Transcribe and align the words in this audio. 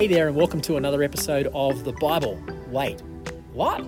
Hey 0.00 0.06
there, 0.06 0.28
and 0.28 0.36
welcome 0.36 0.60
to 0.60 0.76
another 0.76 1.02
episode 1.02 1.48
of 1.54 1.82
The 1.82 1.90
Bible. 1.90 2.40
Wait, 2.70 3.00
what? 3.52 3.84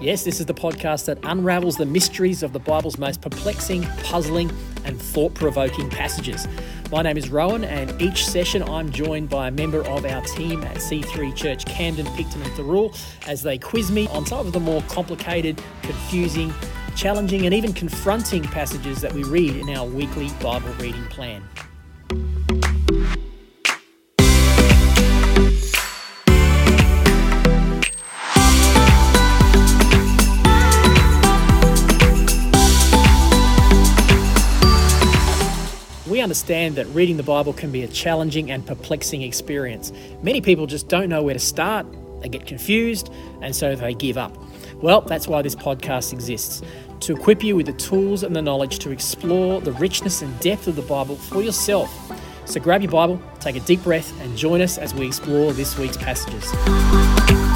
Yes, 0.00 0.22
this 0.22 0.38
is 0.38 0.46
the 0.46 0.54
podcast 0.54 1.06
that 1.06 1.18
unravels 1.24 1.76
the 1.76 1.86
mysteries 1.86 2.44
of 2.44 2.52
the 2.52 2.60
Bible's 2.60 2.98
most 2.98 3.20
perplexing, 3.20 3.82
puzzling, 4.04 4.52
and 4.84 5.02
thought 5.02 5.34
provoking 5.34 5.90
passages. 5.90 6.46
My 6.92 7.02
name 7.02 7.16
is 7.16 7.30
Rohan, 7.30 7.64
and 7.64 8.00
each 8.00 8.24
session 8.24 8.62
I'm 8.62 8.92
joined 8.92 9.28
by 9.28 9.48
a 9.48 9.50
member 9.50 9.84
of 9.88 10.04
our 10.04 10.22
team 10.22 10.62
at 10.62 10.76
C3 10.76 11.34
Church 11.34 11.64
Camden, 11.64 12.06
Picton, 12.14 12.40
and 12.40 12.52
Thirroul 12.52 12.96
as 13.26 13.42
they 13.42 13.58
quiz 13.58 13.90
me 13.90 14.06
on 14.12 14.24
some 14.26 14.46
of 14.46 14.52
the 14.52 14.60
more 14.60 14.82
complicated, 14.82 15.60
confusing, 15.82 16.54
challenging, 16.94 17.44
and 17.44 17.52
even 17.52 17.72
confronting 17.72 18.44
passages 18.44 19.00
that 19.00 19.12
we 19.12 19.24
read 19.24 19.56
in 19.56 19.68
our 19.70 19.84
weekly 19.84 20.28
Bible 20.40 20.72
reading 20.74 21.04
plan. 21.06 21.42
Understand 36.24 36.74
that 36.76 36.86
reading 36.86 37.16
the 37.16 37.22
Bible 37.22 37.52
can 37.52 37.70
be 37.70 37.82
a 37.82 37.88
challenging 37.88 38.50
and 38.50 38.66
perplexing 38.66 39.22
experience. 39.22 39.92
Many 40.22 40.40
people 40.40 40.66
just 40.66 40.88
don't 40.88 41.08
know 41.08 41.22
where 41.22 41.34
to 41.34 41.40
start, 41.40 41.86
they 42.22 42.28
get 42.28 42.46
confused, 42.46 43.12
and 43.42 43.54
so 43.54 43.76
they 43.76 43.94
give 43.94 44.18
up. 44.18 44.36
Well, 44.82 45.02
that's 45.02 45.28
why 45.28 45.42
this 45.42 45.54
podcast 45.54 46.12
exists 46.12 46.62
to 47.00 47.14
equip 47.14 47.44
you 47.44 47.54
with 47.54 47.66
the 47.66 47.74
tools 47.74 48.22
and 48.22 48.34
the 48.34 48.42
knowledge 48.42 48.78
to 48.80 48.90
explore 48.90 49.60
the 49.60 49.72
richness 49.72 50.22
and 50.22 50.40
depth 50.40 50.66
of 50.66 50.76
the 50.76 50.82
Bible 50.82 51.16
for 51.16 51.42
yourself. 51.42 51.92
So 52.46 52.58
grab 52.58 52.82
your 52.82 52.90
Bible, 52.90 53.20
take 53.40 53.56
a 53.56 53.60
deep 53.60 53.82
breath, 53.82 54.18
and 54.20 54.36
join 54.36 54.60
us 54.60 54.78
as 54.78 54.94
we 54.94 55.06
explore 55.06 55.52
this 55.52 55.78
week's 55.78 55.98
passages. 55.98 57.53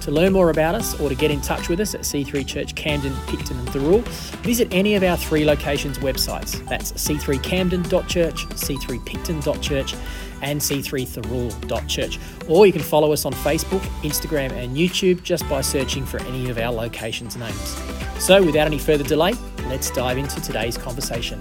To 0.00 0.10
learn 0.10 0.32
more 0.32 0.50
about 0.50 0.74
us 0.74 0.98
or 0.98 1.08
to 1.10 1.14
get 1.14 1.30
in 1.30 1.40
touch 1.42 1.68
with 1.68 1.78
us 1.78 1.94
at 1.94 2.00
C3 2.00 2.46
Church 2.46 2.74
Camden, 2.74 3.14
Picton 3.26 3.58
and 3.58 3.68
Thirroul, 3.68 4.02
visit 4.42 4.68
any 4.72 4.94
of 4.94 5.02
our 5.02 5.16
three 5.16 5.44
locations 5.44 5.98
websites. 5.98 6.66
That's 6.68 6.92
c3camden.church, 6.92 8.46
c3picton.church 8.48 9.94
and 10.42 10.60
c3thirroul.church. 10.60 12.18
Or 12.48 12.66
you 12.66 12.72
can 12.72 12.82
follow 12.82 13.12
us 13.12 13.26
on 13.26 13.32
Facebook, 13.32 13.82
Instagram 14.02 14.52
and 14.52 14.74
YouTube 14.76 15.22
just 15.22 15.46
by 15.50 15.60
searching 15.60 16.06
for 16.06 16.18
any 16.22 16.48
of 16.48 16.58
our 16.58 16.72
locations' 16.72 17.36
names. 17.36 17.76
So 18.18 18.42
without 18.42 18.66
any 18.66 18.78
further 18.78 19.04
delay, 19.04 19.34
let's 19.66 19.90
dive 19.90 20.16
into 20.16 20.40
today's 20.40 20.78
conversation. 20.78 21.40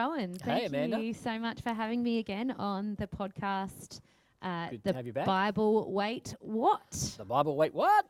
Rohan. 0.00 0.32
Hey, 0.32 0.60
Thank 0.60 0.68
Amanda. 0.68 1.00
you 1.00 1.12
so 1.12 1.38
much 1.38 1.60
for 1.60 1.74
having 1.74 2.02
me 2.02 2.18
again 2.18 2.52
on 2.52 2.94
the 2.98 3.06
podcast. 3.06 4.00
Uh, 4.40 4.70
Good 4.70 4.82
the 4.82 4.92
to 4.92 4.96
have 4.96 5.06
you 5.06 5.12
back. 5.12 5.26
Bible, 5.26 5.92
wait, 5.92 6.34
what? 6.40 6.90
The 7.18 7.24
Bible, 7.26 7.54
wait, 7.54 7.74
what? 7.74 8.06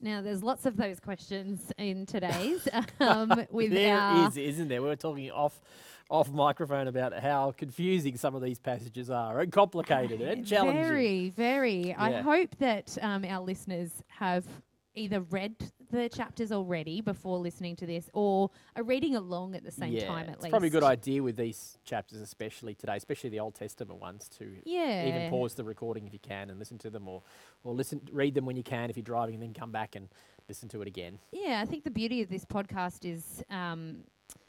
Now, 0.00 0.22
there's 0.22 0.42
lots 0.42 0.64
of 0.64 0.78
those 0.78 0.98
questions 0.98 1.72
in 1.76 2.06
today's. 2.06 2.66
um, 3.00 3.44
with 3.50 3.72
There 3.72 4.26
is, 4.26 4.38
isn't 4.38 4.68
there? 4.68 4.80
We 4.80 4.88
were 4.88 4.96
talking 4.96 5.30
off 5.30 5.60
off 6.08 6.30
microphone 6.30 6.86
about 6.86 7.18
how 7.18 7.50
confusing 7.50 8.16
some 8.16 8.36
of 8.36 8.40
these 8.40 8.60
passages 8.60 9.10
are 9.10 9.40
and 9.40 9.50
complicated 9.50 10.22
and 10.22 10.46
challenging. 10.46 10.82
Very, 10.84 11.30
very. 11.30 11.94
I 11.98 12.22
hope 12.22 12.56
that 12.60 12.96
um, 13.02 13.24
our 13.24 13.40
listeners 13.40 13.90
have 14.06 14.46
either 14.94 15.20
read 15.20 15.56
the 15.90 16.08
chapters 16.08 16.52
already 16.52 17.00
before 17.00 17.38
listening 17.38 17.76
to 17.76 17.86
this 17.86 18.08
or 18.12 18.50
are 18.74 18.82
reading 18.82 19.16
along 19.16 19.54
at 19.54 19.64
the 19.64 19.70
same 19.70 19.92
yeah, 19.92 20.06
time 20.06 20.28
at 20.28 20.34
it's 20.34 20.42
least. 20.42 20.50
probably 20.50 20.68
a 20.68 20.70
good 20.70 20.82
idea 20.84 21.22
with 21.22 21.36
these 21.36 21.78
chapters, 21.84 22.20
especially 22.20 22.74
today, 22.74 22.96
especially 22.96 23.30
the 23.30 23.40
Old 23.40 23.54
Testament 23.54 24.00
ones, 24.00 24.28
to 24.38 24.56
Yeah. 24.64 25.06
even 25.06 25.30
pause 25.30 25.54
the 25.54 25.64
recording 25.64 26.06
if 26.06 26.12
you 26.12 26.18
can 26.20 26.50
and 26.50 26.58
listen 26.58 26.78
to 26.78 26.90
them, 26.90 27.08
or 27.08 27.22
or 27.64 27.74
listen, 27.74 28.00
read 28.12 28.34
them 28.34 28.44
when 28.46 28.56
you 28.56 28.62
can 28.62 28.90
if 28.90 28.96
you're 28.96 29.04
driving, 29.04 29.34
and 29.34 29.42
then 29.42 29.54
come 29.54 29.72
back 29.72 29.96
and 29.96 30.08
listen 30.48 30.68
to 30.70 30.82
it 30.82 30.88
again. 30.88 31.18
Yeah, 31.32 31.60
I 31.60 31.64
think 31.64 31.84
the 31.84 31.90
beauty 31.90 32.22
of 32.22 32.28
this 32.28 32.44
podcast 32.44 33.04
is 33.04 33.42
um, 33.50 34.04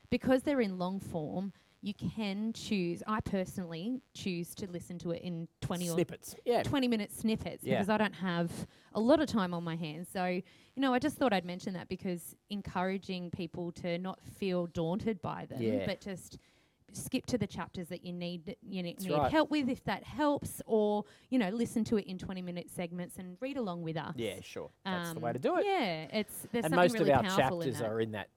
because 0.09 0.43
they're 0.43 0.61
in 0.61 0.77
long 0.77 0.99
form, 0.99 1.53
you 1.81 1.93
can 1.93 2.53
choose. 2.53 3.03
I 3.07 3.19
personally 3.21 4.01
choose 4.13 4.53
to 4.55 4.67
listen 4.69 4.97
to 4.99 5.11
it 5.11 5.21
in 5.21 5.47
20 5.61 5.87
Snippets, 5.87 6.35
yeah. 6.45 6.61
or 6.61 6.63
20 6.63 6.87
minute 6.87 7.11
snippets 7.11 7.63
Yeah. 7.63 7.75
because 7.75 7.89
I 7.89 7.97
don't 7.97 8.15
have 8.15 8.51
a 8.93 8.99
lot 8.99 9.19
of 9.21 9.27
time 9.27 9.53
on 9.53 9.63
my 9.63 9.75
hands. 9.75 10.07
So, 10.11 10.41
you 10.77 10.81
know, 10.81 10.93
I 10.93 10.99
just 10.99 11.17
thought 11.17 11.33
I'd 11.33 11.43
mention 11.43 11.73
that 11.73 11.89
because 11.89 12.35
encouraging 12.51 13.31
people 13.31 13.71
to 13.73 13.97
not 13.97 14.19
feel 14.37 14.67
daunted 14.67 15.19
by 15.23 15.47
them, 15.47 15.59
Yeah. 15.59 15.85
but 15.87 15.99
just 15.99 16.37
skip 16.93 17.25
to 17.25 17.37
the 17.37 17.47
chapters 17.47 17.87
that 17.87 18.05
you 18.05 18.13
need 18.13 18.55
you 18.61 18.81
ne- 18.83 18.93
That's 18.93 19.05
need 19.05 19.13
right. 19.13 19.31
help 19.31 19.49
with 19.51 19.69
if 19.69 19.83
that 19.85 20.03
helps 20.03 20.61
or 20.65 21.03
you 21.29 21.37
know 21.37 21.49
listen 21.49 21.83
to 21.85 21.97
it 21.97 22.05
in 22.05 22.17
20 22.17 22.41
minute 22.41 22.69
segments 22.69 23.17
and 23.17 23.37
read 23.41 23.57
along 23.57 23.81
with 23.83 23.97
us 23.97 24.13
Yeah, 24.15 24.35
sure. 24.41 24.69
That's 24.85 25.13
the 25.13 25.19
way 25.19 25.31
um, 25.31 25.33
to 25.33 25.39
do 25.39 25.57
it. 25.57 25.65
Yeah, 25.65 26.07
it's 26.19 26.47
there's 26.51 26.65
and 26.65 26.75
most 26.75 26.93
really 26.93 27.11
of 27.11 27.17
our 27.17 27.23
powerful 27.23 27.61
in 27.61 27.73
chapters 27.73 27.81
are 27.87 27.99
in 27.99 28.11
that 28.11 28.29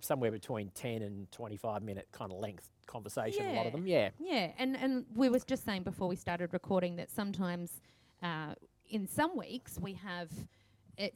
somewhere 0.00 0.30
between 0.30 0.70
10 0.70 1.02
and 1.02 1.30
25 1.32 1.82
minute 1.82 2.08
kind 2.12 2.32
of 2.32 2.38
length 2.38 2.70
conversation, 2.86 3.46
a 3.46 3.54
lot 3.54 3.66
of 3.66 3.72
them. 3.72 3.86
Yeah. 3.86 4.10
Yeah, 4.18 4.52
and 4.58 4.76
and 4.76 5.04
we 5.14 5.28
was 5.28 5.44
just 5.44 5.64
saying 5.64 5.82
before 5.82 6.06
we 6.08 6.16
started 6.16 6.52
recording 6.52 6.96
that 6.96 7.10
sometimes, 7.10 7.80
uh, 8.22 8.54
in 8.88 9.06
some 9.08 9.36
weeks 9.36 9.78
we 9.78 9.92
have 9.94 10.30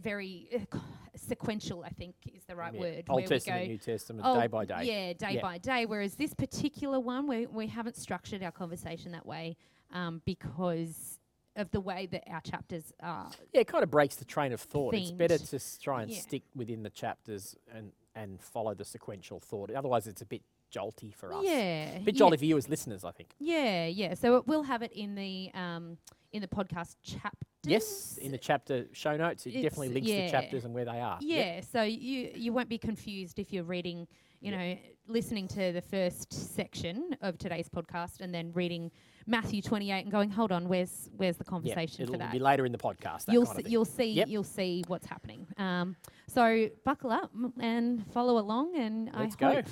very 0.00 0.48
uh, 0.72 0.78
sequential. 1.16 1.84
I 1.84 1.90
think 1.90 2.14
is 2.34 2.44
the 2.44 2.56
right 2.56 2.74
yeah. 2.74 2.80
word. 2.80 3.04
Old 3.08 3.26
Testament, 3.26 3.64
go, 3.64 3.68
New 3.68 3.78
Testament, 3.78 4.26
oh, 4.26 4.40
day 4.40 4.46
by 4.46 4.64
day. 4.64 4.82
Yeah, 4.82 5.12
day 5.12 5.34
Yeah. 5.36 5.40
by 5.42 5.58
day. 5.58 5.86
Whereas 5.86 6.14
this 6.14 6.34
particular 6.34 7.00
one, 7.00 7.26
we 7.26 7.46
we 7.46 7.66
haven't 7.66 7.96
structured 7.96 8.42
our 8.42 8.52
conversation 8.52 9.12
that 9.12 9.26
way 9.26 9.56
um, 9.92 10.22
because 10.24 11.18
of 11.56 11.70
the 11.70 11.80
way 11.80 12.06
that 12.06 12.24
our 12.28 12.40
chapters 12.40 12.92
are. 13.00 13.30
Yeah, 13.52 13.60
it 13.60 13.68
kind 13.68 13.84
of 13.84 13.90
breaks 13.90 14.16
the 14.16 14.24
train 14.24 14.52
of 14.52 14.60
thought. 14.60 14.94
It's 14.94 15.12
better 15.12 15.38
to 15.38 15.80
try 15.80 16.02
and 16.02 16.10
Yeah. 16.10 16.20
stick 16.20 16.42
within 16.54 16.82
the 16.82 16.90
chapters 16.90 17.56
and, 17.72 17.92
and 18.14 18.40
follow 18.42 18.74
the 18.74 18.84
sequential 18.84 19.38
thought. 19.40 19.70
Otherwise, 19.70 20.06
it's 20.08 20.22
a 20.22 20.26
bit 20.26 20.42
jolty 20.72 21.14
for 21.14 21.32
us. 21.32 21.44
Yeah, 21.44 21.96
A 21.96 22.00
bit 22.00 22.16
jolty 22.16 22.38
for 22.38 22.44
you 22.44 22.56
as 22.56 22.68
listeners, 22.68 23.04
I 23.04 23.12
think. 23.12 23.30
Yeah, 23.38 23.86
yeah. 23.86 24.14
So 24.14 24.38
it, 24.38 24.46
we'll 24.46 24.64
have 24.64 24.82
it 24.82 24.92
in 24.92 25.14
the 25.14 25.50
um, 25.54 25.98
in 26.34 26.42
the 26.42 26.48
podcast 26.48 26.96
chapters. 27.02 27.48
Yes, 27.62 28.18
in 28.20 28.32
the 28.32 28.38
chapter 28.38 28.86
show 28.92 29.16
notes, 29.16 29.46
it 29.46 29.52
definitely 29.52 29.88
links 29.90 30.08
yeah. 30.10 30.26
the 30.26 30.30
chapters 30.32 30.64
and 30.64 30.74
where 30.74 30.84
they 30.84 31.00
are. 31.00 31.16
Yeah, 31.20 31.54
Yep. 31.56 31.64
so 31.72 31.82
you 31.82 32.30
you 32.34 32.52
won't 32.52 32.68
be 32.68 32.76
confused 32.76 33.38
if 33.38 33.52
you're 33.52 33.62
reading, 33.64 34.06
you 34.40 34.50
Yeah. 34.50 34.58
know, 34.74 34.78
listening 35.06 35.46
to 35.48 35.72
the 35.72 35.80
first 35.80 36.32
section 36.32 37.16
of 37.22 37.38
today's 37.38 37.68
podcast 37.68 38.20
and 38.20 38.34
then 38.34 38.50
reading 38.52 38.90
Matthew 39.26 39.62
28 39.62 40.00
and 40.02 40.10
going, 40.10 40.28
hold 40.28 40.50
on, 40.50 40.68
where's 40.68 41.08
where's 41.16 41.36
the 41.36 41.44
conversation 41.44 42.02
it'll 42.02 42.14
for 42.14 42.18
that? 42.18 42.32
be 42.32 42.40
later 42.40 42.66
in 42.66 42.72
the 42.72 42.78
podcast. 42.78 43.32
You'll 43.32 43.46
see, 43.46 43.62
you'll 43.66 43.84
see 43.84 44.10
Yep. 44.12 44.28
you'll 44.28 44.42
see 44.44 44.82
what's 44.88 45.06
happening. 45.06 45.46
Um, 45.56 45.96
so 46.26 46.68
buckle 46.84 47.12
up 47.12 47.30
and 47.60 48.04
follow 48.12 48.38
along, 48.38 48.76
and 48.76 49.10
Let's 49.14 49.36
I 49.40 49.54
go. 49.54 49.62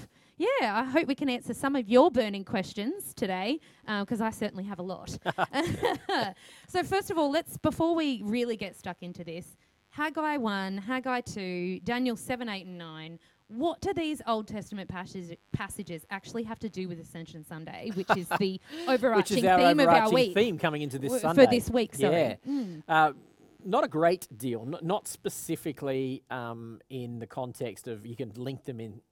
Yeah, 0.43 0.77
I 0.77 0.85
hope 0.85 1.07
we 1.07 1.15
can 1.15 1.29
answer 1.29 1.55
some 1.55 1.77
of 1.77 1.89
your 1.89 2.11
burning 2.11 2.45
questions 2.45 3.15
today, 3.15 3.61
because 3.87 4.21
I 4.21 4.31
certainly 4.31 4.65
have 4.65 4.81
a 4.81 4.83
lot. 4.83 5.17
so 6.69 6.83
first 6.83 7.13
of 7.13 7.19
all, 7.19 7.31
let's 7.31 7.57
before 7.59 7.95
we 7.95 8.23
really 8.25 8.57
get 8.57 8.77
stuck 8.77 9.03
into 9.03 9.23
this, 9.23 9.57
Haggai 9.91 10.39
one, 10.39 10.79
Haggai 10.79 11.21
two, 11.21 11.79
Daniel 11.85 12.17
seven, 12.17 12.49
eight, 12.49 12.67
and 12.67 12.77
nine. 12.77 13.21
What 13.47 13.81
do 13.83 13.93
these 13.93 14.21
Old 14.27 14.49
Testament 14.49 14.89
passages, 14.89 15.37
passages 15.53 16.07
actually 16.11 16.43
have 16.45 16.59
to 16.61 16.71
do 16.71 16.89
with 16.89 16.99
Ascension 16.99 17.45
Sunday, 17.45 17.93
which 17.95 18.09
is 18.17 18.27
the 18.41 18.59
overarching 18.89 19.39
is 19.39 19.43
theme 19.45 19.79
of 19.79 19.87
our 19.87 19.95
overarching 19.95 20.15
week 20.15 20.35
theme 20.35 20.59
coming 20.59 20.83
into 20.83 20.99
this 20.99 21.11
w- 21.11 21.21
Sunday. 21.21 21.45
for 21.45 21.51
this 21.51 21.71
week? 21.71 21.95
Sorry. 21.95 22.17
Yeah. 22.17 22.37
Mm. 22.49 22.83
Uh, 22.89 23.13
not 23.65 23.85
a 23.85 23.89
great 23.89 24.27
deal. 24.37 24.65
Not, 24.65 24.85
not 24.85 25.07
specifically 25.07 26.25
um, 26.31 26.81
in 26.89 27.19
the 27.19 27.27
context 27.27 27.87
of 27.87 28.07
you 28.07 28.17
can 28.17 28.33
link 28.35 28.65
them 28.65 28.81
in 28.81 29.03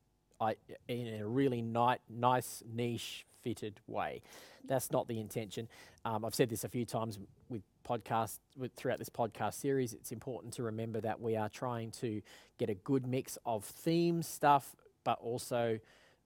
I, 0.40 0.56
in 0.88 1.20
a 1.20 1.26
really 1.26 1.62
ni- 1.62 1.98
nice 2.08 2.62
niche 2.72 3.26
fitted 3.42 3.80
way. 3.86 4.22
That's 4.66 4.90
not 4.90 5.08
the 5.08 5.18
intention. 5.18 5.68
Um, 6.04 6.24
I've 6.24 6.34
said 6.34 6.48
this 6.48 6.64
a 6.64 6.68
few 6.68 6.84
times 6.84 7.18
with 7.48 7.62
podcasts 7.88 8.38
with, 8.56 8.72
throughout 8.74 8.98
this 8.98 9.08
podcast 9.08 9.54
series. 9.54 9.92
It's 9.92 10.12
important 10.12 10.52
to 10.54 10.62
remember 10.62 11.00
that 11.00 11.20
we 11.20 11.36
are 11.36 11.48
trying 11.48 11.90
to 11.92 12.22
get 12.58 12.70
a 12.70 12.74
good 12.74 13.06
mix 13.06 13.38
of 13.44 13.64
theme 13.64 14.22
stuff, 14.22 14.74
but 15.04 15.18
also 15.20 15.78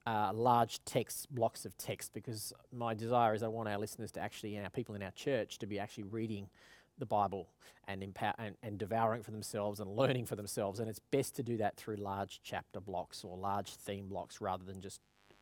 uh, 0.07 0.33
large 0.35 0.85
text 0.85 1.35
blocks 1.35 1.65
of 1.65 1.77
text 1.79 2.13
because 2.13 2.53
my 2.73 2.93
desire 2.93 3.35
is 3.35 3.43
I 3.43 3.49
want 3.49 3.69
our 3.69 3.79
listeners 3.79 4.13
to 4.13 4.21
actually 4.21 4.57
and 4.57 4.65
our 4.65 4.71
people 4.71 4.95
in 4.95 5.03
our 5.03 5.13
church 5.13 5.59
to 5.61 5.67
be 5.67 5.79
actually 5.79 6.05
reading 6.05 6.49
the 6.99 7.07
Bible 7.07 7.49
and, 7.87 8.03
empower, 8.03 8.35
and, 8.39 8.57
and 8.63 8.79
devouring 8.79 9.23
for 9.23 9.31
themselves 9.31 9.81
and 9.81 9.91
learning 9.97 10.27
for 10.27 10.37
themselves. 10.37 10.81
And 10.81 10.89
it's 10.89 10.99
best 10.99 11.37
to 11.37 11.43
do 11.43 11.57
that 11.59 11.77
through 11.77 11.97
large 11.97 12.41
chapter 12.43 12.81
blocks 12.81 13.25
or 13.25 13.37
large 13.37 13.75
theme 13.75 14.09
blocks 14.09 14.41
rather 14.41 14.65
than 14.65 14.81
just 14.81 15.01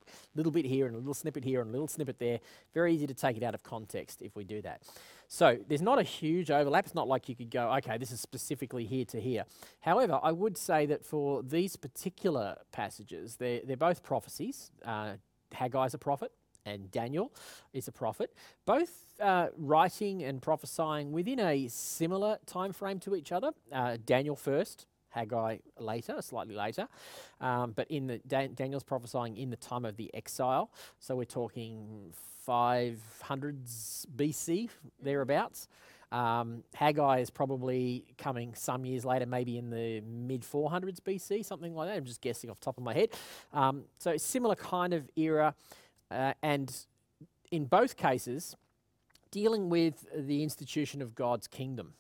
a 0.09 0.37
little 0.37 0.53
bit 0.53 0.65
here 0.65 0.87
and 0.87 0.95
a 0.95 0.99
little 0.99 1.15
snippet 1.15 1.45
here 1.45 1.61
and 1.61 1.69
a 1.69 1.73
little 1.73 1.89
snippet 1.89 2.19
there. 2.19 2.41
Very 2.75 2.95
easy 2.95 3.07
to 3.07 3.15
take 3.15 3.37
it 3.37 3.43
out 3.43 3.55
of 3.55 3.63
context 3.63 4.23
if 4.23 4.35
we 4.37 4.45
do 4.45 4.61
that. 4.63 4.83
So 5.29 5.59
there's 5.69 5.83
not 5.83 5.99
a 5.99 6.03
huge 6.03 6.51
overlap. 6.51 6.85
It's 6.85 6.95
not 6.95 7.09
like 7.09 7.29
you 7.29 7.37
could 7.37 7.51
go, 7.51 7.73
okay, 7.77 7.97
this 7.99 8.11
is 8.11 8.21
specifically 8.21 8.85
here 8.85 9.05
to 9.07 9.21
here. 9.21 9.45
However, 9.81 10.21
I 10.23 10.33
would 10.33 10.59
say 10.59 10.87
that 10.87 11.05
for 11.05 11.43
these 11.43 11.77
particular 11.77 12.57
passages, 12.73 13.37
they're, 13.37 13.61
they're 13.65 13.77
both 13.77 14.03
prophecies. 14.03 14.71
Uh, 14.85 15.15
Haggai's 15.55 15.95
a 15.95 15.99
prophet, 15.99 16.33
and 16.64 16.91
Daniel 16.91 17.32
is 17.73 17.88
a 17.88 17.93
prophet, 17.93 18.32
both 18.67 19.05
uh, 19.20 19.49
writing 19.56 20.23
and 20.23 20.41
prophesying 20.41 21.12
within 21.12 21.41
a 21.41 21.69
similar 21.69 22.38
time 22.47 22.73
frame 22.73 22.99
to 23.00 23.14
each 23.14 23.32
other. 23.32 23.53
Uh, 23.73 23.97
Daniel 24.05 24.37
first, 24.37 24.87
Haggai 25.11 25.59
later, 25.79 26.17
slightly 26.20 26.55
later, 26.55 26.88
um, 27.41 27.73
but 27.73 27.91
in 27.91 28.06
the 28.06 28.19
Dan- 28.26 28.55
Daniel's 28.55 28.85
prophesying 28.85 29.37
in 29.37 29.50
the 29.50 29.56
time 29.56 29.85
of 29.85 29.97
the 29.97 30.11
exile. 30.14 30.70
So 30.99 31.17
we're 31.17 31.25
talking 31.25 32.12
500s 32.47 34.06
BC 34.17 34.70
thereabouts. 35.03 35.69
Um, 36.11 36.62
Haggai 36.75 37.20
is 37.20 37.31
probably 37.31 38.05
coming 38.19 38.55
some 38.55 38.85
years 38.85 39.05
later, 39.05 39.25
maybe 39.25 39.56
in 39.56 39.70
the 39.70 40.03
mid 40.03 40.43
400s 40.43 41.00
BC, 41.00 41.44
something 41.44 41.75
like 41.75 41.88
that. 41.88 41.97
I'm 41.97 42.05
just 42.05 42.20
guessing 42.20 42.50
off 42.50 42.61
the 42.61 42.65
top 42.67 42.76
of 42.76 42.85
my 42.85 42.93
head. 42.93 43.08
Um, 43.55 43.85
so 43.99 44.17
similar 44.19 44.55
kind 44.55 44.93
of 44.93 45.08
era, 45.17 45.55
uh, 46.12 46.35
and 46.43 46.75
in 47.50 47.67
both 47.67 47.97
cases, 47.97 48.56
dealing 49.31 49.69
with 49.69 50.06
the 50.14 50.43
institution 50.43 51.03
of 51.03 51.14
God's 51.14 51.47
kingdom. 51.47 51.94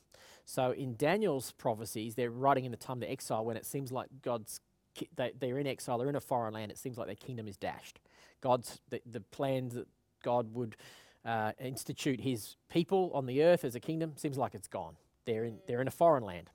So 0.44 0.72
in 0.72 0.96
Daniel's 0.96 1.52
prophecies, 1.52 2.14
they're 2.14 2.30
writing 2.30 2.64
in 2.64 2.70
the 2.70 2.76
time 2.76 2.96
of 2.96 3.00
the 3.00 3.10
exile 3.10 3.44
when 3.44 3.56
it 3.56 3.64
seems 3.66 3.92
like 3.92 4.08
God's 4.22 4.60
ki- 4.94 5.08
they, 5.16 5.32
they're 5.38 5.58
in 5.58 5.66
exile, 5.66 5.98
they're 5.98 6.08
in 6.08 6.16
a 6.16 6.20
foreign 6.20 6.54
land. 6.54 6.70
It 6.70 6.78
seems 6.78 6.98
like 6.98 7.06
their 7.06 7.16
kingdom 7.16 7.48
is 7.48 7.56
dashed. 7.56 8.00
God's 8.40 8.80
the, 8.90 9.00
the 9.10 9.20
plans 9.20 9.74
that 9.74 9.86
God 10.22 10.52
would 10.54 10.76
uh, 11.24 11.52
institute 11.60 12.20
His 12.20 12.56
people 12.68 13.10
on 13.14 13.26
the 13.26 13.42
earth 13.42 13.64
as 13.64 13.74
a 13.74 13.80
kingdom 13.80 14.12
seems 14.16 14.36
like 14.36 14.54
it's 14.54 14.68
gone. 14.68 14.96
They're 15.24 15.44
in 15.44 15.58
they're 15.66 15.80
in 15.80 15.88
a 15.88 15.92
foreign 15.92 16.24
land. 16.24 16.50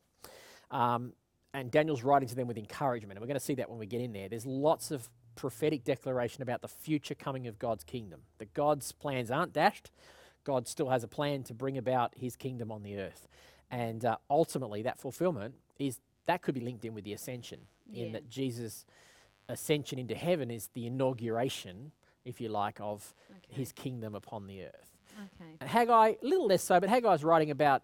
Um, 0.70 1.14
and 1.54 1.72
Daniel's 1.72 2.04
writing 2.04 2.28
to 2.30 2.36
them 2.36 2.48
with 2.48 2.58
encouragement. 2.58 3.14
And 3.14 3.22
we're 3.22 3.28
going 3.28 3.40
to 3.40 3.46
see 3.46 3.56
that 3.56 3.70
when 3.70 3.80
we 3.80 3.88
get 3.88 4.02
in 4.02 4.12
there. 4.12 4.30
There's 4.30 4.46
lots 4.46 4.92
of 4.92 5.10
prophetic 5.38 5.86
declaration 5.86 6.42
about 6.44 6.62
the 6.62 6.68
future 6.68 7.16
coming 7.16 7.48
of 7.48 7.58
God's 7.58 7.86
kingdom. 7.86 8.22
That 8.40 8.54
God's 8.54 8.92
plans 8.92 9.32
aren't 9.32 9.54
dashed. 9.54 9.90
God 10.44 10.68
still 10.68 10.90
has 10.90 11.04
a 11.04 11.08
plan 11.08 11.44
to 11.44 11.54
bring 11.54 11.78
about 11.78 12.14
his 12.18 12.36
kingdom 12.36 12.72
on 12.72 12.84
the 12.84 12.98
earth. 12.98 13.30
And 13.72 14.04
uh, 14.04 14.18
ultimately, 14.30 14.82
that 14.82 14.98
fulfillment 15.00 15.56
is 15.80 16.00
that 16.26 16.42
could 16.42 16.56
be 16.56 16.62
linked 16.62 16.84
in 16.84 16.94
with 16.94 17.06
the 17.06 17.14
ascension, 17.14 17.60
in 17.94 18.12
that 18.12 18.30
Jesus' 18.30 18.86
ascension 19.48 19.98
into 19.98 20.16
heaven 20.16 20.52
is 20.52 20.68
the 20.74 20.86
inauguration, 20.88 21.92
if 22.26 22.42
you 22.42 22.50
like, 22.50 22.80
of 22.82 23.14
Okay. 23.30 23.60
his 23.62 23.72
kingdom 23.72 24.14
upon 24.16 24.48
the 24.48 24.64
earth. 24.66 24.98
Okay. 25.18 25.56
And 25.62 25.70
Haggai, 25.70 26.14
a 26.22 26.26
little 26.26 26.48
less 26.48 26.64
so, 26.64 26.80
but 26.80 26.90
Haggai's 26.90 27.24
writing 27.24 27.50
about 27.52 27.84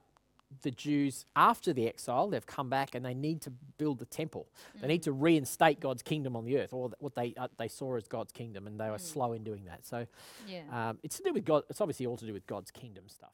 the 0.61 0.71
Jews 0.71 1.25
after 1.35 1.73
the 1.73 1.87
exile. 1.87 2.29
They've 2.29 2.45
come 2.45 2.69
back 2.69 2.95
and 2.95 3.05
they 3.05 3.13
need 3.13 3.41
to 3.41 3.51
build 3.77 3.99
the 3.99 4.05
temple. 4.05 4.47
They 4.81 4.87
need 4.87 5.03
to 5.03 5.11
reinstate 5.11 5.79
God's 5.79 6.01
kingdom 6.03 6.35
on 6.35 6.45
the 6.45 6.57
earth, 6.59 6.73
or 6.73 6.89
th- 6.89 6.95
what 6.99 7.15
they 7.15 7.33
uh, 7.37 7.47
they 7.57 7.67
saw 7.67 7.95
as 7.97 8.07
God's 8.07 8.31
kingdom, 8.31 8.67
and 8.67 8.79
they 8.79 8.89
were 8.89 8.97
slow 8.99 9.33
in 9.33 9.43
doing 9.43 9.65
that. 9.65 9.85
So 9.85 10.05
Yeah. 10.47 10.61
um, 10.89 10.99
it's 11.03 11.17
to 11.17 11.23
do 11.23 11.33
with 11.33 11.45
God. 11.45 11.63
It's 11.69 11.81
obviously 11.81 12.05
all 12.05 12.17
to 12.17 12.25
do 12.25 12.33
with 12.33 12.45
God's 12.47 12.71
kingdom 12.71 13.05
stuff. 13.07 13.31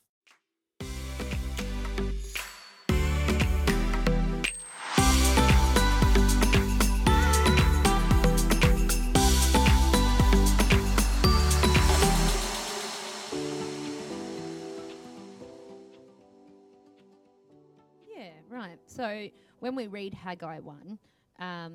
Right. 18.59 18.79
So 18.85 19.27
when 19.59 19.75
we 19.75 19.87
read 19.87 20.13
Haggai 20.13 20.59
1, 20.59 20.99
um, 21.39 21.73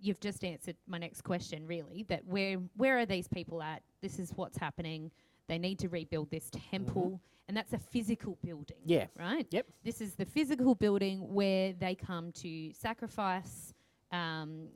you've 0.00 0.20
just 0.20 0.44
answered 0.44 0.76
my 0.86 0.98
next 0.98 1.22
question, 1.22 1.66
really, 1.66 2.04
that 2.08 2.24
where, 2.26 2.56
where 2.76 2.98
are 2.98 3.06
these 3.06 3.28
people 3.28 3.62
at? 3.62 3.82
This 4.02 4.18
is 4.18 4.32
what's 4.34 4.58
happening. 4.58 5.10
They 5.48 5.58
need 5.58 5.78
to 5.80 5.88
rebuild 5.88 6.30
this 6.30 6.50
temple, 6.70 7.20
and 7.48 7.56
that's 7.56 7.72
a 7.72 7.78
physical 7.78 8.36
building. 8.42 8.78
Yeah. 8.84 9.06
Right? 9.18 9.46
Yep. 9.50 9.66
This 9.84 10.00
is 10.00 10.14
the 10.14 10.24
physical 10.26 10.74
building 10.74 11.20
where 11.32 11.72
they 11.72 11.94
come 11.94 12.32
to 12.32 12.72
sacrifice 12.72 13.72
um, 14.12 14.68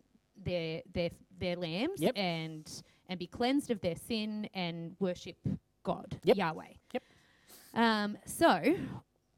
their, 0.43 0.83
their, 0.95 1.11
their 1.39 1.57
lambs 1.57 2.01
Yep. 2.01 2.13
and, 2.17 2.83
and 3.09 3.19
be 3.19 3.27
cleansed 3.27 3.71
of 3.71 3.81
their 3.81 3.97
sin 3.97 4.49
and 4.55 4.95
worship 5.01 5.37
God, 5.83 6.19
Yep. 6.25 6.37
Yahweh. 6.37 6.65
Yep. 6.93 7.03
Um, 7.75 8.19
so, 8.27 8.77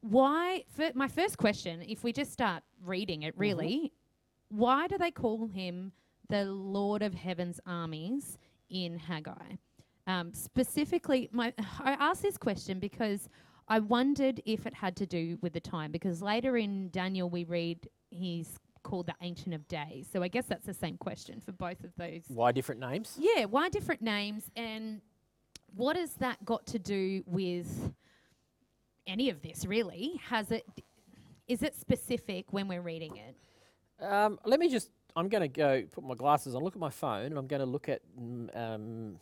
why? 0.03 0.63
My 0.93 1.07
first 1.07 1.37
question, 1.37 1.81
if 1.87 2.03
we 2.03 2.11
just 2.13 2.31
start 2.31 2.63
reading 2.85 3.21
Mm-hmm. 3.21 3.27
it, 3.29 3.33
really, 3.37 3.93
why 4.49 4.87
do 4.87 4.97
they 4.97 5.11
call 5.11 5.47
him 5.47 5.91
the 6.29 6.45
Lord 6.45 7.01
of 7.01 7.13
Heaven's 7.13 7.59
armies 7.65 8.37
in 8.69 8.97
Haggai? 8.97 9.55
Um, 10.05 10.33
specifically, 10.33 11.29
my 11.31 11.53
I 11.79 11.93
asked 11.93 12.21
this 12.21 12.37
question 12.37 12.79
because 12.79 13.29
I 13.69 13.79
wondered 13.79 14.41
if 14.45 14.65
it 14.65 14.73
had 14.73 14.95
to 14.97 15.05
do 15.05 15.37
with 15.41 15.53
the 15.53 15.61
time. 15.61 15.91
Because 15.91 16.21
later 16.21 16.57
in 16.57 16.89
Daniel, 16.89 17.29
we 17.29 17.45
read 17.45 17.87
he's 18.09 18.59
called 18.83 19.07
the 19.07 19.15
Ancient 19.21 19.55
of 19.55 19.65
Days. 19.69 20.07
So 20.11 20.21
I 20.21 20.27
guess 20.27 20.45
that's 20.45 20.65
the 20.65 20.73
same 20.73 20.97
question 20.97 21.39
for 21.39 21.53
both 21.53 21.81
of 21.85 21.91
those. 21.97 22.23
Why 22.27 22.51
different 22.51 22.81
names? 22.81 23.17
Yeah, 23.17 23.45
why 23.45 23.69
different 23.69 24.01
names 24.01 24.51
and 24.57 25.01
what 25.75 25.95
has 25.95 26.15
that 26.15 26.43
got 26.43 26.65
to 26.67 26.79
do 26.79 27.23
with 27.25 27.93
any 29.07 29.29
of 29.29 29.41
this 29.41 29.65
really? 29.65 30.19
Has 30.29 30.51
it 30.51 30.65
is 31.47 31.61
it 31.61 31.75
specific 31.75 32.45
when 32.51 32.67
we're 32.67 32.81
reading 32.81 33.17
it? 33.17 34.03
Um, 34.03 34.39
let 34.45 34.59
me 34.59 34.69
just. 34.69 34.89
I'm 35.15 35.29
going 35.29 35.41
to 35.41 35.47
go 35.47 35.83
put 35.91 36.03
my 36.03 36.15
glasses 36.15 36.55
on, 36.55 36.63
look 36.63 36.73
at 36.73 36.79
my 36.79 36.89
phone, 36.89 37.27
and 37.27 37.37
I'm 37.37 37.45
going 37.45 37.59
to 37.59 37.67
look 37.67 37.87
at 37.87 38.01
mm, 38.19 38.57
um, 38.57 39.19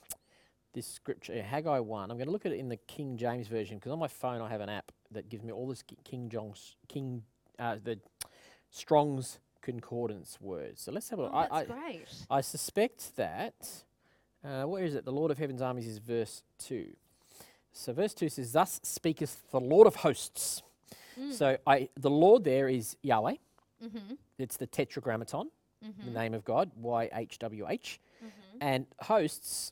this 0.74 0.88
scripture, 0.88 1.42
Haggai 1.42 1.80
1. 1.80 2.10
I'm 2.10 2.16
going 2.16 2.28
to 2.28 2.32
look 2.32 2.46
at 2.46 2.54
it 2.54 2.60
in 2.60 2.70
the 2.70 2.78
King 2.78 3.18
James 3.18 3.48
version 3.50 3.78
because 3.78 3.92
on 3.92 4.00
my 4.00 4.08
phone 4.08 4.42
I 4.42 4.48
have 4.48 4.62
an 4.62 4.70
app 4.70 4.94
that 5.12 5.28
gives 5.28 5.44
me 5.44 5.52
all 5.52 5.68
this 5.68 5.84
King 6.06 6.30
John's 6.30 6.78
King 6.88 7.24
uh, 7.60 7.76
the 7.84 8.00
Strong's 8.70 9.40
concordance 9.62 10.40
words. 10.40 10.82
So 10.82 10.92
let's 10.92 11.10
have 11.10 11.20
a 11.20 11.24
look. 11.24 11.32
Oh, 11.34 11.38
I, 11.38 11.42
that's 11.42 11.72
I, 11.72 11.74
great. 11.74 12.08
I 12.30 12.42
suspect 12.42 13.16
that. 13.18 13.84
Uh, 14.44 14.64
where 14.64 14.84
is 14.84 14.96
it? 14.96 15.06
The 15.06 15.12
Lord 15.12 15.30
of 15.30 15.38
Heaven's 15.38 15.62
armies 15.62 15.88
is 15.88 16.00
verse 16.00 16.42
2. 16.60 16.88
So 17.74 17.94
verse 17.94 18.14
2 18.14 18.30
says, 18.30 18.52
Thus 18.52 18.80
speaketh 18.84 19.42
the 19.52 19.60
Lord 19.60 19.88
of 19.88 19.96
hosts. 19.98 20.62
So 21.32 21.58
I, 21.68 21.90
the 22.00 22.10
Lord 22.10 22.44
there 22.44 22.68
is 22.68 22.96
Yahweh. 23.04 23.36
Mm-hmm. 23.84 24.14
It's 24.40 24.58
the 24.58 24.68
tetragrammaton, 24.68 25.50
Mm-hmm. 25.84 26.06
the 26.14 26.20
name 26.20 26.34
of 26.36 26.46
God, 26.46 26.70
Y 26.80 27.10
H 27.12 27.40
W 27.40 27.66
H. 27.70 28.00
And 28.62 28.86
hosts 29.00 29.72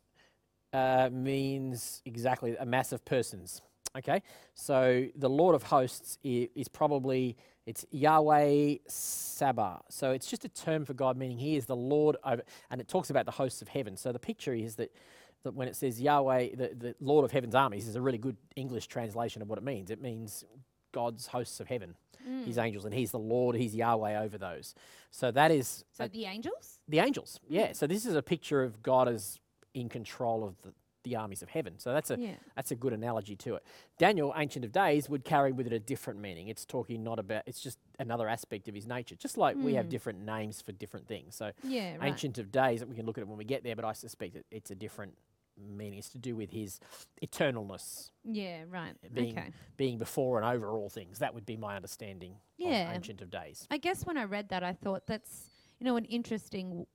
uh, 0.74 1.10
means 1.12 2.02
exactly 2.06 2.56
a 2.60 2.66
mass 2.66 2.92
of 2.92 3.06
persons. 3.06 3.62
Okay, 3.98 4.22
so 4.56 5.06
the 5.16 5.30
Lord 5.30 5.56
of 5.56 5.64
hosts 5.64 6.18
i- 6.26 6.50
is 6.56 6.68
probably 6.68 7.36
it's 7.68 7.86
Yahweh 7.92 8.76
Sabah. 8.88 9.82
So 9.90 10.12
it's 10.12 10.28
just 10.28 10.46
a 10.46 10.50
term 10.50 10.86
for 10.86 10.94
God, 10.94 11.16
meaning 11.18 11.38
He 11.38 11.56
is 11.58 11.66
the 11.68 11.76
Lord 11.76 12.18
over, 12.26 12.42
and 12.72 12.82
it 12.82 12.88
talks 12.88 13.10
about 13.12 13.26
the 13.26 13.32
hosts 13.32 13.62
of 13.62 13.68
heaven. 13.68 13.96
So 13.98 14.12
the 14.12 14.20
picture 14.20 14.54
is 14.54 14.76
that. 14.76 14.92
That 15.44 15.54
when 15.54 15.68
it 15.68 15.76
says 15.76 16.02
Yahweh, 16.02 16.56
the, 16.56 16.72
the 16.78 16.96
Lord 17.00 17.24
of 17.24 17.32
heaven's 17.32 17.56
armies, 17.56 17.88
is 17.88 17.96
a 17.96 18.02
really 18.02 18.18
good 18.18 18.36
English 18.56 18.88
translation 18.88 19.42
of 19.42 19.50
what 19.50 19.58
it 19.58 19.64
means. 19.64 19.90
It 19.90 20.02
means 20.02 20.44
God's 20.92 21.28
hosts 21.28 21.60
of 21.60 21.68
heaven, 21.68 21.96
mm. 22.28 22.46
His 22.46 22.58
angels, 22.58 22.84
and 22.86 22.94
He's 22.94 23.12
the 23.12 23.20
Lord, 23.20 23.56
He's 23.56 23.74
Yahweh 23.76 24.20
over 24.20 24.38
those. 24.38 24.76
So 25.12 25.32
that 25.32 25.52
is 25.52 25.86
So 25.94 26.06
a- 26.06 26.10
the 26.10 26.26
angels? 26.26 26.80
the 26.88 27.00
angels, 27.00 27.40
mm. 27.46 27.56
yeah. 27.56 27.72
So 27.74 27.88
this 27.88 28.06
is 28.06 28.16
a 28.16 28.22
picture 28.22 28.64
of 28.64 28.84
God 28.84 29.08
as 29.08 29.40
in 29.74 29.88
control 29.88 30.44
of 30.44 30.62
the, 30.64 30.74
the 31.04 31.16
armies 31.16 31.42
of 31.42 31.48
heaven. 31.50 31.76
So 31.80 31.94
that's 31.94 32.12
a 32.12 32.20
Yeah. 32.20 32.34
that's 32.58 32.72
a 32.72 32.76
good 32.76 32.92
analogy 32.92 33.36
to 33.38 33.56
it. 33.56 33.64
Daniel, 33.98 34.34
Ancient 34.36 34.66
of 34.66 34.74
Days, 34.74 35.08
would 35.08 35.24
carry 35.24 35.54
with 35.54 35.68
it 35.68 35.72
a 35.74 35.80
different 35.80 36.20
meaning. 36.20 36.50
It's 36.50 36.66
talking 36.66 37.02
not 37.04 37.18
about. 37.20 37.44
It's 37.46 37.62
just 37.62 37.78
another 38.00 38.28
aspect 38.28 38.68
of 38.68 38.76
his 38.76 38.86
nature. 38.86 39.16
Just 39.16 39.38
like 39.38 39.56
we 39.56 39.76
have 39.76 39.86
mm. 39.86 39.90
different 39.90 40.20
names 40.26 40.62
for 40.62 40.74
different 40.74 41.08
things. 41.08 41.36
So 41.36 41.52
Yeah, 41.64 41.96
right. 41.96 42.10
Ancient 42.10 42.38
of 42.40 42.52
Days, 42.52 42.84
we 42.84 42.96
can 42.96 43.06
look 43.06 43.18
at 43.18 43.22
it 43.22 43.28
when 43.30 43.38
we 43.38 43.46
get 43.46 43.64
there, 43.64 43.76
but 43.78 43.86
I 43.86 43.94
suspect 43.94 44.36
it, 44.36 44.46
it's 44.52 44.72
a 44.72 44.76
different 44.76 45.14
meaning. 45.60 46.00
It's 46.00 46.10
to 46.10 46.18
do 46.18 46.36
with 46.36 46.52
his 46.52 46.80
eternalness, 47.22 48.12
Yeah, 48.24 48.64
right. 48.70 48.94
being 49.14 49.38
okay. 49.38 49.52
being 49.78 49.98
before 49.98 50.38
and 50.42 50.46
over 50.46 50.70
all 50.72 50.90
things. 50.90 51.20
That 51.20 51.34
would 51.34 51.46
be 51.46 51.58
my 51.58 51.76
understanding 51.76 52.36
Yeah. 52.58 52.90
of 52.90 52.96
Ancient 52.96 53.22
of 53.22 53.30
Days. 53.30 53.68
I 53.70 53.78
guess 53.78 54.06
when 54.06 54.18
I 54.18 54.24
read 54.24 54.50
that, 54.50 54.64
I 54.64 54.74
thought 54.74 55.06
that's 55.08 55.50
you 55.80 55.86
know 55.86 55.96
an 55.98 56.06
interesting 56.06 56.86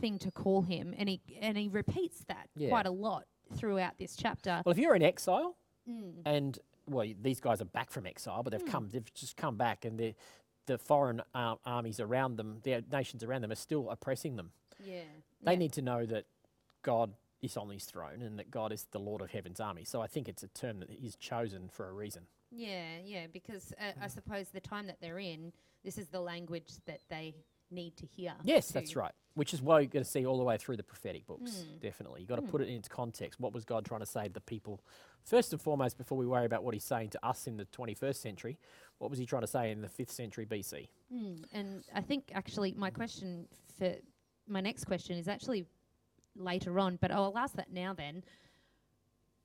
thing 0.00 0.18
to 0.20 0.30
call 0.30 0.62
him, 0.62 0.94
and 0.96 1.08
he 1.08 1.20
and 1.40 1.56
he 1.56 1.68
repeats 1.68 2.24
that 2.24 2.48
Yeah. 2.54 2.68
quite 2.70 2.86
a 2.86 2.90
lot 2.90 3.26
throughout 3.54 3.98
this 3.98 4.16
chapter. 4.16 4.62
Well, 4.64 4.72
if 4.72 4.78
you're 4.78 4.94
in 4.94 5.02
exile 5.02 5.56
Mm. 5.88 6.22
and 6.24 6.58
well, 6.86 7.06
these 7.20 7.40
guys 7.40 7.60
are 7.60 7.64
back 7.66 7.90
from 7.90 8.06
exile, 8.06 8.42
but 8.42 8.50
they've 8.52 8.60
Hmm. 8.62 8.68
come, 8.68 8.88
they've 8.90 9.14
just 9.14 9.36
come 9.36 9.56
back, 9.56 9.84
and 9.84 9.98
the 9.98 10.14
the 10.66 10.78
foreign 10.78 11.20
uh, 11.34 11.56
armies 11.66 11.98
around 11.98 12.36
them, 12.36 12.60
the 12.62 12.84
nations 12.92 13.24
around 13.24 13.40
them, 13.42 13.50
are 13.50 13.56
still 13.56 13.90
oppressing 13.90 14.36
them. 14.36 14.52
Yeah. 14.78 15.02
They 15.40 15.52
yeah. 15.52 15.58
need 15.58 15.72
to 15.72 15.82
know 15.82 16.06
that 16.06 16.24
God 16.82 17.14
is 17.42 17.56
on 17.56 17.68
his 17.68 17.84
throne 17.84 18.22
and 18.22 18.38
that 18.38 18.50
God 18.50 18.72
is 18.72 18.86
the 18.92 18.98
Lord 19.00 19.20
of 19.20 19.30
heaven's 19.30 19.60
army. 19.60 19.84
So 19.84 20.00
I 20.00 20.06
think 20.06 20.28
it's 20.28 20.42
a 20.42 20.48
term 20.48 20.78
that 20.80 20.90
is 20.90 21.16
chosen 21.16 21.68
for 21.68 21.88
a 21.88 21.92
reason. 21.92 22.22
Yeah, 22.50 22.98
yeah, 23.04 23.26
because 23.32 23.72
uh, 23.80 23.92
I 24.00 24.06
suppose 24.08 24.48
the 24.48 24.60
time 24.60 24.86
that 24.86 24.98
they're 25.00 25.18
in, 25.18 25.52
this 25.84 25.98
is 25.98 26.08
the 26.08 26.20
language 26.20 26.70
that 26.86 27.00
they 27.10 27.34
need 27.70 27.96
to 27.96 28.06
hear. 28.06 28.34
Yes, 28.44 28.68
that's 28.70 28.94
right. 28.94 29.12
Which 29.34 29.54
is 29.54 29.62
why 29.62 29.80
you're 29.80 29.88
going 29.88 30.04
to 30.04 30.10
see 30.10 30.26
all 30.26 30.36
the 30.36 30.44
way 30.44 30.58
through 30.58 30.76
the 30.76 30.82
prophetic 30.82 31.26
books. 31.26 31.50
Mm. 31.66 31.80
Definitely, 31.80 32.20
you've 32.20 32.28
got 32.28 32.36
to 32.36 32.42
Mm. 32.42 32.50
put 32.50 32.60
it 32.60 32.68
into 32.68 32.90
context. 32.90 33.40
What 33.40 33.54
was 33.54 33.64
God 33.64 33.86
trying 33.86 34.00
to 34.00 34.06
say 34.06 34.24
to 34.28 34.32
the 34.32 34.42
people? 34.42 34.82
First 35.24 35.52
and 35.54 35.60
foremost, 35.62 35.96
before 35.96 36.18
we 36.18 36.26
worry 36.26 36.44
about 36.44 36.62
what 36.62 36.74
He's 36.74 36.84
saying 36.84 37.10
to 37.10 37.26
us 37.26 37.46
in 37.46 37.56
the 37.56 37.64
21st 37.64 38.16
century, 38.20 38.58
what 38.98 39.08
was 39.08 39.18
He 39.18 39.24
trying 39.24 39.40
to 39.42 39.46
say 39.48 39.70
in 39.70 39.80
the 39.80 39.88
5th 39.88 40.10
century 40.10 40.44
BC? 40.44 40.88
Mm, 41.12 41.44
and 41.54 41.82
I 41.94 42.02
think 42.02 42.30
actually 42.34 42.74
my 42.74 42.90
question 42.90 43.48
for 43.78 43.94
my 44.46 44.60
next 44.60 44.84
question 44.84 45.16
is 45.16 45.26
actually 45.26 45.64
later 46.36 46.78
on, 46.78 46.98
but 47.00 47.10
I'll 47.10 47.36
ask 47.36 47.54
that 47.54 47.72
now 47.72 47.92
then. 47.94 48.22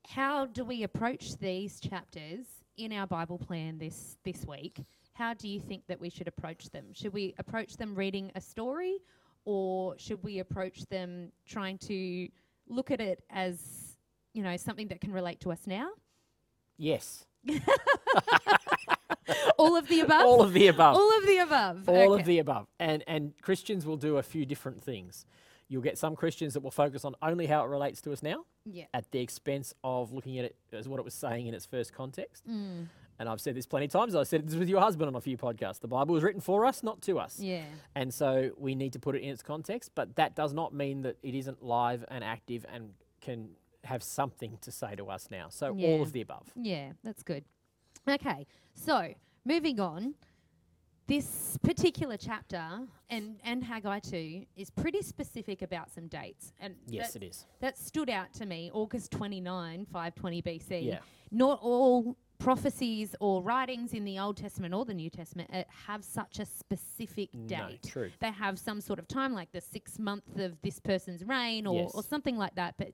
How 0.08 0.46
do 0.46 0.64
we 0.64 0.84
approach 0.84 1.36
these 1.38 1.80
chapters 1.80 2.46
in 2.76 2.92
our 2.92 3.06
Bible 3.06 3.38
plan 3.38 3.78
this 3.78 4.16
this 4.24 4.44
week? 4.46 4.84
How 5.12 5.34
do 5.34 5.48
you 5.48 5.60
think 5.60 5.86
that 5.88 6.00
we 6.00 6.08
should 6.08 6.28
approach 6.28 6.70
them? 6.70 6.86
Should 6.92 7.12
we 7.12 7.34
approach 7.38 7.76
them 7.76 7.94
reading 7.94 8.30
a 8.34 8.40
story 8.40 8.98
or 9.44 9.98
should 9.98 10.22
we 10.22 10.38
approach 10.38 10.86
them 10.86 11.32
trying 11.46 11.78
to 11.78 12.28
look 12.68 12.90
at 12.90 13.00
it 13.00 13.24
as, 13.30 13.96
you 14.32 14.42
know, 14.42 14.56
something 14.56 14.88
that 14.88 15.00
can 15.00 15.12
relate 15.12 15.40
to 15.40 15.50
us 15.50 15.66
now? 15.66 15.90
Yes, 16.76 17.26
All 19.58 19.76
of 19.76 19.88
the 19.88 20.00
above? 20.00 20.24
all 20.24 20.42
of 20.42 20.52
the 20.52 20.68
above. 20.68 20.96
All 20.96 21.18
of 21.18 21.26
the 21.26 21.38
above. 21.38 21.88
all 21.88 22.12
okay. 22.12 22.20
of 22.20 22.26
the 22.26 22.38
above. 22.38 22.66
And 22.78 23.04
and 23.06 23.32
Christians 23.42 23.84
will 23.84 23.96
do 23.96 24.16
a 24.16 24.22
few 24.22 24.46
different 24.46 24.82
things. 24.82 25.26
You'll 25.68 25.82
get 25.82 25.98
some 25.98 26.16
Christians 26.16 26.54
that 26.54 26.60
will 26.60 26.70
focus 26.70 27.04
on 27.04 27.14
only 27.20 27.46
how 27.46 27.62
it 27.64 27.68
relates 27.68 28.00
to 28.02 28.12
us 28.12 28.22
now, 28.22 28.44
Yeah. 28.64 28.86
at 28.94 29.10
the 29.10 29.20
expense 29.20 29.74
of 29.84 30.12
looking 30.12 30.38
at 30.38 30.44
it 30.46 30.56
as 30.72 30.88
what 30.88 30.98
it 30.98 31.04
was 31.04 31.14
saying 31.14 31.46
in 31.46 31.54
its 31.54 31.66
first 31.66 31.92
context. 31.92 32.46
Mm, 32.48 32.86
And 33.20 33.28
I've 33.28 33.40
said 33.40 33.56
this 33.56 33.66
plenty 33.66 33.86
of 33.86 33.90
times. 33.90 34.14
I 34.14 34.22
said 34.22 34.46
this 34.46 34.54
with 34.54 34.68
your 34.68 34.80
husband 34.80 35.08
on 35.08 35.16
a 35.16 35.20
few 35.20 35.36
podcasts. 35.36 35.80
The 35.80 35.88
Bible 35.88 36.14
was 36.14 36.22
written 36.22 36.40
for 36.40 36.64
us, 36.64 36.82
not 36.84 37.02
to 37.02 37.18
us. 37.18 37.40
yeah. 37.40 37.64
And 37.96 38.14
so 38.14 38.52
we 38.56 38.74
need 38.76 38.92
to 38.92 38.98
put 39.00 39.16
it 39.16 39.22
in 39.22 39.30
its 39.30 39.42
context, 39.42 39.90
but 39.96 40.14
that 40.16 40.34
does 40.36 40.52
not 40.54 40.72
mean 40.72 41.02
that 41.02 41.16
it 41.22 41.34
isn't 41.34 41.62
live 41.62 42.04
and 42.08 42.22
active 42.22 42.64
and 42.72 42.94
can 43.20 43.50
have 43.84 44.02
something 44.04 44.56
to 44.60 44.70
say 44.70 44.94
to 44.94 45.08
us 45.10 45.30
now. 45.30 45.48
So 45.50 45.70
all 45.76 46.00
of 46.02 46.12
the 46.12 46.20
above. 46.20 46.52
Yeah, 46.54 46.92
that's 47.02 47.22
good. 47.24 47.44
Okay, 48.08 48.46
so 48.74 49.14
moving 49.44 49.80
on. 49.80 50.14
This 51.08 51.58
particular 51.62 52.18
chapter 52.18 52.62
and, 53.08 53.36
and 53.42 53.64
Haggai 53.64 53.98
2 54.00 54.44
is 54.56 54.68
pretty 54.68 55.00
specific 55.00 55.62
about 55.62 55.90
some 55.90 56.06
dates. 56.06 56.52
And 56.60 56.74
Yes, 56.86 57.14
that, 57.14 57.22
it 57.22 57.26
is. 57.28 57.46
that 57.60 57.78
stood 57.78 58.10
out 58.10 58.34
to 58.34 58.44
me 58.44 58.70
August 58.74 59.10
29, 59.12 59.86
520 59.86 60.42
BC. 60.42 60.84
Yeah. 60.84 60.98
Not 61.30 61.60
all 61.62 62.14
prophecies 62.38 63.16
or 63.20 63.42
writings 63.42 63.94
in 63.94 64.04
the 64.04 64.18
Old 64.18 64.36
Testament 64.36 64.74
or 64.74 64.84
the 64.84 64.92
New 64.92 65.08
Testament 65.08 65.48
uh, 65.52 65.62
have 65.86 66.04
such 66.04 66.40
a 66.40 66.44
specific 66.44 67.30
date. 67.46 67.58
No, 67.58 67.70
true. 67.90 68.10
They 68.20 68.30
have 68.30 68.58
some 68.58 68.82
sort 68.82 68.98
of 68.98 69.08
time, 69.08 69.32
like 69.32 69.50
the 69.52 69.62
sixth 69.62 69.98
month 69.98 70.38
of 70.38 70.60
this 70.60 70.78
person's 70.78 71.24
reign 71.24 71.66
or, 71.66 71.88
or 71.94 72.02
something 72.02 72.36
like 72.36 72.54
that. 72.56 72.74
But 72.76 72.92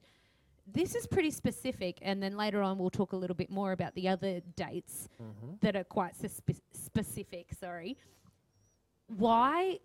this 0.67 0.95
is 0.95 1.07
pretty 1.07 1.31
specific, 1.31 1.99
and 2.03 2.23
then 2.23 2.37
later 2.37 2.63
on 2.63 2.79
we'll 2.79 2.91
talk 2.91 3.13
a 3.13 3.17
little 3.17 3.37
bit 3.37 3.51
more 3.51 3.73
about 3.73 3.95
the 3.95 4.09
other 4.09 4.41
dates 4.57 5.09
hmm 5.19 5.53
that 5.61 5.77
are 5.77 5.85
quite 5.85 6.15
suspe- 6.19 6.61
specific. 6.73 7.53
Sorry, 7.59 7.97
why? 9.07 9.79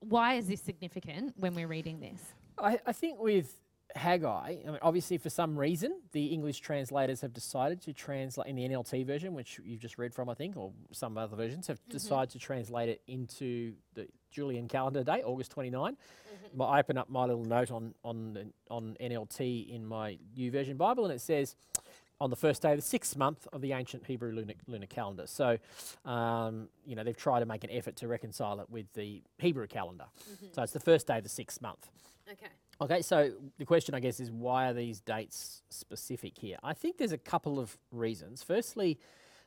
Why 0.00 0.34
is 0.34 0.48
this 0.48 0.60
significant 0.60 1.34
when 1.36 1.54
we're 1.54 1.68
reading 1.68 2.00
this? 2.00 2.20
I, 2.58 2.80
I 2.84 2.92
think 2.92 3.20
with 3.20 3.61
Haggai, 3.96 4.56
I 4.66 4.70
mean, 4.70 4.78
obviously 4.82 5.18
for 5.18 5.30
some 5.30 5.58
reason, 5.58 6.00
the 6.12 6.26
English 6.26 6.60
translators 6.60 7.20
have 7.20 7.32
decided 7.32 7.80
to 7.82 7.92
translate 7.92 8.48
in 8.48 8.56
the 8.56 8.68
NLT 8.68 9.06
version, 9.06 9.34
which 9.34 9.60
you've 9.64 9.80
just 9.80 9.98
read 9.98 10.14
from, 10.14 10.28
I 10.28 10.34
think, 10.34 10.56
or 10.56 10.72
some 10.92 11.18
other 11.18 11.36
versions 11.36 11.66
have 11.66 11.80
mm-hmm. 11.80 11.92
decided 11.92 12.30
to 12.30 12.38
translate 12.38 12.88
it 12.88 13.02
into 13.06 13.74
the 13.94 14.08
Julian 14.30 14.68
calendar 14.68 15.04
date, 15.04 15.22
August 15.24 15.50
29. 15.52 15.92
Mm-hmm. 15.92 16.58
My, 16.58 16.64
I 16.64 16.78
open 16.80 16.98
up 16.98 17.10
my 17.10 17.24
little 17.24 17.44
note 17.44 17.70
on 17.70 17.94
on 18.04 18.34
the- 18.34 18.52
on 18.70 18.96
NLT 19.00 19.68
in 19.74 19.86
my 19.86 20.18
New 20.36 20.50
Version 20.50 20.76
Bible, 20.76 21.04
and 21.04 21.12
it 21.12 21.20
says 21.20 21.56
on 22.20 22.30
the 22.30 22.36
first 22.36 22.62
day 22.62 22.70
of 22.70 22.78
the 22.78 22.82
sixth 22.82 23.16
month 23.16 23.48
of 23.52 23.60
the 23.60 23.72
ancient 23.72 24.06
Hebrew 24.06 24.32
lunar, 24.32 24.54
lunar 24.68 24.86
calendar. 24.86 25.26
So, 25.26 25.58
um, 26.04 26.68
you 26.86 26.94
know, 26.94 27.02
they've 27.02 27.16
tried 27.16 27.40
to 27.40 27.46
make 27.46 27.64
an 27.64 27.70
effort 27.70 27.96
to 27.96 28.06
reconcile 28.06 28.60
it 28.60 28.70
with 28.70 28.86
the 28.94 29.22
Hebrew 29.38 29.66
calendar. 29.66 30.04
Mm-hmm. 30.30 30.46
So 30.52 30.62
it's 30.62 30.72
the 30.72 30.80
first 30.80 31.08
day 31.08 31.18
of 31.18 31.24
the 31.24 31.28
sixth 31.28 31.60
month. 31.60 31.90
Okay. 32.30 32.46
Okay, 32.82 33.00
so 33.00 33.30
the 33.58 33.64
question, 33.64 33.94
I 33.94 34.00
guess, 34.00 34.18
is 34.18 34.32
why 34.32 34.68
are 34.68 34.72
these 34.72 34.98
dates 34.98 35.62
specific 35.70 36.36
here? 36.36 36.56
I 36.64 36.72
think 36.72 36.98
there's 36.98 37.12
a 37.12 37.18
couple 37.18 37.60
of 37.60 37.78
reasons. 37.92 38.42
Firstly, 38.42 38.98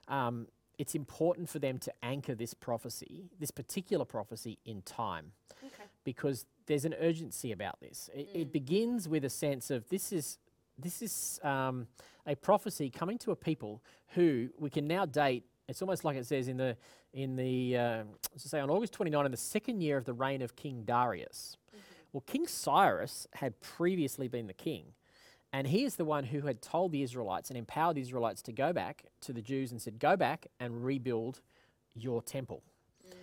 um, 0.07 0.47
it's 0.77 0.95
important 0.95 1.49
for 1.49 1.59
them 1.59 1.77
to 1.79 1.91
anchor 2.01 2.33
this 2.33 2.53
prophecy, 2.53 3.25
this 3.37 3.51
particular 3.51 4.05
prophecy, 4.05 4.57
in 4.63 4.81
time, 4.83 5.33
Okay. 5.61 5.83
because 6.05 6.45
there's 6.67 6.85
an 6.85 6.95
urgency 7.01 7.51
about 7.51 7.81
this. 7.81 8.09
It, 8.15 8.29
it 8.33 8.53
begins 8.53 9.09
with 9.09 9.25
a 9.25 9.29
sense 9.29 9.69
of 9.69 9.89
this 9.89 10.13
is 10.13 10.37
this 10.77 11.01
is 11.01 11.39
um, 11.43 11.87
a 12.25 12.35
prophecy 12.35 12.89
coming 12.89 13.17
to 13.17 13.31
a 13.31 13.35
people 13.35 13.81
who 14.09 14.47
we 14.57 14.69
can 14.69 14.87
now 14.87 15.05
date. 15.05 15.43
It's 15.67 15.81
almost 15.81 16.05
like 16.05 16.15
it 16.15 16.25
says 16.25 16.47
in 16.47 16.55
the 16.55 16.77
in 17.13 17.35
the 17.35 17.75
let's 18.31 18.49
say 18.49 18.61
on 18.61 18.69
August 18.69 18.93
29 18.93 19.25
in 19.25 19.31
the 19.31 19.37
second 19.37 19.81
year 19.81 19.97
of 19.97 20.05
the 20.05 20.13
reign 20.13 20.41
of 20.41 20.55
King 20.55 20.83
Darius. 20.85 21.57
Well, 22.15 22.23
King 22.25 22.47
Cyrus 22.47 23.27
had 23.33 23.59
previously 23.59 24.29
been 24.29 24.47
the 24.47 24.53
king, 24.53 24.93
and 25.51 25.67
he 25.67 25.83
is 25.83 25.97
the 25.97 26.05
one 26.05 26.23
who 26.23 26.47
had 26.47 26.61
told 26.61 26.93
the 26.93 27.03
Israelites 27.03 27.49
and 27.49 27.57
empowered 27.57 27.97
the 27.97 28.01
Israelites 28.01 28.41
to 28.43 28.53
go 28.53 28.71
back 28.71 29.03
to 29.19 29.33
the 29.33 29.41
Jews 29.41 29.73
and 29.73 29.81
said, 29.81 29.99
"Go 29.99 30.15
back 30.15 30.47
and 30.57 30.85
rebuild 30.85 31.41
your 31.93 32.21
temple." 32.21 32.63
Mm. 33.05 33.15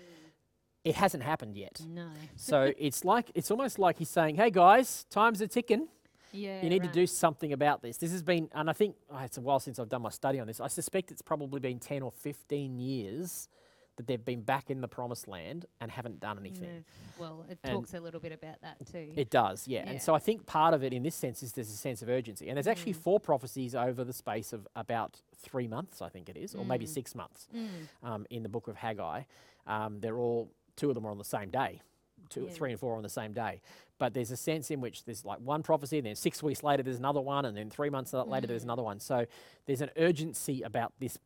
It 0.85 0.97
hasn't 0.97 1.23
happened 1.23 1.57
yet. 1.57 1.81
No. 1.89 2.11
So 2.37 2.75
it's 2.77 3.03
like 3.03 3.31
it's 3.35 3.51
almost 3.51 3.79
like 3.79 3.97
he's 3.97 4.11
saying, 4.11 4.35
"Hey 4.37 4.51
guys, 4.51 5.05
times 5.05 5.41
are 5.41 5.47
ticking. 5.47 5.89
Yeah. 6.31 6.63
You 6.63 6.69
need 6.69 6.83
right. 6.83 6.93
to 6.93 7.01
do 7.01 7.07
something 7.07 7.55
about 7.55 7.81
this." 7.81 7.97
This 7.97 8.13
has 8.13 8.23
been, 8.23 8.51
and 8.55 8.69
I 8.69 8.75
think 8.75 8.97
oh, 9.11 9.21
it's 9.21 9.39
a 9.39 9.41
while 9.41 9.59
since 9.59 9.79
I've 9.79 9.89
done 9.89 10.03
my 10.03 10.11
study 10.11 10.39
on 10.39 10.47
this. 10.47 10.61
I 10.61 10.69
suspect 10.69 11.11
it's 11.11 11.23
probably 11.23 11.61
been 11.61 11.79
ten 11.79 12.03
or 12.03 12.13
fifteen 12.13 12.79
years 12.79 13.49
that 13.97 14.07
they've 14.07 14.25
been 14.25 14.41
back 14.43 14.71
in 14.71 14.81
the 14.81 14.89
promised 14.89 15.29
land 15.29 15.67
and 15.81 15.91
haven't 15.91 16.19
done 16.19 16.39
anything. 16.39 16.85
No. 17.19 17.25
Well, 17.25 17.45
it 17.49 17.59
And- 17.63 17.73
talks 17.75 17.93
a 17.95 18.01
little 18.01 18.21
bit 18.21 18.33
about 18.33 18.61
that 18.63 18.85
too. 18.91 19.13
It 19.17 19.29
does, 19.31 19.69
yeah. 19.69 19.85
Yeah. 19.85 19.91
And 19.91 20.03
so 20.03 20.15
I 20.15 20.19
think 20.19 20.47
part 20.47 20.73
of 20.75 20.83
it 20.83 20.93
in 20.93 21.03
this 21.03 21.15
sense 21.15 21.43
is 21.43 21.53
there's 21.53 21.69
a 21.69 21.77
sense 21.77 22.01
of 22.03 22.09
urgency. 22.09 22.49
And 22.49 22.57
there's 22.57 22.67
actually 22.67 22.95
Mm. 22.95 23.03
four 23.03 23.21
prophecies 23.21 23.75
over 23.75 24.03
the 24.05 24.13
space 24.15 24.53
of 24.53 24.67
about 24.75 25.21
three 25.37 25.69
months, 25.69 26.01
I 26.01 26.09
think 26.09 26.29
it 26.29 26.37
is, 26.37 26.55
or 26.55 26.65
maybe 26.65 26.87
Mm. 26.87 26.89
six 26.89 27.15
months 27.15 27.49
Mm. 27.55 27.69
um, 28.03 28.27
in 28.31 28.43
the 28.43 28.49
book 28.49 28.67
of 28.69 28.77
Haggai. 28.77 29.25
Um, 29.67 30.01
they're 30.01 30.19
all, 30.19 30.51
two 30.77 30.89
of 30.89 30.95
them 30.95 31.07
are 31.07 31.11
on 31.11 31.19
the 31.19 31.25
same 31.25 31.51
day. 31.51 31.83
Two, 32.31 32.45
Yeah. 32.45 32.51
Three 32.53 32.71
and 32.71 32.81
four 32.81 32.95
are 32.95 32.97
on 32.97 33.03
the 33.03 33.09
same 33.11 33.33
day. 33.35 33.61
But 33.99 34.15
there's 34.15 34.31
a 34.31 34.37
sense 34.39 34.71
in 34.71 34.81
which 34.81 35.05
there's 35.05 35.25
like 35.25 35.39
one 35.41 35.63
prophecy, 35.63 35.99
and 35.99 36.07
then 36.07 36.15
six 36.17 36.43
weeks 36.43 36.63
later 36.63 36.83
there's 36.83 36.99
another 36.99 37.21
one, 37.21 37.45
and 37.45 37.55
then 37.57 37.69
three 37.69 37.91
months 37.91 38.13
later 38.15 38.47
there's 38.47 38.63
Mm. 38.63 38.67
another 38.67 38.83
one. 38.83 39.01
So 39.01 39.27
there's 39.67 39.83
an 39.83 39.91
urgency 39.97 40.63
about 40.63 40.93
this 40.99 41.19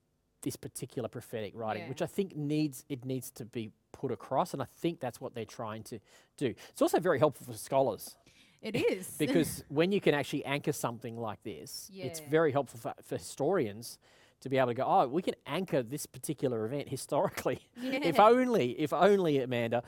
this 0.43 0.57
particular 0.57 1.09
prophetic 1.09 1.53
writing, 1.55 1.85
Yeah. 1.85 1.89
which 1.89 2.03
I 2.03 2.07
think 2.07 2.37
needs 2.37 2.85
it 2.89 3.05
needs 3.05 3.31
to 3.33 3.45
be 3.45 3.71
put 3.93 4.13
across, 4.13 4.53
and 4.53 4.63
I 4.63 4.67
think 4.67 5.01
that's 5.01 5.21
what 5.21 5.35
they're 5.35 5.45
trying 5.45 5.83
to 5.85 5.99
do. 6.37 6.55
It's 6.71 6.83
also 6.83 7.01
very 7.01 7.19
helpful 7.19 7.47
for 7.47 7.59
scholars 7.59 8.17
It 8.63 8.77
is 8.93 9.17
because 9.19 9.65
when 9.69 9.93
you 9.93 10.01
can 10.01 10.15
actually 10.15 10.45
anchor 10.45 10.73
something 10.73 11.17
like 11.17 11.43
this, 11.43 11.91
it's 12.07 12.21
very 12.21 12.53
helpful 12.53 12.79
for, 12.81 12.95
for 13.03 13.17
historians 13.17 13.99
to 14.47 14.51
be 14.51 14.59
able 14.59 14.69
to 14.69 14.75
go, 14.75 14.85
oh, 14.87 15.07
we 15.09 15.23
can 15.23 15.35
anchor 15.47 15.83
this 15.83 16.07
particular 16.07 16.65
event 16.65 16.89
historically. 16.89 17.61
If 17.83 18.19
only, 18.21 18.71
if 18.81 18.93
only, 18.93 19.41
Amanda, 19.41 19.83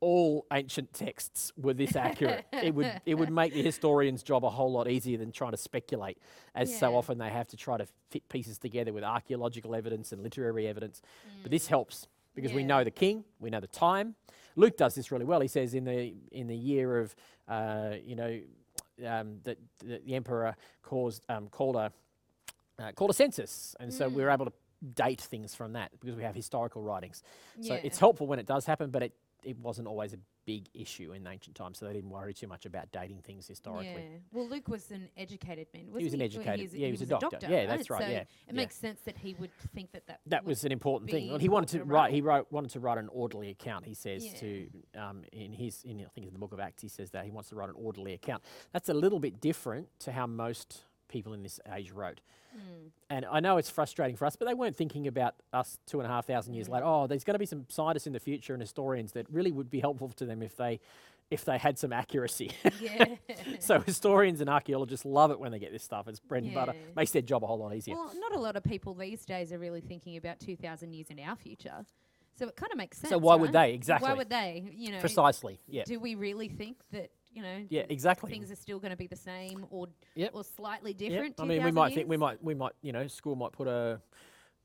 all 0.00 0.46
ancient 0.52 0.92
texts 0.92 1.52
were 1.56 1.74
this 1.74 1.94
accurate, 1.96 2.44
it 2.52 2.74
would 2.74 3.00
it 3.06 3.14
would 3.14 3.30
make 3.30 3.52
the 3.52 3.62
historian's 3.62 4.22
job 4.22 4.44
a 4.44 4.50
whole 4.50 4.72
lot 4.72 4.88
easier 4.88 5.18
than 5.18 5.30
trying 5.30 5.50
to 5.52 5.56
speculate, 5.56 6.18
as 6.54 6.76
so 6.78 6.94
often 6.96 7.18
they 7.18 7.28
have 7.28 7.46
to 7.48 7.56
try 7.56 7.76
to 7.76 7.86
fit 8.10 8.28
pieces 8.28 8.58
together 8.58 8.92
with 8.92 9.04
archaeological 9.04 9.74
evidence 9.74 10.12
and 10.12 10.22
literary 10.22 10.66
evidence. 10.66 11.02
But 11.42 11.48
Mm. 11.50 11.52
this 11.52 11.66
helps 11.68 12.08
because 12.34 12.52
we 12.52 12.62
know 12.64 12.82
the 12.84 12.90
king, 12.90 13.24
we 13.40 13.50
know 13.50 13.60
the 13.60 13.66
time. 13.66 14.14
Luke 14.56 14.76
does 14.76 14.94
this 14.94 15.12
really 15.12 15.24
well. 15.26 15.40
He 15.40 15.48
says 15.48 15.74
in 15.74 15.84
the 15.84 16.14
in 16.32 16.46
the 16.46 16.56
year 16.56 16.98
of 16.98 17.14
uh, 17.48 17.94
you 18.04 18.16
know 18.16 18.40
um, 19.06 19.38
that 19.44 19.58
the, 19.78 20.00
the 20.04 20.14
emperor 20.14 20.56
caused 20.82 21.24
um, 21.28 21.48
called 21.48 21.76
a 21.76 21.92
uh, 22.80 22.92
called 22.92 23.10
a 23.10 23.14
census, 23.14 23.76
and 23.80 23.92
so 23.92 24.08
we're 24.08 24.28
Mm. 24.28 24.34
able 24.34 24.46
to 24.46 24.52
date 24.94 25.20
things 25.20 25.54
from 25.54 25.74
that 25.74 25.90
because 26.00 26.16
we 26.16 26.22
have 26.22 26.34
historical 26.34 26.82
writings. 26.82 27.22
So 27.60 27.74
Yeah. 27.74 27.80
it's 27.84 27.98
helpful 27.98 28.26
when 28.26 28.38
it 28.38 28.46
does 28.46 28.64
happen, 28.66 28.90
but 28.90 29.02
it 29.02 29.12
it 29.42 29.58
wasn't 29.58 29.88
always 29.88 30.12
a 30.12 30.18
big 30.44 30.68
issue 30.74 31.12
in 31.14 31.26
ancient 31.26 31.56
times, 31.56 31.78
so 31.78 31.86
they 31.86 31.94
didn't 31.94 32.10
worry 32.10 32.34
too 32.34 32.46
much 32.46 32.66
about 32.66 32.92
dating 32.92 33.22
things 33.22 33.46
historically. 33.48 33.88
Yeah. 34.02 34.18
Well, 34.32 34.46
Luke 34.46 34.68
was 34.68 34.90
an 34.90 35.08
educated 35.16 35.66
man. 35.72 35.84
Wasn't 35.86 35.98
he 36.00 36.04
was 36.04 36.12
an 36.12 36.20
educated- 36.20 36.72
yeah, 36.74 36.86
he 36.86 36.90
was 36.92 37.00
a 37.00 37.06
doctor. 37.06 37.38
Yeah, 37.48 37.64
that's 37.64 37.88
right, 37.88 38.02
So 38.02 38.06
yeah, 38.10 38.18
It 38.20 38.28
yeah. 38.48 38.52
makes 38.52 38.76
sense 38.76 39.00
that 39.06 39.16
he 39.16 39.32
would 39.40 39.50
think 39.74 39.92
that 39.92 40.06
that. 40.08 40.20
That 40.26 40.44
was 40.44 40.64
an 40.64 40.72
important 40.72 41.10
thing. 41.10 41.30
Well, 41.30 41.38
he 41.38 41.48
wanted 41.48 41.70
to 41.78 41.84
write. 41.84 42.12
He 42.12 42.20
wrote 42.20 42.52
wanted 42.52 42.70
to 42.72 42.80
write 42.80 42.98
an 42.98 43.08
orderly 43.08 43.48
account. 43.48 43.86
He 43.86 43.94
says 43.94 44.26
Yeah. 44.26 44.34
to 44.40 44.70
um, 44.96 45.24
in 45.32 45.54
his 45.54 45.84
in 45.84 46.02
I 46.04 46.08
think 46.10 46.26
in 46.26 46.34
the 46.34 46.38
book 46.38 46.52
of 46.52 46.60
Acts 46.60 46.82
he 46.82 46.88
says 46.88 47.10
that 47.12 47.24
he 47.24 47.30
wants 47.30 47.48
to 47.48 47.56
write 47.56 47.70
an 47.70 47.76
orderly 47.76 48.12
account. 48.12 48.44
That's 48.72 48.90
a 48.90 48.94
little 48.94 49.20
bit 49.20 49.40
different 49.40 49.88
to 50.00 50.12
how 50.12 50.26
most 50.26 50.84
people 51.10 51.32
in 51.34 51.42
this 51.42 51.60
age 51.74 51.90
wrote. 51.92 52.20
Mm. 52.56 52.90
And 53.10 53.26
I 53.30 53.40
know 53.40 53.58
it's 53.58 53.70
frustrating 53.70 54.16
for 54.16 54.24
us, 54.26 54.34
but 54.36 54.46
they 54.48 54.54
weren't 54.54 54.76
thinking 54.76 55.06
about 55.06 55.34
us 55.52 55.78
two 55.86 56.00
and 56.00 56.06
a 56.06 56.10
half 56.10 56.26
thousand 56.26 56.54
years 56.54 56.68
Mm. 56.68 56.72
later. 56.72 56.86
Oh, 56.86 57.06
there's 57.06 57.24
going 57.24 57.34
to 57.34 57.38
be 57.38 57.46
some 57.46 57.66
scientists 57.68 58.06
in 58.06 58.12
the 58.12 58.20
future 58.20 58.54
and 58.54 58.62
historians 58.62 59.12
that 59.12 59.26
really 59.30 59.52
would 59.52 59.70
be 59.70 59.80
helpful 59.80 60.08
to 60.10 60.24
them 60.24 60.42
if 60.42 60.56
they 60.56 60.80
if 61.30 61.44
they 61.44 61.58
had 61.58 61.78
some 61.78 61.92
accuracy. 61.92 62.50
Yeah. 62.80 63.04
so 63.60 63.78
historians 63.78 64.40
and 64.40 64.50
archaeologists 64.50 65.06
love 65.06 65.30
it 65.30 65.38
when 65.38 65.52
they 65.52 65.60
get 65.60 65.70
this 65.70 65.84
stuff. 65.84 66.08
It's 66.08 66.18
bread 66.18 66.42
and 66.42 66.52
butter. 66.52 66.74
Makes 66.96 67.12
their 67.12 67.22
job 67.22 67.44
a 67.44 67.46
whole 67.46 67.58
lot 67.58 67.72
easier. 67.72 67.94
Well, 67.94 68.12
not 68.18 68.34
a 68.34 68.40
lot 68.40 68.56
of 68.56 68.64
people 68.64 68.94
these 68.94 69.24
days 69.24 69.52
are 69.52 69.58
really 69.60 69.80
thinking 69.80 70.16
about 70.16 70.40
2,000 70.40 70.92
years 70.92 71.06
in 71.08 71.20
our 71.20 71.36
future. 71.36 71.86
So 72.36 72.48
it 72.48 72.56
kind 72.56 72.72
of 72.72 72.78
makes 72.78 72.98
sense. 72.98 73.10
so 73.10 73.18
why 73.18 73.36
would 73.36 73.52
they 73.52 73.74
exactly? 73.74 74.08
Why 74.08 74.14
would 74.16 74.28
they? 74.30 74.64
You 74.74 74.90
know, 74.90 74.98
Precisely. 74.98 75.60
Yeah. 75.68 75.84
do 75.84 76.00
we 76.00 76.16
really 76.16 76.48
think 76.48 76.78
that, 76.90 77.10
you 77.32 77.42
know, 77.42 77.64
Yeah. 77.68 77.82
Exactly. 77.88 78.30
things 78.30 78.50
are 78.50 78.56
still 78.56 78.78
going 78.78 78.90
to 78.90 78.96
be 78.96 79.06
the 79.06 79.16
same 79.16 79.66
or 79.70 79.88
Yep. 80.14 80.30
or 80.34 80.44
slightly 80.44 80.90
Yep. 80.92 80.98
different? 80.98 81.34
I 81.40 81.42
mean, 81.44 81.62
we 81.64 81.70
2,000 81.70 81.74
might 81.74 81.94
think 81.94 82.08
we 82.08 82.16
might 82.16 82.42
we 82.42 82.54
might 82.54 82.72
you 82.82 82.92
know 82.92 83.06
school 83.06 83.36
might 83.36 83.52
put 83.52 83.68
a 83.68 84.00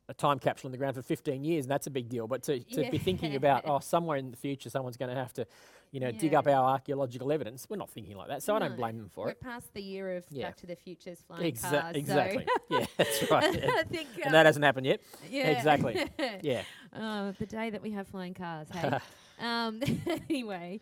a 0.07 0.13
time 0.13 0.37
capsule 0.37 0.67
in 0.67 0.71
the 0.71 0.77
ground 0.77 0.95
for 0.95 1.01
15 1.01 1.43
years, 1.43 1.65
and 1.65 1.71
that's 1.71 1.87
a 1.87 1.89
big 1.89 2.07
deal. 2.07 2.27
But 2.27 2.43
to, 2.43 2.59
to 2.59 2.91
be 2.91 2.99
thinking 2.99 3.35
about 3.35 3.63
oh 3.67 3.79
somewhere 3.79 4.17
in 4.17 4.29
the 4.29 4.37
future 4.37 4.69
someone's 4.69 4.97
going 4.97 5.09
to 5.09 5.15
have 5.19 5.33
to 5.33 5.47
you 5.91 5.99
know 5.99 6.11
dig 6.11 6.33
up 6.35 6.45
our 6.47 6.71
archaeological 6.73 7.31
evidence, 7.31 7.65
we're 7.69 7.77
not 7.77 7.89
thinking 7.89 8.15
like 8.15 8.27
that. 8.27 8.43
So 8.43 8.55
I 8.55 8.59
don't 8.59 8.75
blame 8.75 8.97
them 8.97 9.09
for 9.13 9.29
it. 9.29 9.37
We're 9.41 9.51
past 9.51 9.73
the 9.73 9.81
year 9.81 10.15
of 10.17 10.23
Yeah. 10.29 10.45
Back 10.47 10.57
to 10.57 10.67
the 10.67 10.75
Future's 10.75 11.21
flying 11.25 11.53
Exa- 11.53 11.61
cars. 11.71 11.93
so- 11.93 11.99
exactly. 11.99 12.45
yeah, 12.69 12.85
that's 12.97 13.31
right. 13.31 13.43
I 13.63 13.83
think. 13.83 14.09
and 14.17 14.25
um, 14.27 14.31
that 14.33 14.45
hasn't 14.45 14.63
happened 14.65 14.85
yet. 14.85 15.01
yeah. 15.31 15.47
exactly. 15.49 16.05
Yeah. 16.41 16.63
Oh, 16.95 17.31
the 17.39 17.45
day 17.47 17.69
that 17.71 17.81
we 17.81 17.91
have 17.91 18.07
flying 18.07 18.33
cars. 18.35 18.67
Hey. 18.69 18.99
um, 19.39 19.81
anyway, 20.29 20.81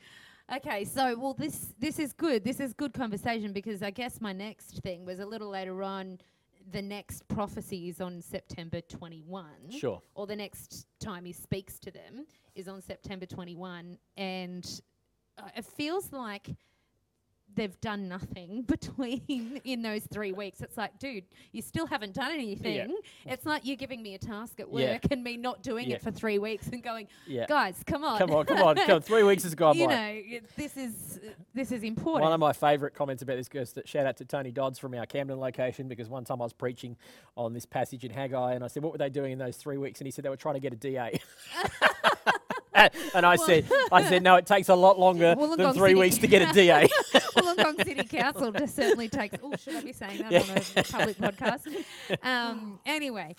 okay. 0.57 0.83
So, 0.86 1.17
well, 1.17 1.33
this 1.33 1.74
this 1.79 2.00
is 2.00 2.13
good. 2.13 2.43
This 2.43 2.60
is 2.60 2.74
good 2.74 2.93
conversation 2.93 3.53
because 3.53 3.83
I 3.83 3.91
guess 3.91 4.22
my 4.22 4.33
next 4.33 4.81
thing 4.81 5.05
was 5.05 5.19
a 5.19 5.25
little 5.25 5.50
later 5.50 5.83
on. 5.83 6.19
The 6.72 6.81
next 6.81 7.27
prophecy 7.27 7.89
is 7.89 8.00
on 8.00 8.22
September 8.22 8.81
21. 8.81 9.45
Sure. 9.69 10.01
Or 10.15 10.25
the 10.25 10.36
next 10.36 10.88
time 11.00 11.25
he 11.25 11.33
speaks 11.33 11.77
to 11.79 11.91
them 11.91 12.25
is 12.55 12.67
on 12.67 12.81
September 12.81 13.25
21, 13.25 13.98
and 14.15 14.81
uh, 15.38 15.50
it 15.57 15.65
feels 15.65 16.12
like 16.13 16.48
they've 17.55 17.79
done 17.81 18.07
nothing 18.07 18.62
between 18.67 19.60
in 19.63 19.81
those 19.81 20.03
three 20.12 20.31
weeks. 20.31 20.62
It's 20.62 20.77
like, 20.77 20.98
dude, 21.00 21.24
you 21.51 21.62
still 21.62 21.86
haven't 21.86 22.13
done 22.13 22.31
anything. 22.31 22.95
It's 23.25 23.45
like 23.45 23.65
you're 23.65 23.75
giving 23.77 24.01
me 24.01 24.15
a 24.15 24.17
task 24.17 24.60
at 24.60 24.69
work 24.69 24.81
Yeah. 24.83 25.00
and 25.12 25.24
me 25.24 25.38
not 25.38 25.63
doing 25.63 25.88
Yeah. 25.89 25.95
it 25.95 26.01
for 26.01 26.12
three 26.12 26.39
weeks 26.39 26.67
and 26.67 26.81
going, 26.83 27.07
Yeah. 27.27 27.45
guys, 27.48 27.81
come 27.86 28.03
on, 28.03 28.17
Come 28.17 28.31
on, 28.31 28.45
come 28.45 28.62
on, 28.62 28.75
come. 28.75 29.01
Three 29.01 29.24
weeks 29.24 29.43
has 29.43 29.55
gone 29.55 29.77
you 29.77 29.88
by. 29.88 29.93
know, 29.95 30.39
this 30.55 30.77
is 30.77 31.19
uh, 31.24 31.29
this 31.53 31.72
is 31.72 31.83
important. 31.83 32.24
One 32.24 32.33
of 32.33 32.39
my 32.39 32.53
favourite 32.53 32.93
comments 32.95 33.22
about 33.24 33.38
this 33.38 33.48
goes 33.50 33.72
to 33.74 33.83
shout 33.86 34.05
out 34.05 34.17
to 34.17 34.25
Tony 34.25 34.51
Dodds 34.51 34.79
from 34.79 34.93
our 34.93 35.05
Camden 35.05 35.39
location 35.39 35.88
because 35.88 36.10
one 36.10 36.24
time 36.25 36.41
I 36.41 36.45
was 36.45 36.53
preaching 36.53 36.98
on 37.38 37.53
this 37.53 37.65
passage 37.65 38.03
in 38.03 38.12
Haggai 38.12 38.53
and 38.53 38.63
I 38.63 38.67
said, 38.67 38.83
What 38.83 38.91
were 38.93 38.98
they 38.98 39.10
doing 39.10 39.31
in 39.33 39.38
those 39.39 39.57
three 39.57 39.77
weeks? 39.77 40.00
And 40.00 40.07
he 40.07 40.12
said 40.12 40.24
they 40.25 40.29
were 40.29 40.36
trying 40.38 40.55
to 40.55 40.60
get 40.60 40.74
a 40.74 40.75
DA. 40.75 41.19
and 43.13 43.25
I 43.25 43.36
said, 43.36 43.65
I 43.92 44.03
said, 44.03 44.24
no, 44.24 44.36
it 44.36 44.46
takes 44.46 44.70
a 44.70 44.75
lot 44.75 45.00
longer 45.00 45.36
than 45.36 45.74
three 45.74 45.89
City 45.89 45.96
weeks 45.96 46.18
to 46.20 46.27
get 46.27 46.50
a 46.50 46.53
DA. 46.53 46.88
Wollongong 47.36 47.84
City 47.84 48.03
Council 48.03 48.51
just 48.51 48.75
certainly 48.75 49.10
takes. 49.10 49.38
Oh, 49.44 49.53
should 49.58 49.75
I 49.75 49.82
be 49.82 49.94
saying 49.94 50.20
that 50.22 50.32
Yeah. 50.32 50.42
on 50.42 50.58
a 50.77 50.84
public 50.92 51.18
podcast? 51.18 51.84
Um, 52.24 52.80
anyway, 52.86 53.36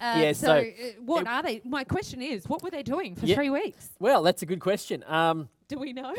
uh, 0.00 0.18
Yeah, 0.18 0.32
so, 0.32 0.46
so 0.46 0.52
uh, 0.58 0.62
what 1.04 1.22
it- 1.22 1.28
are 1.28 1.42
they? 1.42 1.60
My 1.64 1.84
question 1.84 2.22
is, 2.22 2.46
what 2.48 2.62
were 2.62 2.70
they 2.70 2.82
doing 2.82 3.14
for 3.16 3.26
Yeah. 3.26 3.36
three 3.36 3.50
weeks? 3.50 3.90
well, 3.98 4.22
that's 4.22 4.42
a 4.42 4.46
good 4.46 4.60
question. 4.60 5.04
Um, 5.06 5.48
Do 5.68 5.78
we 5.78 5.92
know? 5.92 6.14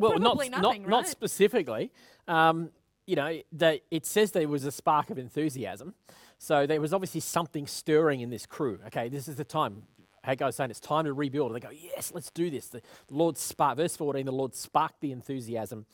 well, 0.00 0.18
not, 0.18 0.36
nothing, 0.36 0.50
not, 0.50 0.80
not 0.88 1.06
specifically. 1.08 1.90
Um, 2.26 2.70
you 3.06 3.16
know, 3.16 3.40
they, 3.52 3.82
it 3.90 4.04
says 4.06 4.32
there 4.32 4.48
was 4.48 4.64
a 4.64 4.70
spark 4.72 5.10
of 5.10 5.18
enthusiasm. 5.18 5.94
So 6.38 6.66
there 6.66 6.80
was 6.80 6.92
obviously 6.92 7.20
something 7.20 7.66
stirring 7.66 8.20
in 8.20 8.30
this 8.30 8.46
crew. 8.46 8.78
Okay, 8.88 9.08
this 9.08 9.26
is 9.28 9.36
the 9.36 9.44
time. 9.44 9.82
Haggai's 10.28 10.56
saying 10.56 10.70
it's 10.70 10.80
time 10.80 11.04
to 11.06 11.12
rebuild. 11.12 11.52
And 11.52 11.56
they 11.62 11.66
go, 11.66 11.72
yes, 11.72 12.12
let's 12.14 12.30
do 12.30 12.50
this. 12.50 12.68
The 12.68 12.82
Lord 13.10 13.38
sparked, 13.38 13.78
verse 13.78 13.96
14, 13.96 14.26
the 14.26 14.32
Lord 14.32 14.54
sparked 14.54 15.00
the 15.00 15.12
enthusiasm 15.12 15.86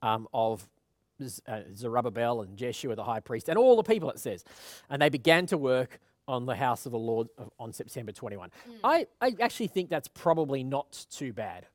um, 0.00 0.26
of 0.32 0.66
uh, 1.46 1.60
Zerubbabel 1.74 2.42
and 2.42 2.56
Jeshua, 2.56 2.96
the 2.96 3.04
high 3.04 3.20
priest, 3.20 3.48
and 3.48 3.58
all 3.58 3.76
the 3.76 3.82
people, 3.82 4.10
it 4.10 4.18
says. 4.18 4.44
And 4.90 5.00
they 5.02 5.08
began 5.08 5.46
to 5.46 5.58
work 5.58 6.00
on 6.28 6.46
the 6.46 6.54
house 6.54 6.86
of 6.86 6.92
the 6.92 6.98
Lord 6.98 7.28
on 7.58 7.72
September 7.72 8.12
21. 8.12 8.50
I, 8.84 9.06
I 9.20 9.34
actually 9.40 9.66
think 9.66 9.90
that's 9.90 10.08
probably 10.08 10.62
not 10.64 11.06
too 11.10 11.32
bad. 11.32 11.66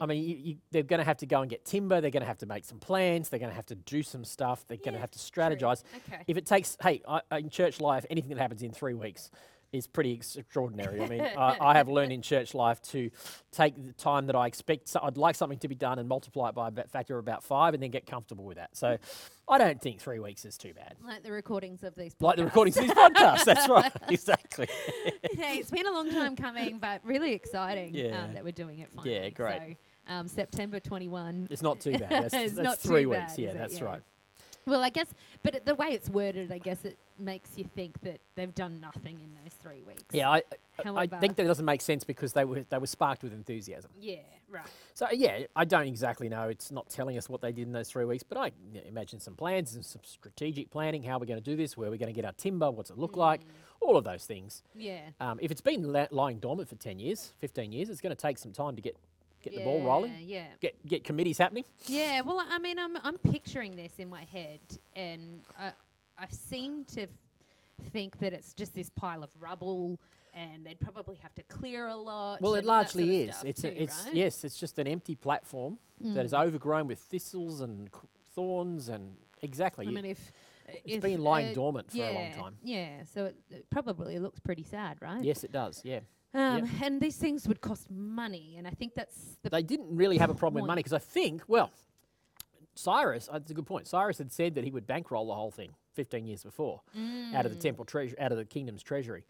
I 0.00 0.06
mean, 0.06 0.22
you, 0.22 0.36
you, 0.36 0.56
they're 0.70 0.84
going 0.84 0.98
to 1.00 1.04
have 1.04 1.16
to 1.18 1.26
go 1.26 1.40
and 1.40 1.50
get 1.50 1.64
timber. 1.64 2.00
They're 2.00 2.12
going 2.12 2.22
to 2.22 2.26
have 2.28 2.38
to 2.38 2.46
make 2.46 2.64
some 2.64 2.78
plans. 2.78 3.28
They're 3.28 3.40
going 3.40 3.50
to 3.50 3.56
have 3.56 3.66
to 3.66 3.74
do 3.74 4.04
some 4.04 4.24
stuff. 4.24 4.64
They're 4.68 4.78
going 4.78 4.94
to 4.94 5.00
have 5.00 5.10
to 5.10 5.18
strategize. 5.18 5.82
Okay. 6.08 6.22
If 6.28 6.36
it 6.36 6.46
takes, 6.46 6.76
hey, 6.80 7.02
I- 7.08 7.20
in 7.38 7.50
church 7.50 7.80
life, 7.80 8.06
anything 8.08 8.30
that 8.30 8.40
happens 8.40 8.62
in 8.62 8.70
three 8.70 8.94
weeks 8.94 9.30
is 9.72 9.86
pretty 9.86 10.12
extraordinary. 10.12 11.00
I 11.02 11.08
mean, 11.08 11.20
I, 11.38 11.56
I 11.60 11.74
have 11.74 11.88
learned 11.88 12.12
in 12.12 12.22
church 12.22 12.54
life 12.54 12.80
to 12.82 13.10
take 13.52 13.74
the 13.76 13.92
time 13.92 14.26
that 14.26 14.36
I 14.36 14.46
expect. 14.46 14.88
So 14.88 15.00
I'd 15.02 15.16
like 15.18 15.34
something 15.34 15.58
to 15.58 15.68
be 15.68 15.74
done 15.74 15.98
and 15.98 16.08
multiply 16.08 16.48
it 16.48 16.54
by 16.54 16.68
a 16.68 16.72
factor 16.88 17.18
of 17.18 17.24
about 17.24 17.44
five, 17.44 17.74
and 17.74 17.82
then 17.82 17.90
get 17.90 18.06
comfortable 18.06 18.44
with 18.44 18.56
that. 18.56 18.76
So, 18.76 18.96
I 19.50 19.58
don't 19.58 19.80
think 19.80 20.00
three 20.00 20.18
weeks 20.18 20.44
is 20.44 20.56
too 20.58 20.74
bad. 20.74 20.94
like 21.06 21.22
the 21.22 21.32
recordings 21.32 21.82
of 21.82 21.94
these. 21.94 22.14
Like 22.20 22.36
the 22.36 22.42
podcasts. 22.42 22.44
recordings 22.46 22.76
of 22.76 22.82
these 22.84 22.92
podcasts. 22.92 23.44
That's 23.44 23.68
right. 23.70 23.92
Exactly. 24.10 24.68
hey, 25.32 25.56
it's 25.58 25.70
been 25.70 25.86
a 25.86 25.92
long 25.92 26.10
time 26.10 26.34
coming, 26.36 26.78
but 26.78 27.00
really 27.04 27.32
exciting 27.32 27.94
Yeah. 27.94 28.24
um, 28.24 28.34
that 28.34 28.44
we're 28.44 28.52
doing 28.52 28.78
it 28.80 28.88
finally. 28.94 29.14
Yeah, 29.14 29.28
great. 29.30 29.76
So, 30.06 30.14
um, 30.14 30.28
September 30.28 30.80
21. 30.80 31.48
It's 31.50 31.62
not 31.62 31.80
too 31.80 31.92
bad. 31.92 32.10
That's, 32.10 32.34
It's 32.34 32.54
that's 32.54 32.56
not 32.64 32.78
three 32.78 33.04
bad, 33.04 33.22
weeks. 33.22 33.32
is 33.34 33.38
Yeah, 33.38 33.52
that's 33.54 33.78
Yeah. 33.78 33.84
right. 33.84 34.02
Well, 34.68 34.82
I 34.84 34.90
guess, 34.90 35.06
but 35.42 35.54
it- 35.54 35.64
the 35.64 35.74
way 35.74 35.88
it's 35.88 36.10
worded, 36.10 36.52
I 36.52 36.58
guess 36.58 36.84
it 36.84 36.98
makes 37.18 37.56
you 37.56 37.64
think 37.64 37.98
that 38.02 38.20
they've 38.34 38.54
done 38.54 38.80
nothing 38.80 39.18
in 39.20 39.34
those 39.42 39.54
three 39.54 39.82
weeks. 39.82 40.02
Yeah, 40.12 40.28
I, 40.30 40.36
I- 40.36 40.42
I 40.80 40.82
However- 40.84 41.18
think 41.18 41.36
that 41.36 41.44
doesn't 41.46 41.64
make 41.64 41.80
sense 41.80 42.04
because 42.04 42.32
they 42.34 42.44
were 42.44 42.64
they 42.68 42.78
were 42.78 42.86
sparked 42.86 43.22
with 43.24 43.32
enthusiasm. 43.32 43.90
Yeah, 43.98 44.18
right. 44.48 44.66
So 44.94 45.08
yeah, 45.10 45.44
I 45.56 45.64
don't 45.64 45.88
exactly 45.88 46.28
know. 46.28 46.48
It's 46.48 46.70
not 46.70 46.88
telling 46.88 47.16
us 47.18 47.28
what 47.28 47.40
they 47.40 47.50
did 47.50 47.66
in 47.66 47.72
those 47.72 47.90
three 47.90 48.04
weeks, 48.04 48.22
but 48.22 48.38
I 48.38 48.52
imagine 48.86 49.18
some 49.18 49.34
plans 49.34 49.74
and 49.74 49.84
some 49.84 50.02
strategic 50.04 50.70
planning. 50.70 51.02
How 51.02 51.18
we're 51.18 51.26
going 51.26 51.42
to 51.42 51.50
do 51.50 51.56
this? 51.56 51.76
Where 51.76 51.90
we're 51.90 51.96
going 51.96 52.12
to 52.14 52.16
get 52.20 52.24
our 52.24 52.32
timber? 52.32 52.70
What's 52.70 52.90
it 52.90 52.98
look 52.98 53.16
like? 53.16 53.40
All 53.80 53.96
of 53.96 54.04
those 54.04 54.24
things. 54.24 54.62
Yeah. 54.74 55.00
Um, 55.18 55.38
if 55.42 55.50
it's 55.50 55.60
been 55.60 55.82
la- 55.92 56.06
lying 56.12 56.38
dormant 56.38 56.68
for 56.68 56.76
ten 56.76 56.98
years, 57.00 57.32
fifteen 57.38 57.72
years, 57.72 57.88
it's 57.88 58.00
going 58.00 58.14
to 58.14 58.20
take 58.20 58.38
some 58.38 58.52
time 58.52 58.76
to 58.76 58.82
get 58.82 58.96
get 59.48 59.58
the 59.58 59.64
ball 59.64 59.82
rolling. 59.82 60.12
Yeah. 60.20 60.46
Get 60.60 60.86
get 60.86 61.04
committees 61.04 61.38
happening. 61.38 61.64
Yeah, 61.86 62.20
well, 62.22 62.40
I 62.48 62.58
mean, 62.58 62.78
I'm 62.78 62.96
I'm 63.02 63.18
picturing 63.18 63.76
this 63.76 63.92
in 63.98 64.08
my 64.08 64.24
head, 64.24 64.60
and 64.94 65.40
I 65.58 65.72
I 66.18 66.26
seem 66.30 66.84
to 66.96 67.06
think 67.92 68.18
that 68.18 68.32
it's 68.32 68.52
just 68.54 68.74
this 68.74 68.90
pile 68.90 69.22
of 69.22 69.30
rubble, 69.40 70.00
and 70.34 70.64
they'd 70.66 70.80
probably 70.80 71.16
have 71.16 71.34
to 71.36 71.42
clear 71.44 71.86
a 71.88 71.96
lot. 71.96 72.40
Well, 72.40 72.54
it 72.54 72.58
that 72.58 72.64
sort 72.64 72.66
largely 72.66 73.22
of 73.24 73.28
is. 73.30 73.44
It's 73.44 73.62
too, 73.62 73.68
a, 73.68 73.82
it's 73.82 74.04
right? 74.06 74.14
yes, 74.14 74.44
it's 74.44 74.58
just 74.58 74.78
an 74.78 74.86
empty 74.86 75.14
platform 75.14 75.78
that 76.00 76.24
is 76.24 76.32
Mm. 76.32 76.46
overgrown 76.46 76.86
with 76.86 76.98
thistles 76.98 77.60
and 77.60 77.88
thorns 78.34 78.88
and 78.88 79.16
exactly. 79.42 79.86
I 79.86 79.90
mean, 79.90 80.04
if 80.04 80.32
it's 80.68 80.96
if, 80.96 81.02
been 81.02 81.22
lying 81.22 81.50
uh, 81.50 81.54
dormant 81.54 81.90
for 81.90 81.96
yeah, 81.96 82.10
a 82.10 82.12
long 82.12 82.32
time. 82.32 82.56
Yeah, 82.62 83.04
so 83.04 83.26
it, 83.26 83.36
it 83.50 83.70
probably 83.70 84.18
looks 84.18 84.38
pretty 84.38 84.62
sad, 84.62 84.98
right? 85.00 85.22
Yes, 85.24 85.42
it 85.44 85.50
does. 85.52 85.80
Yeah. 85.84 86.00
Um, 86.34 86.68
And 86.82 87.00
these 87.00 87.16
things 87.16 87.48
would 87.48 87.60
cost 87.60 87.90
money, 87.90 88.56
and 88.58 88.66
I 88.66 88.70
think 88.70 88.94
that's 88.94 89.38
the 89.42 89.50
they 89.50 89.62
didn't 89.62 89.94
really 89.94 90.18
have 90.18 90.30
a 90.30 90.34
problem 90.34 90.62
with 90.62 90.68
money 90.68 90.80
because 90.80 90.92
I 90.92 90.98
think, 90.98 91.42
well, 91.48 91.70
Cyrus, 92.74 93.28
uh, 93.28 93.38
that's 93.38 93.50
a 93.50 93.54
good 93.54 93.66
point. 93.66 93.86
Cyrus 93.86 94.18
had 94.18 94.32
said 94.32 94.54
that 94.54 94.64
he 94.64 94.70
would 94.70 94.86
bankroll 94.86 95.26
the 95.26 95.34
whole 95.34 95.50
thing 95.50 95.70
15 95.94 96.26
years 96.26 96.44
before 96.44 96.80
out 97.34 97.44
of 97.44 97.52
the 97.52 97.60
temple 97.60 97.84
treasure, 97.84 98.14
out 98.20 98.30
of 98.30 98.38
the 98.38 98.44
kingdom's 98.44 98.82
treasury. 98.82 99.24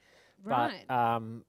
Mm. 0.45 0.51
right. 0.51 0.85
But, 0.87 0.95
um, 0.95 1.45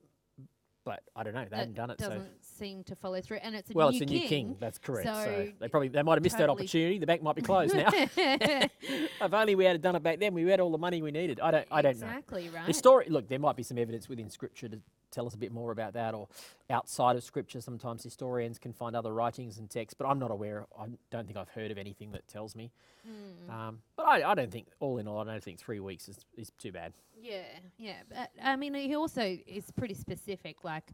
but 0.85 1.03
I 1.15 1.23
don't 1.23 1.33
know. 1.33 1.43
They 1.43 1.49
that 1.49 1.57
hadn't 1.57 1.75
done 1.75 1.89
it. 1.91 1.97
Doesn't 1.97 2.43
seem 2.43 2.83
to 2.85 2.95
follow 2.95 3.21
through, 3.21 3.37
and 3.43 3.53
it's 3.53 3.69
a 3.69 3.73
well, 3.73 3.91
new 3.91 4.01
it's 4.01 4.11
a 4.11 4.13
new 4.13 4.27
king. 4.27 4.55
That's 4.59 4.79
correct. 4.79 5.07
So, 5.07 5.13
so 5.23 5.51
they 5.59 5.67
probably 5.67 5.89
they 5.89 6.01
might 6.01 6.15
have 6.15 6.23
missed 6.23 6.37
that 6.37 6.49
opportunity. 6.49 6.97
The 6.97 7.05
bank 7.05 7.21
might 7.21 7.35
be 7.35 7.41
closed 7.41 7.75
now. 7.75 7.89
if 7.93 9.33
only 9.33 9.55
we 9.55 9.65
had 9.65 9.81
done 9.81 9.95
it 9.95 10.01
back 10.01 10.19
then, 10.19 10.33
we 10.33 10.43
had 10.49 10.59
all 10.59 10.71
the 10.71 10.79
money 10.79 11.01
we 11.01 11.11
needed. 11.11 11.39
I 11.41 11.51
don't. 11.51 11.67
I 11.69 11.81
don't 11.81 11.99
know. 11.99 12.07
exactly 12.07 12.49
right. 12.49 12.65
The 12.65 12.73
story, 12.73 13.05
look, 13.09 13.27
there 13.27 13.37
might 13.37 13.55
be 13.55 13.61
some 13.61 13.77
evidence 13.77 14.09
within 14.09 14.29
Scripture 14.29 14.69
to 14.69 14.79
tell 15.11 15.27
us 15.27 15.33
a 15.33 15.37
bit 15.37 15.51
more 15.51 15.71
about 15.71 15.93
that, 15.93 16.13
or 16.13 16.27
outside 16.69 17.15
of 17.15 17.23
Scripture. 17.23 17.61
Sometimes 17.61 18.03
historians 18.03 18.57
can 18.59 18.73
find 18.73 18.95
other 18.95 19.13
writings 19.13 19.57
and 19.57 19.69
texts, 19.69 19.95
but 19.97 20.07
I'm 20.07 20.19
not 20.19 20.31
aware. 20.31 20.65
I 20.77 20.85
don't 21.11 21.25
think 21.25 21.37
I've 21.37 21.49
heard 21.49 21.71
of 21.71 21.77
anything 21.77 22.11
that 22.11 22.27
tells 22.27 22.55
me. 22.55 22.71
Mm. 23.07 23.53
Um, 23.53 23.79
but 23.95 24.05
I, 24.05 24.31
I 24.31 24.35
don't 24.35 24.51
think, 24.51 24.67
all 24.79 24.97
in 24.97 25.07
all, 25.07 25.19
I 25.19 25.23
don't 25.23 25.43
think 25.43 25.59
three 25.59 25.79
weeks 25.79 26.07
is, 26.09 26.17
is 26.37 26.51
too 26.57 26.71
bad. 26.71 26.93
Yeah, 27.21 27.43
yeah. 27.77 27.97
But 28.09 28.31
I 28.43 28.55
mean, 28.55 28.73
he 28.73 28.95
also 28.95 29.37
is 29.47 29.71
pretty 29.71 29.93
specific. 29.93 30.63
Like, 30.63 30.91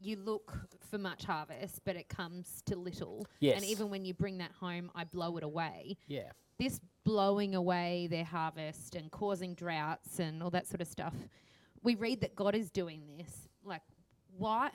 you 0.00 0.16
look 0.16 0.58
for 0.90 0.96
much 0.96 1.24
harvest, 1.24 1.80
but 1.84 1.96
it 1.96 2.08
comes 2.08 2.62
to 2.66 2.76
little. 2.76 3.26
Yes. 3.40 3.56
And 3.56 3.64
even 3.66 3.90
when 3.90 4.04
you 4.04 4.14
bring 4.14 4.38
that 4.38 4.52
home, 4.52 4.90
I 4.94 5.04
blow 5.04 5.36
it 5.36 5.44
away. 5.44 5.98
Yeah. 6.08 6.30
This 6.58 6.80
blowing 7.04 7.54
away 7.54 8.06
their 8.10 8.24
harvest 8.24 8.94
and 8.94 9.10
causing 9.10 9.54
droughts 9.54 10.18
and 10.18 10.42
all 10.42 10.50
that 10.50 10.66
sort 10.66 10.80
of 10.80 10.88
stuff. 10.88 11.14
We 11.82 11.94
read 11.94 12.20
that 12.20 12.34
God 12.34 12.54
is 12.54 12.70
doing 12.70 13.02
this. 13.16 13.48
Like, 13.64 13.82
why? 14.36 14.70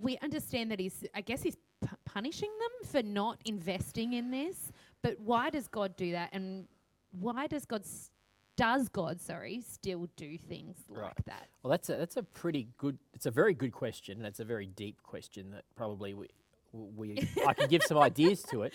We 0.00 0.16
understand 0.18 0.70
that 0.70 0.80
He's, 0.80 1.04
I 1.14 1.20
guess, 1.20 1.42
He's 1.42 1.56
p- 1.82 1.88
punishing 2.04 2.50
them 2.58 2.88
for 2.88 3.02
not 3.02 3.38
investing 3.44 4.14
in 4.14 4.30
this. 4.30 4.72
But 5.02 5.18
why 5.20 5.50
does 5.50 5.68
God 5.68 5.96
do 5.96 6.12
that? 6.12 6.30
And 6.32 6.66
why 7.12 7.46
does 7.46 7.64
God, 7.66 7.82
s- 7.82 8.10
does 8.56 8.88
God, 8.88 9.20
sorry, 9.20 9.60
still 9.60 10.08
do 10.16 10.36
things 10.38 10.76
Right. 10.88 11.04
like 11.04 11.24
that? 11.26 11.48
Well, 11.62 11.70
that's 11.70 11.88
a 11.90 11.96
that's 11.96 12.16
a 12.16 12.22
pretty 12.22 12.68
good. 12.78 12.98
It's 13.14 13.26
a 13.26 13.30
very 13.30 13.54
good 13.54 13.72
question, 13.72 14.18
and 14.18 14.26
it's 14.26 14.40
a 14.40 14.44
very 14.44 14.66
deep 14.66 15.02
question 15.02 15.50
that 15.50 15.64
probably 15.76 16.14
we 16.14 16.28
we 16.72 17.28
I 17.46 17.52
can 17.54 17.68
give 17.68 17.82
some 17.82 17.98
ideas 18.10 18.42
to 18.44 18.62
it, 18.62 18.74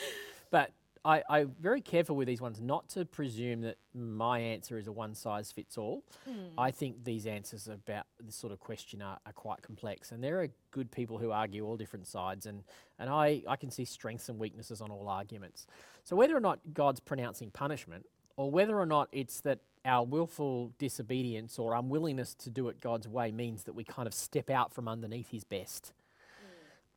but 0.52 0.72
I, 1.06 1.22
I'm 1.30 1.56
very 1.62 1.82
careful 1.82 2.16
with 2.16 2.28
these 2.28 2.42
ones 2.42 2.60
not 2.60 2.90
to 2.90 3.06
presume 3.06 3.62
that 3.62 3.78
my 3.94 4.40
answer 4.40 4.80
is 4.80 4.88
a 4.88 4.92
one 4.92 5.14
size 5.14 5.52
fits 5.52 5.78
all. 5.78 6.04
Hmm. 6.28 6.58
I 6.58 6.72
think 6.72 7.04
these 7.04 7.28
answers 7.28 7.68
about 7.68 8.08
this 8.20 8.36
sort 8.36 8.52
of 8.52 8.60
question 8.60 9.04
are, 9.04 9.20
are 9.26 9.34
quite 9.34 9.62
complex, 9.62 10.12
and 10.12 10.24
there 10.24 10.42
are 10.42 10.48
good 10.72 10.92
people 10.92 11.20
who 11.20 11.30
argue 11.30 11.64
all 11.64 11.78
different 11.78 12.08
sides, 12.08 12.48
and 12.48 12.64
and 12.98 13.10
I 13.10 13.44
I 13.48 13.56
can 13.56 13.70
see 13.70 13.86
strengths 13.86 14.30
and 14.30 14.40
weaknesses 14.40 14.82
on 14.82 14.90
all 14.90 15.08
arguments. 15.08 15.68
So 16.04 16.16
whether 16.16 16.36
or 16.36 16.40
not 16.40 16.60
God's 16.74 17.00
pronouncing 17.00 17.52
punishment, 17.52 18.08
or 18.36 18.50
whether 18.50 18.80
or 18.80 18.88
not 18.88 19.08
it's 19.12 19.42
that 19.42 19.60
our 19.86 20.04
willful 20.04 20.72
disobedience 20.80 21.60
or 21.60 21.76
unwillingness 21.76 22.34
to 22.34 22.50
do 22.50 22.68
it 22.70 22.82
God's 22.82 23.08
way 23.08 23.32
means 23.32 23.66
that 23.66 23.74
we 23.74 23.84
kind 23.84 24.08
of 24.08 24.14
step 24.16 24.50
out 24.50 24.74
from 24.74 24.88
underneath 24.88 25.30
His 25.30 25.44
best. 25.44 25.94
Hmm. 26.40 26.48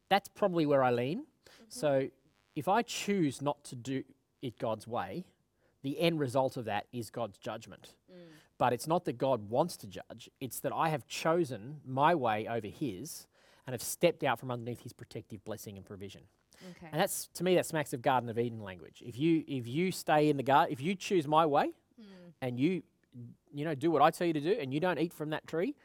That's 0.08 0.28
probably 0.28 0.64
where 0.64 0.82
I 0.82 0.92
lean. 0.92 1.18
Mm-hmm. 1.18 1.64
So 1.68 2.08
if 2.58 2.66
I 2.66 2.82
choose 2.82 3.40
not 3.40 3.62
to 3.66 3.76
do 3.76 4.02
it 4.42 4.58
God's 4.58 4.88
way, 4.88 5.24
the 5.82 6.00
end 6.00 6.18
result 6.18 6.56
of 6.56 6.64
that 6.64 6.86
is 6.92 7.08
God's 7.08 7.38
judgment. 7.38 7.94
Mm. 8.10 8.16
But 8.58 8.72
it's 8.72 8.88
not 8.88 9.04
that 9.04 9.16
God 9.16 9.48
wants 9.48 9.76
to 9.76 9.86
judge, 9.86 10.28
it's 10.40 10.58
that 10.60 10.72
I 10.72 10.88
have 10.88 11.06
chosen 11.06 11.76
my 11.86 12.16
way 12.16 12.48
over 12.48 12.66
His 12.66 13.28
and 13.64 13.74
have 13.74 13.82
stepped 13.82 14.24
out 14.24 14.40
from 14.40 14.50
underneath 14.50 14.82
His 14.82 14.92
protective 14.92 15.44
blessing 15.44 15.76
and 15.76 15.86
provision. 15.86 16.22
Okay. 16.70 16.88
And 16.90 17.00
that's 17.00 17.28
to 17.34 17.44
me 17.44 17.54
that 17.54 17.66
smacks 17.66 17.92
of 17.92 18.02
Garden 18.02 18.28
of 18.28 18.36
Eden 18.40 18.60
language. 18.60 19.04
If 19.06 19.16
you 19.16 19.44
if 19.46 19.68
you 19.68 19.92
stay 19.92 20.28
in 20.28 20.36
the 20.36 20.42
garden, 20.42 20.72
if 20.72 20.80
you 20.80 20.96
choose 20.96 21.28
my 21.28 21.46
way, 21.46 21.70
hmm. 21.96 22.30
and 22.42 22.58
you 22.58 22.82
you 23.54 23.64
know 23.64 23.76
do 23.76 23.92
what 23.92 24.02
I 24.02 24.10
tell 24.10 24.26
you 24.26 24.32
to 24.32 24.40
do, 24.40 24.56
and 24.60 24.74
you 24.74 24.80
don't 24.80 24.98
eat 24.98 25.12
from 25.12 25.30
that 25.30 25.46
tree, 25.46 25.76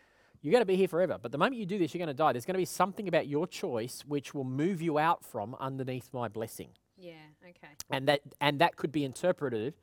you're 0.44 0.52
going 0.52 0.62
to 0.62 0.66
be 0.66 0.76
here 0.76 0.88
forever. 0.88 1.18
But 1.20 1.32
the 1.32 1.38
moment 1.38 1.58
you 1.58 1.66
do 1.66 1.80
this, 1.80 1.94
you're 1.94 2.00
going 2.00 2.08
to 2.08 2.14
die. 2.14 2.34
There's 2.34 2.46
going 2.46 2.54
to 2.56 2.60
be 2.60 2.66
something 2.66 3.08
about 3.08 3.28
your 3.28 3.48
choice 3.48 4.04
which 4.06 4.36
will 4.36 4.44
move 4.44 4.82
you 4.82 5.00
out 5.00 5.26
from 5.26 5.56
underneath 5.60 6.10
my 6.14 6.28
blessing, 6.28 6.70
yeah, 6.98 7.14
okay. 7.44 7.74
and 7.90 8.08
that 8.08 8.22
and 8.40 8.60
that 8.60 8.76
could 8.76 8.92
be 8.92 9.04
interpreted 9.06 9.74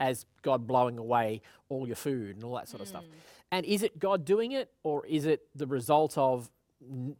as 0.00 0.26
God 0.42 0.66
blowing 0.66 0.98
away 0.98 1.40
all 1.68 1.86
your 1.86 1.96
food 1.96 2.36
and 2.36 2.44
all 2.44 2.54
that 2.56 2.68
sort 2.68 2.82
of 2.82 2.88
stuff. 2.88 3.04
Mm. 3.04 3.10
And 3.50 3.66
is 3.66 3.82
it 3.82 3.98
God 3.98 4.24
doing 4.24 4.52
it, 4.52 4.70
or 4.82 5.06
is 5.06 5.24
it 5.24 5.42
the 5.54 5.66
result 5.66 6.18
of 6.18 6.50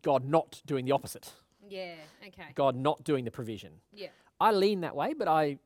God 0.02 0.28
not 0.28 0.60
doing 0.66 0.84
the 0.84 0.92
opposite? 0.92 1.32
Yeah, 1.68 1.94
okay. 2.26 2.50
God 2.54 2.76
not 2.76 3.04
doing 3.04 3.24
the 3.24 3.30
provision? 3.30 3.72
Yeah. 3.92 4.08
I 4.40 4.52
lean 4.52 4.82
that 4.82 4.94
way, 4.94 5.14
but 5.14 5.26
I, 5.26 5.58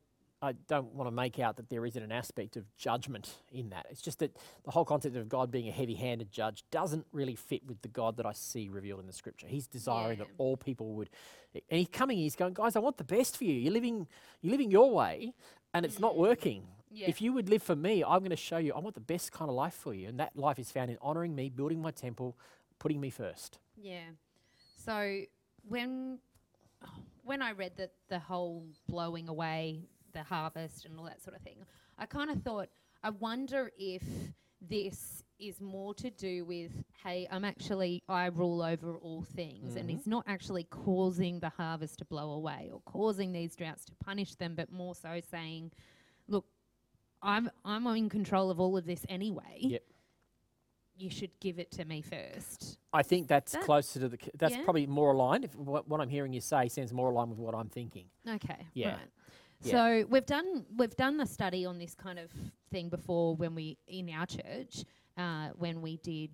I 0.43 0.51
don't 0.67 0.93
want 0.93 1.07
to 1.07 1.11
make 1.11 1.39
out 1.39 1.55
that 1.55 1.69
there 1.69 1.85
isn't 1.85 2.03
an 2.03 2.11
aspect 2.11 2.57
of 2.57 2.65
judgment 2.75 3.33
in 3.49 3.69
that. 3.69 3.85
It's 3.89 4.01
just 4.01 4.19
that 4.19 4.35
the 4.65 4.71
whole 4.71 4.83
concept 4.83 5.15
of 5.15 5.29
God 5.29 5.51
being 5.51 5.69
a 5.69 5.71
heavy 5.71 5.95
handed 5.95 6.33
judge 6.33 6.65
doesn't 6.69 7.05
really 7.13 7.35
fit 7.35 7.65
with 7.65 7.81
the 7.81 7.87
God 7.87 8.17
that 8.17 8.25
I 8.25 8.33
see 8.33 8.67
revealed 8.67 8.99
in 8.99 9.07
the 9.07 9.13
scripture. 9.13 9.47
He's 9.47 9.67
desiring 9.67 10.19
that 10.19 10.27
all 10.37 10.57
people 10.57 10.95
would. 10.95 11.09
And 11.53 11.79
he's 11.79 11.87
coming, 11.87 12.17
he's 12.17 12.35
going, 12.35 12.53
guys, 12.55 12.75
I 12.75 12.79
want 12.79 12.97
the 12.97 13.05
best 13.05 13.37
for 13.37 13.45
you. 13.45 13.53
You're 13.53 13.71
living, 13.71 14.05
you're 14.41 14.51
living 14.51 14.69
your 14.69 14.91
way, 14.91 15.33
and 15.73 15.85
it's 15.85 15.99
not 15.99 16.17
working. 16.17 16.67
Yeah. 16.91 17.07
If 17.07 17.21
you 17.21 17.31
would 17.31 17.47
live 17.47 17.63
for 17.63 17.75
me, 17.75 18.03
I'm 18.03 18.19
going 18.19 18.31
to 18.31 18.35
show 18.35 18.57
you 18.57 18.73
I 18.73 18.79
want 18.79 18.95
the 18.95 19.01
best 19.01 19.31
kind 19.31 19.49
of 19.49 19.55
life 19.55 19.73
for 19.73 19.93
you. 19.93 20.09
And 20.09 20.19
that 20.19 20.35
life 20.35 20.59
is 20.59 20.71
found 20.71 20.91
in 20.91 20.97
honoring 21.01 21.33
me, 21.35 21.49
building 21.49 21.81
my 21.81 21.91
temple, 21.91 22.37
putting 22.79 22.99
me 22.99 23.09
first. 23.09 23.59
Yeah. 23.81 24.01
So 24.75 25.21
when 25.69 26.19
when 27.23 27.41
I 27.41 27.53
read 27.53 27.77
that 27.77 27.93
the 28.09 28.19
whole 28.19 28.65
blowing 28.87 29.29
away 29.29 29.87
the 30.13 30.23
harvest 30.23 30.85
and 30.85 30.97
all 30.97 31.05
that 31.05 31.21
sort 31.21 31.35
of 31.35 31.41
thing, 31.41 31.57
I 31.97 32.05
kind 32.05 32.29
of 32.29 32.41
thought, 32.41 32.69
I 33.03 33.09
wonder 33.09 33.71
if 33.77 34.03
this 34.61 35.23
is 35.39 35.59
more 35.59 35.93
to 35.95 36.09
do 36.09 36.45
with, 36.45 36.71
hey, 37.03 37.27
I'm 37.29 37.43
actually 37.43 38.01
I 38.07 38.27
rule 38.27 38.61
over 38.61 38.97
all 38.97 39.23
things, 39.35 39.75
and 39.75 39.89
mm-hmm. 39.89 39.97
it's 39.97 40.07
not 40.07 40.23
actually 40.27 40.63
causing 40.65 41.39
the 41.39 41.49
harvest 41.49 41.99
to 41.99 42.05
blow 42.05 42.31
away 42.31 42.69
or 42.71 42.81
causing 42.85 43.33
these 43.33 43.55
droughts 43.55 43.85
to 43.85 43.91
punish 44.03 44.35
them, 44.35 44.55
but 44.55 44.71
more 44.71 44.95
so 44.95 45.19
saying, 45.29 45.71
look, 46.27 46.45
I'm 47.21 47.49
I'm 47.65 47.85
in 47.87 48.09
control 48.09 48.49
of 48.51 48.59
all 48.59 48.77
of 48.77 48.85
this 48.85 49.05
anyway. 49.09 49.59
Yep. 49.59 49.83
You 50.95 51.09
should 51.09 51.31
give 51.39 51.57
it 51.57 51.71
to 51.71 51.85
me 51.85 52.01
first. 52.01 52.77
I 52.93 53.01
think 53.01 53.27
that's 53.27 53.53
That- 53.53 53.63
closer 53.63 53.99
to 54.01 54.09
the. 54.09 54.17
c- 54.23 54.31
That's 54.35 54.55
yeah. 54.55 54.63
probably 54.63 54.85
more 54.85 55.11
aligned. 55.11 55.43
If 55.43 55.55
what, 55.55 55.87
what 55.87 55.99
I'm 55.99 56.09
hearing 56.09 56.33
you 56.33 56.41
say 56.41 56.67
sounds 56.67 56.93
more 56.93 57.09
aligned 57.09 57.31
with 57.31 57.39
what 57.39 57.55
I'm 57.55 57.67
thinking. 57.67 58.05
Okay. 58.29 58.67
Yeah. 58.73 58.91
Right. 58.91 58.99
Yeah. 59.63 59.71
So 59.71 60.07
we've 60.09 60.25
done 60.25 60.65
we've 60.77 60.95
done 60.95 61.19
a 61.21 61.25
study 61.25 61.65
on 61.65 61.77
this 61.77 61.95
kind 61.95 62.19
of 62.19 62.31
thing 62.71 62.89
before 62.89 63.35
when 63.35 63.55
we 63.55 63.77
in 63.87 64.09
our 64.09 64.25
church 64.25 64.83
uh, 65.17 65.49
when 65.57 65.81
we 65.81 65.97
did 65.97 66.31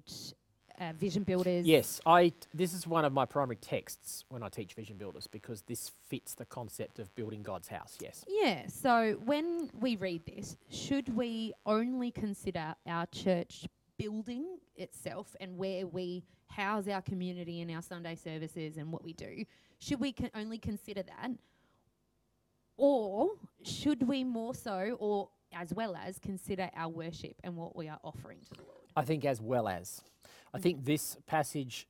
uh, 0.79 0.93
vision 0.93 1.23
builders. 1.23 1.65
Yes, 1.65 1.99
I. 2.05 2.31
This 2.53 2.73
is 2.73 2.87
one 2.87 3.05
of 3.05 3.13
my 3.13 3.25
primary 3.25 3.57
texts 3.57 4.23
when 4.29 4.43
I 4.43 4.49
teach 4.49 4.73
vision 4.73 4.97
builders 4.97 5.27
because 5.27 5.61
this 5.63 5.91
fits 6.07 6.33
the 6.33 6.45
concept 6.45 6.99
of 6.99 7.13
building 7.15 7.43
God's 7.43 7.67
house. 7.67 7.97
Yes. 8.01 8.23
Yeah. 8.27 8.67
So 8.67 9.19
when 9.25 9.69
we 9.79 9.95
read 9.97 10.25
this, 10.25 10.55
should 10.69 11.13
we 11.15 11.53
only 11.65 12.11
consider 12.11 12.75
our 12.87 13.05
church 13.07 13.67
building 13.97 14.57
itself 14.77 15.35
and 15.41 15.57
where 15.57 15.85
we 15.85 16.23
house 16.47 16.87
our 16.87 17.01
community 17.01 17.61
and 17.61 17.69
our 17.71 17.81
Sunday 17.81 18.15
services 18.15 18.77
and 18.77 18.91
what 18.91 19.03
we 19.03 19.13
do? 19.13 19.43
Should 19.79 19.99
we 19.99 20.13
con- 20.13 20.31
only 20.35 20.57
consider 20.57 21.03
that? 21.03 21.31
Or 22.81 23.31
should 23.63 24.07
we 24.07 24.23
more 24.23 24.55
so, 24.55 24.95
or 24.99 25.27
as 25.53 25.73
well 25.73 25.97
as, 25.97 26.17
consider 26.17 26.69
our 26.75 26.87
worship 26.87 27.35
and 27.43 27.57
what 27.57 27.75
we 27.75 27.89
are 27.89 27.99
offering 28.05 28.39
to 28.39 28.53
the 28.53 28.61
Lord? 28.61 28.77
I 28.95 29.03
think 29.03 29.25
as 29.25 29.41
well 29.41 29.67
as, 29.67 30.01
I 30.53 30.59
think 30.59 30.85
this 30.85 31.17
passage 31.27 31.87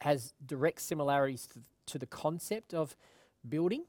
has 0.00 0.32
direct 0.46 0.80
similarities 0.80 1.46
to, 1.48 1.60
to 1.92 1.98
the 1.98 2.06
concept 2.06 2.72
of 2.72 2.96
building. 3.46 3.84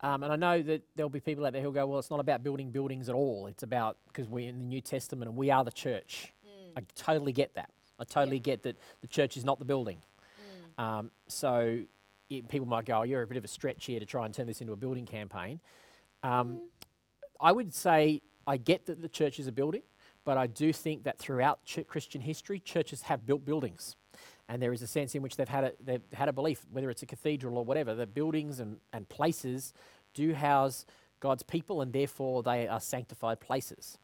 Um, 0.00 0.22
and 0.22 0.32
I 0.32 0.36
know 0.36 0.62
that 0.62 0.82
there'll 0.94 1.10
be 1.10 1.20
people 1.20 1.44
out 1.44 1.54
there 1.54 1.62
who'll 1.62 1.72
go, 1.72 1.86
well, 1.86 1.98
it's 1.98 2.10
not 2.10 2.20
about 2.20 2.44
building 2.44 2.70
buildings 2.70 3.08
at 3.08 3.14
all. 3.14 3.46
It's 3.46 3.62
about 3.62 3.96
because 4.06 4.28
we're 4.28 4.48
in 4.48 4.58
the 4.58 4.64
New 4.64 4.80
Testament 4.80 5.28
and 5.28 5.36
we 5.36 5.50
are 5.50 5.64
the 5.64 5.72
church. 5.72 6.32
I 6.76 6.82
totally 6.94 7.32
get 7.32 7.54
that. 7.54 7.70
I 7.98 8.04
totally 8.04 8.38
get 8.38 8.62
that 8.64 8.76
the 9.00 9.06
church 9.08 9.36
is 9.36 9.44
not 9.44 9.58
the 9.58 9.64
building. 9.64 9.98
Um, 10.76 11.10
so 11.28 11.80
it, 12.38 12.48
people 12.48 12.66
might 12.66 12.84
go, 12.84 12.98
oh, 12.98 13.02
you're 13.02 13.22
a 13.22 13.26
bit 13.26 13.36
of 13.36 13.44
a 13.44 13.48
stretch 13.48 13.86
here 13.86 14.00
to 14.00 14.06
try 14.06 14.24
and 14.24 14.34
turn 14.34 14.46
this 14.46 14.60
into 14.60 14.72
a 14.72 14.76
building 14.76 15.06
campaign. 15.06 15.60
Um, 16.22 16.60
I 17.40 17.52
would 17.52 17.74
say 17.74 18.22
I 18.46 18.56
get 18.56 18.86
that 18.86 19.02
the 19.02 19.08
church 19.08 19.38
is 19.38 19.46
a 19.46 19.52
building, 19.52 19.82
but 20.24 20.38
I 20.38 20.46
do 20.46 20.72
think 20.72 21.04
that 21.04 21.18
throughout 21.18 21.64
ch- 21.64 21.86
Christian 21.86 22.20
history, 22.20 22.60
churches 22.60 23.02
have 23.02 23.26
built 23.26 23.44
buildings. 23.44 23.96
And 24.48 24.60
there 24.60 24.72
is 24.72 24.82
a 24.82 24.86
sense 24.86 25.14
in 25.14 25.22
which 25.22 25.36
they've 25.36 25.48
had 25.48 25.64
a, 25.64 25.72
they've 25.82 26.02
had 26.12 26.28
a 26.28 26.32
belief, 26.32 26.64
whether 26.70 26.90
it's 26.90 27.02
a 27.02 27.06
cathedral 27.06 27.58
or 27.58 27.64
whatever, 27.64 27.94
that 27.94 28.14
buildings 28.14 28.60
and, 28.60 28.78
and 28.92 29.08
places 29.08 29.72
do 30.12 30.34
house 30.34 30.86
God's 31.20 31.42
people 31.42 31.80
and 31.80 31.92
therefore 31.92 32.42
they 32.42 32.68
are 32.68 32.80
sanctified 32.80 33.40
places. 33.40 33.98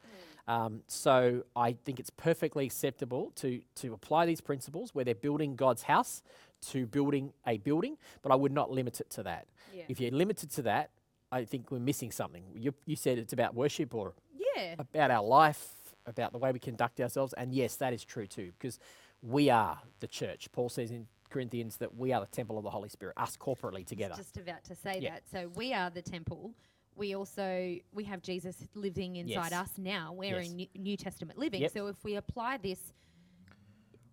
Um, 0.47 0.81
so 0.87 1.43
I 1.55 1.73
think 1.73 1.99
it's 1.99 2.09
perfectly 2.09 2.65
acceptable 2.65 3.31
to, 3.35 3.61
to 3.75 3.93
apply 3.93 4.25
these 4.25 4.41
principles 4.41 4.95
where 4.95 5.05
they're 5.05 5.13
building 5.13 5.55
God's 5.55 5.83
house 5.83 6.23
to 6.69 6.85
building 6.85 7.33
a 7.47 7.57
building, 7.57 7.97
but 8.21 8.31
I 8.31 8.35
would 8.35 8.51
not 8.51 8.71
limit 8.71 8.99
it 9.01 9.09
to 9.11 9.23
that. 9.23 9.47
Yeah. 9.73 9.83
If 9.89 9.99
you're 9.99 10.11
limited 10.11 10.51
to 10.51 10.61
that, 10.63 10.91
I 11.31 11.45
think 11.45 11.71
we're 11.71 11.79
missing 11.79 12.11
something. 12.11 12.43
You, 12.55 12.73
you 12.85 12.95
said 12.95 13.17
it's 13.17 13.33
about 13.33 13.55
worship 13.55 13.95
or 13.95 14.13
Yeah. 14.55 14.75
about 14.77 15.11
our 15.11 15.23
life, 15.23 15.73
about 16.05 16.31
the 16.31 16.37
way 16.37 16.51
we 16.51 16.59
conduct 16.59 16.99
ourselves. 16.99 17.33
And 17.33 17.53
yes, 17.53 17.75
that 17.77 17.93
is 17.93 18.03
true 18.03 18.27
too, 18.27 18.51
because 18.57 18.79
we 19.21 19.49
are 19.49 19.79
the 19.99 20.07
church. 20.07 20.51
Paul 20.51 20.69
says 20.69 20.91
in 20.91 21.07
Corinthians 21.29 21.77
that 21.77 21.95
we 21.95 22.11
are 22.11 22.19
the 22.21 22.27
temple 22.27 22.57
of 22.57 22.63
the 22.63 22.69
Holy 22.69 22.89
Spirit, 22.89 23.13
us 23.17 23.37
corporately 23.37 23.85
together. 23.85 24.15
Just 24.17 24.37
about 24.37 24.63
to 24.65 24.75
say 24.75 24.99
Yeah. 24.99 25.11
that. 25.11 25.23
So 25.31 25.47
we 25.55 25.73
are 25.73 25.89
the 25.89 26.01
temple. 26.01 26.53
We 26.95 27.15
also 27.15 27.77
we 27.93 28.03
have 28.03 28.21
Jesus 28.21 28.57
living 28.75 29.15
inside 29.15 29.51
Yes. 29.51 29.53
us 29.53 29.77
now. 29.77 30.11
We're 30.13 30.41
Yes. 30.41 30.51
in 30.51 30.67
New, 30.75 30.97
Testament 30.97 31.39
living. 31.39 31.61
Yep. 31.61 31.71
So 31.71 31.87
if 31.87 32.03
we 32.03 32.15
apply 32.15 32.57
this 32.57 32.91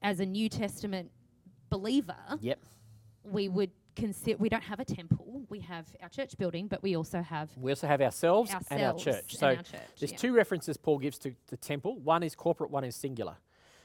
as 0.01 0.21
a 0.21 0.27
New 0.27 0.49
Testament 0.49 1.11
believer, 1.71 2.17
Yep. 2.41 2.59
we 3.25 3.49
would 3.49 3.71
consider 3.97 4.37
we 4.39 4.49
don't 4.49 4.63
have 4.63 4.81
a 4.81 4.85
temple. 4.85 5.43
We 5.49 5.61
have 5.61 5.87
our 6.03 6.09
church 6.09 6.37
building, 6.39 6.69
but 6.69 6.83
we 6.83 6.97
also 6.97 7.21
have 7.23 7.51
We 7.57 7.73
also 7.73 7.87
have 7.89 8.01
ourselves, 8.01 8.53
and 8.71 8.83
our 8.83 8.95
church. 8.95 9.37
So 9.37 9.49
our 9.49 9.57
church, 9.57 9.67
there's 9.99 10.13
yeah. 10.13 10.19
two 10.19 10.33
references 10.35 10.77
Paul 10.77 10.99
gives 10.99 11.19
to 11.19 11.35
the 11.49 11.57
temple. 11.57 11.99
One 11.99 12.23
is 12.23 12.35
corporate, 12.35 12.71
one 12.71 12.85
is 12.85 12.95
singular. 12.97 13.37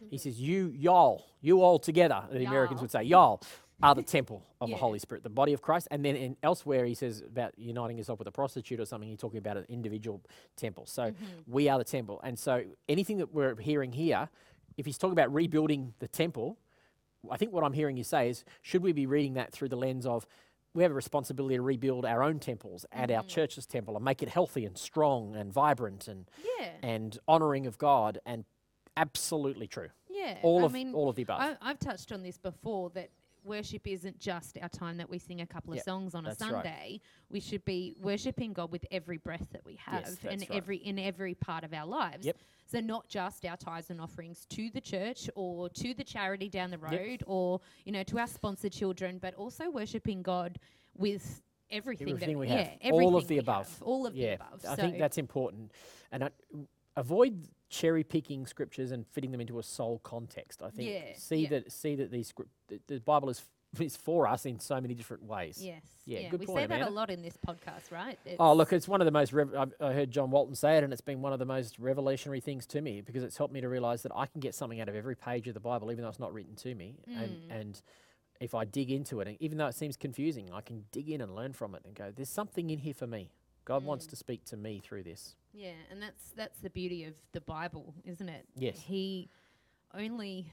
He 0.09 0.17
says, 0.17 0.39
You, 0.39 0.71
y'all, 0.75 1.25
you 1.41 1.61
all 1.63 1.79
together, 1.79 2.23
the 2.31 2.43
Americans 2.45 2.77
Y'all. 2.79 2.81
would 2.83 2.91
say, 2.91 3.03
y'all 3.03 3.41
are 3.81 3.95
the 3.95 4.03
temple 4.03 4.43
of 4.61 4.69
Yeah. 4.69 4.75
the 4.75 4.79
Holy 4.81 4.99
Spirit, 4.99 5.23
the 5.23 5.29
body 5.29 5.53
of 5.53 5.61
Christ. 5.61 5.87
And 5.91 6.03
then 6.05 6.15
in 6.15 6.37
elsewhere, 6.43 6.85
he 6.85 6.93
says 6.93 7.21
about 7.21 7.57
uniting 7.57 7.97
yourself 7.97 8.19
with 8.19 8.27
a 8.27 8.31
prostitute 8.31 8.79
or 8.81 8.85
something, 8.85 9.09
he's 9.09 9.17
talking 9.17 9.37
about 9.39 9.57
an 9.57 9.65
individual 9.69 10.21
temple. 10.57 10.85
So 10.85 11.03
Mm-hmm. 11.11 11.25
we 11.51 11.69
are 11.69 11.77
the 11.77 11.83
temple. 11.85 12.19
And 12.23 12.37
so 12.37 12.63
anything 12.89 13.17
that 13.17 13.33
we're 13.33 13.55
hearing 13.55 13.93
here, 13.93 14.29
if 14.77 14.85
he's 14.85 14.97
talking 14.97 15.13
about 15.13 15.33
rebuilding 15.33 15.93
the 15.99 16.07
temple, 16.09 16.57
I 17.31 17.37
think 17.37 17.53
what 17.53 17.63
I'm 17.63 17.73
hearing 17.73 17.97
you 17.97 18.03
say 18.03 18.29
is, 18.29 18.43
should 18.61 18.83
we 18.83 18.91
be 18.91 19.05
reading 19.05 19.33
that 19.35 19.51
through 19.51 19.69
the 19.69 19.75
lens 19.77 20.05
of 20.05 20.25
we 20.73 20.83
have 20.83 20.91
a 20.91 20.95
responsibility 20.95 21.55
to 21.55 21.61
rebuild 21.61 22.03
our 22.05 22.23
own 22.23 22.39
temples 22.39 22.85
and 22.91 23.09
Mm-hmm. 23.11 23.17
our 23.17 23.23
church's 23.23 23.65
temple 23.65 23.95
and 23.95 24.03
make 24.03 24.23
it 24.23 24.29
healthy 24.29 24.65
and 24.65 24.77
strong 24.77 25.35
and 25.35 25.53
vibrant 25.53 26.07
and 26.07 26.25
Yeah. 26.59 26.69
and 26.81 27.17
honouring 27.27 27.67
of 27.67 27.77
God 27.77 28.19
and 28.25 28.43
absolutely 28.97 29.67
true. 29.67 29.89
Yeah. 30.09 30.37
All 30.41 30.61
I 30.61 30.65
of 30.65 30.73
mean, 30.73 30.93
all 30.93 31.09
of 31.09 31.15
the 31.15 31.21
above. 31.23 31.41
I, 31.41 31.57
I've 31.61 31.79
touched 31.79 32.11
on 32.11 32.23
this 32.23 32.37
before 32.37 32.89
that 32.91 33.09
worship 33.43 33.87
isn't 33.87 34.19
just 34.19 34.57
our 34.61 34.69
time 34.69 34.97
that 34.97 35.09
we 35.09 35.17
sing 35.17 35.41
a 35.41 35.45
couple 35.45 35.73
of 35.73 35.77
Yep, 35.77 35.85
songs 35.85 36.15
on 36.15 36.25
a 36.25 36.29
that's 36.29 36.41
right. 36.41 36.51
Sunday. 36.51 37.01
We 37.29 37.39
should 37.39 37.63
be 37.65 37.95
worshiping 38.01 38.53
God 38.53 38.71
with 38.71 38.85
every 38.91 39.17
breath 39.17 39.47
that 39.51 39.65
we 39.65 39.75
have 39.75 40.17
and 40.29 40.41
right. 40.41 40.51
every 40.51 40.77
in 40.77 40.99
every 40.99 41.35
part 41.35 41.63
of 41.63 41.73
our 41.73 41.85
lives. 41.85 42.25
Yep. 42.25 42.37
So 42.65 42.79
not 42.79 43.07
just 43.07 43.45
our 43.45 43.57
tithes 43.57 43.89
and 43.89 43.99
offerings 44.01 44.45
to 44.49 44.69
the 44.69 44.81
church 44.81 45.29
or 45.35 45.69
to 45.69 45.93
the 45.93 46.03
charity 46.03 46.49
down 46.49 46.71
the 46.71 46.77
road 46.77 47.23
or 47.27 47.59
you 47.85 47.91
know 47.91 48.03
to 48.03 48.19
our 48.19 48.27
sponsored 48.27 48.71
children, 48.71 49.19
but 49.21 49.33
also 49.35 49.69
worshiping 49.69 50.21
God 50.21 50.59
with 50.95 51.41
everything, 51.69 52.09
everything 52.09 52.33
that 52.35 52.39
we 52.39 52.47
yeah, 52.47 52.57
have, 52.57 52.67
everything 52.81 53.07
all 53.07 53.15
of 53.17 53.27
the 53.27 53.37
above, 53.39 53.69
have, 53.69 53.81
all 53.81 54.05
of 54.07 54.15
yeah, 54.15 54.27
the 54.27 54.33
above. 54.35 54.65
I 54.67 54.75
so 54.75 54.81
think 54.81 54.97
that's 54.97 55.17
important, 55.17 55.71
and 56.11 56.25
I, 56.25 56.29
avoid 56.95 57.47
cherry 57.73 58.03
picking 58.03 58.45
scriptures 58.45 58.91
and 58.91 59.05
fitting 59.07 59.31
them 59.31 59.41
into 59.41 59.57
a 59.57 59.63
sole 59.63 59.99
context. 60.03 60.61
I 60.61 60.69
think 60.69 60.89
Yeah, 60.91 61.01
see 61.15 61.37
yeah. 61.43 61.49
that 61.49 61.71
see 61.71 61.95
that 61.95 62.11
these 62.11 62.31
the, 62.67 62.79
the 62.87 62.99
Bible 62.99 63.29
is 63.29 63.43
is 63.79 63.97
for 63.97 64.27
us 64.27 64.45
in 64.45 64.59
so 64.59 64.79
many 64.79 64.93
different 64.93 65.23
ways. 65.23 65.57
yes, 65.59 65.81
Yeah, 66.05 66.29
good 66.29 66.39
we 66.41 66.45
point, 66.45 66.59
say 66.59 66.65
that 66.67 66.87
a 66.87 66.91
lot 66.91 67.09
in 67.09 67.23
this 67.23 67.35
podcast, 67.35 67.91
right? 67.91 68.19
Oh, 68.39 68.53
look, 68.53 68.71
it's 68.71 68.87
one 68.87 69.01
of 69.01 69.05
the 69.05 69.11
most. 69.11 69.33
Rev- 69.33 69.55
I've, 69.57 69.73
I 69.81 69.93
heard 69.93 70.11
John 70.11 70.29
Walton 70.29 70.53
say 70.53 70.77
it, 70.77 70.83
and 70.83 70.93
it's 70.93 71.01
been 71.01 71.23
one 71.23 71.33
of 71.33 71.39
the 71.39 71.45
most 71.45 71.79
revolutionary 71.79 72.39
things 72.39 72.67
to 72.67 72.81
me 72.81 73.01
because 73.01 73.23
it's 73.23 73.35
helped 73.35 73.51
me 73.51 73.61
to 73.61 73.67
realize 73.69 74.03
that 74.03 74.11
I 74.15 74.27
can 74.27 74.39
get 74.41 74.53
something 74.53 74.79
out 74.79 74.89
of 74.89 74.95
every 74.95 75.15
page 75.15 75.47
of 75.47 75.55
the 75.55 75.59
Bible, 75.59 75.91
even 75.91 76.03
though 76.03 76.09
it's 76.09 76.19
not 76.19 76.31
written 76.33 76.55
to 76.57 76.75
me. 76.75 76.97
And 77.07 77.31
Mm. 77.31 77.51
and 77.59 77.81
if 78.39 78.53
I 78.53 78.63
dig 78.65 78.91
into 78.91 79.21
it, 79.21 79.27
and 79.27 79.37
even 79.39 79.57
though 79.57 79.67
it 79.67 79.73
seems 79.75 79.97
confusing, 79.97 80.51
I 80.53 80.61
can 80.61 80.85
dig 80.91 81.09
in 81.09 81.19
and 81.21 81.33
learn 81.35 81.53
from 81.53 81.73
it 81.73 81.81
and 81.83 81.95
go, 81.95 82.11
"There's 82.15 82.29
something 82.29 82.69
in 82.69 82.77
here 82.77 82.93
for 82.93 83.07
me. 83.07 83.31
God 83.65 83.83
wants 83.83 84.05
Mm. 84.05 84.09
to 84.11 84.15
speak 84.15 84.45
to 84.45 84.57
me 84.57 84.79
through 84.79 85.03
this." 85.03 85.35
Yeah, 85.53 85.73
and 85.91 86.01
that's 86.01 86.31
that's 86.31 86.59
the 86.59 86.69
beauty 86.69 87.03
of 87.05 87.13
the 87.31 87.41
Bible, 87.41 87.93
isn't 88.03 88.27
it? 88.29 88.47
Yes. 88.55 88.79
He 88.81 89.29
only 89.93 90.51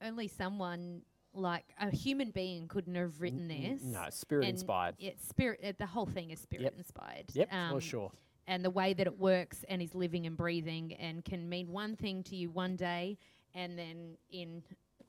only 0.00 0.28
someone 0.28 1.02
like 1.34 1.64
a 1.80 1.90
human 1.90 2.30
being 2.30 2.68
couldn't 2.68 2.94
have 2.94 3.20
written 3.20 3.48
this. 3.48 3.82
No, 3.82 4.06
spirit 4.10 4.48
inspired. 4.48 4.96
It's 4.98 5.26
spirit. 5.26 5.60
Uh, 5.64 5.72
the 5.78 5.86
whole 5.86 6.06
thing 6.06 6.30
is 6.30 6.40
spirit 6.40 6.74
inspired. 6.76 7.26
Yep, 7.34 7.52
Um, 7.52 7.70
for 7.70 7.80
sure. 7.80 8.12
And 8.46 8.64
the 8.64 8.70
way 8.70 8.92
that 8.92 9.06
it 9.06 9.18
works 9.18 9.64
and 9.68 9.80
is 9.80 9.94
living 9.94 10.26
and 10.26 10.36
breathing 10.36 10.92
and 10.94 11.24
can 11.24 11.48
mean 11.48 11.70
one 11.72 11.96
thing 11.96 12.22
to 12.24 12.36
you 12.36 12.50
one 12.50 12.76
day, 12.76 13.16
and 13.54 13.78
then 13.78 14.18
in 14.30 14.62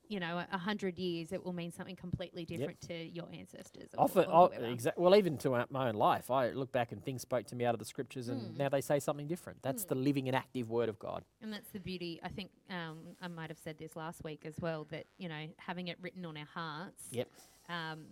you 0.08 0.20
know 0.20 0.44
a, 0.52 0.58
hundred 0.58 0.98
years 0.98 1.32
it 1.32 1.44
will 1.44 1.52
mean 1.52 1.72
something 1.72 1.96
completely 1.96 2.44
different 2.44 2.80
to 2.82 2.94
your 2.94 3.26
ancestors. 3.32 3.88
Or, 3.96 4.04
Often, 4.04 4.24
or 4.26 4.50
oh, 4.54 4.58
exa- 4.62 4.96
well, 4.96 5.14
even 5.16 5.36
to 5.38 5.66
my 5.70 5.88
own 5.88 5.94
life, 5.94 6.30
I 6.30 6.50
look 6.50 6.72
back 6.72 6.92
and 6.92 7.04
things 7.04 7.22
spoke 7.22 7.46
to 7.46 7.56
me 7.56 7.64
out 7.64 7.74
of 7.74 7.78
the 7.78 7.84
scriptures, 7.84 8.28
and 8.28 8.40
Mm. 8.40 8.56
now 8.58 8.68
they 8.68 8.80
say 8.80 8.98
something 9.00 9.26
different. 9.26 9.62
That's 9.62 9.84
the 9.84 9.94
living 9.94 10.28
and 10.28 10.36
active 10.36 10.70
Word 10.70 10.88
of 10.88 10.98
God. 10.98 11.24
And 11.42 11.52
that's 11.52 11.70
the 11.70 11.80
beauty. 11.80 12.20
I 12.22 12.28
think 12.28 12.50
um, 12.70 12.98
I 13.22 13.28
might 13.28 13.48
have 13.50 13.58
said 13.58 13.78
this 13.78 13.96
last 13.96 14.22
week 14.24 14.42
as 14.44 14.54
well. 14.60 14.86
That 14.90 15.06
you 15.18 15.28
know, 15.28 15.46
having 15.58 15.88
it 15.88 15.98
written 16.00 16.24
on 16.26 16.36
our 16.36 16.48
hearts, 16.54 17.04
Yep. 17.10 17.28
um, 17.68 18.04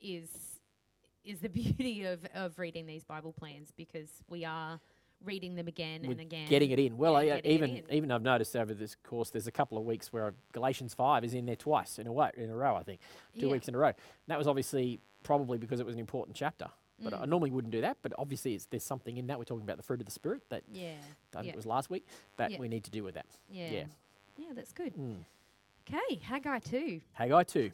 is 0.00 0.28
is 1.24 1.38
the 1.40 1.48
beauty 1.60 2.04
of 2.04 2.20
of 2.34 2.58
reading 2.58 2.86
these 2.86 3.04
Bible 3.04 3.32
plans 3.32 3.72
because 3.76 4.08
we 4.28 4.44
are 4.44 4.80
reading 5.24 5.54
them 5.54 5.68
again 5.68 6.04
and 6.04 6.20
again. 6.20 6.48
getting 6.48 6.70
it 6.70 6.78
in. 6.78 6.96
Well, 6.96 7.22
Yeah, 7.22 7.36
I, 7.36 7.40
even 7.44 7.76
in. 7.76 7.84
even 7.90 8.10
I've 8.10 8.22
noticed 8.22 8.54
over 8.56 8.74
this 8.74 8.96
course, 9.04 9.30
there's 9.30 9.46
a 9.46 9.52
couple 9.52 9.78
of 9.78 9.84
weeks 9.84 10.12
where 10.12 10.34
Galatians 10.52 10.94
five 10.94 11.24
is 11.24 11.34
in 11.34 11.46
there 11.46 11.56
twice 11.56 11.98
in 11.98 12.06
a 12.06 12.12
way, 12.12 12.30
in 12.36 12.50
a 12.50 12.56
row. 12.56 12.74
I 12.76 12.82
think 12.82 13.00
two 13.38 13.46
Yeah. 13.46 13.52
weeks 13.52 13.68
in 13.68 13.74
a 13.74 13.78
row. 13.78 13.88
And 13.88 13.96
that 14.28 14.38
was 14.38 14.46
obviously 14.46 15.00
probably 15.22 15.58
because 15.58 15.80
it 15.80 15.86
was 15.86 15.94
an 15.94 16.00
important 16.00 16.36
chapter. 16.36 16.68
But 17.00 17.14
I 17.14 17.24
Mm. 17.24 17.28
normally 17.30 17.50
wouldn't 17.50 17.72
do 17.72 17.80
that. 17.80 17.96
But 18.02 18.12
obviously, 18.16 18.54
it's, 18.54 18.66
there's 18.66 18.84
something 18.84 19.16
in 19.16 19.26
that. 19.26 19.36
We're 19.38 19.44
talking 19.44 19.64
about 19.64 19.76
the 19.76 19.82
fruit 19.82 19.98
of 20.00 20.06
the 20.06 20.12
spirit 20.12 20.42
that 20.50 20.62
Yeah, 20.72 20.92
I 21.32 21.36
think 21.38 21.46
Yeah. 21.46 21.52
it 21.52 21.56
was 21.56 21.66
last 21.66 21.90
week, 21.90 22.06
but 22.36 22.50
Yeah. 22.52 22.58
we 22.58 22.68
need 22.68 22.84
to 22.84 22.90
do 22.92 23.02
with 23.02 23.14
that. 23.14 23.26
yeah, 23.50 23.70
Yeah. 23.70 23.84
yeah. 24.36 24.52
That's 24.54 24.72
good. 24.72 24.94
Mm. 24.94 25.24
Okay, 25.88 26.14
Haggai 26.22 26.60
two. 26.60 27.00
Haggai 27.14 27.42
two. 27.42 27.72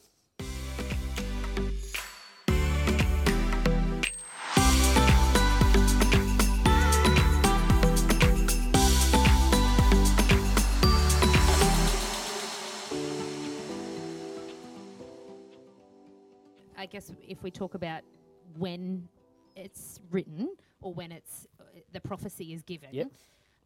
Guess 16.89 17.13
if 17.27 17.43
we 17.45 17.51
talk 17.53 17.75
about 17.75 18.03
when 18.59 19.09
it's 19.57 20.01
written 20.11 20.49
or 20.81 20.93
when 20.93 21.13
it's 21.13 21.47
uh, 21.61 21.65
the 21.93 22.01
prophecy 22.01 22.53
is 22.53 22.63
given, 22.63 22.89
Yep. 22.93 23.09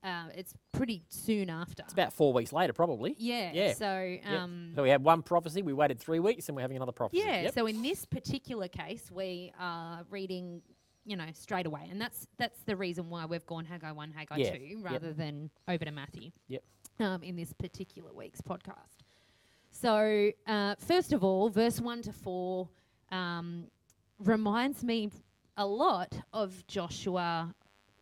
uh, 0.05 0.25
it's 0.35 0.55
pretty 0.73 1.03
soon 1.09 1.49
after. 1.51 1.83
It's 1.85 1.93
about 1.93 2.13
four 2.13 2.33
weeks 2.33 2.53
later, 2.53 2.73
probably. 2.73 3.15
yeah. 3.19 3.51
Yeah. 3.53 3.73
So, 3.75 4.01
Yep. 4.23 4.27
um, 4.27 4.73
So 4.75 4.83
we 4.83 4.91
had 4.91 5.03
one 5.05 5.23
prophecy. 5.23 5.63
We 5.63 5.73
waited 5.73 5.99
three 5.99 6.21
weeks, 6.21 6.49
and 6.49 6.57
we're 6.57 6.63
having 6.63 6.77
another 6.77 6.93
prophecy. 6.93 7.23
yeah. 7.25 7.43
Yep. 7.43 7.55
So 7.55 7.67
in 7.67 7.81
this 7.83 8.05
particular 8.05 8.69
case, 8.69 9.11
we 9.11 9.53
are 9.59 10.05
reading, 10.11 10.63
you 11.05 11.17
know, 11.17 11.27
straight 11.35 11.67
away, 11.67 11.87
and 11.91 12.01
that's 12.01 12.27
that's 12.39 12.63
the 12.65 12.77
reason 12.77 13.11
why 13.11 13.27
we've 13.27 13.47
gone 13.47 13.65
Haggai 13.65 13.93
one, 13.93 14.11
Haggai 14.13 14.37
Yeah. 14.37 14.57
two, 14.57 14.65
Yep. 14.65 14.85
rather 14.93 15.13
than 15.13 15.51
over 15.69 15.85
to 15.85 15.91
Matthew. 15.91 16.31
Yep. 16.49 16.63
Um, 17.01 17.23
in 17.23 17.37
this 17.37 17.53
particular 17.53 18.13
week's 18.13 18.41
podcast. 18.41 18.99
So 19.71 20.31
uh, 20.47 20.75
first 20.79 21.13
of 21.13 21.25
all, 21.25 21.49
verse 21.49 21.81
one 21.81 22.03
to 22.03 22.13
four 22.13 22.69
um, 23.13 23.67
reminds 24.19 24.83
me 24.83 25.11
a 25.57 25.67
lot 25.67 26.19
of 26.33 26.67
Joshua. 26.67 27.55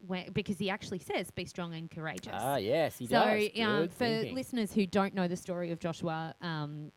When, 0.07 0.33
because 0.33 0.59
he 0.59 0.70
actually 0.70 1.01
says, 1.01 1.31
"Be 1.31 1.44
strong 1.44 1.75
and 1.75 1.90
courageous." 1.90 2.33
Ah, 2.33 2.57
yes, 2.57 2.96
he 2.96 3.07
so, 3.07 3.23
does. 3.23 3.51
um, 3.61 3.88
for 3.88 3.99
thinking. 3.99 4.35
listeners 4.35 4.73
who 4.73 4.87
don't 4.87 5.14
know 5.14 5.29
the 5.29 5.37
story 5.37 5.73
of 5.73 5.79
Joshua, 5.79 6.35
um, 6.40 6.90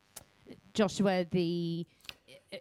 Joshua 0.73 1.26
the 1.32 1.86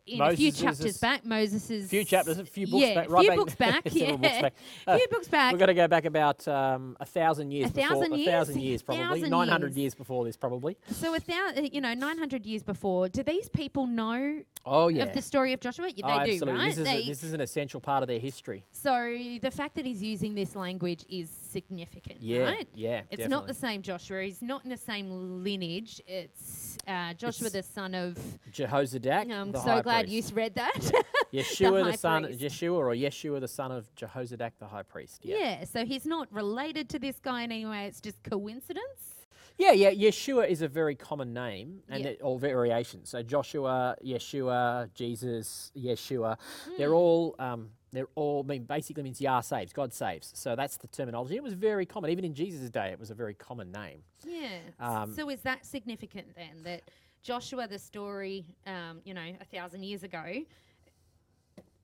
in 0.07 0.21
a 0.21 0.37
few 0.37 0.49
Moses 0.49 0.55
is 0.55 0.61
chapters 0.61 0.99
back, 0.99 1.25
Moses's 1.25 1.91
few 1.91 2.05
chapters, 2.05 2.39
a 2.39 2.45
few 2.45 2.67
books 2.67 2.83
yeah, 2.87 2.95
back, 2.95 3.07
a 3.09 3.11
right 3.11 3.21
few 3.23 3.29
back- 3.31 3.39
books 3.39 3.55
back, 3.57 3.83
yeah, 3.93 4.11
books 4.17 4.41
back. 4.41 4.55
a 4.87 4.99
few 4.99 5.09
books 5.09 5.29
back. 5.29 5.53
We've 5.53 5.61
got 5.61 5.67
to 5.67 5.75
go 5.75 5.89
back 5.89 6.05
about 6.05 6.47
um, 6.49 6.97
a 7.01 7.05
thousand 7.07 7.51
years. 7.53 7.71
A 7.71 7.73
before, 7.73 7.89
thousand 7.91 8.13
a 8.13 8.17
years? 8.17 8.29
thousand 8.29 8.61
years, 8.61 8.81
A 8.81 8.85
probably 8.85 9.21
900 9.29 9.67
years. 9.69 9.77
years 9.79 9.95
before 9.95 10.25
this, 10.25 10.37
probably. 10.37 10.77
So 10.91 11.15
a 11.15 11.21
thousand, 11.21 11.73
you 11.73 11.81
know, 11.81 11.95
nine 11.95 12.19
hundred 12.19 12.47
years 12.47 12.63
before, 12.63 13.09
do 13.09 13.23
these 13.23 13.49
people 13.49 13.87
know 13.87 14.41
Oh 14.65 14.89
yeah, 14.89 15.03
of 15.05 15.13
the 15.13 15.23
story 15.23 15.53
of 15.53 15.61
Joshua? 15.61 15.89
Yeah, 15.95 16.07
oh, 16.21 16.25
they 16.25 16.39
do, 16.39 16.45
right? 16.47 16.69
This 16.69 16.79
is 16.79 16.85
They- 16.85 17.03
a, 17.03 17.07
this 17.07 17.23
is 17.25 17.33
an 17.33 17.41
essential 17.41 17.81
part 17.81 18.03
of 18.03 18.09
their 18.09 18.19
history. 18.21 18.65
so 18.73 18.93
the 19.41 19.51
fact 19.51 19.75
that 19.75 19.85
he's 19.85 20.03
using 20.03 20.35
this 20.35 20.55
language 20.55 21.05
is 21.09 21.29
significant, 21.51 22.21
Yeah, 22.21 22.45
right? 22.45 22.69
yeah. 22.75 23.03
It's 23.11 23.29
not 23.29 23.47
the 23.47 23.55
same 23.55 23.83
Joshua. 23.83 24.23
He's 24.23 24.41
not 24.43 24.65
in 24.65 24.71
the 24.71 24.77
same 24.77 25.43
lineage. 25.43 26.01
It's 26.07 26.79
uh, 26.87 27.13
Joshua, 27.15 27.47
It's 27.49 27.57
the 27.57 27.63
son 27.63 27.95
of. 27.95 28.17
Jehozadak. 28.53 29.31
I'm 29.33 29.53
the 29.53 29.61
so 29.61 29.82
high 29.83 30.03
glad 30.03 30.07
priest. 30.07 30.31
you 30.31 30.37
read 30.37 30.55
that. 30.55 30.75
Yeshua, 31.33 31.79
the, 31.79 31.85
high 31.85 31.97
son, 31.97 32.25
priest. 32.25 32.41
Yeshua, 32.41 32.73
or 32.75 32.89
Yeshua, 32.95 33.41
the 33.41 33.49
son 33.49 33.73
of 33.73 33.87
Jehozadak, 33.97 34.53
the 34.59 34.67
high 34.67 34.83
priest. 34.83 35.21
Yeah. 35.25 35.37
yeah, 35.39 35.65
so 35.65 35.85
he's 35.85 36.07
not 36.07 36.33
related 36.33 36.89
to 36.91 36.99
this 36.99 37.19
guy 37.21 37.43
in 37.43 37.53
any 37.53 37.67
way. 37.67 37.87
It's 37.87 38.01
just 38.01 38.23
coincidence. 38.23 39.11
Yeah, 39.59 39.73
yeah. 39.73 39.91
Yeshua 39.93 40.49
is 40.49 40.63
a 40.63 40.69
very 40.69 40.95
common 40.95 41.33
name, 41.35 41.83
and 41.89 42.03
Yeah. 42.05 42.11
it, 42.11 42.23
all 42.23 42.39
variations. 42.39 43.11
So 43.11 43.23
Joshua, 43.23 43.97
Yeshua, 44.05 44.93
Jesus, 44.95 45.71
Yeshua, 45.77 46.39
Hmm. 46.65 46.73
they're 46.79 46.95
all 46.95 47.35
um, 47.39 47.71
they're 47.93 48.09
all 48.15 48.43
I 48.45 48.49
mean 48.49 48.65
basically 48.65 49.03
means 49.03 49.21
Yah 49.21 49.41
saves, 49.43 49.73
God 49.75 49.93
saves. 49.93 50.33
So 50.35 50.57
that's 50.57 50.79
the 50.79 50.89
terminology. 50.89 51.37
It 51.37 51.43
was 51.43 51.53
very 51.53 51.85
common, 51.85 52.11
even 52.11 52.25
in 52.25 52.35
Jesus' 52.35 52.71
day. 52.71 52.89
It 52.89 52.99
was 52.99 53.11
a 53.11 53.15
very 53.15 53.35
common 53.35 53.71
name. 53.71 54.03
Yeah. 54.27 54.49
Um, 54.81 55.15
so 55.15 55.29
is 55.29 55.43
that 55.43 55.67
significant 55.67 56.29
then 56.35 56.63
that 56.65 56.83
Joshua, 57.23 57.69
the 57.69 57.79
story, 57.79 58.45
um, 58.67 59.01
you 59.05 59.15
know, 59.15 59.33
a 59.41 59.45
thousand 59.45 59.85
years 59.85 60.03
ago, 60.03 60.25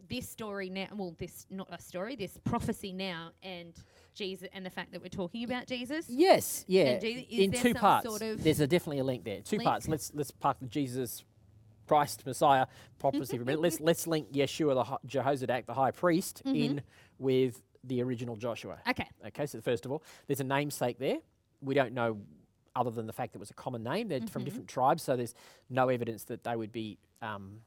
this 0.08 0.28
story 0.28 0.70
now, 0.70 0.86
well, 0.94 1.14
this 1.18 1.46
not 1.50 1.68
a 1.70 1.80
story, 1.80 2.16
this 2.16 2.38
prophecy 2.44 2.92
now, 2.92 3.30
and 3.42 3.74
Jesus, 4.14 4.48
and 4.54 4.64
the 4.64 4.70
fact 4.70 4.90
that 4.92 5.02
we're 5.02 5.08
talking 5.08 5.44
about 5.44 5.66
Jesus. 5.66 6.06
Yes, 6.08 6.64
yeah. 6.66 6.84
And 6.84 7.00
Je- 7.00 7.26
is 7.30 7.40
in 7.44 7.52
two 7.52 7.74
parts. 7.74 8.06
sort 8.08 8.22
of 8.22 8.42
There's 8.42 8.60
a 8.60 8.66
definitely 8.66 9.00
a 9.00 9.04
link 9.04 9.24
there. 9.24 9.40
Two 9.42 9.58
link? 9.58 9.68
parts. 9.68 9.86
Let's 9.86 10.10
let's 10.14 10.30
park 10.30 10.56
the 10.60 10.66
Jesus 10.66 11.24
Christ 11.86 12.24
Messiah 12.26 12.66
prophecy 12.98 13.36
for 13.36 13.42
a 13.42 13.46
minute. 13.46 13.60
Let's 13.60 13.80
let's 13.80 14.06
link 14.06 14.32
Yeshua 14.32 14.74
the 14.74 14.84
hi- 14.84 14.96
Jehozadak, 15.06 15.66
the 15.66 15.74
high 15.74 15.90
priest, 15.90 16.42
Mm-hmm. 16.44 16.56
in 16.56 16.82
with 17.18 17.62
the 17.84 18.02
original 18.02 18.34
Joshua. 18.36 18.78
Okay. 18.88 19.06
Okay, 19.26 19.46
so 19.46 19.60
first 19.60 19.84
of 19.84 19.92
all, 19.92 20.02
there's 20.26 20.40
a 20.40 20.44
namesake 20.44 20.98
there. 20.98 21.18
We 21.60 21.74
don't 21.74 21.92
know 21.92 22.18
other 22.78 22.90
than 22.90 23.06
the 23.06 23.12
fact 23.12 23.32
that 23.32 23.38
it 23.38 23.40
was 23.40 23.50
a 23.50 23.54
common 23.54 23.82
name. 23.82 24.08
They're 24.08 24.20
Mm-hmm. 24.20 24.28
from 24.28 24.44
different 24.44 24.68
tribes, 24.68 25.02
so 25.02 25.16
there's 25.16 25.34
no 25.68 25.88
evidence 25.88 26.24
that 26.24 26.44
they 26.44 26.56
would 26.56 26.72
be, 26.72 26.98
um, 27.20 27.60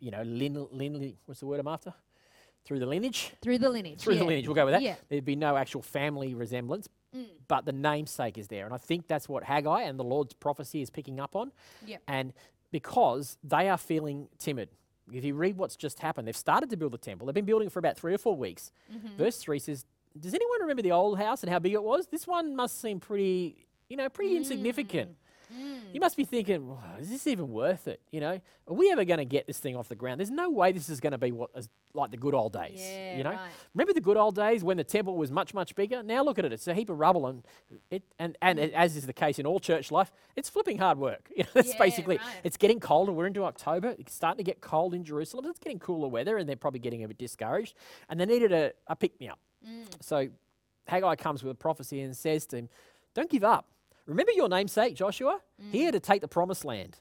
you 0.00 0.10
know, 0.10 0.22
lin, 0.22 0.66
lin, 0.72 1.14
what's 1.26 1.40
the 1.40 1.46
word 1.46 1.60
I'm 1.60 1.68
after? 1.68 1.92
Through 2.64 2.78
the 2.80 2.86
lineage? 2.86 3.32
Through 3.42 3.58
the 3.58 3.70
lineage. 3.70 4.00
Through 4.00 4.14
yeah. 4.14 4.20
the 4.20 4.24
lineage, 4.26 4.46
we'll 4.46 4.54
go 4.54 4.64
with 4.64 4.74
that. 4.74 4.82
Yeah. 4.82 4.96
There'd 5.08 5.24
be 5.24 5.36
no 5.36 5.56
actual 5.56 5.82
family 5.82 6.34
resemblance, 6.34 6.88
but 7.48 7.64
the 7.64 7.72
namesake 7.72 8.36
is 8.38 8.48
there. 8.48 8.64
And 8.66 8.74
I 8.74 8.78
think 8.78 9.06
that's 9.08 9.28
what 9.28 9.42
Haggai 9.44 9.82
and 9.82 9.98
the 9.98 10.04
Lord's 10.04 10.34
prophecy 10.34 10.82
is 10.82 10.90
picking 10.90 11.18
up 11.20 11.34
on. 11.34 11.52
Yep. 11.86 12.02
And 12.06 12.32
because 12.70 13.38
they 13.42 13.68
are 13.68 13.78
feeling 13.78 14.28
timid. 14.38 14.68
If 15.10 15.24
you 15.24 15.32
read 15.34 15.56
what's 15.56 15.74
just 15.76 16.00
happened, 16.00 16.28
they've 16.28 16.36
started 16.36 16.68
to 16.68 16.76
build 16.76 16.92
the 16.92 16.98
temple. 16.98 17.26
They've 17.26 17.34
been 17.34 17.46
building 17.46 17.68
it 17.68 17.72
for 17.72 17.78
about 17.78 17.96
three 17.96 18.12
or 18.12 18.18
four 18.18 18.36
weeks. 18.36 18.70
Mm-hmm. 18.94 19.16
Verse 19.16 19.38
3 19.38 19.58
says, 19.58 19.86
Does 20.20 20.34
anyone 20.34 20.60
remember 20.60 20.82
the 20.82 20.92
old 20.92 21.18
house 21.18 21.42
and 21.42 21.50
how 21.50 21.58
big 21.58 21.72
it 21.72 21.82
was? 21.82 22.08
This 22.08 22.26
one 22.26 22.54
must 22.54 22.78
seem 22.78 23.00
pretty, 23.00 23.66
you 23.88 23.96
know, 23.96 24.08
pretty 24.08 24.34
Mm. 24.34 24.38
insignificant. 24.38 25.16
You 25.94 26.00
must 26.00 26.18
be 26.18 26.24
thinking, 26.26 26.68
"Wow, 26.68 26.96
is 27.00 27.08
this 27.08 27.26
even 27.26 27.50
worth 27.50 27.88
it? 27.88 28.02
You 28.10 28.20
know, 28.20 28.32
are 28.66 28.74
we 28.74 28.92
ever 28.92 29.06
going 29.06 29.16
to 29.18 29.24
get 29.24 29.46
this 29.46 29.58
thing 29.58 29.76
off 29.76 29.88
the 29.88 29.94
ground? 29.96 30.20
There's 30.20 30.30
no 30.30 30.50
way 30.50 30.72
this 30.72 30.90
is 30.90 31.00
going 31.00 31.12
to 31.12 31.18
be 31.18 31.32
what 31.32 31.48
is 31.56 31.70
like 31.94 32.10
the 32.10 32.18
good 32.18 32.34
old 32.34 32.52
days. 32.52 32.78
Yeah, 32.78 33.16
you 33.16 33.24
know, 33.24 33.30
right. 33.30 33.50
remember 33.74 33.94
the 33.94 34.02
good 34.02 34.18
old 34.18 34.34
days 34.34 34.62
when 34.62 34.76
the 34.76 34.84
temple 34.84 35.16
was 35.16 35.30
much 35.32 35.54
much 35.54 35.74
bigger? 35.74 36.02
Now 36.02 36.22
look 36.22 36.38
at 36.38 36.44
it; 36.44 36.52
it's 36.52 36.68
a 36.68 36.74
heap 36.74 36.90
of 36.90 36.98
rubble, 36.98 37.26
and 37.26 37.44
it 37.90 38.02
and 38.18 38.36
and 38.42 38.58
it- 38.58 38.74
as 38.74 38.94
is 38.94 39.06
the 39.06 39.14
case 39.14 39.38
in 39.38 39.46
all 39.46 39.58
church 39.58 39.90
life, 39.90 40.12
it's 40.36 40.50
flipping 40.50 40.76
hard 40.76 40.98
work. 40.98 41.30
You 41.34 41.44
know, 41.44 41.50
that's 41.54 41.68
Yeah, 41.72 41.78
basically 41.78 42.18
right. 42.18 42.26
it's 42.44 42.58
getting 42.58 42.78
colder. 42.78 43.10
We're 43.12 43.26
into 43.26 43.44
October. 43.44 43.96
It's 43.98 44.12
starting 44.12 44.36
to 44.36 44.44
get 44.44 44.60
cold 44.60 44.92
in 44.92 45.02
Jerusalem. 45.02 45.46
It's 45.46 45.58
getting 45.58 45.78
cooler 45.78 46.08
weather, 46.08 46.36
and 46.36 46.46
they're 46.46 46.56
probably 46.56 46.80
getting 46.80 47.04
a 47.04 47.08
bit 47.08 47.16
discouraged, 47.16 47.74
and 48.10 48.20
they 48.20 48.26
needed 48.26 48.52
a, 48.52 48.74
a 48.86 48.94
pick 48.94 49.18
me 49.18 49.28
up. 49.30 49.38
Mm. 49.66 49.86
So 50.02 50.28
Haggai 50.88 51.14
comes 51.16 51.42
with 51.42 51.52
a 51.52 51.58
prophecy 51.58 52.02
and 52.02 52.14
says 52.14 52.44
to 52.48 52.56
him, 52.58 52.68
Don't 53.14 53.30
give 53.30 53.44
up. 53.44 53.64
Remember 54.08 54.32
your 54.32 54.48
namesake, 54.48 54.96
Joshua? 54.96 55.40
He 55.70 55.82
had 55.82 55.94
mm. 55.94 55.98
to 55.98 56.00
take 56.00 56.22
the 56.22 56.28
promised 56.28 56.64
land. 56.64 56.98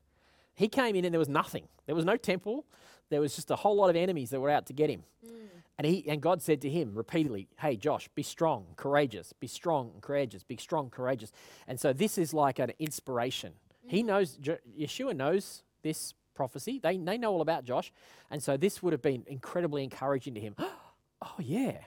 He 0.54 0.68
came 0.68 0.96
in 0.96 1.06
and 1.06 1.14
there 1.14 1.20
was 1.20 1.30
nothing. 1.30 1.68
There 1.86 1.96
was 1.96 2.04
no 2.04 2.18
temple. 2.18 2.66
There 3.10 3.22
was 3.22 3.36
just 3.36 3.50
a 3.50 3.56
whole 3.56 3.78
lot 3.78 3.90
of 3.90 3.96
enemies 3.96 4.30
that 4.32 4.42
were 4.42 4.50
out 4.50 4.66
to 4.66 4.74
get 4.74 4.90
him. 4.90 5.04
Mm. 5.26 5.32
And 5.78 5.88
he 5.88 6.04
and 6.10 6.22
God 6.22 6.42
said 6.42 6.62
to 6.62 6.70
him 6.70 6.94
repeatedly, 6.94 7.48
Hey 7.60 7.78
Josh, 7.78 8.10
be 8.14 8.24
strong, 8.24 8.66
courageous, 8.76 9.34
be 9.40 9.48
strong 9.48 9.94
courageous, 10.02 10.44
be 10.44 10.58
strong, 10.58 10.90
courageous. 10.90 11.32
And 11.66 11.80
so 11.80 11.94
this 11.94 12.18
is 12.18 12.34
like 12.34 12.60
an 12.60 12.74
inspiration. 12.78 13.54
He 13.86 14.04
mm. 14.04 14.08
knows 14.08 14.36
Jo- 14.36 14.58
Yeshua 14.78 15.16
knows 15.16 15.64
this 15.84 16.14
prophecy. 16.36 16.80
They 16.84 16.98
they 16.98 17.18
know 17.18 17.32
all 17.32 17.42
about 17.42 17.64
Josh. 17.64 17.94
And 18.30 18.44
so 18.44 18.58
this 18.58 18.84
would 18.84 18.92
have 18.92 19.02
been 19.02 19.24
incredibly 19.28 19.84
encouraging 19.84 20.34
to 20.34 20.42
him. 20.42 20.56
oh 21.22 21.36
yeah. 21.40 21.78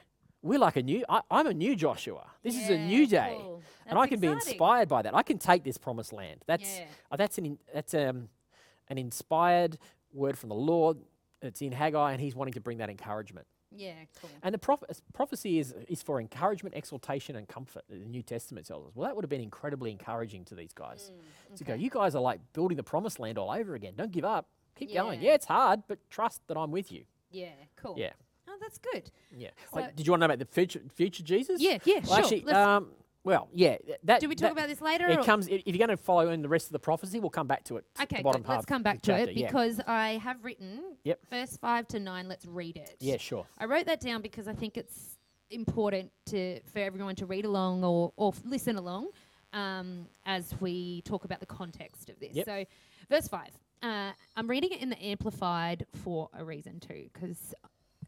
We're 0.42 0.58
like 0.58 0.76
a 0.76 0.82
new 0.82 1.04
I, 1.08 1.20
I'm 1.30 1.46
a 1.46 1.54
new 1.54 1.76
Joshua. 1.76 2.26
This 2.42 2.56
is 2.56 2.68
a 2.70 2.78
new 2.78 3.06
day. 3.06 3.36
cool. 3.38 3.62
And 3.86 3.98
I 3.98 4.06
can 4.06 4.20
be 4.20 4.28
inspired 4.28 4.88
by 4.88 5.02
that. 5.02 5.14
I 5.14 5.22
can 5.22 5.38
take 5.38 5.64
this 5.64 5.76
promised 5.76 6.12
land. 6.12 6.42
That's 6.46 6.78
Yeah. 6.78 6.84
uh, 7.10 7.16
that's 7.16 7.38
an 7.38 7.46
in, 7.46 7.58
that's 7.74 7.92
um 7.94 8.28
an 8.88 8.98
inspired 8.98 9.78
word 10.12 10.38
from 10.38 10.48
the 10.48 10.54
Lord. 10.54 10.98
It's 11.42 11.60
in 11.62 11.72
Haggai, 11.72 12.12
and 12.12 12.20
he's 12.20 12.34
wanting 12.34 12.54
to 12.54 12.60
bring 12.60 12.78
that 12.78 12.90
encouragement. 12.90 13.46
Yeah, 13.72 13.92
cool. 14.20 14.28
And 14.42 14.52
the 14.52 14.58
proph- 14.58 14.82
prophecy 15.14 15.58
is, 15.60 15.72
is 15.88 16.02
for 16.02 16.20
encouragement, 16.20 16.74
exaltation, 16.74 17.36
and 17.36 17.46
comfort. 17.46 17.84
The 17.88 17.96
New 17.96 18.20
Testament 18.22 18.66
tells 18.66 18.88
us. 18.88 18.92
Well, 18.96 19.06
that 19.08 19.14
would 19.14 19.24
have 19.24 19.30
been 19.30 19.40
incredibly 19.40 19.90
encouraging 19.92 20.44
to 20.46 20.54
these 20.56 20.72
guys. 20.72 21.12
To 21.56 21.62
go, 21.64 21.74
Mm, 21.74 21.80
you 21.80 21.88
guys 21.88 22.14
are 22.16 22.20
like 22.20 22.40
building 22.52 22.76
the 22.76 22.82
promised 22.82 23.20
land 23.20 23.38
all 23.38 23.50
over 23.50 23.74
again. 23.76 23.94
Don't 23.96 24.10
give 24.10 24.24
up. 24.24 24.48
Keep 24.74 24.92
going. 24.92 25.20
Yeah. 25.22 25.28
Yeah, 25.28 25.34
it's 25.34 25.46
hard, 25.46 25.82
but 25.86 25.98
trust 26.10 26.40
that 26.48 26.56
I'm 26.56 26.72
with 26.72 26.90
you. 26.90 27.04
Yeah, 27.30 27.50
cool. 27.76 27.94
Yeah, 27.96 28.10
that's 28.60 28.78
good. 28.78 29.10
yeah. 29.36 29.50
So- 29.72 29.80
Like, 29.80 29.96
did 29.96 30.06
you 30.06 30.12
want 30.12 30.20
to 30.20 30.28
know 30.28 30.34
about 30.34 30.38
the 30.40 30.52
future, 30.52 30.80
future 30.94 31.22
Jesus? 31.22 31.60
Yeah, 31.60 31.78
yeah, 31.84 31.94
Well, 31.96 32.04
sure. 32.04 32.18
actually, 32.18 32.40
Let's- 32.42 32.56
um, 32.56 32.92
well, 33.22 33.48
yeah. 33.52 33.76
That, 34.04 34.20
Do 34.20 34.28
we 34.28 34.34
talk 34.34 34.48
that- 34.48 34.52
about 34.52 34.68
this 34.68 34.80
later? 34.80 35.06
It 35.08 35.18
or- 35.18 35.22
comes 35.24 35.46
if 35.48 35.62
you're 35.66 35.76
going 35.78 35.88
to 35.90 35.96
follow 35.96 36.30
in 36.30 36.40
the 36.42 36.48
rest 36.48 36.66
of 36.66 36.72
the 36.72 36.78
prophecy. 36.78 37.20
We'll 37.20 37.30
come 37.30 37.46
back 37.46 37.64
to 37.64 37.76
it. 37.76 37.84
Okay, 38.00 38.18
the 38.18 38.22
bottom 38.22 38.42
good. 38.42 38.48
Let's 38.50 38.64
come 38.66 38.82
back 38.82 39.02
to 39.02 39.12
chapter, 39.12 39.30
it 39.30 39.36
yeah. 39.36 39.46
because 39.48 39.80
I 39.86 40.12
have 40.22 40.42
written 40.44 40.96
Yep. 41.04 41.20
verse 41.28 41.56
5 41.56 41.86
to 41.88 42.00
9. 42.00 42.28
Let's 42.28 42.46
read 42.46 42.76
it. 42.76 42.96
Yeah, 43.00 43.16
sure. 43.18 43.46
I 43.58 43.66
wrote 43.66 43.86
that 43.86 44.00
down 44.00 44.22
because 44.22 44.48
I 44.48 44.54
think 44.54 44.76
it's 44.78 45.18
important 45.50 46.12
to 46.26 46.60
for 46.72 46.78
everyone 46.78 47.16
to 47.16 47.26
read 47.26 47.44
along 47.44 47.82
or, 47.84 48.12
or 48.16 48.32
f- 48.32 48.40
listen 48.44 48.76
along 48.76 49.08
um, 49.52 50.06
as 50.24 50.54
we 50.60 51.02
talk 51.02 51.24
about 51.24 51.40
the 51.40 51.46
context 51.46 52.08
of 52.08 52.18
this. 52.20 52.34
Yep. 52.36 52.46
So, 52.46 52.64
verse 53.10 53.26
5. 53.28 53.48
Uh, 53.82 54.12
I'm 54.36 54.48
reading 54.48 54.70
it 54.72 54.80
in 54.80 54.90
the 54.90 55.02
Amplified 55.04 55.86
for 56.04 56.28
a 56.34 56.44
reason 56.44 56.78
too, 56.80 57.08
because 57.12 57.52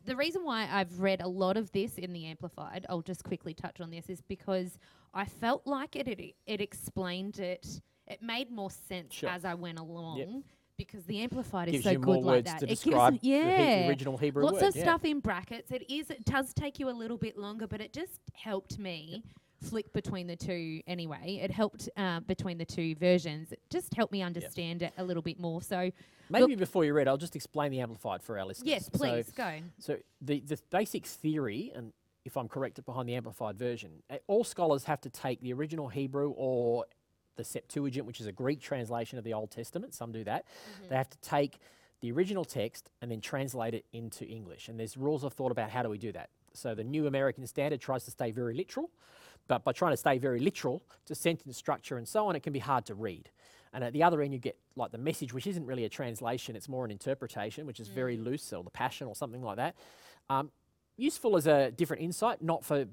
the 0.05 0.17
reason 0.17 0.45
why 0.45 0.69
I've 0.71 1.01
read 1.01 1.21
a 1.21 1.29
lot 1.29 1.57
of 1.57 1.71
this 1.73 1.99
in 1.99 2.13
the 2.13 2.27
Amplified, 2.27 2.87
I'll 2.89 3.03
just 3.03 3.25
quickly 3.25 3.55
touch 3.55 3.81
on 3.81 3.91
this, 3.91 4.09
is 4.09 4.21
because 4.23 4.79
I 5.15 5.25
felt 5.25 5.67
like 5.67 5.97
it 5.97 6.09
it, 6.09 6.35
it 6.47 6.61
explained 6.61 7.39
it. 7.39 7.81
It 8.07 8.23
made 8.23 8.51
more 8.51 8.71
sense 8.71 9.15
Sure. 9.15 9.31
as 9.31 9.45
I 9.45 9.55
went 9.55 9.79
along. 9.79 10.45
Because 10.79 11.05
the 11.05 11.21
amplified 11.21 11.71
Gives 11.71 11.87
is 11.87 11.93
so 11.93 11.99
good 11.99 12.23
like 12.25 12.45
that. 12.47 12.59
to 12.61 12.65
it 12.65 12.69
gives 12.71 12.83
describe 12.83 13.13
me- 13.13 13.19
the 13.23 13.29
he- 13.29 13.39
the 13.41 13.47
yeah, 13.47 13.89
original 13.89 14.17
Hebrew 14.17 14.43
lots 14.43 14.55
word, 14.55 14.69
of 14.69 14.77
yeah. 14.77 14.83
stuff 14.83 15.05
in 15.05 15.21
brackets. 15.21 15.71
It 15.71 15.89
is. 15.89 16.11
It 16.11 16.25
does 16.25 16.53
take 16.55 16.81
you 16.81 16.89
a 16.89 16.91
little 16.91 17.19
bit 17.19 17.37
longer, 17.39 17.67
but 17.69 17.81
it 17.81 17.93
just 17.93 18.21
helped 18.33 18.79
me 18.79 19.23
flick 19.63 19.93
between 19.93 20.27
the 20.27 20.37
two. 20.37 20.81
Anyway, 20.87 21.41
it 21.43 21.51
helped 21.51 21.89
uh, 21.97 22.21
between 22.21 22.59
the 22.59 22.65
two 22.65 22.95
versions. 22.97 23.53
It 23.53 23.61
just 23.71 23.95
helped 23.95 24.13
me 24.13 24.23
understand 24.23 24.83
it 24.83 24.93
a 24.99 25.05
little 25.05 25.23
bit 25.23 25.39
more. 25.41 25.63
So 25.63 25.91
Maybe 26.31 26.55
before 26.55 26.85
you 26.85 26.95
read, 26.95 27.09
I'll 27.09 27.17
just 27.17 27.37
explain 27.37 27.71
the 27.73 27.81
Amplified 27.81 28.23
for 28.23 28.39
our 28.39 28.45
listeners. 28.47 28.69
yes, 28.69 28.85
So- 28.93 28.99
please 28.99 29.31
go. 29.35 29.59
So 29.79 29.97
the, 30.21 30.41
the 30.41 30.59
basic 30.71 31.07
theory, 31.07 31.73
and 31.75 31.93
if 32.25 32.37
I'm 32.37 32.49
correct 32.49 32.83
behind 32.85 33.09
the 33.09 33.15
amplified 33.15 33.59
version, 33.59 34.03
all 34.27 34.45
scholars 34.45 34.85
have 34.85 35.01
to 35.03 35.11
take 35.11 35.41
the 35.41 35.53
original 35.53 35.89
Hebrew 35.89 36.31
or 36.37 36.87
the 37.37 37.45
Septuagint, 37.45 38.07
which 38.07 38.21
is 38.21 38.27
a 38.27 38.33
Greek 38.33 38.61
translation 38.61 39.19
of 39.19 39.25
the 39.25 39.33
Old 39.35 39.51
Testament. 39.51 39.95
Some 39.95 40.13
do 40.13 40.23
that. 40.25 40.45
They 40.89 40.97
have 40.97 41.11
to 41.11 41.19
take 41.19 41.59
the 42.01 42.13
original 42.13 42.45
text 42.45 42.91
and 43.01 43.11
then 43.11 43.21
translate 43.21 43.75
it 43.75 43.85
into 43.93 44.25
English. 44.27 44.69
And 44.69 44.79
there's 44.79 44.97
rules 44.97 45.25
of 45.25 45.33
thought 45.33 45.51
about 45.53 45.71
how 45.71 45.83
do 45.83 45.89
we 45.89 45.99
do 45.99 46.13
that. 46.13 46.31
So 46.53 46.75
the 46.75 46.85
New 46.85 47.07
American 47.07 47.47
Standard 47.47 47.81
tries 47.81 48.05
to 48.05 48.11
stay 48.11 48.31
very 48.31 48.55
literal, 48.55 48.91
but 49.49 49.65
by 49.65 49.73
trying 49.73 49.93
to 49.93 49.97
stay 49.97 50.19
very 50.19 50.41
literal 50.41 50.83
to 51.07 51.15
sentence 51.15 51.57
structure 51.57 51.97
and 51.99 52.07
so 52.07 52.27
on, 52.27 52.37
it 52.37 52.43
can 52.43 52.53
be 52.53 52.59
hard 52.59 52.87
to 52.87 52.95
read. 52.95 53.31
And 53.73 53.83
at 53.83 53.93
the 53.93 54.03
other 54.03 54.21
end, 54.21 54.33
you 54.33 54.39
get 54.39 54.57
like 54.77 54.93
the 54.93 54.99
message, 54.99 55.33
which 55.33 55.47
isn't 55.47 55.65
really 55.65 55.85
a 55.85 55.89
translation, 55.89 56.57
it's 56.57 56.69
more 56.69 56.85
an 56.85 56.91
interpretation, 56.91 57.67
which 57.67 57.81
is 57.81 57.89
very 57.89 58.17
loose, 58.17 58.53
or 58.53 58.63
the 58.63 58.71
passion, 58.71 59.07
or 59.07 59.15
something 59.15 59.43
like 59.43 59.57
that. 59.57 59.75
Um, 60.29 60.51
useful 60.97 61.37
as 61.37 61.47
a 61.47 61.71
different 61.71 62.03
insight, 62.03 62.43
not 62.43 62.65
for 62.65 62.87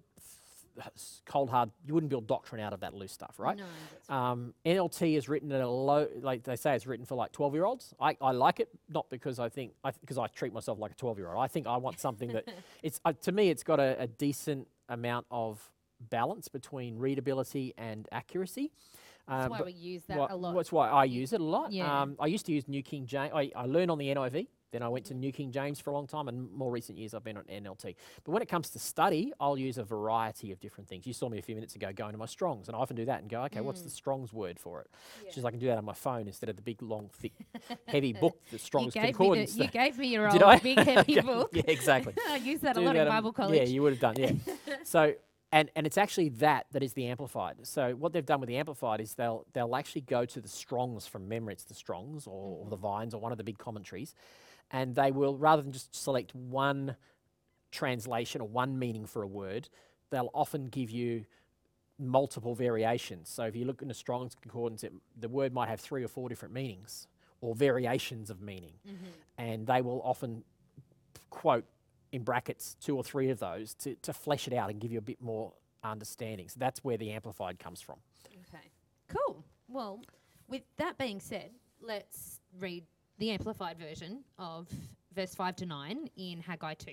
cold 1.26 1.50
hard. 1.50 1.70
You 1.86 1.94
wouldn't 1.94 2.10
build 2.10 2.28
doctrine 2.28 2.62
out 2.62 2.74
of 2.74 2.80
that 2.82 2.94
loose 2.94 3.12
stuff, 3.12 3.36
right? 3.38 3.58
No, 3.58 4.16
Um, 4.16 4.54
NLT 4.66 5.18
is 5.18 5.28
written 5.28 5.52
at 5.52 5.62
a 5.62 5.68
low, 5.68 6.08
like 6.22 6.44
they 6.44 6.56
say, 6.56 6.76
it's 6.76 6.88
written 6.88 7.06
for 7.06 7.16
like 7.16 7.32
12 7.32 7.54
year 7.54 7.66
olds. 7.66 7.94
I, 8.00 8.16
I 8.22 8.32
like 8.32 8.60
it, 8.60 8.70
not 8.88 9.10
because 9.10 9.40
I 9.40 9.50
think, 9.50 9.74
because 10.02 10.18
I, 10.18 10.28
treat 10.28 10.54
myself 10.54 10.80
like 10.80 10.92
a 10.92 10.96
12 10.96 11.18
year 11.18 11.34
old. 11.34 11.44
I 11.44 11.48
think 11.48 11.68
I 11.68 11.78
want 11.78 12.00
something 12.00 12.32
that, 12.34 12.48
it's 12.84 13.02
uh, 13.04 13.14
to 13.22 13.32
me, 13.32 13.50
it's 13.50 13.64
got 13.64 13.80
a, 13.80 14.00
a 14.00 14.08
decent 14.08 14.68
amount 14.88 15.26
of 15.32 15.60
balance 16.10 16.48
between 16.48 16.98
readability 16.98 17.74
and 17.78 18.08
accuracy. 18.12 18.72
That's 19.28 19.46
Um, 19.46 19.52
why 19.52 19.62
we 19.62 19.74
use 19.74 20.04
that 20.06 20.32
a 20.32 20.36
lot. 20.36 20.56
That's 20.56 20.72
why 20.72 20.90
I 20.90 21.04
use 21.04 21.34
it 21.34 21.42
a 21.42 21.44
lot. 21.44 21.72
Yeah. 21.72 22.02
Um, 22.02 22.16
I 22.20 22.26
used 22.28 22.46
to 22.48 22.52
use 22.52 22.68
New 22.68 22.82
King 22.82 23.06
James. 23.06 23.32
I, 23.34 23.52
I 23.56 23.66
learned 23.66 23.92
on 23.92 23.98
the 24.00 24.08
NIV. 24.08 24.48
Then 24.72 24.84
I 24.84 24.88
went 24.88 25.06
to 25.06 25.16
New 25.16 25.32
King 25.32 25.52
James 25.52 25.80
for 25.80 25.90
a 25.90 25.94
long 25.94 26.06
time, 26.06 26.28
and 26.28 26.52
more 26.52 26.70
recent 26.70 26.96
years 26.96 27.16
I've 27.16 27.24
been 27.24 27.38
on 27.38 27.44
NLT. 27.46 27.96
But 28.24 28.32
when 28.32 28.44
it 28.44 28.48
comes 28.48 28.70
to 28.72 28.80
study, 28.80 29.34
I'll 29.40 29.58
use 29.58 29.80
a 29.80 29.84
variety 29.84 30.52
of 30.52 30.60
different 30.60 30.88
things. 30.88 31.08
You 31.08 31.14
saw 31.14 31.28
me 31.28 31.40
a 31.40 31.42
few 31.42 31.56
minutes 31.56 31.76
ago 31.76 31.92
going 31.92 32.12
to 32.12 32.20
my 32.20 32.28
Strongs, 32.28 32.68
and 32.68 32.76
I 32.76 32.80
often 32.80 32.96
do 32.96 33.06
that 33.06 33.22
and 33.22 33.30
go, 33.32 33.42
okay, 33.46 33.62
what's 33.62 33.82
Mm. 33.82 33.86
the 33.86 33.90
Strong's 33.90 34.32
word 34.32 34.60
for 34.60 34.82
it? 34.82 34.88
Which 35.26 35.38
is 35.40 35.46
I 35.46 35.50
can 35.50 35.60
do 35.60 35.66
that 35.68 35.80
on 35.80 35.86
my 35.86 35.94
phone 35.94 36.28
instead 36.28 36.50
of 36.50 36.56
the 36.56 36.62
big, 36.62 36.84
long, 36.84 37.10
thick, 37.14 37.34
heavy 37.88 38.14
book, 38.14 38.40
the 38.52 38.60
Strong's 38.60 38.94
gave, 38.94 39.04
me 39.04 39.08
the, 39.12 39.14
Concordance. 39.18 39.58
you 39.58 39.68
gave 39.82 39.98
me 39.98 40.08
your 40.10 40.28
old 40.46 40.62
big 40.62 40.78
heavy 40.80 41.20
book. 41.22 41.50
Yeah, 41.52 41.64
exactly. 41.66 42.14
I 42.30 42.36
use 42.36 42.60
that 42.62 42.78
a 42.78 42.80
lot 42.80 42.92
in 42.96 42.98
that 42.98 43.08
on- 43.08 43.14
Bible 43.18 43.34
college. 43.34 43.58
Yeah, 43.58 43.64
you 43.66 43.82
would 43.82 43.94
have 43.94 44.00
done. 44.02 44.16
Yeah. 44.20 44.34
so 44.84 45.14
and 45.52 45.70
and 45.76 45.88
it's 45.88 45.98
actually 45.98 46.30
that 46.30 46.68
that 46.72 46.84
is 46.84 46.94
the 46.94 47.08
amplified. 47.08 47.56
So 47.64 47.94
what 47.94 48.14
they've 48.14 48.26
done 48.26 48.40
with 48.40 48.50
the 48.50 48.58
amplified 48.58 49.02
is 49.02 49.16
they'll 49.16 49.46
they'll 49.54 49.76
actually 49.76 50.02
go 50.02 50.26
to 50.26 50.42
the 50.42 50.48
Strongs 50.48 51.08
from 51.08 51.28
memory. 51.28 51.54
It's 51.54 51.64
the 51.64 51.74
Strongs 51.74 52.28
or, 52.28 52.34
or 52.34 52.62
mm-hmm. 52.62 52.70
the 52.70 52.76
Vines 52.76 53.14
or 53.14 53.22
one 53.22 53.32
of 53.32 53.38
the 53.38 53.44
big 53.44 53.58
commentaries, 53.58 54.14
and 54.72 54.96
they 54.96 55.12
will 55.12 55.38
rather 55.38 55.62
than 55.62 55.72
just 55.72 55.96
select 55.96 56.36
one 56.36 56.96
translation 57.72 58.42
or 58.42 58.48
one 58.48 58.78
meaning 58.80 59.06
for 59.06 59.22
a 59.22 59.28
word, 59.28 59.70
they'll 60.10 60.32
often 60.34 60.70
give 60.70 60.90
you 60.90 61.26
multiple 62.00 62.56
variations. 62.56 63.30
So 63.30 63.44
if 63.44 63.56
you 63.56 63.66
look 63.66 63.82
in 63.82 63.92
a 63.92 63.94
Strong's 63.94 64.36
concordance, 64.36 64.84
it, 64.84 64.94
the 65.20 65.30
word 65.30 65.54
might 65.54 65.70
have 65.70 65.80
three 65.80 66.04
or 66.04 66.08
four 66.08 66.30
different 66.30 66.54
meanings 66.54 67.08
or 67.42 67.56
variations 67.56 68.30
of 68.30 68.42
meaning, 68.42 68.74
mm-hmm. 68.88 69.06
and 69.38 69.68
they 69.68 69.82
will 69.82 70.02
often 70.04 70.44
quote 71.30 71.66
in 72.12 72.24
brackets 72.24 72.76
two 72.82 72.96
or 72.96 73.04
three 73.04 73.30
of 73.30 73.40
those 73.40 73.74
to, 73.76 73.96
to 73.96 74.14
flesh 74.14 74.48
it 74.48 74.54
out 74.54 74.70
and 74.70 74.80
give 74.80 74.92
you 74.92 74.98
a 74.98 75.02
bit 75.02 75.22
more 75.22 75.54
understanding. 75.84 76.48
So 76.50 76.58
that's 76.60 76.84
where 76.84 76.98
the 76.98 77.12
amplified 77.12 77.60
comes 77.60 77.82
from. 77.82 77.98
Okay. 78.28 78.66
Cool. 79.08 79.44
Well, 79.68 80.02
with 80.48 80.64
that 80.78 80.98
being 80.98 81.20
said, 81.20 81.52
let's 81.82 82.40
read 82.60 82.84
the 83.18 83.32
amplified 83.32 83.78
version 83.78 84.24
of 84.38 84.68
verse 85.14 85.36
5 85.36 85.56
to 85.58 85.66
9 85.66 86.10
in 86.18 86.40
Haggai 86.40 86.74
2. 86.76 86.92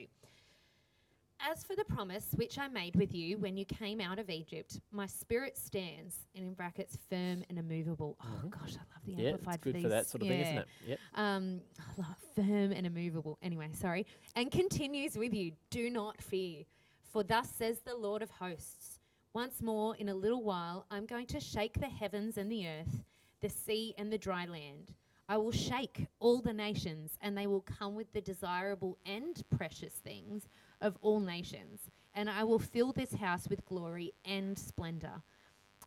As 1.41 1.63
for 1.63 1.77
the 1.77 1.85
promise 1.85 2.29
which 2.35 2.59
I 2.59 2.69
made 2.69 2.97
with 2.97 3.15
you 3.15 3.39
when 3.39 3.57
you 3.57 3.65
came 3.65 4.01
out 4.01 4.19
of 4.19 4.31
Egypt, 4.31 4.81
my 4.91 5.07
spirit 5.07 5.57
stands, 5.57 6.17
and 6.35 6.45
in 6.45 6.55
brackets, 6.55 6.99
firm 7.11 7.45
and 7.49 7.59
immovable. 7.59 8.17
Oh 8.23 8.49
gosh, 8.49 8.75
I 8.75 8.81
love 8.81 9.03
the 9.05 9.13
Mm-hmm. 9.13 9.21
Yeah, 9.21 9.29
amplified 9.31 9.55
it's 9.55 9.65
good 9.65 9.77
for 9.77 9.83
for 9.83 9.89
that 9.89 10.07
sort 10.07 10.23
of 10.23 10.29
thing, 10.29 10.41
isn't 10.41 10.59
it? 10.59 10.67
Yep. 10.87 10.99
Um, 11.15 11.61
I 11.79 12.01
love 12.01 12.17
firm 12.35 12.73
and 12.73 12.87
immovable. 12.87 13.39
Anyway, 13.43 13.69
sorry. 13.73 14.07
And 14.35 14.51
continues 14.51 15.17
with 15.17 15.33
you. 15.33 15.53
Do 15.71 15.91
not 15.91 16.21
fear, 16.21 16.65
for 17.13 17.23
thus 17.23 17.49
says 17.51 17.79
the 17.85 17.95
Lord 17.95 18.23
of 18.23 18.31
hosts. 18.31 18.99
Once 19.33 19.63
more, 19.63 19.95
in 19.97 20.09
a 20.09 20.15
little 20.15 20.43
while, 20.43 20.87
I'm 20.91 21.07
going 21.07 21.27
to 21.27 21.41
shake 21.41 21.79
the 21.79 21.87
heavens 21.87 22.37
and 22.39 22.51
the 22.51 22.67
earth, 22.67 23.05
the 23.43 23.49
sea 23.51 23.95
and 23.99 24.11
the 24.13 24.19
dry 24.19 24.47
land. 24.47 24.95
I 25.29 25.37
will 25.37 25.53
shake 25.53 26.07
all 26.21 26.41
the 26.41 26.53
nations, 26.53 27.19
and 27.21 27.37
they 27.37 27.47
will 27.47 27.61
come 27.61 27.95
with 27.95 28.13
the 28.13 28.21
desirable 28.21 28.97
and 29.05 29.41
precious 29.57 29.93
things 29.93 30.49
of 30.81 30.97
all 31.01 31.21
nations. 31.21 31.81
And 32.15 32.31
I 32.31 32.45
will 32.45 32.59
fill 32.59 32.93
this 32.93 33.15
house 33.15 33.49
with 33.49 33.65
glory 33.67 34.13
and 34.25 34.59
splendor, 34.59 35.23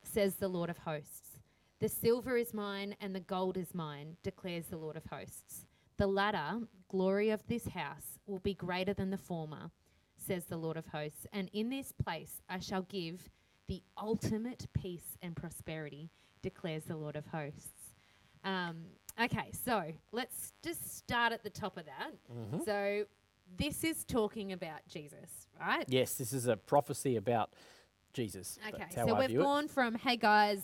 says 0.03 0.35
the 0.35 0.47
Lord 0.47 0.69
of 0.69 0.77
hosts. 0.77 1.39
The 1.79 1.89
silver 1.89 2.37
is 2.37 2.53
mine 2.53 2.95
and 2.99 3.15
the 3.15 3.21
gold 3.21 3.57
is 3.57 3.73
mine, 3.73 4.17
declares 4.21 4.65
the 4.67 4.77
Lord 4.77 4.97
of 4.97 5.05
hosts. 5.05 5.65
The 5.97 6.07
latter, 6.07 6.59
glory 6.87 7.29
of 7.29 7.45
this 7.47 7.67
house, 7.69 8.19
will 8.25 8.39
be 8.39 8.53
greater 8.53 8.93
than 8.93 9.09
the 9.09 9.17
former, 9.17 9.71
says 10.17 10.45
the 10.45 10.57
Lord 10.57 10.77
of 10.77 10.87
hosts. 10.87 11.25
And 11.33 11.49
in 11.53 11.69
this 11.69 11.91
place 11.91 12.41
I 12.49 12.59
shall 12.59 12.83
give 12.83 13.29
the 13.67 13.81
ultimate 13.97 14.67
peace 14.73 15.17
and 15.21 15.35
prosperity, 15.35 16.09
declares 16.41 16.83
the 16.83 16.97
Lord 16.97 17.15
of 17.15 17.27
hosts. 17.27 17.93
Um, 18.43 18.85
okay, 19.21 19.51
so 19.51 19.93
let's 20.11 20.53
just 20.63 20.97
start 20.97 21.33
at 21.33 21.43
the 21.43 21.49
top 21.49 21.77
of 21.77 21.85
that. 21.85 22.11
Mm-hmm. 22.33 22.63
So 22.65 23.05
this 23.57 23.83
is 23.83 24.03
talking 24.05 24.51
about 24.53 24.79
Jesus, 24.87 25.47
right? 25.59 25.85
Yes, 25.87 26.15
this 26.15 26.33
is 26.33 26.47
a 26.47 26.55
prophecy 26.57 27.15
about 27.15 27.51
Jesus. 28.13 28.57
Okay, 28.73 28.83
so 28.93 29.15
I 29.15 29.19
we've 29.19 29.29
view 29.29 29.41
it. 29.41 29.43
gone 29.43 29.67
from, 29.67 29.95
hey 29.95 30.17
guys, 30.17 30.61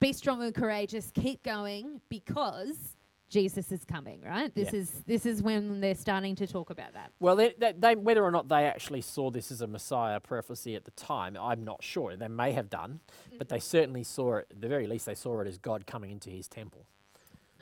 be 0.00 0.12
strong 0.12 0.42
and 0.42 0.54
courageous, 0.54 1.10
keep 1.14 1.42
going 1.42 2.00
because 2.08 2.96
Jesus 3.30 3.72
is 3.72 3.84
coming, 3.84 4.20
right? 4.22 4.54
This 4.54 4.72
Yeah. 4.72 4.80
is 4.80 4.90
this 5.06 5.26
is 5.26 5.42
when 5.42 5.80
they're 5.80 5.94
starting 5.94 6.36
to 6.36 6.46
talk 6.46 6.70
about 6.70 6.92
that. 6.92 7.10
Well, 7.18 7.34
they, 7.36 7.54
they, 7.58 7.72
they, 7.72 7.96
whether 7.96 8.22
or 8.22 8.30
not 8.30 8.48
they 8.48 8.64
actually 8.66 9.00
saw 9.00 9.30
this 9.30 9.50
as 9.50 9.60
a 9.60 9.66
Messiah 9.66 10.20
prophecy 10.20 10.76
at 10.76 10.84
the 10.84 10.90
time, 10.92 11.36
I'm 11.40 11.64
not 11.64 11.82
sure. 11.82 12.14
They 12.16 12.28
may 12.28 12.52
have 12.52 12.68
done, 12.70 13.00
but 13.38 13.48
Mm-hmm. 13.48 13.54
they 13.54 13.60
certainly 13.60 14.04
saw 14.04 14.36
it, 14.36 14.46
at 14.50 14.60
the 14.60 14.68
very 14.68 14.86
least, 14.86 15.06
they 15.06 15.14
saw 15.14 15.40
it 15.40 15.48
as 15.48 15.58
God 15.58 15.86
coming 15.86 16.10
into 16.10 16.30
his 16.30 16.46
temple. 16.48 16.86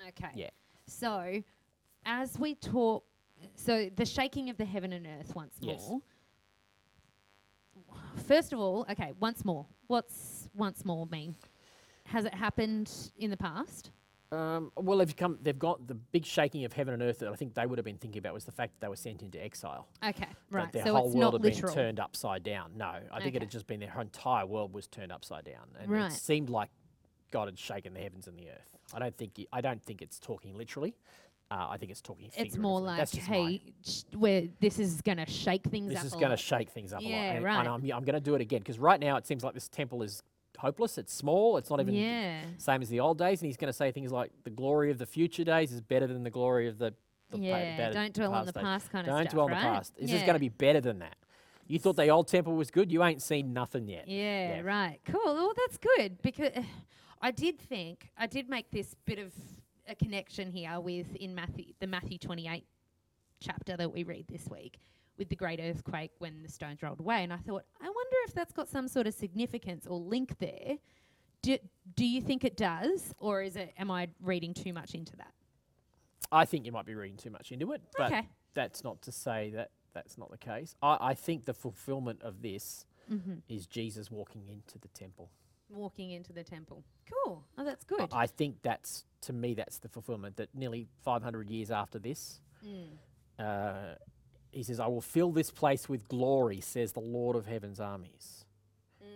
Okay. 0.08 0.30
Yeah. 0.34 0.50
So, 0.86 1.42
as 2.04 2.38
we 2.38 2.56
talk, 2.56 3.04
so 3.54 3.88
the 3.96 4.04
shaking 4.06 4.50
of 4.50 4.56
the 4.56 4.64
heaven 4.64 4.92
and 4.92 5.06
earth 5.06 5.34
once 5.34 5.54
Yes. 5.60 5.86
more. 5.88 6.00
First 8.26 8.52
of 8.52 8.58
all, 8.58 8.86
okay, 8.90 9.12
once 9.20 9.44
more. 9.44 9.66
What's 9.86 10.48
once 10.54 10.84
more 10.84 11.06
mean? 11.06 11.34
Has 12.06 12.24
it 12.24 12.34
happened 12.34 12.90
in 13.16 13.30
the 13.30 13.36
past? 13.36 13.90
Um, 14.30 14.72
well, 14.76 14.98
they've 14.98 15.14
come. 15.14 15.38
They've 15.42 15.58
got 15.58 15.86
the 15.86 15.94
big 15.94 16.24
shaking 16.24 16.64
of 16.64 16.72
heaven 16.72 16.94
and 16.94 17.02
earth 17.02 17.18
that 17.18 17.28
I 17.28 17.34
think 17.36 17.54
they 17.54 17.66
would 17.66 17.78
have 17.78 17.84
been 17.84 17.98
thinking 17.98 18.18
about 18.18 18.32
was 18.32 18.44
the 18.44 18.52
fact 18.52 18.72
that 18.74 18.80
they 18.86 18.88
were 18.88 18.96
sent 18.96 19.22
into 19.22 19.42
exile. 19.42 19.88
Okay, 20.02 20.20
that 20.20 20.36
right. 20.50 20.72
their 20.72 20.84
So 20.84 20.94
whole 20.94 21.06
it's 21.06 21.14
world 21.14 21.34
not 21.34 21.42
had 21.44 21.52
literal. 21.54 21.74
been 21.74 21.84
turned 21.84 22.00
upside 22.00 22.42
down. 22.42 22.72
No, 22.76 22.94
I 23.12 23.20
think 23.20 23.34
it 23.36 23.42
had 23.42 23.50
just 23.50 23.66
been 23.66 23.80
their 23.80 24.00
entire 24.00 24.46
world 24.46 24.72
was 24.72 24.86
turned 24.86 25.12
upside 25.12 25.44
down, 25.44 25.66
and 25.78 25.90
Right. 25.90 26.10
it 26.10 26.14
seemed 26.16 26.48
like 26.48 26.70
God 27.30 27.46
had 27.48 27.58
shaken 27.58 27.92
the 27.92 28.00
heavens 28.00 28.26
and 28.26 28.38
the 28.38 28.48
earth. 28.48 28.78
I 28.94 28.98
don't 29.00 29.16
think. 29.16 29.38
I 29.52 29.60
don't 29.60 29.82
think 29.82 30.00
it's 30.00 30.18
talking 30.18 30.56
literally. 30.56 30.94
Uh, 31.52 31.66
I 31.70 31.76
think 31.76 31.90
it's 31.90 32.00
talking. 32.00 32.30
It's 32.34 32.56
more 32.56 32.80
like, 32.80 33.06
hey, 33.10 33.60
sh- 33.84 34.02
where 34.16 34.44
this 34.60 34.78
is 34.78 35.02
going 35.02 35.18
to 35.18 35.26
shake 35.26 35.64
things 35.64 35.88
this 35.90 35.98
up. 35.98 36.04
This 36.04 36.12
is 36.14 36.18
going 36.18 36.30
to 36.30 36.36
shake 36.36 36.70
things 36.70 36.92
up 36.94 37.00
a 37.00 37.04
lot. 37.04 37.10
Yeah, 37.10 37.32
And, 37.32 37.44
right. 37.44 37.58
and 37.58 37.68
I'm, 37.68 37.82
I'm 37.92 38.04
going 38.04 38.14
to 38.14 38.20
do 38.20 38.34
it 38.34 38.40
again 38.40 38.60
because 38.60 38.78
right 38.78 38.98
now 38.98 39.16
it 39.16 39.26
seems 39.26 39.44
like 39.44 39.52
this 39.52 39.68
temple 39.68 40.02
is 40.02 40.22
hopeless. 40.58 40.96
It's 40.96 41.12
small. 41.12 41.58
It's 41.58 41.68
not 41.68 41.80
even 41.80 41.92
Yeah. 41.94 42.40
same 42.56 42.80
as 42.80 42.88
the 42.88 43.00
old 43.00 43.18
days. 43.18 43.42
And 43.42 43.46
he's 43.48 43.58
going 43.58 43.68
to 43.68 43.76
say 43.76 43.92
things 43.92 44.10
like 44.12 44.30
the 44.44 44.50
glory 44.50 44.90
of 44.90 44.96
the 44.98 45.04
future 45.06 45.44
days 45.44 45.72
is 45.72 45.80
better 45.82 46.06
than 46.06 46.22
the 46.22 46.30
glory 46.30 46.68
of 46.68 46.78
the. 46.78 46.94
the 47.30 47.36
pa- 47.38 47.42
Yeah, 47.44 47.76
better 47.76 47.92
don't 47.92 48.14
dwell 48.14 48.32
on 48.34 48.46
the 48.46 48.52
days. 48.52 48.62
past 48.62 48.90
kind 48.90 49.06
of 49.06 49.12
stuff. 49.12 49.24
Don't 49.24 49.30
dwell 49.30 49.44
on 49.46 49.50
right? 49.52 49.58
the 49.60 49.66
past. 49.76 49.94
This 49.96 50.04
is 50.04 50.20
Yeah. 50.20 50.26
going 50.26 50.34
to 50.34 50.40
be 50.40 50.48
better 50.48 50.80
than 50.80 51.00
that. 51.00 51.16
You 51.66 51.78
thought 51.78 51.96
the 51.96 52.08
old 52.08 52.28
temple 52.28 52.54
was 52.54 52.70
good. 52.70 52.90
You 52.90 53.04
ain't 53.04 53.20
seen 53.20 53.52
nothing 53.52 53.88
yet. 53.88 54.08
Yeah, 54.08 54.56
Yeah. 54.56 54.60
right. 54.62 55.00
Cool. 55.04 55.20
Well, 55.34 55.52
that's 55.56 55.76
good 55.78 56.20
because 56.22 56.50
uh, 56.56 56.62
I 57.20 57.30
did 57.30 57.58
think 57.58 58.08
I 58.16 58.26
did 58.26 58.48
make 58.48 58.70
this 58.70 58.94
bit 59.04 59.18
of 59.18 59.32
a 59.88 59.94
connection 59.94 60.50
here 60.50 60.80
with 60.80 61.14
in 61.16 61.34
Matthew 61.34 61.66
the 61.80 61.86
Matthew 61.86 62.18
28 62.18 62.64
chapter 63.40 63.76
that 63.76 63.92
we 63.92 64.04
read 64.04 64.26
this 64.28 64.46
week 64.48 64.78
with 65.18 65.28
the 65.28 65.36
great 65.36 65.60
earthquake 65.60 66.12
when 66.18 66.42
the 66.42 66.48
stones 66.48 66.82
rolled 66.82 67.00
away 67.00 67.22
and 67.22 67.32
I 67.32 67.38
thought 67.38 67.64
I 67.80 67.84
wonder 67.84 68.16
if 68.26 68.34
that's 68.34 68.52
got 68.52 68.68
some 68.68 68.88
sort 68.88 69.06
of 69.06 69.14
significance 69.14 69.86
or 69.86 69.98
link 69.98 70.38
there. 70.38 70.76
Do, 71.42 71.58
do 71.96 72.04
you 72.06 72.20
think 72.20 72.44
it 72.44 72.56
does 72.56 73.12
or 73.18 73.42
is 73.42 73.56
it 73.56 73.74
am 73.78 73.90
I 73.90 74.08
reading 74.22 74.54
too 74.54 74.72
much 74.72 74.94
into 74.94 75.16
that? 75.16 75.32
I 76.30 76.44
think 76.44 76.64
you 76.64 76.72
might 76.72 76.86
be 76.86 76.94
reading 76.94 77.16
too 77.16 77.30
much 77.30 77.52
into 77.52 77.72
it, 77.72 77.82
but 77.98 78.12
okay. 78.12 78.28
that's 78.54 78.84
not 78.84 79.02
to 79.02 79.12
say 79.12 79.50
that 79.54 79.70
that's 79.92 80.16
not 80.16 80.30
the 80.30 80.38
case. 80.38 80.74
I, 80.82 80.96
I 81.00 81.14
think 81.14 81.44
the 81.44 81.54
fulfillment 81.54 82.22
of 82.22 82.42
this 82.42 82.86
Mm-hmm. 83.12 83.34
is 83.48 83.66
Jesus 83.66 84.10
walking 84.10 84.42
into 84.48 84.78
the 84.78 84.88
temple. 84.88 85.28
Walking 85.72 86.10
into 86.10 86.32
the 86.32 86.44
temple. 86.44 86.84
Cool. 87.24 87.44
Oh, 87.58 87.64
that's 87.64 87.84
good. 87.84 88.08
I 88.12 88.26
think 88.26 88.56
that's 88.62 89.04
to 89.22 89.32
me 89.32 89.54
that's 89.54 89.78
the 89.78 89.88
fulfillment 89.88 90.36
that 90.36 90.54
nearly 90.54 90.86
500 91.04 91.48
years 91.48 91.70
after 91.70 91.98
this, 91.98 92.40
Mm. 92.64 92.88
uh, 93.38 93.94
he 94.50 94.62
says, 94.62 94.78
"I 94.80 94.86
will 94.86 95.00
fill 95.00 95.32
this 95.32 95.50
place 95.50 95.88
with 95.88 96.08
glory," 96.08 96.60
says 96.60 96.92
the 96.92 97.00
Lord 97.00 97.36
of 97.36 97.46
Heaven's 97.46 97.80
armies. 97.80 98.44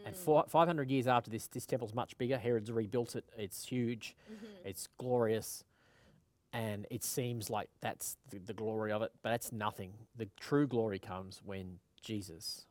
And 0.04 0.14
Mm. 0.14 0.18
four, 0.18 0.44
500 0.48 0.90
years 0.90 1.06
after 1.06 1.30
this, 1.30 1.46
this 1.48 1.66
temple's 1.66 1.92
much 1.94 2.16
bigger. 2.18 2.38
Herod's 2.38 2.70
rebuilt 2.72 3.16
it. 3.16 3.24
It's 3.36 3.66
huge. 3.66 4.16
Mm-hmm. 4.32 4.46
It's 4.64 4.86
glorious. 4.98 5.64
And 6.52 6.86
it 6.90 7.02
seems 7.04 7.50
like 7.50 7.68
that's 7.80 8.16
the, 8.30 8.38
the 8.38 8.54
glory 8.54 8.92
of 8.92 9.02
it, 9.02 9.12
but 9.22 9.30
that's 9.30 9.52
nothing. 9.52 9.92
The 10.14 10.26
true 10.40 10.66
glory 10.66 10.98
comes 10.98 11.42
when 11.44 11.80
Jesus, 12.00 12.66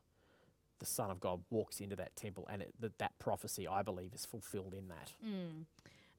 the 0.79 0.85
Son 0.85 1.09
of 1.11 1.19
God, 1.19 1.41
walks 1.49 1.79
into 1.79 1.95
that 1.95 2.15
temple, 2.15 2.47
and 2.51 2.61
it, 2.61 2.73
that 2.79 2.97
that 2.99 3.17
prophecy, 3.19 3.67
I 3.67 3.81
believe, 3.81 4.13
is 4.13 4.25
fulfilled 4.25 4.73
in 4.73 4.87
that. 4.89 5.11
Mm. 5.25 5.65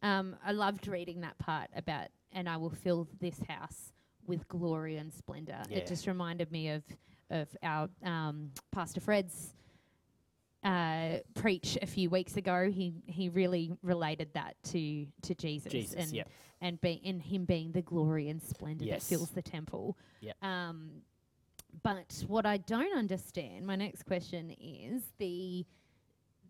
Um, 0.03 0.37
I 0.45 0.53
loved 0.53 0.89
reading 0.89 1.21
that 1.23 1.39
part 1.39 1.69
about, 1.75 2.09
and 2.33 2.49
I 2.49 2.57
will 2.57 2.71
fill 2.71 3.09
this 3.21 3.41
house 3.49 3.93
with 4.27 4.47
glory 4.49 4.97
and 4.97 5.13
splendor. 5.13 5.63
Yeah. 5.69 5.79
It 5.79 5.87
just 5.87 6.07
reminded 6.07 6.51
me 6.51 6.71
of 6.71 6.83
of 7.31 7.49
our 7.63 7.89
um, 8.05 8.53
Pastor 8.71 9.01
Fred's 9.01 9.53
uh, 10.63 11.19
preach 11.35 11.79
a 11.83 11.87
few 11.87 12.11
weeks 12.11 12.37
ago. 12.37 12.71
He 12.71 12.95
he 13.07 13.29
really 13.29 13.73
related 13.83 14.31
that 14.35 14.57
to 14.71 15.07
to 15.23 15.35
Jesus, 15.35 15.73
Jesus, 15.73 15.95
and 15.95 16.13
yep. 16.13 16.29
and 16.61 16.81
be, 16.81 16.93
in 16.93 17.21
him 17.21 17.45
being 17.45 17.73
the 17.73 17.83
glory 17.83 18.29
and 18.29 18.43
splendor 18.43 18.85
Yes. 18.85 19.05
that 19.05 19.09
fills 19.09 19.31
the 19.31 19.43
temple. 19.43 19.97
Yep. 20.21 20.37
Um, 20.43 20.91
but 21.83 22.25
what 22.27 22.47
I 22.47 22.57
don't 22.59 22.97
understand, 22.97 23.67
my 23.67 23.77
next 23.77 24.05
question 24.05 24.51
is 24.61 25.03
the 25.19 25.65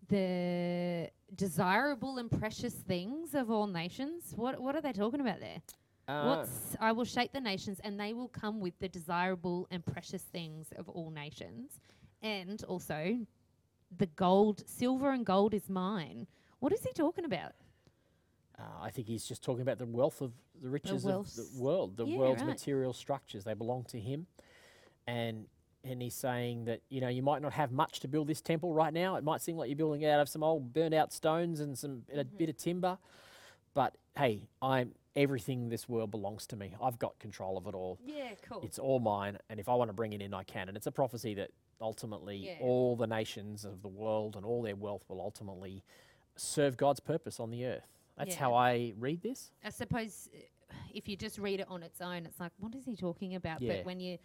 the 0.08 1.10
desirable 1.34 2.18
and 2.18 2.30
precious 2.30 2.74
things 2.74 3.34
of 3.34 3.50
all 3.50 3.66
nations. 3.66 4.32
What 4.36 4.60
what 4.60 4.76
are 4.76 4.80
they 4.80 4.92
talking 4.92 5.20
about 5.20 5.40
there? 5.40 5.60
Uh, 6.08 6.26
What's 6.36 6.76
I 6.80 6.92
will 6.92 7.04
shake 7.04 7.32
the 7.32 7.40
nations 7.40 7.80
and 7.82 7.98
they 7.98 8.12
will 8.12 8.28
come 8.28 8.60
with 8.60 8.78
the 8.78 8.88
desirable 8.88 9.66
and 9.70 9.84
precious 9.84 10.22
things 10.22 10.68
of 10.76 10.88
all 10.88 11.10
nations. 11.10 11.80
And 12.22 12.62
also 12.64 13.18
the 13.96 14.06
gold 14.06 14.62
silver 14.68 15.10
and 15.10 15.26
gold 15.26 15.54
is 15.54 15.68
mine. 15.68 16.26
What 16.60 16.72
is 16.72 16.82
he 16.84 16.92
talking 16.92 17.24
about? 17.24 17.52
Uh, 18.58 18.62
I 18.80 18.90
think 18.90 19.06
he's 19.06 19.26
just 19.26 19.42
talking 19.42 19.62
about 19.62 19.78
the 19.78 19.86
wealth 19.86 20.20
of 20.22 20.32
the 20.62 20.68
riches 20.70 21.04
of 21.04 21.34
the 21.34 21.46
world, 21.60 21.96
the 21.96 22.06
Yeah, 22.06 22.16
world's 22.18 22.42
right. 22.42 22.50
material 22.50 22.92
structures. 22.94 23.44
They 23.44 23.52
belong 23.54 23.84
to 23.90 24.00
him, 24.00 24.26
and 25.06 25.46
and 25.84 26.02
he's 26.02 26.14
saying 26.14 26.64
that 26.64 26.80
you 26.88 27.00
know 27.00 27.08
you 27.08 27.22
might 27.22 27.40
not 27.42 27.52
have 27.52 27.70
much 27.70 28.00
to 28.00 28.08
build 28.08 28.26
this 28.26 28.40
temple 28.40 28.72
right 28.74 28.92
now. 28.92 29.16
It 29.16 29.24
might 29.24 29.40
seem 29.40 29.56
like 29.56 29.68
you're 29.68 29.76
building 29.76 30.02
it 30.02 30.08
out 30.10 30.20
of 30.20 30.28
some 30.28 30.42
old 30.42 30.72
burnt 30.72 30.94
out 30.94 31.12
stones 31.12 31.60
and 31.60 31.78
some 31.78 32.02
a 32.12 32.18
Mm-hmm. 32.24 32.36
bit 32.36 32.48
of 32.48 32.56
timber, 32.56 32.98
but 33.74 33.96
hey, 34.16 34.48
I'm 34.60 34.92
everything. 35.14 35.68
This 35.68 35.88
world 35.88 36.10
belongs 36.10 36.46
to 36.48 36.56
me. 36.56 36.74
I've 36.82 36.98
got 36.98 37.18
control 37.18 37.56
of 37.56 37.66
it 37.66 37.74
all. 37.74 37.98
Yeah, 38.04 38.30
cool. 38.48 38.60
It's 38.62 38.78
all 38.78 38.98
mine, 38.98 39.38
and 39.48 39.60
if 39.60 39.68
I 39.68 39.74
want 39.74 39.88
to 39.88 39.92
bring 39.94 40.12
it 40.12 40.20
in, 40.20 40.34
I 40.34 40.42
can. 40.42 40.68
And 40.68 40.76
it's 40.76 40.86
a 40.86 40.92
prophecy 40.92 41.34
that 41.34 41.50
ultimately 41.80 42.36
Yeah. 42.36 42.56
all 42.60 42.96
the 42.96 43.06
nations 43.06 43.64
of 43.64 43.82
the 43.82 43.88
world 43.88 44.34
and 44.34 44.44
all 44.46 44.62
their 44.62 44.76
wealth 44.76 45.04
will 45.08 45.20
ultimately 45.20 45.84
serve 46.34 46.76
God's 46.76 47.00
purpose 47.00 47.38
on 47.38 47.50
the 47.50 47.64
earth. 47.66 47.86
That's 48.16 48.30
Yeah. 48.34 48.40
how 48.40 48.54
I 48.54 48.94
read 48.98 49.20
this. 49.22 49.52
I 49.62 49.68
suppose 49.70 50.28
uh, 50.34 50.74
if 50.94 51.06
you 51.06 51.16
just 51.16 51.38
read 51.38 51.60
it 51.60 51.68
on 51.68 51.82
its 51.82 52.00
own, 52.00 52.24
it's 52.26 52.40
like, 52.40 52.52
what 52.58 52.74
is 52.74 52.86
he 52.86 52.96
talking 52.96 53.34
about? 53.34 53.60
Yeah. 53.60 53.76
But 53.76 53.84
when 53.86 54.00
you 54.00 54.16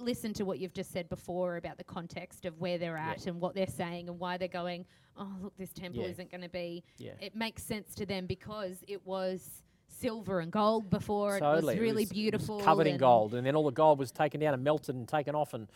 listen 0.00 0.32
to 0.34 0.44
what 0.44 0.58
you've 0.60 0.72
just 0.74 0.92
said 0.92 1.08
before 1.08 1.56
about 1.56 1.76
the 1.78 1.84
context 1.84 2.44
of 2.44 2.60
where 2.60 2.78
they're 2.78 2.96
Yeah. 2.96 3.10
at 3.10 3.26
and 3.26 3.40
what 3.40 3.54
they're 3.54 3.66
saying 3.66 4.08
and 4.08 4.18
why 4.18 4.36
they're 4.36 4.46
going, 4.48 4.86
oh, 5.16 5.28
look, 5.42 5.56
this 5.56 5.72
temple 5.72 6.02
Yeah. 6.02 6.08
isn't 6.08 6.30
going 6.30 6.42
to 6.42 6.48
be, 6.48 6.84
Yeah. 6.98 7.12
it 7.20 7.34
makes 7.34 7.62
sense 7.64 7.94
to 7.96 8.06
them 8.06 8.26
because 8.26 8.84
it 8.86 9.04
was 9.06 9.62
silver 9.88 10.38
and 10.40 10.52
gold 10.52 10.88
before. 10.90 11.40
totally. 11.40 11.74
It 11.74 11.78
was 11.78 11.80
really 11.80 11.92
was- 11.94 12.02
it 12.02 12.08
was 12.10 12.12
beautiful. 12.12 12.60
covered 12.60 12.86
in 12.86 12.96
gold, 12.98 13.34
and 13.34 13.44
then 13.46 13.56
all 13.56 13.64
the 13.64 13.72
gold 13.72 13.98
was 13.98 14.12
taken 14.12 14.40
down 14.40 14.54
and 14.54 14.62
melted 14.62 14.94
and 14.94 15.08
taken 15.08 15.34
off, 15.34 15.54
and 15.54 15.68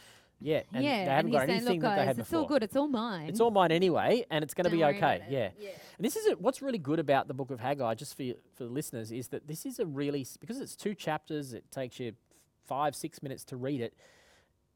Yeah, 0.44 0.62
and 0.72 0.84
yeah, 0.84 1.04
they 1.04 1.10
haven't 1.10 1.30
got 1.30 1.46
saying, 1.46 1.50
anything 1.50 1.74
look, 1.74 1.82
that 1.82 1.96
they 1.96 2.04
had 2.04 2.18
it's 2.18 2.28
before. 2.28 2.40
all 2.42 2.46
good. 2.48 2.62
It's 2.64 2.74
all 2.76 2.88
mine. 2.88 3.28
It's 3.28 3.38
all 3.40 3.52
mine 3.52 3.70
anyway, 3.70 4.26
and 4.28 4.42
it's 4.42 4.54
going 4.54 4.64
to 4.64 4.70
be 4.70 4.82
okay. 4.84 5.24
Yeah. 5.30 5.50
Yeah. 5.60 5.70
And 5.96 6.04
this 6.04 6.16
is 6.16 6.26
a, 6.26 6.36
what's 6.36 6.60
really 6.60 6.78
good 6.78 6.98
about 6.98 7.28
the 7.28 7.34
book 7.34 7.50
of 7.52 7.60
Haggai, 7.60 7.94
just 7.94 8.16
for 8.16 8.24
you, 8.24 8.36
for 8.54 8.64
the 8.64 8.70
listeners, 8.70 9.12
is 9.12 9.28
that 9.28 9.46
this 9.46 9.64
is 9.64 9.78
a 9.78 9.86
really 9.86 10.26
because 10.40 10.60
it's 10.60 10.74
two 10.74 10.94
chapters. 10.96 11.52
It 11.52 11.70
takes 11.70 12.00
you 12.00 12.14
five 12.72 12.96
six 12.96 13.22
minutes 13.22 13.44
to 13.44 13.56
read 13.56 13.80
it. 13.82 13.92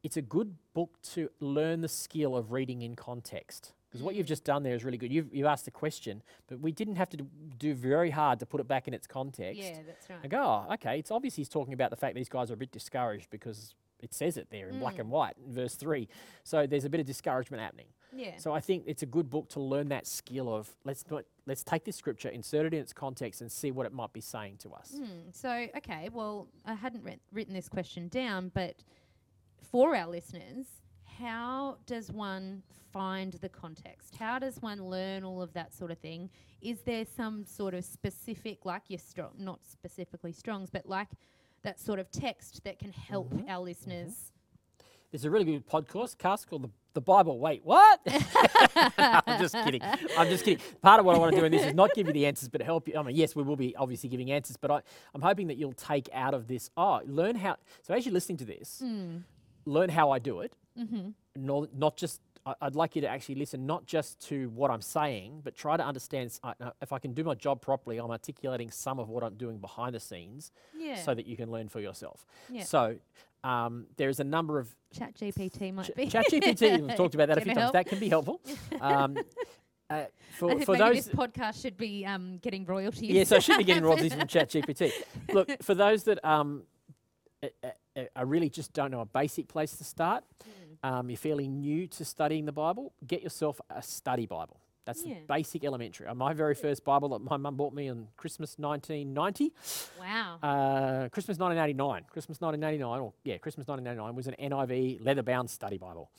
It's 0.03 0.17
a 0.17 0.21
good 0.21 0.55
book 0.75 0.91
to 1.13 1.29
learn 1.39 1.81
the 1.81 1.87
skill 1.87 2.35
of 2.37 2.51
reading 2.51 2.83
in 2.83 2.95
context. 2.95 3.73
Because 3.89 4.03
what 4.03 4.13
you've 4.13 4.25
Mm. 4.27 4.35
just 4.35 4.43
done 4.43 4.61
there 4.63 4.75
is 4.75 4.83
really 4.83 4.97
good. 4.99 5.11
You've, 5.11 5.33
you 5.33 5.47
asked 5.47 5.67
a 5.67 5.71
question, 5.71 6.21
but 6.47 6.59
we 6.59 6.71
didn't 6.71 6.97
have 6.97 7.09
to 7.09 7.17
do, 7.57 7.73
very 7.73 8.11
hard 8.11 8.39
to 8.41 8.45
put 8.45 8.61
it 8.61 8.67
back 8.67 8.87
in 8.87 8.93
its 8.93 9.07
context. 9.07 9.59
Yeah, 9.59 9.79
that's 9.87 10.07
right. 10.09 10.19
And 10.21 10.29
go, 10.29 10.39
oh, 10.69 10.73
okay, 10.73 10.99
it's 10.99 11.09
obvious 11.09 11.35
he's 11.35 11.49
talking 11.49 11.73
about 11.73 11.89
the 11.89 11.95
fact 11.95 12.13
these 12.13 12.29
guys 12.29 12.51
are 12.51 12.53
a 12.53 12.57
bit 12.57 12.71
discouraged 12.71 13.29
because 13.31 13.73
it 13.99 14.13
says 14.13 14.37
it 14.37 14.49
there 14.51 14.69
in 14.69 14.77
black 14.79 14.99
and 14.99 15.09
white 15.09 15.35
in 15.43 15.53
verse 15.53 15.73
3. 15.75 16.07
So 16.43 16.67
there's 16.67 16.85
a 16.85 16.89
bit 16.89 16.99
of 16.99 17.07
discouragement 17.07 17.63
happening. 17.63 17.87
Yeah. 18.15 18.37
So 18.37 18.53
I 18.53 18.59
think 18.59 18.83
it's 18.87 19.03
a 19.03 19.05
good 19.05 19.29
book 19.29 19.49
to 19.49 19.59
learn 19.59 19.89
that 19.89 20.07
skill 20.07 20.53
of 20.53 20.69
let's 20.85 21.05
not, 21.09 21.25
let's 21.45 21.63
take 21.63 21.83
this 21.83 21.95
scripture, 21.95 22.29
insert 22.29 22.65
it 22.65 22.73
in 22.73 22.79
its 22.79 22.93
context, 22.93 23.41
and 23.41 23.51
see 23.51 23.71
what 23.71 23.85
it 23.85 23.93
might 23.93 24.13
be 24.13 24.21
saying 24.21 24.57
to 24.59 24.71
us. 24.73 24.93
Hmm, 24.97 25.29
so, 25.31 25.67
okay, 25.77 26.09
well, 26.11 26.47
I 26.65 26.73
hadn't 26.73 27.03
writ- 27.03 27.21
written 27.31 27.53
this 27.53 27.67
question 27.69 28.07
down, 28.07 28.49
but 28.53 28.83
for 29.71 29.95
our 29.95 30.07
listeners, 30.07 30.65
how 31.19 31.77
does 31.85 32.11
one 32.11 32.63
find 32.93 33.33
the 33.33 33.49
context? 33.49 34.15
How 34.15 34.39
does 34.39 34.61
one 34.61 34.83
learn 34.89 35.23
all 35.23 35.41
of 35.41 35.51
that 35.53 35.73
sort 35.73 35.91
of 35.91 35.97
thing? 35.97 36.29
Is 36.61 36.81
there 36.81 37.05
some 37.05 37.43
sort 37.45 37.73
of 37.73 37.83
specific, 37.85 38.65
like 38.65 38.83
your 38.87 38.99
strong, 38.99 39.31
not 39.37 39.59
specifically 39.65 40.31
Strongs, 40.31 40.69
but 40.69 40.85
like 40.87 41.09
that 41.63 41.79
sort 41.79 41.99
of 41.99 42.09
text 42.11 42.63
that 42.63 42.79
can 42.79 42.91
help 42.93 43.29
Mm-hmm. 43.33 43.49
our 43.49 43.59
listeners? 43.61 44.31
There's 45.11 45.23
a 45.25 45.29
really 45.29 45.45
good 45.45 45.67
podcast 45.67 46.17
cast 46.17 46.49
called 46.49 46.63
the, 46.63 46.69
the 46.93 47.01
Bible. 47.01 47.39
Wait, 47.39 47.61
what? 47.63 47.99
I'm 48.97 49.39
just 49.39 49.53
kidding. 49.53 49.81
I'm 49.81 50.27
just 50.27 50.43
kidding. 50.43 50.63
Part 50.81 50.99
of 50.99 51.05
what 51.05 51.15
I 51.15 51.19
want 51.19 51.33
to 51.33 51.39
do 51.39 51.45
in 51.45 51.51
this 51.51 51.65
is 51.65 51.73
not 51.73 51.93
give 51.93 52.07
you 52.07 52.13
the 52.13 52.25
answers, 52.25 52.49
but 52.49 52.61
help 52.61 52.87
you. 52.87 52.95
I 52.97 53.03
mean, 53.03 53.15
yes, 53.15 53.35
we 53.35 53.43
will 53.43 53.55
be 53.55 53.75
obviously 53.77 54.09
giving 54.09 54.31
answers, 54.31 54.57
but 54.57 54.69
I, 54.69 54.81
I'm 55.15 55.21
hoping 55.21 55.47
that 55.47 55.57
you'll 55.57 55.71
take 55.73 56.09
out 56.13 56.33
of 56.33 56.47
this. 56.47 56.69
Oh, 56.75 57.01
learn 57.05 57.35
how. 57.35 57.55
So 57.83 57.93
as 57.93 58.05
you're 58.05 58.13
listening 58.13 58.37
to 58.39 58.45
this, 58.45 58.79
Hmm. 58.83 59.17
learn 59.65 59.89
how 59.89 60.11
I 60.11 60.19
do 60.19 60.41
it. 60.41 60.53
Mm-hmm. 60.77 61.09
not, 61.43 61.73
not 61.75 61.97
just 61.97 62.21
I- 62.45 62.53
I'd 62.61 62.75
like 62.75 62.95
you 62.95 63.01
to 63.01 63.07
actually 63.07 63.33
listen 63.35 63.65
not 63.65 63.87
just 63.87 64.19
to 64.27 64.49
what 64.49 64.69
I'm 64.69 64.81
saying, 64.81 65.41
but 65.43 65.55
try 65.55 65.75
to 65.75 65.83
understand 65.83 66.37
uh, 66.43 66.53
if 66.83 66.93
I 66.93 66.99
can 66.99 67.13
do 67.13 67.23
my 67.23 67.33
job 67.33 67.61
properly, 67.61 67.97
I'm 67.97 68.11
articulating 68.11 68.69
some 68.69 68.99
of 68.99 69.09
what 69.09 69.23
I'm 69.23 69.33
doing 69.35 69.57
behind 69.57 69.95
the 69.95 69.99
scenes 69.99 70.51
Yeah. 70.77 70.95
so 71.01 71.15
that 71.15 71.25
you 71.25 71.35
can 71.35 71.49
learn 71.51 71.67
for 71.67 71.79
yourself. 71.79 72.27
Yeah. 72.49 72.61
So 72.63 72.97
um, 73.43 73.85
there's 73.97 74.19
a 74.19 74.23
number 74.23 74.59
of 74.59 74.73
ChatGPT 74.95 75.73
might 75.73 75.95
be. 75.95 76.07
ChatGPT. 76.07 76.81
We've 76.87 76.95
talked 76.95 77.15
about 77.15 77.27
that 77.29 77.37
a 77.39 77.41
few 77.41 77.53
times. 77.53 77.61
help. 77.63 77.73
That 77.73 77.87
can 77.87 77.99
be 77.99 78.09
helpful. 78.09 78.41
Um, 78.81 79.17
uh, 79.89 79.93
I 79.93 80.07
for 80.37 80.49
think 80.49 80.65
for 80.65 80.71
maybe 80.73 80.95
those 80.95 81.05
this 81.05 81.15
podcast 81.15 81.61
should 81.61 81.77
be 81.77 82.05
um, 82.05 82.39
getting 82.39 82.65
royalties. 82.65 83.09
Yes, 83.09 83.31
I 83.31 83.39
should 83.39 83.57
be 83.57 83.63
getting 83.63 83.83
royalties 83.83 84.13
from 84.13 84.27
ChatGPT. 84.27 84.91
Look, 85.31 85.49
for 85.63 85.73
those 85.75 86.03
that 86.03 86.23
um, 86.25 86.63
uh, 87.41 87.47
uh, 87.63 87.67
uh, 87.95 88.03
I 88.15 88.21
really 88.23 88.49
just 88.49 88.73
don't 88.73 88.91
know 88.91 88.99
a 88.99 89.05
basic 89.05 89.47
place 89.47 89.77
to 89.77 89.83
start, 89.85 90.23
Hmm. 90.83 90.93
um, 90.93 91.09
you're 91.09 91.17
fairly 91.17 91.47
new 91.47 91.87
to 91.87 92.03
studying 92.05 92.45
the 92.45 92.51
Bible, 92.51 92.93
get 93.05 93.21
yourself 93.23 93.61
a 93.69 93.81
study 93.81 94.25
Bible. 94.25 94.59
That's 94.87 95.03
Yeah. 95.05 95.15
the 95.15 95.25
basic 95.27 95.65
elementary. 95.65 96.07
Uh, 96.07 96.15
my 96.15 96.31
very 96.33 96.55
first 96.55 96.85
Bible 96.85 97.09
that 97.09 97.19
my 97.19 97.35
mum 97.35 97.57
bought 97.57 97.73
me 97.73 97.89
on 97.89 98.07
Christmas 98.15 98.57
1990, 98.57 99.51
Wow. 99.99 100.37
uh, 100.41 101.09
Christmas 101.09 101.37
1989, 101.37 102.05
Christmas 102.09 102.39
1989, 102.39 103.01
or 103.01 103.11
yeah, 103.25 103.37
Christmas 103.37 103.67
1989 103.67 104.15
was 104.15 104.27
an 104.27 104.35
NIV 104.39 105.03
leather-bound 105.03 105.49
study 105.49 105.77
Bible. 105.77 106.09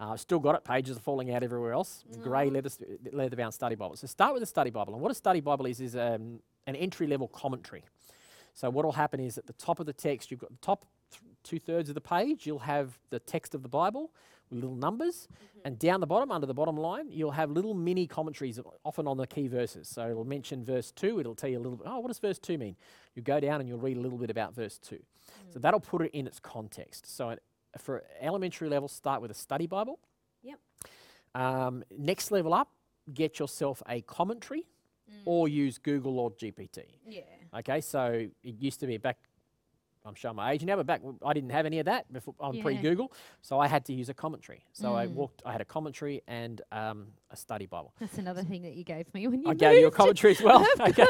Uh, 0.00 0.12
I've 0.12 0.20
still 0.20 0.38
got 0.38 0.54
it. 0.54 0.64
Pages 0.64 0.96
are 0.96 1.00
falling 1.00 1.30
out 1.34 1.42
everywhere 1.42 1.72
else. 1.74 2.04
A 2.14 2.16
grey 2.16 2.48
leather, 2.48 2.70
st- 2.70 3.12
leather-bound 3.14 3.52
study 3.52 3.74
Bible. 3.74 3.96
So 3.96 4.06
start 4.06 4.32
with 4.32 4.42
a 4.42 4.46
study 4.46 4.70
Bible. 4.70 4.94
And 4.94 5.02
what 5.02 5.10
a 5.12 5.14
study 5.14 5.40
Bible 5.40 5.66
is 5.66 5.80
is 5.82 5.94
um, 5.94 6.40
an 6.66 6.74
entry-level 6.74 7.28
commentary. 7.28 7.84
So 8.54 8.70
what 8.70 8.86
will 8.86 8.92
happen 8.92 9.20
is 9.20 9.36
at 9.36 9.46
the 9.46 9.52
top 9.52 9.78
of 9.78 9.84
the 9.84 9.92
text, 9.92 10.30
you've 10.30 10.40
got 10.40 10.50
the 10.50 10.58
top 10.62 10.86
th- 11.46 11.64
two-thirds 11.64 11.88
of 11.88 11.94
the 11.94 12.00
page. 12.00 12.46
You'll 12.46 12.58
have 12.60 12.98
the 13.10 13.18
text 13.18 13.54
of 13.54 13.62
the 13.62 13.68
Bible 13.68 14.12
with 14.50 14.60
little 14.60 14.76
numbers, 14.76 15.28
mm-hmm. 15.32 15.60
and 15.64 15.78
down 15.78 16.00
the 16.00 16.06
bottom, 16.06 16.30
under 16.30 16.46
the 16.46 16.54
bottom 16.54 16.76
line, 16.76 17.06
you'll 17.10 17.32
have 17.32 17.50
little 17.50 17.74
mini 17.74 18.06
commentaries, 18.06 18.60
often 18.84 19.06
on 19.08 19.16
the 19.16 19.26
key 19.26 19.48
verses. 19.48 19.88
So 19.88 20.08
it'll 20.08 20.24
mention 20.24 20.64
verse 20.64 20.92
two. 20.92 21.18
It'll 21.18 21.34
tell 21.34 21.50
you 21.50 21.58
a 21.58 21.64
little 21.64 21.76
bit. 21.76 21.86
Oh, 21.90 21.98
what 21.98 22.08
does 22.08 22.18
verse 22.18 22.38
two 22.38 22.58
mean? 22.58 22.76
You 23.14 23.22
go 23.22 23.40
down 23.40 23.60
and 23.60 23.68
you'll 23.68 23.78
read 23.78 23.96
a 23.96 24.00
little 24.00 24.18
bit 24.18 24.30
about 24.30 24.54
verse 24.54 24.78
two. 24.78 24.96
Mm. 24.96 25.52
So 25.52 25.58
that'll 25.58 25.80
put 25.80 26.02
it 26.02 26.10
in 26.12 26.26
its 26.26 26.38
context. 26.38 27.14
So 27.14 27.30
at- 27.30 27.40
for 27.78 28.04
elementary 28.20 28.68
level, 28.68 28.88
start 28.88 29.20
with 29.20 29.30
a 29.30 29.34
study 29.34 29.66
Bible. 29.66 29.98
Yep. 30.42 30.58
Um, 31.34 31.84
next 31.98 32.30
level 32.30 32.54
up, 32.54 32.70
get 33.12 33.38
yourself 33.38 33.82
a 33.88 34.00
commentary 34.02 34.66
mm. 35.10 35.22
or 35.24 35.48
use 35.48 35.78
Google 35.78 36.18
or 36.18 36.30
GPT. 36.30 36.84
yeah. 37.06 37.22
Okay, 37.54 37.80
so 37.80 38.28
it 38.42 38.54
used 38.58 38.80
to 38.80 38.86
be 38.86 38.98
back. 38.98 39.18
I'm 40.06 40.14
showing 40.14 40.36
my 40.36 40.52
age 40.52 40.64
now, 40.64 40.76
but 40.76 40.86
back 40.86 41.02
I 41.24 41.32
didn't 41.32 41.50
have 41.50 41.66
any 41.66 41.78
of 41.80 41.86
that 41.86 42.12
before 42.12 42.34
on 42.40 42.54
Yeah. 42.54 42.62
pre-Google, 42.62 43.12
so 43.42 43.58
I 43.58 43.66
had 43.66 43.84
to 43.86 43.92
use 43.92 44.08
a 44.08 44.14
commentary. 44.14 44.64
So 44.72 44.94
I 44.94 45.06
Mm. 45.06 45.14
walked. 45.14 45.42
I 45.44 45.52
had 45.52 45.60
a 45.60 45.64
commentary 45.64 46.22
and 46.28 46.60
um, 46.72 47.08
a 47.30 47.36
study 47.36 47.66
Bible. 47.66 47.92
That's 48.00 48.18
another 48.18 48.42
thing 48.44 48.62
that 48.62 48.74
you 48.74 48.84
gave 48.84 49.12
me 49.14 49.26
when 49.28 49.42
you 49.42 49.50
I 49.50 49.54
gave 49.54 49.80
you 49.80 49.86
a 49.88 49.90
commentary 49.90 50.32
as 50.32 50.40
well. 50.42 50.64
Okay. 50.80 51.04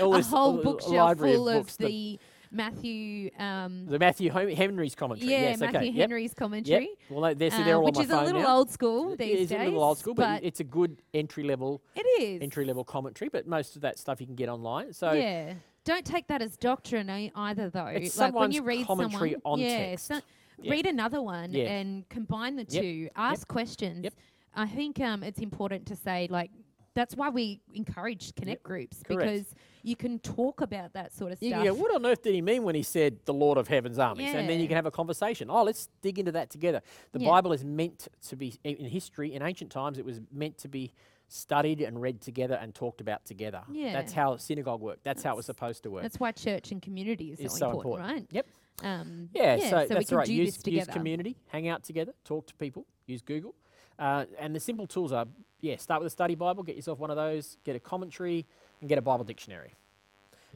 All 0.00 0.14
a 0.14 0.18
this 0.18 0.28
whole 0.28 0.56
l- 0.58 0.62
bookshelf 0.62 0.94
library 0.94 1.32
of 1.32 1.38
full 1.38 1.48
of 1.48 1.76
the 1.78 2.18
Matthew. 2.54 3.30
Um, 3.38 3.86
The 3.86 3.98
Matthew 3.98 4.30
Henry's 4.30 4.94
commentary. 4.94 5.30
yeah, 5.32 5.40
yes, 5.40 5.60
Matthew 5.60 5.78
okay. 5.78 5.90
Henry's 5.92 6.30
Yep. 6.32 6.36
commentary. 6.36 6.90
Well, 7.08 7.22
they- 7.22 7.34
they're, 7.34 7.50
so 7.50 7.62
uh, 7.62 7.64
they're 7.64 7.76
all 7.76 7.84
which 7.84 7.98
is 7.98 8.10
a 8.10 8.22
little 8.22 8.42
now. 8.42 8.56
old 8.58 8.70
school 8.70 9.12
It 9.12 9.18
these 9.18 9.40
is 9.40 9.48
days. 9.48 9.60
a 9.60 9.64
little 9.64 9.82
old 9.82 9.98
school, 9.98 10.14
but, 10.14 10.26
but 10.40 10.44
it's 10.44 10.60
a 10.60 10.64
good 10.64 11.00
entry 11.14 11.44
level 11.44 11.80
it 11.96 12.06
is 12.22 12.42
entry 12.42 12.64
level 12.66 12.84
commentary. 12.84 13.30
But 13.30 13.46
most 13.46 13.74
of 13.76 13.82
that 13.82 13.98
stuff 13.98 14.20
you 14.20 14.26
can 14.26 14.36
get 14.36 14.48
online. 14.50 14.92
So 14.92 15.12
yeah. 15.12 15.54
Don't 15.84 16.04
take 16.04 16.28
that 16.28 16.42
as 16.42 16.56
doctrine 16.56 17.10
either, 17.34 17.70
though. 17.70 17.86
It's 17.86 18.16
like 18.18 18.34
when 18.34 18.52
you 18.52 18.62
read 18.62 18.86
commentary 18.86 19.32
someone, 19.32 19.40
on 19.44 19.58
yeah, 19.60 19.78
text. 19.90 20.06
so- 20.06 20.20
Yeah. 20.60 20.70
read 20.70 20.86
another 20.86 21.20
one 21.20 21.52
Yeah. 21.52 21.64
and 21.64 22.08
combine 22.08 22.56
the 22.56 22.66
Yep. 22.68 22.82
two. 22.82 23.08
Ask 23.16 23.48
questions. 23.48 24.04
Yep. 24.04 24.14
I 24.54 24.66
think 24.68 25.00
um, 25.00 25.22
it's 25.22 25.40
important 25.40 25.86
to 25.86 25.96
say 25.96 26.28
like. 26.30 26.50
That's 26.94 27.16
why 27.16 27.30
we 27.30 27.62
encourage 27.72 28.34
connect 28.34 28.62
groups 28.62 29.02
correct. 29.02 29.22
because 29.22 29.54
you 29.82 29.96
can 29.96 30.18
talk 30.18 30.60
about 30.60 30.92
that 30.92 31.10
sort 31.14 31.32
of 31.32 31.38
stuff. 31.38 31.64
Yeah, 31.64 31.70
what 31.70 31.90
on 31.94 32.04
earth 32.04 32.20
did 32.20 32.34
he 32.34 32.42
mean 32.42 32.64
when 32.64 32.74
he 32.74 32.82
said 32.82 33.16
the 33.24 33.32
Lord 33.32 33.56
of 33.56 33.66
Heaven's 33.66 33.98
armies? 33.98 34.26
Yeah. 34.26 34.36
And 34.36 34.46
then 34.46 34.60
you 34.60 34.66
can 34.68 34.76
have 34.76 34.84
a 34.84 34.90
conversation. 34.90 35.48
Oh, 35.48 35.62
let's 35.62 35.88
dig 36.02 36.18
into 36.18 36.32
that 36.32 36.50
together. 36.50 36.82
The 37.12 37.20
Yeah. 37.20 37.30
Bible 37.30 37.54
is 37.54 37.64
meant 37.64 38.08
to 38.28 38.36
be, 38.36 38.58
in 38.62 38.84
history, 38.84 39.32
in 39.32 39.40
ancient 39.40 39.72
times, 39.72 39.96
it 39.96 40.04
was 40.04 40.20
meant 40.30 40.58
to 40.58 40.68
be 40.68 40.92
studied 41.32 41.80
and 41.80 42.00
read 42.00 42.20
together 42.20 42.58
and 42.60 42.74
talked 42.74 43.00
about 43.00 43.24
together. 43.24 43.62
Yeah. 43.70 43.92
That's 43.92 44.12
how 44.12 44.36
synagogue 44.36 44.80
worked. 44.80 45.04
That's, 45.04 45.22
how 45.22 45.32
it 45.32 45.36
was 45.36 45.46
supposed 45.46 45.82
to 45.84 45.90
work. 45.90 46.02
That's 46.02 46.20
why 46.20 46.32
church 46.32 46.72
and 46.72 46.82
community 46.82 47.32
is 47.32 47.40
It's 47.40 47.54
so, 47.54 47.58
so 47.58 47.70
important, 47.70 48.04
important. 48.04 48.20
right? 48.20 48.26
Yep. 48.30 48.46
Um, 48.84 49.28
Yeah, 49.34 49.56
so, 49.70 49.80
we 49.80 49.86
that's 49.86 50.12
right. 50.12 50.28
Use, 50.28 50.58
use 50.66 50.86
community, 50.86 51.36
hang 51.48 51.68
out 51.68 51.82
together, 51.84 52.12
talk 52.24 52.46
to 52.48 52.54
people, 52.54 52.86
use 53.06 53.22
Google. 53.22 53.54
Uh, 53.98 54.24
and 54.38 54.54
the 54.54 54.60
simple 54.60 54.86
tools 54.86 55.12
are, 55.12 55.26
yeah, 55.60 55.76
start 55.76 56.00
with 56.00 56.06
a 56.08 56.10
study 56.10 56.34
Bible, 56.34 56.62
get 56.62 56.76
yourself 56.76 56.98
one 56.98 57.10
of 57.10 57.16
those, 57.16 57.56
get 57.64 57.76
a 57.76 57.80
commentary, 57.80 58.46
and 58.80 58.88
get 58.88 58.98
a 58.98 59.02
Bible 59.02 59.24
dictionary. 59.24 59.74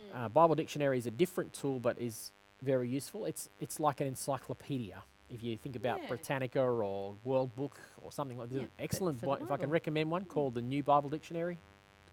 Mm. 0.00 0.24
Uh, 0.24 0.28
Bible 0.28 0.54
dictionary 0.54 0.98
is 0.98 1.06
a 1.06 1.10
different 1.10 1.52
tool, 1.52 1.78
but 1.78 1.98
is 1.98 2.32
very 2.62 2.88
useful. 2.88 3.24
It's 3.26 3.48
it's 3.60 3.78
like 3.78 4.00
an 4.00 4.06
encyclopedia. 4.06 5.02
If 5.28 5.42
you 5.42 5.56
think 5.56 5.74
about 5.76 6.02
Yeah. 6.02 6.08
Britannica 6.08 6.60
or 6.60 7.16
World 7.24 7.54
Book 7.56 7.78
or 8.00 8.12
something 8.12 8.38
like 8.38 8.48
this, 8.48 8.62
Yeah, 8.62 8.68
excellent. 8.78 9.20
Bi- 9.20 9.38
if 9.38 9.50
I 9.50 9.56
can 9.56 9.70
recommend 9.70 10.10
one 10.10 10.24
called 10.24 10.54
the 10.54 10.62
New 10.62 10.82
Bible 10.82 11.08
Dictionary, 11.10 11.58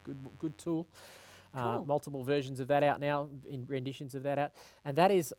good 0.03 0.17
good 0.39 0.57
tool. 0.57 0.87
Uh, 1.53 1.81
multiple 1.85 2.23
versions 2.23 2.59
of 2.59 2.67
that 2.69 2.81
out 2.81 2.99
now, 2.99 3.29
in 3.47 3.63
renditions 3.67 4.15
of 4.15 4.23
that 4.23 4.39
out, 4.39 4.51
and 4.85 4.97
that 4.97 5.11
is 5.11 5.31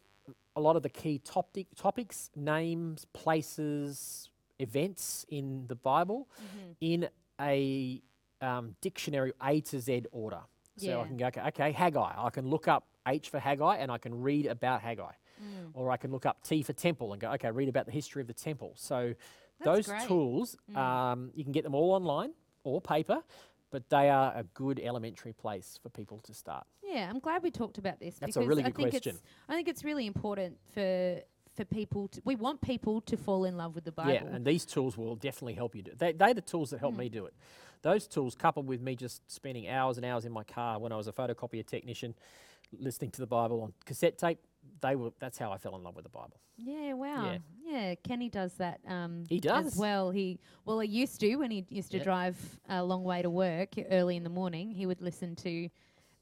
a 0.55 0.61
lot 0.61 0.77
of 0.77 0.83
the 0.85 0.89
key 0.89 1.19
topic, 1.19 1.67
topics, 1.75 2.31
names, 2.37 3.05
places, 3.13 4.31
events 4.61 5.27
in 5.29 5.67
the 5.67 5.75
Bible 5.75 6.29
Mm-hmm. 6.39 6.71
in 6.81 7.09
a 7.41 8.01
um, 8.41 8.77
dictionary 8.81 9.33
A 9.43 9.61
to 9.63 9.81
Z 9.81 10.05
order. 10.13 10.41
So 10.77 11.01
I 11.01 11.07
can 11.07 11.17
go, 11.17 11.27
okay, 11.27 11.41
okay, 11.49 11.73
Haggai. 11.73 12.13
I 12.17 12.31
can 12.31 12.47
look 12.49 12.69
up 12.69 12.85
H 13.07 13.31
for 13.31 13.39
Haggai 13.41 13.77
and 13.77 13.91
I 13.91 13.99
can 13.99 14.23
read 14.23 14.47
about 14.47 14.81
Haggai. 14.83 15.13
Mm. 15.43 15.71
Or 15.75 15.91
I 15.91 15.97
can 15.97 16.11
look 16.13 16.27
up 16.27 16.43
T 16.43 16.63
for 16.63 16.73
temple 16.73 17.13
and 17.13 17.21
go, 17.21 17.31
okay, 17.33 17.51
read 17.51 17.69
about 17.69 17.87
the 17.87 17.93
history 17.93 18.21
of 18.23 18.27
the 18.29 18.35
temple. 18.35 18.73
So 18.77 19.15
That's 19.61 19.65
those 19.65 19.87
great. 19.87 20.07
tools, 20.09 20.57
Mm. 20.71 20.77
um, 20.77 21.31
you 21.35 21.45
can 21.45 21.53
get 21.53 21.65
them 21.65 21.75
all 21.75 21.93
online 21.93 22.33
or 22.65 22.81
paper, 22.81 23.23
but 23.71 23.89
they 23.91 24.09
are 24.11 24.33
a 24.37 24.45
good 24.55 24.79
elementary 24.81 25.33
place 25.33 25.79
for 25.83 25.89
people 25.89 26.19
to 26.21 26.35
start. 26.35 26.67
Yeah, 26.83 27.09
I'm 27.11 27.19
glad 27.19 27.43
we 27.43 27.51
talked 27.51 27.79
about 27.79 27.99
this. 27.99 28.19
That's 28.19 28.37
a 28.37 28.39
because 28.41 28.49
really 28.49 28.63
I 28.63 28.67
good 28.67 28.77
think 28.77 28.91
question. 28.91 29.15
It's, 29.17 29.23
I 29.49 29.55
think 29.55 29.69
it's 29.69 29.85
really 29.85 30.07
important 30.07 30.59
for 30.75 31.21
for 31.57 31.65
people. 31.65 32.09
To, 32.09 32.21
we 32.25 32.35
want 32.35 32.61
people 32.63 33.01
to 33.03 33.17
fall 33.17 33.45
in 33.45 33.57
love 33.57 33.77
with 33.77 33.85
the 33.85 33.93
Bible. 33.93 34.11
Yeah, 34.13 34.25
and 34.35 34.45
these 34.45 34.65
tools 34.65 34.97
will 34.99 35.15
definitely 35.15 35.55
help 35.55 35.77
you 35.77 35.83
do. 35.83 35.93
They, 35.97 36.11
they're 36.13 36.35
the 36.35 36.41
tools 36.41 36.71
that 36.71 36.81
help 36.81 36.95
Mm. 36.95 36.99
me 36.99 37.09
do 37.09 37.27
it. 37.27 37.35
those 37.83 38.07
tools, 38.09 38.35
coupled 38.35 38.67
with 38.67 38.81
me 38.81 38.97
just 38.97 39.21
spending 39.31 39.69
hours 39.69 39.97
and 39.99 40.05
hours 40.07 40.25
in 40.25 40.33
my 40.33 40.43
car 40.43 40.79
when 40.81 40.91
I 40.91 40.97
was 40.97 41.07
a 41.07 41.13
photocopier 41.13 41.65
technician, 41.67 42.15
listening 42.77 43.11
to 43.13 43.21
the 43.21 43.27
Bible 43.27 43.61
on 43.61 43.73
cassette 43.85 44.17
tape, 44.19 44.39
they 44.81 44.97
were. 44.97 45.11
That's 45.19 45.39
how 45.39 45.53
I 45.53 45.59
fell 45.59 45.77
in 45.77 45.83
love 45.83 45.95
with 45.97 46.05
the 46.05 46.11
Bible. 46.11 46.39
Yeah, 46.57 46.93
wow. 46.95 47.37
Yeah, 47.65 47.95
Kenny 47.97 48.29
does 48.29 48.55
that. 48.55 48.81
Um, 48.87 49.25
He 49.29 49.41
does? 49.41 49.67
as 49.67 49.77
well. 49.77 50.11
He 50.11 50.39
well, 50.65 50.81
he 50.81 50.89
used 50.89 51.19
to 51.21 51.37
when 51.37 51.51
he 51.51 51.65
used 51.69 51.91
to 51.93 51.97
Yep. 51.99 52.05
drive 52.05 52.37
a 52.69 52.83
long 52.85 53.03
way 53.05 53.23
to 53.23 53.31
work 53.31 53.71
early 53.91 54.17
in 54.17 54.23
the 54.25 54.31
morning. 54.31 54.71
He 54.71 54.87
would 54.87 55.01
listen 55.03 55.35
to 55.37 55.69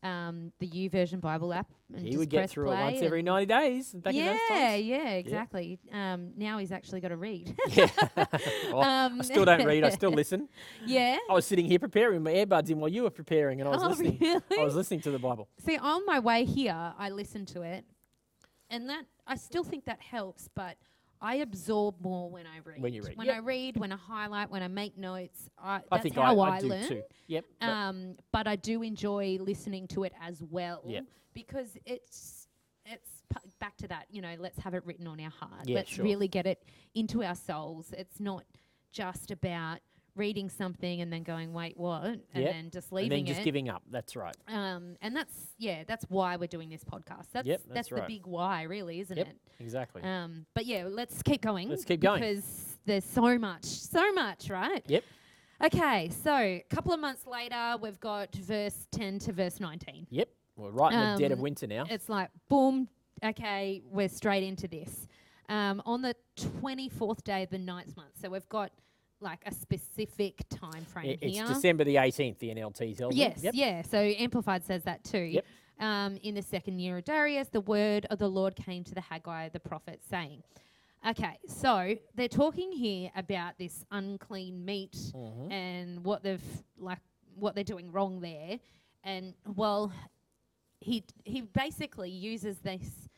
um, 0.04 0.52
the 0.58 0.66
YouVersion 0.68 1.20
Bible 1.20 1.52
app. 1.54 1.70
And 1.94 2.04
He 2.04 2.16
would 2.16 2.28
get 2.28 2.50
through 2.50 2.72
it 2.72 2.80
once 2.80 3.02
every 3.02 3.22
ninety 3.22 3.46
days. 3.46 3.92
Back 3.92 4.14
in 4.14 4.20
yeah, 4.24 4.30
those 4.32 4.38
times. 4.48 4.82
yeah, 4.84 5.10
exactly. 5.10 5.78
Um, 5.92 6.32
now 6.36 6.58
he's 6.58 6.72
actually 6.72 7.00
got 7.00 7.08
to 7.08 7.16
read. 7.16 7.54
Yeah. 7.68 7.88
Well, 8.72 8.82
Um, 8.82 9.20
I 9.20 9.24
still 9.24 9.44
don't 9.44 9.64
read. 9.66 9.84
I 9.84 9.90
still 9.90 10.10
listen. 10.22 10.48
yeah. 10.86 11.18
I 11.30 11.34
was 11.34 11.44
sitting 11.46 11.66
here 11.66 11.78
preparing 11.78 12.22
my 12.22 12.32
earbuds 12.32 12.70
in 12.70 12.80
while 12.80 12.88
you 12.90 13.02
were 13.04 13.10
preparing, 13.10 13.60
and 13.60 13.68
I 13.68 13.72
was 13.72 13.82
Oh, 13.82 13.88
listening. 13.88 14.18
really? 14.20 14.40
I 14.58 14.64
was 14.64 14.74
listening 14.74 15.00
to 15.02 15.10
the 15.10 15.18
Bible. 15.18 15.48
See, 15.64 15.76
on 15.76 16.04
my 16.06 16.18
way 16.20 16.44
here, 16.46 16.94
I 16.98 17.10
listened 17.10 17.48
to 17.48 17.62
it, 17.62 17.84
and 18.72 18.88
that 18.88 19.04
I 19.26 19.36
still 19.36 19.62
think 19.62 19.84
that 19.84 20.00
helps, 20.00 20.48
but 20.56 20.76
I 21.20 21.36
absorb 21.36 22.00
more 22.00 22.28
when 22.28 22.46
I 22.46 22.58
read. 22.64 22.82
When 22.82 22.92
you 22.92 23.02
read, 23.02 23.16
when 23.16 23.26
yep. 23.28 23.36
I 23.36 23.38
read, 23.38 23.76
when 23.76 23.92
I 23.92 23.96
highlight, 23.96 24.50
when 24.50 24.62
I 24.62 24.66
make 24.68 24.98
notes, 24.98 25.48
I, 25.56 25.74
that's 25.78 25.86
I 25.92 25.98
think 26.00 26.16
how 26.16 26.40
I, 26.40 26.48
I, 26.48 26.56
I 26.56 26.60
do 26.60 26.66
learn. 26.66 26.88
too. 26.88 27.02
Yep. 27.28 27.44
but- 27.60 27.68
Um, 27.68 28.16
but 28.32 28.48
I 28.48 28.56
do 28.56 28.82
enjoy 28.82 29.38
listening 29.40 29.86
to 29.88 30.02
it 30.02 30.12
as 30.20 30.42
well 30.42 30.82
Yep. 30.86 31.04
because 31.34 31.76
it's 31.86 32.48
it's 32.84 33.22
p- 33.32 33.48
back 33.60 33.76
to 33.76 33.86
that. 33.88 34.06
You 34.10 34.22
know, 34.22 34.34
let's 34.40 34.58
have 34.58 34.74
it 34.74 34.84
written 34.84 35.06
on 35.06 35.20
our 35.20 35.30
heart. 35.30 35.68
Yeah, 35.68 35.76
let's 35.76 35.90
sure. 35.90 36.04
really 36.04 36.26
get 36.26 36.46
it 36.46 36.64
into 36.96 37.22
our 37.22 37.36
souls. 37.36 37.92
It's 37.96 38.18
not 38.18 38.44
just 38.90 39.30
about 39.30 39.78
reading 40.14 40.48
something 40.50 41.00
and 41.00 41.12
then 41.12 41.22
going, 41.22 41.52
wait, 41.52 41.76
what, 41.76 42.04
and 42.04 42.20
Yep. 42.34 42.52
then 42.52 42.70
just 42.70 42.90
and 42.90 42.96
leaving 42.96 43.24
then 43.24 43.26
just 43.26 43.40
it. 43.40 43.44
giving 43.44 43.68
up. 43.68 43.82
That's 43.90 44.14
right. 44.14 44.36
Um, 44.48 44.96
and 45.00 45.16
that's 45.16 45.34
yeah, 45.58 45.84
that's 45.86 46.04
why 46.08 46.36
we're 46.36 46.46
doing 46.48 46.68
this 46.68 46.84
podcast. 46.84 47.26
That's 47.32 47.46
Yep, 47.46 47.62
that's 47.72 47.88
the 47.88 47.94
right. 47.96 48.08
big 48.08 48.26
why, 48.26 48.62
really, 48.64 49.00
isn't 49.00 49.16
Yep. 49.16 49.26
it? 49.28 49.36
Exactly. 49.60 50.02
Um, 50.02 50.46
but 50.54 50.66
yeah, 50.66 50.84
let's 50.88 51.22
keep 51.22 51.40
going. 51.42 51.68
Let's 51.70 51.84
keep 51.84 52.00
going. 52.00 52.20
because 52.20 52.76
there's 52.84 53.04
so 53.04 53.38
much, 53.38 53.64
so 53.64 54.12
much, 54.12 54.50
right? 54.50 54.82
Yep. 54.86 55.04
Okay, 55.64 56.10
so 56.10 56.34
a 56.36 56.64
couple 56.70 56.92
of 56.92 56.98
months 57.00 57.24
later, 57.26 57.76
we've 57.80 58.00
got 58.00 58.34
verse 58.34 58.86
10 58.90 59.20
to 59.20 59.32
verse 59.32 59.60
19. 59.60 60.08
Yep. 60.10 60.28
We're 60.56 60.70
right 60.70 60.92
in 60.92 60.98
the 61.14 61.18
dead 61.18 61.32
of 61.32 61.38
Um, 61.38 61.42
winter 61.42 61.66
now. 61.66 61.84
It's 61.88 62.08
like 62.08 62.30
boom. 62.48 62.88
Okay, 63.24 63.80
we're 63.86 64.08
straight 64.08 64.42
into 64.42 64.66
this. 64.68 65.06
Um, 65.48 65.80
on 65.86 66.02
the 66.02 66.14
24th 66.36 67.22
day 67.24 67.42
of 67.44 67.50
the 67.50 67.58
ninth 67.58 67.96
month, 67.96 68.12
so 68.20 68.28
we've 68.28 68.48
got 68.48 68.72
like 69.22 69.40
a 69.46 69.54
specific 69.54 70.42
time 70.50 70.84
frame 70.84 71.10
I- 71.10 71.18
it's 71.24 71.36
here. 71.38 71.46
December 71.46 71.84
the 71.84 71.96
18th, 71.96 72.38
the 72.38 72.50
NLT 72.50 72.96
tells 72.96 73.14
me. 73.14 73.20
Yes, 73.20 73.42
Yep. 73.42 73.54
yeah. 73.54 73.82
So 73.82 73.98
Amplified 73.98 74.64
says 74.64 74.82
that 74.84 75.04
too. 75.04 75.18
Yep. 75.18 75.44
Um, 75.80 76.16
in 76.22 76.34
the 76.34 76.42
second 76.42 76.78
year 76.80 76.98
of 76.98 77.04
Darius, 77.04 77.48
the 77.48 77.60
word 77.60 78.06
of 78.10 78.18
the 78.18 78.28
Lord 78.28 78.54
came 78.56 78.84
to 78.84 78.94
the 78.94 79.00
Haggai 79.00 79.48
the 79.48 79.60
prophet, 79.60 80.00
saying, 80.08 80.42
Okay, 81.08 81.36
so 81.48 81.96
they're 82.14 82.28
talking 82.28 82.70
here 82.70 83.10
about 83.16 83.58
this 83.58 83.84
unclean 83.90 84.64
meat 84.64 84.92
Mhm. 85.12 85.50
and 85.50 86.04
what 86.04 86.22
they've 86.22 86.62
like 86.76 87.00
what 87.34 87.54
they're 87.56 87.64
doing 87.64 87.90
wrong 87.90 88.20
there. 88.20 88.60
And 89.02 89.34
well, 89.56 89.92
he 90.80 91.02
he 91.24 91.40
basically 91.40 92.10
uses 92.10 92.58
this 92.60 93.08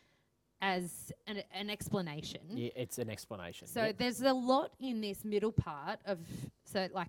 as 0.64 1.12
an, 1.26 1.42
an 1.52 1.68
explanation. 1.68 2.40
Yeah, 2.48 2.70
it's 2.74 2.98
an 2.98 3.10
explanation. 3.10 3.68
So 3.68 3.84
Yep. 3.84 3.98
there's 3.98 4.22
a 4.22 4.32
lot 4.32 4.72
in 4.80 5.02
this 5.02 5.22
middle 5.24 5.52
part 5.52 6.00
of 6.06 6.18
so 6.64 6.88
like 6.94 7.08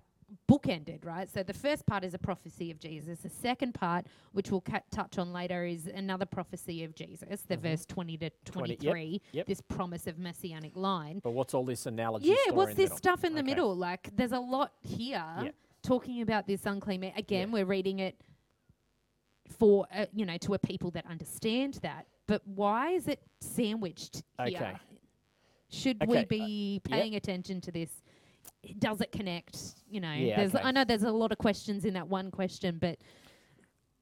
bookended, 0.50 1.04
right? 1.06 1.28
So 1.32 1.42
the 1.42 1.54
first 1.54 1.86
part 1.86 2.04
is 2.04 2.12
a 2.12 2.18
prophecy 2.18 2.70
of 2.70 2.78
Jesus. 2.80 3.20
The 3.20 3.30
second 3.30 3.72
part, 3.74 4.06
which 4.32 4.50
we'll 4.50 4.60
ca- 4.60 4.80
touch 4.90 5.16
on 5.18 5.32
later, 5.32 5.64
is 5.64 5.86
another 5.86 6.26
prophecy 6.26 6.84
of 6.84 6.94
Jesus, 6.94 7.42
the 7.42 7.56
Mhm. 7.56 7.60
verse 7.60 7.86
20 7.86 8.16
to 8.18 8.30
20 8.44 8.70
yep, 8.72 8.78
23, 8.80 9.22
yep. 9.32 9.46
this 9.46 9.60
promise 9.62 10.06
of 10.06 10.18
messianic 10.18 10.76
line. 10.76 11.20
But 11.20 11.30
what's 11.30 11.54
all 11.54 11.64
this 11.64 11.86
analogy? 11.86 12.28
Yeah, 12.28 12.52
what's 12.52 12.74
this 12.74 12.90
middle? 12.90 12.96
stuff 12.98 13.24
in 13.24 13.34
the 13.34 13.42
middle? 13.42 13.74
Like 13.74 14.14
there's 14.14 14.32
a 14.32 14.40
lot 14.40 14.72
here 14.82 15.24
Yep. 15.44 15.54
talking 15.82 16.20
about 16.20 16.46
this 16.46 16.66
unclean 16.66 17.00
meat. 17.00 17.14
Again, 17.16 17.52
we're 17.52 17.64
reading 17.64 18.00
it 18.00 18.20
for 19.48 19.86
uh, 19.92 20.06
you 20.12 20.26
know 20.26 20.36
to 20.38 20.54
a 20.54 20.58
people 20.58 20.90
that 20.90 21.06
understand 21.06 21.74
that. 21.82 22.06
But 22.26 22.42
why 22.46 22.90
is 22.92 23.08
it 23.08 23.20
sandwiched 23.40 24.22
here? 24.44 24.56
Okay. 24.58 24.72
Should 25.68 26.02
Okay, 26.02 26.10
we 26.12 26.18
uh, 26.18 26.24
be 26.28 26.72
yep. 26.74 26.84
paying 26.84 27.14
attention 27.16 27.60
to 27.62 27.72
this? 27.72 27.90
Does 28.78 29.00
it 29.00 29.12
connect? 29.12 29.58
You 29.88 30.00
know, 30.00 30.12
Yeah, 30.12 30.36
there's 30.36 30.54
okay. 30.54 30.64
I 30.64 30.70
know 30.72 30.84
there's 30.84 31.02
a 31.04 31.10
lot 31.10 31.32
of 31.32 31.38
questions 31.38 31.84
in 31.84 31.94
that 31.94 32.08
one 32.08 32.30
question, 32.30 32.78
but 32.80 32.98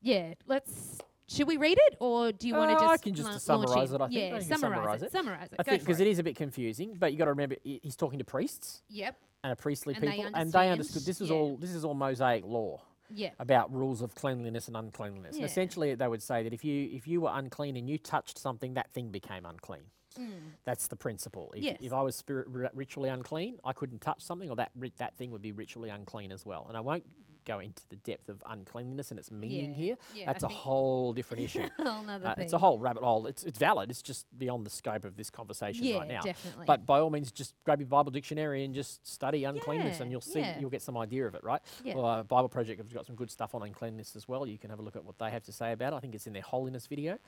yeah, 0.00 0.34
let's. 0.46 0.98
Should 1.26 1.48
we 1.48 1.56
read 1.56 1.78
it, 1.80 1.96
or 2.00 2.32
do 2.32 2.46
you 2.46 2.54
want 2.54 2.70
to 2.70 2.76
Uh, 2.76 2.80
just? 2.80 2.92
I 2.92 2.96
can 2.98 3.14
just 3.14 3.28
la- 3.30 3.38
summarise 3.38 3.90
in? 3.90 3.96
it, 3.96 4.04
I 4.04 4.08
think. 4.08 4.20
Yeah, 4.20 4.36
I 4.36 4.40
summarize, 4.40 5.02
it. 5.02 5.06
it. 5.06 5.12
Summarize 5.12 5.48
it. 5.52 5.56
I 5.58 5.62
Go 5.62 5.70
think 5.70 5.82
because 5.82 6.00
it. 6.00 6.06
it 6.06 6.10
is 6.10 6.18
a 6.18 6.22
bit 6.22 6.36
confusing, 6.36 6.96
but 6.98 7.12
you 7.12 7.18
got 7.18 7.24
to 7.24 7.30
remember 7.30 7.56
he's 7.64 7.96
talking 7.96 8.18
to 8.18 8.24
priests 8.26 8.82
Yep. 8.90 9.16
and 9.42 9.52
a 9.52 9.56
priestly 9.56 9.94
And 9.94 10.02
they 10.04 10.10
people, 10.16 10.30
and 10.34 10.52
they 10.52 10.68
understood 10.68 11.02
this 11.04 11.22
is 11.22 11.30
yeah. 11.30 11.36
all 11.36 11.56
this 11.56 11.70
is 11.70 11.82
all 11.84 11.94
Mosaic 11.94 12.44
law 12.44 12.82
Yeah. 13.14 13.30
about 13.38 13.72
rules 13.72 14.02
of 14.02 14.14
cleanliness 14.14 14.68
and 14.68 14.76
uncleanliness. 14.76 15.36
Yeah. 15.38 15.44
essentially, 15.46 15.94
they 15.94 16.08
would 16.08 16.22
say 16.22 16.42
that 16.42 16.52
if 16.52 16.64
you 16.64 16.88
if 16.92 17.06
you 17.06 17.20
were 17.22 17.30
unclean 17.32 17.76
and 17.76 17.88
you 17.88 17.98
touched 17.98 18.38
something, 18.38 18.74
that 18.74 18.92
thing 18.92 19.10
became 19.10 19.44
unclean. 19.46 19.84
Mm. 20.18 20.30
That's 20.64 20.86
the 20.88 20.96
principle. 20.96 21.52
If, 21.56 21.62
Yes. 21.64 21.78
if 21.80 21.92
I 21.92 22.02
was 22.02 22.14
spirit 22.14 22.46
ritually 22.74 23.08
unclean, 23.08 23.58
I 23.64 23.72
couldn't 23.72 24.00
touch 24.00 24.22
something, 24.22 24.48
or 24.50 24.56
that 24.56 24.70
that 24.98 25.16
thing 25.16 25.30
would 25.32 25.42
be 25.42 25.52
ritually 25.52 25.90
unclean 25.90 26.30
as 26.32 26.44
well. 26.46 26.66
And 26.68 26.76
I 26.76 26.80
won't 26.80 27.04
go 27.44 27.58
into 27.58 27.82
the 27.88 27.96
depth 27.96 28.28
of 28.28 28.42
uncleanliness 28.46 29.10
and 29.10 29.18
its 29.18 29.30
meaning 29.30 29.70
Yeah. 29.70 29.76
here. 29.76 29.96
Yeah, 30.14 30.26
That's 30.26 30.42
a 30.42 30.46
a 30.46 30.50
whole 30.50 31.12
different 31.12 31.42
issue. 31.44 31.68
whole 31.78 32.08
Uh, 32.08 32.34
it's 32.38 32.52
a 32.52 32.58
whole 32.58 32.78
rabbit 32.78 33.02
hole. 33.02 33.26
It's, 33.26 33.44
it's 33.44 33.58
valid. 33.58 33.90
It's 33.90 34.02
just 34.02 34.26
beyond 34.38 34.64
the 34.66 34.70
scope 34.70 35.04
of 35.04 35.16
this 35.16 35.30
conversation 35.30 35.84
yeah, 35.84 35.98
right 35.98 36.08
now. 36.08 36.22
definitely. 36.22 36.64
But 36.66 36.86
by 36.86 37.00
all 37.00 37.10
means, 37.10 37.30
just 37.32 37.54
grab 37.64 37.80
your 37.80 37.86
Bible 37.88 38.10
dictionary 38.10 38.64
and 38.64 38.74
just 38.74 39.06
study 39.06 39.44
uncleanness, 39.44 40.00
and 40.00 40.10
you'll 40.10 40.20
see 40.20 40.44
you'll 40.60 40.70
get 40.70 40.82
some 40.82 40.96
idea 40.96 41.26
of 41.26 41.34
it, 41.34 41.42
right? 41.44 41.60
Yeah. 41.82 41.94
Well, 41.96 42.06
uh, 42.06 42.22
Bible 42.22 42.48
Project 42.48 42.78
have 42.78 42.92
got 42.92 43.06
some 43.06 43.16
good 43.16 43.30
stuff 43.30 43.54
on 43.54 43.62
uncleanness 43.62 44.16
as 44.16 44.28
well. 44.28 44.46
You 44.46 44.58
can 44.58 44.70
have 44.70 44.78
a 44.78 44.82
look 44.82 44.96
at 44.96 45.04
what 45.04 45.18
they 45.18 45.30
have 45.30 45.42
to 45.44 45.52
say 45.52 45.72
about 45.72 45.92
it. 45.92 45.96
I 45.96 46.00
think 46.00 46.14
it's 46.14 46.26
in 46.26 46.32
their 46.32 46.42
holiness 46.42 46.86
video. 46.86 47.18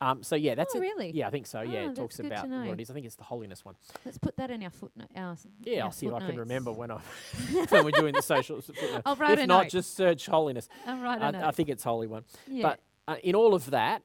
Um, 0.00 0.22
so 0.22 0.36
yeah, 0.36 0.54
that's 0.54 0.74
Oh, 0.74 0.78
it. 0.78 0.82
really? 0.82 1.10
Yeah, 1.12 1.26
I 1.28 1.30
think 1.30 1.46
so. 1.46 1.60
Yeah, 1.62 1.80
Oh, 1.86 1.90
it 1.90 1.96
talks 1.96 2.16
good 2.16 2.22
to 2.24 2.28
about 2.28 2.48
what 2.48 2.78
it 2.78 2.80
is. 2.80 2.90
I 2.90 2.94
think 2.94 3.06
it's 3.06 3.16
the 3.16 3.24
holiness 3.24 3.64
one. 3.64 3.74
Let's 4.04 4.18
put 4.18 4.36
that 4.36 4.50
in 4.50 4.62
our 4.62 4.70
footnote. 4.70 5.08
Our 5.16 5.36
Yeah, 5.64 5.80
our 5.80 5.84
I'll 5.86 5.92
see 5.92 6.06
if 6.06 6.14
I 6.14 6.20
can 6.20 6.36
remember 6.38 6.72
when 6.72 6.90
I 6.90 6.96
when 7.68 7.84
we're 7.84 7.90
doing 7.90 8.14
the 8.14 8.22
social. 8.22 8.62
I'll 9.04 9.16
write 9.16 9.38
if 9.38 9.44
a 9.44 9.46
not, 9.46 9.61
note. 9.62 9.70
just 9.70 9.96
search 9.96 10.26
holiness. 10.26 10.68
I'll 10.86 10.98
write 10.98 11.20
a 11.22 11.38
I. 11.38 11.48
I 11.48 11.50
think 11.50 11.68
it's 11.68 11.84
holy 11.84 12.06
one. 12.06 12.24
yeah. 12.46 12.62
But 12.62 12.80
uh, 13.08 13.16
in 13.22 13.34
all 13.34 13.54
of 13.54 13.70
that, 13.70 14.02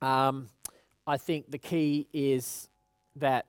um, 0.00 0.48
I 1.06 1.16
think 1.16 1.50
the 1.50 1.58
key 1.58 2.06
is 2.12 2.68
that 3.16 3.46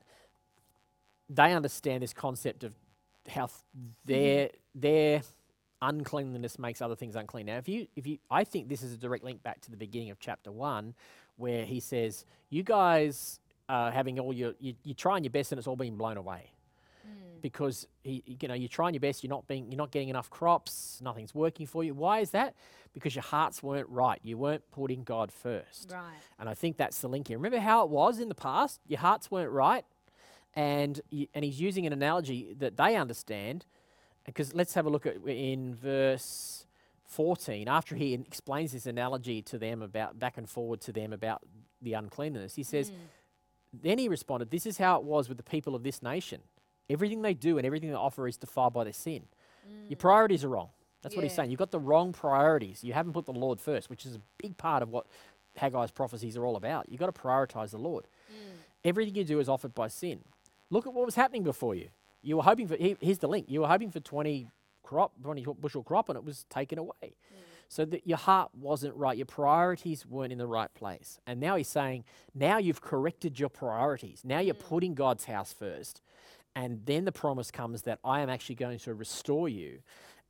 they 1.30 1.54
understand 1.54 2.04
this 2.04 2.14
concept 2.14 2.64
of 2.64 2.74
how 3.30 3.48
th- 3.48 3.60
their 4.06 4.50
their 4.76 5.22
uncleanliness 5.82 6.58
makes 6.58 6.82
other 6.82 6.96
things 6.96 7.16
unclean. 7.16 7.46
Now, 7.46 7.58
if 7.58 7.68
you 7.68 7.88
if 7.96 8.08
you, 8.08 8.18
I 8.32 8.44
think 8.44 8.70
this 8.70 8.82
is 8.84 8.94
a 8.94 8.98
direct 8.98 9.24
link 9.24 9.44
back 9.44 9.62
to 9.62 9.72
the 9.72 9.78
beginning 9.78 10.10
of 10.10 10.20
chapter 10.20 10.52
one, 10.52 10.94
where 11.38 11.66
he 11.66 11.80
says, 11.80 12.26
"You 12.50 12.64
guys 12.64 13.40
are 13.70 13.92
having 13.92 14.20
all 14.20 14.34
your 14.34 14.54
you, 14.60 14.74
you're 14.84 14.96
trying 14.96 15.24
your 15.24 15.32
best 15.32 15.52
and 15.52 15.60
it's 15.60 15.68
all 15.68 15.76
being 15.76 15.98
blown 15.98 16.18
away." 16.18 16.52
Mm. 17.06 17.42
because 17.42 17.88
he, 18.04 18.24
you 18.26 18.48
know 18.48 18.54
you're 18.54 18.70
trying 18.70 18.94
your 18.94 19.02
best. 19.02 19.24
You're 19.24 19.30
not 19.30 19.48
being, 19.48 19.70
you're 19.72 19.78
not 19.78 19.92
getting 19.92 20.10
enough 20.10 20.30
crops. 20.30 21.00
Nothing's 21.04 21.36
working 21.36 21.66
for 21.68 21.84
you. 21.84 21.94
Why 21.94 22.20
is 22.20 22.32
that? 22.32 22.56
Because 22.94 23.14
your 23.16 23.24
hearts 23.24 23.62
weren't 23.62 23.90
right. 23.90 24.20
You 24.24 24.38
weren't 24.38 24.64
putting 24.72 25.04
God 25.04 25.32
first. 25.32 25.92
right. 25.92 26.14
And 26.40 26.48
I 26.48 26.54
think 26.54 26.78
that's 26.78 27.00
the 27.02 27.08
link 27.10 27.28
here. 27.28 27.38
Remember 27.38 27.60
how 27.60 27.84
it 27.84 27.90
was 27.90 28.20
in 28.20 28.30
the 28.30 28.36
past? 28.36 28.80
Your 28.88 29.00
hearts 29.00 29.30
weren't 29.30 29.52
right, 29.52 29.84
and 30.56 31.02
and 31.34 31.44
he's 31.44 31.60
using 31.60 31.86
an 31.86 31.94
analogy 31.94 32.54
that 32.60 32.78
they 32.78 32.96
understand. 32.96 33.66
Because 34.26 34.54
let's 34.54 34.74
have 34.76 34.86
a 34.86 34.90
look 34.90 35.06
at 35.06 35.18
in 35.28 35.76
verse 35.76 36.66
14. 37.08 37.68
After 37.68 37.96
he 37.96 38.14
explains 38.14 38.72
this 38.72 38.86
analogy 38.86 39.42
to 39.42 39.58
them 39.58 39.82
about 39.82 40.18
back 40.18 40.38
and 40.38 40.50
forward 40.50 40.80
to 40.82 40.94
them 40.94 41.12
about 41.12 41.42
the 41.82 41.94
uncleanness, 41.94 42.56
he 42.56 42.64
says, 42.64 42.90
Mm. 42.92 42.96
then 43.82 43.98
he 43.98 44.08
responded, 44.08 44.50
This 44.50 44.66
is 44.66 44.78
how 44.78 44.98
it 44.98 45.04
was 45.04 45.28
with 45.28 45.38
the 45.38 45.44
people 45.44 45.76
of 45.76 45.84
this 45.84 46.02
nation. 46.02 46.42
Everything 46.90 47.22
they 47.22 47.34
do 47.34 47.58
and 47.58 47.66
everything 47.66 47.90
they 47.90 47.96
offer 47.96 48.28
is 48.28 48.38
defiled 48.38 48.74
by 48.74 48.84
their 48.84 48.94
sin. 48.94 49.24
Your 49.88 49.98
mm. 49.98 50.00
priorities 50.00 50.44
are 50.44 50.50
wrong. 50.50 50.70
That's 51.02 51.16
what 51.16 51.24
he's 51.24 51.34
saying. 51.34 51.52
You've 51.52 51.60
got 51.60 51.72
the 51.72 51.80
wrong 51.80 52.14
priorities. 52.14 52.84
You 52.84 52.94
haven't 52.94 53.12
put 53.12 53.26
the 53.26 53.34
Lord 53.34 53.60
first, 53.60 53.90
which 53.90 54.06
is 54.06 54.16
a 54.16 54.22
big 54.38 54.58
part 54.58 54.82
of 54.82 54.90
what 54.90 55.06
Haggai's 55.60 55.92
prophecies 55.92 56.38
are 56.38 56.46
all 56.46 56.56
about. 56.56 56.88
You've 56.90 57.00
got 57.00 57.14
to 57.14 57.22
prioritize 57.22 57.72
the 57.72 57.78
Lord. 57.78 58.08
Mm. 58.32 58.56
Everything 58.86 59.16
you 59.16 59.26
do 59.26 59.40
is 59.40 59.50
offered 59.50 59.76
by 59.76 59.90
sin. 59.90 60.22
Look 60.70 60.88
at 60.88 60.94
what 60.94 61.06
was 61.06 61.16
happening 61.16 61.44
before 61.44 61.76
you. 61.76 61.90
You 62.22 62.38
were 62.38 62.44
hoping 62.44 62.68
for, 62.68 62.78
he- 62.78 62.98
here's 63.02 63.20
the 63.20 63.28
link. 63.28 63.48
You 63.50 63.62
were 63.62 63.68
hoping 63.68 63.92
for 63.92 64.00
20 64.00 64.48
crop, 64.82 65.12
20 65.22 65.46
bushel 65.60 65.84
crop, 65.84 66.08
and 66.10 66.18
it 66.18 66.24
was 66.24 66.46
taken 66.50 66.80
away. 66.80 66.94
Mm. 67.04 67.38
So 67.68 67.86
that 67.86 68.08
your 68.08 68.18
heart 68.18 68.52
wasn't 68.54 68.96
right, 68.96 69.18
your 69.18 69.26
priorities 69.26 70.06
weren't 70.06 70.32
in 70.32 70.38
the 70.38 70.48
right 70.48 70.74
place. 70.74 71.20
And 71.28 71.40
now 71.40 71.56
he's 71.58 71.68
saying, 71.68 72.06
now 72.34 72.60
you've 72.60 72.82
corrected 72.82 73.40
your 73.40 73.50
priorities. 73.50 74.22
Now 74.24 74.40
you're 74.40 74.54
putting 74.54 74.94
God's 74.94 75.26
house 75.26 75.52
first. 75.52 76.02
And 76.56 76.86
then 76.86 77.06
the 77.06 77.12
promise 77.12 77.50
comes 77.52 77.82
that 77.84 78.00
I 78.04 78.22
am 78.22 78.30
actually 78.30 78.56
going 78.56 78.80
to 78.80 78.94
restore 78.94 79.50
you 79.50 79.80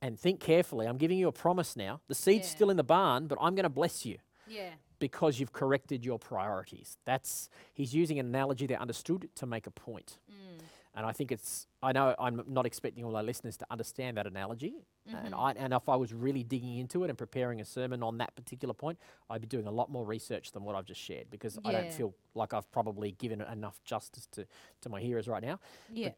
and 0.00 0.18
think 0.18 0.40
carefully. 0.40 0.86
I'm 0.86 0.96
giving 0.96 1.18
you 1.18 1.28
a 1.28 1.32
promise 1.32 1.76
now. 1.76 2.00
The 2.08 2.14
seed's 2.14 2.46
Yeah. 2.48 2.54
still 2.56 2.70
in 2.70 2.76
the 2.76 2.84
barn, 2.84 3.26
but 3.26 3.38
I'm 3.40 3.54
going 3.54 3.64
to 3.64 3.68
bless 3.70 4.04
you 4.06 4.18
Yeah. 4.46 4.70
because 4.98 5.38
you've 5.38 5.52
corrected 5.52 6.04
your 6.04 6.18
priorities. 6.18 6.96
That's 7.04 7.48
he's 7.74 7.94
using 7.94 8.18
an 8.18 8.26
analogy 8.26 8.66
they 8.66 8.74
understood 8.76 9.28
to 9.36 9.46
make 9.46 9.66
a 9.66 9.70
point. 9.70 10.18
Mm. 10.30 10.60
And 10.96 11.04
I 11.04 11.12
think 11.12 11.32
it's 11.32 11.66
I 11.82 11.92
know 11.92 12.14
I'm 12.18 12.42
not 12.46 12.66
expecting 12.66 13.04
all 13.04 13.16
our 13.16 13.22
listeners 13.22 13.56
to 13.58 13.66
understand 13.70 14.16
that 14.16 14.26
analogy. 14.26 14.74
And 15.08 15.34
mm-hmm. 15.34 15.34
I 15.34 15.52
and 15.52 15.74
if 15.74 15.88
I 15.88 15.96
was 15.96 16.12
really 16.12 16.44
digging 16.44 16.78
into 16.78 17.02
it 17.04 17.08
and 17.10 17.18
preparing 17.18 17.60
a 17.60 17.64
sermon 17.64 18.02
on 18.02 18.18
that 18.18 18.34
particular 18.36 18.74
point, 18.74 18.98
I'd 19.28 19.40
be 19.40 19.46
doing 19.46 19.66
a 19.66 19.70
lot 19.72 19.90
more 19.90 20.04
research 20.04 20.52
than 20.52 20.62
what 20.62 20.76
I've 20.76 20.86
just 20.86 21.00
shared 21.00 21.30
because 21.30 21.58
I 21.64 21.72
don't 21.72 21.92
feel 21.92 22.14
like 22.34 22.54
I've 22.54 22.70
probably 22.70 23.12
given 23.12 23.40
enough 23.40 23.80
justice 23.84 24.26
to, 24.32 24.46
to 24.82 24.88
my 24.88 25.00
hearers 25.00 25.26
right 25.26 25.42
now. 25.42 25.58
Yeah. 25.92 26.10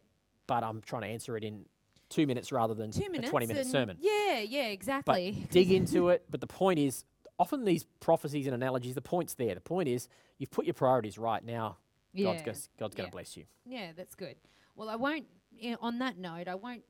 But 0.46 0.62
I'm 0.62 0.82
trying 0.82 1.02
to 1.02 1.08
answer 1.08 1.36
it 1.36 1.44
in 1.44 1.64
two 2.08 2.26
minutes 2.26 2.52
rather 2.52 2.74
than 2.74 2.90
Two 2.90 3.10
minutes. 3.10 3.28
a 3.28 3.30
20 3.30 3.46
minute 3.46 3.66
sermon. 3.66 3.96
Yeah, 4.00 4.40
yeah, 4.40 4.66
exactly. 4.66 5.36
But 5.40 5.50
dig 5.50 5.72
into 5.72 6.10
it. 6.10 6.24
But 6.30 6.40
the 6.40 6.46
point 6.46 6.78
is, 6.78 7.04
often 7.38 7.64
these 7.64 7.84
prophecies 8.00 8.46
and 8.46 8.54
analogies, 8.54 8.94
the 8.94 9.00
point's 9.00 9.34
there. 9.34 9.54
The 9.54 9.60
point 9.60 9.88
is, 9.88 10.08
you've 10.38 10.50
put 10.50 10.66
your 10.66 10.74
priorities 10.74 11.18
right 11.18 11.44
now. 11.44 11.78
God's 12.16 12.38
Yeah, 12.40 12.44
going 12.44 12.58
God's 12.78 12.94
going 12.94 13.06
yeah. 13.06 13.10
to 13.10 13.10
bless 13.10 13.36
you. 13.36 13.44
Yeah, 13.64 13.90
that's 13.96 14.14
good. 14.14 14.36
Well, 14.76 14.88
I 14.88 14.96
won't. 14.96 15.26
Yeah, 15.58 15.76
on 15.80 15.98
that 16.00 16.18
note, 16.18 16.48
I 16.48 16.54
won't 16.54 16.82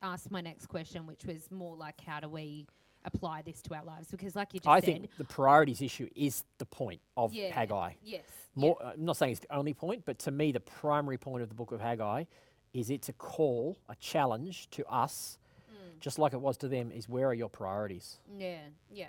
ask 0.00 0.30
my 0.30 0.40
next 0.40 0.66
question, 0.66 1.06
which 1.06 1.24
was 1.26 1.50
more 1.50 1.76
like, 1.76 2.00
how 2.00 2.20
do 2.20 2.28
we 2.28 2.66
apply 3.04 3.42
this 3.42 3.60
to 3.62 3.74
our 3.74 3.84
lives? 3.84 4.10
Because, 4.10 4.34
like 4.34 4.54
you 4.54 4.60
just 4.60 4.68
I 4.68 4.80
said, 4.80 4.86
think 4.86 5.16
the 5.18 5.24
priorities 5.24 5.82
issue 5.82 6.08
is 6.16 6.42
the 6.58 6.64
point 6.64 7.00
of 7.16 7.34
yeah, 7.34 7.52
Haggai. 7.52 7.92
Yes. 8.02 8.24
More, 8.54 8.78
uh, 8.82 8.92
I'm 8.94 9.04
not 9.04 9.16
saying 9.18 9.32
it's 9.32 9.40
the 9.40 9.54
only 9.54 9.74
point, 9.74 10.04
but 10.06 10.18
to 10.20 10.30
me, 10.30 10.52
the 10.52 10.60
primary 10.60 11.18
point 11.18 11.42
of 11.42 11.48
the 11.50 11.54
book 11.54 11.70
of 11.72 11.80
Haggai 11.80 12.24
is 12.72 12.88
it's 12.88 13.08
a 13.10 13.12
call, 13.12 13.76
a 13.88 13.94
challenge 13.96 14.70
to 14.70 14.86
us, 14.86 15.38
Mm. 15.70 16.00
just 16.00 16.18
like 16.18 16.32
it 16.32 16.40
was 16.40 16.56
to 16.58 16.68
them, 16.68 16.90
is 16.92 17.08
where 17.08 17.26
are 17.28 17.34
your 17.34 17.48
priorities? 17.48 18.18
Yeah, 18.38 18.58
yeah. 18.90 19.08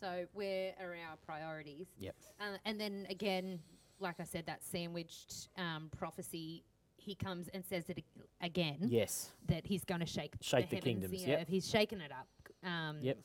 So 0.00 0.26
where 0.32 0.74
are 0.80 0.96
our 1.08 1.16
priorities? 1.24 1.86
Yep. 1.98 2.14
Uh, 2.40 2.44
and 2.64 2.80
then 2.80 3.06
again, 3.08 3.60
like 4.00 4.18
I 4.18 4.24
said, 4.24 4.46
that 4.46 4.64
sandwiched 4.64 5.48
um, 5.56 5.90
prophecy. 5.96 6.64
He 7.04 7.14
comes 7.16 7.48
and 7.52 7.64
says 7.64 7.88
it 7.88 7.98
ag- 7.98 8.26
again 8.40 8.76
Yes. 8.82 9.32
that 9.46 9.66
he's 9.66 9.84
going 9.84 10.00
to 10.00 10.06
shake 10.06 10.34
Shake 10.40 10.70
the 10.70 10.76
heavens, 10.76 10.84
kingdoms, 10.84 11.10
The 11.22 11.28
yep. 11.30 11.40
earth. 11.42 11.48
He's 11.48 11.68
shaken 11.68 12.00
it 12.00 12.12
up. 12.12 12.28
Um, 12.68 12.98
Yep. 13.02 13.18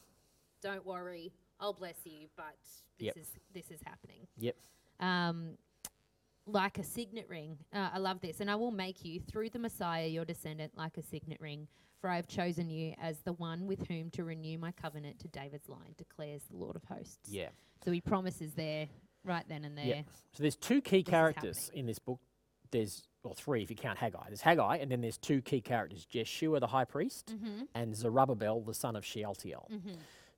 Don't 0.62 0.86
worry, 0.86 1.32
I'll 1.60 1.74
bless 1.74 1.98
you. 2.06 2.28
But 2.36 2.56
this 2.98 3.06
Yep. 3.06 3.18
is 3.18 3.32
this 3.54 3.70
is 3.72 3.82
happening. 3.86 4.28
Yep. 4.40 4.56
um, 5.00 5.58
like 6.48 6.80
a 6.80 6.84
signet 6.84 7.28
ring. 7.30 7.58
Uh, 7.74 7.90
I 7.94 7.98
love 8.00 8.22
this. 8.22 8.40
And 8.40 8.50
I 8.50 8.56
will 8.56 8.72
make 8.72 9.04
you, 9.04 9.20
through 9.20 9.50
the 9.50 9.60
Messiah, 9.60 10.08
your 10.08 10.24
descendant, 10.24 10.78
like 10.78 10.98
a 10.98 11.04
signet 11.04 11.40
ring. 11.42 11.68
For 12.00 12.10
I 12.10 12.16
have 12.16 12.28
chosen 12.28 12.70
you 12.70 12.94
as 13.02 13.20
the 13.22 13.34
one 13.34 13.68
with 13.68 13.86
whom 13.88 14.10
to 14.12 14.24
renew 14.24 14.58
my 14.58 14.72
covenant 14.72 15.20
to 15.20 15.28
David's 15.28 15.68
line, 15.68 15.94
declares 15.98 16.44
the 16.50 16.56
Lord 16.56 16.76
of 16.78 16.84
hosts. 16.86 17.30
Yeah. 17.30 17.50
So 17.84 17.92
he 17.92 18.00
promises 18.02 18.54
there, 18.54 18.88
right 19.26 19.44
then 19.50 19.66
and 19.66 19.78
there. 19.78 20.06
So 20.32 20.42
there's 20.44 20.56
two 20.56 20.80
key 20.82 21.00
is 21.00 21.04
characters 21.06 21.70
in 21.74 21.86
this 21.86 22.00
book. 22.00 22.20
There's 22.72 23.08
or 23.24 23.34
three 23.36 23.62
if 23.64 23.70
you 23.70 23.76
count 23.76 23.98
Haggai. 23.98 24.24
There's 24.28 24.42
Haggai, 24.42 24.78
and 24.78 24.90
then 24.92 25.02
there's 25.02 25.18
two 25.18 25.42
key 25.42 25.62
characters: 25.62 26.06
Jeshua 26.06 26.60
the 26.60 26.68
high 26.68 26.86
priest 26.86 27.34
Mm-hmm. 27.36 27.64
and 27.76 27.96
Zerubbabel 27.96 28.62
the 28.62 28.74
son 28.74 28.96
of 28.96 29.06
Shealtiel. 29.06 29.68
Mm-hmm. 29.72 29.96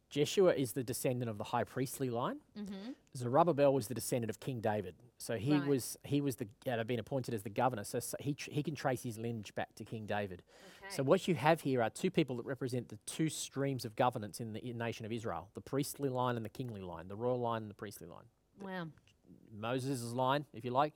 Jeshua 0.09 0.53
is 0.55 0.71
the 0.71 0.83
descendant 0.83 1.29
of 1.29 1.37
the 1.37 1.43
high 1.43 1.63
priestly 1.63 2.09
line. 2.09 2.37
Mm-hmm. 2.57 2.93
Zerubbabel 3.15 3.71
was 3.75 3.87
the 3.89 3.93
descendant 3.93 4.31
of 4.31 4.39
King 4.39 4.59
David. 4.59 4.95
So 5.19 5.35
he 5.37 5.53
Right. 5.53 5.67
was 5.67 5.97
he 6.03 6.19
was 6.19 6.37
the 6.37 6.47
had 6.65 6.87
been 6.87 6.97
appointed 6.99 7.35
as 7.35 7.43
the 7.43 7.49
governor. 7.51 7.83
So, 7.83 7.99
so 7.99 8.17
he 8.19 8.33
tr- 8.33 8.49
he 8.49 8.63
can 8.63 8.73
trace 8.73 9.03
his 9.03 9.19
lineage 9.19 9.53
back 9.53 9.75
to 9.75 9.83
King 9.85 10.07
David. 10.07 10.41
Okay. 10.83 10.95
So 10.95 11.03
what 11.03 11.27
you 11.27 11.35
have 11.35 11.61
here 11.61 11.83
are 11.83 11.91
two 11.91 12.09
people 12.09 12.37
that 12.37 12.45
represent 12.47 12.89
the 12.89 12.97
two 13.05 13.29
streams 13.29 13.85
of 13.85 13.95
governance 13.95 14.39
in 14.39 14.53
the 14.53 14.67
i- 14.67 14.71
nation 14.71 15.05
of 15.05 15.11
Israel: 15.11 15.49
the 15.53 15.61
priestly 15.61 16.09
line 16.09 16.37
and 16.37 16.43
the 16.45 16.49
kingly 16.49 16.81
line, 16.81 17.07
the 17.07 17.15
royal 17.15 17.39
line 17.39 17.61
and 17.61 17.69
the 17.69 17.75
priestly 17.75 18.07
line. 18.07 18.25
wow. 18.61 18.87
Moses' 19.55 20.11
line, 20.13 20.45
if 20.53 20.65
you 20.65 20.71
like, 20.71 20.93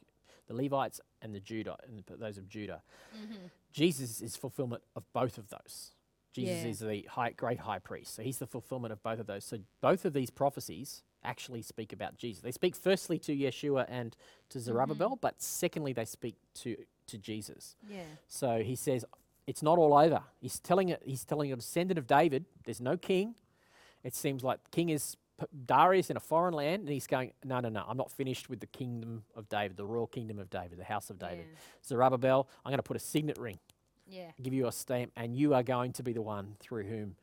the 0.47 0.53
Levites 0.53 0.99
and 1.21 1.33
the 1.33 1.39
Judah 1.39 1.77
and 1.87 2.03
the, 2.05 2.17
those 2.17 2.37
of 2.37 2.47
Judah. 2.49 2.81
Mm-hmm. 3.15 3.45
Jesus 3.71 4.21
is 4.21 4.35
fulfillment 4.35 4.83
of 4.95 5.03
both 5.13 5.37
of 5.37 5.49
those. 5.49 5.91
Jesus 6.33 6.63
Yeah. 6.63 6.69
is 6.69 6.79
the 6.79 7.07
high, 7.11 7.31
great 7.31 7.59
high 7.59 7.79
priest. 7.79 8.15
So 8.15 8.23
he's 8.23 8.39
the 8.39 8.47
fulfillment 8.47 8.91
of 8.91 9.01
both 9.03 9.19
of 9.19 9.27
those. 9.27 9.45
So 9.45 9.59
both 9.81 10.03
of 10.05 10.13
these 10.13 10.29
prophecies 10.29 11.03
actually 11.23 11.61
speak 11.61 11.93
about 11.93 12.17
Jesus. 12.17 12.41
They 12.41 12.51
speak 12.51 12.75
firstly 12.75 13.17
to 13.19 13.35
Yeshua 13.35 13.85
and 13.87 14.15
to 14.49 14.59
Zerubbabel, 14.59 15.17
but 15.21 15.41
secondly 15.41 15.93
they 15.93 16.05
speak 16.05 16.35
to 16.55 16.75
to 17.07 17.17
Jesus. 17.17 17.75
Yeah. 17.89 18.03
So 18.27 18.63
he 18.63 18.75
says 18.75 19.03
it's 19.45 19.61
not 19.61 19.77
all 19.77 19.93
over. 19.93 20.23
He's 20.39 20.59
telling 20.59 20.89
it. 20.89 21.01
He's 21.05 21.23
telling 21.25 21.51
a 21.51 21.55
descendant 21.55 21.97
of 21.97 22.07
David. 22.07 22.45
There's 22.65 22.81
no 22.81 22.95
king. 22.97 23.35
It 24.03 24.15
seems 24.15 24.43
like 24.43 24.63
the 24.63 24.69
king 24.71 24.89
is 24.89 25.15
Darius 25.65 26.09
in 26.09 26.17
a 26.17 26.19
foreign 26.21 26.53
land, 26.53 26.81
and 26.83 26.89
he's 26.89 27.07
going, 27.07 27.31
no, 27.43 27.59
no, 27.59 27.69
no. 27.69 27.83
I'm 27.87 27.97
not 27.97 28.11
finished 28.11 28.49
with 28.49 28.59
the 28.59 28.67
kingdom 28.67 29.23
of 29.35 29.49
David, 29.49 29.77
the 29.77 29.85
royal 29.85 30.07
kingdom 30.07 30.39
of 30.39 30.49
David, 30.49 30.77
the 30.77 30.83
house 30.83 31.09
of 31.09 31.17
David. 31.19 31.45
Zerubbabel, 31.85 32.47
I'm 32.63 32.69
going 32.69 32.77
to 32.77 32.83
put 32.83 32.97
a 32.97 32.99
signet 32.99 33.37
ring, 33.39 33.59
Yeah. 34.07 34.31
give 34.41 34.53
you 34.53 34.67
a 34.67 34.71
stamp, 34.71 35.11
and 35.15 35.35
you 35.35 35.53
are 35.53 35.63
going 35.63 35.91
to 35.93 36.03
be 36.03 36.13
the 36.13 36.21
one 36.21 36.55
through 36.59 36.83
whom. 36.83 37.15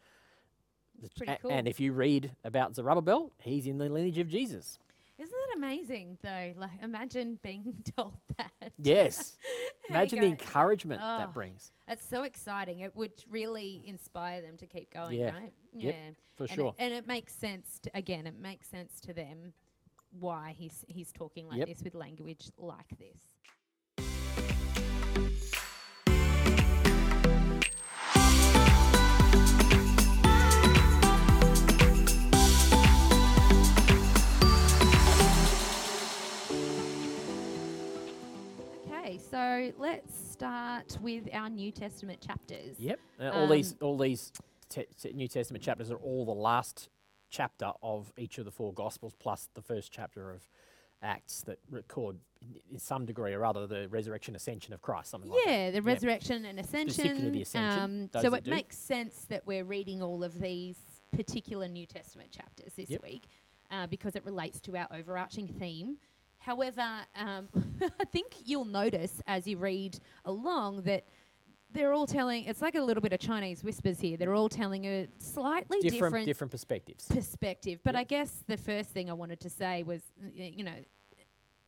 the 1.01 1.09
pretty 1.17 1.33
a- 1.33 1.39
cool. 1.39 1.51
And 1.51 1.67
if 1.67 1.81
you 1.81 1.93
read 1.93 2.33
about 2.45 2.75
Zerubbabel, 2.75 3.33
he's 3.39 3.67
in 3.67 3.79
the 3.79 3.89
lineage 3.89 4.19
of 4.19 4.29
Jesus. 4.29 4.79
Isn't 5.21 5.31
that 5.51 5.57
amazing, 5.59 6.17
though? 6.23 6.53
Like, 6.57 6.71
imagine 6.83 7.39
being 7.43 7.75
told 7.97 8.15
that. 8.39 8.73
Yes. 8.79 9.37
Imagine 9.91 10.21
the 10.21 10.27
encouragement 10.27 11.01
Oh. 11.05 11.19
that 11.19 11.35
brings, 11.35 11.73
That's 11.89 12.07
so 12.09 12.23
exciting. 12.23 12.81
It 12.81 12.95
would 12.97 13.13
really 13.29 13.83
inspire 13.87 14.41
them 14.41 14.57
to 14.59 14.67
keep 14.67 14.93
going, 14.95 15.19
Yeah. 15.19 15.35
right? 15.35 15.53
Yep, 15.75 15.95
Yeah. 15.95 16.11
for 16.37 16.45
and 16.45 16.53
sure. 16.53 16.69
It, 16.79 16.83
and 16.85 16.95
it 16.95 17.07
makes 17.07 17.35
sense 17.35 17.79
to, 17.81 17.91
again, 17.95 18.27
it 18.27 18.39
makes 18.39 18.67
sense 18.69 19.01
to 19.03 19.13
them 19.13 19.53
why 20.19 20.55
he's 20.59 20.85
he's 20.89 21.13
talking 21.13 21.47
like 21.49 21.59
Yep. 21.59 21.69
this 21.69 21.83
with 21.83 21.95
language 21.95 22.51
like 22.57 22.89
this. 22.99 23.21
Okay, 39.11 39.19
so 39.19 39.73
let's 39.79 40.15
start 40.31 40.97
with 41.01 41.25
our 41.33 41.51
New 41.51 41.73
Testament 41.73 42.21
chapters. 42.21 42.77
Yep. 42.79 43.01
Uh, 43.19 43.31
all 43.31 43.49
these 43.49 43.73
Um, 43.73 43.79
all 43.81 43.99
these 43.99 44.31
te- 44.69 44.87
te- 45.01 45.13
New 45.15 45.27
Testament 45.27 45.65
chapters 45.65 45.91
are 45.91 45.97
all 45.97 46.25
the 46.25 46.35
last 46.35 46.89
chapter 47.29 47.73
of 47.83 48.13
each 48.17 48.39
of 48.39 48.45
the 48.45 48.53
four 48.53 48.73
Gospels, 48.73 49.15
plus 49.19 49.49
the 49.55 49.63
first 49.63 49.91
chapter 49.91 50.31
of 50.31 50.49
Acts 51.03 51.43
that 51.43 51.59
record, 51.71 52.19
in, 52.71 52.79
some 52.79 53.05
degree 53.05 53.33
or 53.33 53.45
other, 53.45 53.67
the 53.67 53.89
resurrection, 53.89 54.37
ascension 54.37 54.73
of 54.75 54.81
Christ. 54.81 55.11
Something 55.11 55.31
like 55.33 55.45
that. 55.45 55.51
Yeah, 55.51 55.71
the 55.73 55.83
resurrection 55.83 56.45
and 56.45 56.61
ascension. 56.61 57.33
the 57.33 57.43
ascension, 57.43 58.11
Um, 58.15 58.23
so 58.23 58.33
it 58.35 58.45
do. 58.45 58.51
makes 58.51 58.77
sense 58.79 59.25
that 59.25 59.45
we're 59.45 59.65
reading 59.65 60.03
all 60.03 60.23
of 60.23 60.39
these 60.39 60.79
particular 61.11 61.67
New 61.67 61.87
Testament 61.87 62.31
chapters 62.31 62.75
this 62.75 62.91
Yep. 62.91 63.03
week 63.03 63.27
uh, 63.73 63.89
because 63.89 64.15
it 64.15 64.25
relates 64.25 64.61
to 64.61 64.77
our 64.77 64.87
overarching 64.93 65.49
theme. 65.49 65.99
However, 66.41 66.83
um, 67.15 67.49
I 68.01 68.05
think 68.05 68.35
you'll 68.45 68.65
notice 68.65 69.23
as 69.27 69.47
you 69.47 69.57
read 69.59 69.99
along 70.25 70.83
that 70.83 71.05
they're 71.73 71.93
all 71.93 72.07
telling, 72.07 72.45
it's 72.47 72.61
like 72.63 72.75
a 72.75 72.81
little 72.83 73.01
bit 73.01 73.13
of 73.13 73.21
Chinese 73.21 73.63
whispers 73.63 74.01
here. 74.01 74.17
They're 74.17 74.35
all 74.35 74.49
telling 74.49 74.85
a 74.87 75.07
slightly 75.19 75.79
Different, 75.81 76.03
different, 76.03 76.27
different 76.27 76.51
perspectives. 76.51 77.07
perspective. 77.07 77.81
But 77.85 77.95
Yep. 77.95 78.01
I 78.01 78.05
guess 78.05 78.43
the 78.49 78.57
first 78.57 78.91
thing 78.91 79.09
I 79.09 79.13
wanted 79.13 79.39
to 79.41 79.51
say 79.51 79.85
was, 79.85 80.03
you 80.35 80.65
know, 80.65 80.75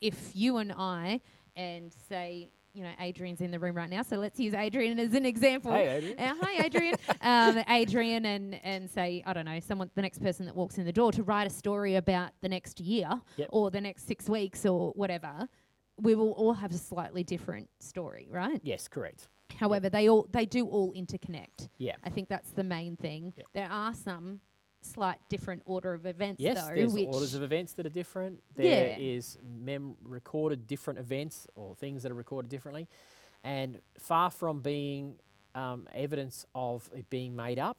if 0.00 0.32
you 0.34 0.56
and 0.56 0.72
I, 0.72 1.20
and 1.54 1.92
say, 2.08 2.48
you 2.74 2.82
know, 2.82 2.90
Adrian's 3.00 3.40
in 3.40 3.50
the 3.50 3.58
room 3.58 3.76
right 3.76 3.90
now, 3.90 4.02
so 4.02 4.16
let's 4.16 4.40
use 4.40 4.54
Adrian 4.54 4.98
as 4.98 5.12
an 5.14 5.26
example. 5.26 5.72
Hey, 5.72 5.88
Adrian. 5.96 6.18
Uh, 6.18 6.34
hi, 6.40 6.64
Adrian. 6.64 6.94
um, 7.20 7.64
Adrian, 7.68 8.24
and 8.26 8.54
and 8.64 8.90
say, 8.90 9.22
I 9.26 9.32
don't 9.32 9.44
know, 9.44 9.60
someone, 9.60 9.90
the 9.94 10.02
next 10.02 10.22
person 10.22 10.46
that 10.46 10.56
walks 10.56 10.78
in 10.78 10.84
the 10.84 10.92
door 10.92 11.12
to 11.12 11.22
write 11.22 11.46
a 11.46 11.50
story 11.50 11.96
about 11.96 12.30
the 12.40 12.48
next 12.48 12.80
year 12.80 13.10
Yep. 13.36 13.48
or 13.52 13.70
the 13.70 13.80
next 13.80 14.06
six 14.06 14.28
weeks 14.28 14.64
or 14.66 14.92
whatever. 14.92 15.48
We 16.00 16.14
will 16.14 16.32
all 16.32 16.54
have 16.54 16.72
a 16.72 16.78
slightly 16.78 17.22
different 17.22 17.68
story, 17.78 18.26
right? 18.30 18.60
Yes, 18.64 18.88
correct. 18.88 19.28
However, 19.56 19.90
they 19.90 20.08
all 20.08 20.26
they 20.32 20.46
do 20.46 20.66
all 20.66 20.92
interconnect. 20.94 21.68
Yeah. 21.78 21.96
I 22.02 22.08
think 22.10 22.28
that's 22.28 22.50
the 22.52 22.64
main 22.64 22.96
thing. 22.96 23.34
Yep. 23.36 23.46
There 23.54 23.68
are 23.70 23.92
some 23.94 24.40
slight 24.84 25.18
different 25.28 25.62
order 25.64 25.94
of 25.94 26.06
events 26.06 26.40
Yes, 26.40 26.56
though, 26.68 26.74
there's 26.74 26.94
orders 26.94 27.34
of 27.34 27.42
events 27.42 27.72
that 27.74 27.86
are 27.86 27.90
different. 27.90 28.42
There 28.54 28.96
is 28.98 29.36
Yeah. 29.40 29.48
mem- 29.64 29.96
recorded 30.02 30.66
different 30.66 30.98
events 30.98 31.46
or 31.54 31.74
things 31.74 32.02
that 32.02 32.12
are 32.12 32.16
recorded 32.16 32.48
differently, 32.50 32.88
and 33.44 33.80
far 33.98 34.30
from 34.30 34.60
being 34.60 35.18
um, 35.54 35.86
evidence 35.92 36.46
of 36.54 36.88
it 36.94 37.10
being 37.10 37.36
made 37.36 37.58
up, 37.58 37.76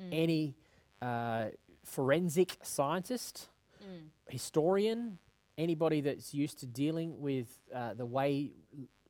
Mm. 0.00 0.08
any 0.12 0.54
uh, 1.00 1.50
forensic 1.82 2.56
scientist, 2.62 3.48
Mm. 3.82 4.10
historian, 4.28 5.18
anybody 5.58 6.00
that's 6.02 6.32
used 6.34 6.58
to 6.60 6.66
dealing 6.66 7.20
with 7.20 7.58
uh, 7.74 7.94
the 7.94 8.04
way 8.06 8.50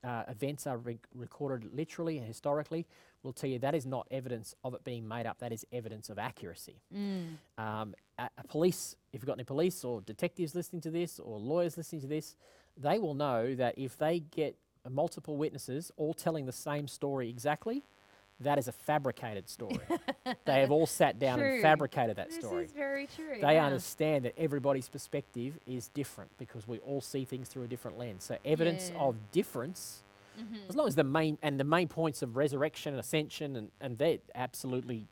uh, 0.05 0.25
events 0.29 0.67
are 0.67 0.77
re- 0.79 0.99
recorded 1.15 1.73
literally 1.75 2.19
and 2.19 2.27
historically, 2.27 2.87
will 3.25 3.33
tell 3.33 3.51
you 3.51 3.59
that 3.59 3.75
is 3.75 3.87
not 3.87 4.07
evidence 4.11 4.55
of 4.63 4.75
it 4.75 4.85
being 4.85 5.09
made 5.09 5.27
up. 5.27 5.39
That 5.39 5.53
is 5.53 5.67
evidence 5.73 6.11
of 6.11 6.19
accuracy. 6.19 6.77
Mm. 6.95 7.37
Um, 7.59 7.95
a, 8.19 8.29
a 8.39 8.45
police, 8.47 8.95
if 9.13 9.21
you've 9.23 9.27
got 9.27 9.35
any 9.35 9.45
police 9.45 9.85
or 9.85 10.01
detectives 10.03 10.55
listening 10.55 10.83
to 10.83 10.91
this 10.91 11.19
or 11.19 11.39
lawyers 11.39 11.77
listening 11.77 12.03
to 12.03 12.07
this, 12.07 12.37
they 12.77 12.99
will 12.99 13.15
know 13.15 13.55
that 13.55 13.79
if 13.79 13.97
they 13.99 14.21
get 14.21 14.57
multiple 14.89 15.37
witnesses 15.37 15.91
all 15.97 16.13
telling 16.15 16.47
the 16.47 16.53
same 16.53 16.87
story 16.87 17.29
exactly, 17.31 17.83
that 18.41 18.59
is 18.59 18.69
a 18.69 18.73
fabricated 18.73 19.49
story. 19.49 19.79
they 20.45 20.61
have 20.61 20.71
all 20.71 20.87
sat 20.87 21.19
down 21.19 21.39
True. 21.39 21.55
and 21.55 21.63
fabricated 21.63 22.17
that 22.17 22.31
This 22.31 22.39
story. 22.41 22.65
is 22.65 22.73
very 22.73 23.07
true. 23.07 23.39
They 23.41 23.55
yeah. 23.55 23.67
understand 23.67 24.25
that 24.25 24.35
everybody's 24.37 24.89
perspective 24.89 25.59
is 25.67 25.89
different 25.89 26.31
because 26.37 26.67
we 26.69 26.79
all 26.81 27.01
see 27.01 27.25
things 27.25 27.49
through 27.49 27.63
a 27.63 27.69
different 27.69 27.97
lens. 27.99 28.25
So 28.25 28.37
evidence 28.45 28.91
Yeah. 28.93 29.01
of 29.03 29.17
difference, 29.31 30.03
Mhm. 30.37 30.69
as 30.69 30.77
long 30.77 30.87
as 30.87 30.95
the 30.95 31.05
main 31.05 31.39
and 31.43 31.59
the 31.59 31.65
main 31.65 31.89
points 31.89 32.23
of 32.23 32.37
resurrection 32.37 32.93
and 32.95 33.01
ascension 33.01 33.57
and, 33.57 33.71
and 33.81 33.99
they're 33.99 34.19
absolutely 34.35 35.09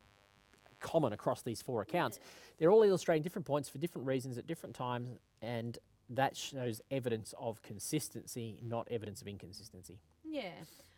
common 0.81 1.13
across 1.13 1.43
these 1.43 1.63
four 1.63 1.81
accounts. 1.83 2.19
They're 2.59 2.71
all 2.71 2.83
illustrating 2.83 3.23
different 3.23 3.47
points 3.47 3.69
for 3.69 3.79
different 3.79 4.07
reasons 4.07 4.37
at 4.39 4.47
different 4.47 4.75
times, 4.75 5.19
and 5.41 5.79
that 6.11 6.37
shows 6.37 6.81
evidence 6.91 7.35
of 7.39 7.63
consistency, 7.63 8.59
not 8.63 8.89
evidence 8.91 9.21
of 9.23 9.29
inconsistency. 9.29 9.99
Yeah, 10.25 10.51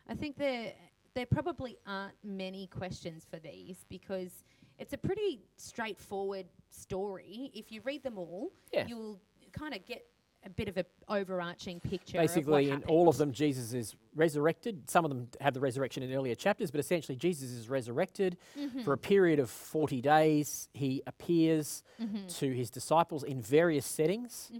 I 0.08 0.14
think 0.14 0.36
there 0.36 0.72
there 1.14 1.26
probably 1.26 1.78
aren't 1.86 2.16
many 2.24 2.66
questions 2.66 3.24
for 3.30 3.38
these 3.38 3.84
because 3.88 4.42
it's 4.80 4.92
a 4.94 4.98
pretty 4.98 5.44
straightforward 5.56 6.46
story. 6.70 7.52
If 7.54 7.70
you 7.70 7.82
read 7.82 8.02
them 8.02 8.18
all, 8.18 8.50
Yeah. 8.72 8.88
you'll 8.88 9.20
kind 9.52 9.74
of 9.74 9.84
get 9.86 10.04
a 10.44 10.50
bit 10.50 10.68
of 10.68 10.76
an 10.76 10.84
overarching 11.08 11.80
picture. 11.80 12.18
Basically, 12.18 12.70
in 12.70 12.82
all 12.84 13.08
of 13.08 13.16
them, 13.16 13.32
Jesus 13.32 13.72
is 13.72 13.94
resurrected. 14.14 14.90
Some 14.90 15.04
of 15.04 15.10
them 15.10 15.28
have 15.40 15.54
the 15.54 15.60
resurrection 15.60 16.02
in 16.02 16.12
earlier 16.12 16.34
chapters, 16.34 16.70
but 16.70 16.80
essentially, 16.80 17.16
Jesus 17.16 17.50
is 17.50 17.68
resurrected. 17.68 18.36
Mm-hmm. 18.58 18.82
For 18.82 18.92
a 18.92 18.98
period 18.98 19.38
of 19.38 19.50
40 19.50 20.00
days, 20.00 20.68
he 20.74 21.02
appears 21.06 21.82
Mm-hmm. 22.02 22.26
to 22.26 22.52
his 22.52 22.70
disciples 22.70 23.22
in 23.22 23.40
various 23.40 23.86
settings, 23.86 24.50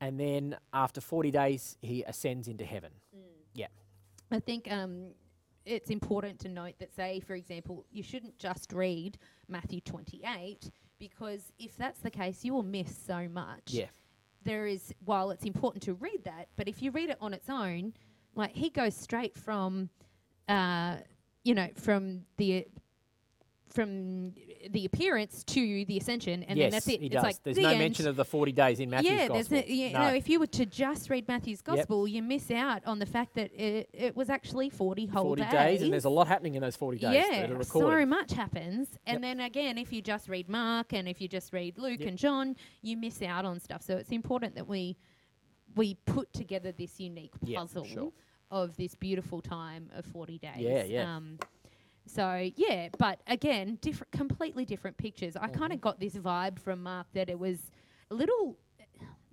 and 0.00 0.20
then 0.20 0.56
after 0.74 1.00
40 1.00 1.30
days, 1.30 1.78
he 1.80 2.02
ascends 2.02 2.48
into 2.48 2.66
heaven. 2.66 2.90
Mm. 3.16 3.20
Yeah. 3.54 3.66
I 4.30 4.40
think 4.40 4.70
um, 4.70 5.06
it's 5.64 5.88
important 5.88 6.38
to 6.40 6.48
note 6.50 6.74
that, 6.80 6.94
say, 6.94 7.20
for 7.20 7.34
example, 7.34 7.86
you 7.90 8.02
shouldn't 8.02 8.38
just 8.38 8.72
read 8.74 9.16
Matthew 9.48 9.80
28 9.80 10.70
because 10.98 11.50
if 11.58 11.76
that's 11.78 12.00
the 12.00 12.10
case, 12.10 12.44
you 12.44 12.52
will 12.52 12.62
miss 12.62 12.94
so 13.06 13.26
much. 13.28 13.62
Yeah. 13.68 13.86
There 14.44 14.66
is, 14.66 14.92
while 15.04 15.30
it's 15.30 15.44
important 15.44 15.82
to 15.84 15.94
read 15.94 16.24
that, 16.24 16.48
but 16.56 16.68
if 16.68 16.82
you 16.82 16.90
read 16.90 17.10
it 17.10 17.18
on 17.20 17.32
its 17.32 17.48
own, 17.48 17.94
like 18.34 18.52
he 18.54 18.70
goes 18.70 18.96
straight 18.96 19.36
from, 19.36 19.88
uh, 20.48 20.96
you 21.44 21.54
know, 21.54 21.68
from 21.76 22.22
the 22.38 22.66
from 23.72 24.32
the 24.70 24.84
appearance 24.84 25.42
to 25.44 25.84
the 25.86 25.96
ascension, 25.98 26.42
and 26.44 26.58
yes, 26.58 26.66
then 26.66 26.70
that's 26.72 26.88
it. 26.88 27.00
he 27.00 27.06
it's 27.06 27.14
does. 27.14 27.22
like 27.24 27.42
There's 27.42 27.56
the 27.56 27.62
no 27.62 27.70
end. 27.70 27.78
mention 27.78 28.06
of 28.06 28.16
the 28.16 28.24
40 28.24 28.52
days 28.52 28.80
in 28.80 28.90
Matthew's 28.90 29.10
yeah, 29.10 29.28
gospel. 29.28 29.34
there's 29.56 29.64
a, 29.68 29.72
you 29.72 29.92
no. 29.92 29.98
know, 30.00 30.14
if 30.14 30.28
you 30.28 30.38
were 30.38 30.46
to 30.48 30.66
just 30.66 31.10
read 31.10 31.26
Matthew's 31.28 31.62
gospel, 31.62 32.06
you 32.06 32.22
miss 32.22 32.50
out 32.50 32.82
on 32.86 32.98
the 32.98 33.06
fact 33.06 33.34
that 33.34 33.50
it, 33.54 33.88
it 33.92 34.16
was 34.16 34.30
actually 34.30 34.70
40 34.70 35.06
whole 35.06 35.24
40 35.24 35.44
days, 35.44 35.82
and 35.82 35.92
there's 35.92 36.04
a 36.04 36.10
lot 36.10 36.28
happening 36.28 36.54
in 36.54 36.62
those 36.62 36.76
40 36.76 36.98
days 36.98 37.14
yeah, 37.14 37.46
that 37.46 37.50
are 37.50 37.64
so 37.64 38.06
much 38.06 38.32
happens. 38.32 38.88
And 39.06 39.22
then 39.22 39.40
again, 39.40 39.78
if 39.78 39.92
you 39.92 40.02
just 40.02 40.28
read 40.28 40.48
Mark 40.48 40.92
and 40.92 41.08
if 41.08 41.20
you 41.20 41.28
just 41.28 41.52
read 41.52 41.78
Luke 41.78 42.00
Yep. 42.00 42.08
and 42.08 42.18
John, 42.18 42.56
you 42.82 42.96
miss 42.96 43.22
out 43.22 43.44
on 43.44 43.58
stuff. 43.60 43.82
So 43.82 43.96
it's 43.96 44.10
important 44.10 44.54
that 44.54 44.68
we 44.68 44.96
we 45.74 45.94
put 46.06 46.32
together 46.32 46.72
this 46.72 47.00
unique 47.00 47.32
Yeah, 47.42 47.60
puzzle 47.60 47.84
sure. 47.84 48.12
of 48.50 48.76
this 48.76 48.94
beautiful 48.94 49.40
time 49.40 49.90
of 49.94 50.04
40 50.04 50.38
days. 50.38 50.50
Yeah, 50.58 50.84
yeah. 50.84 51.16
Um, 51.16 51.38
so 52.06 52.48
yeah, 52.56 52.88
but 52.98 53.20
again, 53.26 53.78
different, 53.80 54.10
completely 54.12 54.64
different 54.64 54.96
pictures. 54.96 55.36
I 55.36 55.46
Mm-hmm. 55.46 55.58
kind 55.60 55.72
of 55.72 55.80
got 55.80 56.00
this 56.00 56.14
vibe 56.14 56.58
from 56.58 56.82
Mark 56.82 57.06
that 57.14 57.28
it 57.30 57.38
was 57.38 57.58
a 58.10 58.14
little 58.14 58.56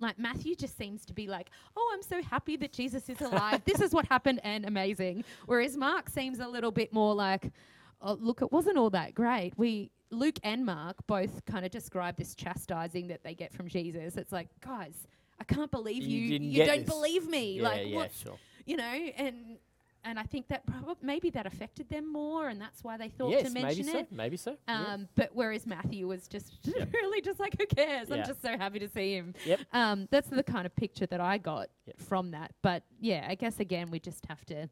like 0.00 0.18
Matthew 0.18 0.54
just 0.54 0.78
seems 0.78 1.04
to 1.06 1.12
be 1.12 1.26
like, 1.26 1.50
oh, 1.76 1.90
I'm 1.94 2.02
so 2.02 2.22
happy 2.22 2.56
that 2.56 2.72
Jesus 2.72 3.08
is 3.10 3.20
alive. 3.20 3.60
this 3.66 3.80
is 3.82 3.92
what 3.92 4.06
happened 4.06 4.40
and 4.44 4.64
amazing. 4.64 5.24
Whereas 5.46 5.76
Mark 5.76 6.08
seems 6.08 6.40
a 6.40 6.48
little 6.48 6.70
bit 6.70 6.90
more 6.92 7.14
like, 7.14 7.52
oh, 8.00 8.14
look, 8.18 8.40
it 8.40 8.50
wasn't 8.50 8.78
all 8.78 8.88
that 8.90 9.14
great. 9.14 9.52
We 9.58 9.90
Luke 10.10 10.38
and 10.42 10.64
Mark 10.64 10.96
both 11.06 11.44
kind 11.44 11.64
of 11.66 11.70
describe 11.70 12.16
this 12.16 12.34
chastising 12.34 13.08
that 13.08 13.22
they 13.22 13.34
get 13.34 13.52
from 13.52 13.68
Jesus. 13.68 14.16
It's 14.16 14.32
like, 14.32 14.48
guys, 14.60 14.94
I 15.38 15.44
can't 15.44 15.70
believe 15.70 16.02
You 16.02 16.18
you. 16.18 16.38
You, 16.38 16.64
don't 16.64 16.78
this. 16.86 16.88
believe 16.88 17.28
me. 17.28 17.58
yeah, 17.58 17.62
like, 17.62 17.86
yeah, 17.88 17.96
what? 17.96 18.14
sure. 18.14 18.38
You 18.66 18.76
know, 18.78 18.84
and 19.16 19.58
and 20.04 20.18
I 20.18 20.22
think 20.24 20.48
that 20.48 20.64
probably 20.66 20.94
maybe 21.02 21.30
that 21.30 21.46
affected 21.46 21.88
them 21.88 22.10
more, 22.10 22.48
and 22.48 22.60
that's 22.60 22.82
why 22.82 22.96
they 22.96 23.08
thought 23.08 23.30
Yes, 23.30 23.48
to 23.48 23.50
mention 23.50 23.86
maybe 23.86 23.92
so. 23.92 23.98
it. 23.98 24.12
Maybe 24.12 24.36
so. 24.36 24.56
yeah. 24.68 24.84
Um, 24.94 25.08
But 25.14 25.30
whereas 25.34 25.66
Matthew 25.66 26.06
was 26.08 26.26
just 26.28 26.54
Yep. 26.64 26.92
really 26.92 27.20
just 27.20 27.38
like, 27.40 27.56
who 27.58 27.66
cares? 27.66 28.08
Yeah. 28.08 28.16
I'm 28.16 28.24
just 28.26 28.40
so 28.42 28.56
happy 28.56 28.78
to 28.78 28.88
see 28.88 29.14
him. 29.14 29.34
Yep. 29.44 29.60
Um, 29.72 30.08
that's 30.10 30.28
the 30.28 30.42
kind 30.42 30.66
of 30.66 30.74
picture 30.74 31.06
that 31.06 31.20
I 31.20 31.38
got 31.38 31.68
Yep. 31.86 32.00
from 32.00 32.30
that. 32.32 32.52
But 32.62 32.82
yeah, 33.00 33.26
I 33.28 33.34
guess 33.34 33.60
again 33.60 33.90
we 33.90 34.00
just 34.00 34.24
have 34.26 34.44
to 34.46 34.68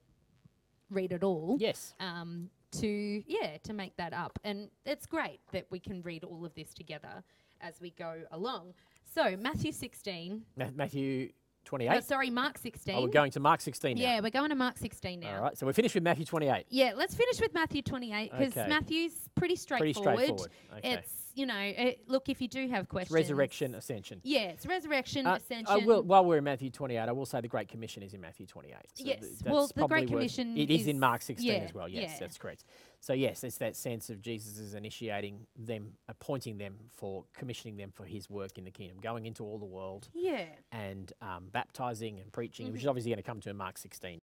read 0.90 1.12
it 1.12 1.22
all. 1.22 1.56
Yes. 1.58 1.94
Um, 2.00 2.50
to 2.70 3.22
yeah 3.26 3.56
to 3.62 3.72
make 3.72 3.96
that 3.96 4.12
up, 4.12 4.38
and 4.44 4.68
it's 4.84 5.06
great 5.06 5.40
that 5.52 5.66
we 5.70 5.78
can 5.80 6.02
read 6.02 6.22
all 6.22 6.44
of 6.44 6.54
this 6.54 6.74
together 6.74 7.22
as 7.62 7.80
we 7.80 7.90
go 7.90 8.22
along. 8.30 8.74
So 9.14 9.36
Matthew 9.38 9.72
16. 9.72 10.42
Ma- 10.56 10.66
Matthew 10.74 11.30
28. 11.68 11.90
Oh, 11.96 12.00
sorry, 12.00 12.30
Mark 12.30 12.56
16. 12.58 12.94
oh, 12.96 13.02
we're 13.02 13.08
going 13.08 13.30
to 13.32 13.40
Mark 13.40 13.60
16 13.60 13.96
now. 13.96 14.02
yeah, 14.02 14.20
we're 14.20 14.30
going 14.30 14.48
to 14.48 14.54
Mark 14.56 14.78
16 14.78 15.20
now. 15.20 15.36
All 15.36 15.42
right. 15.42 15.58
So 15.58 15.66
we're 15.66 15.74
finished 15.74 15.94
with 15.94 16.02
Matthew 16.02 16.24
28. 16.24 16.64
Yeah, 16.70 16.92
let's 16.96 17.14
finish 17.14 17.40
with 17.40 17.52
Matthew 17.52 17.82
28 17.82 18.30
because 18.32 18.56
Okay. 18.56 18.68
Matthew's 18.68 19.12
pretty 19.36 19.54
Pretty 19.54 19.56
straightforward. 19.92 19.94
straightforward. 20.18 20.50
Okay. 20.78 20.92
It's, 20.94 21.12
you 21.38 21.46
know, 21.46 21.58
it, 21.58 22.00
look, 22.08 22.28
if 22.28 22.42
you 22.42 22.48
do 22.48 22.68
have 22.68 22.88
questions. 22.88 23.14
resurrection, 23.14 23.74
ascension. 23.76 24.20
Yeah, 24.24 24.48
it's 24.48 24.66
resurrection, 24.66 25.26
Uh, 25.26 25.36
ascension. 25.36 25.86
Will, 25.86 26.02
while 26.02 26.24
we're 26.24 26.38
in 26.38 26.44
Matthew 26.44 26.70
28, 26.70 26.98
I 26.98 27.12
will 27.12 27.26
say 27.26 27.40
the 27.40 27.48
Great 27.48 27.68
Commission 27.68 28.02
is 28.02 28.12
in 28.12 28.20
Matthew 28.20 28.44
28. 28.46 28.74
So 28.94 29.04
Yes, 29.04 29.20
th- 29.20 29.32
well, 29.44 29.68
the 29.74 29.86
Great 29.86 30.08
Commission 30.08 30.56
It 30.58 30.70
is, 30.70 30.82
is- 30.82 30.86
in 30.88 30.98
Mark 30.98 31.22
16 31.22 31.46
yeah, 31.46 31.54
as 31.60 31.72
well. 31.72 31.88
Yes, 31.88 32.10
yeah. 32.14 32.18
that's 32.20 32.36
correct. 32.36 32.64
So 33.00 33.12
yes, 33.12 33.44
it's 33.44 33.58
that 33.58 33.76
sense 33.76 34.10
of 34.10 34.20
Jesus 34.20 34.58
is 34.58 34.74
initiating 34.74 35.46
them, 35.56 35.92
appointing 36.08 36.58
them 36.58 36.74
for 36.96 37.24
commissioning 37.32 37.76
them 37.76 37.92
for 37.94 38.04
His 38.04 38.28
work 38.28 38.58
in 38.58 38.64
the 38.64 38.72
kingdom, 38.72 38.98
going 39.00 39.24
into 39.24 39.44
all 39.44 39.58
the 39.58 39.64
world 39.64 40.08
yeah. 40.12 40.46
and 40.72 41.12
um, 41.22 41.44
baptizing 41.52 42.18
and 42.18 42.32
preaching, 42.32 42.66
which 42.72 42.76
is 42.76 42.80
Mm-hmm. 42.82 42.88
obviously 42.90 43.10
going 43.12 43.18
to 43.18 43.22
come 43.22 43.40
to 43.42 43.50
in 43.50 43.56
Mark 43.56 43.78
16. 43.78 44.18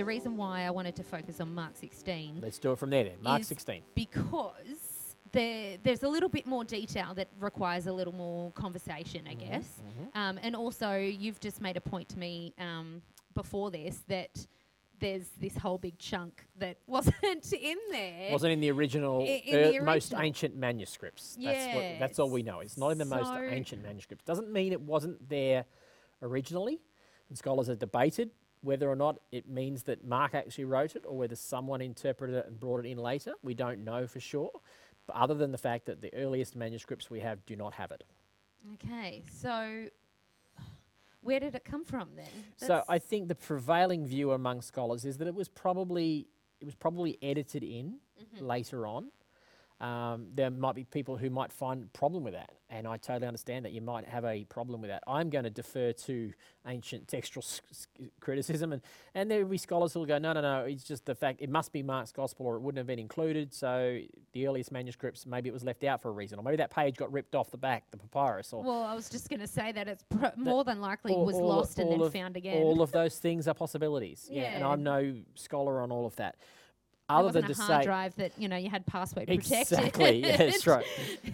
The 0.00 0.06
reason 0.06 0.38
why 0.38 0.62
I 0.62 0.70
wanted 0.70 0.96
to 0.96 1.02
focus 1.02 1.42
on 1.42 1.54
Mark 1.54 1.76
16 1.76 2.38
Let's 2.40 2.58
do 2.58 2.72
it 2.72 2.78
from 2.78 2.88
there 2.88 3.04
then. 3.04 3.18
Mark 3.20 3.44
16. 3.44 3.82
because 3.94 5.14
there, 5.30 5.76
there's 5.82 6.04
a 6.04 6.08
little 6.08 6.30
bit 6.30 6.46
more 6.46 6.64
detail 6.64 7.12
that 7.16 7.28
requires 7.38 7.86
a 7.86 7.92
little 7.92 8.14
more 8.14 8.50
conversation, 8.52 9.26
I 9.28 9.34
Mm-hmm, 9.34 9.50
guess. 9.50 9.80
Um, 10.14 10.38
and 10.42 10.56
also, 10.56 10.96
you've 10.96 11.38
just 11.38 11.60
made 11.60 11.76
a 11.76 11.82
point 11.82 12.08
to 12.08 12.18
me 12.18 12.54
um, 12.58 13.02
before 13.34 13.70
this 13.70 14.02
that 14.08 14.46
there's 15.00 15.28
this 15.38 15.54
whole 15.58 15.76
big 15.76 15.98
chunk 15.98 16.46
that 16.58 16.78
wasn't 16.86 17.52
in 17.52 17.76
there. 17.90 18.32
Wasn't 18.32 18.52
in 18.54 18.60
the 18.60 18.70
original, 18.70 19.20
in 19.20 19.26
the 19.26 19.72
ear- 19.74 19.82
most 19.84 20.14
ancient 20.16 20.56
manuscripts. 20.56 21.36
That's, 21.38 21.74
what, 21.74 21.84
that's 21.98 22.18
all 22.18 22.30
we 22.30 22.42
know. 22.42 22.60
It's 22.60 22.78
not 22.78 22.88
in 22.88 22.96
the 22.96 23.04
most 23.04 23.30
ancient 23.50 23.82
manuscripts. 23.82 24.24
Doesn't 24.24 24.50
mean 24.50 24.72
it 24.72 24.80
wasn't 24.80 25.28
there 25.28 25.66
originally. 26.22 26.80
And 27.28 27.36
scholars 27.36 27.66
have 27.66 27.78
debated 27.78 28.30
whether 28.62 28.88
or 28.88 28.96
not 28.96 29.18
it 29.32 29.48
means 29.48 29.84
that 29.84 30.04
Mark 30.06 30.34
actually 30.34 30.64
wrote 30.64 30.94
it 30.96 31.04
or 31.06 31.16
whether 31.16 31.36
someone 31.36 31.80
interpreted 31.80 32.36
it 32.36 32.46
and 32.46 32.60
brought 32.60 32.84
it 32.84 32.88
in 32.88 32.98
later. 32.98 33.32
We 33.42 33.54
don't 33.54 33.84
know 33.84 34.06
for 34.06 34.20
sure. 34.20 34.50
But 35.06 35.16
other 35.16 35.34
than 35.34 35.50
the 35.52 35.58
fact 35.58 35.86
that 35.86 36.02
the 36.02 36.12
earliest 36.14 36.54
manuscripts 36.56 37.10
we 37.10 37.20
have 37.20 37.44
do 37.46 37.56
not 37.56 37.74
have 37.74 37.90
it. 37.90 38.04
Okay, 38.74 39.22
so 39.32 39.86
where 41.22 41.40
did 41.40 41.54
it 41.54 41.64
come 41.64 41.84
from 41.84 42.10
then? 42.16 42.26
So 42.56 42.82
I 42.88 42.98
think 42.98 43.28
the 43.28 43.34
prevailing 43.34 44.06
view 44.06 44.32
among 44.32 44.60
scholars 44.62 45.04
is 45.04 45.16
that 45.18 45.26
it 45.28 45.34
was 45.34 45.48
probably 45.48 46.28
it 46.60 46.64
was 46.66 46.74
probably 46.74 47.18
edited 47.22 47.62
in 47.62 47.96
Mm-hmm. 48.20 48.44
later 48.44 48.86
on, 48.86 49.06
Um, 49.80 50.26
there 50.34 50.50
might 50.50 50.74
be 50.74 50.84
people 50.84 51.16
who 51.16 51.30
might 51.30 51.50
find 51.50 51.84
a 51.84 51.86
problem 51.98 52.22
with 52.22 52.34
that, 52.34 52.50
and 52.68 52.86
I 52.86 52.98
totally 52.98 53.26
understand 53.26 53.64
that 53.64 53.72
you 53.72 53.80
might 53.80 54.04
have 54.06 54.26
a 54.26 54.44
problem 54.44 54.82
with 54.82 54.90
that. 54.90 55.02
I'm 55.06 55.30
going 55.30 55.44
to 55.44 55.50
defer 55.50 55.92
to 55.92 56.32
ancient 56.66 57.08
textual 57.08 57.42
criticism, 58.20 58.72
and, 58.74 58.82
and 59.14 59.30
there 59.30 59.42
will 59.42 59.50
be 59.52 59.56
scholars 59.56 59.94
who 59.94 60.00
will 60.00 60.06
go, 60.06 60.18
no, 60.18 60.34
no, 60.34 60.42
no, 60.42 60.64
it's 60.64 60.84
just 60.84 61.06
the 61.06 61.14
fact 61.14 61.40
it 61.40 61.48
must 61.48 61.72
be 61.72 61.82
Mark's 61.82 62.12
gospel 62.12 62.44
or 62.46 62.56
it 62.56 62.60
wouldn't 62.60 62.76
have 62.78 62.86
been 62.86 62.98
included. 62.98 63.54
So 63.54 64.00
the 64.34 64.46
earliest 64.46 64.70
manuscripts, 64.70 65.24
maybe 65.24 65.48
it 65.48 65.52
was 65.52 65.64
left 65.64 65.82
out 65.84 66.02
for 66.02 66.08
a 66.10 66.12
reason, 66.12 66.38
or 66.38 66.42
maybe 66.42 66.56
that 66.58 66.70
page 66.70 66.96
got 66.96 67.10
ripped 67.10 67.34
off 67.34 67.50
the 67.50 67.56
back, 67.56 67.84
the 67.90 67.96
papyrus, 67.96 68.52
or 68.52 68.62
Well, 68.62 68.82
I 68.82 68.94
was 68.94 69.08
just 69.08 69.30
going 69.30 69.40
to 69.40 69.46
say 69.48 69.72
that 69.72 69.88
it's 69.88 70.04
pro- 70.10 70.32
more 70.36 70.62
than 70.62 70.82
likely 70.82 71.12
all- 71.14 71.24
was 71.24 71.36
all- 71.36 71.48
lost 71.48 71.78
and 71.78 71.90
then 71.90 72.02
of- 72.02 72.12
found 72.12 72.36
again. 72.36 72.58
all 72.62 72.82
of 72.82 72.92
those 72.92 73.18
things 73.18 73.48
are 73.48 73.54
possibilities. 73.54 74.28
Yeah, 74.30 74.42
and 74.56 74.62
I'm 74.64 74.82
no 74.82 75.14
scholar 75.36 75.80
on 75.80 75.90
all 75.90 76.04
of 76.04 76.16
that. 76.16 76.36
Other 77.18 77.24
wasn't 77.26 77.42
than 77.44 77.50
a 77.52 77.54
to 77.54 77.62
hard 77.62 77.82
say 77.82 77.86
drive 77.86 78.16
that 78.16 78.32
you 78.38 78.48
know 78.48 78.56
you 78.56 78.70
had 78.70 78.86
password 78.86 79.26
protected. 79.26 79.78
exactly, 79.78 80.18
yeah, 80.26 80.36
that's 80.36 80.66
right. 80.66 80.86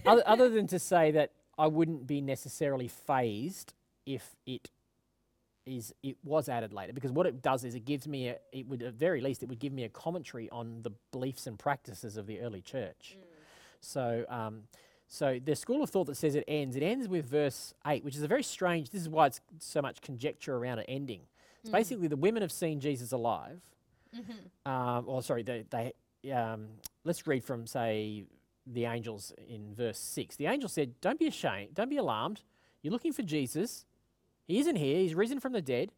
other, 0.04 0.22
other 0.26 0.48
than 0.48 0.66
to 0.68 0.78
say 0.78 1.10
that 1.12 1.32
I 1.58 1.66
wouldn't 1.66 2.06
be 2.06 2.20
necessarily 2.20 2.88
fazed 2.88 3.74
if 4.04 4.36
it 4.46 4.70
is 5.64 5.92
it 6.02 6.16
was 6.22 6.48
added 6.48 6.72
later 6.72 6.92
because 6.92 7.10
what 7.10 7.26
it 7.26 7.42
does 7.42 7.64
is 7.64 7.74
it 7.74 7.84
gives 7.84 8.06
me 8.06 8.28
a 8.28 8.36
it 8.52 8.68
would 8.68 8.82
at 8.82 8.94
very 8.94 9.20
least 9.20 9.42
it 9.42 9.48
would 9.48 9.58
give 9.58 9.72
me 9.72 9.82
a 9.84 9.88
commentary 9.88 10.48
on 10.50 10.82
the 10.82 10.90
beliefs 11.10 11.46
and 11.46 11.58
practices 11.58 12.16
of 12.16 12.26
the 12.26 12.40
early 12.40 12.62
church. 12.62 13.16
So 13.80 14.24
um, 14.28 14.62
so 15.08 15.40
the 15.44 15.54
school 15.56 15.82
of 15.82 15.90
thought 15.90 16.06
that 16.06 16.16
says 16.16 16.34
it 16.34 16.44
ends, 16.48 16.76
it 16.76 16.82
ends 16.82 17.08
with 17.08 17.26
verse 17.28 17.74
eight, 17.86 18.04
which 18.04 18.16
is 18.16 18.22
a 18.22 18.28
very 18.28 18.42
strange. 18.42 18.90
This 18.90 19.02
is 19.02 19.08
why 19.08 19.26
it's 19.26 19.40
so 19.58 19.82
much 19.82 20.00
conjecture 20.00 20.56
around 20.56 20.80
it 20.80 20.86
ending. 20.88 21.22
It's 21.62 21.70
basically 21.70 22.06
the 22.08 22.16
women 22.16 22.42
have 22.42 22.52
seen 22.52 22.80
Jesus 22.80 23.12
alive. 23.12 23.60
Um, 24.64 25.04
or 25.06 25.22
sorry, 25.22 25.42
they, 25.42 25.64
they 25.70 26.32
um, 26.32 26.68
let's 27.04 27.26
read 27.26 27.44
from 27.44 27.66
say 27.66 28.24
the 28.66 28.84
angels 28.84 29.32
in 29.48 29.74
verse 29.74 29.98
six. 29.98 30.36
The 30.36 30.46
angel 30.46 30.68
said, 30.68 31.00
"Don't 31.00 31.18
be 31.18 31.26
ashamed. 31.26 31.74
Don't 31.74 31.90
be 31.90 31.98
alarmed. 31.98 32.42
You're 32.82 32.92
looking 32.92 33.12
for 33.12 33.22
Jesus. 33.22 33.84
He 34.46 34.58
isn't 34.58 34.76
here. 34.76 34.98
He's 34.98 35.14
risen 35.14 35.40
from 35.40 35.52
the 35.52 35.62
dead. 35.62 35.90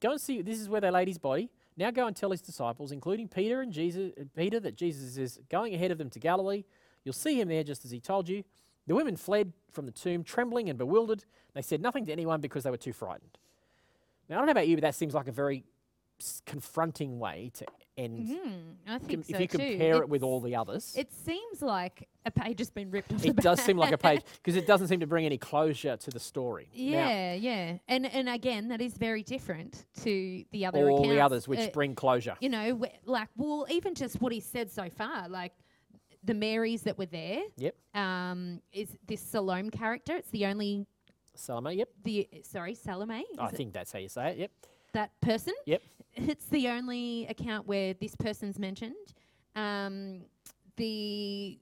Go 0.00 0.12
and 0.12 0.20
see. 0.20 0.42
This 0.42 0.60
is 0.60 0.68
where 0.68 0.80
they 0.80 0.90
laid 0.90 1.08
his 1.08 1.18
body. 1.18 1.50
Now 1.76 1.90
go 1.90 2.06
and 2.06 2.14
tell 2.14 2.30
his 2.30 2.40
disciples, 2.40 2.92
including 2.92 3.28
Peter 3.28 3.60
and 3.60 3.72
Jesus, 3.72 4.12
Peter, 4.36 4.60
that 4.60 4.76
Jesus 4.76 5.16
is 5.16 5.40
going 5.50 5.74
ahead 5.74 5.90
of 5.90 5.98
them 5.98 6.10
to 6.10 6.18
Galilee. 6.18 6.64
You'll 7.04 7.14
see 7.14 7.40
him 7.40 7.48
there, 7.48 7.64
just 7.64 7.84
as 7.84 7.90
he 7.90 8.00
told 8.00 8.28
you." 8.28 8.44
The 8.86 8.96
women 8.96 9.16
fled 9.16 9.52
from 9.70 9.86
the 9.86 9.92
tomb, 9.92 10.24
trembling 10.24 10.68
and 10.68 10.76
bewildered. 10.76 11.24
They 11.54 11.62
said 11.62 11.80
nothing 11.80 12.04
to 12.06 12.12
anyone 12.12 12.40
because 12.40 12.64
they 12.64 12.70
were 12.70 12.76
too 12.76 12.92
frightened. 12.92 13.38
Now 14.28 14.36
I 14.36 14.38
don't 14.38 14.46
know 14.46 14.52
about 14.52 14.66
you, 14.66 14.76
but 14.76 14.82
that 14.82 14.96
seems 14.96 15.14
like 15.14 15.28
a 15.28 15.32
very 15.32 15.62
confronting 16.46 17.18
way 17.18 17.50
to 17.54 17.66
end. 17.96 18.28
Mm, 18.28 18.74
I 18.86 18.98
com- 18.98 19.22
so 19.22 19.34
if 19.34 19.40
you 19.40 19.46
too. 19.46 19.58
compare 19.58 19.96
it 20.02 20.08
with 20.08 20.22
all 20.22 20.40
the 20.40 20.56
others, 20.56 20.94
It 20.96 21.12
seems 21.12 21.60
like 21.60 22.08
a 22.24 22.30
page 22.30 22.58
has 22.60 22.70
been 22.70 22.90
ripped 22.90 23.12
off 23.12 23.24
it 23.24 23.36
does 23.36 23.60
seem 23.60 23.76
like 23.76 23.92
a 23.92 23.98
page 23.98 24.22
because 24.36 24.56
it 24.56 24.66
doesn't 24.66 24.88
seem 24.88 25.00
to 25.00 25.06
bring 25.06 25.26
any 25.26 25.36
closure 25.38 25.96
to 25.96 26.10
the 26.10 26.20
story. 26.20 26.68
Now, 26.74 26.80
Yeah, 26.80 27.34
yeah, 27.34 27.78
and 27.88 28.06
and 28.06 28.28
again, 28.28 28.68
that 28.68 28.80
is 28.80 28.94
very 28.96 29.22
different 29.22 29.84
to 30.04 30.44
the 30.52 30.64
other 30.66 30.88
all 30.90 30.98
accounts. 31.00 31.14
the 31.14 31.20
others 31.20 31.48
which 31.48 31.60
Uh, 31.60 31.70
bring 31.70 31.94
closure. 31.94 32.36
you 32.40 32.48
know, 32.48 32.76
wh- 32.78 33.06
like 33.08 33.28
well, 33.36 33.66
even 33.70 33.94
just 33.94 34.20
what 34.22 34.32
he 34.32 34.40
said 34.40 34.70
so 34.70 34.88
far, 34.88 35.28
like 35.28 35.52
the 36.24 36.34
Marys 36.34 36.82
that 36.84 36.96
were 36.98 37.06
there. 37.06 37.42
Yep. 37.58 37.74
Um, 37.94 38.62
is 38.72 38.96
this 39.06 39.20
Salome 39.20 39.70
character? 39.70 40.16
It's 40.16 40.30
the 40.30 40.46
only 40.46 40.86
Salome, 41.34 41.74
yep. 41.74 41.88
the 42.04 42.28
sorry 42.42 42.74
Salome. 42.74 43.24
I 43.38 43.46
it 43.48 43.52
think 43.56 43.72
that's 43.72 43.90
how 43.92 43.98
you 43.98 44.08
say 44.08 44.30
it. 44.32 44.38
Yep. 44.38 44.50
That 44.92 45.10
person. 45.20 45.54
Yep. 45.66 45.82
It's 46.14 46.46
the 46.46 46.68
only 46.68 47.26
account 47.28 47.66
where 47.66 47.94
this 47.94 48.14
person's 48.16 48.58
mentioned. 48.58 48.94
Um, 49.56 50.22
the 50.76 51.58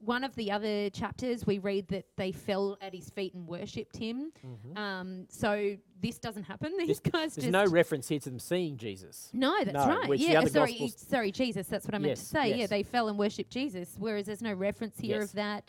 one 0.00 0.22
of 0.22 0.32
the 0.36 0.52
other 0.52 0.88
chapters 0.90 1.44
we 1.44 1.58
read 1.58 1.88
that 1.88 2.04
they 2.16 2.30
fell 2.30 2.78
at 2.80 2.94
his 2.94 3.10
feet 3.10 3.34
and 3.34 3.48
worshipped 3.48 3.96
him. 3.96 4.30
Um, 4.76 5.26
so 5.28 5.76
this 6.00 6.18
doesn't 6.20 6.44
happen. 6.44 6.72
These 6.78 7.00
guys 7.00 7.12
Mm-hmm. 7.32 7.40
There's 7.40 7.52
just 7.52 7.52
no 7.52 7.66
reference 7.66 8.06
here 8.08 8.20
to 8.20 8.30
them 8.30 8.38
seeing 8.38 8.76
Jesus. 8.76 9.28
no, 9.32 9.56
that's 9.64 9.74
No, 9.74 9.88
right. 9.88 10.16
yeah, 10.20 10.44
sorry, 10.44 10.92
sorry, 10.96 11.32
Jesus. 11.32 11.66
That's 11.66 11.84
what 11.84 11.96
I 11.96 11.98
meant 11.98 12.14
to 12.16 12.20
Yes, 12.20 12.28
say. 12.28 12.54
Yeah, 12.56 12.66
they 12.68 12.84
fell 12.84 13.08
and 13.08 13.18
worshipped 13.18 13.50
Jesus, 13.50 13.96
whereas 13.98 14.26
there's 14.26 14.40
no 14.42 14.52
reference 14.52 14.96
here 15.00 15.18
Yes. 15.18 15.30
of 15.30 15.32
that. 15.34 15.68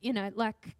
You 0.00 0.12
know, 0.12 0.32
like, 0.34 0.74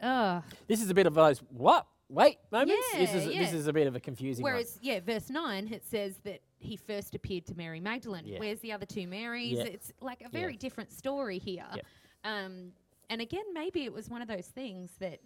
uh 0.00 0.40
This 0.66 0.80
is 0.82 0.88
a 0.88 0.94
bit 0.94 1.06
of 1.06 1.12
those 1.12 1.40
what? 1.50 1.86
Wait, 2.10 2.38
moments. 2.50 2.86
this 2.96 3.10
Yeah, 3.12 3.16
is 3.20 3.26
this 3.26 3.52
is 3.52 3.66
a 3.68 3.72
bit 3.72 3.86
of 3.86 3.94
a 3.94 4.00
confusing 4.00 4.42
one. 4.42 4.52
Whereas, 4.52 4.78
yeah, 4.82 4.98
verse 5.00 5.30
9, 5.30 5.68
it 5.72 5.84
says 5.88 6.16
that 6.24 6.40
he 6.58 6.76
first 6.76 7.14
appeared 7.14 7.46
to 7.46 7.54
Mary 7.54 7.78
Magdalene. 7.80 8.24
Yeah. 8.26 8.40
Where's 8.40 8.58
the 8.60 8.72
other 8.72 8.84
two 8.86 9.06
Marys? 9.06 9.52
Yeah. 9.58 9.64
It's 9.64 9.92
like 10.00 10.22
a 10.22 10.28
very 10.28 10.56
different 10.56 10.92
story 10.92 11.38
here. 11.38 11.64
Um, 12.24 12.72
and 13.08 13.20
again, 13.20 13.44
maybe 13.54 13.84
it 13.84 13.92
was 13.92 14.08
one 14.10 14.22
of 14.22 14.28
those 14.28 14.46
things 14.46 14.90
that, 14.98 15.20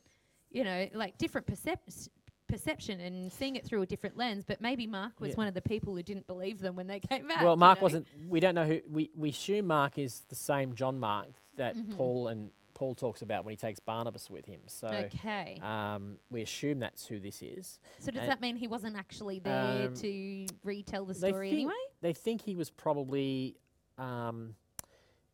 you 0.50 0.62
know, 0.62 0.88
like 0.94 1.16
different 1.18 1.46
percep- 1.46 2.08
perception 2.48 3.00
and 3.00 3.32
seeing 3.32 3.56
it 3.56 3.64
through 3.66 3.82
a 3.82 3.86
different 3.86 4.16
lens. 4.16 4.44
But 4.46 4.60
maybe 4.60 4.86
Mark 4.86 5.20
was 5.20 5.30
Yeah. 5.30 5.36
one 5.36 5.48
of 5.48 5.54
the 5.54 5.62
people 5.62 5.94
who 5.96 6.02
didn't 6.02 6.26
believe 6.26 6.60
them 6.60 6.76
when 6.76 6.86
they 6.86 7.00
came 7.10 7.26
back. 7.26 7.42
Well, 7.42 7.54
you 7.54 7.58
Mark 7.58 7.78
know? 7.78 7.82
wasn't. 7.84 8.06
We 8.28 8.40
don't 8.40 8.54
know 8.54 8.64
who. 8.66 8.80
We, 8.90 9.10
we 9.16 9.30
assume 9.30 9.66
Mark 9.68 9.98
is 9.98 10.20
the 10.28 10.34
same 10.36 10.74
John 10.74 10.98
Mark 11.00 11.28
that 11.56 11.76
Mm-hmm. 11.76 11.94
Paul 11.94 12.28
and 12.28 12.50
Paul 12.74 12.94
talks 12.94 13.22
about 13.22 13.44
when 13.44 13.52
he 13.52 13.56
takes 13.56 13.78
Barnabas 13.80 14.28
with 14.28 14.46
him. 14.46 14.60
So 14.66 14.88
Okay. 14.88 15.58
um, 15.62 16.18
we 16.30 16.42
assume 16.42 16.80
that's 16.80 17.06
who 17.06 17.20
this 17.20 17.40
is. 17.42 17.78
so 18.00 18.10
does 18.10 18.22
and- 18.22 18.30
that 18.30 18.40
mean 18.40 18.56
he 18.56 18.66
wasn't 18.66 18.96
actually 18.96 19.38
there 19.38 19.86
Um, 19.88 19.94
to 19.94 20.46
retell 20.64 21.04
the 21.06 21.14
they 21.14 21.28
story 21.30 21.48
think- 21.50 21.58
anyway? 21.60 21.74
They 22.00 22.12
think 22.12 22.42
he 22.42 22.56
was 22.56 22.70
probably 22.70 23.56
um, 23.96 24.56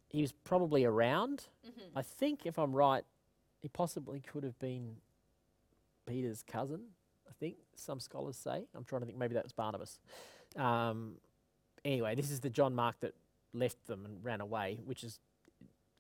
he 0.08 0.20
was 0.20 0.32
probably 0.32 0.84
around. 0.84 1.46
Mm-hmm. 1.66 1.96
I 1.96 2.02
think, 2.02 2.44
if 2.44 2.58
I'm 2.58 2.74
right, 2.74 3.04
he 3.62 3.68
possibly 3.68 4.20
could 4.20 4.42
have 4.42 4.58
been 4.58 4.96
Peter's 6.04 6.42
cousin. 6.42 6.80
I 7.28 7.32
think 7.38 7.56
some 7.76 8.00
scholars 8.00 8.36
say. 8.36 8.66
I'm 8.74 8.84
trying 8.84 9.00
to 9.02 9.06
think. 9.06 9.16
Maybe 9.18 9.34
that 9.34 9.44
was 9.44 9.52
Barnabas. 9.52 9.98
Um, 10.56 11.14
anyway, 11.84 12.14
this 12.16 12.30
is 12.30 12.40
the 12.40 12.50
John 12.50 12.74
Mark 12.74 12.98
that 13.00 13.14
left 13.54 13.86
them 13.86 14.04
and 14.04 14.22
ran 14.24 14.40
away, 14.40 14.80
which 14.84 15.04
is 15.04 15.20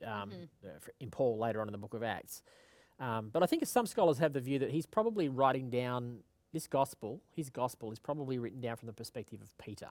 um, 0.06 0.30
uh, 0.64 0.68
f- 0.76 0.88
in 1.00 1.10
Paul 1.10 1.38
later 1.38 1.60
on 1.60 1.68
in 1.68 1.72
the 1.72 1.78
book 1.78 1.94
of 1.94 2.02
Acts. 2.02 2.42
Um, 2.98 3.30
but 3.32 3.42
I 3.42 3.46
think 3.46 3.66
some 3.66 3.86
scholars 3.86 4.18
have 4.18 4.32
the 4.32 4.40
view 4.40 4.58
that 4.58 4.70
he's 4.70 4.86
probably 4.86 5.28
writing 5.28 5.70
down 5.70 6.18
this 6.52 6.66
gospel. 6.66 7.20
His 7.34 7.48
gospel 7.48 7.92
is 7.92 7.98
probably 7.98 8.38
written 8.38 8.60
down 8.60 8.76
from 8.76 8.86
the 8.86 8.92
perspective 8.92 9.40
of 9.40 9.56
Peter. 9.58 9.88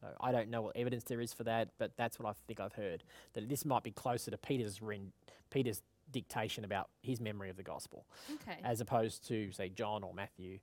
So 0.00 0.08
I 0.20 0.32
don't 0.32 0.48
know 0.50 0.62
what 0.62 0.76
evidence 0.76 1.04
there 1.04 1.20
is 1.20 1.32
for 1.34 1.44
that, 1.44 1.68
but 1.78 1.92
that's 1.96 2.18
what 2.18 2.28
I 2.28 2.32
think 2.46 2.58
I've 2.60 2.72
heard. 2.72 3.02
That 3.34 3.48
this 3.48 3.64
might 3.64 3.82
be 3.82 3.90
closer 3.90 4.30
to 4.30 4.38
Peter's 4.38 4.80
ren- 4.82 5.12
Peter's 5.50 5.82
dictation 6.10 6.64
about 6.64 6.88
his 7.02 7.20
memory 7.20 7.50
of 7.50 7.56
the 7.56 7.62
gospel, 7.62 8.04
Okay. 8.34 8.58
as 8.64 8.80
opposed 8.80 9.26
to 9.28 9.52
say 9.52 9.68
John 9.68 10.02
or 10.02 10.12
Matthew 10.14 10.58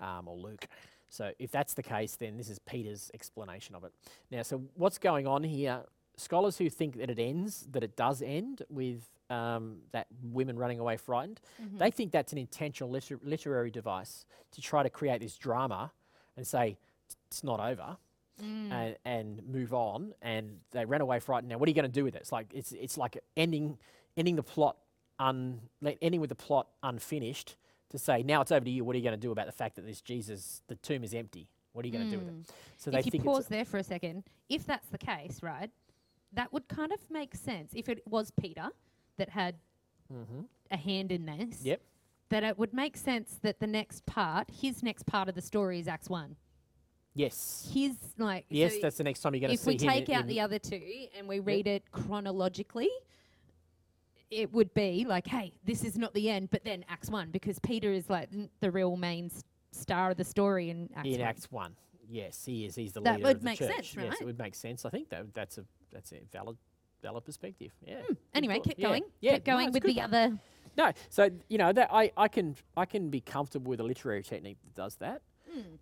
um, 0.00 0.26
or 0.28 0.36
Luke. 0.36 0.66
So 1.08 1.30
if 1.38 1.50
that's 1.50 1.74
the 1.74 1.82
case, 1.82 2.16
then 2.16 2.36
this 2.36 2.48
is 2.50 2.58
Peter's 2.58 3.10
explanation 3.14 3.74
of 3.74 3.84
it. 3.84 3.92
Now, 4.30 4.42
so 4.42 4.62
what's 4.74 4.98
going 4.98 5.26
on 5.26 5.44
here? 5.44 5.82
Scholars 6.16 6.58
who 6.58 6.68
think 6.68 6.98
that 6.98 7.10
it 7.10 7.18
ends, 7.18 7.66
that 7.70 7.82
it 7.82 7.96
does 7.96 8.22
end 8.22 8.62
with 8.68 9.02
um, 9.30 9.78
that 9.92 10.06
women 10.22 10.58
running 10.58 10.78
away 10.78 10.96
frightened, 10.96 11.40
mm-hmm. 11.62 11.78
they 11.78 11.90
think 11.90 12.12
that's 12.12 12.32
an 12.32 12.38
intentional 12.38 12.90
liter- 12.90 13.20
literary 13.22 13.70
device 13.70 14.26
to 14.52 14.60
try 14.60 14.82
to 14.82 14.90
create 14.90 15.20
this 15.20 15.36
drama 15.36 15.92
and 16.36 16.46
say 16.46 16.76
"It's- 17.28 17.42
not 17.42 17.60
over 17.60 17.96
mm. 18.40 18.72
and, 18.72 18.96
and 19.04 19.42
move 19.48 19.72
on. 19.72 20.14
And 20.22 20.58
they 20.70 20.84
ran 20.84 21.00
away 21.00 21.20
frightened. 21.20 21.48
Now, 21.48 21.58
what 21.58 21.66
are 21.66 21.70
you 21.70 21.74
going 21.74 21.90
to 21.90 21.92
do 21.92 22.04
with 22.04 22.14
it? 22.14 22.22
It's 22.22 22.32
like 22.32 22.46
it's 22.52 22.72
it's 22.72 22.98
like 22.98 23.18
ending 23.36 23.78
ending 24.16 24.36
the 24.36 24.42
plot 24.42 24.76
un 25.18 25.60
ending 26.00 26.20
with 26.20 26.30
the 26.30 26.36
plot 26.36 26.68
unfinished 26.82 27.56
to 27.90 27.98
say 27.98 28.22
now 28.22 28.40
it's 28.40 28.52
over 28.52 28.64
to 28.64 28.70
you. 28.70 28.84
What 28.84 28.94
are 28.94 28.98
you 28.98 29.04
going 29.04 29.18
to 29.18 29.20
do 29.20 29.32
about 29.32 29.46
the 29.46 29.52
fact 29.52 29.76
that 29.76 29.86
this 29.86 30.00
Jesus 30.00 30.62
the 30.68 30.76
tomb 30.76 31.04
is 31.04 31.14
empty? 31.14 31.48
What 31.72 31.84
are 31.84 31.88
you 31.88 31.92
going 31.92 32.10
to 32.10 32.10
do 32.10 32.18
with 32.18 32.28
it? 32.28 32.34
Mm. 32.34 32.48
So 32.76 32.90
they 32.90 32.98
if 32.98 33.06
you 33.06 33.12
think 33.12 33.24
pause 33.24 33.48
there 33.48 33.64
for 33.64 33.78
a 33.78 33.84
second, 33.84 34.24
if 34.48 34.66
that's 34.66 34.88
the 34.88 34.98
case, 34.98 35.42
right, 35.42 35.70
that 36.32 36.52
would 36.52 36.68
kind 36.68 36.92
of 36.92 36.98
make 37.10 37.34
sense. 37.34 37.72
If 37.74 37.88
it 37.88 38.02
was 38.06 38.30
Peter 38.30 38.68
that 39.18 39.28
had 39.30 39.56
a 40.70 40.76
hand 40.76 41.12
in 41.12 41.26
this, 41.26 41.58
Mm-hmm. 41.58 41.66
Yep. 41.66 41.80
that 42.30 42.44
it 42.44 42.58
would 42.58 42.72
make 42.74 42.96
sense 42.96 43.38
that 43.42 43.60
the 43.60 43.66
next 43.66 44.04
part, 44.06 44.48
his 44.50 44.82
next 44.82 45.06
part 45.06 45.28
of 45.28 45.34
the 45.34 45.42
story 45.42 45.78
is 45.78 45.88
Acts 45.88 46.08
1. 46.08 46.36
yes. 47.14 47.70
His, 47.72 47.96
like, 48.18 48.46
Yes, 48.48 48.74
so 48.74 48.78
that's 48.82 48.96
the 48.96 49.04
next 49.04 49.20
time 49.20 49.34
you're 49.34 49.40
going 49.40 49.56
to 49.56 49.60
if 49.60 49.66
we 49.66 49.76
take 49.76 50.08
out 50.10 50.26
the 50.26 50.40
other 50.40 50.58
two 50.58 51.06
and 51.16 51.28
we 51.28 51.40
read 51.40 51.66
it 51.66 51.90
chronologically, 51.92 52.88
it 54.30 54.50
would 54.52 54.72
be 54.72 55.04
like, 55.06 55.26
hey, 55.26 55.52
this 55.64 55.84
is 55.84 55.98
not 55.98 56.14
the 56.14 56.30
end, 56.30 56.48
but 56.50 56.64
then 56.64 56.84
Acts 56.88 57.10
1, 57.10 57.30
because 57.30 57.58
Peter 57.58 57.92
is 57.92 58.08
like 58.08 58.30
the 58.60 58.70
real 58.70 58.96
main 58.96 59.30
star 59.72 60.10
of 60.10 60.16
the 60.16 60.24
story 60.24 60.70
in 60.70 60.88
Acts 60.96 61.08
in 61.08 61.18
1. 61.20 61.20
Acts 61.20 61.52
one. 61.52 61.76
Yes, 62.12 62.44
he 62.44 62.66
is. 62.66 62.74
He's 62.76 62.92
the 62.92 63.00
That 63.00 63.16
leader 63.16 63.28
would 63.28 63.36
of 63.36 63.42
the 63.42 63.44
make 63.46 63.58
church. 63.58 63.92
sense, 63.92 63.94
Yes, 63.96 64.20
it 64.20 64.24
would 64.24 64.38
make 64.38 64.54
sense. 64.54 64.84
I 64.84 64.90
think 64.90 65.08
that 65.08 65.32
that's 65.34 65.56
a 65.58 65.64
that's 65.90 66.12
a 66.12 66.16
valid 66.30 66.58
valid 67.02 67.24
perspective. 67.24 67.72
Yeah. 67.86 68.02
Hmm, 68.06 68.12
Anyway, 68.34 68.60
keep 68.60 68.78
going. 68.78 69.02
Yeah, 69.20 69.34
keep 69.34 69.44
going 69.44 69.68
it's 69.68 69.74
with 69.74 69.82
good 69.82 69.94
the 69.96 70.00
other. 70.02 70.38
No, 70.76 70.92
so 71.08 71.30
you 71.48 71.58
know 71.58 71.72
that 71.72 71.88
I, 71.92 72.12
I 72.16 72.28
can 72.28 72.54
I 72.76 72.84
can 72.84 73.08
be 73.08 73.20
comfortable 73.20 73.70
with 73.70 73.80
a 73.80 73.84
literary 73.84 74.22
technique 74.22 74.58
that 74.62 74.74
does 74.74 74.96
that. 74.96 75.22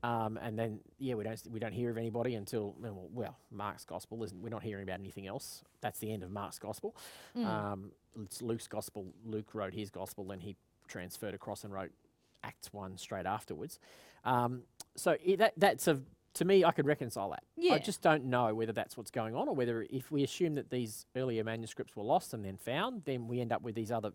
Um, 0.02 0.36
and 0.42 0.58
then 0.58 0.80
yeah, 0.98 1.14
we 1.14 1.22
don't 1.22 1.40
we 1.50 1.60
don't 1.60 1.72
hear 1.72 1.90
of 1.90 1.98
anybody 1.98 2.34
until 2.34 2.74
well, 2.80 3.08
well, 3.12 3.36
Mark's 3.52 3.84
gospel 3.84 4.22
isn't. 4.24 4.40
We're 4.42 4.48
not 4.48 4.62
hearing 4.64 4.82
about 4.84 4.98
anything 5.00 5.26
else. 5.28 5.62
That's 5.80 5.98
the 6.00 6.12
end 6.12 6.22
of 6.24 6.30
Mark's 6.32 6.58
gospel. 6.58 6.96
Um, 7.36 7.92
it's 8.20 8.42
Luke's 8.42 8.66
gospel. 8.66 9.06
Luke 9.24 9.54
wrote 9.54 9.72
his 9.74 9.90
gospel, 9.90 10.24
then 10.24 10.40
he 10.40 10.56
transferred 10.88 11.34
across 11.34 11.62
and 11.62 11.72
wrote 11.72 11.92
Acts 12.42 12.72
one 12.72 12.96
straight 12.98 13.26
afterwards. 13.26 13.78
Um, 14.24 14.62
so 14.96 15.16
that 15.38 15.52
that's 15.56 15.86
a 15.86 16.00
to 16.34 16.44
me, 16.44 16.64
I 16.64 16.70
could 16.70 16.86
reconcile 16.86 17.30
that. 17.30 17.42
Yeah. 17.56 17.74
I 17.74 17.78
just 17.78 18.02
don't 18.02 18.24
know 18.26 18.54
whether 18.54 18.72
that's 18.72 18.96
what's 18.96 19.10
going 19.10 19.34
on 19.34 19.48
or 19.48 19.54
whether 19.54 19.86
if 19.90 20.10
we 20.10 20.22
assume 20.22 20.54
that 20.54 20.70
these 20.70 21.06
earlier 21.16 21.42
manuscripts 21.44 21.96
were 21.96 22.04
lost 22.04 22.34
and 22.34 22.44
then 22.44 22.56
found, 22.56 23.02
then 23.04 23.26
we 23.26 23.40
end 23.40 23.52
up 23.52 23.62
with 23.62 23.74
these 23.74 23.90
other 23.90 24.12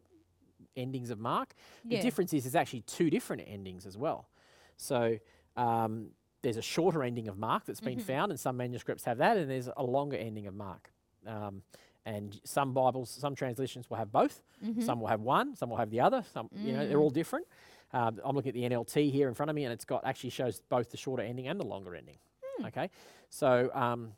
endings 0.78 1.09
of 1.09 1.20
Mark. 1.20 1.53
The 1.84 1.95
difference 2.01 2.34
is 2.34 2.43
there's 2.43 2.55
actually 2.55 2.82
two 2.82 3.09
different 3.09 3.43
endings 3.47 3.86
as 3.86 3.97
well. 3.97 4.30
So 4.78 5.18
um, 5.57 6.07
there's 6.41 6.57
a 6.57 6.61
shorter 6.61 7.03
ending 7.03 7.28
of 7.28 7.38
Mark 7.38 7.66
that's 7.66 7.80
been 7.82 7.99
found, 7.99 8.32
and 8.32 8.39
some 8.39 8.55
manuscripts 8.57 9.03
have 9.05 9.18
that, 9.20 9.38
and 9.38 9.49
there's 9.49 9.70
a 9.76 9.84
longer 9.84 10.18
ending 10.18 10.47
of 10.47 10.53
Mark. 10.53 10.91
Um, 11.28 11.63
and 12.05 12.39
some 12.43 12.72
Bibles, 12.74 13.09
some 13.09 13.34
translations 13.36 13.89
will 13.89 13.97
have 13.97 14.11
both. 14.11 14.41
Some 14.84 14.99
will 14.99 15.07
have 15.07 15.22
one. 15.22 15.55
Some 15.55 15.70
will 15.70 15.78
have 15.78 15.89
the 15.89 15.99
other. 16.01 16.24
Some, 16.34 16.49
you 16.55 16.72
know, 16.74 16.88
they're 16.88 16.99
all 16.99 17.09
different. 17.09 17.47
Um, 17.96 18.20
I'm 18.26 18.36
looking 18.36 18.50
at 18.50 18.56
the 18.56 18.76
NLT 18.76 19.10
here 19.10 19.30
in 19.30 19.34
front 19.34 19.50
of 19.50 19.56
me, 19.56 19.64
and 19.64 19.72
it's 19.72 19.86
got 19.86 20.06
actually 20.06 20.30
shows 20.30 20.62
both 20.70 20.91
the 20.91 20.98
shorter 20.98 21.24
ending 21.24 21.48
and 21.48 21.58
the 21.58 21.66
longer 21.66 21.96
ending. 21.96 22.18
Okay, 22.66 22.89
so 23.30 23.70
um, 23.74 24.12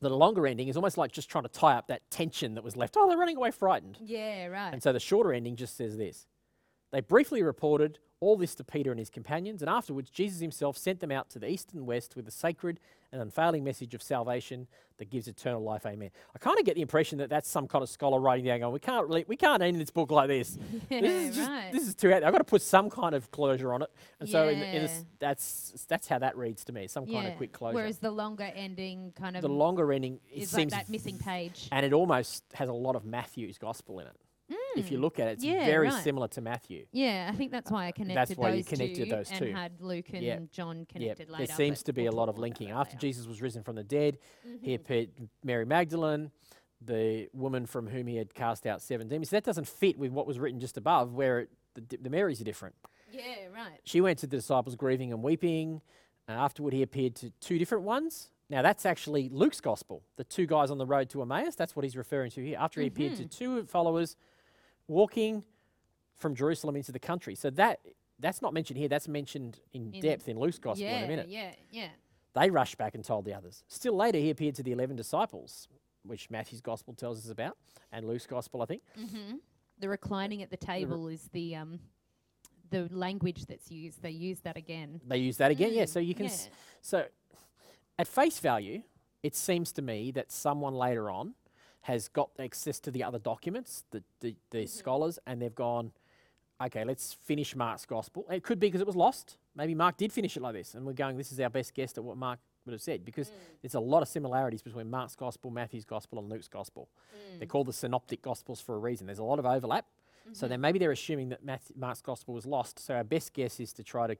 the 0.00 0.08
longer 0.08 0.46
ending 0.46 0.68
is 0.68 0.76
almost 0.76 0.96
like 0.96 1.10
just 1.10 1.28
trying 1.28 1.42
to 1.42 1.48
tie 1.50 1.74
up 1.74 1.88
that 1.88 2.08
tension 2.08 2.54
that 2.54 2.62
was 2.62 2.76
left. 2.76 2.94
Oh, 2.96 3.08
they're 3.08 3.18
running 3.18 3.36
away 3.36 3.50
frightened. 3.50 3.98
Yeah, 4.00 4.46
right. 4.46 4.72
And 4.72 4.80
so 4.80 4.92
the 4.92 5.00
shorter 5.00 5.32
ending 5.32 5.56
just 5.56 5.76
says 5.76 5.96
this 5.96 6.26
They 6.92 7.00
briefly 7.00 7.42
reported 7.42 7.98
all 8.20 8.36
this 8.36 8.54
to 8.54 8.64
Peter 8.64 8.90
and 8.90 8.98
his 8.98 9.10
companions, 9.10 9.62
and 9.62 9.68
afterwards 9.68 10.10
Jesus 10.10 10.40
himself 10.40 10.76
sent 10.78 11.00
them 11.00 11.10
out 11.10 11.28
to 11.30 11.38
the 11.38 11.48
east 11.50 11.72
and 11.74 11.86
west 11.86 12.16
with 12.16 12.24
the 12.24 12.30
sacred 12.30 12.80
and 13.12 13.22
unfailing 13.22 13.62
message 13.62 13.94
of 13.94 14.02
salvation 14.02 14.66
that 14.98 15.10
gives 15.10 15.28
eternal 15.28 15.62
life. 15.62 15.86
Amen. 15.86 16.10
I 16.34 16.38
kind 16.38 16.58
of 16.58 16.64
get 16.64 16.74
the 16.74 16.80
impression 16.82 17.18
that 17.18 17.28
that's 17.30 17.48
some 17.48 17.68
kind 17.68 17.82
of 17.82 17.88
scholar 17.88 18.18
writing 18.18 18.46
down 18.46 18.60
going, 18.60 18.72
we 18.72 18.80
can't 18.80 19.06
really, 19.06 19.24
we 19.28 19.36
can't 19.36 19.62
end 19.62 19.78
this 19.80 19.90
book 19.90 20.10
like 20.10 20.28
this. 20.28 20.58
yeah, 20.90 21.00
this 21.02 21.30
is 21.30 21.36
just, 21.36 21.48
right. 21.48 21.72
this 21.72 21.86
is 21.86 21.94
too 21.94 22.12
out. 22.12 22.24
I've 22.24 22.32
got 22.32 22.38
to 22.38 22.44
put 22.44 22.62
some 22.62 22.90
kind 22.90 23.14
of 23.14 23.30
closure 23.30 23.72
on 23.72 23.82
it. 23.82 23.90
And 24.18 24.28
so 24.28 24.48
in, 24.48 24.60
in 24.60 24.82
a 24.82 24.86
Yeah. 24.86 24.90
that's 25.20 25.84
that's 25.88 26.08
how 26.08 26.18
that 26.18 26.36
reads 26.36 26.64
to 26.64 26.72
me, 26.72 26.88
some 26.88 27.06
kind 27.06 27.28
of 27.28 27.36
quick 27.36 27.52
closure. 27.52 27.74
Whereas 27.76 27.98
the 27.98 28.10
longer 28.10 28.50
ending 28.54 29.12
kind 29.14 29.36
of 29.36 29.42
the 29.42 29.48
longer 29.48 29.92
ending 29.92 30.18
it 30.32 30.42
is 30.42 30.52
like 30.52 30.60
seems 30.62 30.72
that 30.72 30.88
missing 30.88 31.18
page. 31.18 31.68
and 31.70 31.84
it 31.86 31.92
almost 31.92 32.44
has 32.54 32.68
a 32.68 32.72
lot 32.72 32.96
of 32.96 33.04
Matthew's 33.04 33.58
gospel 33.58 34.00
in 34.00 34.06
it. 34.06 34.16
If 34.76 34.90
you 34.90 34.98
look 34.98 35.18
at 35.18 35.28
it, 35.28 35.30
it's 35.32 35.44
Mm. 35.44 35.52
Yeah, 35.54 35.64
very 35.64 35.88
right. 35.88 36.02
similar 36.04 36.28
to 36.28 36.40
Matthew. 36.40 36.86
Yeah, 36.92 37.30
I 37.32 37.36
think 37.36 37.50
that's 37.50 37.70
why 37.70 37.86
I 37.86 37.92
connected 37.92 38.16
That's 38.16 38.36
why 38.38 38.50
you 38.50 38.56
those 38.62 38.68
connected 38.68 39.04
two 39.04 39.10
those 39.10 39.30
and 39.30 39.56
had 39.56 39.80
Luke 39.80 40.06
and 40.12 40.22
Yeah. 40.22 40.38
John 40.52 40.80
Yeah, 40.80 40.84
connected 40.84 41.30
later. 41.30 41.46
there 41.46 41.56
seems 41.56 41.82
to 41.84 41.92
be 41.92 42.02
we'll 42.02 42.12
a 42.12 42.16
lot 42.16 42.28
of 42.28 42.38
linking. 42.38 42.70
After 42.70 42.92
later. 42.94 42.98
Jesus 43.00 43.26
was 43.26 43.40
risen 43.42 43.62
from 43.62 43.76
the 43.76 43.84
dead, 43.84 44.18
Mm-hmm. 44.46 44.64
he 44.64 44.74
appeared 44.74 45.10
Mary 45.42 45.64
Magdalene, 45.64 46.30
the 46.80 47.28
woman 47.32 47.64
from 47.66 47.86
whom 47.88 48.06
he 48.06 48.16
had 48.16 48.34
cast 48.34 48.66
out 48.66 48.82
seven 48.82 49.08
demons. 49.08 49.30
That 49.30 49.44
doesn't 49.44 49.66
fit 49.66 49.98
with 49.98 50.12
what 50.12 50.26
was 50.26 50.38
written 50.38 50.60
just 50.60 50.76
above, 50.76 51.14
where 51.14 51.40
it, 51.40 51.50
the, 51.74 51.96
the 51.96 52.10
Marys 52.10 52.40
are 52.40 52.44
different. 52.44 52.74
Yeah, 53.10 53.22
right. 53.54 53.80
She 53.84 54.00
went 54.02 54.18
to 54.20 54.26
the 54.26 54.36
disciples 54.36 54.76
grieving 54.76 55.12
and 55.12 55.22
weeping. 55.22 55.80
And 56.28 56.38
afterward, 56.38 56.72
he 56.72 56.82
appeared 56.82 57.14
to 57.16 57.30
two 57.40 57.56
different 57.58 57.84
ones. 57.84 58.30
Now, 58.50 58.60
that's 58.60 58.84
actually 58.84 59.28
Luke's 59.28 59.60
gospel. 59.60 60.02
The 60.16 60.24
two 60.24 60.46
guys 60.46 60.70
on 60.70 60.78
the 60.78 60.86
road 60.86 61.08
to 61.10 61.22
Emmaus, 61.22 61.54
that's 61.54 61.74
what 61.76 61.84
he's 61.84 61.96
referring 61.96 62.30
to 62.32 62.44
here. 62.44 62.58
After 62.58 62.80
he 62.80 62.88
appeared 62.88 63.12
Mm-hmm. 63.12 63.22
to 63.28 63.38
two 63.38 63.64
followers 63.66 64.16
walking 64.88 65.44
from 66.16 66.34
Jerusalem 66.34 66.76
into 66.76 66.92
the 66.92 66.98
country. 66.98 67.34
So 67.34 67.50
that 67.50 67.80
that's 68.18 68.40
not 68.40 68.54
mentioned 68.54 68.78
here. 68.78 68.88
That's 68.88 69.08
mentioned 69.08 69.60
in, 69.72 69.92
In- 69.92 70.00
depth 70.00 70.28
in 70.28 70.38
Luke's 70.38 70.58
gospel 70.58 70.86
yeah, 70.86 70.98
in 70.98 71.04
a 71.04 71.08
minute. 71.08 71.28
yeah, 71.28 71.52
yeah. 71.70 71.88
They 72.34 72.50
rushed 72.50 72.76
back 72.78 72.94
and 72.94 73.04
told 73.04 73.24
the 73.24 73.34
others. 73.34 73.64
Still 73.68 73.96
later, 73.96 74.18
he 74.18 74.30
appeared 74.30 74.54
to 74.56 74.62
the 74.62 74.72
11 74.72 74.96
disciples, 74.96 75.68
which 76.02 76.28
Matthew's 76.30 76.60
gospel 76.60 76.92
tells 76.94 77.24
us 77.24 77.30
about, 77.30 77.56
and 77.92 78.06
Luke's 78.06 78.26
gospel, 78.26 78.60
I 78.62 78.66
think. 78.66 78.82
Mm-hmm. 78.98 79.36
The 79.78 79.88
reclining 79.88 80.42
at 80.42 80.50
the 80.50 80.56
table 80.56 81.08
is 81.08 81.28
the 81.32 81.56
um, 81.56 81.80
the 82.70 82.88
language 82.90 83.46
that's 83.46 83.70
used. 83.70 84.02
They 84.02 84.10
use 84.10 84.40
that 84.40 84.56
again. 84.56 85.00
They 85.06 85.18
use 85.18 85.36
that 85.38 85.50
again. 85.50 85.72
Yeah, 85.72 85.84
so 85.86 85.98
you 85.98 86.14
can. 86.14 86.26
s 86.26 86.46
Mm. 86.46 86.50
So, 86.82 87.04
at 87.98 88.06
face 88.06 88.38
value, 88.38 88.82
it 89.22 89.34
seems 89.34 89.72
to 89.72 89.82
me 89.82 90.12
that 90.12 90.30
someone 90.30 90.74
later 90.74 91.10
on 91.10 91.34
has 91.86 92.08
got 92.08 92.30
access 92.38 92.80
to 92.80 92.90
the 92.90 93.02
other 93.04 93.18
documents, 93.18 93.84
the, 93.90 94.02
the, 94.20 94.34
the 94.50 94.58
Mm-hmm. 94.58 94.66
scholars, 94.78 95.18
and 95.26 95.40
they've 95.40 95.54
gone, 95.54 95.92
okay, 96.60 96.84
let's 96.84 97.12
finish 97.12 97.54
Mark's 97.54 97.86
gospel. 97.86 98.24
It 98.30 98.42
could 98.42 98.58
be 98.58 98.66
because 98.68 98.80
it 98.80 98.86
was 98.86 98.96
lost. 98.96 99.36
Maybe 99.54 99.74
Mark 99.74 99.96
did 99.96 100.12
finish 100.12 100.36
it 100.36 100.42
like 100.42 100.54
this, 100.54 100.74
and 100.74 100.84
we're 100.84 100.92
going, 100.94 101.16
this 101.16 101.30
is 101.32 101.38
our 101.40 101.50
best 101.50 101.74
guess 101.74 101.96
at 101.96 102.02
what 102.04 102.16
Mark 102.16 102.38
would 102.64 102.72
have 102.72 102.82
said, 102.82 103.04
because 103.04 103.28
Mm. 103.28 103.32
there's 103.62 103.74
a 103.74 103.80
lot 103.80 104.02
of 104.02 104.08
similarities 104.08 104.62
between 104.62 104.90
Mark's 104.90 105.14
gospel, 105.14 105.50
Matthew's 105.50 105.84
gospel, 105.84 106.18
and 106.18 106.28
Luke's 106.28 106.48
gospel. 106.48 106.88
Mm. 107.14 107.38
They're 107.38 107.46
called 107.46 107.68
the 107.68 107.72
synoptic 107.72 108.20
gospels 108.22 108.60
for 108.60 108.74
a 108.74 108.78
reason. 108.78 109.06
There's 109.06 109.20
a 109.20 109.24
lot 109.24 109.38
of 109.38 109.46
overlap. 109.46 109.86
Mm-hmm. 109.86 110.34
So 110.34 110.48
then 110.48 110.60
maybe 110.60 110.80
they're 110.80 110.90
assuming 110.90 111.28
that 111.28 111.44
Matthew, 111.44 111.76
Mark's 111.78 112.02
gospel 112.02 112.34
was 112.34 112.44
lost. 112.46 112.80
So 112.80 112.94
our 112.96 113.04
best 113.04 113.32
guess 113.32 113.60
is 113.60 113.72
to 113.74 113.84
try 113.84 114.08
to 114.08 114.16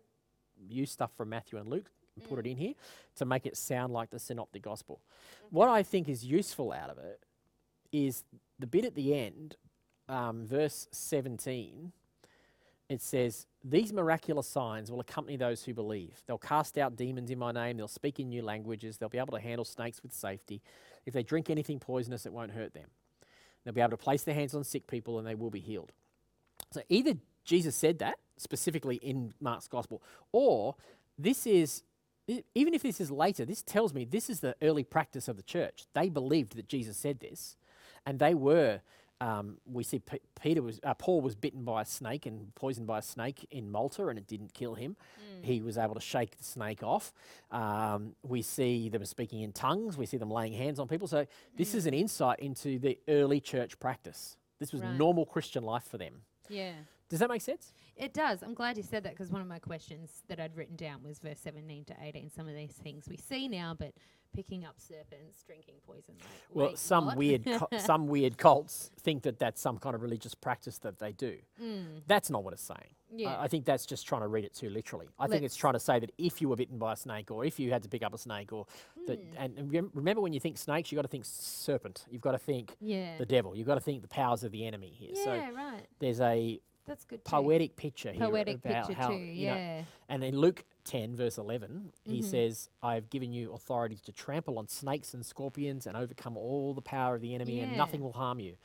use 0.68 0.92
stuff 0.92 1.10
from 1.16 1.30
Matthew 1.30 1.58
and 1.58 1.68
Luke 1.68 1.90
and 2.14 2.24
put 2.28 2.36
Mm. 2.36 2.46
it 2.46 2.50
in 2.52 2.56
here 2.56 2.74
to 3.16 3.24
make 3.24 3.44
it 3.44 3.56
sound 3.56 3.92
like 3.92 4.10
the 4.10 4.20
synoptic 4.20 4.62
gospel. 4.62 5.00
What 5.50 5.68
I 5.68 5.82
think 5.82 6.08
is 6.08 6.24
useful 6.24 6.70
out 6.72 6.90
of 6.90 6.98
it 6.98 7.20
is 8.04 8.24
the 8.58 8.66
bit 8.66 8.84
at 8.84 8.94
the 8.94 9.14
end, 9.14 9.56
um, 10.08 10.46
verse 10.46 10.88
17. 10.92 11.92
It 12.88 13.02
says, 13.02 13.46
These 13.64 13.92
miraculous 13.92 14.46
signs 14.46 14.90
will 14.90 15.00
accompany 15.00 15.36
those 15.36 15.64
who 15.64 15.74
believe. 15.74 16.22
They'll 16.26 16.38
cast 16.38 16.78
out 16.78 16.96
demons 16.96 17.30
in 17.30 17.38
my 17.38 17.52
name. 17.52 17.76
They'll 17.76 17.88
speak 17.88 18.20
in 18.20 18.28
new 18.28 18.42
languages. 18.42 18.98
They'll 18.98 19.08
be 19.08 19.18
able 19.18 19.36
to 19.36 19.40
handle 19.40 19.64
snakes 19.64 20.02
with 20.02 20.12
safety. 20.12 20.62
If 21.04 21.14
they 21.14 21.22
drink 21.22 21.50
anything 21.50 21.80
poisonous, 21.80 22.26
it 22.26 22.32
won't 22.32 22.52
hurt 22.52 22.74
them. 22.74 22.88
They'll 23.64 23.74
be 23.74 23.80
able 23.80 23.90
to 23.90 23.96
place 23.96 24.22
their 24.22 24.34
hands 24.34 24.54
on 24.54 24.62
sick 24.62 24.86
people 24.86 25.18
and 25.18 25.26
they 25.26 25.34
will 25.34 25.50
be 25.50 25.60
healed. 25.60 25.90
So 26.70 26.82
either 26.88 27.14
Jesus 27.44 27.74
said 27.74 27.98
that 27.98 28.18
specifically 28.36 28.96
in 28.96 29.32
Mark's 29.40 29.66
gospel, 29.68 30.02
or 30.30 30.76
this 31.18 31.46
is, 31.46 31.82
even 32.54 32.74
if 32.74 32.82
this 32.82 33.00
is 33.00 33.10
later, 33.10 33.44
this 33.44 33.62
tells 33.62 33.92
me 33.92 34.04
this 34.04 34.30
is 34.30 34.40
the 34.40 34.54
early 34.62 34.84
practice 34.84 35.26
of 35.26 35.36
the 35.36 35.42
church. 35.42 35.84
They 35.94 36.08
believed 36.08 36.56
that 36.56 36.68
Jesus 36.68 36.96
said 36.96 37.20
this, 37.20 37.56
and 38.06 38.18
they 38.18 38.34
were. 38.34 38.80
Um, 39.18 39.56
we 39.64 39.82
see 39.82 39.98
P- 39.98 40.20
Peter 40.38 40.60
was 40.62 40.78
uh, 40.84 40.92
Paul 40.92 41.22
was 41.22 41.34
bitten 41.34 41.64
by 41.64 41.80
a 41.80 41.84
snake 41.86 42.26
and 42.26 42.54
poisoned 42.54 42.86
by 42.86 42.98
a 42.98 43.02
snake 43.02 43.46
in 43.50 43.70
Malta, 43.70 44.08
and 44.08 44.18
it 44.18 44.26
didn't 44.26 44.52
kill 44.52 44.74
him. 44.74 44.94
He 45.42 45.62
was 45.62 45.78
able 45.78 45.94
to 45.94 46.00
shake 46.00 46.36
the 46.36 46.44
snake 46.44 46.82
off. 46.82 47.12
Um, 47.50 48.14
we 48.22 48.42
see 48.42 48.88
them 48.90 49.04
speaking 49.06 49.40
in 49.42 49.52
tongues. 49.52 49.96
We 49.96 50.04
see 50.04 50.16
them 50.18 50.30
laying 50.30 50.52
hands 50.52 50.78
on 50.78 50.86
people. 50.88 51.06
So 51.08 51.26
this 51.56 51.74
is 51.74 51.86
an 51.86 51.94
insight 51.94 52.40
into 52.40 52.78
the 52.78 52.98
early 53.08 53.40
church 53.40 53.78
practice. 53.78 54.36
This 54.58 54.72
was 54.72 54.82
Right. 54.82 54.94
normal 54.96 55.24
Christian 55.24 55.62
life 55.62 55.84
for 55.84 55.96
them. 55.98 56.22
Yeah. 56.48 56.72
Does 57.08 57.20
that 57.20 57.28
make 57.30 57.42
sense? 57.42 57.72
It 57.96 58.12
does. 58.12 58.42
I'm 58.42 58.54
glad 58.54 58.76
you 58.76 58.82
said 58.82 59.04
that 59.04 59.12
because 59.14 59.30
one 59.30 59.40
of 59.40 59.48
my 59.48 59.58
questions 59.58 60.22
that 60.28 60.38
I'd 60.38 60.54
written 60.56 60.76
down 60.76 61.02
was 61.02 61.18
verse 61.18 61.38
17 61.40 61.84
to 61.86 61.94
18. 62.02 62.30
Some 62.30 62.46
of 62.48 62.54
these 62.54 62.72
things 62.72 63.06
we 63.08 63.16
see 63.16 63.48
now, 63.48 63.74
but 63.78 63.92
picking 64.34 64.66
up 64.66 64.74
serpents, 64.78 65.42
drinking 65.46 65.76
poison. 65.86 66.14
Like, 66.18 66.28
Well, 66.52 66.66
wait, 66.68 66.78
some 66.78 67.06
what? 67.06 67.16
weird, 67.16 67.44
cu- 67.46 67.66
some 67.78 68.06
weird 68.06 68.36
cults 68.36 68.90
think 69.00 69.22
that 69.22 69.38
that's 69.38 69.62
some 69.62 69.78
kind 69.78 69.94
of 69.94 70.02
religious 70.02 70.34
practice 70.34 70.76
that 70.78 70.98
they 70.98 71.12
do. 71.12 71.38
That's 72.06 72.28
not 72.28 72.44
what 72.44 72.52
it's 72.52 72.62
saying. 72.62 72.80
I- 72.80 72.92
Mm. 73.06 73.20
Yeah. 73.20 73.40
I, 73.40 73.46
think 73.46 73.64
that's 73.64 73.86
just 73.86 74.04
trying 74.04 74.22
to 74.22 74.26
read 74.26 74.44
it 74.44 74.52
too 74.52 74.68
literally. 74.68 75.06
I 75.16 75.28
think 75.28 75.44
it's 75.44 75.54
trying 75.54 75.74
to 75.74 75.80
say 75.80 76.00
that 76.00 76.10
if 76.18 76.42
you 76.42 76.48
were 76.48 76.56
bitten 76.56 76.76
by 76.76 76.94
a 76.94 76.96
snake, 76.96 77.30
or 77.30 77.44
if 77.44 77.60
you 77.60 77.70
had 77.70 77.84
to 77.84 77.88
pick 77.88 78.02
up 78.02 78.12
a 78.12 78.18
snake, 78.18 78.52
or 78.52 78.66
that, 79.06 79.20
Hmm. 79.20 79.34
and 79.38 79.58
and 79.58 79.72
rem- 79.72 79.90
remember 79.94 80.20
when 80.20 80.32
you 80.32 80.40
think 80.40 80.58
snakes, 80.58 80.90
you've 80.90 80.96
got 80.98 81.02
to 81.02 81.08
think 81.08 81.24
serpent. 81.24 82.04
You've 82.10 82.20
got 82.20 82.32
to 82.32 82.38
think 82.38 82.74
yeah. 82.80 83.16
the 83.16 83.24
devil. 83.24 83.54
You've 83.56 83.68
got 83.68 83.76
to 83.76 83.80
think 83.80 84.02
the 84.02 84.08
powers 84.08 84.42
of 84.42 84.50
the 84.50 84.66
enemy 84.66 84.88
here. 84.90 85.12
yeah, 85.14 85.24
So 85.24 85.54
right. 85.54 85.86
there's 86.00 86.20
a 86.20 86.60
That's 86.86 87.04
good. 87.04 87.24
too. 87.24 87.30
poetic 87.30 87.76
picture 87.76 88.12
here 88.12 88.26
Poetic 88.26 88.56
about 88.64 88.86
picture 88.88 89.00
how 89.00 89.08
too. 89.08 89.14
you 89.16 89.46
know, 89.48 89.54
Yeah. 89.56 89.84
and 90.08 90.22
in 90.24 90.38
Luke 90.38 90.64
10, 90.84 91.16
verse 91.16 91.36
11, 91.38 91.92
he 92.04 92.18
Mm-hmm. 92.20 92.26
says, 92.30 92.70
I 92.82 92.94
have 92.94 93.10
given 93.10 93.32
you 93.32 93.52
authority 93.52 93.96
to 94.04 94.12
trample 94.12 94.58
on 94.58 94.68
snakes 94.68 95.12
and 95.14 95.24
scorpions 95.26 95.86
and 95.86 95.96
overcome 95.96 96.36
all 96.36 96.74
the 96.74 96.82
power 96.82 97.14
of 97.16 97.20
the 97.20 97.34
enemy, 97.34 97.60
and 97.60 97.76
nothing 97.76 98.00
will 98.00 98.12
harm 98.12 98.38
you. 98.40 98.56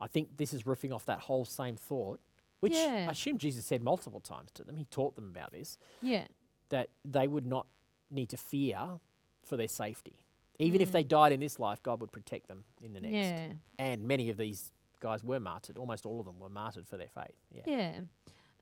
I 0.00 0.06
think 0.06 0.36
this 0.36 0.52
is 0.54 0.62
riffing 0.64 0.92
off 0.94 1.04
that 1.06 1.20
whole 1.20 1.44
same 1.44 1.76
thought, 1.76 2.20
which 2.60 2.72
Yeah. 2.74 3.06
I 3.08 3.12
assume 3.12 3.36
Jesus 3.38 3.66
said 3.66 3.82
multiple 3.82 4.20
times 4.20 4.50
to 4.52 4.64
them. 4.64 4.76
He 4.76 4.84
taught 4.86 5.14
them 5.16 5.28
about 5.28 5.52
this, 5.52 5.78
Yeah. 6.02 6.26
that 6.70 6.88
they 7.04 7.28
would 7.28 7.46
not 7.46 7.66
need 8.10 8.28
to 8.30 8.36
fear 8.36 9.00
for 9.42 9.56
their 9.56 9.68
safety. 9.68 10.16
Even 10.58 10.80
if 10.80 10.88
Mm. 10.88 10.92
they 10.92 11.04
died 11.04 11.32
in 11.32 11.40
this 11.40 11.58
life, 11.58 11.82
God 11.82 12.00
would 12.00 12.12
protect 12.12 12.48
them 12.48 12.64
in 12.80 12.94
the 12.94 13.00
next. 13.00 13.12
Yeah. 13.14 13.52
And 13.78 14.04
many 14.08 14.30
of 14.30 14.38
these 14.38 14.72
guys 15.00 15.22
were 15.24 15.40
martyred. 15.40 15.78
Almost 15.78 16.06
all 16.06 16.20
of 16.20 16.26
them 16.26 16.38
were 16.38 16.48
martyred 16.48 16.86
for 16.86 16.96
their 16.96 17.08
faith. 17.08 17.36
Yeah. 17.52 17.62
Yeah. 17.66 18.00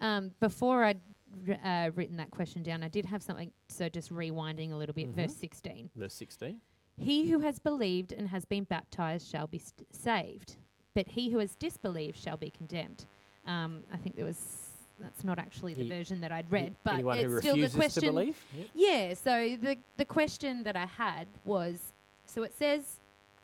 Um, 0.00 0.32
before 0.40 0.84
I'd 0.84 1.00
r- 1.48 1.58
uh, 1.64 1.90
written 1.94 2.16
that 2.16 2.30
question 2.30 2.62
down, 2.62 2.82
I 2.82 2.88
did 2.88 3.06
have 3.06 3.22
something. 3.22 3.52
So 3.68 3.88
just 3.88 4.12
rewinding 4.12 4.72
a 4.72 4.76
little 4.76 4.94
bit, 4.94 5.08
Mhm. 5.10 5.14
verse 5.14 5.34
16. 5.36 5.90
Verse 5.94 6.14
16. 6.14 6.60
He 6.96 7.30
who 7.30 7.40
has 7.40 7.58
believed 7.58 8.12
and 8.12 8.28
has 8.28 8.44
been 8.44 8.64
baptized 8.64 9.28
shall 9.28 9.46
be 9.46 9.58
st- 9.58 9.92
saved, 9.94 10.56
but 10.94 11.08
he 11.08 11.30
who 11.30 11.38
has 11.38 11.54
disbelieved 11.56 12.16
shall 12.16 12.36
be 12.36 12.50
condemned. 12.50 13.06
Um, 13.46 13.84
I 13.92 13.96
think 13.96 14.16
there 14.16 14.24
was 14.24 14.70
that's 15.00 15.24
not 15.24 15.40
actually 15.40 15.74
the 15.74 15.82
He- 15.82 15.88
version 15.88 16.20
that 16.20 16.30
I'd 16.30 16.48
read, 16.52 16.76
but 16.84 17.00
it's 17.00 17.38
still 17.38 17.56
the 17.56 17.68
question. 17.68 18.02
to 18.04 18.10
believe? 18.10 18.40
Yep. 18.56 18.68
Yeah, 18.74 19.14
so 19.14 19.56
the 19.56 19.76
the 19.96 20.04
question 20.04 20.62
that 20.62 20.76
I 20.76 20.86
had 20.86 21.26
was 21.44 21.92
so 22.26 22.42
it 22.44 22.52
says 22.54 23.00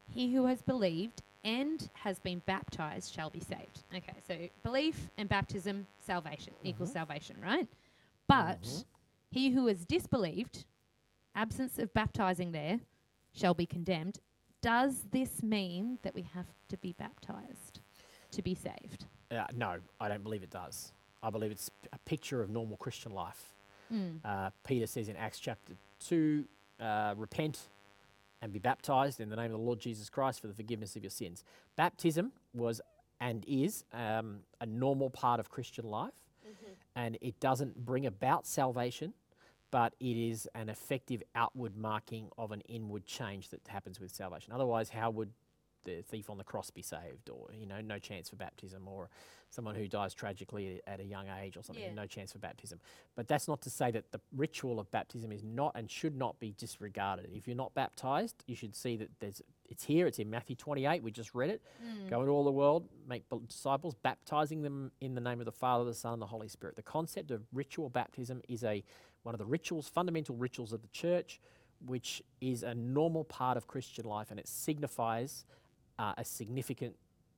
he 0.08 0.32
who 0.32 0.46
has 0.46 0.62
believed 0.62 1.22
and 1.44 1.88
has 1.94 2.18
been 2.18 2.40
baptized 2.46 3.12
shall 3.14 3.30
be 3.30 3.40
saved. 3.40 3.82
Okay, 3.94 4.14
so 4.26 4.36
belief 4.62 5.10
and 5.16 5.28
baptism, 5.28 5.86
salvation 6.00 6.52
equals 6.62 6.90
Mhm. 6.90 6.94
salvation, 6.94 7.40
right? 7.40 7.68
But 8.26 8.60
Mhm. 8.62 8.84
he 9.30 9.50
who 9.50 9.66
has 9.66 9.84
disbelieved, 9.84 10.64
absence 11.34 11.78
of 11.78 11.92
baptizing 11.94 12.52
there, 12.52 12.80
shall 13.32 13.54
be 13.54 13.66
condemned. 13.66 14.18
Does 14.60 15.04
this 15.10 15.42
mean 15.42 15.98
that 16.02 16.14
we 16.14 16.22
have 16.22 16.46
to 16.68 16.76
be 16.76 16.92
baptized 16.92 17.80
to 18.32 18.42
be 18.42 18.54
saved? 18.54 19.06
Uh, 19.30 19.46
no, 19.54 19.80
I 20.00 20.08
don't 20.08 20.22
believe 20.22 20.42
it 20.42 20.50
does. 20.50 20.92
I 21.22 21.30
believe 21.30 21.50
it's 21.50 21.70
a 21.92 21.98
picture 21.98 22.42
of 22.42 22.50
normal 22.50 22.76
Christian 22.76 23.12
life. 23.12 23.54
Mm. 23.90 24.20
Uh, 24.24 24.50
Peter 24.64 24.86
says 24.86 25.08
in 25.08 25.16
Acts 25.16 25.38
chapter 25.38 25.74
2, 26.00 26.46
uh, 26.78 27.14
repent 27.16 27.68
and 28.42 28.52
be 28.52 28.58
baptized 28.58 29.20
in 29.20 29.28
the 29.28 29.36
name 29.36 29.46
of 29.46 29.52
the 29.52 29.58
Lord 29.58 29.80
Jesus 29.80 30.08
Christ 30.08 30.40
for 30.40 30.46
the 30.46 30.54
forgiveness 30.54 30.96
of 30.96 31.02
your 31.02 31.10
sins. 31.10 31.44
Baptism 31.76 32.32
was 32.54 32.80
and 33.20 33.44
is 33.46 33.84
um, 33.92 34.38
a 34.60 34.66
normal 34.66 35.10
part 35.10 35.40
of 35.40 35.50
Christian 35.50 35.84
life, 35.84 36.14
and 36.96 37.18
it 37.20 37.38
doesn't 37.38 37.84
bring 37.84 38.06
about 38.06 38.46
salvation, 38.46 39.12
but 39.70 39.94
it 40.00 40.16
is 40.16 40.48
an 40.54 40.68
effective 40.70 41.22
outward 41.34 41.76
marking 41.76 42.30
of 42.38 42.50
an 42.50 42.62
inward 42.62 43.04
change 43.04 43.50
that 43.50 43.60
happens 43.68 44.00
with 44.00 44.10
salvation. 44.14 44.52
Otherwise, 44.54 44.88
how 44.88 45.10
would 45.10 45.30
the 45.84 46.02
thief 46.02 46.30
on 46.30 46.38
the 46.38 46.44
cross 46.44 46.70
be 46.70 46.82
saved, 46.82 47.30
or 47.30 47.48
you 47.52 47.66
know, 47.66 47.80
no 47.80 47.98
chance 47.98 48.30
for 48.30 48.36
baptism, 48.36 48.86
or 48.88 49.08
someone 49.50 49.74
who 49.74 49.88
dies 49.88 50.14
tragically 50.14 50.80
at 50.86 51.00
a 51.00 51.04
young 51.04 51.26
age, 51.28 51.56
or 51.56 51.62
something, 51.62 51.82
Yeah. 51.84 51.92
no 51.94 52.06
chance 52.06 52.32
for 52.32 52.38
baptism. 52.38 52.80
But 53.16 53.26
that's 53.26 53.48
not 53.48 53.60
to 53.62 53.70
say 53.70 53.90
that 53.90 54.12
the 54.12 54.20
ritual 54.32 54.78
of 54.78 54.90
baptism 54.92 55.32
is 55.32 55.42
not 55.42 55.72
and 55.74 55.90
should 55.90 56.16
not 56.16 56.38
be 56.38 56.52
disregarded. 56.52 57.30
If 57.32 57.48
you're 57.48 57.56
not 57.56 57.74
baptized, 57.74 58.44
you 58.46 58.54
should 58.54 58.74
see 58.76 58.96
that 58.96 59.10
there's 59.18 59.42
it's 59.68 59.84
here. 59.84 60.08
It's 60.08 60.18
in 60.18 60.28
Matthew 60.28 60.56
28. 60.56 61.00
We 61.02 61.12
just 61.12 61.32
read 61.32 61.48
it. 61.48 61.62
Mm. 61.84 62.10
Go 62.10 62.20
into 62.20 62.32
all 62.32 62.42
the 62.42 62.50
world, 62.50 62.88
make 63.06 63.22
disciples, 63.46 63.94
baptizing 63.94 64.62
them 64.62 64.90
in 65.00 65.14
the 65.14 65.20
name 65.20 65.38
of 65.38 65.46
the 65.46 65.52
Father, 65.52 65.84
the 65.84 65.94
Son, 65.94 66.14
and 66.14 66.22
the 66.22 66.26
Holy 66.26 66.48
Spirit. 66.48 66.74
The 66.74 66.82
concept 66.82 67.30
of 67.30 67.42
ritual 67.52 67.88
baptism 67.88 68.42
is 68.48 68.64
a 68.64 68.82
one 69.22 69.32
of 69.34 69.38
the 69.38 69.46
rituals, 69.46 69.86
fundamental 69.88 70.34
rituals 70.34 70.72
of 70.72 70.82
the 70.82 70.88
church, 70.88 71.40
which 71.86 72.20
is 72.40 72.62
a 72.62 72.74
normal 72.74 73.22
part 73.24 73.56
of 73.56 73.66
Christian 73.68 74.04
life, 74.06 74.30
and 74.30 74.40
it 74.40 74.48
signifies 74.48 75.44
uh, 76.00 76.14
a 76.16 76.24
significant 76.24 76.96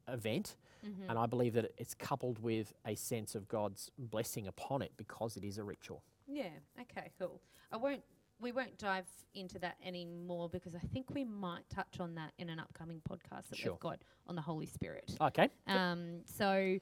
event. 0.09 0.57
Mhm. 0.85 1.09
And 1.09 1.19
I 1.19 1.27
believe 1.27 1.53
that 1.55 1.73
it's 1.79 1.95
coupled 1.95 2.39
with 2.41 2.73
a 2.85 2.95
sense 2.95 3.35
of 3.35 3.47
God's 3.49 3.91
blessing 3.99 4.47
upon 4.47 4.83
it 4.83 4.93
because 4.97 5.37
it 5.37 5.45
is 5.45 5.59
a 5.59 5.65
ritual. 5.65 6.03
Yeah. 6.27 6.51
Okay. 6.81 7.11
Cool. 7.19 7.41
I 7.71 7.77
won't. 7.77 8.03
We 8.41 8.51
won't 8.51 8.77
dive 8.79 9.07
into 9.35 9.61
that 9.61 9.77
anymore 9.85 10.49
because 10.49 10.75
I 10.75 10.81
think 10.81 11.11
we 11.11 11.23
might 11.25 11.69
touch 11.71 12.01
on 12.01 12.17
that 12.17 12.33
in 12.39 12.49
an 12.49 12.59
upcoming 12.59 13.01
podcast 13.09 13.49
that 13.51 13.57
Sure. 13.59 13.73
we've 13.73 13.81
got 13.81 14.03
on 14.27 14.35
the 14.35 14.43
Holy 14.43 14.67
Spirit. 14.67 15.17
Okay. 15.21 15.49
Um. 15.69 16.23
So. 16.25 16.79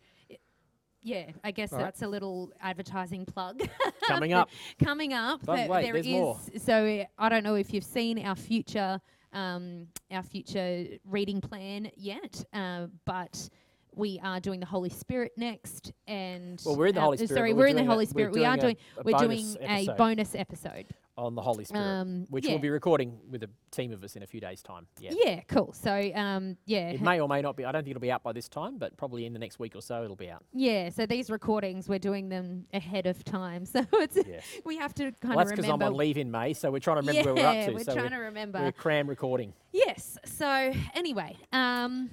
yeah, 1.02 1.30
I 1.42 1.50
guess 1.50 1.72
All 1.72 1.78
right. 1.78 1.84
that's 1.86 2.02
a 2.02 2.08
little 2.08 2.52
advertising 2.60 3.24
plug 3.24 3.62
Coming 4.06 4.32
up. 4.34 4.50
coming 4.82 5.12
up. 5.14 5.40
But 5.44 5.68
wait, 5.68 5.82
there 5.82 5.94
there's 5.94 6.06
is- 6.06 6.12
more. 6.12 6.38
So 6.58 7.04
I 7.18 7.28
don't 7.30 7.42
know 7.42 7.54
if 7.54 7.72
you've 7.72 7.84
seen 7.84 8.18
our 8.24 8.36
future, 8.36 9.00
um, 9.32 9.86
our 10.10 10.22
future 10.22 10.86
reading 11.04 11.40
plan 11.40 11.90
yet, 11.96 12.44
uh, 12.52 12.86
but 13.04 13.48
we 13.94 14.20
are 14.22 14.40
doing 14.40 14.60
the 14.60 14.66
Holy 14.66 14.88
Spirit 14.88 15.32
next, 15.36 15.92
and 16.06 16.60
Well, 16.64 16.76
we're 16.76 16.88
in 16.88 16.94
the 16.94 17.00
Holy 17.00 17.16
uh, 17.16 17.24
Spirit. 17.24 17.38
Sorry, 17.38 17.52
but 17.52 17.58
we're 17.58 17.66
in 17.68 17.76
the 17.76 17.82
a- 17.82 17.86
Holy 17.86 18.04
we're 18.04 18.10
Spirit. 18.10 18.32
We 18.32 18.44
are 18.44 18.56
doing. 18.56 18.76
a 18.96 19.02
we're 19.02 19.18
doing 19.18 19.54
bonus 19.54 19.88
a 19.88 19.94
bonus 19.94 20.34
episode. 20.34 20.86
On 21.20 21.34
the 21.34 21.42
Holy 21.42 21.64
Spirit, 21.64 21.84
Um, 21.84 22.26
which 22.30 22.46
yeah. 22.46 22.52
we'll 22.52 22.60
be 22.60 22.70
recording 22.70 23.18
with 23.30 23.42
a 23.42 23.50
team 23.70 23.92
of 23.92 24.02
us 24.02 24.16
in 24.16 24.22
a 24.22 24.26
few 24.26 24.40
days' 24.40 24.62
time. 24.62 24.86
Yeah. 24.98 25.10
Yeah, 25.14 25.40
cool. 25.48 25.72
So, 25.72 25.92
um, 26.14 26.56
yeah, 26.64 26.90
It 26.90 27.00
may 27.02 27.20
or 27.20 27.28
may 27.28 27.42
not 27.42 27.56
be. 27.56 27.64
I 27.64 27.72
don't 27.72 27.82
think 27.84 27.90
it'll 27.90 28.00
be 28.00 28.10
out 28.10 28.22
by 28.22 28.32
this 28.32 28.48
time, 28.48 28.78
but 28.78 28.96
probably 28.96 29.26
in 29.26 29.32
the 29.32 29.38
next 29.38 29.58
week 29.58 29.76
or 29.76 29.82
so 29.82 30.02
it'll 30.02 30.16
be 30.16 30.30
out. 30.30 30.42
yeah. 30.52 30.88
So 30.88 31.04
these 31.06 31.30
recordings, 31.30 31.88
we're 31.88 31.98
doing 31.98 32.28
them 32.30 32.66
ahead 32.72 33.06
of 33.06 33.22
time, 33.24 33.64
so 33.74 33.84
it's 33.92 34.16
Yes. 34.26 34.44
we 34.64 34.78
have 34.78 34.94
to 34.94 35.12
kind 35.12 35.34
well, 35.36 35.40
of 35.40 35.48
that's 35.48 35.60
because. 35.60 35.70
I'm 35.70 35.82
on 35.82 35.94
leave 35.94 36.16
in 36.16 36.30
May, 36.30 36.54
so 36.54 36.70
we're 36.70 36.78
trying 36.80 36.96
to 37.02 37.06
remember 37.08 37.20
yeah, 37.20 37.24
where 37.26 37.34
we're 37.54 37.60
up 37.60 37.66
to. 37.66 37.72
we're 37.74 37.84
so 37.84 37.92
trying 37.92 38.04
we're, 38.06 38.10
to 38.10 38.22
remember. 38.22 38.60
we're 38.62 38.72
cram 38.72 39.08
recording. 39.08 39.52
Yes. 39.72 40.18
So 40.24 40.72
anyway, 40.94 41.36
um, 41.52 42.10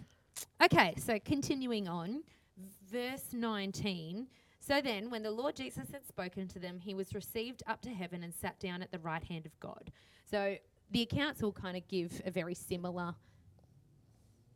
okay. 0.63 0.93
So 0.97 1.17
continuing 1.23 1.87
on, 1.87 2.23
verse 2.91 3.33
nineteen. 3.33 4.27
So 4.67 4.81
then, 4.81 5.09
when 5.09 5.23
the 5.23 5.31
Lord 5.31 5.55
Jesus 5.55 5.89
had 5.93 6.05
spoken 6.05 6.47
to 6.49 6.59
them, 6.59 6.77
he 6.77 6.93
was 6.93 7.15
received 7.15 7.63
up 7.67 7.81
to 7.83 7.89
heaven 7.89 8.21
and 8.23 8.33
sat 8.33 8.59
down 8.59 8.81
at 8.81 8.91
the 8.91 8.99
right 8.99 9.23
hand 9.23 9.45
of 9.45 9.57
God. 9.61 9.91
So 10.29 10.57
the 10.91 11.03
accounts 11.03 11.41
all 11.41 11.53
kind 11.53 11.77
of 11.77 11.87
give 11.87 12.21
a 12.25 12.31
very 12.31 12.53
similar 12.53 13.15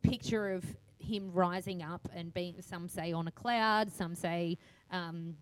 picture 0.02 0.50
of 0.52 0.64
him 0.98 1.30
rising 1.32 1.82
up 1.82 2.06
and 2.14 2.32
being. 2.34 2.60
Some 2.60 2.88
say 2.88 3.12
on 3.12 3.26
a 3.26 3.30
cloud. 3.30 3.90
Some 3.90 4.14
say 4.14 4.58
um, 4.90 5.34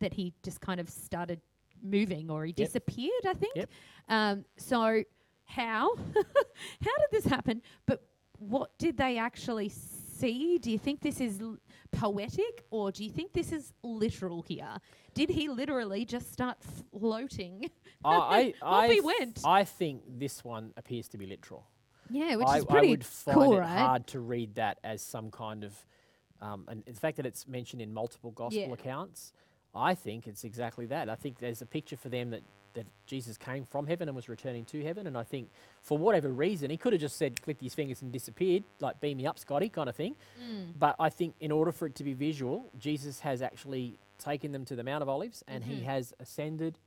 that 0.00 0.12
he 0.12 0.34
just 0.42 0.60
kind 0.60 0.80
of 0.80 0.90
started 0.90 1.40
moving 1.82 2.30
or 2.30 2.44
he 2.44 2.52
Yep. 2.56 2.66
disappeared. 2.68 3.26
I 3.26 3.32
think. 3.32 3.56
Yep. 3.56 3.70
Um, 4.10 4.44
so 4.58 5.02
how 5.46 5.96
how 6.14 6.96
did 6.98 7.10
this 7.10 7.24
happen? 7.24 7.62
But 7.86 8.02
what 8.38 8.76
did 8.78 8.98
they 8.98 9.16
actually 9.16 9.70
see? 9.70 10.58
Do 10.58 10.70
you 10.70 10.78
think 10.78 11.00
this 11.00 11.20
is 11.20 11.40
l- 11.40 11.56
poetic 11.92 12.64
or 12.70 12.90
do 12.92 13.04
you 13.04 13.10
think 13.10 13.32
this 13.32 13.52
is 13.52 13.72
literal 13.82 14.42
here? 14.42 14.76
Did 15.14 15.30
he 15.30 15.48
literally 15.48 16.04
just 16.04 16.32
start 16.32 16.58
floating? 16.98 17.70
I, 18.04 18.14
I, 18.14 18.54
Off 18.62 18.82
I, 18.84 18.88
th- 18.88 19.02
went. 19.02 19.40
I 19.44 19.64
think 19.64 20.02
this 20.18 20.44
one 20.44 20.72
appears 20.76 21.08
to 21.08 21.18
be 21.18 21.26
literal. 21.26 21.66
Yeah, 22.08 22.36
which 22.36 22.48
I, 22.48 22.58
is 22.58 22.64
pretty 22.64 22.88
I 22.88 22.90
would 22.90 23.04
find 23.04 23.34
cool, 23.38 23.56
it 23.56 23.60
right? 23.60 23.68
hard 23.78 24.06
to 24.08 24.20
read 24.20 24.56
that 24.56 24.78
as 24.82 25.00
some 25.02 25.30
kind 25.30 25.62
of, 25.64 25.74
um, 26.40 26.64
and 26.68 26.82
the 26.84 26.92
fact 26.94 27.16
that 27.18 27.26
it's 27.26 27.46
mentioned 27.46 27.82
in 27.82 27.92
multiple 27.92 28.30
gospel 28.32 28.60
Yeah. 28.60 28.72
accounts, 28.72 29.32
I 29.74 29.94
think 29.94 30.26
it's 30.26 30.42
exactly 30.42 30.86
that. 30.86 31.08
I 31.08 31.14
think 31.14 31.38
there's 31.38 31.62
a 31.62 31.66
picture 31.66 31.96
for 31.96 32.08
them 32.08 32.30
that, 32.30 32.42
that 32.74 32.86
Jesus 33.06 33.36
came 33.36 33.64
from 33.64 33.86
heaven 33.86 34.08
and 34.08 34.14
was 34.16 34.28
returning 34.28 34.64
to 34.66 34.82
heaven, 34.82 35.06
and 35.06 35.16
I 35.16 35.22
think 35.24 35.50
for 35.82 35.98
whatever 35.98 36.28
reason 36.28 36.70
he 36.70 36.76
could 36.76 36.92
have 36.92 37.00
just 37.00 37.16
said, 37.16 37.40
clicked 37.42 37.62
his 37.62 37.74
fingers 37.74 38.02
and 38.02 38.12
disappeared, 38.12 38.64
like 38.80 39.00
beam 39.00 39.16
me 39.18 39.26
up, 39.26 39.38
Scotty, 39.38 39.68
kind 39.68 39.88
of 39.88 39.96
thing. 39.96 40.14
Mm. 40.42 40.72
But 40.78 40.96
I 40.98 41.08
think 41.10 41.34
in 41.40 41.50
order 41.52 41.72
for 41.72 41.86
it 41.86 41.94
to 41.96 42.04
be 42.04 42.12
visual, 42.14 42.70
Jesus 42.78 43.20
has 43.20 43.42
actually 43.42 43.98
taken 44.18 44.52
them 44.52 44.64
to 44.66 44.76
the 44.76 44.84
Mount 44.84 45.02
of 45.02 45.08
Olives, 45.08 45.42
and 45.48 45.64
he 45.64 45.80
Mhm. 45.80 45.84
has 45.84 46.12
ascended 46.20 46.78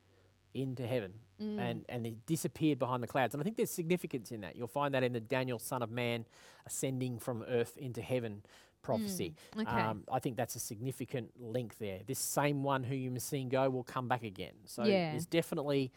into 0.54 0.86
heaven 0.86 1.14
Mm. 1.42 1.58
and 1.60 1.86
and 1.90 2.06
it 2.06 2.26
disappeared 2.28 2.78
behind 2.78 3.02
the 3.02 3.08
clouds. 3.08 3.34
And 3.34 3.42
I 3.42 3.44
think 3.44 3.58
there's 3.58 3.72
significance 3.72 4.32
in 4.32 4.42
that. 4.42 4.56
You'll 4.56 4.68
find 4.68 4.94
that 4.94 5.02
in 5.02 5.12
the 5.12 5.20
Daniel, 5.20 5.58
Son 5.58 5.82
of 5.82 5.90
Man, 5.90 6.26
ascending 6.68 7.18
from 7.18 7.42
earth 7.48 7.76
into 7.76 8.04
heaven 8.04 8.44
prophecy. 8.84 9.34
Mm, 9.56 9.62
okay. 9.68 9.82
Um, 9.82 10.04
I 10.12 10.20
think 10.20 10.38
that's 10.38 10.56
a 10.56 10.60
significant 10.60 11.32
link 11.42 11.78
there. 11.80 12.02
This 12.06 12.20
same 12.20 12.62
one 12.62 12.84
who 12.84 12.94
you've 12.96 13.20
seen 13.22 13.50
go 13.50 13.68
will 13.70 13.84
come 13.84 14.08
back 14.08 14.22
again. 14.24 14.54
So 14.66 14.84
Yeah. 14.84 15.12
there's 15.12 15.26
definitely 15.26 15.92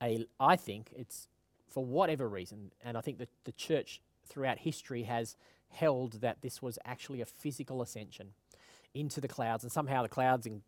a. 0.00 0.24
I 0.38 0.54
think 0.56 0.92
it's 0.96 1.26
for 1.68 1.84
whatever 1.84 2.28
reason, 2.28 2.70
and 2.84 2.96
I 2.96 3.00
think 3.00 3.18
that 3.18 3.28
the 3.44 3.52
church 3.52 4.00
throughout 4.24 4.58
history 4.58 5.02
has 5.04 5.36
held 5.70 6.20
that 6.20 6.40
this 6.42 6.62
was 6.62 6.78
actually 6.84 7.20
a 7.20 7.26
physical 7.26 7.82
ascension 7.82 8.28
into 8.94 9.20
the 9.20 9.28
clouds, 9.28 9.64
and 9.64 9.72
somehow 9.72 10.02
the 10.02 10.08
clouds 10.08 10.46
in 10.46 10.62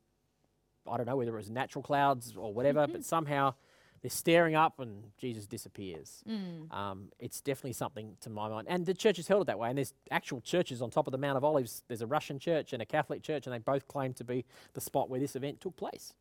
I 0.91 0.97
don't 0.97 1.07
know 1.07 1.17
whether 1.17 1.33
it 1.35 1.37
was 1.37 1.51
natural 1.51 1.83
clouds 1.83 2.35
or 2.37 2.53
whatever, 2.53 2.81
Mm-hmm. 2.81 2.93
but 2.93 3.05
somehow 3.17 3.55
they're 4.03 4.11
staring 4.11 4.55
up 4.55 4.81
and 4.81 5.05
Jesus 5.19 5.47
disappears. 5.47 6.23
Mm. 6.29 6.73
Um, 6.75 7.09
it's 7.19 7.41
definitely 7.41 7.75
something 7.75 8.17
to 8.23 8.31
my 8.31 8.49
mind. 8.49 8.67
And 8.71 8.87
the 8.87 8.95
church 8.95 9.19
has 9.19 9.29
held 9.29 9.43
it 9.43 9.47
that 9.47 9.59
way. 9.59 9.69
And 9.69 9.77
there's 9.79 9.93
actual 10.11 10.41
churches 10.41 10.81
on 10.81 10.91
top 10.91 11.07
of 11.07 11.13
the 11.13 11.19
Mount 11.19 11.37
of 11.37 11.45
Olives. 11.45 11.83
There's 11.89 12.01
a 12.03 12.07
Russian 12.07 12.39
church 12.39 12.73
and 12.73 12.81
a 12.81 12.87
Catholic 12.87 13.23
church, 13.23 13.47
and 13.47 13.55
they 13.55 13.59
both 13.59 13.87
claim 13.89 14.15
to 14.15 14.25
be 14.25 14.45
the 14.73 14.81
spot 14.81 15.11
where 15.11 15.21
this 15.21 15.37
event 15.37 15.61
took 15.61 15.77
place. 15.77 16.15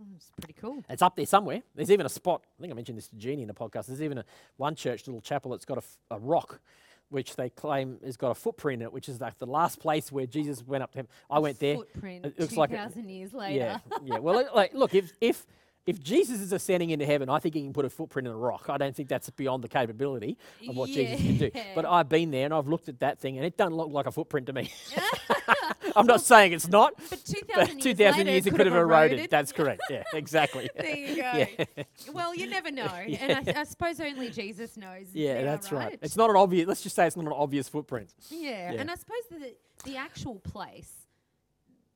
Mm, 0.00 0.16
It's 0.16 0.30
pretty 0.40 0.54
cool. 0.60 0.82
It's 0.88 1.02
up 1.02 1.16
there 1.16 1.26
somewhere. 1.26 1.62
There's 1.74 1.90
even 1.90 2.06
a 2.06 2.10
spot, 2.10 2.42
I 2.58 2.62
think 2.62 2.72
I 2.72 2.76
mentioned 2.76 2.96
this 2.98 3.08
to 3.08 3.16
Jeannie 3.16 3.42
in 3.42 3.48
the 3.48 3.54
podcast. 3.54 3.86
There's 3.86 4.02
even 4.02 4.18
a 4.18 4.24
one 4.56 4.74
church, 4.74 5.06
little 5.06 5.20
chapel, 5.20 5.50
that's 5.50 5.64
got 5.66 5.76
a, 5.78 5.82
f- 5.82 5.98
a 6.10 6.18
rock. 6.18 6.60
Which 7.08 7.36
they 7.36 7.50
claim 7.50 8.00
has 8.04 8.16
got 8.16 8.32
a 8.32 8.34
footprint 8.34 8.82
in 8.82 8.86
it, 8.88 8.92
which 8.92 9.08
is 9.08 9.20
like 9.20 9.38
the 9.38 9.46
last 9.46 9.78
place 9.78 10.10
where 10.10 10.26
Jesus 10.26 10.66
went 10.66 10.82
up 10.82 10.90
to 10.90 10.98
him. 10.98 11.08
I 11.30 11.38
went 11.38 11.60
there. 11.60 11.76
Footprint. 11.76 12.26
It 12.26 12.40
looks 12.40 12.56
like 12.56 12.72
a- 12.72 12.76
thousand 12.78 13.08
years 13.10 13.32
later. 13.32 13.54
Yeah, 13.56 13.78
yeah. 14.04 14.18
Well, 14.18 14.40
it- 14.40 14.48
like, 14.52 14.74
look, 14.74 14.92
if 14.92 15.12
if 15.20 15.46
if 15.86 16.02
Jesus 16.02 16.40
is 16.40 16.52
ascending 16.52 16.90
into 16.90 17.06
heaven, 17.06 17.28
I 17.28 17.38
think 17.38 17.54
he 17.54 17.62
can 17.62 17.72
put 17.72 17.84
a 17.84 17.90
footprint 17.90 18.26
in 18.26 18.34
a 18.34 18.36
rock. 18.36 18.68
I 18.68 18.76
don't 18.76 18.94
think 18.94 19.08
that's 19.08 19.30
beyond 19.30 19.62
the 19.62 19.68
capability 19.68 20.36
of 20.68 20.76
what 20.76 20.90
Jesus 20.90 21.20
can 21.20 21.36
do. 21.36 21.50
But 21.74 21.86
I've 21.86 22.08
been 22.08 22.30
there 22.32 22.44
and 22.44 22.52
I've 22.52 22.66
looked 22.66 22.88
at 22.88 23.00
that 23.00 23.18
thing, 23.20 23.36
and 23.36 23.46
it 23.46 23.56
doesn't 23.56 23.74
look 23.76 23.90
like 23.90 24.06
a 24.06 24.12
footprint 24.12 24.46
to 24.48 24.52
me. 24.52 24.72
I'm 25.96 26.06
not 26.06 26.20
saying 26.20 26.52
it's 26.52 26.68
not, 26.68 26.94
But 27.08 27.24
two 27.24 27.40
but 27.46 27.54
thousand 27.56 27.80
2,000 27.80 28.26
years, 28.26 28.28
years 28.34 28.46
it 28.46 28.50
could 28.50 28.66
have 28.66 28.74
eroded. 28.74 29.12
eroded. 29.12 29.30
That's 29.30 29.52
correct. 29.52 29.82
Yeah, 29.88 30.02
exactly. 30.14 30.68
there 30.76 30.96
you 30.96 31.16
go. 31.16 31.22
yeah, 31.22 31.84
Well, 32.12 32.34
you 32.34 32.48
never 32.48 32.70
know, 32.70 32.84
and 32.86 33.48
I, 33.56 33.60
I 33.60 33.64
suppose 33.64 34.00
only 34.00 34.30
Jesus 34.30 34.76
knows. 34.76 35.06
yeah, 35.12 35.42
that's 35.42 35.70
right. 35.72 35.90
right. 35.90 35.98
It's 36.02 36.16
not 36.16 36.30
an 36.30 36.36
obvious. 36.36 36.66
Let's 36.66 36.82
just 36.82 36.96
say 36.96 37.06
it's 37.06 37.16
not 37.16 37.26
an 37.26 37.32
obvious 37.32 37.68
footprint. 37.68 38.12
Yeah, 38.28 38.72
Yeah. 38.72 38.80
and 38.80 38.90
I 38.90 38.94
suppose 38.96 39.22
the 39.30 39.54
the 39.84 39.96
actual 39.96 40.36
place 40.40 41.05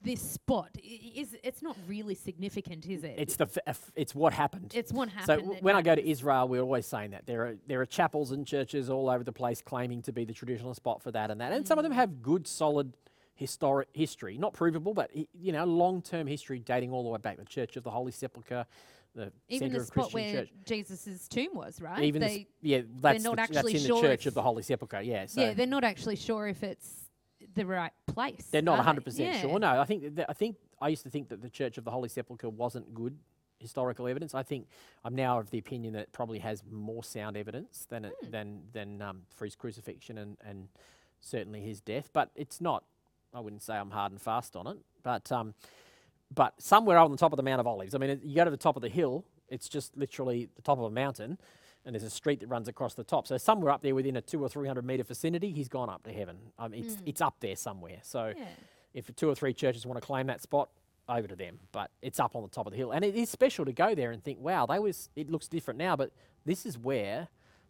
this 0.02 0.20
spot 0.20 0.70
i- 0.78 0.80
is 1.14 1.36
it's 1.42 1.62
not 1.62 1.76
really 1.86 2.14
significant, 2.14 2.86
is 2.86 3.04
it? 3.04 3.14
It's 3.18 3.36
the 3.36 3.44
f- 3.44 3.58
f- 3.66 3.92
it's 3.94 4.14
what 4.14 4.32
happened. 4.32 4.72
it's 4.74 4.92
what 4.92 5.08
so 5.10 5.14
happened. 5.16 5.38
w- 5.40 5.54
that 5.54 5.62
when 5.62 5.76
I 5.76 5.82
go 5.82 5.94
to. 5.94 6.08
Israel, 6.08 6.48
we're 6.48 6.62
always 6.62 6.86
saying 6.86 7.10
that 7.10 7.26
there 7.26 7.46
are 7.46 7.56
there 7.66 7.80
are 7.80 7.86
chapels 7.86 8.30
and 8.32 8.46
churches 8.46 8.88
all 8.90 9.10
over 9.10 9.22
the 9.24 9.32
place 9.32 9.60
claiming 9.60 10.02
to 10.02 10.12
be 10.12 10.24
the 10.24 10.32
traditional 10.32 10.74
spot 10.74 11.02
for 11.02 11.10
that 11.12 11.30
and 11.30 11.40
that, 11.40 11.52
and 11.52 11.66
some 11.66 11.78
of 11.78 11.84
Mm. 11.84 11.88
them 11.88 11.92
have 11.96 12.22
good, 12.22 12.46
solid 12.46 12.96
historic 13.34 13.88
history, 13.94 14.36
not 14.38 14.52
provable, 14.52 14.92
but 14.94 15.10
hi- 15.16 15.26
you 15.34 15.52
know, 15.52 15.64
long 15.64 16.02
term 16.02 16.26
history 16.26 16.58
dating 16.60 16.92
all 16.92 17.02
the 17.02 17.08
way 17.10 17.18
back. 17.18 17.36
The 17.36 17.44
Church 17.44 17.76
of 17.76 17.84
the 17.84 17.90
Holy 17.90 18.12
Sepulchre, 18.12 18.66
the 19.14 19.32
even 19.48 19.72
the 19.72 19.80
of 19.80 19.86
spot 19.86 20.10
Christian 20.10 20.14
where 20.34 20.42
Church. 20.44 20.50
Jesus' 20.66 21.28
tomb 21.28 21.54
was, 21.54 21.80
right? 21.80 22.02
Even 22.04 22.20
the 22.20 22.26
s- 22.26 22.32
they, 22.36 22.46
yeah, 22.62 22.80
that's, 23.00 23.22
not 23.24 23.36
the, 23.36 23.42
ch- 23.42 23.56
actually 23.56 23.72
that's 23.74 23.84
in 23.84 23.88
sure 23.88 24.02
the 24.02 24.08
Church 24.08 24.20
if- 24.22 24.26
of 24.28 24.34
the 24.34 24.42
Holy 24.42 24.62
Sepulchre. 24.62 25.02
Yeah, 25.02 25.26
so 25.26 25.40
yeah, 25.40 25.52
they're 25.54 25.66
not 25.66 25.84
actually 25.84 26.16
sure 26.16 26.48
if 26.48 26.62
it's 26.62 27.09
the 27.54 27.66
right 27.66 27.92
place. 28.06 28.46
they're 28.50 28.62
not 28.62 28.76
100 28.78 29.04
percent 29.04 29.34
Yeah. 29.34 29.40
sure. 29.40 29.58
No, 29.58 29.80
I 29.80 29.84
think 29.84 30.14
that, 30.16 30.26
I 30.28 30.32
think 30.32 30.56
I 30.80 30.88
used 30.88 31.02
to 31.04 31.10
think 31.10 31.28
that 31.28 31.42
the 31.42 31.50
Church 31.50 31.78
of 31.78 31.84
the 31.84 31.90
Holy 31.90 32.08
Sepulchre 32.08 32.48
wasn't 32.48 32.94
good 32.94 33.18
historical 33.58 34.06
evidence. 34.08 34.34
I 34.34 34.42
think 34.42 34.66
I'm 35.04 35.14
now 35.14 35.38
of 35.38 35.50
the 35.50 35.58
opinion 35.58 35.92
that 35.92 36.00
it 36.00 36.12
probably 36.12 36.38
has 36.38 36.62
more 36.70 37.04
sound 37.04 37.36
evidence 37.36 37.86
than 37.90 38.04
it, 38.06 38.12
Hmm. 38.24 38.30
than 38.30 38.62
than 38.72 39.02
um, 39.02 39.22
for 39.34 39.44
his 39.44 39.54
crucifixion 39.56 40.16
and 40.18 40.36
and 40.44 40.68
certainly 41.20 41.60
his 41.60 41.80
death. 41.80 42.08
But 42.12 42.30
it's 42.34 42.60
not. 42.60 42.84
I 43.34 43.40
wouldn't 43.40 43.62
say 43.62 43.74
I'm 43.76 43.90
hard 43.90 44.12
and 44.12 44.20
fast 44.20 44.56
on 44.56 44.66
it. 44.66 44.78
But 45.02 45.30
um, 45.30 45.54
but 46.34 46.54
somewhere 46.62 46.98
on 46.98 47.10
the 47.10 47.16
top 47.16 47.32
of 47.32 47.36
the 47.36 47.42
Mount 47.42 47.60
of 47.60 47.66
Olives. 47.66 47.94
I 47.94 47.98
mean, 47.98 48.10
it- 48.10 48.22
you 48.22 48.34
go 48.36 48.44
to 48.44 48.50
the 48.50 48.56
top 48.56 48.76
of 48.76 48.82
the 48.82 48.88
hill. 48.88 49.24
It's 49.48 49.68
just 49.68 49.96
literally 49.96 50.48
the 50.54 50.62
top 50.62 50.78
of 50.78 50.84
a 50.84 50.90
mountain. 50.90 51.38
And 51.86 51.94
there's 51.94 52.02
a 52.02 52.10
street 52.10 52.40
that 52.40 52.48
runs 52.48 52.68
across 52.68 52.92
the 52.94 53.04
top. 53.04 53.26
So 53.26 53.38
somewhere 53.38 53.72
up 53.72 53.82
there 53.82 53.94
within 53.94 54.16
a 54.16 54.20
two 54.20 54.42
or 54.42 54.48
three 54.48 54.68
hundred 54.68 54.84
meter 54.84 55.02
vicinity, 55.02 55.50
he's 55.52 55.68
gone 55.68 55.88
up 55.88 56.02
to 56.04 56.12
heaven. 56.12 56.36
Um, 56.58 56.74
it's 56.74 56.96
Mm. 56.96 57.02
it's 57.06 57.20
up 57.22 57.36
there 57.40 57.56
somewhere. 57.56 58.00
So 58.02 58.34
Yeah. 58.36 58.46
if 58.92 59.14
two 59.16 59.28
or 59.28 59.34
three 59.34 59.54
churches 59.54 59.86
want 59.86 60.00
to 60.00 60.06
claim 60.06 60.26
that 60.26 60.42
spot, 60.42 60.68
over 61.08 61.26
to 61.26 61.34
them. 61.34 61.58
But 61.72 61.90
it's 62.02 62.20
up 62.20 62.36
on 62.36 62.42
the 62.42 62.48
top 62.48 62.66
of 62.66 62.72
the 62.72 62.76
hill, 62.76 62.92
and 62.92 63.04
it 63.04 63.16
is 63.16 63.30
special 63.30 63.64
to 63.64 63.72
go 63.72 63.94
there 63.94 64.10
and 64.12 64.22
think, 64.22 64.38
wow, 64.40 64.66
they 64.66 64.78
was. 64.78 65.08
It 65.16 65.30
looks 65.30 65.48
different 65.48 65.78
now, 65.78 65.96
but 65.96 66.12
this 66.44 66.64
is 66.66 66.76
where 66.78 67.28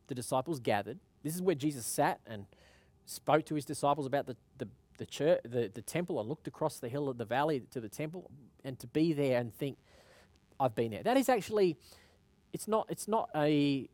the 0.08 0.14
disciples 0.14 0.58
gathered. 0.60 0.98
This 1.22 1.34
is 1.36 1.40
where 1.40 1.54
Jesus 1.54 1.86
sat 1.86 2.20
and 2.26 2.46
spoke 3.06 3.44
to 3.46 3.54
his 3.54 3.64
disciples 3.64 4.06
about 4.06 4.26
the 4.26 4.36
the 4.58 4.68
the 4.98 5.06
church, 5.06 5.40
the, 5.44 5.70
the 5.72 5.80
temple, 5.82 6.20
and 6.20 6.28
looked 6.28 6.46
across 6.48 6.78
the 6.80 6.88
hill 6.90 7.08
of 7.08 7.16
the 7.16 7.24
valley 7.24 7.60
to 7.70 7.80
the 7.80 7.88
temple, 7.88 8.28
and 8.64 8.78
to 8.80 8.86
be 8.88 9.12
there 9.14 9.38
and 9.40 9.54
think, 9.54 9.78
I've 10.58 10.74
been 10.74 10.90
there. 10.90 11.02
That 11.02 11.16
is 11.16 11.28
actually, 11.30 11.78
it's 12.52 12.66
not. 12.68 12.86
It's 12.90 13.06
not 13.08 13.30
a. 13.34 13.88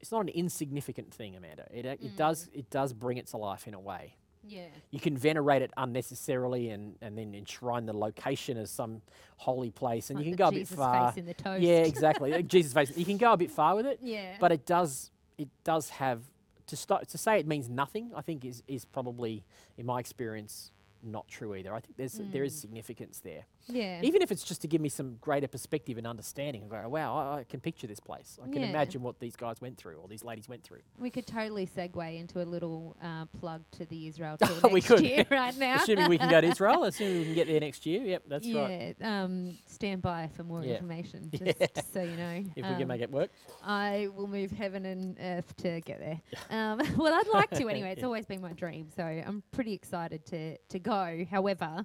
It's 0.00 0.10
not 0.12 0.20
an 0.22 0.28
insignificant 0.28 1.12
thing, 1.12 1.36
Amanda. 1.36 1.66
It, 1.72 1.84
ac- 1.86 1.98
it 2.06 2.12
mm. 2.14 2.16
does 2.16 2.48
it 2.52 2.70
does 2.70 2.92
bring 2.92 3.18
it 3.18 3.26
to 3.28 3.36
life 3.36 3.66
in 3.68 3.74
a 3.74 3.80
way 3.80 4.14
Yeah. 4.46 4.64
you 4.90 4.98
can 5.00 5.16
venerate 5.16 5.62
it 5.62 5.70
unnecessarily 5.76 6.70
and, 6.70 6.96
and 7.02 7.16
then 7.18 7.34
enshrine 7.34 7.86
the 7.86 7.92
location 7.92 8.56
as 8.56 8.70
some 8.70 9.02
holy 9.36 9.70
place 9.70 10.10
and 10.10 10.18
Like 10.18 10.26
you 10.26 10.32
can 10.32 10.36
go 10.36 10.48
a 10.48 10.52
bit 10.52 10.58
Jesus 10.60 10.76
far 10.76 11.10
face 11.12 11.18
in 11.18 11.26
the 11.26 11.34
toast. 11.34 11.60
yeah 11.62 11.78
exactly 11.94 12.30
like 12.32 12.46
jesus 12.46 12.72
face 12.72 12.96
you 12.96 13.04
can 13.04 13.16
go 13.18 13.32
a 13.32 13.36
bit 13.36 13.50
far 13.50 13.74
with 13.76 13.86
it 13.86 13.98
Yeah. 14.02 14.36
but 14.40 14.52
it 14.52 14.64
does 14.66 15.10
it 15.38 15.48
does 15.64 15.90
have 15.90 16.20
to 16.66 16.76
start 16.76 17.08
to 17.08 17.18
say 17.18 17.38
it 17.38 17.46
means 17.46 17.68
nothing 17.68 18.10
i 18.16 18.22
think 18.22 18.44
is 18.44 18.62
is 18.66 18.84
probably 18.84 19.44
in 19.76 19.84
my 19.86 19.98
experience 20.00 20.72
not 21.02 21.26
true 21.28 21.54
either 21.54 21.74
i 21.74 21.80
think 21.80 21.96
there's 21.96 22.20
there 22.32 22.44
is 22.44 22.54
mm. 22.54 22.60
significance 22.60 23.20
there 23.20 23.44
yeah. 23.68 24.00
even 24.02 24.22
if 24.22 24.30
it's 24.32 24.42
just 24.42 24.60
to 24.62 24.68
give 24.68 24.80
me 24.80 24.88
some 24.88 25.16
greater 25.20 25.46
perspective 25.48 25.98
and 25.98 26.06
understanding 26.06 26.62
and 26.62 26.70
go 26.70 26.88
wow 26.88 27.16
I, 27.16 27.38
I 27.40 27.44
can 27.44 27.60
picture 27.60 27.86
this 27.86 28.00
place 28.00 28.38
i 28.42 28.48
can 28.48 28.62
Yeah. 28.62 28.68
imagine 28.68 29.02
what 29.02 29.20
these 29.20 29.36
guys 29.36 29.60
went 29.60 29.76
through 29.76 29.96
or 29.96 30.08
these 30.08 30.24
ladies 30.24 30.48
went 30.48 30.62
through 30.62 30.80
We 30.98 31.10
could 31.10 31.26
totally 31.26 31.66
segue 31.66 32.18
into 32.18 32.42
a 32.42 32.44
little 32.44 32.96
uh, 33.02 33.26
plug 33.38 33.62
to 33.72 33.84
the 33.86 34.06
Israel 34.08 34.36
tour 34.42 34.56
We 34.64 34.72
next 34.80 34.86
could. 34.88 35.00
year 35.04 35.26
right 35.30 35.56
now. 35.56 35.76
assuming 35.76 36.08
we 36.08 36.18
can 36.18 36.30
go 36.30 36.40
to 36.40 36.46
israel 36.54 36.84
assuming 36.84 37.18
we 37.20 37.24
can 37.26 37.34
get 37.34 37.46
there 37.46 37.60
next 37.60 37.86
year 37.86 38.02
yep 38.02 38.22
that's 38.28 38.46
right 38.52 38.96
yeah, 39.00 39.22
um, 39.24 39.56
stand 39.66 40.02
by 40.02 40.28
for 40.36 40.42
more 40.44 40.62
Yeah. 40.64 40.74
information, 40.74 41.30
Yeah. 41.40 41.52
just 41.74 41.92
so 41.92 42.02
you 42.02 42.16
know. 42.16 42.44
if 42.56 42.66
we 42.68 42.74
can 42.74 42.82
Um, 42.82 42.88
make 42.88 43.00
it 43.02 43.10
work 43.10 43.30
I 43.62 44.08
will 44.16 44.26
move 44.26 44.50
heaven 44.50 44.86
and 44.86 45.16
earth 45.20 45.54
to 45.58 45.80
get 45.82 45.98
there. 46.00 46.20
Um, 46.50 46.80
well, 46.96 47.12
I'd 47.12 47.28
like 47.32 47.50
to 47.50 47.68
anyway. 47.68 47.90
It's 47.92 48.00
Yeah. 48.00 48.06
always 48.06 48.24
been 48.26 48.40
my 48.40 48.52
dream, 48.52 48.88
so 48.96 49.04
I'm 49.04 49.42
pretty 49.52 49.74
excited 49.74 50.24
to 50.26 50.56
to 50.56 50.78
go. 50.78 51.24
However, 51.30 51.84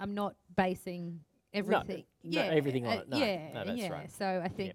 I'm 0.00 0.14
not 0.14 0.34
basing 0.56 1.20
everything. 1.52 2.04
no, 2.22 2.40
everything 2.42 2.86
on 2.86 2.98
uh, 2.98 3.00
it. 3.00 3.08
No, 3.08 3.16
yeah, 3.18 3.52
no, 3.52 3.64
that's 3.64 3.78
yeah. 3.78 3.88
right. 3.88 4.12
So 4.12 4.42
I 4.44 4.48
think, 4.48 4.74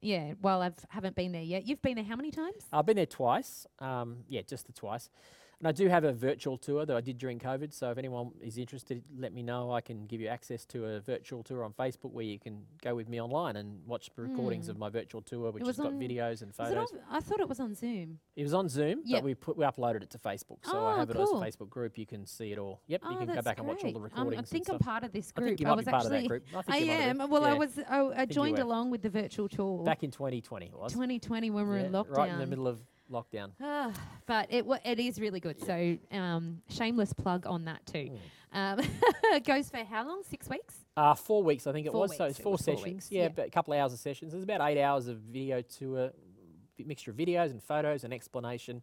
yeah. 0.00 0.34
Well, 0.40 0.62
I've 0.62 0.78
haven't 0.88 1.16
been 1.16 1.32
there 1.32 1.42
yet, 1.42 1.66
you've 1.66 1.82
been 1.82 1.96
there 1.96 2.04
how 2.04 2.16
many 2.16 2.30
times? 2.30 2.64
I've 2.72 2.86
been 2.86 2.96
there 2.96 3.06
twice. 3.06 3.66
Um, 3.78 4.18
yeah, 4.28 4.42
just 4.42 4.66
the 4.66 4.72
twice. 4.72 5.10
And 5.60 5.68
I 5.68 5.72
do 5.72 5.88
have 5.88 6.04
a 6.04 6.12
virtual 6.14 6.56
tour 6.56 6.86
that 6.86 6.96
I 6.96 7.02
did 7.02 7.18
during 7.18 7.38
COVID. 7.38 7.74
So 7.74 7.90
if 7.90 7.98
anyone 7.98 8.30
is 8.40 8.56
interested, 8.56 9.02
let 9.18 9.34
me 9.34 9.42
know. 9.42 9.70
I 9.72 9.82
can 9.82 10.06
give 10.06 10.18
you 10.18 10.28
access 10.28 10.64
to 10.66 10.86
a 10.86 11.00
virtual 11.00 11.42
tour 11.42 11.64
on 11.64 11.74
Facebook 11.74 12.12
where 12.12 12.24
you 12.24 12.38
can 12.38 12.62
go 12.82 12.94
with 12.94 13.10
me 13.10 13.20
online 13.20 13.56
and 13.56 13.78
watch 13.86 14.08
the 14.16 14.22
recordings 14.22 14.66
Mm. 14.68 14.70
of 14.70 14.78
my 14.78 14.88
virtual 14.88 15.20
tour, 15.20 15.50
which 15.50 15.66
has 15.66 15.76
got 15.76 15.92
videos 15.92 16.40
and 16.40 16.50
it 16.50 16.54
photos. 16.56 16.94
I 17.10 17.20
thought 17.20 17.40
it 17.40 17.48
was 17.48 17.60
on 17.60 17.74
Zoom. 17.74 18.20
It 18.36 18.42
was 18.42 18.54
on 18.54 18.70
Zoom, 18.70 19.02
Yep. 19.04 19.18
but 19.18 19.24
we 19.24 19.34
put 19.34 19.58
we 19.58 19.64
uploaded 19.66 20.02
it 20.02 20.08
to 20.10 20.18
Facebook. 20.18 20.64
So 20.64 20.78
Oh, 20.78 20.86
I 20.86 20.96
have 21.00 21.10
it 21.10 21.16
cool. 21.16 21.44
as 21.44 21.54
a 21.54 21.58
Facebook 21.58 21.68
group. 21.68 21.98
You 21.98 22.06
can 22.06 22.24
see 22.24 22.52
it 22.52 22.58
all. 22.58 22.80
Yep, 22.86 23.02
oh, 23.04 23.10
you 23.10 23.18
can 23.18 23.26
go 23.34 23.42
back 23.42 23.58
and 23.58 23.68
watch 23.68 23.84
all 23.84 23.92
the 23.92 23.98
great. 23.98 24.12
Um, 24.14 24.28
recordings. 24.28 24.38
I 24.38 24.50
think 24.50 24.70
I'm 24.70 24.78
part 24.78 25.04
of 25.04 25.12
this 25.12 25.30
I 25.36 25.40
group. 25.40 25.48
think 25.50 25.60
you 25.60 25.66
might 25.66 25.76
was 25.76 25.84
be 25.84 25.90
part 25.90 26.06
of 26.06 26.12
actually. 26.12 26.22
that 26.22 26.28
group. 26.28 26.44
I, 26.56 26.62
think 26.62 26.90
I 26.90 26.94
am. 26.94 27.18
Well, 27.28 27.44
I 27.44 27.52
was. 27.52 27.78
I, 27.86 28.00
I 28.22 28.24
joined 28.24 28.58
along 28.58 28.90
with 28.92 29.02
the 29.02 29.10
virtual 29.10 29.46
tour. 29.46 29.84
back 29.84 30.02
in 30.04 30.10
2020. 30.10 30.72
Was 30.74 30.92
2020 30.94 31.50
when 31.50 31.64
we 31.64 31.68
were 31.70 31.76
in 31.78 31.92
lockdown. 31.92 32.16
right 32.16 32.32
in 32.32 32.38
the 32.38 32.46
middle 32.46 32.66
of 32.66 32.80
lockdown. 33.10 33.50
Ah, 33.60 33.92
but 34.26 34.46
it 34.50 34.64
wa- 34.66 34.78
it 34.84 34.98
is 35.00 35.20
really 35.20 35.40
good. 35.40 35.60
So 35.64 35.96
um, 36.12 36.62
shameless 36.68 37.12
plug 37.12 37.46
on 37.46 37.64
that 37.66 37.84
too. 37.86 38.10
Um, 38.52 38.80
it 39.24 39.44
goes 39.46 39.70
for 39.70 39.78
how 39.84 40.06
long? 40.06 40.22
Six 40.28 40.48
weeks. 40.48 40.76
Uh, 40.96 41.14
four 41.14 41.42
weeks, 41.42 41.66
I 41.66 41.72
think 41.72 41.86
it 41.86 41.92
Four 41.92 42.02
was. 42.02 42.16
So 42.16 42.24
weeks, 42.24 42.30
it's 42.32 42.40
it 42.40 42.42
four 42.42 42.52
was 42.52 42.62
four 42.62 42.74
sessions. 42.76 42.94
weeks, 42.94 43.12
yeah, 43.12 43.22
yeah. 43.24 43.28
but 43.28 43.46
a 43.46 43.50
couple 43.50 43.72
of 43.74 43.80
hours 43.80 43.92
of 43.92 43.98
sessions. 43.98 44.32
There's 44.32 44.44
about 44.44 44.60
eight 44.68 44.80
hours 44.82 45.06
of 45.08 45.18
video 45.18 45.62
to 45.78 45.98
a 45.98 46.10
mixture 46.78 47.10
of 47.10 47.16
videos 47.16 47.50
and 47.50 47.62
photos 47.62 48.04
and 48.04 48.12
explanation. 48.12 48.82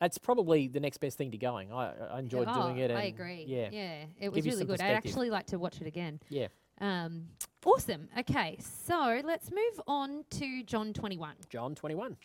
That's 0.00 0.18
probably 0.18 0.66
the 0.66 0.80
next 0.80 0.98
best 0.98 1.16
thing 1.16 1.30
to 1.30 1.38
going. 1.38 1.72
I, 1.72 1.92
I 2.10 2.18
enjoyed 2.18 2.46
doing 2.52 2.58
Oh, 2.78 2.82
it. 2.82 2.90
And 2.90 2.98
I 2.98 3.04
agree. 3.04 3.44
Yeah, 3.46 3.68
yeah, 3.70 4.04
it 4.20 4.30
was 4.30 4.44
you 4.44 4.50
really 4.50 4.58
some 4.58 4.66
good. 4.66 4.80
I'd 4.80 4.86
perspective. 4.88 5.10
actually 5.10 5.30
like 5.30 5.46
to 5.46 5.58
watch 5.58 5.80
it 5.80 5.86
again. 5.86 6.20
yeah. 6.28 6.48
Um, 6.80 7.26
awesome. 7.64 8.08
Okay, 8.18 8.58
so 8.60 9.20
let's 9.24 9.50
move 9.52 9.80
on 9.86 10.24
to 10.30 10.64
John 10.64 10.92
21. 10.92 11.34
John 11.48 11.76
21. 11.76 12.16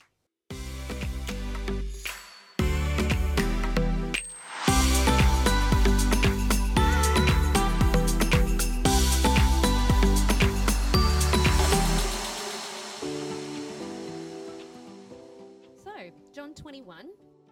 John 16.40 16.54
21. 16.54 17.06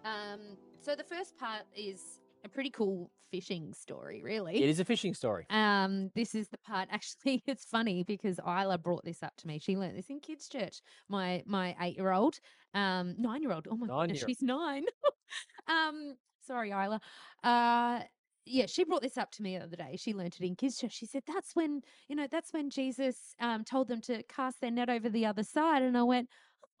Um, 0.06 0.56
so 0.80 0.96
the 0.96 1.04
first 1.04 1.36
part 1.36 1.64
is 1.76 2.20
a 2.42 2.48
pretty 2.48 2.70
cool 2.70 3.10
fishing 3.30 3.74
story, 3.74 4.22
really. 4.24 4.62
It 4.62 4.70
is 4.70 4.80
a 4.80 4.84
fishing 4.86 5.12
story. 5.12 5.44
Um, 5.50 6.10
this 6.14 6.34
is 6.34 6.48
the 6.48 6.56
part. 6.56 6.88
Actually, 6.90 7.42
it's 7.46 7.66
funny 7.66 8.02
because 8.02 8.38
Isla 8.38 8.78
brought 8.78 9.04
this 9.04 9.22
up 9.22 9.36
to 9.40 9.46
me. 9.46 9.58
She 9.58 9.76
learnt 9.76 9.94
this 9.94 10.08
in 10.08 10.20
kids' 10.20 10.48
church. 10.48 10.80
My 11.06 11.42
my 11.44 11.76
eight 11.82 11.98
year 11.98 12.12
old, 12.12 12.40
um, 12.72 13.14
nine 13.18 13.42
year 13.42 13.52
old. 13.52 13.68
Oh 13.70 13.76
my 13.76 13.88
goodness, 13.88 14.22
Nine-year- 14.22 14.24
she's 14.26 14.40
nine. 14.40 14.84
um, 15.68 16.14
sorry, 16.46 16.70
Isla. 16.70 16.98
Uh, 17.44 18.00
yeah, 18.46 18.64
she 18.64 18.84
brought 18.84 19.02
this 19.02 19.18
up 19.18 19.30
to 19.32 19.42
me 19.42 19.58
the 19.58 19.64
other 19.64 19.76
day. 19.76 19.96
She 19.98 20.14
learnt 20.14 20.40
it 20.40 20.46
in 20.46 20.56
kids' 20.56 20.78
church. 20.78 20.94
She 20.94 21.04
said 21.04 21.24
that's 21.26 21.54
when 21.54 21.82
you 22.08 22.16
know 22.16 22.26
that's 22.30 22.54
when 22.54 22.70
Jesus 22.70 23.34
um 23.38 23.64
told 23.64 23.88
them 23.88 24.00
to 24.02 24.22
cast 24.22 24.62
their 24.62 24.70
net 24.70 24.88
over 24.88 25.10
the 25.10 25.26
other 25.26 25.42
side, 25.42 25.82
and 25.82 25.98
I 25.98 26.04
went, 26.04 26.30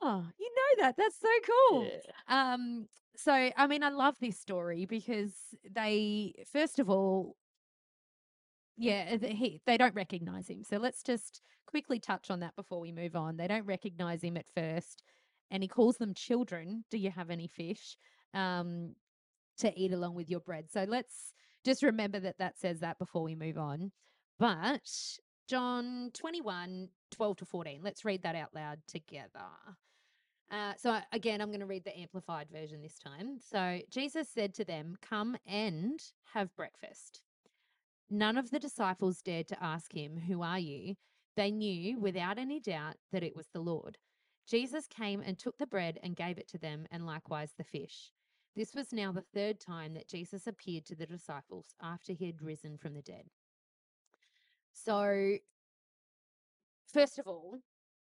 oh, 0.00 0.26
you 0.38 0.50
know 0.54 0.82
that? 0.84 0.96
That's 0.96 1.18
so 1.18 1.28
cool. 1.70 1.84
Yeah. 1.86 2.52
Um, 2.52 2.88
so 3.16 3.32
I 3.32 3.66
mean, 3.66 3.82
I 3.82 3.90
love 3.90 4.16
this 4.20 4.38
story 4.38 4.86
because 4.86 5.32
they, 5.68 6.34
first 6.52 6.78
of 6.78 6.88
all, 6.88 7.36
yeah, 8.76 9.16
th- 9.16 9.36
he, 9.36 9.60
they 9.66 9.76
don't 9.76 9.94
recognize 9.94 10.48
him. 10.48 10.62
So 10.62 10.76
let's 10.76 11.02
just 11.02 11.40
quickly 11.66 11.98
touch 11.98 12.30
on 12.30 12.40
that 12.40 12.54
before 12.54 12.80
we 12.80 12.92
move 12.92 13.16
on. 13.16 13.36
They 13.36 13.48
don't 13.48 13.66
recognize 13.66 14.22
him 14.22 14.36
at 14.36 14.46
first, 14.54 15.02
and 15.50 15.62
he 15.62 15.68
calls 15.68 15.96
them 15.96 16.14
children. 16.14 16.84
Do 16.90 16.98
you 16.98 17.10
have 17.10 17.30
any 17.30 17.48
fish? 17.48 17.96
Um, 18.34 18.94
to 19.58 19.76
eat 19.78 19.92
along 19.92 20.14
with 20.14 20.30
your 20.30 20.40
bread. 20.40 20.70
So 20.70 20.84
let's 20.88 21.34
just 21.64 21.82
remember 21.82 22.20
that 22.20 22.38
that 22.38 22.58
says 22.58 22.80
that 22.80 22.98
before 22.98 23.22
we 23.22 23.34
move 23.34 23.58
on. 23.58 23.92
But 24.38 24.88
John 25.48 26.10
21, 26.14 26.88
12 27.10 27.36
to 27.38 27.44
14. 27.44 27.80
Let's 27.82 28.04
read 28.04 28.22
that 28.22 28.36
out 28.36 28.54
loud 28.54 28.78
together. 28.86 29.48
Uh, 30.50 30.72
so 30.78 30.98
again, 31.12 31.40
I'm 31.40 31.48
going 31.48 31.60
to 31.60 31.66
read 31.66 31.84
the 31.84 31.98
amplified 31.98 32.48
version 32.50 32.80
this 32.80 32.98
time. 32.98 33.38
So 33.38 33.80
Jesus 33.90 34.28
said 34.28 34.54
to 34.54 34.64
them, 34.64 34.96
Come 35.02 35.36
and 35.46 36.00
have 36.32 36.54
breakfast. 36.56 37.20
None 38.10 38.38
of 38.38 38.50
the 38.50 38.58
disciples 38.58 39.20
dared 39.20 39.48
to 39.48 39.62
ask 39.62 39.92
him, 39.92 40.16
Who 40.16 40.42
are 40.42 40.58
you? 40.58 40.94
They 41.36 41.50
knew 41.50 42.00
without 42.00 42.38
any 42.38 42.60
doubt 42.60 42.96
that 43.12 43.22
it 43.22 43.36
was 43.36 43.48
the 43.52 43.60
Lord. 43.60 43.98
Jesus 44.48 44.86
came 44.86 45.20
and 45.20 45.38
took 45.38 45.58
the 45.58 45.66
bread 45.66 45.98
and 46.02 46.16
gave 46.16 46.38
it 46.38 46.48
to 46.48 46.58
them, 46.58 46.86
and 46.90 47.04
likewise 47.04 47.52
the 47.56 47.64
fish. 47.64 48.10
This 48.56 48.74
was 48.74 48.92
now 48.92 49.12
the 49.12 49.24
third 49.34 49.60
time 49.60 49.92
that 49.94 50.08
Jesus 50.08 50.46
appeared 50.46 50.86
to 50.86 50.96
the 50.96 51.06
disciples 51.06 51.66
after 51.82 52.14
he 52.14 52.26
had 52.26 52.40
risen 52.40 52.78
from 52.78 52.94
the 52.94 53.02
dead. 53.02 53.26
So, 54.72 55.36
first 56.92 57.18
of 57.18 57.26
all, 57.26 57.58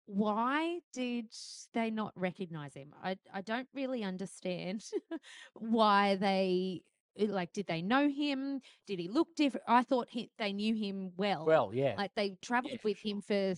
why 0.08 0.80
did 0.94 1.28
they 1.74 1.92
not 1.92 2.14
recognize 2.16 2.74
him? 2.74 2.94
I 3.04 3.18
I 3.34 3.42
don't 3.42 3.68
really 3.74 4.04
understand 4.04 4.84
why 5.54 6.16
they 6.16 6.82
uh, 7.20 7.26
like. 7.26 7.52
Did 7.54 7.68
they 7.68 7.82
know 7.82 8.10
him? 8.10 8.62
Did 8.88 9.00
he 9.00 9.10
look 9.10 9.36
different? 9.36 9.66
I 9.68 9.84
thought 9.84 10.08
he, 10.10 10.32
they 10.40 10.54
knew 10.54 10.74
him 10.74 11.12
well. 11.18 11.46
Well, 11.46 11.72
yeah. 11.74 11.96
like 11.98 12.12
they 12.16 12.38
traveled 12.42 12.80
for 12.80 12.88
with 12.88 13.00
him 13.00 13.22
for 13.22 13.54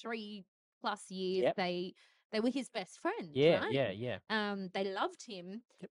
three 0.00 0.44
plus 0.82 1.10
years. 1.10 1.44
Yep. 1.44 1.56
They 1.56 1.94
they 2.32 2.40
were 2.40 2.50
his 2.50 2.68
best 2.68 3.00
friends. 3.00 3.30
yeah, 3.32 3.60
right? 3.60 3.72
yeah, 3.72 3.90
yeah. 3.90 4.18
Um, 4.28 4.68
they 4.74 4.84
loved 4.84 5.24
him. 5.26 5.62
Yep. 5.80 5.90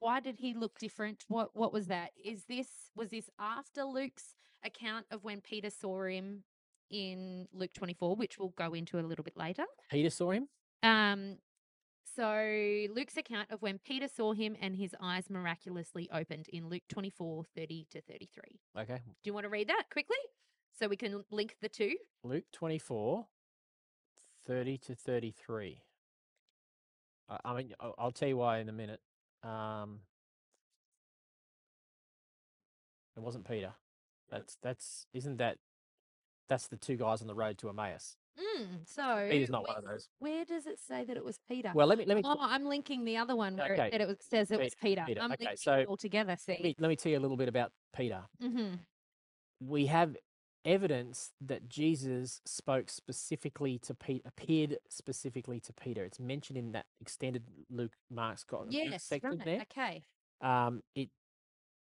Why 0.00 0.18
did 0.18 0.36
he 0.38 0.52
look 0.52 0.78
different? 0.80 1.24
What 1.28 1.50
what 1.54 1.72
was 1.72 1.86
that? 1.86 2.10
Is 2.22 2.44
this 2.48 2.68
was 2.96 3.10
this 3.10 3.30
after 3.38 3.84
Luke's 3.84 4.34
account 4.64 5.06
of 5.12 5.22
when 5.22 5.40
Peter 5.40 5.70
saw 5.70 6.04
him 6.04 6.42
in 6.90 7.46
Luke 7.52 7.72
24, 7.72 8.16
which 8.16 8.38
we'll 8.38 8.54
go 8.56 8.74
into 8.74 8.98
a 8.98 9.02
little 9.02 9.24
bit 9.24 9.36
later? 9.36 9.64
Peter 9.90 10.10
saw 10.10 10.30
him. 10.30 10.48
Um, 10.82 11.36
so 12.16 12.86
Luke's 12.94 13.16
account 13.16 13.50
of 13.50 13.62
when 13.62 13.78
Peter 13.78 14.08
saw 14.08 14.32
him 14.32 14.56
and 14.60 14.76
his 14.76 14.94
eyes 15.00 15.30
miraculously 15.30 16.08
opened 16.12 16.48
in 16.48 16.68
Luke 16.68 16.82
24, 16.88 17.44
30 17.56 17.86
to 17.90 18.00
33. 18.02 18.60
Okay. 18.78 18.94
Do 18.94 19.12
you 19.24 19.34
want 19.34 19.44
to 19.44 19.50
read 19.50 19.68
that 19.68 19.84
quickly? 19.92 20.16
So 20.78 20.88
we 20.88 20.96
can 20.96 21.24
link 21.30 21.56
the 21.60 21.68
two. 21.68 21.94
Luke 22.24 22.44
24, 22.52 23.26
30 24.46 24.78
to 24.78 24.94
33. 24.94 25.82
I, 27.28 27.38
I 27.44 27.56
mean, 27.56 27.74
I'll, 27.78 27.94
I'll 27.98 28.12
tell 28.12 28.28
you 28.28 28.38
why 28.38 28.58
in 28.58 28.68
a 28.68 28.72
minute. 28.72 29.00
Um, 29.42 30.00
it 33.16 33.20
wasn't 33.20 33.48
Peter. 33.48 33.72
That's 34.30 34.56
that's 34.62 35.06
isn't 35.12 35.38
that 35.38 35.58
that's 36.50 36.66
the 36.66 36.76
two 36.76 36.96
guys 36.96 37.22
on 37.22 37.28
the 37.28 37.34
road 37.34 37.56
to 37.58 37.70
Emmaus. 37.70 38.16
Mm, 38.38 38.86
so 38.86 39.26
Peter's 39.30 39.50
not 39.50 39.66
one 39.66 39.76
of 39.78 39.84
those. 39.84 40.08
where 40.18 40.44
does 40.44 40.66
it 40.66 40.78
say 40.78 41.04
that 41.04 41.16
it 41.16 41.24
was 41.24 41.38
Peter? 41.48 41.72
Well, 41.74 41.86
let 41.86 41.96
me 41.98 42.04
let 42.06 42.16
me 42.16 42.22
Oh, 42.24 42.36
I'm 42.38 42.64
linking 42.66 43.04
the 43.04 43.16
other 43.16 43.34
one 43.36 43.56
where 43.56 43.72
Okay. 43.72 43.90
it, 43.92 44.00
it 44.02 44.08
was, 44.08 44.16
says 44.20 44.50
it 44.50 44.58
Pe- 44.58 44.64
was 44.64 44.74
Peter. 44.74 45.04
Peter. 45.06 45.20
I'm 45.22 45.32
Okay, 45.32 45.56
so 45.56 45.84
all 45.88 45.96
together. 45.96 46.30
let 46.30 46.40
See. 46.40 46.58
me 46.62 46.74
let 46.78 46.88
me 46.88 46.96
tell 46.96 47.10
you 47.12 47.18
a 47.18 47.20
little 47.20 47.36
bit 47.38 47.48
about 47.48 47.72
Peter. 47.96 48.22
Mm-hmm. 48.42 48.74
we 49.60 49.86
have 49.86 50.16
evidence 50.64 51.32
that 51.40 51.68
Jesus 51.68 52.40
spoke 52.44 52.90
specifically 52.90 53.78
to 53.78 53.94
Peter, 53.94 54.22
appeared 54.26 54.76
specifically 54.88 55.58
to 55.60 55.72
Peter. 55.72 56.04
It's 56.04 56.20
mentioned 56.20 56.58
in 56.58 56.72
that 56.72 56.86
extended 57.00 57.44
Luke 57.70 57.92
Mark's 58.10 58.44
got 58.44 58.70
Yes. 58.70 59.04
section 59.04 59.38
Right. 59.38 59.44
there. 59.44 59.60
Okay. 59.62 60.04
Um, 60.40 60.82
it 60.94 61.10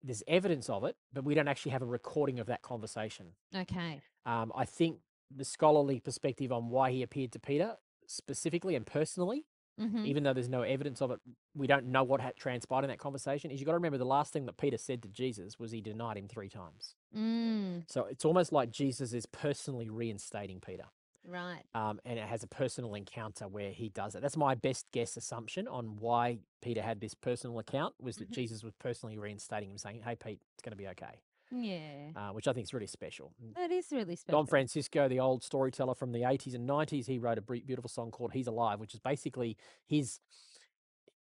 there's 0.03 0.23
evidence 0.27 0.67
of 0.69 0.83
it, 0.83 0.95
but 1.13 1.23
we 1.23 1.35
don't 1.35 1.47
actually 1.47 1.71
have 1.73 1.83
a 1.83 1.85
recording 1.85 2.39
of 2.39 2.47
that 2.47 2.61
conversation. 2.63 3.33
Okay. 3.55 4.01
Um, 4.25 4.51
I 4.55 4.65
think 4.65 4.99
the 5.35 5.45
scholarly 5.45 5.99
perspective 5.99 6.51
on 6.51 6.69
why 6.69 6.91
he 6.91 7.01
appeared 7.03 7.31
to 7.33 7.39
Peter 7.39 7.75
specifically 8.07 8.75
and 8.75 8.85
personally, 8.85 9.45
Mm-hmm. 9.79 10.05
even 10.05 10.21
though 10.23 10.33
there's 10.33 10.49
no 10.49 10.61
evidence 10.61 11.01
of 11.01 11.09
it, 11.11 11.19
we 11.55 11.65
don't 11.65 11.85
know 11.87 12.03
what 12.03 12.21
had 12.21 12.35
transpired 12.35 12.83
in 12.83 12.89
that 12.89 12.99
conversation. 12.99 13.49
Is 13.49 13.59
you 13.59 13.65
got 13.65 13.71
to 13.71 13.77
remember 13.77 13.97
the 13.97 14.05
last 14.05 14.31
thing 14.31 14.45
that 14.45 14.57
Peter 14.57 14.77
said 14.77 15.01
to 15.01 15.07
Jesus 15.07 15.57
was 15.57 15.71
he 15.71 15.81
denied 15.81 16.17
him 16.17 16.27
three 16.27 16.49
times. 16.49 16.93
Mm, 17.17 17.83
So 17.89 18.03
it's 18.05 18.23
almost 18.25 18.51
like 18.51 18.69
Jesus 18.69 19.13
is 19.13 19.25
personally 19.25 19.89
reinstating 19.89 20.59
Peter. 20.59 20.83
right. 21.25 21.63
Um, 21.73 21.99
and 22.05 22.19
it 22.19 22.25
has 22.25 22.43
a 22.43 22.47
personal 22.47 22.93
encounter 22.93 23.47
where 23.47 23.71
he 23.71 23.89
does 23.89 24.13
it. 24.13 24.21
That's 24.21 24.37
my 24.37 24.53
best 24.53 24.85
guess 24.91 25.17
assumption 25.17 25.67
on 25.67 25.95
why 25.97 26.39
Peter 26.61 26.81
had 26.83 26.99
this 26.99 27.15
personal 27.15 27.57
account 27.57 27.95
was 27.99 28.17
that 28.17 28.29
Mhm. 28.29 28.33
Jesus 28.33 28.63
was 28.63 28.73
personally 28.75 29.17
reinstating 29.17 29.71
him, 29.71 29.77
saying, 29.79 30.01
"Hey, 30.01 30.15
Pete, 30.15 30.41
it's 30.53 30.61
going 30.61 30.73
to 30.73 30.77
be 30.77 30.89
okay," 30.89 31.21
Yeah. 31.51 32.11
uh, 32.15 32.29
which 32.31 32.47
I 32.47 32.53
think 32.53 32.63
is 32.65 32.73
really 32.73 32.87
special. 32.87 33.33
Mm, 33.43 33.55
That 33.55 33.71
is 33.71 33.91
really 33.91 34.15
special. 34.15 34.39
Don 34.39 34.47
Francisco, 34.47 35.07
the 35.07 35.19
old 35.19 35.43
storyteller 35.43 35.95
from 35.95 36.11
the 36.11 36.23
80s 36.23 36.53
and 36.55 36.67
90s, 36.67 37.05
he 37.07 37.19
wrote 37.19 37.37
a 37.37 37.41
beautiful 37.41 37.89
song 37.89 38.11
called 38.11 38.33
"He's 38.33 38.47
Alive," 38.47 38.79
which 38.79 38.93
is 38.93 38.99
basically 38.99 39.57
his. 39.85 40.19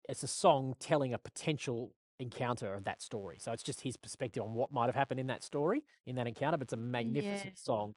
It's 0.09 0.23
a 0.23 0.27
song 0.27 0.75
telling 0.79 1.13
a 1.13 1.17
potential 1.17 1.93
encounter 2.19 2.73
of 2.73 2.83
that 2.83 3.01
story. 3.01 3.37
So 3.39 3.51
it's 3.51 3.63
just 3.63 3.81
his 3.81 3.97
perspective 3.97 4.43
on 4.43 4.53
what 4.53 4.71
might 4.71 4.85
have 4.87 4.95
happened 4.95 5.19
in 5.19 5.27
that 5.27 5.43
story, 5.43 5.83
in 6.05 6.15
that 6.15 6.27
encounter. 6.27 6.57
But 6.57 6.65
it's 6.65 6.73
a 6.73 6.77
magnificent 6.77 7.53
Yeah. 7.55 7.63
song 7.63 7.95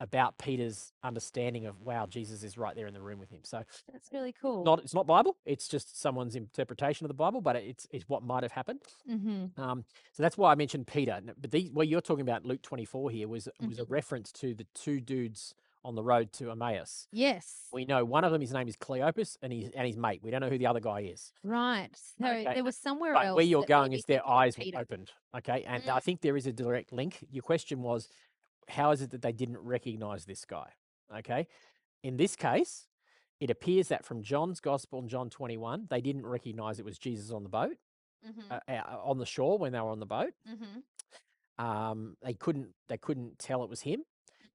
about 0.00 0.36
Peter's 0.38 0.92
understanding 1.02 1.66
of 1.66 1.80
wow, 1.82 2.06
Jesus 2.06 2.42
is 2.42 2.58
right 2.58 2.74
there 2.76 2.86
in 2.86 2.94
the 2.94 3.00
room 3.00 3.18
with 3.18 3.30
him. 3.30 3.40
So 3.44 3.62
That's 3.92 4.10
really 4.12 4.34
cool. 4.40 4.64
not 4.64 4.80
it's 4.80 4.94
not 4.94 5.06
Bible. 5.06 5.36
It's 5.46 5.68
just 5.68 6.00
someone's 6.00 6.36
interpretation 6.36 7.04
of 7.04 7.08
the 7.08 7.14
Bible, 7.14 7.40
but 7.40 7.56
it's 7.56 7.86
it's 7.90 8.08
what 8.08 8.22
might 8.22 8.42
have 8.42 8.52
happened. 8.52 8.82
mm-hmm. 9.10 9.60
Um, 9.60 9.84
so 10.12 10.22
that's 10.22 10.36
why 10.36 10.52
I 10.52 10.54
mentioned 10.54 10.86
Peter. 10.86 11.20
But 11.40 11.50
these, 11.50 11.70
what 11.70 11.88
you're 11.88 12.00
talking 12.00 12.22
about, 12.22 12.44
Luke 12.44 12.62
24 12.62 13.10
here, 13.10 13.28
was 13.28 13.48
was 13.66 13.78
a 13.78 13.82
Mm-hmm. 13.82 13.92
reference 13.92 14.32
to 14.32 14.54
the 14.54 14.66
two 14.74 15.00
dudes 15.00 15.54
on 15.84 15.94
the 15.94 16.02
road 16.02 16.32
to 16.32 16.50
Emmaus. 16.50 17.06
Yes. 17.12 17.68
We 17.72 17.84
know 17.84 18.04
one 18.04 18.24
of 18.24 18.32
them, 18.32 18.40
his 18.40 18.52
name 18.52 18.66
is 18.66 18.76
Cleopas, 18.76 19.36
and 19.40 19.52
he's 19.52 19.70
and 19.70 19.86
his 19.86 19.96
mate. 19.96 20.20
We 20.20 20.32
don't 20.32 20.40
know 20.40 20.48
who 20.48 20.58
the 20.58 20.66
other 20.66 20.80
guy 20.80 21.00
is. 21.02 21.32
right. 21.44 21.90
So 22.20 22.26
Okay, 22.26 22.54
there 22.54 22.64
was 22.64 22.76
somewhere 22.76 23.14
But 23.14 23.26
else. 23.26 23.36
where 23.36 23.44
you're 23.44 23.64
going 23.64 23.92
is 23.92 24.04
their 24.04 24.26
eyes 24.28 24.58
were 24.58 24.64
opened. 24.80 25.12
Okay, 25.36 25.62
and 25.66 25.84
Mm. 25.84 25.94
I 25.94 26.00
think 26.00 26.22
there 26.22 26.36
is 26.36 26.46
a 26.48 26.52
direct 26.52 26.92
link. 26.92 27.24
Your 27.30 27.42
question 27.42 27.82
was, 27.82 28.08
how 28.68 28.90
is 28.90 29.02
it 29.02 29.10
that 29.10 29.22
they 29.22 29.32
didn't 29.32 29.58
recognize 29.58 30.24
this 30.24 30.44
guy? 30.44 30.68
Okay, 31.18 31.46
in 32.02 32.16
this 32.16 32.34
case, 32.36 32.86
it 33.40 33.50
appears 33.50 33.88
that 33.88 34.04
from 34.04 34.22
John's 34.22 34.60
Gospel 34.60 34.98
in 35.00 35.08
John 35.08 35.30
21, 35.30 35.86
they 35.90 36.00
didn't 36.00 36.26
recognize 36.26 36.78
it 36.78 36.84
was 36.84 36.98
Jesus 36.98 37.30
on 37.30 37.42
the 37.42 37.48
boat, 37.48 37.76
Mm-hmm. 38.26 38.50
uh, 38.50 38.72
uh, 38.72 38.98
on 39.04 39.18
the 39.18 39.26
shore 39.26 39.56
when 39.58 39.72
they 39.72 39.78
were 39.80 39.90
on 39.90 40.00
the 40.00 40.06
boat. 40.06 40.32
mm-hmm. 40.50 41.64
Um, 41.64 42.16
they 42.22 42.34
couldn't 42.34 42.68
they 42.88 42.98
couldn't 42.98 43.38
tell 43.38 43.62
it 43.62 43.70
was 43.70 43.80
him. 43.82 44.02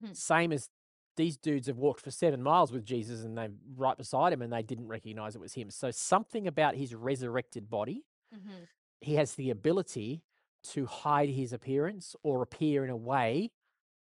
Mhm. 0.03 0.15
Same 0.15 0.51
as 0.51 0.69
these 1.17 1.37
dudes 1.37 1.67
have 1.67 1.77
walked 1.77 2.01
for 2.01 2.11
seven 2.11 2.41
miles 2.43 2.71
with 2.71 2.85
Jesus 2.85 3.23
and 3.23 3.37
they're 3.37 3.51
right 3.75 3.97
beside 3.97 4.33
him 4.33 4.41
and 4.41 4.51
they 4.53 4.61
didn't 4.61 4.87
recognize 4.87 5.35
it 5.35 5.41
was 5.41 5.53
him. 5.53 5.69
So 5.71 5.89
something 5.91 6.47
about 6.47 6.75
his 6.75 6.93
resurrected 6.93 7.69
body, 7.69 8.03
Mm-hmm. 8.35 8.63
he 9.01 9.15
has 9.15 9.35
the 9.35 9.49
ability 9.49 10.23
to 10.63 10.85
hide 10.85 11.29
his 11.29 11.51
appearance 11.53 12.15
or 12.23 12.41
appear 12.41 12.83
in 12.85 12.89
a 12.89 12.95
way 12.95 13.51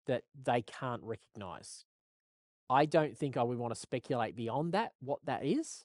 that 0.07 0.23
they 0.41 0.63
can't 0.63 1.03
recognize. 1.03 1.85
I 2.69 2.87
don't 2.87 3.17
think 3.17 3.37
I 3.37 3.43
would 3.43 3.59
want 3.59 3.75
to 3.75 3.81
speculate 3.81 4.35
beyond 4.35 4.73
that 4.73 4.93
what 5.01 5.21
that 5.25 5.45
is, 5.45 5.85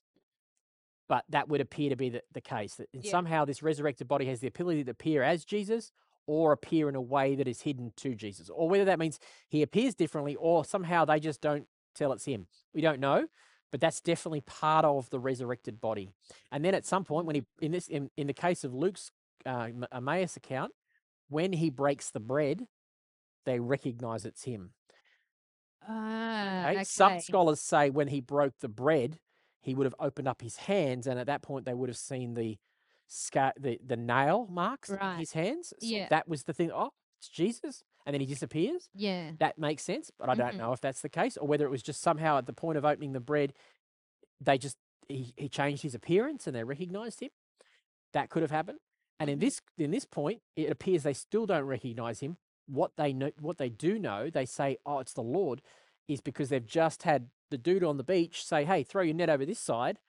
but 1.07 1.25
that 1.29 1.49
would 1.49 1.61
appear 1.61 1.89
to 1.89 1.95
be 1.95 2.09
the, 2.09 2.23
the 2.31 2.41
case 2.41 2.75
that 2.75 2.87
Yeah. 2.93 3.11
somehow 3.11 3.45
this 3.45 3.61
resurrected 3.61 4.07
body 4.07 4.25
has 4.25 4.39
the 4.39 4.47
ability 4.47 4.83
to 4.85 4.91
appear 4.91 5.23
as 5.23 5.45
Jesus 5.45 5.91
or 6.27 6.51
appear 6.51 6.87
in 6.87 6.95
a 6.95 7.01
way 7.01 7.35
that 7.35 7.47
is 7.47 7.61
hidden 7.61 7.91
to 7.97 8.15
Jesus, 8.15 8.49
or 8.49 8.69
whether 8.69 8.85
that 8.85 8.99
means 8.99 9.19
he 9.49 9.61
appears 9.61 9.93
differently 9.95 10.35
or 10.35 10.63
somehow 10.63 11.03
they 11.03 11.19
just 11.19 11.41
don't 11.41 11.67
tell 11.95 12.13
it's 12.13 12.25
him. 12.25 12.47
We 12.73 12.81
don't 12.81 12.99
know, 12.99 13.27
but 13.71 13.81
that's 13.81 13.99
definitely 14.01 14.41
part 14.41 14.85
of 14.85 15.09
the 15.09 15.19
resurrected 15.19 15.81
body. 15.81 16.09
And 16.51 16.63
then 16.63 16.73
at 16.73 16.85
some 16.85 17.03
point, 17.03 17.25
when 17.25 17.35
he 17.35 17.43
in 17.59 17.71
this 17.71 17.87
in, 17.87 18.09
in 18.15 18.27
the 18.27 18.33
case 18.33 18.63
of 18.63 18.73
Luke's 18.73 19.11
uh, 19.45 19.69
Emmaus 19.91 20.37
account, 20.37 20.71
when 21.27 21.53
he 21.53 21.69
breaks 21.69 22.11
the 22.11 22.19
bread, 22.19 22.67
they 23.45 23.59
recognize 23.59 24.25
it's 24.25 24.43
him. 24.43 24.73
Ah, 25.87 26.61
Okay? 26.69 26.71
okay. 26.71 26.83
Some 26.83 27.19
scholars 27.19 27.59
say 27.59 27.89
when 27.89 28.07
he 28.07 28.21
broke 28.21 28.53
the 28.59 28.69
bread, 28.69 29.19
he 29.61 29.73
would 29.75 29.85
have 29.85 29.95
opened 29.99 30.27
up 30.27 30.41
his 30.41 30.57
hands, 30.57 31.07
and 31.07 31.19
at 31.19 31.27
that 31.27 31.41
point 31.41 31.65
they 31.65 31.73
would 31.73 31.89
have 31.89 31.97
seen 31.97 32.33
the 32.33 32.57
scar, 33.07 33.53
the, 33.59 33.79
the 33.85 33.97
nail 33.97 34.47
marks 34.49 34.89
in 34.89 35.17
his 35.17 35.33
hands. 35.33 35.69
So 35.69 35.75
Yeah. 35.81 36.07
that 36.09 36.27
was 36.27 36.43
the 36.43 36.53
thing. 36.53 36.71
Oh, 36.71 36.91
it's 37.19 37.29
Jesus, 37.29 37.83
and 38.05 38.13
then 38.13 38.21
he 38.21 38.27
disappears. 38.27 38.89
Yeah. 38.93 39.31
That 39.39 39.57
makes 39.57 39.83
sense, 39.83 40.11
but 40.17 40.29
I 40.29 40.35
don't 40.35 40.55
Mhm. 40.55 40.57
know 40.59 40.73
if 40.73 40.81
that's 40.81 41.01
the 41.01 41.09
case 41.09 41.37
or 41.37 41.47
whether 41.47 41.65
it 41.65 41.69
was 41.69 41.83
just 41.83 42.01
somehow 42.01 42.37
at 42.37 42.45
the 42.45 42.53
point 42.53 42.77
of 42.77 42.85
opening 42.85 43.13
the 43.13 43.19
bread, 43.19 43.53
they 44.39 44.57
just 44.57 44.77
he, 45.07 45.33
he 45.35 45.49
changed 45.49 45.83
his 45.83 45.93
appearance 45.95 46.47
and 46.47 46.55
they 46.55 46.63
recognized 46.63 47.19
him. 47.21 47.31
That 48.13 48.29
could 48.29 48.43
have 48.43 48.51
happened. 48.51 48.79
And 49.19 49.29
in 49.29 49.39
Mhm. 49.39 49.41
this 49.41 49.61
in 49.77 49.91
this 49.91 50.05
point, 50.05 50.41
it 50.55 50.71
appears 50.71 51.03
they 51.03 51.13
still 51.13 51.45
don't 51.45 51.65
recognize 51.65 52.21
him. 52.21 52.37
What 52.71 52.95
they 52.95 53.11
know, 53.13 53.31
what 53.39 53.57
they 53.57 53.69
do 53.69 53.99
know, 53.99 54.29
they 54.29 54.45
say, 54.45 54.77
"Oh, 54.85 54.99
it's 54.99 55.13
the 55.13 55.21
Lord," 55.23 55.61
is 56.07 56.21
because 56.21 56.49
they've 56.49 56.65
just 56.65 57.03
had 57.03 57.29
the 57.49 57.57
dude 57.57 57.83
on 57.83 57.97
the 57.97 58.03
beach 58.03 58.45
say, 58.45 58.63
"Hey, 58.65 58.83
throw 58.83 59.01
your 59.01 59.13
net 59.15 59.29
over 59.29 59.45
this 59.45 59.59
side," 59.59 59.99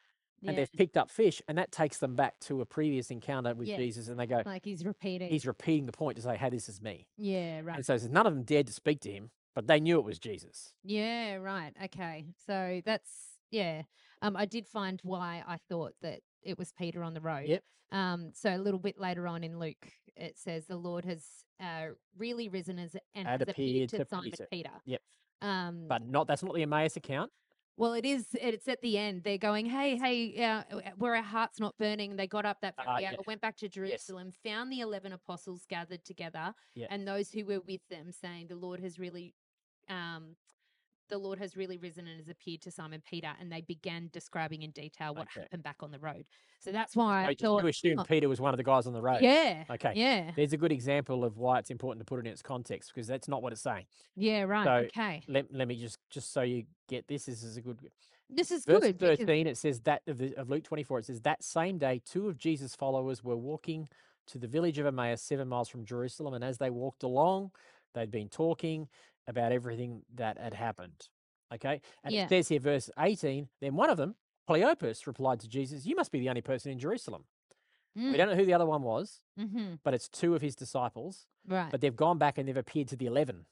and 0.43 0.51
Yeah. 0.51 0.57
they've 0.63 0.73
picked 0.73 0.97
up 0.97 1.11
fish, 1.11 1.43
and 1.49 1.59
that 1.59 1.73
takes 1.73 1.99
them 1.99 2.15
back 2.15 2.39
to 2.41 2.61
a 2.61 2.67
previous 2.67 3.11
encounter 3.11 3.55
with 3.55 3.69
Yeah. 3.69 3.77
Jesus, 3.79 4.09
and 4.09 4.19
they 4.19 4.27
go, 4.27 4.43
Like 4.47 4.65
he's 4.65 4.85
repeating. 4.85 5.29
"He's 5.31 5.47
repeating 5.47 5.87
the 5.87 5.93
point 5.93 6.17
to 6.17 6.23
say, 6.23 6.37
hey, 6.37 6.51
this 6.51 6.69
is 6.69 6.81
me." 6.81 7.09
yeah. 7.17 7.61
Right. 7.63 7.77
And 7.77 7.85
so 7.87 7.97
none 8.09 8.27
of 8.27 8.35
them 8.35 8.45
dared 8.45 8.69
to 8.69 8.73
speak 8.73 9.01
to 9.01 9.11
him, 9.11 9.31
but 9.55 9.67
they 9.67 9.81
knew 9.81 9.99
it 9.99 10.05
was 10.05 10.19
Jesus. 10.21 10.73
Yeah, 10.85 11.37
right. 11.37 11.75
Okay. 11.85 12.27
So 12.47 12.81
that's 12.85 13.39
yeah. 13.51 13.83
Um 14.23 14.37
I 14.37 14.47
did 14.47 14.67
find 14.69 15.01
why 15.03 15.43
I 15.47 15.57
thought 15.69 15.95
that 16.01 16.21
it 16.43 16.59
was 16.59 16.73
Peter 16.73 17.03
on 17.03 17.15
the 17.15 17.21
road. 17.21 17.47
Yep. 17.49 17.63
Um 17.93 18.31
so 18.35 18.55
a 18.55 18.59
little 18.59 18.81
bit 18.81 18.99
later 18.99 19.27
on 19.27 19.45
in 19.45 19.59
Luke 19.59 19.87
it 20.17 20.39
says 20.39 20.67
the 20.67 20.77
Lord 20.77 21.05
has 21.05 21.25
uh 21.61 21.89
really 22.17 22.49
risen 22.49 22.79
as 22.79 22.97
and 23.15 23.27
has 23.29 23.41
appeared 23.41 23.85
appeared 23.85 23.91
to, 23.91 24.05
Simon 24.07 24.31
Peter. 24.31 24.47
Peter. 24.51 24.71
Yep. 24.87 25.03
Um 25.43 25.87
But 25.89 26.07
not 26.07 26.27
that's 26.27 26.43
not 26.43 26.55
the 26.55 26.63
Emmaus 26.63 26.97
account. 26.97 27.31
Well, 27.79 27.95
it 27.95 28.05
is. 28.05 28.27
It's 28.35 28.69
at 28.69 28.83
the 28.83 28.99
end. 28.99 29.23
They're 29.25 29.39
going, 29.39 29.65
"Hey, 29.65 29.97
hey, 29.97 30.45
uh, 30.45 30.63
were 30.99 31.17
our 31.17 31.23
hearts 31.23 31.59
not 31.59 31.75
burning?" 31.79 32.17
They 32.17 32.27
got 32.27 32.45
up 32.45 32.61
that 32.61 32.77
very 32.77 32.87
hour, 32.87 33.01
yeah. 33.01 33.13
went 33.27 33.41
back 33.41 33.57
to 33.57 33.69
Jerusalem, 33.69 34.31
found 34.45 34.71
the 34.71 34.81
eleven 34.81 35.11
apostles 35.15 35.65
gathered 35.67 36.05
together, 36.05 36.53
Yeah. 36.75 36.89
and 36.91 37.09
those 37.09 37.31
who 37.31 37.47
were 37.47 37.61
with 37.61 37.81
them, 37.89 38.13
saying, 38.13 38.49
"The 38.49 38.57
Lord 38.57 38.81
has 38.81 38.99
really, 38.99 39.35
um, 39.89 40.37
the 41.13 41.19
Lord 41.19 41.39
has 41.39 41.57
really 41.57 41.77
risen 41.79 42.07
and 42.09 42.19
has 42.19 42.29
appeared 42.29 42.63
to 42.63 42.71
Simon 42.71 43.03
Peter." 43.09 43.33
And 43.39 43.53
they 43.53 43.61
began 43.61 44.09
describing 44.13 44.63
in 44.63 44.71
detail 44.73 45.15
what 45.15 45.29
Okay. 45.29 45.43
happened 45.43 45.63
back 45.63 45.77
on 45.81 45.91
the 45.91 45.99
road. 45.99 46.25
So 46.61 46.73
that's 46.73 46.97
why 46.97 47.25
I 47.25 47.29
I 47.29 47.35
thought, 47.35 47.63
you 47.63 47.69
assume 47.69 47.99
oh, 47.99 48.05
Peter 48.05 48.29
was 48.29 48.41
one 48.41 48.53
of 48.55 48.59
the 48.59 48.65
guys 48.65 48.87
on 48.87 48.93
the 48.93 49.03
road. 49.03 49.23
yeah, 49.23 49.65
Okay. 49.71 49.93
yeah, 49.95 50.33
There's 50.37 50.53
a 50.53 50.57
good 50.57 50.73
example 50.73 51.25
of 51.25 51.37
why 51.39 51.59
it's 51.59 51.71
important 51.71 52.01
to 52.01 52.11
put 52.11 52.19
it 52.19 52.27
in 52.27 52.33
its 52.33 52.43
context 52.43 52.93
because 52.95 53.07
that's 53.07 53.29
not 53.29 53.43
what 53.43 53.53
it's 53.53 53.63
saying. 53.63 53.87
yeah, 54.17 54.43
right, 54.43 54.67
So 54.67 54.87
okay. 54.87 55.23
let, 55.29 55.53
let 55.53 55.69
me 55.69 55.77
just 55.77 55.99
just 56.11 56.33
so 56.33 56.43
you 56.43 56.65
get 56.89 57.07
this. 57.09 57.27
This 57.27 57.43
is 57.43 57.57
a 57.57 57.61
good 57.61 57.79
This 58.29 58.51
is 58.51 58.65
verse 58.65 58.85
good 58.85 58.99
thirteen. 58.99 59.47
It 59.47 59.57
says 59.57 59.81
that 59.81 60.03
of, 60.07 60.19
the, 60.19 60.35
of 60.37 60.49
Luke 60.51 60.65
twenty 60.65 60.83
four. 60.85 60.99
It 60.99 61.07
says 61.07 61.21
that 61.23 61.43
same 61.43 61.79
day, 61.79 62.01
two 62.05 62.29
of 62.29 62.39
Jesus' 62.39 62.75
followers 62.75 63.23
were 63.23 63.37
walking 63.37 63.89
to 64.29 64.39
the 64.39 64.47
village 64.47 64.79
of 64.79 64.87
Emmaus, 64.87 65.23
seven 65.23 65.49
miles 65.49 65.69
from 65.69 65.85
Jerusalem, 65.85 66.35
and 66.35 66.45
as 66.45 66.59
they 66.59 66.71
walked 66.71 67.03
along, 67.03 67.51
they'd 67.95 68.11
been 68.11 68.29
talking 68.29 68.89
about 69.27 69.53
everything 69.53 70.03
that 70.15 70.39
had 70.39 70.55
happened. 70.55 71.09
Okay, 71.55 71.81
and 72.03 72.15
Yeah. 72.15 72.25
it 72.25 72.29
says 72.31 72.49
here, 72.49 72.61
verse 72.61 72.91
eighteen. 72.99 73.49
Then 73.61 73.75
one 73.77 73.91
of 73.91 73.97
them, 73.99 74.15
Cleopas, 74.49 75.07
replied 75.07 75.41
to 75.41 75.49
Jesus, 75.49 75.85
"You 75.87 75.95
must 75.97 76.11
be 76.13 76.19
the 76.21 76.29
only 76.29 76.41
person 76.43 76.73
in 76.73 76.79
Jerusalem." 76.79 77.25
We 77.95 78.03
mm, 78.05 78.17
don't 78.17 78.31
know 78.31 78.37
who 78.37 78.47
the 78.47 78.55
other 78.55 78.65
one 78.65 78.83
was, 78.83 79.21
mm-hmm, 79.39 79.75
but 79.85 79.93
it's 79.93 80.09
two 80.09 80.35
of 80.35 80.41
his 80.41 80.57
disciples. 80.57 81.27
right. 81.47 81.71
But 81.71 81.83
they've 81.83 81.95
gone 81.95 82.17
back 82.17 82.39
and 82.39 82.49
they've 82.49 82.57
appeared 82.57 82.89
to 82.89 82.97
the 82.97 83.05
eleven. 83.07 83.45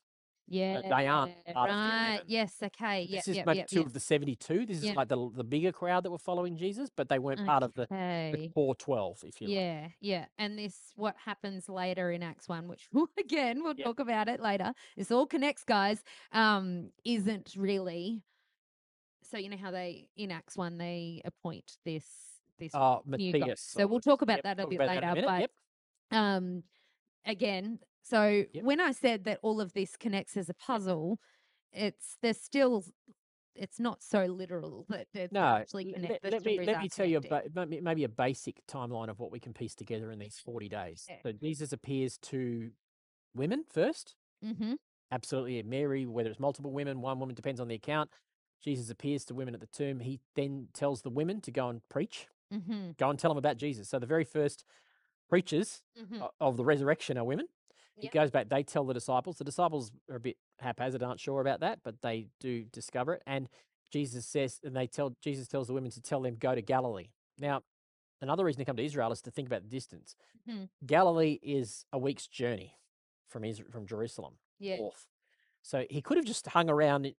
Yeah, 0.50 0.82
they 0.82 1.06
aren't 1.06 1.32
part 1.54 1.70
right. 1.70 2.20
Yes, 2.26 2.54
okay. 2.60 3.06
This 3.08 3.28
is 3.28 3.36
yep, 3.36 3.46
maybe 3.46 3.58
yep, 3.58 3.68
two 3.68 3.78
yep. 3.78 3.86
of 3.86 3.92
the 3.92 4.00
72. 4.00 4.66
This 4.66 4.82
is 4.82 4.94
like 4.96 5.08
the, 5.08 5.30
the 5.34 5.44
bigger 5.44 5.70
crowd 5.70 6.02
that 6.02 6.10
were 6.10 6.18
following 6.18 6.56
Jesus, 6.56 6.90
but 6.94 7.08
they 7.08 7.20
weren't 7.20 7.46
part 7.46 7.62
of 7.62 7.72
the, 7.74 7.86
the 7.88 8.50
core 8.52 8.74
12, 8.74 9.24
if 9.24 9.40
you 9.40 9.46
like. 9.46 9.56
Yeah, 9.56 9.88
yeah. 10.00 10.24
And 10.38 10.58
this 10.58 10.92
what 10.96 11.14
happens 11.24 11.68
later 11.68 12.10
in 12.10 12.24
Acts 12.24 12.48
1, 12.48 12.66
which 12.66 12.88
again 13.18 13.62
we'll 13.62 13.76
talk 13.76 14.00
about 14.00 14.28
it 14.28 14.40
later. 14.40 14.72
This 14.96 15.12
all 15.12 15.26
connects, 15.26 15.62
guys. 15.62 16.02
Um, 16.32 16.90
isn't 17.04 17.54
really 17.56 18.22
so 19.22 19.38
you 19.38 19.48
know 19.48 19.56
how 19.56 19.70
they 19.70 20.08
in 20.16 20.30
Acts 20.32 20.56
1 20.56 20.78
they 20.78 21.22
appoint 21.24 21.76
this 21.84 22.04
this 22.58 22.72
Oh, 22.74 23.02
new 23.06 23.32
guy. 23.32 23.38
Matthias. 23.38 23.60
So 23.60 23.86
we'll 23.86 24.00
talk 24.00 24.22
about 24.22 24.42
that 24.42 24.58
a 24.58 24.66
bit 24.66 24.80
about 24.80 24.88
that 24.88 25.02
in 25.02 25.08
later. 25.08 25.14
minute, 25.14 25.26
but 25.26 25.40
Yep. 25.40 25.50
um 26.10 26.62
again 27.24 27.78
so 28.02 28.44
Yep. 28.52 28.64
when 28.64 28.80
i 28.80 28.92
said 28.92 29.24
that 29.24 29.38
all 29.42 29.60
of 29.60 29.72
this 29.72 29.96
connects 29.96 30.36
as 30.36 30.48
a 30.48 30.54
puzzle 30.54 31.18
it's 31.72 32.16
there's 32.22 32.40
still 32.40 32.84
it's 33.54 33.78
not 33.80 34.02
so 34.02 34.24
literal 34.26 34.86
that 34.88 35.06
it's 35.14 35.32
No, 35.32 35.40
actually 35.58 35.88
l- 35.88 35.94
connect 35.94 36.24
let, 36.24 36.32
let 36.32 36.44
me 36.44 36.58
let 36.64 36.80
me 36.82 36.88
tell 36.88 37.06
you 37.06 37.20
connected. 37.20 37.52
about 37.56 37.68
maybe, 37.68 37.82
maybe 37.82 38.04
a 38.04 38.08
basic 38.08 38.64
timeline 38.66 39.08
of 39.08 39.18
what 39.18 39.30
we 39.32 39.40
can 39.40 39.52
piece 39.52 39.74
together 39.74 40.10
in 40.10 40.18
these 40.18 40.38
40 40.38 40.68
days. 40.68 41.06
Yeah. 41.08 41.16
So 41.22 41.32
Jesus 41.32 41.72
appears 41.72 42.16
to 42.18 42.70
women 43.34 43.64
first. 43.70 44.14
mm-hmm 44.44 44.74
Absolutely. 45.12 45.60
Mary, 45.64 46.06
whether 46.06 46.30
it's 46.30 46.38
multiple 46.38 46.70
women, 46.70 47.00
one 47.00 47.18
woman, 47.18 47.34
depends 47.34 47.60
on 47.60 47.66
the 47.66 47.74
account. 47.74 48.10
Jesus 48.62 48.90
appears 48.90 49.24
to 49.24 49.34
women 49.34 49.54
at 49.54 49.60
the 49.60 49.66
tomb. 49.66 49.98
He 49.98 50.20
then 50.36 50.68
tells 50.72 51.02
the 51.02 51.10
women 51.10 51.40
to 51.40 51.50
go 51.50 51.68
and 51.68 51.80
preach, 51.88 52.28
mm-hmm 52.54 52.92
go 52.96 53.10
and 53.10 53.18
tell 53.18 53.30
them 53.32 53.38
about 53.38 53.56
Jesus. 53.56 53.88
So 53.88 53.98
the 53.98 54.06
very 54.06 54.24
first 54.24 54.64
preachers 55.28 55.82
mm-hmm 56.00 56.22
of 56.40 56.56
the 56.56 56.64
resurrection 56.64 57.18
are 57.18 57.24
women. 57.24 57.46
He 57.96 58.04
Yep. 58.04 58.12
goes 58.12 58.30
back, 58.30 58.48
they 58.48 58.62
tell 58.62 58.84
the 58.84 58.94
disciples. 58.94 59.36
The 59.36 59.44
disciples 59.44 59.92
are 60.08 60.16
a 60.16 60.20
bit 60.20 60.36
haphazard, 60.58 61.02
aren't 61.02 61.20
sure 61.20 61.40
about 61.40 61.60
that, 61.60 61.80
but 61.82 62.00
they 62.00 62.28
do 62.40 62.64
discover 62.64 63.14
it. 63.14 63.22
And 63.26 63.48
Jesus 63.90 64.26
says, 64.26 64.60
and 64.62 64.74
they 64.76 64.86
tell 64.86 65.16
Jesus 65.20 65.48
tells 65.48 65.66
the 65.66 65.74
women 65.74 65.90
to 65.90 66.00
tell 66.00 66.20
them 66.22 66.36
go 66.36 66.54
to 66.54 66.62
Galilee. 66.62 67.10
Now, 67.38 67.62
another 68.22 68.44
reason 68.44 68.60
to 68.60 68.64
come 68.64 68.76
to 68.76 68.84
Israel 68.84 69.12
is 69.12 69.20
to 69.22 69.30
think 69.30 69.48
about 69.48 69.62
the 69.62 69.68
distance. 69.68 70.14
Mhm. 70.48 70.68
Galilee 70.86 71.38
is 71.42 71.84
a 71.92 71.98
week's 71.98 72.26
journey 72.28 72.78
from 73.28 73.44
Israel, 73.44 73.70
from 73.70 73.86
Jerusalem 73.86 74.38
yeah 74.58 74.76
north. 74.76 75.06
So 75.62 75.86
he 75.90 76.00
could 76.00 76.16
have 76.16 76.26
just 76.26 76.46
hung 76.48 76.70
around. 76.70 77.14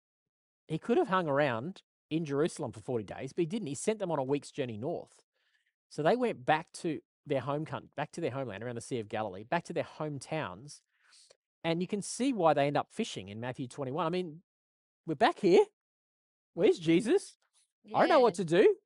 He 0.69 0.79
could 0.79 0.97
have 0.99 1.09
hung 1.09 1.29
around 1.29 1.83
in 2.09 2.25
Jerusalem 2.25 2.73
for 2.73 2.81
forty 2.81 3.05
days, 3.05 3.33
but 3.33 3.43
he 3.43 3.47
didn't. 3.47 3.67
He 3.69 3.75
sent 3.75 3.99
them 3.99 4.11
on 4.11 4.19
a 4.19 4.25
week's 4.25 4.51
journey 4.51 4.77
north. 4.79 5.25
So 5.89 6.03
they 6.03 6.17
went 6.17 6.45
back 6.47 6.71
to 6.75 7.03
their 7.27 7.41
home 7.41 7.65
country, 7.65 7.91
back 7.97 8.11
to 8.13 8.21
their 8.21 8.31
homeland 8.31 8.63
around 8.63 8.77
the 8.77 8.81
Sea 8.81 8.99
of 9.01 9.09
Galilee, 9.09 9.45
back 9.45 9.65
to 9.65 9.73
their 9.73 9.87
hometowns. 9.99 10.81
And 11.63 11.81
you 11.83 11.87
can 11.87 12.01
see 12.03 12.33
why 12.33 12.55
they 12.55 12.67
end 12.67 12.77
up 12.77 12.89
fishing 12.91 13.29
in 13.29 13.41
Matthew 13.41 13.67
21. 13.69 14.05
I 14.07 14.09
mean, 14.09 14.41
we're 15.07 15.15
back 15.15 15.39
here. 15.41 15.65
Where's 16.55 16.79
Jesus? 16.79 17.37
I 17.95 18.01
don't 18.01 18.09
know 18.09 18.21
what 18.21 18.35
to 18.35 18.45
do. 18.45 18.77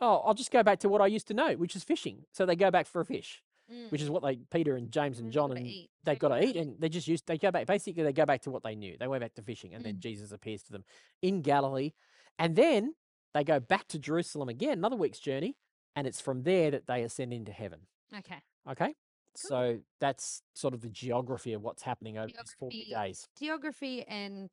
Oh, 0.00 0.16
I'll 0.24 0.34
just 0.34 0.50
go 0.50 0.62
back 0.62 0.80
to 0.80 0.88
what 0.88 1.00
I 1.00 1.06
used 1.06 1.28
to 1.28 1.34
know, 1.34 1.54
which 1.54 1.76
is 1.76 1.84
fishing. 1.84 2.24
So 2.32 2.44
they 2.46 2.56
go 2.56 2.70
back 2.70 2.86
for 2.86 3.00
a 3.00 3.04
fish, 3.04 3.42
Mm. 3.72 3.90
which 3.90 4.02
is 4.02 4.10
what 4.10 4.22
they 4.22 4.36
Peter 4.50 4.76
and 4.76 4.90
James 4.92 5.18
and 5.18 5.30
Mm, 5.30 5.32
John 5.32 5.56
and 5.56 5.66
they've 6.04 6.18
got 6.18 6.28
to 6.28 6.44
eat, 6.44 6.56
and 6.56 6.78
they 6.78 6.90
just 6.90 7.08
used 7.08 7.26
they 7.26 7.38
go 7.38 7.50
back. 7.50 7.66
Basically, 7.66 8.02
they 8.02 8.12
go 8.12 8.26
back 8.26 8.42
to 8.42 8.50
what 8.50 8.62
they 8.62 8.74
knew. 8.74 8.96
They 8.98 9.06
went 9.08 9.22
back 9.22 9.32
to 9.34 9.42
fishing, 9.42 9.72
and 9.72 9.82
then 9.82 9.94
Mm. 9.94 10.00
Jesus 10.00 10.32
appears 10.32 10.62
to 10.64 10.72
them 10.72 10.84
in 11.22 11.40
Galilee, 11.40 11.92
and 12.38 12.56
then 12.56 12.94
they 13.32 13.42
go 13.44 13.60
back 13.60 13.88
to 13.88 13.98
Jerusalem 13.98 14.50
again, 14.50 14.76
another 14.78 14.96
week's 14.96 15.18
journey, 15.18 15.56
and 15.96 16.06
it's 16.06 16.20
from 16.20 16.42
there 16.42 16.70
that 16.70 16.86
they 16.86 17.02
ascend 17.02 17.32
into 17.32 17.52
heaven. 17.52 17.80
okay 18.16 18.40
Okay, 18.70 18.94
so 19.36 19.78
that's 20.00 20.42
sort 20.54 20.72
of 20.74 20.80
the 20.80 20.88
geography 20.88 21.52
of 21.52 21.62
what's 21.62 21.82
happening 21.82 22.16
over 22.18 22.28
these 22.28 22.54
forty 22.58 22.86
days 22.90 23.28
geography 23.38 24.02
and 24.08 24.48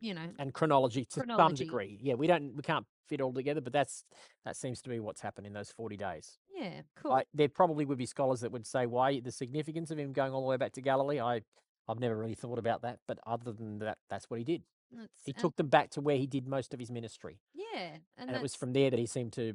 you 0.00 0.12
know 0.12 0.28
and 0.38 0.52
chronology 0.52 1.04
to 1.06 1.12
some 1.20 1.26
Chronology. 1.26 1.64
degree. 1.64 1.98
Yeah, 2.02 2.14
we 2.14 2.26
don't 2.26 2.54
we 2.54 2.62
can't 2.62 2.84
fit 3.08 3.20
all 3.20 3.32
together, 3.32 3.60
but 3.60 3.72
that's 3.72 4.04
that 4.44 4.56
seems 4.56 4.82
to 4.82 4.90
be 4.90 4.98
what's 5.00 5.20
happened 5.22 5.46
in 5.46 5.52
those 5.54 5.70
forty 5.70 5.96
days. 5.96 6.38
yeah 6.54 6.82
cool 6.96 7.12
I, 7.12 7.24
there 7.32 7.48
probably 7.48 7.84
would 7.86 7.96
be 7.98 8.06
scholars 8.06 8.40
that 8.40 8.52
would 8.52 8.66
say 8.66 8.84
why 8.86 9.20
the 9.20 9.32
significance 9.32 9.90
of 9.90 9.98
him 9.98 10.12
going 10.12 10.32
all 10.32 10.42
the 10.42 10.48
way 10.48 10.56
back 10.58 10.72
to 10.72 10.82
Galilee. 10.82 11.20
I 11.20 11.40
I've 11.88 12.00
never 12.00 12.16
really 12.16 12.34
thought 12.34 12.58
about 12.58 12.82
that, 12.82 12.98
but 13.06 13.18
other 13.26 13.52
than 13.52 13.78
that, 13.78 13.98
that's 14.10 14.28
what 14.28 14.38
he 14.38 14.44
did. 14.44 14.62
That's- 14.90 15.08
He 15.24 15.32
took 15.32 15.54
them 15.56 15.68
back 15.68 15.90
to 15.90 16.00
where 16.00 16.16
he 16.16 16.26
did 16.26 16.46
most 16.48 16.74
of 16.74 16.80
his 16.80 16.90
ministry, 16.90 17.38
yeah 17.54 17.96
and, 18.18 18.28
and, 18.28 18.36
it 18.36 18.42
was 18.42 18.54
from 18.56 18.72
there 18.72 18.90
that 18.90 18.98
he 18.98 19.06
seemed 19.06 19.32
to 19.34 19.54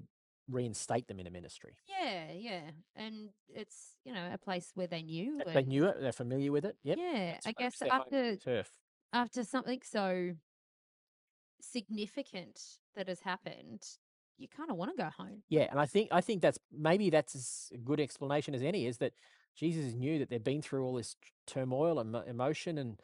reinstate 0.52 1.08
them 1.08 1.20
in 1.20 1.28
a 1.28 1.32
ministry. 1.32 1.76
yeah 1.90 2.32
yeah 2.36 2.62
and 2.96 3.30
it's 3.50 3.96
you 4.06 4.14
know 4.14 4.30
a 4.34 4.38
place 4.38 4.72
where 4.76 4.88
they 4.88 5.02
knew 5.02 5.40
They- 5.46 5.54
They 5.54 5.64
knew 5.64 5.86
it; 5.86 5.96
they're 6.02 6.12
familiar 6.12 6.52
with 6.52 6.66
it. 6.66 6.76
Yep. 6.84 6.98
yeah 7.00 7.32
it's 7.36 7.48
i 7.48 7.52
guess 7.52 7.82
after 7.82 8.36
turf. 8.38 8.70
after 9.14 9.44
something 9.44 9.82
so 9.84 10.34
significant 11.62 12.60
that 12.96 13.08
has 13.08 13.20
happened, 13.22 13.84
you 14.38 14.48
kind 14.48 14.72
of 14.72 14.78
want 14.78 14.92
to 14.92 14.98
go 15.04 15.10
home. 15.16 15.44
Yeah, 15.50 15.68
and 15.70 15.80
I 15.80 15.86
think 15.86 16.10
I 16.12 16.22
think 16.22 16.42
that's 16.42 16.58
maybe 16.72 17.10
that's 17.10 17.36
as 17.36 17.72
good 17.84 18.00
explanation 18.00 18.56
as 18.56 18.62
any 18.64 18.86
is 18.86 18.98
that 18.98 19.14
Jesus 19.56 19.94
knew 19.94 20.20
that 20.20 20.30
they'd 20.30 20.44
been 20.44 20.62
through 20.62 20.84
all 20.86 20.96
this 20.96 21.16
turmoil 21.46 22.00
and 22.00 22.16
emotion, 22.28 22.78
and 22.78 23.00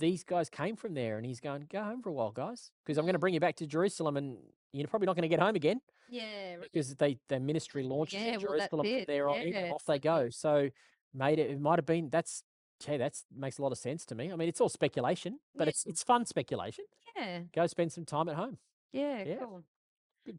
these 0.00 0.24
guys 0.24 0.50
came 0.50 0.74
from 0.76 0.94
there, 0.94 1.16
and 1.16 1.24
he's 1.26 1.40
going, 1.40 1.66
"Go 1.70 1.82
home 1.82 2.02
for 2.02 2.08
a 2.08 2.12
while, 2.12 2.32
guys, 2.32 2.70
because 2.84 2.98
I'm 2.98 3.04
going 3.04 3.12
to 3.14 3.18
bring 3.20 3.34
you 3.34 3.40
back 3.40 3.56
to 3.56 3.66
Jerusalem, 3.66 4.16
and 4.16 4.38
you're 4.72 4.88
probably 4.88 5.06
not 5.06 5.14
going 5.16 5.22
to 5.22 5.28
get 5.28 5.40
home 5.40 5.54
again 5.54 5.80
Yeah, 6.08 6.56
because 6.62 6.94
they 6.96 7.18
their 7.28 7.40
ministry 7.40 7.82
launches 7.82 8.20
Yeah, 8.20 8.34
in 8.34 8.40
well, 8.40 8.40
Jerusalem. 8.58 8.86
it, 8.86 9.06
there 9.06 9.28
on 9.28 9.46
yeah, 9.48 9.70
off 9.72 9.84
they 9.86 9.98
go. 9.98 10.30
So, 10.30 10.70
made 11.12 11.38
it. 11.38 11.50
It 11.50 11.60
might 11.60 11.78
have 11.78 11.86
been 11.86 12.10
that's. 12.10 12.42
Hey, 12.84 12.96
that's 12.98 13.24
makes 13.34 13.58
a 13.58 13.62
lot 13.62 13.72
of 13.72 13.78
sense 13.78 14.04
to 14.06 14.14
me. 14.14 14.32
I 14.32 14.36
mean, 14.36 14.48
it's 14.48 14.60
all 14.60 14.68
speculation, 14.68 15.38
but 15.54 15.66
Yeah. 15.66 15.70
it's 15.70 15.86
it's 15.86 16.02
fun 16.02 16.26
speculation. 16.26 16.84
yeah, 17.16 17.42
Go 17.54 17.66
spend 17.66 17.92
some 17.92 18.04
time 18.04 18.28
at 18.28 18.34
home. 18.36 18.58
yeah, 18.92 19.22
Yeah. 19.24 19.36
cool. 19.38 19.64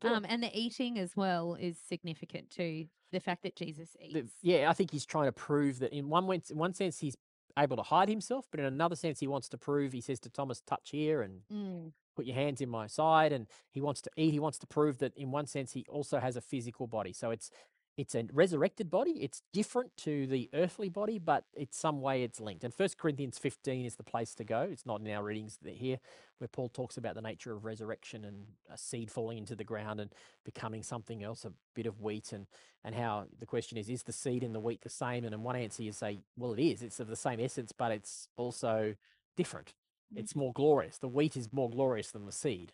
Um, 0.02 0.26
and 0.28 0.42
the 0.44 0.50
eating 0.60 0.98
as 1.00 1.16
well 1.16 1.56
is 1.56 1.78
significant 1.80 2.50
too. 2.50 2.88
The 3.12 3.20
fact 3.20 3.44
that 3.44 3.56
Jesus 3.56 3.96
the- 4.00 4.20
eats. 4.20 4.34
yeah, 4.42 4.70
I 4.70 4.74
think 4.74 4.92
he's 4.92 5.06
trying 5.06 5.28
to 5.28 5.32
prove 5.32 5.80
that 5.80 5.94
in 5.94 6.10
one 6.10 6.30
in 6.32 6.58
one 6.58 6.74
sense 6.74 7.00
he's 7.00 7.16
able 7.58 7.78
to 7.78 7.84
hide 7.84 8.10
himself, 8.10 8.46
but 8.52 8.60
in 8.60 8.66
another 8.66 8.96
sense 8.98 9.20
he 9.22 9.28
wants 9.28 9.48
to 9.50 9.58
prove. 9.58 9.94
He 9.94 10.02
says 10.02 10.20
to 10.22 10.30
Thomas, 10.30 10.60
"Touch 10.62 10.90
here 10.92 11.22
and 11.22 11.42
Mm, 11.52 11.94
put 12.16 12.26
your 12.26 12.36
hands 12.36 12.62
in 12.62 12.70
my 12.70 12.88
side," 12.88 13.32
and 13.32 13.48
he 13.72 13.82
wants 13.82 14.02
to 14.02 14.10
eat. 14.16 14.32
He 14.32 14.40
wants 14.40 14.58
to 14.60 14.68
prove 14.68 14.98
that 15.00 15.16
in 15.16 15.32
one 15.32 15.48
sense 15.48 15.74
he 15.74 15.86
also 15.90 16.20
has 16.20 16.36
a 16.36 16.42
physical 16.42 16.88
body. 16.88 17.14
So 17.14 17.32
it's 17.32 17.50
it's 17.98 18.14
a 18.14 18.26
resurrected 18.34 18.92
body. 18.92 19.12
It's 19.22 19.42
different 19.54 19.96
to 20.00 20.28
the 20.28 20.50
earthly 20.54 20.90
body, 20.90 21.18
but 21.18 21.46
in 21.54 21.68
some 21.72 22.02
way 22.02 22.24
it's 22.24 22.42
linked. 22.42 22.66
And 22.66 22.74
First 22.74 22.98
Corinthians 22.98 23.38
fifteen 23.38 23.86
is 23.86 23.96
the 23.96 24.04
place 24.04 24.36
to 24.36 24.44
go. 24.44 24.68
It's 24.70 24.86
not 24.86 25.00
in 25.00 25.10
our 25.10 25.24
readings 25.24 25.58
that 25.62 25.76
here, 25.76 26.00
where 26.40 26.50
Paul 26.50 26.68
talks 26.68 26.98
about 26.98 27.16
the 27.16 27.22
nature 27.22 27.54
of 27.54 27.64
resurrection 27.64 28.26
and 28.26 28.48
a 28.70 28.78
seed 28.78 29.10
falling 29.10 29.38
into 29.38 29.56
the 29.56 29.64
ground 29.64 30.02
and 30.02 30.12
becoming 30.44 30.84
something 30.84 31.24
else, 31.24 31.46
a 31.46 31.54
bit 31.74 31.86
of 31.86 32.02
wheat, 32.02 32.34
and 32.34 32.48
and 32.84 32.96
how 32.96 33.28
the 33.40 33.46
question 33.46 33.78
is, 33.78 33.90
is 33.90 34.04
the 34.04 34.12
seed 34.12 34.44
and 34.44 34.54
the 34.54 34.60
wheat 34.60 34.82
the 34.82 34.90
same? 34.90 35.24
And 35.24 35.34
in 35.34 35.42
one 35.42 35.56
answer 35.56 35.82
you 35.82 35.94
say, 35.94 36.20
well, 36.38 36.54
it 36.54 36.62
is. 36.62 36.82
It's 36.82 37.00
of 37.00 37.08
the 37.08 37.16
same 37.16 37.40
essence, 37.40 37.72
but 37.72 37.92
it's 37.92 38.28
also 38.36 38.96
different. 39.38 39.74
Mm. 40.14 40.20
It's 40.20 40.36
more 40.36 40.54
glorious. 40.54 40.98
The 40.98 41.08
wheat 41.08 41.36
is 41.38 41.52
more 41.52 41.70
glorious 41.70 42.12
than 42.12 42.26
the 42.26 42.32
seed, 42.32 42.74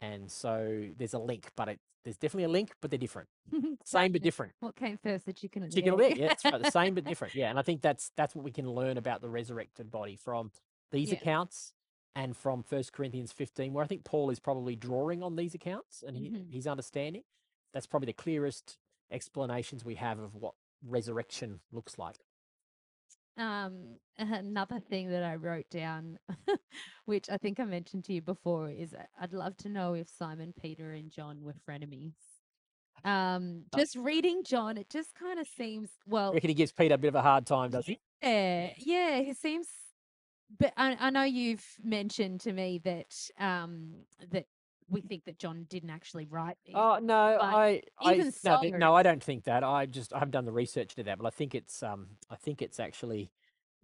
and 0.00 0.30
so 0.30 0.84
there's 0.96 1.14
a 1.14 1.18
link. 1.18 1.50
But 1.56 1.68
it, 1.68 1.80
there's 2.04 2.16
definitely 2.16 2.44
a 2.44 2.48
link, 2.48 2.72
but 2.80 2.90
they're 2.90 2.98
different. 2.98 3.28
Same 3.84 4.12
but 4.12 4.22
different. 4.22 4.52
What 4.60 4.76
came 4.76 4.98
first, 4.98 5.26
the 5.26 5.32
chicken 5.32 5.62
and 5.62 5.72
Chicken 5.72 5.96
the 5.96 6.04
egg, 6.04 6.18
yeah, 6.18 6.28
that's 6.28 6.44
right. 6.44 6.62
The 6.62 6.70
same 6.70 6.94
but 6.94 7.04
different. 7.10 7.34
Yeah, 7.34 7.50
and 7.50 7.58
I 7.58 7.62
think 7.62 7.82
that's 7.82 8.10
that's 8.16 8.34
what 8.34 8.44
we 8.44 8.50
can 8.52 8.70
learn 8.70 8.96
about 8.96 9.20
the 9.22 9.28
resurrected 9.28 9.90
body 9.90 10.16
from 10.16 10.50
these 10.92 11.10
Yeah. 11.10 11.16
accounts 11.18 11.72
and 12.16 12.36
from 12.36 12.64
1 12.68 12.84
Corinthians 12.92 13.32
15, 13.32 13.72
where 13.72 13.84
I 13.84 13.86
think 13.86 14.04
Paul 14.04 14.30
is 14.30 14.40
probably 14.40 14.74
drawing 14.74 15.22
on 15.22 15.36
these 15.36 15.54
accounts 15.54 16.02
and 16.06 16.16
he, 16.16 16.30
Mhm. 16.30 16.52
his 16.52 16.66
understanding. 16.66 17.22
That's 17.72 17.86
probably 17.86 18.06
the 18.06 18.12
clearest 18.14 18.76
explanations 19.10 19.84
we 19.84 19.96
have 19.96 20.18
of 20.18 20.34
what 20.34 20.54
resurrection 20.82 21.60
looks 21.70 21.98
like. 21.98 22.24
Um, 23.38 23.96
another 24.18 24.80
thing 24.80 25.10
that 25.10 25.22
I 25.22 25.36
wrote 25.36 25.70
down, 25.70 26.18
which 27.06 27.30
I 27.30 27.38
think 27.38 27.60
I 27.60 27.64
mentioned 27.64 28.04
to 28.04 28.12
you 28.12 28.20
before, 28.20 28.70
is 28.70 28.94
I'd 29.20 29.32
love 29.32 29.56
to 29.58 29.68
know 29.68 29.94
if 29.94 30.08
Simon, 30.08 30.52
Peter, 30.60 30.92
and 30.92 31.10
John 31.10 31.42
were 31.42 31.54
frenemies. 31.68 32.14
Um, 33.04 33.62
just 33.76 33.94
reading 33.96 34.42
John, 34.44 34.76
it 34.76 34.90
just 34.90 35.14
kind 35.14 35.38
of 35.38 35.46
seems 35.46 35.90
well. 36.06 36.30
I 36.30 36.34
reckon 36.34 36.50
he 36.50 36.54
gives 36.54 36.72
Peter 36.72 36.94
a 36.94 36.98
bit 36.98 37.08
of 37.08 37.14
a 37.14 37.22
hard 37.22 37.46
time, 37.46 37.70
does 37.70 37.86
he? 37.86 38.00
Yeah, 38.22 38.70
yeah, 38.76 39.20
he 39.20 39.34
seems. 39.34 39.68
But 40.58 40.72
I, 40.76 40.96
I 40.98 41.10
know 41.10 41.22
you've 41.22 41.64
mentioned 41.82 42.40
to 42.40 42.52
me 42.52 42.80
that 42.84 43.14
um 43.38 43.90
that 44.30 44.46
we 44.88 45.00
think 45.00 45.24
that 45.24 45.38
John 45.38 45.66
didn't 45.68 45.90
actually 45.90 46.26
write 46.26 46.56
this. 46.64 46.74
Oh 46.76 46.98
no, 47.00 47.36
but 47.40 47.44
I, 47.46 47.82
I 48.00 48.14
even 48.14 48.32
no, 48.44 48.60
so- 48.62 48.68
no, 48.76 48.94
I 48.94 49.02
don't 49.02 49.22
think 49.22 49.44
that. 49.44 49.62
I 49.64 49.86
just 49.86 50.12
I 50.12 50.18
haven't 50.18 50.32
done 50.32 50.44
the 50.44 50.52
research 50.52 50.92
into 50.96 51.04
that, 51.04 51.18
but 51.18 51.26
I 51.26 51.30
think 51.30 51.54
it's 51.54 51.82
um 51.82 52.08
I 52.30 52.36
think 52.36 52.62
it's 52.62 52.80
actually 52.80 53.30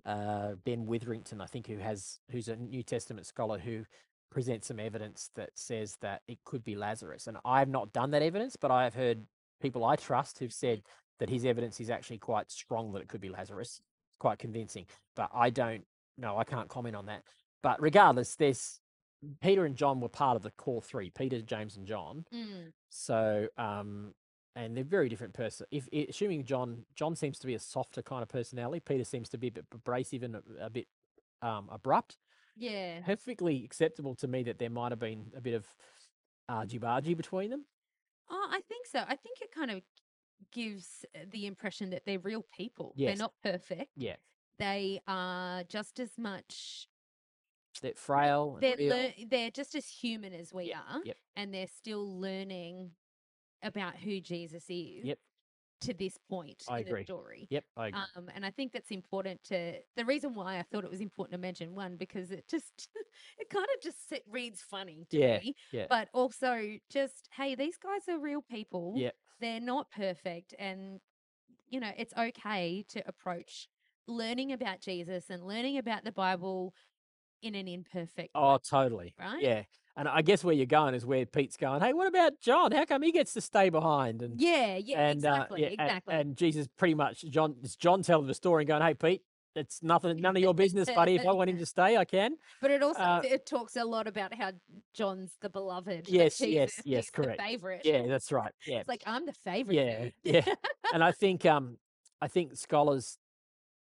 uh 0.06 0.52
Ben 0.64 0.86
Witherington, 0.86 1.40
I 1.40 1.46
think 1.46 1.66
who 1.66 1.78
has 1.78 2.18
who's 2.30 2.48
a 2.48 2.56
New 2.56 2.82
Testament 2.82 3.26
scholar 3.26 3.58
who 3.58 3.84
presents 4.30 4.66
some 4.66 4.80
evidence 4.80 5.30
that 5.36 5.50
says 5.54 5.96
that 6.00 6.22
it 6.26 6.38
could 6.44 6.64
be 6.64 6.74
Lazarus. 6.74 7.26
And 7.26 7.36
I've 7.44 7.68
not 7.68 7.92
done 7.92 8.10
that 8.10 8.22
evidence, 8.22 8.56
but 8.56 8.70
I 8.70 8.84
have 8.84 8.94
heard 8.94 9.24
people 9.62 9.84
I 9.84 9.96
trust 9.96 10.38
who've 10.38 10.52
said 10.52 10.82
that 11.20 11.30
his 11.30 11.44
evidence 11.44 11.80
is 11.80 11.88
actually 11.88 12.18
quite 12.18 12.50
strong 12.50 12.92
that 12.92 13.02
it 13.02 13.08
could 13.08 13.20
be 13.20 13.28
Lazarus. 13.28 13.80
It's 14.08 14.18
quite 14.18 14.38
convincing. 14.38 14.86
But 15.14 15.30
I 15.32 15.50
don't 15.50 15.84
no, 16.16 16.36
I 16.38 16.44
can't 16.44 16.68
comment 16.68 16.96
on 16.96 17.06
that. 17.06 17.22
But 17.62 17.80
regardless, 17.80 18.36
there's 18.36 18.80
Peter 19.40 19.64
and 19.64 19.76
John 19.76 20.00
were 20.00 20.08
part 20.08 20.36
of 20.36 20.42
the 20.42 20.50
core 20.52 20.82
three, 20.82 21.10
Peter, 21.10 21.40
James, 21.40 21.76
and 21.76 21.86
John. 21.86 22.24
Mm, 22.34 22.72
So, 22.90 23.48
um, 23.58 24.14
and 24.56 24.76
they're 24.76 24.84
very 24.84 25.08
different 25.08 25.34
person. 25.34 25.66
If 25.70 25.88
assuming 26.08 26.44
John, 26.44 26.84
John 26.94 27.16
seems 27.16 27.38
to 27.40 27.46
be 27.46 27.54
a 27.54 27.58
softer 27.58 28.02
kind 28.02 28.22
of 28.22 28.28
personality. 28.28 28.80
Peter 28.80 29.04
seems 29.04 29.28
to 29.30 29.38
be 29.38 29.48
a 29.48 29.52
bit 29.52 29.64
abrasive 29.72 30.22
and 30.22 30.36
a, 30.36 30.42
a 30.60 30.70
bit 30.70 30.86
um, 31.42 31.68
abrupt. 31.72 32.16
yeah, 32.56 33.00
Perfectly 33.04 33.64
acceptable 33.64 34.14
to 34.16 34.28
me 34.28 34.42
that 34.44 34.58
there 34.58 34.70
might 34.70 34.92
have 34.92 35.00
been 35.00 35.32
a 35.36 35.40
bit 35.40 35.54
of 35.54 35.66
argy 36.48 36.78
bargy 36.78 37.16
between 37.16 37.50
them. 37.50 37.64
oh, 38.30 38.48
I 38.50 38.60
think 38.68 38.86
so. 38.86 39.00
I 39.00 39.16
think 39.16 39.40
it 39.42 39.50
kind 39.52 39.70
of 39.70 39.82
gives 40.52 41.04
uh, 41.14 41.20
the 41.30 41.46
impression 41.46 41.90
that 41.90 42.02
they're 42.06 42.18
real 42.20 42.44
people. 42.56 42.92
Yes. 42.96 43.10
They're 43.16 43.24
not 43.24 43.32
perfect. 43.42 43.90
Yeah, 43.96 44.16
They 44.58 45.00
are 45.08 45.64
just 45.64 45.98
as 45.98 46.10
much. 46.18 46.86
They're 47.80 47.94
frail. 47.94 48.58
They're 48.60 49.12
they're 49.28 49.50
just 49.50 49.74
as 49.74 49.86
human 49.86 50.32
as 50.32 50.52
we 50.52 50.64
Yep, 50.66 50.76
are, 50.88 51.00
yep. 51.04 51.16
and 51.36 51.52
they're 51.54 51.66
still 51.66 52.18
learning 52.20 52.90
about 53.62 53.96
who 53.96 54.20
Jesus 54.20 54.64
is. 54.68 55.04
Yep. 55.04 55.18
To 55.80 55.92
this 55.92 56.16
point 56.30 56.62
I 56.66 56.78
in 56.80 56.86
agree. 56.88 57.00
the 57.02 57.04
story. 57.04 57.46
Yep, 57.50 57.64
I 57.76 57.88
agree. 57.88 58.00
Um, 58.16 58.30
and 58.34 58.46
I 58.46 58.50
think 58.50 58.72
that's 58.72 58.90
important 58.90 59.42
to 59.44 59.74
the 59.96 60.04
reason 60.06 60.32
why 60.32 60.58
I 60.58 60.62
thought 60.62 60.84
it 60.84 60.90
was 60.90 61.02
important 61.02 61.32
to 61.32 61.38
mention 61.38 61.74
one 61.74 61.96
because 61.96 62.30
it 62.30 62.48
just 62.48 62.88
it 63.38 63.50
kind 63.50 63.66
of 63.76 63.82
just 63.82 64.08
sit, 64.08 64.22
reads 64.30 64.62
funny 64.62 65.06
to 65.10 65.18
Yeah, 65.18 65.38
me, 65.40 65.54
yeah. 65.72 65.86
but 65.90 66.08
also 66.14 66.78
just 66.90 67.28
hey, 67.36 67.54
these 67.54 67.76
guys 67.76 68.08
are 68.08 68.18
real 68.18 68.40
people. 68.40 68.94
yeah, 68.96 69.10
They're 69.40 69.60
not 69.60 69.90
perfect, 69.90 70.54
and 70.58 71.00
you 71.68 71.80
know 71.80 71.90
it's 71.98 72.14
okay 72.16 72.84
to 72.88 73.02
approach 73.06 73.68
learning 74.06 74.52
about 74.52 74.80
Jesus 74.80 75.28
and 75.28 75.46
learning 75.46 75.76
about 75.76 76.04
the 76.04 76.12
Bible 76.12 76.72
in 77.44 77.54
an 77.54 77.68
imperfect. 77.68 78.30
oh, 78.34 78.52
way, 78.54 78.58
totally. 78.68 79.14
right? 79.18 79.42
Yeah, 79.42 79.62
and 79.96 80.08
I 80.08 80.22
guess 80.22 80.42
where 80.42 80.54
you're 80.54 80.66
going 80.66 80.94
is 80.94 81.06
where 81.06 81.24
Pete's 81.26 81.56
going. 81.56 81.80
Hey, 81.80 81.92
what 81.92 82.08
about 82.08 82.40
John? 82.40 82.72
How 82.72 82.84
come 82.84 83.02
he 83.02 83.12
gets 83.12 83.32
to 83.34 83.40
stay 83.40 83.68
behind? 83.68 84.22
And 84.22 84.40
Yeah, 84.40 84.76
yeah, 84.76 85.08
and 85.08 85.18
exactly, 85.18 85.64
uh, 85.64 85.68
yeah, 85.68 85.72
exactly. 85.84 86.14
And, 86.14 86.36
Jesus 86.36 86.66
pretty 86.76 86.94
much 86.94 87.22
John 87.30 87.56
it's 87.62 87.76
John 87.76 88.02
telling 88.02 88.26
the 88.26 88.34
story 88.34 88.62
and 88.62 88.68
going, 88.68 88.82
"Hey 88.82 88.94
Pete, 88.94 89.22
it's 89.54 89.82
nothing, 89.82 90.20
none 90.20 90.36
of 90.36 90.42
your 90.42 90.54
business, 90.54 90.90
buddy. 90.90 91.14
If 91.14 91.26
I 91.26 91.32
want 91.32 91.48
him 91.50 91.58
to 91.58 91.66
stay, 91.76 91.96
I 91.96 92.04
can." 92.04 92.36
But 92.60 92.70
it 92.72 92.82
also 92.82 93.00
Uh, 93.00 93.22
it 93.24 93.46
talks 93.46 93.76
a 93.76 93.84
lot 93.84 94.08
about 94.08 94.34
how 94.34 94.50
John's 94.94 95.36
the 95.40 95.48
beloved. 95.48 96.08
Yes, 96.08 96.40
yes, 96.40 96.70
Jesus. 96.70 96.82
yes, 96.84 97.04
He's 97.04 97.10
correct. 97.10 97.40
Favorite. 97.40 97.82
Yeah, 97.84 98.06
that's 98.08 98.32
right. 98.32 98.52
Yeah, 98.66 98.78
It's 98.80 98.88
like 98.88 99.02
I'm 99.06 99.26
the 99.26 99.34
favorite. 99.44 99.76
yeah, 99.76 100.08
yeah. 100.24 100.54
and 100.92 101.04
I 101.04 101.12
think 101.12 101.46
um, 101.46 101.78
I 102.20 102.26
think 102.26 102.56
scholars, 102.56 103.18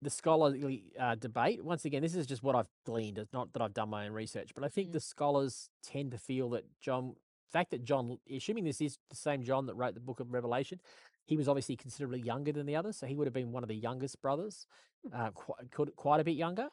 the 0.03 0.09
scholarly 0.09 0.83
uh, 0.99 1.15
debate. 1.15 1.63
Once 1.63 1.85
again, 1.85 2.01
this 2.01 2.15
is 2.15 2.27
just 2.27 2.43
what 2.43 2.55
I've 2.55 2.67
gleaned. 2.85 3.17
It's 3.17 3.33
not 3.33 3.53
that 3.53 3.61
I've 3.61 3.73
done 3.73 3.89
my 3.89 4.05
own 4.05 4.11
research, 4.13 4.51
but 4.53 4.63
I 4.63 4.69
think 4.69 4.89
Mm. 4.89 4.93
the 4.93 4.99
scholars 4.99 5.69
tend 5.81 6.11
to 6.11 6.17
feel 6.17 6.49
that 6.51 6.65
John, 6.81 7.09
the 7.47 7.51
fact 7.51 7.71
that 7.71 7.83
John, 7.83 8.19
assuming 8.29 8.63
this 8.63 8.81
is 8.81 8.97
the 9.09 9.15
same 9.15 9.43
John 9.43 9.65
that 9.67 9.75
wrote 9.75 9.93
the 9.93 9.99
book 9.99 10.19
of 10.19 10.33
Revelation, 10.33 10.79
he 11.25 11.37
was 11.37 11.47
obviously 11.47 11.75
considerably 11.77 12.19
younger 12.19 12.51
than 12.51 12.65
the 12.65 12.75
others, 12.75 12.97
so 12.97 13.07
he 13.07 13.15
would 13.15 13.27
have 13.27 13.33
been 13.33 13.51
one 13.51 13.63
of 13.63 13.69
the 13.69 13.75
youngest 13.75 14.21
brothers, 14.21 14.67
uh, 15.13 15.31
quite, 15.31 15.71
could, 15.71 15.95
quite 15.95 16.19
a 16.19 16.23
bit 16.23 16.35
younger. 16.35 16.67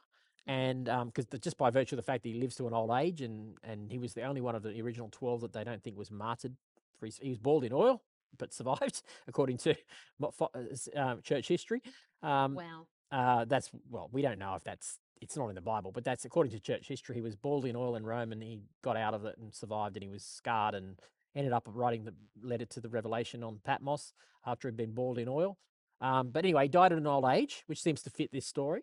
And 0.47 0.87
because 1.07 1.27
just 1.41 1.57
by 1.59 1.71
virtue 1.71 1.95
of 1.95 1.99
the 1.99 2.03
fact 2.03 2.23
that 2.25 2.31
he 2.31 2.35
lives 2.35 2.57
to 2.57 2.67
an 2.67 2.73
old 2.75 2.91
age, 2.91 3.21
and 3.21 3.57
and 3.63 3.93
he 3.93 3.99
was 3.99 4.15
the 4.15 4.23
only 4.23 4.41
one 4.41 4.55
of 4.57 4.63
the 4.63 4.81
original 4.81 5.09
twelve 5.11 5.43
that 5.43 5.53
they 5.53 5.63
don't 5.63 5.83
think 5.83 5.97
was 5.97 6.11
martyred. 6.11 6.57
For 6.99 7.07
his, 7.07 7.19
he 7.19 7.29
was 7.29 7.39
boiled 7.39 7.63
in 7.65 7.73
oil, 7.73 8.03
but 8.39 8.53
survived, 8.53 9.03
according 9.29 9.59
to 9.59 9.75
mo- 10.19 10.31
fo- 10.33 10.51
s- 10.73 10.89
um, 10.97 11.21
church 11.23 11.47
history. 11.47 11.83
Um, 12.23 12.55
Wow. 12.55 12.87
Uh, 13.13 13.45
that's 13.45 13.71
well, 13.91 14.09
we 14.13 14.23
don't 14.23 14.39
know 14.39 14.55
if 14.55 14.65
that's 14.65 14.99
it's 15.21 15.37
not 15.37 15.49
in 15.49 15.55
the 15.55 15.61
Bible, 15.61 15.93
but 15.93 16.05
that's 16.05 16.25
according 16.25 16.53
to 16.53 16.61
church 16.61 16.89
history. 16.89 17.15
He 17.15 17.21
was 17.21 17.37
boiled 17.37 17.67
in 17.67 17.77
oil 17.77 17.97
in 17.97 18.05
Rome, 18.05 18.33
and 18.33 18.43
he 18.43 18.61
got 18.83 18.97
out 18.97 19.15
of 19.15 19.25
it 19.25 19.37
and 19.39 19.55
survived, 19.55 19.97
and 19.97 20.03
he 20.03 20.09
was 20.09 20.25
scarred 20.25 20.75
and 20.75 20.99
ended 21.35 21.53
up 21.53 21.65
writing 21.67 22.05
the 22.05 22.15
letter 22.43 22.65
to 22.67 22.81
the 22.81 22.89
Revelation 22.89 23.43
on 23.45 23.61
Patmos 23.65 24.13
after 24.47 24.69
he'd 24.69 24.77
been 24.77 24.93
boiled 24.93 25.19
in 25.19 25.29
oil. 25.29 25.59
Um, 26.01 26.31
but 26.31 26.45
anyway, 26.45 26.65
he 26.65 26.69
died 26.69 26.93
at 26.93 26.99
an 26.99 27.07
old 27.07 27.27
age, 27.27 27.63
which 27.67 27.83
seems 27.83 28.03
to 28.03 28.11
fit 28.11 28.33
this 28.33 28.47
story. 28.47 28.83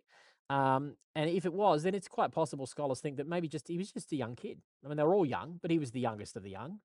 Um, 0.50 0.96
and 1.16 1.30
if 1.30 1.46
it 1.46 1.54
was, 1.54 1.84
then 1.84 1.96
it's 1.96 2.08
quite 2.08 2.32
possible 2.32 2.68
scholars 2.68 3.02
think 3.02 3.18
that 3.18 3.28
maybe 3.28 3.48
just 3.48 3.68
he 3.68 3.78
was 3.78 3.92
just 3.92 4.12
a 4.12 4.16
young 4.16 4.36
kid. 4.36 4.62
I 4.86 4.88
mean, 4.88 4.98
they 4.98 5.04
were 5.04 5.16
all 5.16 5.26
young, 5.26 5.60
but 5.62 5.72
he 5.72 5.80
was 5.80 5.92
the 5.92 6.00
youngest 6.00 6.38
of 6.38 6.44
the 6.44 6.52
young. 6.52 6.80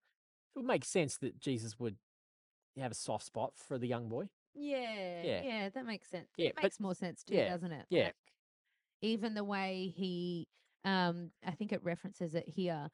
It 0.54 0.58
would 0.58 0.66
make 0.66 0.84
sense 0.84 1.16
that 1.18 1.38
Jesus 1.38 1.78
would 1.78 1.96
have 2.80 2.92
a 2.92 2.94
soft 2.94 3.26
spot 3.26 3.52
for 3.56 3.78
the 3.78 3.86
young 3.86 4.08
boy. 4.08 4.28
Yeah, 4.54 5.22
Yeah. 5.22 5.42
yeah. 5.42 5.68
that 5.70 5.86
makes 5.86 6.08
sense. 6.08 6.28
Yeah, 6.36 6.48
it 6.48 6.54
but- 6.56 6.64
makes 6.64 6.80
more 6.80 6.94
sense 6.94 7.22
too, 7.24 7.34
yeah, 7.34 7.48
doesn't 7.48 7.72
it? 7.72 7.86
yeah. 7.90 8.04
Like, 8.06 8.14
even 9.00 9.34
the 9.34 9.44
way 9.44 9.92
he, 9.96 10.46
um, 10.84 11.30
I 11.44 11.52
think 11.52 11.72
it 11.72 11.82
references 11.82 12.34
it 12.34 12.48
here. 12.48 12.88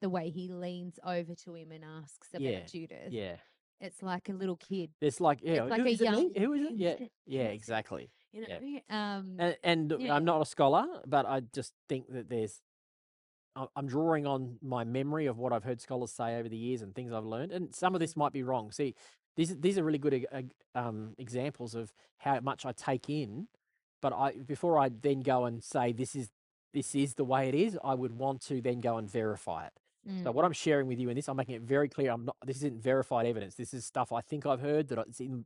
The 0.00 0.08
way 0.08 0.30
he 0.30 0.48
leans 0.48 0.98
over 1.04 1.34
to 1.34 1.54
him 1.54 1.72
and 1.72 1.84
asks 1.84 2.28
about 2.30 2.42
Yeah, 2.42 2.64
Judas. 2.66 3.12
Yeah, 3.12 3.36
It's 3.80 4.00
like 4.02 4.28
a 4.28 4.32
little 4.32 4.56
kid. 4.56 4.90
it's 5.00 5.20
like 5.20 5.40
yeah, 5.42 5.62
it's 5.64 5.70
like 5.70 5.80
who 5.80 5.86
a 5.86 5.90
is 5.90 6.00
it 6.00 6.10
me? 6.10 6.16
young. 6.18 6.34
Who 6.36 6.52
is 6.52 6.66
it? 6.66 6.72
Yeah, 6.76 7.06
yeah, 7.26 7.48
exactly. 7.48 8.10
You 8.32 8.44
yeah. 8.48 8.58
know, 8.60 8.96
um, 8.96 9.36
And, 9.38 9.56
and 9.64 9.94
Yeah. 9.98 10.14
I'm 10.14 10.24
not 10.24 10.40
a 10.40 10.46
scholar, 10.46 10.86
but 11.06 11.26
I 11.26 11.40
just 11.40 11.74
think 11.88 12.08
that 12.12 12.28
there's. 12.28 12.60
I'm 13.76 13.86
drawing 13.86 14.26
on 14.26 14.56
my 14.62 14.82
memory 14.84 15.26
of 15.26 15.36
what 15.36 15.52
I've 15.52 15.64
heard 15.64 15.78
scholars 15.80 16.10
say 16.10 16.36
over 16.38 16.48
the 16.48 16.56
years 16.56 16.80
and 16.80 16.94
things 16.94 17.12
I've 17.12 17.26
learned, 17.26 17.52
and 17.52 17.74
some 17.74 17.94
of 17.94 18.00
this 18.00 18.16
might 18.16 18.32
be 18.32 18.42
wrong. 18.42 18.72
See, 18.72 18.94
these 19.36 19.56
these 19.58 19.78
are 19.78 19.84
really 19.84 19.98
good 19.98 20.26
eg- 20.32 20.52
um, 20.74 21.14
examples 21.18 21.74
of 21.74 21.92
how 22.18 22.40
much 22.40 22.64
I 22.66 22.72
take 22.72 23.08
in, 23.08 23.48
but 24.00 24.12
I 24.12 24.32
before 24.46 24.78
I 24.78 24.88
then 24.90 25.20
go 25.20 25.44
and 25.44 25.62
say 25.62 25.92
this 25.92 26.14
is 26.14 26.30
this 26.74 26.94
is 26.94 27.14
the 27.14 27.24
way 27.24 27.48
it 27.48 27.54
is, 27.54 27.78
I 27.84 27.94
would 27.94 28.12
want 28.12 28.40
to 28.46 28.60
then 28.60 28.80
go 28.80 28.96
and 28.96 29.10
verify 29.10 29.66
it. 29.66 29.72
So 30.24 30.30
mm, 30.30 30.34
what 30.34 30.44
I'm 30.44 30.52
sharing 30.52 30.88
with 30.88 30.98
you 30.98 31.08
in 31.10 31.16
this, 31.16 31.28
I'm 31.28 31.36
making 31.36 31.54
it 31.54 31.62
very 31.62 31.88
clear. 31.88 32.10
I'm 32.10 32.24
not. 32.24 32.36
This 32.44 32.56
isn't 32.58 32.82
verified 32.82 33.26
evidence. 33.26 33.54
This 33.54 33.72
is 33.72 33.84
stuff 33.84 34.12
I 34.12 34.20
think 34.20 34.46
I've 34.46 34.60
heard 34.60 34.88
that 34.88 34.98
it's 34.98 35.20
in, 35.20 35.44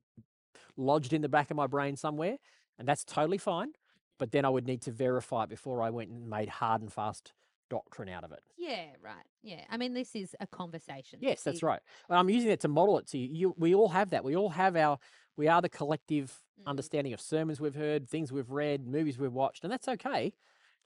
lodged 0.76 1.12
in 1.12 1.22
the 1.22 1.28
back 1.28 1.50
of 1.50 1.56
my 1.56 1.66
brain 1.66 1.96
somewhere, 1.96 2.38
and 2.78 2.88
that's 2.88 3.04
totally 3.04 3.38
fine. 3.38 3.72
But 4.18 4.30
then 4.32 4.46
I 4.46 4.48
would 4.48 4.66
need 4.66 4.80
to 4.82 4.92
verify 4.92 5.44
it 5.44 5.50
before 5.50 5.82
I 5.82 5.90
went 5.90 6.10
and 6.10 6.28
made 6.28 6.48
hard 6.48 6.80
and 6.80 6.92
fast 6.92 7.32
doctrine 7.70 8.08
out 8.08 8.24
of 8.24 8.32
it. 8.32 8.40
yeah, 8.56 8.84
right. 9.02 9.24
Yeah. 9.42 9.60
I 9.70 9.76
mean, 9.76 9.94
this 9.94 10.14
is 10.14 10.34
a 10.40 10.46
conversation. 10.46 11.18
Yes, 11.22 11.42
that's 11.42 11.62
right. 11.62 11.80
And 12.08 12.18
I'm 12.18 12.28
using 12.30 12.48
that 12.50 12.60
to 12.60 12.68
model 12.68 12.98
it 12.98 13.06
to 13.08 13.18
you. 13.18 13.28
you. 13.34 13.54
We 13.58 13.74
all 13.74 13.88
have 13.88 14.10
that. 14.10 14.24
We 14.24 14.36
all 14.36 14.50
have 14.50 14.76
our. 14.76 14.98
We 15.36 15.48
are 15.48 15.60
the 15.60 15.68
collective 15.68 16.42
Mm. 16.58 16.66
understanding 16.70 17.12
of 17.12 17.20
sermons 17.20 17.60
we've 17.60 17.74
heard, 17.74 18.08
things 18.08 18.32
we've 18.32 18.50
read, 18.50 18.86
movies 18.86 19.18
we've 19.18 19.30
watched, 19.32 19.62
and 19.62 19.70
that's 19.70 19.88
okay. 19.88 20.32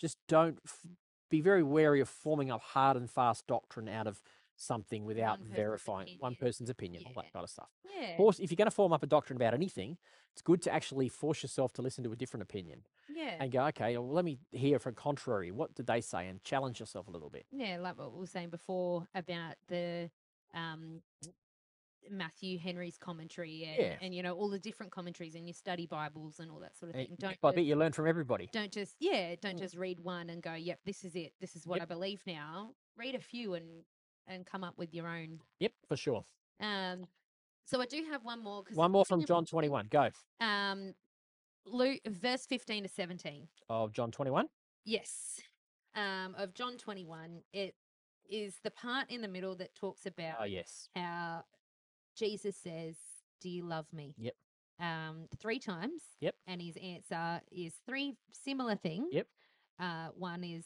Just 0.00 0.18
don't 0.26 0.58
f- 0.66 0.84
be 1.30 1.40
very 1.40 1.62
wary 1.62 2.00
of 2.00 2.08
forming 2.08 2.50
up 2.50 2.60
hard 2.60 2.96
and 2.96 3.08
fast 3.08 3.46
doctrine 3.46 3.88
out 3.88 4.08
of 4.08 4.20
something 4.60 5.04
without 5.04 5.38
person's 5.38 5.54
verifying 5.56 6.16
one 6.20 6.34
person's 6.34 6.68
opinion, 6.70 7.02
all 7.06 7.22
that 7.22 7.32
kind 7.32 7.42
of 7.44 7.50
stuff. 7.50 7.68
Yeah. 7.98 8.10
Of 8.10 8.16
course, 8.18 8.38
if 8.38 8.50
you're 8.50 8.56
going 8.56 8.66
to 8.66 8.70
form 8.70 8.92
up 8.92 9.02
a 9.02 9.06
doctrine 9.06 9.36
about 9.36 9.54
anything, 9.54 9.96
it's 10.32 10.42
good 10.42 10.60
to 10.62 10.72
actually 10.72 11.08
force 11.08 11.42
yourself 11.42 11.72
to 11.74 11.82
listen 11.82 12.04
to 12.04 12.12
a 12.12 12.16
different 12.16 12.42
opinion 12.42 12.82
Yeah. 13.08 13.36
and 13.40 13.50
go, 13.50 13.64
okay, 13.68 13.96
well, 13.96 14.08
let 14.10 14.24
me 14.24 14.38
hear 14.52 14.78
from 14.78 14.94
contrary. 14.94 15.50
What 15.50 15.74
did 15.74 15.86
they 15.86 16.00
say? 16.00 16.28
And 16.28 16.42
challenge 16.44 16.78
yourself 16.78 17.08
a 17.08 17.10
little 17.10 17.30
bit. 17.30 17.46
Yeah, 17.50 17.78
like 17.80 17.98
what 17.98 18.12
we 18.12 18.20
were 18.20 18.26
saying 18.26 18.50
before 18.50 19.06
about 19.14 19.54
the 19.68 20.10
um 20.54 21.00
Matthew 22.10 22.58
Henry's 22.58 22.96
commentary 22.98 23.64
and, 23.64 23.78
Yeah. 23.78 23.96
and 24.00 24.14
you 24.14 24.22
know 24.22 24.34
all 24.34 24.48
the 24.48 24.58
different 24.58 24.90
commentaries 24.90 25.34
and 25.34 25.46
you 25.46 25.52
study 25.52 25.86
Bibles 25.86 26.40
and 26.40 26.50
all 26.50 26.58
that 26.60 26.76
sort 26.76 26.90
of 26.90 26.96
thing. 26.96 27.14
Don't 27.18 27.36
I 27.42 27.50
bet 27.52 27.64
you 27.64 27.76
learn 27.76 27.92
from 27.92 28.08
everybody. 28.08 28.48
don't 28.52 28.72
just 28.72 28.96
yeah, 29.00 29.34
don't 29.40 29.56
Mm. 29.56 29.60
just 29.60 29.76
read 29.76 30.00
one 30.00 30.28
and 30.30 30.42
go, 30.42 30.54
yep, 30.54 30.80
this 30.84 31.04
is 31.04 31.14
it. 31.14 31.34
This 31.40 31.54
is 31.56 31.66
what 31.66 31.76
Yep. 31.78 31.82
I 31.82 31.86
believe 31.94 32.22
now. 32.26 32.74
Read 32.96 33.14
a 33.14 33.20
few 33.20 33.54
and 33.54 33.84
and 34.30 34.46
come 34.46 34.64
up 34.64 34.78
with 34.78 34.94
your 34.94 35.06
own. 35.08 35.40
Yep, 35.58 35.72
for 35.88 35.96
sure. 35.96 36.24
Um, 36.60 37.04
so 37.66 37.80
I 37.80 37.86
do 37.86 38.04
have 38.10 38.24
one 38.24 38.42
more. 38.42 38.62
One 38.74 38.90
more 38.92 39.04
from 39.04 39.24
John 39.24 39.44
21. 39.46 39.88
Go. 39.90 40.08
Um, 40.40 40.94
Luke, 41.66 42.00
verse 42.06 42.46
fifteen 42.46 42.82
to 42.84 42.88
seventeen. 42.88 43.48
Of 43.68 43.92
John 43.92 44.10
21. 44.10 44.46
Yes. 44.84 45.40
Um, 45.94 46.34
of 46.38 46.54
John 46.54 46.78
21, 46.78 47.42
it 47.52 47.74
is 48.30 48.54
the 48.62 48.70
part 48.70 49.10
in 49.10 49.22
the 49.22 49.28
middle 49.28 49.56
that 49.56 49.74
talks 49.74 50.06
about 50.06 50.36
Oh, 50.40 50.44
yes. 50.44 50.88
how 50.94 51.42
Jesus 52.16 52.56
says, 52.56 52.94
Do 53.40 53.50
you 53.50 53.64
love 53.64 53.86
me? 53.92 54.14
Yep. 54.18 54.34
Um, 54.80 55.26
three 55.38 55.58
times. 55.58 56.00
Yep. 56.20 56.34
And 56.46 56.62
his 56.62 56.76
answer 56.76 57.42
is 57.52 57.74
three 57.86 58.14
similar 58.32 58.76
things. 58.76 59.08
Yep. 59.12 59.26
Uh, 59.80 60.08
one 60.16 60.44
is 60.44 60.64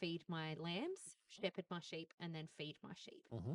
feed 0.00 0.22
my 0.28 0.54
lambs, 0.58 0.98
shepherd 1.28 1.64
my 1.70 1.80
sheep, 1.80 2.12
and 2.20 2.34
then 2.34 2.48
feed 2.58 2.76
my 2.82 2.92
sheep. 2.96 3.22
hmm 3.30 3.54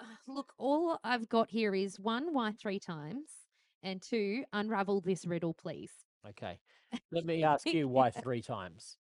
Uh, 0.00 0.04
look, 0.26 0.52
all 0.58 0.98
I've 1.04 1.28
got 1.28 1.50
here 1.50 1.74
is 1.74 1.98
one, 1.98 2.32
why 2.32 2.52
three 2.52 2.78
times? 2.80 3.28
And 3.82 4.02
two, 4.02 4.44
unravel 4.52 5.00
this 5.00 5.24
riddle, 5.26 5.54
please. 5.54 5.92
Okay. 6.28 6.58
Let 7.12 7.24
me 7.24 7.42
ask 7.44 7.66
you 7.66 7.88
why 7.88 8.10
three 8.10 8.42
times. 8.42 8.96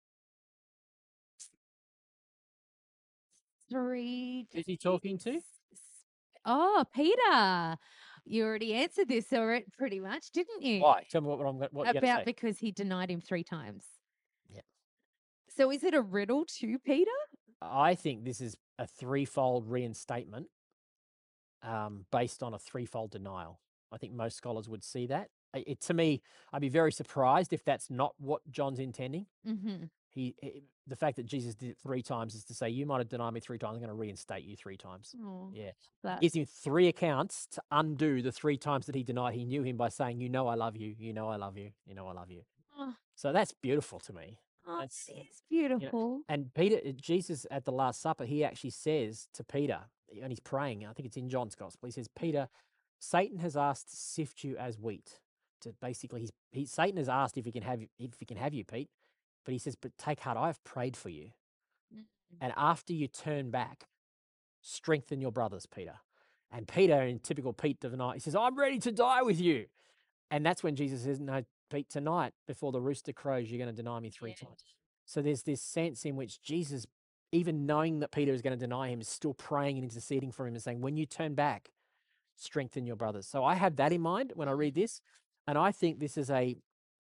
Three. 3.70 4.48
Is 4.54 4.66
he 4.66 4.78
talking 4.78 5.18
to? 5.20 5.40
Oh, 6.46 6.84
Peter. 6.94 7.78
You 8.26 8.44
already 8.44 8.74
answered 8.74 9.08
this 9.08 9.32
already, 9.34 9.66
pretty 9.78 10.00
much, 10.00 10.32
didn't 10.32 10.62
you? 10.62 10.82
Why? 10.82 11.04
Tell 11.10 11.22
me 11.22 11.28
what, 11.28 11.40
I'm 11.46 11.58
what 11.58 11.72
going 11.72 11.98
About 11.98 12.02
to 12.02 12.22
say. 12.22 12.24
because 12.26 12.58
he 12.58 12.72
denied 12.72 13.10
him 13.10 13.22
three 13.22 13.44
times. 13.44 13.86
So 15.56 15.72
is 15.72 15.84
it 15.84 15.94
a 15.94 16.02
riddle 16.02 16.46
to 16.60 16.78
Peter? 16.80 17.12
I 17.62 17.96
think 17.96 18.26
this 18.26 18.42
is 18.42 18.58
a 18.78 18.86
threefold 18.86 19.70
reinstatement 19.70 20.48
um, 21.64 22.06
based 22.12 22.44
on 22.44 22.54
a 22.54 22.60
threefold 22.60 23.12
denial. 23.12 23.60
I 23.92 23.98
think 23.98 24.14
most 24.14 24.36
scholars 24.36 24.68
would 24.68 24.84
see 24.84 25.08
that. 25.08 25.30
It, 25.54 25.80
to 25.82 25.94
me, 25.94 26.22
I'd 26.52 26.62
be 26.62 26.70
very 26.70 26.92
surprised 26.92 27.54
if 27.54 27.64
that's 27.64 27.90
not 27.90 28.14
what 28.18 28.42
John's 28.52 28.80
intending. 28.80 29.28
Mm-hmm. 29.48 29.86
He, 30.10 30.36
he- 30.42 30.64
the 30.88 30.96
fact 30.96 31.16
that 31.16 31.26
Jesus 31.26 31.56
did 31.56 31.70
it 31.72 31.78
three 31.82 32.04
times 32.04 32.36
is 32.36 32.44
to 32.46 32.54
say, 32.54 32.70
"You 32.70 32.86
might 32.86 33.00
have 33.00 33.10
denied 33.10 33.34
me 33.34 33.40
three 33.40 33.58
times. 33.58 33.74
I'm 33.76 33.80
going 33.80 33.88
to 33.90 33.96
reinstate 33.96 34.44
you 34.44 34.56
three 34.56 34.78
times." 34.78 35.16
Oh, 35.24 35.50
Yeah, 35.52 35.72
that, 36.04 36.22
gives 36.22 36.36
him 36.36 36.46
three 36.46 36.88
accounts 36.88 37.48
to 37.54 37.62
undo 37.72 38.22
the 38.22 38.32
three 38.32 38.58
times 38.58 38.86
that 38.86 38.94
he 38.96 39.02
denied 39.02 39.34
he 39.34 39.46
knew 39.46 39.64
him 39.64 39.78
by 39.78 39.90
saying, 39.90 40.20
"You 40.20 40.30
know 40.30 40.48
I 40.48 40.54
love 40.56 40.76
you. 40.76 40.94
You 41.00 41.12
know 41.14 41.30
I 41.30 41.38
love 41.38 41.58
you. 41.58 41.72
You 41.88 41.96
know 41.96 42.08
I 42.08 42.12
love 42.14 42.30
you." 42.30 42.42
oh, 42.78 42.94
So 43.16 43.32
that's 43.34 43.54
beautiful 43.54 44.00
to 44.02 44.14
me. 44.14 44.42
Oh, 44.66 44.80
that's- 44.80 45.10
it's 45.14 45.42
beautiful. 45.50 46.22
And 46.28 46.54
Peter, 46.54 46.80
uh, 46.86 46.92
Jesus 46.92 47.46
at 47.52 47.66
the 47.66 47.72
Last 47.72 48.02
Supper, 48.02 48.26
he 48.26 48.44
actually 48.44 48.72
says 48.72 49.28
to 49.34 49.44
Peter, 49.44 49.82
and 50.22 50.32
he's 50.32 50.40
praying, 50.40 50.86
I 50.86 50.94
think 50.94 51.08
it's 51.08 51.18
in 51.18 51.30
John's 51.30 51.56
Gospel, 51.56 51.88
he 51.88 51.92
says, 51.92 52.08
Peter, 52.08 52.50
Satan 53.00 53.40
has 53.40 53.58
asked 53.58 53.90
to 53.90 53.96
sift 53.96 54.44
you 54.44 54.58
as 54.58 54.80
wheat. 54.80 55.20
To 55.62 55.74
basically, 55.82 56.22
he's, 56.22 56.32
he, 56.52 56.66
Satan 56.66 56.98
has 56.98 57.10
asked 57.10 57.38
if 57.38 57.46
he 57.46 57.52
can 57.52 57.64
have 57.64 57.82
you, 57.82 57.88
if 57.98 58.20
he 58.20 58.26
can 58.26 58.38
have 58.38 58.54
you, 58.54 58.64
Pete. 58.64 58.90
But 59.46 59.54
he 59.54 59.58
says, 59.58 59.76
but 59.76 59.98
take 59.98 60.22
heart, 60.22 60.38
I 60.38 60.48
have 60.48 60.64
prayed 60.64 60.98
for 60.98 61.10
you. 61.10 61.32
Mm. 61.96 62.04
And 62.42 62.54
after 62.58 62.94
you 62.94 63.08
turn 63.08 63.52
back, 63.52 63.88
strengthen 64.62 65.22
your 65.22 65.32
brothers, 65.32 65.66
Peter. 65.66 65.96
And 66.52 66.68
Peter, 66.68 67.02
in 67.02 67.20
typical 67.20 67.54
Pete 67.54 67.80
denial, 67.80 68.12
he 68.12 68.20
says, 68.20 68.36
I'm 68.36 68.58
ready 68.58 68.80
to 68.80 68.92
die 68.92 69.22
with 69.22 69.40
you. 69.40 69.66
And 70.32 70.46
that's 70.46 70.64
when 70.64 70.76
Jesus 70.76 71.04
says, 71.04 71.20
No, 71.20 71.44
Pete, 71.70 71.90
tonight, 71.90 72.34
before 72.48 72.72
the 72.72 72.82
rooster 72.82 73.14
crows, 73.14 73.50
you're 73.50 73.64
going 73.64 73.74
to 73.74 73.82
deny 73.82 74.00
me 74.00 74.10
three 74.10 74.32
Yeah. 74.32 74.48
times. 74.48 74.64
So 75.06 75.22
there's 75.22 75.44
this 75.44 75.62
sense 75.62 76.06
in 76.06 76.16
which 76.16 76.42
Jesus, 76.42 76.86
even 77.32 77.66
knowing 77.66 78.00
that 78.00 78.12
Peter 78.12 78.32
is 78.32 78.42
going 78.42 78.58
to 78.58 78.60
deny 78.60 78.90
him, 78.90 79.02
is 79.02 79.08
still 79.08 79.34
praying 79.34 79.78
and 79.78 79.84
interceding 79.84 80.32
for 80.32 80.48
him 80.48 80.54
and 80.56 80.64
saying, 80.64 80.82
When 80.82 80.98
you 80.98 81.06
turn 81.06 81.36
back, 81.36 81.72
strengthen 82.36 82.86
your 82.86 82.96
brothers. 82.96 83.28
So 83.28 83.44
I 83.44 83.56
have 83.56 83.76
that 83.78 83.92
in 83.92 84.02
mind 84.02 84.34
when 84.36 84.48
I 84.48 84.52
read 84.52 84.76
this. 84.76 85.02
And 85.48 85.58
I 85.58 85.72
think 85.72 86.00
this 86.00 86.18
is 86.18 86.30
a, 86.32 86.58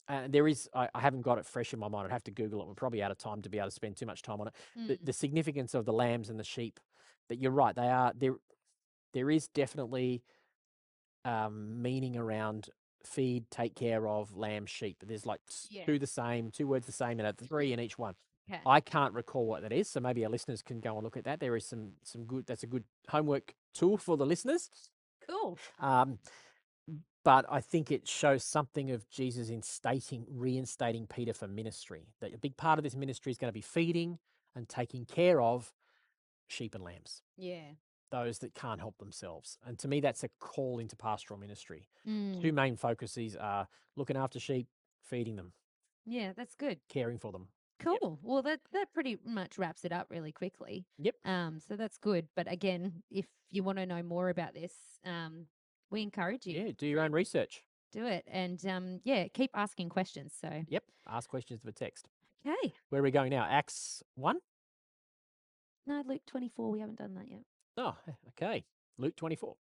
uh, 0.08 0.28
there 0.30 0.48
is, 0.48 0.70
I, 0.74 0.88
I 0.94 1.00
haven't 1.02 1.22
got 1.22 1.40
it 1.40 1.46
fresh 1.46 1.74
in 1.74 1.80
my 1.80 1.88
mind. 1.88 2.06
I'd 2.06 2.12
have 2.12 2.24
to 2.26 2.32
Google 2.32 2.62
it. 2.62 2.68
We're 2.68 2.76
probably 2.76 3.02
out 3.02 3.12
of 3.12 3.18
time 3.18 3.42
to 3.42 3.50
be 3.50 3.58
able 3.58 3.70
to 3.70 3.76
spend 3.76 3.98
too 3.98 4.06
much 4.06 4.22
time 4.22 4.40
on 4.40 4.48
it. 4.48 4.54
The, 4.88 4.94
Mm. 4.98 5.06
the 5.06 5.14
significance 5.14 5.74
of 5.74 5.86
the 5.86 5.94
lambs 5.94 6.30
and 6.30 6.40
the 6.40 6.44
sheep, 6.44 6.80
that 7.30 7.38
you're 7.40 7.52
right, 7.52 7.76
they 7.76 7.90
are, 7.90 8.14
there, 8.16 8.36
there 9.14 9.32
is 9.32 9.48
definitely 9.48 10.22
um, 11.24 11.82
meaning 11.82 12.16
around 12.16 12.70
feed, 13.06 13.50
take 13.52 13.76
care 13.76 14.08
of, 14.08 14.36
lamb, 14.36 14.66
sheep. 14.66 14.98
There's 15.06 15.26
like 15.26 15.42
Yeah. 15.70 15.86
two 15.86 16.00
the 16.00 16.08
same, 16.08 16.52
two 16.52 16.68
words 16.68 16.86
the 16.86 16.92
same, 16.92 17.20
and 17.20 17.28
a 17.28 17.34
three 17.34 17.72
in 17.74 17.80
each 17.80 17.98
one. 17.98 18.16
Okay. 18.50 18.62
I 18.66 18.80
can't 18.80 19.14
recall 19.14 19.48
what 19.48 19.64
that 19.64 19.72
is, 19.72 19.90
so 19.90 20.00
maybe 20.00 20.24
our 20.24 20.30
listeners 20.30 20.62
can 20.62 20.80
go 20.80 20.96
and 20.96 21.04
look 21.04 21.18
at 21.18 21.24
that. 21.24 21.40
There 21.40 21.56
is 21.56 21.66
some 21.66 21.94
some 22.04 22.26
good. 22.26 22.46
That's 22.46 22.64
a 22.64 22.68
good 22.68 22.84
homework 23.10 23.56
tool 23.74 23.98
for 23.98 24.18
the 24.18 24.26
listeners. 24.26 24.70
cool. 25.28 25.58
Um, 25.80 26.20
but 27.24 27.46
I 27.50 27.60
think 27.62 27.90
it 27.92 28.08
shows 28.08 28.44
something 28.44 28.92
of 28.92 29.10
Jesus 29.10 29.50
instating, 29.50 30.26
reinstating 30.30 31.08
Peter 31.08 31.34
for 31.34 31.48
ministry. 31.48 32.04
That 32.22 32.36
a 32.36 32.38
big 32.38 32.56
part 32.58 32.78
of 32.78 32.84
this 32.84 32.96
ministry 32.96 33.32
is 33.32 33.40
going 33.40 33.50
to 33.50 33.54
be 33.54 33.62
feeding 33.62 34.20
and 34.56 34.70
taking 34.70 35.06
care 35.06 35.42
of 35.42 35.74
sheep 36.48 36.76
and 36.76 36.84
lambs, 36.84 37.24
Yeah. 37.36 37.72
Those 38.12 38.40
that 38.40 38.54
can't 38.54 38.80
help 38.80 38.98
themselves. 38.98 39.58
And 39.66 39.78
to 39.80 39.88
me, 39.88 40.00
that's 40.00 40.24
a 40.24 40.30
call 40.40 40.80
into 40.80 40.96
pastoral 40.96 41.40
ministry. 41.40 41.88
Mm. 42.08 42.42
Two 42.42 42.54
main 42.54 42.76
focuses 42.78 43.36
are 43.36 43.68
looking 43.96 44.18
after 44.18 44.40
sheep, 44.40 44.68
feeding 45.02 45.36
them, 45.36 45.54
Yeah, 46.06 46.34
that's 46.36 46.56
good. 46.56 46.80
caring 46.90 47.18
for 47.20 47.32
them. 47.32 47.48
Cool. 47.80 48.20
Well, 48.24 48.42
that 48.44 48.62
that 48.72 48.94
pretty 48.94 49.18
much 49.26 49.58
wraps 49.58 49.84
it 49.84 49.92
up 49.92 50.08
really 50.10 50.32
quickly. 50.32 50.86
Yep. 50.98 51.16
Um, 51.26 51.60
so 51.60 51.76
that's 51.76 51.98
good. 51.98 52.28
But 52.36 52.50
again, 52.50 53.04
if 53.12 53.26
you 53.52 53.64
want 53.64 53.80
to 53.80 53.86
know 53.86 54.02
more 54.02 54.30
about 54.30 54.54
this, 54.54 54.74
um, 55.04 55.48
we 55.92 56.02
encourage 56.02 56.46
you 56.48 56.58
Yeah, 56.68 56.72
do 56.78 56.88
your 56.88 57.02
own 57.02 57.12
research. 57.12 57.64
do 57.92 58.06
it, 58.06 58.24
and 58.28 58.66
um, 58.66 59.02
yeah, 59.04 59.28
keep 59.34 59.52
asking 59.54 59.90
questions. 59.90 60.34
So 60.40 60.64
Yep, 60.70 60.84
ask 61.08 61.30
questions 61.30 61.64
of 61.64 61.68
a 61.68 61.74
text. 61.74 62.08
okay, 62.48 62.74
Where 62.90 63.02
are 63.02 63.04
we 63.04 63.12
going 63.12 63.30
now? 63.32 63.46
Acts 63.50 64.02
1? 64.16 64.38
no, 65.88 66.02
Luke 66.08 66.22
twenty 66.26 66.50
four. 66.50 66.72
We 66.72 66.80
haven't 66.80 66.98
done 66.98 67.14
that 67.16 67.30
yet. 67.30 67.44
Oh, 67.78 67.96
eh, 68.08 68.12
okay. 68.30 68.64
Luke 68.98 69.16
24. 69.16 69.56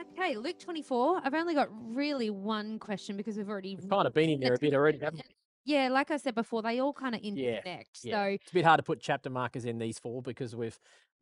Okay, 0.00 0.36
Luke 0.36 0.58
twenty 0.58 0.82
four. 0.82 1.20
I've 1.24 1.34
only 1.34 1.54
got 1.54 1.68
really 1.94 2.30
one 2.30 2.78
question 2.78 3.16
because 3.16 3.36
we've 3.36 3.48
already 3.48 3.76
We've 3.76 3.88
kind 3.88 4.06
of 4.06 4.14
been 4.14 4.30
in 4.30 4.40
there 4.40 4.54
a 4.54 4.58
bit 4.58 4.74
already, 4.74 4.98
haven't 4.98 5.22
we? 5.26 5.72
yeah, 5.74 5.88
like 5.88 6.10
I 6.10 6.16
said 6.16 6.34
before, 6.34 6.62
they 6.62 6.80
all 6.80 6.92
kind 6.92 7.14
of 7.14 7.20
interconnect. 7.22 8.02
yeah. 8.02 8.12
So 8.14 8.22
It's 8.22 8.50
a 8.50 8.54
bit 8.54 8.64
hard 8.64 8.78
to 8.78 8.82
put 8.82 9.00
chapter 9.00 9.30
markers 9.30 9.64
in 9.64 9.78
these 9.78 9.98
four 9.98 10.22
because 10.22 10.54
we've 10.56 10.78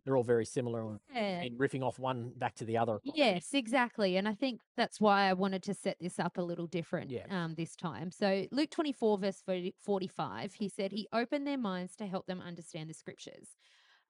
they're 0.07 0.17
all 0.17 0.23
very 0.23 0.47
similar 0.47 0.99
yeah. 1.13 1.43
and 1.43 1.59
riffing 1.59 1.83
off 1.83 1.99
one 1.99 2.31
back 2.39 2.55
to 2.55 2.65
the 2.65 2.79
other. 2.79 3.01
Yes, 3.05 3.49
exactly. 3.53 4.17
And 4.17 4.27
I 4.29 4.35
think 4.35 4.61
that's 4.77 5.01
why 5.01 5.29
I 5.29 5.33
wanted 5.35 5.63
to 5.65 5.75
set 5.75 5.97
this 6.01 6.19
up 6.21 6.39
a 6.39 6.43
little 6.43 6.67
different 6.69 7.11
Yeah. 7.11 7.27
um, 7.29 7.55
this 7.57 7.75
time. 7.77 8.11
So, 8.13 8.47
Luke 8.53 8.71
24, 8.71 9.19
verse 9.19 9.43
45, 9.85 10.55
he 10.55 10.69
said, 10.69 10.93
He 10.93 11.09
opened 11.13 11.47
their 11.47 11.59
minds 11.59 11.97
to 11.97 12.07
help 12.07 12.27
them 12.27 12.41
understand 12.41 12.89
the 12.89 12.95
scriptures. 12.95 13.49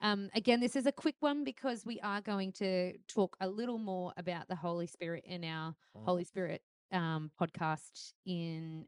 Um, 0.03 0.29
again, 0.35 0.61
this 0.61 0.77
is 0.77 0.85
a 0.85 0.93
quick 0.93 1.17
one 1.21 1.43
because 1.43 1.87
we 1.87 1.99
are 2.01 2.21
going 2.21 2.53
to 2.53 2.93
talk 3.09 3.35
a 3.41 3.49
little 3.49 3.79
more 3.79 4.13
about 4.19 4.47
the 4.49 4.55
Holy 4.55 4.87
Spirit 4.87 5.25
in 5.27 5.43
our 5.45 5.75
Mm. 5.97 6.05
Holy 6.05 6.25
Spirit 6.25 6.61
um, 6.93 7.31
podcast 7.41 8.13
in 8.27 8.85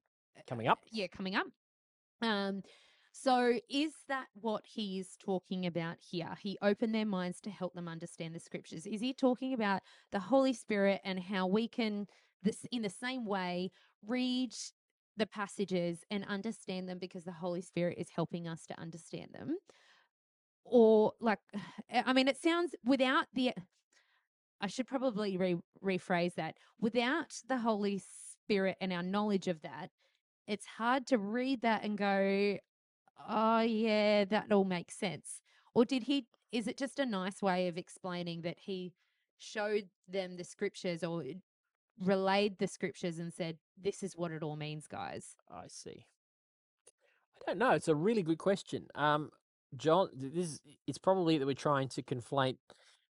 Coming 0.47 0.69
up. 0.69 0.81
yeah, 0.93 1.07
coming 1.07 1.35
up. 1.35 1.47
Um, 2.21 2.63
so 3.21 3.59
is 3.69 3.93
that 4.09 4.27
what 4.35 4.63
he's 4.65 5.17
talking 5.25 5.67
about 5.67 5.97
here? 5.99 6.37
He 6.41 6.59
opened 6.63 6.95
their 6.95 7.07
minds 7.07 7.41
to 7.43 7.51
help 7.51 7.75
them 7.75 7.89
understand 7.89 8.35
the 8.35 8.41
scriptures. 8.41 8.87
Is 8.87 9.01
he 9.01 9.13
talking 9.13 9.55
about 9.55 9.83
the 10.13 10.21
Holy 10.21 10.53
Spirit 10.53 11.01
and 11.05 11.19
how 11.19 11.47
we 11.47 11.69
can 11.69 12.07
this 12.43 12.65
in 12.71 12.83
the 12.83 12.91
same 12.91 13.25
way 13.25 13.71
read 14.07 14.53
the 15.17 15.27
passages 15.27 16.05
and 16.11 16.25
understand 16.27 16.89
them 16.89 16.99
because 16.99 17.25
the 17.25 17.33
Holy 17.33 17.61
Spirit 17.61 17.99
is 17.99 18.09
helping 18.15 18.47
us 18.47 18.67
to 18.67 18.81
understand 18.81 19.31
them? 19.33 19.57
Or 20.65 21.13
like 21.21 21.41
eh, 21.91 22.03
I 22.07 22.13
mean 22.13 22.29
it 22.29 22.41
sounds 22.41 22.75
without 22.85 23.27
the 23.35 23.53
I 24.61 24.67
should 24.67 24.87
probably 24.87 25.37
re- 25.37 25.57
rephrase 25.85 26.35
that. 26.35 26.57
Without 26.81 27.35
the 27.49 27.59
Holy 27.59 28.01
Spirit 28.43 28.77
and 28.81 28.93
our 28.93 29.03
knowledge 29.03 29.49
of 29.49 29.63
that, 29.63 29.91
it's 30.49 30.67
hard 30.67 31.07
to 31.09 31.19
read 31.19 31.61
that 31.63 31.85
and 31.85 31.97
go, 31.99 32.59
oh, 33.29 33.61
yeah, 33.61 34.25
that 34.27 34.53
all 34.53 34.65
makes 34.65 34.95
sense. 34.95 35.41
Or 35.75 35.85
did 35.85 36.05
he, 36.05 36.27
is 36.53 36.67
it 36.67 36.77
just 36.77 36.99
a 36.99 37.07
nice 37.07 37.41
way 37.43 37.69
of 37.69 37.79
explaining 37.79 38.43
that 38.43 38.59
he 38.59 38.93
showed 39.39 39.89
them 40.09 40.37
the 40.37 40.45
scriptures 40.45 41.05
or 41.05 41.23
relayed 42.01 42.59
the 42.59 42.67
scriptures 42.67 43.19
and 43.19 43.33
said, 43.33 43.59
"This 43.81 44.03
is 44.03 44.17
what 44.17 44.31
it 44.31 44.43
all 44.43 44.57
means, 44.57 44.87
guys." 44.87 45.37
I 45.51 45.67
see. 45.69 46.07
I 46.87 47.51
don't 47.51 47.59
know. 47.59 47.71
It's 47.73 47.89
a 47.89 47.95
really 47.95 48.23
good 48.23 48.39
question. 48.39 48.87
Um, 48.95 49.31
John, 49.77 50.09
this 50.15 50.47
is, 50.47 50.61
it's 50.87 50.99
probably 50.99 51.39
that 51.39 51.47
we're 51.47 51.55
trying 51.55 51.89
to 51.91 52.03
conflate 52.03 52.57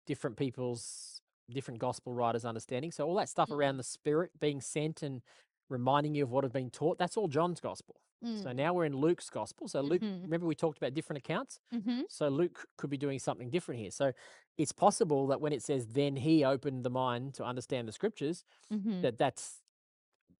different 0.07 0.37
people's 0.37 1.20
different 1.51 1.81
gospel 1.81 2.12
writers' 2.12 2.45
understanding. 2.45 2.93
So 2.93 3.07
all 3.07 3.15
that 3.16 3.29
stuff 3.29 3.49
Mm. 3.49 3.57
around 3.57 3.77
the 3.79 3.83
Spirit 3.83 4.31
being 4.39 4.61
sent 4.61 5.03
and 5.03 5.23
reminding 5.69 6.15
you 6.15 6.24
of 6.24 6.31
what 6.31 6.45
had 6.45 6.53
been 6.53 6.70
taught, 6.70 6.99
that's 6.99 7.16
all 7.16 7.29
John's 7.29 7.61
gospel. 7.61 7.97
So 8.23 8.49
Mm. 8.51 8.57
now 8.57 8.73
we're 8.74 8.85
in 8.85 8.97
Luke's 8.97 9.28
gospel. 9.31 9.66
So 9.69 9.81
Luke, 9.81 10.01
Mhm. 10.03 10.23
remember 10.23 10.47
we 10.47 10.55
talked 10.55 10.78
about 10.78 10.94
different 10.94 11.19
accounts. 11.19 11.59
Mm-hmm. 11.74 12.03
So 12.09 12.28
Luke 12.28 12.66
could 12.77 12.89
be 12.90 12.97
doing 12.97 13.19
something 13.19 13.51
different 13.51 13.81
here. 13.81 13.90
So 13.90 14.12
it's 14.57 14.73
possible 14.73 15.27
that 15.28 15.40
when 15.40 15.53
it 15.53 15.62
says 15.62 15.89
then 15.89 16.16
he 16.16 16.44
opened 16.44 16.85
the 16.85 16.90
mind 16.90 17.35
to 17.35 17.44
understand 17.44 17.89
the 17.89 17.93
scriptures, 17.93 18.44
Mm-hmm. 18.73 19.01
that 19.01 19.19
that's 19.19 19.61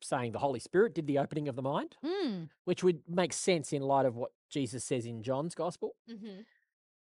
saying 0.01 0.33
the 0.33 0.39
Holy 0.41 0.59
Spirit 0.61 0.95
did 0.95 1.07
the 1.07 1.19
opening 1.19 1.49
of 1.49 1.55
the 1.57 1.63
mind, 1.63 1.97
Mm. 2.03 2.51
which 2.65 2.83
would 2.83 3.09
make 3.09 3.33
sense 3.33 3.73
in 3.73 3.83
light 3.83 4.05
of 4.07 4.17
what 4.17 4.33
Jesus 4.49 4.85
says 4.85 5.07
in 5.07 5.23
John's 5.23 5.55
gospel. 5.55 5.97
Mm-hmm. 6.09 6.41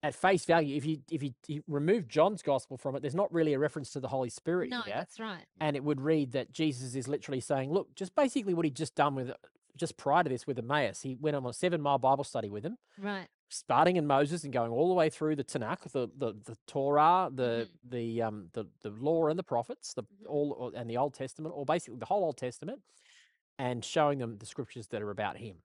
At 0.03 0.13
face 0.13 0.45
value, 0.45 0.75
if 0.77 0.85
you 0.85 1.01
if 1.09 1.23
you, 1.23 1.33
you 1.47 1.63
remove 1.67 2.07
John's 2.07 2.43
gospel 2.43 2.77
from 2.77 2.95
it, 2.95 2.99
there's 3.01 3.15
not 3.15 3.33
really 3.33 3.53
a 3.53 3.59
reference 3.59 3.89
to 3.91 3.99
the 3.99 4.09
Holy 4.09 4.29
Spirit 4.29 4.69
No, 4.69 4.81
here, 4.81 4.93
that's 4.95 5.19
right. 5.19 5.45
and 5.59 5.75
it 5.75 5.83
would 5.83 5.99
read 5.99 6.31
that 6.33 6.51
Jesus 6.51 6.93
is 6.95 7.07
literally 7.07 7.39
saying, 7.39 7.71
"Look, 7.71 7.95
just 7.95 8.13
basically 8.13 8.53
what 8.53 8.65
he'd 8.65 8.75
just 8.75 8.93
done 8.93 9.15
with 9.15 9.31
just 9.75 9.97
prior 9.97 10.23
to 10.23 10.29
this 10.29 10.47
with 10.47 10.57
Emmaus. 10.59 11.01
He 11.01 11.15
went 11.15 11.35
on 11.35 11.45
a 11.45 11.53
seven 11.53 11.81
mile 11.81 11.97
Bible 11.97 12.23
study 12.23 12.49
with 12.49 12.65
him, 12.65 12.77
Right. 12.97 13.27
starting 13.49 13.95
in 13.97 14.07
Moses 14.07 14.43
and 14.43 14.53
going 14.53 14.71
all 14.71 14.87
the 14.87 14.93
way 14.95 15.09
through 15.09 15.35
the 15.35 15.43
Tanakh, 15.43 15.83
the 15.91 16.07
the, 16.17 16.33
the 16.45 16.57
Torah, 16.67 17.29
the 17.33 17.69
the 17.83 18.21
um 18.21 18.49
the, 18.53 18.65
the 18.81 18.89
law 18.89 19.27
and 19.27 19.37
the 19.37 19.43
prophets, 19.43 19.93
the 19.93 20.03
Mhm. 20.03 20.27
all 20.27 20.71
and 20.75 20.89
the 20.89 20.97
Old 20.97 21.13
Testament, 21.13 21.53
or 21.55 21.65
basically 21.65 21.99
the 21.99 22.05
whole 22.05 22.23
Old 22.23 22.37
Testament, 22.37 22.81
and 23.57 23.83
showing 23.83 24.19
them 24.19 24.37
the 24.37 24.45
scriptures 24.45 24.87
that 24.87 25.01
are 25.01 25.11
about 25.11 25.37
him. 25.37 25.57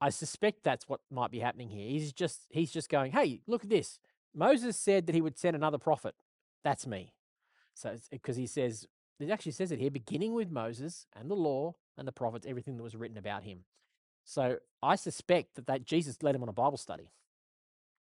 I 0.00 0.10
suspect 0.10 0.62
that's 0.62 0.88
what 0.88 1.00
might 1.10 1.30
be 1.32 1.40
happening 1.40 1.68
here. 1.70 1.88
He's 1.88 2.12
just 2.12 2.46
he's 2.50 2.70
just 2.70 2.88
going, 2.88 3.12
hey, 3.12 3.40
look 3.46 3.64
at 3.64 3.70
this. 3.70 3.98
Moses 4.34 4.76
said 4.78 5.06
that 5.06 5.14
he 5.14 5.20
would 5.20 5.36
send 5.38 5.56
another 5.56 5.78
prophet. 5.78 6.14
That's 6.62 6.86
me. 6.86 7.14
So 7.74 7.96
because 8.10 8.36
he 8.36 8.46
says 8.46 8.86
it 9.20 9.30
actually 9.30 9.52
says 9.52 9.72
it 9.72 9.80
here, 9.80 9.90
beginning 9.90 10.34
with 10.34 10.50
Moses 10.50 11.06
and 11.14 11.30
the 11.30 11.34
law 11.34 11.74
and 11.96 12.06
the 12.06 12.12
prophets, 12.12 12.46
everything 12.46 12.76
that 12.76 12.82
was 12.82 12.96
written 12.96 13.18
about 13.18 13.42
him. 13.42 13.64
So 14.24 14.58
I 14.82 14.96
suspect 14.96 15.54
that, 15.56 15.66
that 15.66 15.84
Jesus 15.84 16.22
led 16.22 16.34
him 16.34 16.42
on 16.42 16.48
a 16.48 16.52
Bible 16.52 16.76
study. 16.76 17.10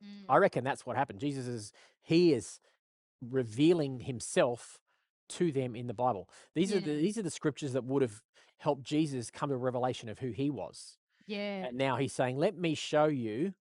Mm. 0.05 0.25
I 0.29 0.37
reckon 0.37 0.65
that's 0.65 0.85
what 0.85 0.97
happened. 0.97 1.21
Jesus 1.21 1.47
is 1.47 1.73
he 2.03 2.33
is 2.33 2.61
revealing 3.23 4.01
himself 4.01 4.81
to 5.29 5.53
them 5.53 5.75
in 5.75 5.87
the 5.87 5.95
Bible. 5.95 6.29
These 6.55 6.75
are 6.75 6.81
the 6.81 6.97
these 6.97 7.17
are 7.19 7.23
the 7.23 7.31
scriptures 7.31 7.73
that 7.73 7.85
would 7.85 8.03
have 8.03 8.23
helped 8.59 8.85
Jesus 8.85 9.31
come 9.31 9.49
to 9.49 9.55
a 9.55 9.59
revelation 9.59 10.09
of 10.09 10.19
who 10.19 10.31
he 10.31 10.51
was. 10.51 10.99
Yeah. 11.27 11.67
And 11.67 11.79
now 11.79 11.97
he's 11.97 12.13
saying, 12.13 12.37
"Let 12.37 12.57
me 12.57 12.75
show 12.75 13.07
you. 13.07 13.55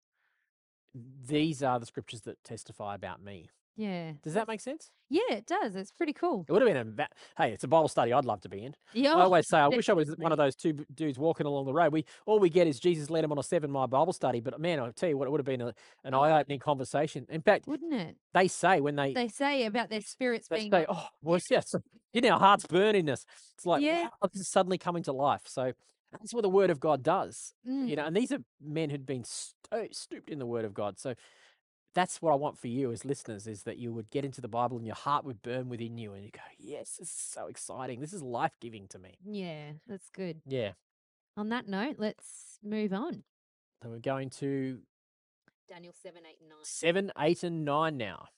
These 0.94 1.62
are 1.62 1.78
the 1.78 1.86
scriptures 1.86 2.22
that 2.22 2.42
testify 2.44 2.94
about 2.94 3.22
me." 3.22 3.50
Yeah. 3.76 4.12
Does 4.22 4.34
that 4.34 4.46
make 4.46 4.60
sense? 4.60 4.90
Yeah, 5.10 5.20
it 5.30 5.46
does. 5.46 5.74
It's 5.74 5.90
pretty 5.92 6.12
cool. 6.12 6.44
It 6.48 6.52
would 6.52 6.62
have 6.62 6.68
been 6.72 6.76
a 6.76 6.84
va- 6.90 7.08
hey, 7.36 7.52
it's 7.52 7.64
a 7.64 7.68
Bible 7.68 7.88
study 7.88 8.12
I'd 8.12 8.24
love 8.24 8.40
to 8.42 8.48
be 8.48 8.64
in. 8.64 8.74
Yeah. 8.92 9.14
I 9.14 9.22
always 9.22 9.48
say 9.48 9.58
I 9.58 9.68
wish 9.68 9.88
I 9.88 9.92
was 9.92 10.14
one 10.16 10.32
of 10.32 10.38
those 10.38 10.54
two 10.54 10.74
b- 10.74 10.84
dudes 10.94 11.18
walking 11.18 11.46
along 11.46 11.66
the 11.66 11.72
road. 11.74 11.92
We 11.92 12.04
all 12.26 12.38
we 12.38 12.50
get 12.50 12.66
is 12.66 12.78
Jesus 12.80 13.10
led 13.10 13.24
him 13.24 13.32
on 13.32 13.38
a 13.38 13.42
seven 13.42 13.70
mile 13.70 13.86
Bible 13.88 14.12
study, 14.12 14.40
but 14.40 14.58
man, 14.60 14.78
I 14.80 14.90
tell 14.92 15.08
you 15.08 15.18
what, 15.18 15.26
it 15.26 15.30
would 15.32 15.40
have 15.40 15.46
been 15.46 15.60
a, 15.60 15.74
an 16.04 16.14
Oh. 16.14 16.20
eye 16.20 16.38
opening 16.40 16.60
conversation. 16.60 17.26
In 17.28 17.42
fact, 17.42 17.66
Wouldn't 17.66 17.92
it? 17.92 18.16
they 18.32 18.48
say 18.48 18.80
when 18.80 18.96
they 18.96 19.12
They 19.12 19.28
say 19.28 19.64
about 19.66 19.90
their 19.90 20.00
spirits 20.00 20.48
they 20.48 20.58
being 20.60 20.70
say, 20.70 20.86
"Oh, 20.88 21.08
well, 21.22 21.40
yes, 21.50 21.74
you 22.12 22.20
know, 22.20 22.30
our 22.30 22.38
hearts 22.38 22.66
burning 22.66 23.10
us." 23.10 23.24
It's 23.56 23.66
like, 23.66 23.82
Yeah. 23.82 24.04
wow, 24.04 24.28
this 24.32 24.40
is 24.42 24.48
suddenly 24.48 24.78
coming 24.78 25.02
to 25.04 25.12
life. 25.12 25.42
So 25.46 25.72
that's 26.12 26.32
what 26.32 26.42
the 26.42 26.48
Word 26.48 26.70
of 26.70 26.78
God 26.78 27.02
does, 27.02 27.54
Mm. 27.68 27.88
you 27.88 27.96
know. 27.96 28.04
And 28.06 28.16
these 28.16 28.30
are 28.30 28.38
men 28.60 28.90
who'd 28.90 29.04
been 29.06 29.24
sto- 29.24 29.88
stooped 29.90 30.30
in 30.30 30.38
the 30.38 30.46
Word 30.46 30.64
of 30.64 30.72
God. 30.74 30.98
So 31.00 31.14
that's 31.94 32.20
what 32.20 32.32
I 32.32 32.36
want 32.36 32.58
for 32.58 32.68
you 32.68 32.92
as 32.92 33.04
listeners: 33.04 33.46
is 33.46 33.62
that 33.62 33.78
you 33.78 33.92
would 33.92 34.10
get 34.10 34.24
into 34.24 34.40
the 34.40 34.48
Bible 34.48 34.76
and 34.76 34.86
your 34.86 34.96
heart 34.96 35.24
would 35.24 35.42
burn 35.42 35.68
within 35.68 35.96
you, 35.98 36.12
and 36.12 36.24
you 36.24 36.30
go, 36.30 36.40
"Yes, 36.58 36.96
this 36.98 37.08
is 37.08 37.14
so 37.14 37.46
exciting. 37.46 38.00
This 38.00 38.12
is 38.12 38.22
life 38.22 38.56
giving 38.60 38.88
to 38.88 38.98
me." 38.98 39.18
Yeah, 39.24 39.72
that's 39.86 40.10
good. 40.10 40.40
Yeah. 40.46 40.72
On 41.36 41.48
that 41.48 41.68
note, 41.68 41.96
let's 41.98 42.58
move 42.62 42.92
on. 42.92 43.24
So 43.82 43.90
we're 43.90 43.98
going 43.98 44.30
to 44.30 44.80
Daniel 45.68 45.92
7, 45.92 46.22
8, 46.24 46.36
and 46.40 46.48
9. 46.48 46.58
seven, 46.62 47.12
eight, 47.18 47.42
and 47.42 47.64
nine 47.64 47.96
now. 47.96 48.28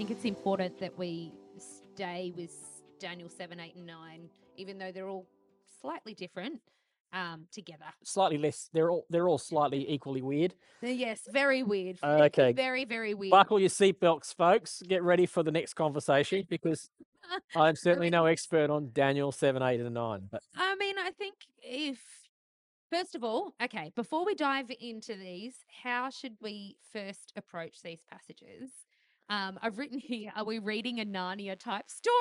Think 0.00 0.10
it's 0.12 0.24
important 0.24 0.78
that 0.78 0.96
we 0.98 1.30
stay 1.58 2.32
with 2.34 2.54
Daniel 2.98 3.28
7, 3.28 3.60
8, 3.60 3.74
and 3.76 3.86
9, 3.86 4.30
even 4.56 4.78
though 4.78 4.90
they're 4.90 5.10
all 5.10 5.26
slightly 5.82 6.14
different 6.14 6.62
um, 7.12 7.44
together. 7.52 7.84
Slightly 8.02 8.38
less. 8.38 8.70
They're 8.72 8.90
all 8.90 9.04
they're 9.10 9.28
all 9.28 9.36
slightly 9.36 9.84
equally 9.92 10.22
weird. 10.22 10.54
Yes, 10.80 11.28
very 11.30 11.62
weird. 11.62 11.98
Okay. 12.02 12.54
Very, 12.54 12.86
very 12.86 13.12
weird. 13.12 13.30
Buckle 13.30 13.60
your 13.60 13.68
seatbelts, 13.68 14.34
folks. 14.34 14.82
Get 14.88 15.02
ready 15.02 15.26
for 15.26 15.42
the 15.42 15.50
next 15.50 15.74
conversation 15.74 16.46
because 16.48 16.88
I'm 17.54 17.76
certainly 17.76 18.08
no 18.08 18.24
expert 18.24 18.70
on 18.70 18.92
Daniel 18.94 19.32
7, 19.32 19.62
8, 19.62 19.80
and 19.80 19.92
9. 19.92 20.28
But 20.32 20.40
I 20.56 20.76
mean, 20.76 20.96
I 20.98 21.10
think 21.10 21.34
if, 21.62 21.98
first 22.90 23.14
of 23.14 23.22
all, 23.22 23.52
okay, 23.62 23.92
before 23.94 24.24
we 24.24 24.34
dive 24.34 24.70
into 24.80 25.14
these, 25.14 25.56
how 25.82 26.08
should 26.08 26.38
we 26.40 26.78
first 26.90 27.34
approach 27.36 27.82
these 27.82 28.00
passages? 28.10 28.70
Um, 29.30 29.60
I've 29.62 29.78
written 29.78 29.98
here, 29.98 30.32
are 30.34 30.44
we 30.44 30.58
reading 30.58 30.98
a 30.98 31.04
Narnia 31.04 31.56
type 31.56 31.88
story? 31.88 32.16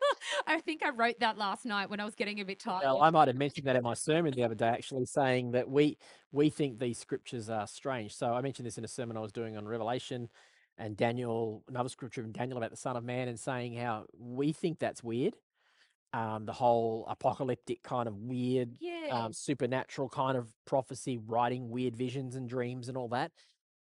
I 0.46 0.60
think 0.60 0.84
I 0.84 0.90
wrote 0.90 1.18
that 1.20 1.38
last 1.38 1.64
night 1.64 1.88
when 1.88 2.00
I 2.00 2.04
was 2.04 2.14
getting 2.14 2.38
a 2.40 2.44
bit 2.44 2.60
tired. 2.60 2.82
well, 2.84 3.00
I 3.00 3.08
might 3.08 3.28
have 3.28 3.36
mentioned 3.36 3.66
that 3.66 3.76
in 3.76 3.82
my 3.82 3.94
sermon 3.94 4.34
the 4.34 4.44
other 4.44 4.54
day, 4.54 4.68
actually, 4.68 5.06
saying 5.06 5.52
that 5.52 5.70
we 5.70 5.96
we 6.32 6.50
think 6.50 6.78
these 6.78 6.98
scriptures 6.98 7.48
are 7.48 7.66
strange. 7.66 8.14
So 8.14 8.34
I 8.34 8.42
mentioned 8.42 8.66
this 8.66 8.76
in 8.76 8.84
a 8.84 8.88
sermon 8.88 9.16
I 9.16 9.20
was 9.20 9.32
doing 9.32 9.56
on 9.56 9.66
Revelation 9.66 10.28
and 10.76 10.98
Daniel, 10.98 11.64
another 11.66 11.88
scripture 11.88 12.22
in 12.22 12.32
Daniel 12.32 12.58
about 12.58 12.70
the 12.70 12.76
Son 12.76 12.94
of 12.94 13.04
Man, 13.04 13.28
and 13.28 13.40
saying 13.40 13.74
how 13.76 14.04
we 14.18 14.52
think 14.52 14.78
that's 14.78 15.02
weird. 15.02 15.36
Um, 16.12 16.44
the 16.44 16.52
whole 16.52 17.06
apocalyptic 17.08 17.82
kind 17.82 18.06
of 18.06 18.16
weird 18.18 18.76
yeah. 18.80 19.08
um, 19.12 19.32
supernatural 19.32 20.10
kind 20.10 20.36
of 20.36 20.52
prophecy, 20.66 21.18
writing 21.24 21.70
weird 21.70 21.96
visions 21.96 22.34
and 22.34 22.48
dreams 22.48 22.88
and 22.88 22.98
all 22.98 23.08
that. 23.08 23.30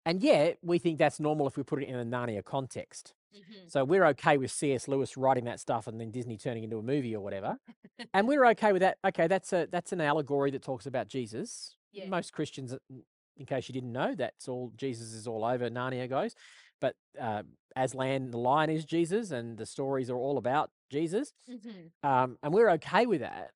And 0.05 0.23
yet, 0.23 0.59
we 0.63 0.79
think 0.79 0.99
that's 0.99 1.21
normal 1.21 1.47
if 1.47 1.57
we 1.57 1.63
put 1.63 1.83
it 1.83 1.89
in 1.89 1.95
a 1.95 2.05
Narnia 2.05 2.45
context. 2.45 3.15
mhm. 3.35 3.71
So 3.71 3.85
we're 3.85 4.05
okay 4.07 4.37
with 4.37 4.51
C.S. 4.51 4.89
Lewis 4.89 5.17
writing 5.17 5.45
that 5.45 5.61
stuff 5.61 5.87
and 5.87 6.01
then 6.01 6.11
Disney 6.11 6.37
turning 6.37 6.65
into 6.65 6.79
a 6.79 6.83
movie 6.83 7.15
or 7.15 7.21
whatever. 7.23 7.59
and 8.15 8.27
we're 8.29 8.45
okay 8.49 8.73
with 8.73 8.81
that. 8.81 8.99
Okay, 9.05 9.27
that's 9.27 9.53
a 9.53 9.69
that's 9.71 9.93
an 9.93 10.01
allegory 10.01 10.51
that 10.51 10.63
talks 10.63 10.87
about 10.87 11.09
Jesus. 11.09 11.77
Yeah. 11.93 12.09
Most 12.09 12.33
Christians, 12.33 12.73
uh, 12.73 12.79
in 13.37 13.47
case 13.47 13.69
you 13.69 13.73
didn't 13.73 13.93
know, 13.93 14.15
that's 14.15 14.49
all 14.49 14.73
Jesus 14.77 15.13
is 15.13 15.27
all 15.27 15.45
over 15.45 15.71
Narnia 15.71 16.09
goes. 16.09 16.35
But 16.81 16.97
uh, 17.21 17.45
Aslan 17.77 18.31
the 18.33 18.39
lion 18.39 18.71
is 18.71 18.85
Jesus, 18.85 19.31
and 19.31 19.57
the 19.57 19.67
stories 19.67 20.11
are 20.11 20.17
all 20.17 20.37
about 20.37 20.71
Jesus. 20.91 21.33
Mhm. 21.49 21.91
Um, 22.03 22.39
and 22.43 22.53
we're 22.53 22.71
okay 22.73 23.07
with 23.07 23.21
that. 23.21 23.53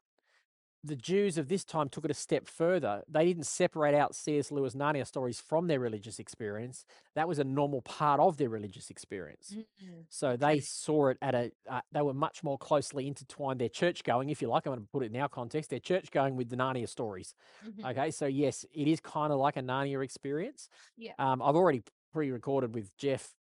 The 0.87 0.97
Jews 0.97 1.39
of 1.39 1.49
this 1.49 1.65
time 1.65 1.89
took 1.89 2.05
it 2.05 2.11
a 2.11 2.15
step 2.15 2.47
further. 2.47 3.03
They 3.09 3.25
didn't 3.25 3.45
separate 3.47 3.95
out 3.95 4.15
C.S. 4.15 4.51
Lewis 4.53 4.75
Narnia 4.75 5.07
stories 5.07 5.41
from 5.41 5.67
their 5.67 5.81
religious 5.81 6.19
experience. 6.19 6.85
That 7.15 7.27
was 7.27 7.39
a 7.39 7.45
normal 7.45 7.83
part 7.83 8.21
of 8.21 8.37
their 8.37 8.51
religious 8.51 8.91
experience. 8.91 9.57
Mhm. 9.57 10.07
So 10.09 10.37
they 10.37 10.61
saw 10.61 11.09
it 11.09 11.19
at 11.21 11.35
a, 11.35 11.53
uh, 11.69 11.81
they 11.93 12.03
were 12.03 12.15
much 12.15 12.45
more 12.45 12.59
closely 12.59 13.09
intertwined, 13.09 13.61
their 13.61 13.69
church 13.69 14.05
going, 14.05 14.31
if 14.31 14.41
you 14.41 14.49
like. 14.49 14.67
I'm 14.67 14.71
going 14.75 14.81
to 14.85 14.89
put 14.93 15.03
it 15.03 15.15
in 15.15 15.21
our 15.21 15.29
context, 15.29 15.71
their 15.71 15.81
church 15.81 16.11
going 16.13 16.37
with 16.37 16.51
the 16.51 16.57
Narnia 16.57 16.89
stories. 16.89 17.35
Mhm. 17.61 17.83
Okay. 17.85 18.11
So, 18.13 18.27
yes, 18.27 18.65
it 18.73 18.87
is 18.87 19.01
kind 19.01 19.33
of 19.33 19.39
like 19.41 19.57
a 19.57 19.63
Narnia 19.63 20.05
experience. 20.05 20.69
Yeah. 20.97 21.17
Um, 21.19 21.43
I've 21.43 21.57
already 21.57 21.83
pre 22.13 22.31
recorded 22.31 22.75
with 22.75 22.97
Jeff 22.97 23.35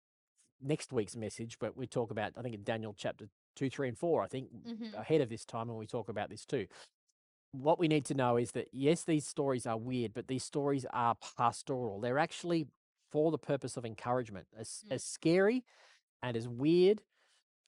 next 0.61 0.93
week's 0.93 1.15
message, 1.15 1.59
but 1.59 1.75
we 1.77 1.87
talk 1.87 2.11
about, 2.11 2.33
I 2.37 2.41
think, 2.41 2.55
in 2.55 2.63
Daniel 2.63 2.93
chapter 2.97 3.27
two, 3.55 3.69
three, 3.69 3.87
and 3.89 3.97
four, 3.97 4.23
I 4.23 4.27
think, 4.27 4.51
Mhm. 4.63 4.93
ahead 4.93 5.21
of 5.21 5.29
this 5.29 5.45
time 5.45 5.69
and 5.69 5.77
we 5.79 5.87
talk 5.87 6.09
about 6.09 6.29
this 6.29 6.45
too. 6.45 6.67
What 7.61 7.79
we 7.79 7.87
need 7.87 8.05
to 8.05 8.13
know 8.13 8.37
is 8.37 8.51
that 8.51 8.69
yes, 8.73 9.03
these 9.03 9.25
stories 9.27 9.65
are 9.65 9.77
weird, 9.77 10.13
but 10.13 10.27
these 10.27 10.43
stories 10.43 10.85
are 10.91 11.15
pastoral. 11.37 11.99
They're 11.99 12.19
actually 12.19 12.67
for 13.11 13.31
the 13.31 13.37
purpose 13.37 13.77
of 13.77 13.85
encouragement. 13.85 14.47
As 14.55 14.83
Mm. 14.83 14.89
as 14.89 15.03
scary 15.03 15.65
and 16.23 16.37
as 16.37 16.47
weird 16.47 17.03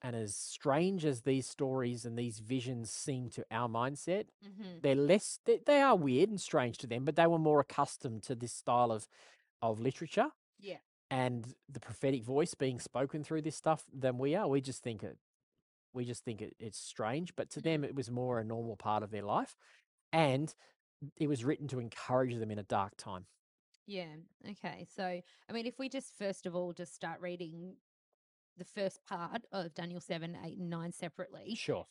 and 0.02 0.16
as 0.16 0.36
strange 0.36 1.06
as 1.06 1.24
these 1.24 1.48
stories 1.48 2.06
and 2.06 2.18
these 2.18 2.40
visions 2.40 2.92
seem 2.92 3.30
to 3.32 3.46
our 3.52 3.70
mindset, 3.70 4.30
Mhm. 4.42 4.84
they're 4.84 4.96
less 4.96 5.40
they, 5.46 5.60
they 5.66 5.82
are 5.82 5.96
weird 5.98 6.30
and 6.30 6.42
strange 6.42 6.78
to 6.80 6.88
them, 6.88 7.06
but 7.06 7.16
they 7.16 7.28
were 7.28 7.40
more 7.40 7.60
accustomed 7.62 8.24
to 8.24 8.36
this 8.36 8.54
style 8.54 8.92
of 8.92 9.08
of 9.62 9.80
literature 9.80 10.32
Yeah. 10.60 10.80
and 11.10 11.56
the 11.70 11.80
prophetic 11.80 12.24
voice 12.24 12.54
being 12.54 12.80
spoken 12.80 13.24
through 13.24 13.42
this 13.42 13.56
stuff 13.56 13.86
than 13.94 14.18
we 14.18 14.36
are. 14.36 14.48
We 14.48 14.62
just 14.62 14.84
think 14.84 15.04
it 15.04 15.18
we 15.94 16.06
just 16.06 16.24
think 16.24 16.42
it, 16.42 16.56
it's 16.60 16.78
strange, 16.78 17.36
but 17.36 17.50
to 17.52 17.62
them, 17.62 17.84
it 17.84 17.96
was 17.96 18.12
more 18.12 18.40
a 18.40 18.44
normal 18.44 18.78
part 18.78 19.04
of 19.04 19.12
their 19.12 19.24
life. 19.24 19.56
And 20.12 20.54
it 21.18 21.28
was 21.28 21.46
written 21.46 21.68
to 21.70 21.80
encourage 21.80 22.36
them 22.36 22.52
in 22.52 22.60
a 22.60 22.64
dark 22.64 22.98
time. 22.98 23.28
Yeah. 23.86 24.16
Okay. 24.50 24.86
So, 24.90 25.04
I 25.50 25.54
mean, 25.54 25.66
if 25.66 25.80
we 25.80 25.90
just 25.90 26.18
first 26.18 26.46
of 26.46 26.56
all 26.56 26.74
just 26.74 26.94
start 26.94 27.22
reading 27.22 27.78
the 28.58 28.66
first 28.66 29.04
part 29.06 29.46
of 29.52 29.74
Daniel 29.74 30.02
7, 30.02 30.38
8, 30.44 30.58
and 30.60 30.70
9 30.70 30.92
separately, 30.92 31.62
Sure. 31.62 31.88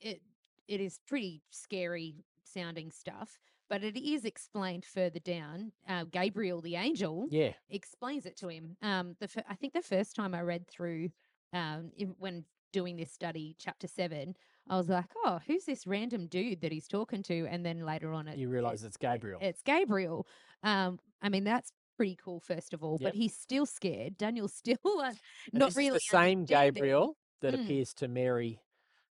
it 0.00 0.22
it 0.68 0.80
is 0.80 0.98
pretty 1.06 1.44
scary 1.50 2.24
sounding 2.44 2.90
stuff, 2.90 3.38
but 3.68 3.84
it 3.84 3.96
is 3.96 4.24
explained 4.24 4.84
further 4.84 5.20
down. 5.20 5.72
Uh, 5.88 6.04
Gabriel, 6.04 6.60
the 6.62 6.76
angel, 6.76 7.30
Yeah. 7.30 7.54
explains 7.68 8.26
it 8.26 8.36
to 8.38 8.48
him. 8.48 8.76
Um, 8.82 9.16
the 9.20 9.44
I 9.48 9.56
think 9.56 9.74
the 9.74 9.82
first 9.82 10.16
time 10.16 10.34
I 10.34 10.42
read 10.42 10.68
through, 10.68 11.10
um, 11.52 11.92
in, 11.96 12.10
when 12.18 12.46
doing 12.72 12.96
this 12.96 13.12
study, 13.12 13.56
chapter 13.58 13.88
seven, 13.88 14.36
I 14.68 14.76
was 14.76 14.88
like, 14.88 15.06
"Oh, 15.24 15.40
who's 15.46 15.64
this 15.64 15.86
random 15.86 16.26
dude 16.26 16.60
that 16.62 16.72
he's 16.72 16.86
talking 16.88 17.22
to?" 17.24 17.46
And 17.48 17.64
then 17.66 17.84
later 17.84 18.12
on, 18.12 18.28
it, 18.28 18.38
You 18.38 18.48
realize 18.48 18.84
it's 18.84 18.96
Gabriel. 18.96 19.38
it's 19.42 19.62
Gabriel. 19.62 20.26
Um, 20.62 20.98
I 21.20 21.28
mean, 21.28 21.44
that's 21.44 21.72
pretty 21.96 22.16
cool, 22.16 22.40
first 22.40 22.72
of 22.72 22.82
all, 22.82 22.98
Yep. 23.00 23.12
but 23.12 23.14
he's 23.16 23.34
still 23.36 23.66
scared. 23.66 24.16
Daniel's 24.16 24.54
still 24.64 24.78
uh, 24.84 25.12
not 25.52 25.74
really 25.76 25.90
the 25.90 26.00
same. 26.00 26.44
Gabriel 26.44 27.16
that 27.40 27.54
Mm. 27.54 27.64
appears 27.64 27.92
to 27.94 28.08
Mary 28.08 28.60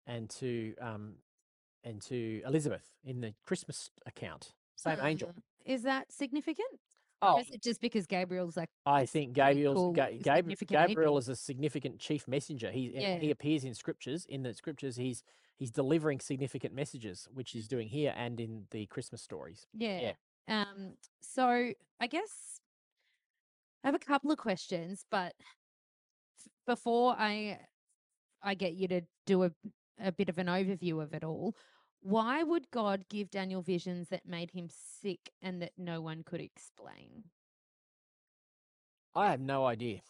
and 0.07 0.29
to 0.31 0.75
um 0.81 1.16
and 1.85 2.03
to 2.03 2.43
Elizabeth 2.45 2.85
in 3.05 3.20
the 3.20 3.35
Christmas 3.45 3.91
account. 4.07 4.53
Same 4.77 4.99
angel. 5.01 5.31
Uh, 5.31 5.41
Is 5.65 5.83
that 5.83 6.12
significant? 6.12 6.69
Oh, 7.20 7.40
is 7.40 7.51
it 7.51 7.62
just 7.62 7.81
because 7.81 8.07
Gabriel's 8.07 8.57
like, 8.57 8.70
I 8.86 9.07
think 9.07 9.32
Gabriel's 9.32 9.77
cool, 9.77 9.93
Ga- 9.93 10.19
Gabri- 10.19 10.66
Gabriel 10.66 11.19
is 11.19 11.28
a 11.28 11.36
significant 11.36 11.99
chief 11.99 12.28
messenger. 12.28 12.70
He 12.70 12.95
and 12.95 13.23
he 13.23 13.31
appears 13.31 13.65
in 13.65 13.74
scriptures. 13.74 14.24
In 14.27 14.43
the 14.43 14.55
scriptures, 14.55 14.97
he's 14.97 15.23
he's 15.57 15.70
delivering 15.70 16.20
significant 16.20 16.74
messages, 16.74 17.28
which 17.32 17.51
he's 17.51 17.66
doing 17.69 17.89
here 17.89 18.15
and 18.16 18.39
in 18.40 18.66
the 18.70 18.86
Christmas 18.86 19.23
stories. 19.23 19.66
Yeah. 19.73 20.12
Um, 20.47 20.95
so 21.20 21.73
I 22.01 22.07
guess 22.07 22.61
I 23.82 23.89
have 23.89 23.95
a 23.95 23.99
couple 23.99 24.31
of 24.31 24.39
questions, 24.39 25.05
but 25.11 25.35
before 26.66 27.15
I 27.19 27.59
I 28.43 28.55
get 28.55 28.74
you 28.74 28.89
to 28.89 29.03
do 29.27 29.45
a 29.45 29.51
a 30.01 30.12
bit 30.12 30.28
of 30.28 30.39
an 30.39 30.47
overview 30.47 31.03
of 31.03 31.12
it 31.12 31.24
all, 31.24 31.57
why 32.01 32.43
would 32.43 32.70
God 32.70 33.05
give 33.09 33.31
Daniel 33.31 33.62
visions 33.62 34.09
that 34.09 34.27
made 34.27 34.51
him 34.53 34.69
sick 34.70 35.31
and 35.43 35.61
that 35.62 35.73
no 35.77 36.01
one 36.01 36.23
could 36.23 36.41
explain? 36.41 37.25
I 39.15 39.31
have 39.31 39.41
no 39.41 39.65
idea. 39.66 40.01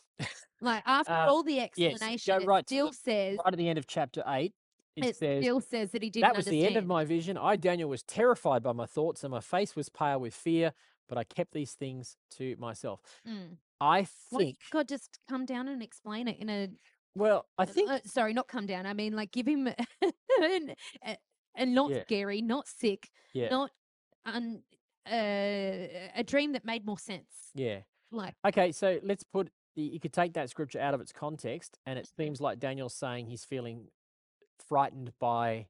Like 0.61 0.83
after 0.87 1.13
Uh, 1.13 1.27
all 1.29 1.43
the 1.43 1.55
yes, 1.55 1.71
go 1.77 1.89
explanation, 1.89 2.47
right 2.47 2.61
it 2.61 2.67
to 2.67 2.75
still 2.75 2.91
the- 2.91 2.97
says 2.97 3.39
Right 3.45 3.55
at 3.55 3.59
the 3.59 3.69
end 3.69 3.79
of 3.79 3.87
chapter 3.87 4.23
eight, 4.27 4.55
it, 4.97 5.05
it 5.07 5.17
says 5.17 5.45
still 5.45 5.61
says 5.61 5.91
that 5.93 6.03
he 6.03 6.11
didn't 6.11 6.29
that 6.29 6.37
was 6.37 6.47
the 6.47 6.67
end 6.67 6.77
of 6.77 6.87
my 6.87 7.05
vision. 7.05 7.39
I, 7.39 7.57
Daniel, 7.57 7.89
was 7.89 8.03
terrified 8.03 8.63
by 8.63 8.73
my 8.73 8.87
thoughts, 8.87 9.23
and 9.25 9.31
my 9.31 9.41
face 9.41 9.77
was 9.77 9.89
pale 9.89 10.19
with 10.21 10.35
fear. 10.35 10.73
But 11.09 11.17
I 11.17 11.25
kept 11.25 11.53
these 11.53 11.73
things 11.73 12.17
to 12.33 12.55
myself. 12.59 13.01
Mm. 13.27 13.57
I 13.81 14.05
think. 14.05 14.59
God 14.71 14.89
just 14.89 15.19
come 15.27 15.47
down 15.47 15.69
and 15.69 15.83
explain 15.83 16.29
it 16.29 16.39
in 16.39 16.51
a 16.51 16.69
Well, 17.15 17.47
I 17.57 17.63
Uh, 17.63 17.67
think. 17.67 17.89
uh, 17.89 18.01
sorry, 18.05 18.35
not 18.35 18.47
come 18.49 18.67
down. 18.67 18.85
I 18.85 18.93
mean, 18.93 19.17
like, 19.17 19.31
give 19.33 19.47
him 19.49 19.69
uh, 20.03 21.15
and 21.59 21.75
not 21.75 21.91
Yeah. 21.91 22.03
scary, 22.03 22.41
not 22.41 22.67
sick, 22.67 23.11
Yeah. 23.35 23.49
not 23.51 23.71
un, 24.25 24.63
uh, 25.07 25.11
a 26.15 26.23
dream 26.25 26.53
that 26.53 26.65
made 26.65 26.87
more 26.87 26.99
sense. 26.99 27.51
Yeah. 27.55 27.81
Like, 28.11 28.35
Okay, 28.47 28.73
so 28.73 28.99
let's 29.03 29.23
put 29.25 29.49
y- 29.77 29.83
you 29.93 30.01
could 30.01 30.13
take 30.13 30.33
that 30.35 30.49
scripture 30.51 30.81
out 30.81 30.95
of 30.95 31.01
its 31.01 31.13
context, 31.13 31.79
and 31.87 31.99
it 31.99 32.09
seems 32.17 32.41
like 32.41 32.59
Daniel's 32.59 32.95
saying 32.95 33.27
he's 33.27 33.45
feeling 33.45 33.89
frightened 34.59 35.13
by 35.19 35.67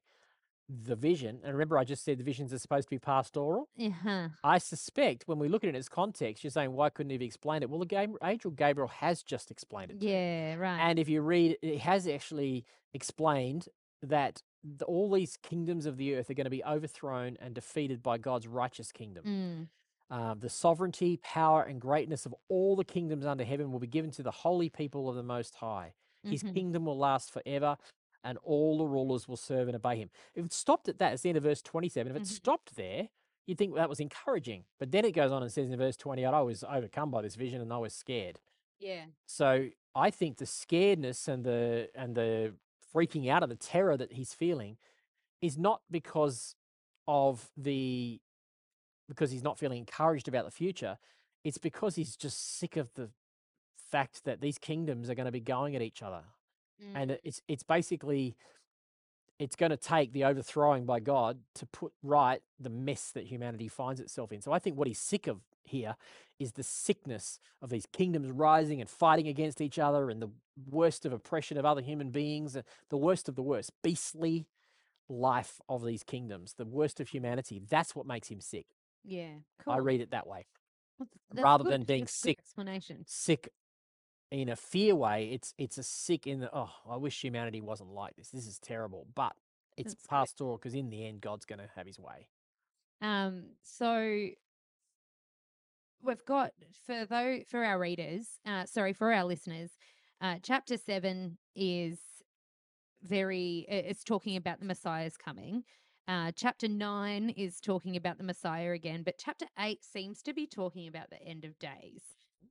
the 0.67 0.95
vision. 0.95 1.39
And 1.43 1.53
remember, 1.53 1.77
I 1.79 1.83
just 1.83 2.03
said 2.03 2.19
the 2.19 2.23
visions 2.23 2.53
are 2.53 2.59
supposed 2.59 2.87
to 2.87 2.89
be 2.91 2.99
pastoral. 2.99 3.69
uh-huh. 3.79 4.29
I 4.43 4.57
suspect 4.59 5.27
when 5.27 5.39
we 5.39 5.47
look 5.49 5.63
at 5.63 5.67
it 5.67 5.69
in 5.69 5.75
its 5.75 5.89
context, 5.89 6.43
you're 6.43 6.51
saying, 6.51 6.73
why 6.73 6.89
couldn't 6.91 7.09
he 7.09 7.15
have 7.15 7.21
explained 7.23 7.63
it? 7.63 7.69
Well, 7.71 7.79
the 7.83 8.17
angel 8.23 8.51
Gabriel 8.51 8.87
has 8.89 9.23
just 9.23 9.49
explained 9.51 9.91
it. 9.91 9.97
yeah, 10.01 10.55
right. 10.55 10.79
And 10.79 10.99
if 10.99 11.09
you 11.09 11.21
read, 11.21 11.57
it 11.63 11.79
has 11.79 12.07
actually 12.07 12.65
explained 12.93 13.67
that 14.03 14.43
the, 14.63 14.85
all 14.85 15.11
these 15.11 15.37
kingdoms 15.37 15.85
of 15.85 15.97
the 15.97 16.15
earth 16.15 16.29
are 16.29 16.33
going 16.33 16.45
to 16.45 16.49
be 16.49 16.63
overthrown 16.63 17.37
and 17.39 17.55
defeated 17.55 18.03
by 18.03 18.17
God's 18.17 18.47
righteous 18.47 18.91
kingdom. 18.91 19.25
Mm, 19.25 19.69
Um, 20.09 20.39
the 20.39 20.49
sovereignty, 20.49 21.17
power, 21.17 21.63
and 21.63 21.79
greatness 21.79 22.25
of 22.25 22.33
all 22.49 22.75
the 22.75 22.83
kingdoms 22.85 23.25
under 23.25 23.43
heaven 23.43 23.71
will 23.71 23.79
be 23.79 23.87
given 23.87 24.11
to 24.11 24.23
the 24.23 24.31
holy 24.31 24.69
people 24.69 25.07
of 25.09 25.15
the 25.15 25.23
Most 25.23 25.55
High. 25.55 25.93
His 26.29 26.41
mhm. 26.41 26.53
kingdom 26.53 26.85
will 26.85 26.97
last 26.97 27.31
forever, 27.31 27.77
and 28.23 28.37
all 28.39 28.79
the 28.79 28.85
rulers 28.87 29.27
will 29.27 29.37
serve 29.37 29.67
and 29.67 29.75
obey 29.75 29.97
him. 29.97 30.09
If 30.35 30.45
it 30.45 30.53
stopped 30.53 30.89
at 30.89 30.97
that, 30.99 31.13
it's 31.13 31.21
the 31.23 31.29
end 31.29 31.37
of 31.37 31.43
verse 31.43 31.61
27. 31.61 32.11
If 32.11 32.17
it 32.17 32.25
Mhm. 32.25 32.25
stopped 32.25 32.75
there, 32.75 33.09
you'd 33.45 33.57
think 33.59 33.75
that 33.75 33.89
was 33.89 33.99
encouraging. 33.99 34.65
But 34.79 34.91
then 34.91 35.05
it 35.05 35.11
goes 35.13 35.31
on 35.31 35.43
and 35.43 35.51
says 35.51 35.69
in 35.69 35.77
verse 35.77 35.97
28, 35.97 36.25
I 36.25 36.41
was 36.41 36.63
overcome 36.63 37.11
by 37.11 37.21
this 37.21 37.35
vision 37.35 37.61
and 37.61 37.71
I 37.71 37.77
was 37.77 37.93
scared. 37.93 38.39
Yeah. 38.79 39.07
So 39.27 39.69
I 39.95 40.09
think 40.11 40.37
the 40.37 40.45
scaredness 40.45 41.27
and 41.27 41.43
the 41.43 41.89
and 41.95 42.15
the 42.15 42.55
freaking 42.93 43.29
out 43.29 43.43
of 43.43 43.49
the 43.49 43.55
terror 43.55 43.97
that 43.97 44.13
he's 44.13 44.33
feeling 44.33 44.77
is 45.41 45.57
not 45.57 45.81
because 45.89 46.55
of 47.07 47.49
the 47.57 48.19
because 49.07 49.31
he's 49.31 49.43
not 49.43 49.57
feeling 49.57 49.79
encouraged 49.79 50.27
about 50.27 50.45
the 50.45 50.51
future. 50.51 50.97
It's 51.43 51.57
because 51.57 51.95
he's 51.95 52.15
just 52.15 52.57
sick 52.59 52.77
of 52.77 52.93
the 52.93 53.09
fact 53.91 54.23
that 54.25 54.41
these 54.41 54.57
kingdoms 54.59 55.09
are 55.09 55.15
going 55.15 55.25
to 55.25 55.31
be 55.31 55.39
going 55.39 55.75
at 55.75 55.81
each 55.81 56.03
other. 56.03 56.23
And 56.95 57.11
Mm, 57.11 57.13
it- 57.15 57.21
it's 57.23 57.41
it's 57.47 57.63
basically 57.63 58.35
it's 59.39 59.55
going 59.55 59.69
to 59.71 59.77
take 59.77 60.11
the 60.11 60.25
overthrowing 60.25 60.85
by 60.85 60.99
God 60.99 61.39
to 61.55 61.65
put 61.65 61.93
right 62.03 62.43
the 62.59 62.69
mess 62.69 63.11
that 63.11 63.25
humanity 63.25 63.69
finds 63.69 64.01
itself 64.01 64.31
in. 64.33 64.41
So 64.41 64.51
I 64.51 64.59
think 64.59 64.77
what 64.77 64.87
he's 64.87 64.99
sick 64.99 65.27
of 65.27 65.41
here 65.63 65.95
is 66.39 66.53
the 66.53 66.63
sickness 66.63 67.39
of 67.61 67.69
these 67.69 67.85
kingdoms 67.91 68.29
rising 68.31 68.79
and 68.79 68.89
fighting 68.89 69.27
against 69.27 69.61
each 69.61 69.77
other 69.77 70.09
and 70.09 70.21
the 70.21 70.29
worst 70.69 71.05
of 71.05 71.13
oppression 71.13 71.57
of 71.57 71.65
other 71.65 71.81
human 71.81 72.11
beings, 72.11 72.55
uh, 72.55 72.61
the 72.89 72.97
worst 72.97 73.27
of 73.27 73.35
the 73.35 73.41
worst, 73.41 73.71
beastly 73.83 74.47
life 75.09 75.59
of 75.67 75.83
these 75.83 76.03
kingdoms, 76.03 76.53
the 76.57 76.65
worst 76.65 76.99
of 76.99 77.09
humanity. 77.09 77.61
That's 77.67 77.95
what 77.95 78.05
makes 78.05 78.29
him 78.29 78.41
sick. 78.41 78.67
yeah. 79.03 79.33
Cool. 79.63 79.73
I 79.73 79.77
read 79.77 80.01
it 80.01 80.11
that 80.11 80.27
way. 80.27 80.45
That's 81.31 81.43
rather 81.43 81.63
good. 81.63 81.73
than 81.73 81.83
being 81.83 82.01
That's 82.01 82.13
sick. 82.13 82.39
Explanation. 82.39 83.03
Sick 83.07 83.49
in 84.31 84.49
a 84.49 84.55
fear 84.55 84.95
way. 84.95 85.29
It's 85.31 85.53
it's 85.57 85.77
a 85.77 85.83
sick 85.83 86.27
in 86.27 86.39
the 86.41 86.49
oh, 86.55 86.69
I 86.89 86.97
wish 86.97 87.21
humanity 87.21 87.61
wasn't 87.61 87.91
like 87.91 88.15
this. 88.15 88.29
This 88.29 88.47
is 88.47 88.59
terrible. 88.59 89.07
But 89.15 89.33
it's 89.77 89.93
That's 89.93 90.07
pastoral 90.07 90.57
because 90.57 90.75
in 90.75 90.89
the 90.89 91.05
end, 91.05 91.21
God's 91.21 91.45
going 91.45 91.59
to 91.59 91.69
have 91.75 91.87
his 91.87 91.99
way. 91.99 92.27
Um, 93.01 93.43
so 93.63 94.27
we've 96.03 96.25
got 96.25 96.51
for 96.85 97.05
though 97.05 97.39
for 97.49 97.63
our 97.63 97.79
readers, 97.79 98.39
uh, 98.45 98.65
sorry 98.65 98.93
for 98.93 99.13
our 99.13 99.23
listeners, 99.23 99.71
uh, 100.21 100.35
chapter 100.41 100.77
seven 100.77 101.37
is 101.55 101.99
very 103.03 103.65
it's 103.69 104.03
talking 104.03 104.35
about 104.35 104.59
the 104.59 104.65
Messiah's 104.65 105.17
coming. 105.17 105.63
Uh, 106.07 106.31
chapter 106.35 106.67
nine 106.67 107.29
is 107.29 107.59
talking 107.59 107.95
about 107.95 108.17
the 108.17 108.23
Messiah 108.23 108.71
again, 108.71 109.03
but 109.03 109.15
chapter 109.19 109.45
eight 109.59 109.83
seems 109.83 110.21
to 110.23 110.33
be 110.33 110.47
talking 110.47 110.87
about 110.87 111.09
the 111.09 111.21
end 111.21 111.45
of 111.45 111.57
days. 111.59 112.01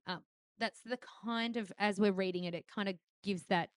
Um, 0.06 0.22
that's 0.58 0.80
the 0.82 0.98
kind 1.24 1.56
of 1.56 1.72
as 1.78 1.98
we're 1.98 2.12
reading 2.12 2.44
it, 2.44 2.54
it 2.54 2.66
kind 2.72 2.88
of 2.88 2.94
gives 3.22 3.44
that 3.46 3.70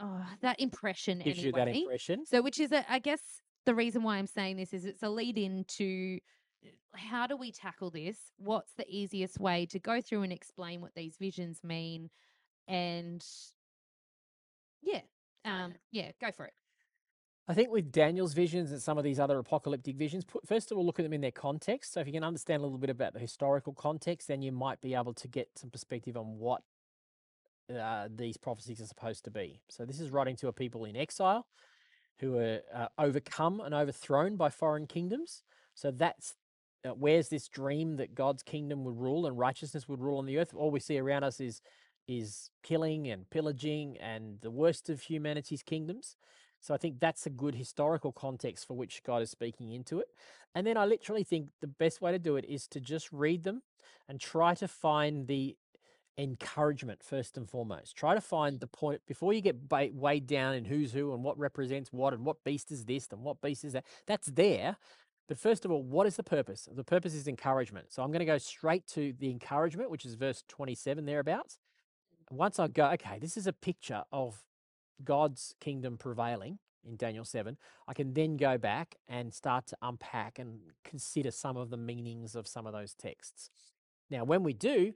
uh, 0.00 0.24
that 0.42 0.60
impression 0.60 1.18
Gives 1.18 1.40
anyway. 1.40 1.46
you 1.46 1.52
that 1.52 1.76
impression. 1.76 2.24
So, 2.26 2.42
which 2.42 2.60
is, 2.60 2.72
a, 2.72 2.90
I 2.90 2.98
guess, 3.00 3.20
the 3.66 3.74
reason 3.74 4.02
why 4.02 4.16
I'm 4.16 4.26
saying 4.26 4.56
this 4.56 4.72
is 4.72 4.84
it's 4.84 5.02
a 5.02 5.08
lead 5.08 5.36
into 5.36 6.18
uh, 6.18 6.18
how 6.94 7.26
do 7.26 7.36
we 7.36 7.52
tackle 7.52 7.90
this? 7.90 8.16
What's 8.38 8.72
the 8.72 8.86
easiest 8.88 9.38
way 9.38 9.66
to 9.66 9.78
go 9.78 10.00
through 10.00 10.22
and 10.22 10.32
explain 10.32 10.80
what 10.80 10.94
these 10.94 11.16
visions 11.18 11.60
mean? 11.62 12.10
And 12.66 13.24
yeah, 14.82 15.00
um, 15.44 15.74
yeah, 15.90 16.10
go 16.20 16.30
for 16.30 16.46
it. 16.46 16.52
I 17.50 17.54
think 17.54 17.70
with 17.70 17.90
Daniel's 17.90 18.34
visions 18.34 18.72
and 18.72 18.82
some 18.82 18.98
of 18.98 19.04
these 19.04 19.18
other 19.18 19.38
apocalyptic 19.38 19.96
visions, 19.96 20.24
put, 20.24 20.46
first 20.46 20.70
of 20.70 20.76
all, 20.76 20.84
look 20.84 20.98
at 20.98 21.04
them 21.04 21.14
in 21.14 21.22
their 21.22 21.30
context. 21.30 21.94
So 21.94 22.00
if 22.00 22.06
you 22.06 22.12
can 22.12 22.24
understand 22.24 22.60
a 22.60 22.64
little 22.64 22.78
bit 22.78 22.90
about 22.90 23.14
the 23.14 23.20
historical 23.20 23.72
context, 23.72 24.28
then 24.28 24.42
you 24.42 24.52
might 24.52 24.82
be 24.82 24.94
able 24.94 25.14
to 25.14 25.28
get 25.28 25.48
some 25.56 25.70
perspective 25.70 26.16
on 26.16 26.38
what 26.38 26.62
uh, 27.74 28.08
these 28.14 28.36
prophecies 28.36 28.82
are 28.82 28.86
supposed 28.86 29.24
to 29.24 29.30
be. 29.30 29.62
So 29.68 29.86
this 29.86 29.98
is 29.98 30.10
writing 30.10 30.36
to 30.36 30.48
a 30.48 30.52
people 30.52 30.84
in 30.84 30.94
exile 30.94 31.46
who 32.18 32.38
are 32.38 32.60
uh, 32.74 32.88
overcome 32.98 33.60
and 33.60 33.74
overthrown 33.74 34.36
by 34.36 34.50
foreign 34.50 34.86
kingdoms. 34.86 35.42
So 35.74 35.90
that's 35.90 36.34
uh, 36.84 36.90
where's 36.90 37.28
this 37.28 37.48
dream 37.48 37.96
that 37.96 38.14
God's 38.14 38.42
kingdom 38.42 38.84
would 38.84 38.98
rule 38.98 39.26
and 39.26 39.38
righteousness 39.38 39.88
would 39.88 40.00
rule 40.00 40.18
on 40.18 40.26
the 40.26 40.38
earth? 40.38 40.54
All 40.54 40.70
we 40.70 40.80
see 40.80 40.98
around 40.98 41.24
us 41.24 41.40
is 41.40 41.60
is 42.06 42.50
killing 42.62 43.06
and 43.08 43.28
pillaging 43.28 43.98
and 43.98 44.40
the 44.40 44.50
worst 44.50 44.88
of 44.88 45.02
humanity's 45.02 45.62
kingdoms. 45.62 46.16
So 46.60 46.74
I 46.74 46.78
think 46.78 47.00
that's 47.00 47.26
a 47.26 47.30
good 47.30 47.54
historical 47.54 48.12
context 48.12 48.66
for 48.66 48.74
which 48.74 49.02
God 49.04 49.20
is 49.22 49.30
speaking 49.30 49.72
into 49.72 50.00
it. 50.00 50.08
And 50.54 50.66
then 50.66 50.76
I 50.76 50.86
literally 50.86 51.22
think 51.22 51.50
the 51.60 51.66
best 51.66 52.00
way 52.00 52.10
to 52.10 52.18
do 52.18 52.36
it 52.36 52.46
is 52.46 52.66
to 52.68 52.80
just 52.80 53.12
read 53.12 53.44
them 53.44 53.62
and 54.08 54.18
try 54.18 54.54
to 54.54 54.66
find 54.66 55.28
the 55.28 55.56
encouragement 56.16 57.02
first 57.02 57.36
and 57.36 57.48
foremost. 57.48 57.94
Try 57.96 58.14
to 58.14 58.20
find 58.20 58.58
the 58.58 58.66
point 58.66 59.02
before 59.06 59.32
you 59.32 59.40
get 59.40 59.56
weighed 59.94 60.26
down 60.26 60.54
in 60.54 60.64
who's 60.64 60.92
who 60.92 61.14
and 61.14 61.22
what 61.22 61.38
represents 61.38 61.92
what 61.92 62.12
and 62.12 62.24
what 62.24 62.42
beast 62.42 62.72
is 62.72 62.84
this 62.86 63.06
and 63.12 63.22
what 63.22 63.40
beast 63.40 63.64
is 63.64 63.74
that. 63.74 63.84
That's 64.06 64.26
there. 64.26 64.76
But 65.28 65.38
first 65.38 65.64
of 65.64 65.70
all, 65.70 65.82
what 65.82 66.06
is 66.06 66.16
the 66.16 66.22
purpose? 66.22 66.68
The 66.72 66.82
purpose 66.82 67.14
is 67.14 67.28
encouragement. 67.28 67.92
So 67.92 68.02
I'm 68.02 68.10
going 68.10 68.20
to 68.20 68.24
go 68.24 68.38
straight 68.38 68.86
to 68.88 69.12
the 69.18 69.30
encouragement, 69.30 69.90
which 69.90 70.06
is 70.06 70.14
verse 70.14 70.42
27 70.48 71.04
thereabouts. 71.04 71.58
Once 72.30 72.58
I 72.58 72.66
go, 72.68 72.86
okay, 72.92 73.18
this 73.18 73.36
is 73.36 73.46
a 73.46 73.52
picture 73.52 74.04
of 74.10 74.42
God's 75.04 75.54
kingdom 75.60 75.98
prevailing 75.98 76.58
in 76.86 76.96
Daniel 76.96 77.24
7, 77.24 77.56
I 77.86 77.94
can 77.94 78.14
then 78.14 78.36
go 78.36 78.56
back 78.56 78.96
and 79.06 79.32
start 79.32 79.66
to 79.68 79.76
unpack 79.82 80.38
and 80.38 80.60
consider 80.84 81.30
some 81.30 81.56
of 81.56 81.70
the 81.70 81.76
meanings 81.76 82.34
of 82.34 82.46
some 82.46 82.66
of 82.66 82.72
those 82.72 82.94
texts. 82.94 83.50
Now, 84.10 84.24
when 84.24 84.42
we 84.42 84.54
do, 84.54 84.94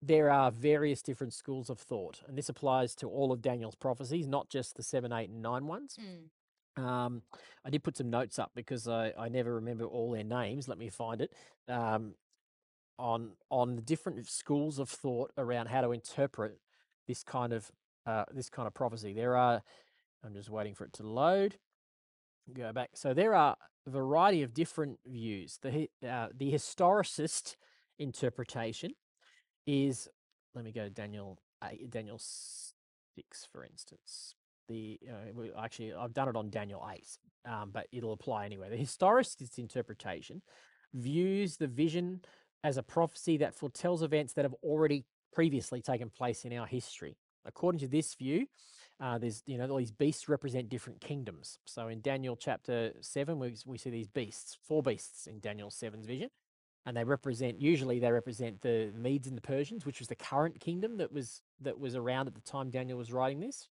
there 0.00 0.30
are 0.30 0.50
various 0.50 1.02
different 1.02 1.32
schools 1.32 1.70
of 1.70 1.78
thought, 1.78 2.20
and 2.26 2.36
this 2.36 2.48
applies 2.48 2.94
to 2.96 3.08
all 3.08 3.32
of 3.32 3.42
Daniel's 3.42 3.74
prophecies, 3.74 4.26
not 4.26 4.48
just 4.48 4.76
the 4.76 4.82
7, 4.82 5.12
8, 5.12 5.28
and 5.30 5.42
nine 5.42 5.66
ones. 5.66 5.96
Mm. 6.00 6.28
Um, 6.76 7.22
I 7.64 7.70
did 7.70 7.82
put 7.82 7.96
some 7.96 8.10
notes 8.10 8.38
up 8.38 8.52
because 8.54 8.88
I, 8.88 9.12
I 9.18 9.28
never 9.28 9.54
remember 9.54 9.86
all 9.86 10.10
their 10.10 10.24
names. 10.24 10.68
Let 10.68 10.78
me 10.78 10.88
find 10.88 11.20
it. 11.20 11.32
Um, 11.68 12.14
on 12.98 13.32
on 13.50 13.76
the 13.76 13.82
different 13.82 14.26
schools 14.28 14.78
of 14.78 14.88
thought 14.88 15.32
around 15.36 15.66
how 15.66 15.80
to 15.80 15.92
interpret 15.92 16.58
this 17.08 17.22
kind 17.22 17.52
of 17.52 17.70
uh, 18.06 18.24
this 18.32 18.48
kind 18.48 18.66
of 18.66 18.74
prophecy. 18.74 19.12
There 19.12 19.36
are. 19.36 19.62
I'm 20.24 20.34
just 20.34 20.50
waiting 20.50 20.74
for 20.74 20.84
it 20.84 20.92
to 20.94 21.02
load. 21.02 21.56
Go 22.52 22.72
back. 22.72 22.90
So 22.94 23.12
there 23.12 23.34
are 23.34 23.56
a 23.86 23.90
variety 23.90 24.42
of 24.42 24.54
different 24.54 24.98
views. 25.06 25.58
The 25.62 25.88
uh, 26.08 26.28
the 26.36 26.52
historicist 26.52 27.56
interpretation 27.98 28.92
is. 29.66 30.08
Let 30.54 30.64
me 30.64 30.72
go 30.72 30.84
to 30.84 30.90
Daniel 30.90 31.38
eight, 31.64 31.90
Daniel 31.90 32.18
six, 32.20 33.48
for 33.50 33.64
instance 33.64 34.34
the 34.68 34.98
uh, 35.08 35.60
actually 35.60 35.92
I've 35.92 36.14
done 36.14 36.28
it 36.28 36.36
on 36.36 36.50
Daniel 36.50 36.86
8, 36.90 37.04
um, 37.50 37.70
but 37.72 37.86
it'll 37.92 38.12
apply 38.12 38.46
anyway. 38.46 38.70
The 38.70 38.76
historicist 38.76 39.58
interpretation 39.58 40.42
views 40.94 41.56
the 41.56 41.66
vision 41.66 42.20
as 42.64 42.76
a 42.76 42.82
prophecy 42.82 43.36
that 43.38 43.54
foretells 43.54 44.02
events 44.02 44.34
that 44.34 44.44
have 44.44 44.54
already 44.62 45.04
previously 45.32 45.80
taken 45.80 46.10
place 46.10 46.44
in 46.44 46.52
our 46.56 46.66
history. 46.66 47.16
According 47.44 47.80
to 47.80 47.88
this 47.88 48.14
view, 48.14 48.46
uh, 49.00 49.18
there's 49.18 49.42
you 49.46 49.58
know 49.58 49.68
all 49.68 49.78
these 49.78 49.90
beasts 49.90 50.28
represent 50.28 50.68
different 50.68 51.00
kingdoms. 51.00 51.58
So 51.64 51.88
in 51.88 52.00
Daniel 52.00 52.36
chapter 52.36 52.92
seven, 53.00 53.38
we 53.38 53.54
we 53.66 53.78
see 53.78 53.90
these 53.90 54.08
beasts, 54.08 54.56
four 54.66 54.82
beasts 54.82 55.26
in 55.26 55.40
Daniel 55.40 55.70
7's 55.70 56.06
vision, 56.06 56.30
and 56.86 56.96
they 56.96 57.04
represent 57.04 57.60
usually 57.60 57.98
they 57.98 58.12
represent 58.12 58.60
the 58.60 58.92
Medes 58.94 59.26
and 59.26 59.36
the 59.36 59.42
Persians, 59.42 59.84
which 59.84 59.98
was 59.98 60.08
the 60.08 60.14
current 60.14 60.60
kingdom 60.60 60.98
that 60.98 61.12
was 61.12 61.42
that 61.60 61.80
was 61.80 61.96
around 61.96 62.28
at 62.28 62.34
the 62.34 62.40
time 62.40 62.70
Daniel 62.70 62.98
was 62.98 63.12
writing 63.12 63.40
this 63.40 63.68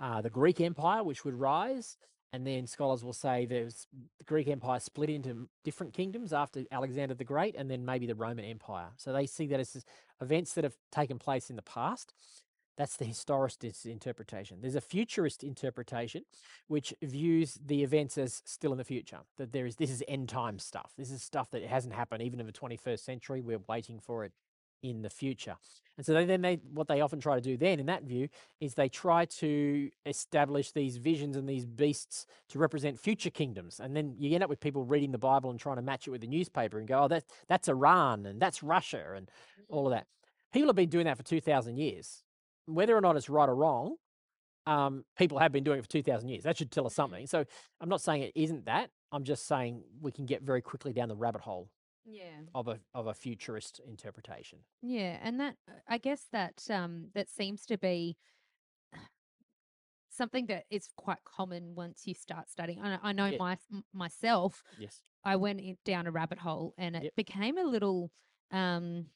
uh, 0.00 0.20
the 0.20 0.30
Greek 0.30 0.60
Empire, 0.60 1.02
which 1.02 1.24
would 1.24 1.34
rise. 1.34 1.96
And 2.32 2.46
then 2.46 2.66
scholars 2.66 3.02
will 3.04 3.12
say 3.12 3.46
there's 3.46 3.86
the 4.18 4.24
Greek 4.24 4.48
Empire 4.48 4.80
split 4.80 5.08
into 5.08 5.48
different 5.64 5.94
kingdoms 5.94 6.32
after 6.32 6.64
Alexander 6.70 7.14
the 7.14 7.24
Great, 7.24 7.54
and 7.56 7.70
then 7.70 7.84
maybe 7.84 8.06
the 8.06 8.14
Roman 8.14 8.44
Empire. 8.44 8.88
So 8.96 9.12
they 9.12 9.26
see 9.26 9.46
that 9.46 9.60
as 9.60 9.84
events 10.20 10.52
that 10.54 10.64
have 10.64 10.76
taken 10.92 11.18
place 11.18 11.50
in 11.50 11.56
the 11.56 11.62
past. 11.62 12.12
That's 12.76 12.98
the 12.98 13.06
historicist 13.06 13.86
interpretation. 13.86 14.58
There's 14.60 14.74
a 14.74 14.82
futurist 14.82 15.42
interpretation, 15.42 16.24
which 16.68 16.92
views 17.02 17.58
the 17.64 17.82
events 17.82 18.18
as 18.18 18.42
still 18.44 18.72
in 18.72 18.78
the 18.78 18.84
future. 18.84 19.20
That 19.38 19.52
there 19.52 19.64
is 19.64 19.76
this 19.76 19.90
is 19.90 20.04
end 20.06 20.28
time 20.28 20.58
stuff. 20.58 20.92
This 20.98 21.10
is 21.10 21.22
stuff 21.22 21.50
that 21.52 21.62
hasn't 21.62 21.94
happened 21.94 22.22
even 22.22 22.38
in 22.38 22.46
the 22.46 22.52
21st 22.52 23.00
century. 23.00 23.40
We're 23.40 23.62
waiting 23.66 23.98
for 23.98 24.24
it 24.24 24.32
in 24.82 25.02
the 25.02 25.10
future. 25.10 25.56
And 25.96 26.04
so 26.04 26.12
they, 26.12 26.24
then 26.26 26.42
they 26.42 26.60
what 26.72 26.88
they 26.88 27.00
often 27.00 27.20
try 27.20 27.36
to 27.36 27.40
do 27.40 27.56
then 27.56 27.80
in 27.80 27.86
that 27.86 28.04
view 28.04 28.28
is 28.60 28.74
they 28.74 28.88
try 28.88 29.24
to 29.24 29.90
establish 30.04 30.72
these 30.72 30.98
visions 30.98 31.36
and 31.36 31.48
these 31.48 31.64
beasts 31.64 32.26
to 32.50 32.58
represent 32.58 32.98
future 32.98 33.30
kingdoms. 33.30 33.80
And 33.80 33.96
then 33.96 34.14
you 34.18 34.34
end 34.34 34.44
up 34.44 34.50
with 34.50 34.60
people 34.60 34.84
reading 34.84 35.12
the 35.12 35.18
Bible 35.18 35.50
and 35.50 35.58
trying 35.58 35.76
to 35.76 35.82
match 35.82 36.06
it 36.06 36.10
with 36.10 36.20
the 36.20 36.26
newspaper 36.26 36.78
and 36.78 36.86
go, 36.86 37.04
oh, 37.04 37.08
that, 37.08 37.24
that's 37.48 37.68
Iran 37.68 38.26
and 38.26 38.40
that's 38.40 38.62
Russia 38.62 39.14
and 39.16 39.30
all 39.68 39.86
of 39.86 39.92
that. 39.92 40.06
People 40.52 40.68
have 40.68 40.76
been 40.76 40.90
doing 40.90 41.06
that 41.06 41.16
for 41.16 41.22
2,000 41.22 41.76
years. 41.76 42.22
Whether 42.66 42.96
or 42.96 43.00
not 43.00 43.16
it's 43.16 43.30
right 43.30 43.48
or 43.48 43.54
wrong, 43.54 43.96
um, 44.66 45.04
people 45.16 45.38
have 45.38 45.52
been 45.52 45.64
doing 45.64 45.78
it 45.78 45.82
for 45.82 45.90
2,000 45.90 46.28
years. 46.28 46.42
That 46.42 46.58
should 46.58 46.70
tell 46.70 46.86
us 46.86 46.94
something. 46.94 47.26
So 47.26 47.44
I'm 47.80 47.88
not 47.88 48.00
saying 48.00 48.22
it 48.22 48.32
isn't 48.34 48.66
that. 48.66 48.90
I'm 49.12 49.24
just 49.24 49.46
saying 49.46 49.82
we 50.00 50.12
can 50.12 50.26
get 50.26 50.42
very 50.42 50.60
quickly 50.60 50.92
down 50.92 51.08
the 51.08 51.16
rabbit 51.16 51.40
hole 51.40 51.70
Yeah. 52.08 52.40
of 52.54 52.68
a, 52.68 52.78
of 52.94 53.06
a 53.08 53.14
futurist 53.14 53.80
interpretation. 53.80 54.60
Yeah, 54.80 55.18
and 55.22 55.40
that 55.40 55.56
uh, 55.68 55.72
I 55.88 55.98
guess 55.98 56.26
that 56.32 56.62
um 56.70 57.08
that 57.14 57.28
seems 57.28 57.66
to 57.66 57.76
be 57.78 58.16
something 60.08 60.46
that 60.46 60.64
is 60.70 60.88
quite 60.96 61.18
common 61.24 61.74
once 61.74 62.06
you 62.06 62.14
start 62.14 62.48
studying. 62.48 62.80
I, 62.80 62.90
know- 62.94 63.00
I 63.02 63.12
know 63.12 63.26
Yeah. 63.26 63.36
my, 63.38 63.58
myself, 63.92 64.62
Yes. 64.78 65.02
I 65.24 65.36
went 65.36 65.60
in, 65.60 65.76
down 65.84 66.06
a 66.06 66.10
rabbit 66.10 66.38
hole 66.38 66.72
and 66.78 66.96
it 66.96 67.02
Yep. 67.04 67.16
became 67.16 67.58
a 67.58 67.64
little 67.64 68.10
um 68.50 69.10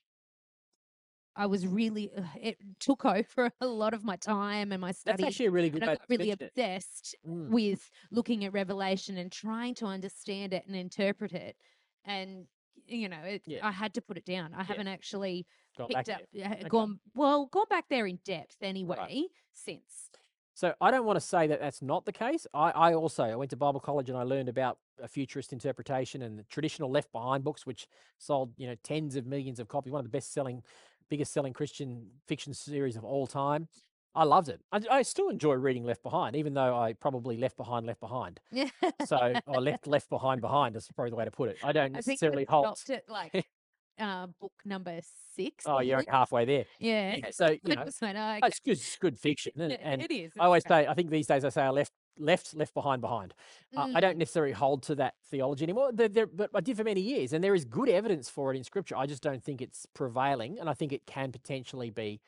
I 1.37 1.47
was 1.47 1.67
really 1.67 2.11
it 2.37 2.59
took 2.81 3.05
over 3.07 3.53
a 3.61 3.67
lot 3.67 3.95
of 3.95 4.05
my 4.05 4.17
time 4.17 4.73
and 4.73 4.81
my 4.81 4.91
study. 4.93 5.23
That's 5.23 5.35
actually 5.35 5.47
a 5.47 5.51
really 5.53 5.71
good 5.71 5.83
I 5.85 5.95
got 5.97 6.01
really 6.09 6.33
obsessed 6.33 7.15
Mm. 7.27 7.49
with 7.51 7.89
looking 8.11 8.45
at 8.45 8.53
Revelation 8.53 9.17
and 9.17 9.31
trying 9.31 9.75
to 9.77 9.87
understand 9.87 10.53
it 10.53 10.67
and 10.67 10.75
interpret 10.77 11.33
it. 11.33 11.57
And 12.05 12.47
you 12.87 13.09
know, 13.09 13.21
it, 13.23 13.43
Yeah. 13.47 13.67
I 13.67 13.71
had 13.71 13.95
to 13.95 14.03
put 14.03 14.17
it 14.17 14.25
down. 14.25 14.55
I 14.55 14.63
haven't 14.63 14.89
actually 14.89 15.47
Gone 15.77 15.89
picked 15.89 16.07
there. 16.07 16.17
up, 16.17 16.23
uh, 16.35 16.55
Okay. 16.55 16.69
gone 16.69 17.01
well, 17.15 17.47
gone 17.47 17.67
back 17.69 17.87
there 17.89 18.07
in 18.07 18.19
depth 18.25 18.57
anyway 18.63 19.25
since. 19.53 20.11
So 20.55 20.75
I 20.81 20.91
don't 20.91 21.07
want 21.07 21.17
to 21.17 21.25
say 21.25 21.47
that 21.47 21.61
that's 21.61 21.81
not 21.81 22.05
the 22.05 22.13
case. 22.13 22.47
I, 22.53 22.71
I 22.73 22.95
also 22.95 23.25
I 23.25 23.35
went 23.37 23.51
to 23.51 23.57
Bible 23.57 23.81
college 23.81 24.11
and 24.11 24.19
I 24.19 24.25
learned 24.25 24.49
about 24.49 24.79
a 25.01 25.09
futurist 25.09 25.53
interpretation 25.55 26.21
and 26.23 26.39
the 26.39 26.43
traditional 26.45 26.91
Left 26.91 27.11
Behind 27.13 27.43
books, 27.43 27.65
which 27.65 27.87
sold 28.19 28.53
you 28.59 28.67
know 28.67 28.75
tens 28.83 29.17
of 29.17 29.27
millions 29.27 29.59
of 29.59 29.69
copies, 29.69 29.93
one 29.93 30.01
of 30.01 30.05
the 30.05 30.11
best 30.11 30.33
selling, 30.35 30.63
biggest 31.09 31.33
selling 31.33 31.53
Christian 31.55 32.11
fiction 32.27 32.53
series 32.53 32.97
of 32.97 33.05
all 33.05 33.27
time. 33.27 33.69
I 34.15 34.25
loved 34.25 34.49
it. 34.49 34.61
I, 34.73 34.81
I 34.91 35.03
still 35.03 35.29
enjoy 35.29 35.55
reading 35.55 35.85
Left 35.85 36.03
Behind, 36.03 36.35
even 36.35 36.55
though 36.55 36.77
I 36.77 36.95
probably 36.95 37.37
left 37.37 37.57
behind, 37.57 37.87
left 37.87 38.01
behind. 38.01 38.41
Yeah. 38.51 38.69
So 39.07 39.35
or 39.47 39.61
left 39.61 39.87
left 39.87 40.09
behind 40.11 40.41
behind 40.41 40.75
is 40.77 40.89
probably 40.95 41.11
the 41.11 41.17
way 41.17 41.25
to 41.25 41.31
put 41.31 41.49
it. 41.51 41.59
I 41.63 41.73
don't 41.73 41.93
I 41.95 41.99
necessarily 41.99 42.45
hold. 42.49 42.77
stopped 42.79 42.91
at 42.91 43.09
like 43.09 43.47
uh, 44.01 44.27
book 44.41 44.53
number 44.65 44.99
six. 45.35 45.65
Oh, 45.67 45.81
you're 45.81 46.03
halfway 46.09 46.45
there. 46.45 46.65
Yeah. 46.79 47.17
Yeah, 47.17 47.31
so 47.31 47.51
you 47.51 47.59
know, 47.77 47.85
oh, 47.85 47.87
okay. 47.87 48.41
it's 48.45 48.61
good, 48.61 48.73
it's 48.73 48.97
good 48.97 49.19
fiction, 49.19 49.53
and, 49.59 49.73
and 49.83 50.03
it 50.03 50.11
is. 50.11 50.33
I 50.39 50.47
always 50.47 50.65
say, 50.67 50.87
I 50.87 50.95
think 50.95 51.11
these 51.11 51.27
days 51.27 51.45
I 51.45 51.49
say 51.51 51.63
I 51.63 51.71
left, 51.71 51.93
left, 52.19 52.55
left 52.55 52.75
behind, 52.75 53.01
behind. 53.01 53.35
Uh, 53.77 53.83
I 53.83 53.91
Mm. 53.91 54.01
don't 54.01 54.19
necessarily 54.19 54.53
hold 54.53 54.83
to 54.85 54.95
that 54.97 55.15
theology 55.31 55.65
anymore, 55.65 55.91
there, 55.93 56.09
there, 56.09 56.27
but 56.27 56.51
I 56.55 56.61
did 56.61 56.77
for 56.77 56.85
many 56.85 57.01
years, 57.01 57.33
and 57.33 57.43
there 57.45 57.55
is 57.55 57.65
good 57.65 57.89
evidence 57.89 58.29
for 58.29 58.53
it 58.53 58.57
in 58.57 58.65
Scripture. 58.65 58.97
I 58.97 59.07
just 59.07 59.23
don't 59.23 59.43
think 59.43 59.63
it's 59.63 59.87
prevailing, 59.95 60.59
and 60.59 60.69
I 60.69 60.75
think 60.75 60.93
it 60.93 61.07
can 61.07 61.31
potentially 61.31 61.91
be 61.91 62.21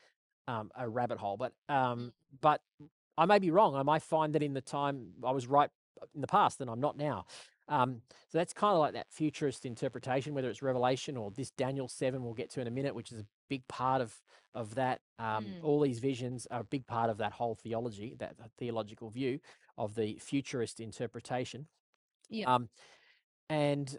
um, 0.48 0.70
a 0.76 0.88
rabbit 0.88 1.18
hole. 1.18 1.36
But 1.36 1.52
um, 1.68 2.12
but 2.40 2.60
I 3.16 3.26
may 3.26 3.38
be 3.38 3.50
wrong. 3.50 3.74
I 3.74 3.82
might 3.82 4.02
find 4.02 4.34
that 4.34 4.42
in 4.42 4.54
the 4.54 4.60
time 4.60 5.12
I 5.24 5.32
was 5.32 5.46
right 5.46 5.70
in 6.14 6.20
the 6.20 6.26
past, 6.26 6.60
and 6.60 6.70
I'm 6.70 6.80
not 6.80 6.96
now. 6.96 7.26
Um, 7.68 8.02
so 8.28 8.38
that's 8.38 8.52
kind 8.52 8.74
of 8.74 8.80
like 8.80 8.94
that 8.94 9.06
futurist 9.10 9.64
interpretation, 9.64 10.34
whether 10.34 10.50
it's 10.50 10.62
Revelation 10.62 11.16
or 11.16 11.30
this 11.30 11.50
Daniel 11.50 11.88
seven 11.88 12.22
we'll 12.24 12.34
get 12.34 12.50
to 12.50 12.60
in 12.60 12.66
a 12.66 12.70
minute, 12.70 12.94
which 12.94 13.12
is 13.12 13.20
a 13.20 13.26
big 13.48 13.66
part 13.68 14.00
of 14.02 14.14
of 14.54 14.74
that. 14.74 15.00
Um, 15.18 15.46
Mm. 15.46 15.64
All 15.64 15.80
these 15.80 15.98
visions 16.00 16.46
are 16.50 16.60
a 16.60 16.64
big 16.64 16.86
part 16.86 17.08
of 17.08 17.18
that 17.18 17.32
whole 17.32 17.54
theology, 17.54 18.14
that 18.18 18.36
that 18.38 18.50
theological 18.58 19.10
view 19.10 19.40
of 19.78 19.94
the 19.94 20.18
futurist 20.20 20.80
interpretation. 20.80 21.66
Yeah. 22.28 22.52
Um, 22.52 22.68
and 23.48 23.98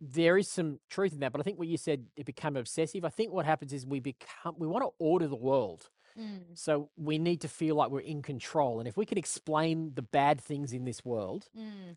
there 0.00 0.38
is 0.38 0.48
some 0.48 0.80
truth 0.88 1.12
in 1.12 1.20
that, 1.20 1.32
but 1.32 1.40
I 1.40 1.44
think 1.44 1.58
what 1.58 1.68
you 1.68 1.76
said 1.76 2.06
it 2.16 2.24
became 2.26 2.56
obsessive. 2.56 3.04
I 3.04 3.10
think 3.10 3.32
what 3.32 3.44
happens 3.46 3.72
is 3.72 3.86
we 3.86 4.00
become 4.00 4.54
we 4.58 4.66
want 4.66 4.82
to 4.84 4.90
order 4.98 5.26
the 5.26 5.36
world. 5.36 5.90
Mm. 6.18 6.40
So 6.54 6.90
we 6.96 7.18
need 7.18 7.40
to 7.42 7.48
feel 7.48 7.76
like 7.76 7.90
we're 7.90 8.00
in 8.00 8.20
control. 8.22 8.80
And 8.80 8.88
if 8.88 8.96
we 8.96 9.06
can 9.06 9.18
explain 9.18 9.92
the 9.94 10.02
bad 10.02 10.40
things 10.40 10.72
in 10.72 10.84
this 10.84 11.04
world, 11.04 11.48
Mm. 11.56 11.96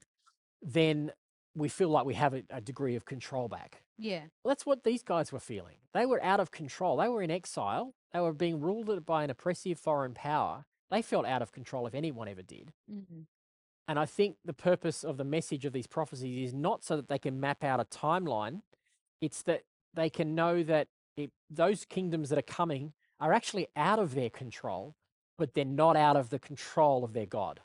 then 0.61 1.11
we 1.55 1.69
feel 1.69 1.89
like 1.89 2.05
we 2.05 2.13
have 2.15 2.33
a, 2.33 2.43
a 2.49 2.61
degree 2.61 2.95
of 2.95 3.05
control 3.05 3.47
back. 3.47 3.83
Yeah. 3.97 4.21
Well, 4.43 4.51
that's 4.51 4.65
what 4.65 4.83
these 4.83 5.03
guys 5.03 5.31
were 5.31 5.39
feeling. 5.39 5.77
They 5.93 6.05
were 6.05 6.23
out 6.23 6.39
of 6.39 6.51
control. 6.51 6.97
They 6.97 7.07
were 7.07 7.21
in 7.21 7.31
exile. 7.31 7.93
They 8.11 8.19
were 8.19 8.33
being 8.33 8.59
ruled 8.59 9.05
by 9.05 9.23
an 9.23 9.29
oppressive 9.29 9.79
foreign 9.79 10.13
power. 10.13 10.65
They 10.91 11.01
felt 11.01 11.25
out 11.25 11.41
of 11.41 11.51
control 11.51 11.87
if 11.87 11.93
anyone 11.95 12.27
ever 12.27 12.41
did. 12.41 12.71
Mm. 12.91 13.25
And 13.87 13.99
I 13.99 14.05
think 14.05 14.37
the 14.45 14.53
purpose 14.53 15.03
of 15.03 15.17
the 15.17 15.23
message 15.23 15.65
of 15.65 15.73
these 15.73 15.87
prophecies 15.87 16.49
is 16.49 16.53
not 16.53 16.83
so 16.83 16.95
that 16.95 17.09
they 17.09 17.19
can 17.19 17.39
map 17.39 17.63
out 17.63 17.79
a 17.79 17.85
timeline, 17.85 18.61
it's 19.21 19.41
that 19.43 19.63
they 19.93 20.09
can 20.09 20.35
know 20.35 20.63
that 20.63 20.87
it, 21.17 21.31
those 21.49 21.85
kingdoms 21.85 22.29
that 22.29 22.39
are 22.39 22.43
coming 22.43 22.93
are 23.19 23.33
actually 23.33 23.67
out 23.75 23.99
of 23.99 24.15
their 24.15 24.29
control, 24.29 24.95
but 25.37 25.53
they're 25.53 25.65
not 25.65 25.95
out 25.95 26.15
of 26.15 26.29
the 26.29 26.39
control 26.39 27.03
of 27.03 27.13
their 27.13 27.25
God. 27.25 27.59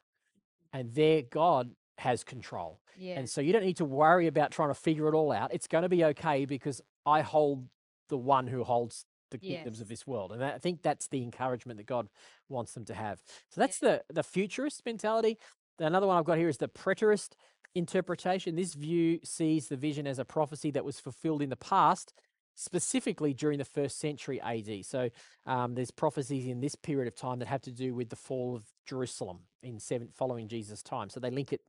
And 0.72 0.94
their 0.94 1.22
God 1.22 1.70
has 1.98 2.22
control. 2.24 2.80
Yeah. 2.96 3.18
And 3.18 3.28
so 3.28 3.40
you 3.40 3.52
don't 3.52 3.64
need 3.64 3.78
to 3.78 3.84
worry 3.84 4.26
about 4.26 4.50
trying 4.50 4.68
to 4.68 4.74
figure 4.74 5.08
it 5.08 5.14
all 5.14 5.32
out. 5.32 5.52
It's 5.52 5.66
going 5.66 5.82
to 5.82 5.88
be 5.88 6.04
okay 6.04 6.44
because 6.44 6.82
I 7.06 7.22
hold 7.22 7.68
the 8.08 8.18
one 8.18 8.46
who 8.48 8.64
holds 8.64 9.06
the 9.30 9.38
kingdoms 9.38 9.80
of 9.80 9.88
this 9.88 10.06
world. 10.06 10.32
And 10.32 10.42
I 10.42 10.58
think 10.58 10.82
that's 10.82 11.08
the 11.08 11.22
encouragement 11.22 11.78
that 11.78 11.86
God 11.86 12.08
wants 12.48 12.72
them 12.72 12.84
to 12.86 12.94
have. 12.94 13.20
So 13.50 13.60
that's 13.60 13.78
the 13.78 14.02
the 14.08 14.22
futurist 14.22 14.84
mentality. 14.86 15.38
Another 15.78 16.06
one 16.06 16.16
I've 16.16 16.24
got 16.24 16.38
here 16.38 16.48
is 16.48 16.58
the 16.58 16.68
preterist 16.68 17.30
interpretation. 17.74 18.56
This 18.56 18.74
view 18.74 19.20
sees 19.24 19.68
the 19.68 19.76
vision 19.76 20.06
as 20.06 20.18
a 20.18 20.24
prophecy 20.24 20.70
that 20.72 20.84
was 20.84 20.98
fulfilled 20.98 21.42
in 21.42 21.50
the 21.50 21.56
past, 21.56 22.12
specifically 22.54 23.32
during 23.32 23.58
the 23.58 23.64
first 23.64 23.98
century 23.98 24.40
AD. 24.40 24.84
So 24.84 25.10
um, 25.46 25.74
there's 25.74 25.90
prophecies 25.90 26.46
in 26.46 26.60
this 26.60 26.74
period 26.74 27.06
of 27.06 27.14
time 27.14 27.38
that 27.38 27.48
have 27.48 27.62
to 27.62 27.72
do 27.72 27.94
with 27.94 28.08
the 28.08 28.16
fall 28.16 28.56
of 28.56 28.64
Jerusalem 28.86 29.40
in 29.62 29.78
seven 29.78 30.08
following 30.14 30.48
Jesus' 30.48 30.82
time. 30.82 31.10
So 31.10 31.20
they 31.20 31.30
link 31.30 31.52
it 31.52 31.60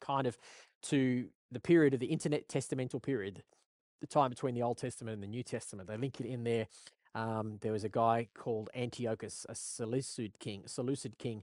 kind 0.00 0.26
of 0.26 0.38
to 0.82 1.26
the 1.50 1.60
period 1.60 1.94
of 1.94 2.00
the 2.00 2.08
intertestamental 2.08 3.02
period, 3.02 3.42
the 4.00 4.06
time 4.06 4.30
between 4.30 4.54
the 4.54 4.62
Old 4.62 4.78
Testament 4.78 5.14
and 5.14 5.22
the 5.22 5.28
New 5.28 5.42
Testament. 5.42 5.88
They 5.88 5.96
link 5.96 6.20
it 6.20 6.26
in 6.26 6.44
there. 6.44 6.66
Um, 7.14 7.58
there 7.62 7.72
was 7.72 7.84
a 7.84 7.88
guy 7.88 8.28
called 8.34 8.68
Antiochus, 8.74 9.46
a 9.48 9.54
Seleucid 9.54 10.38
king, 10.38 10.64
Seleucid 10.66 11.18
king, 11.18 11.42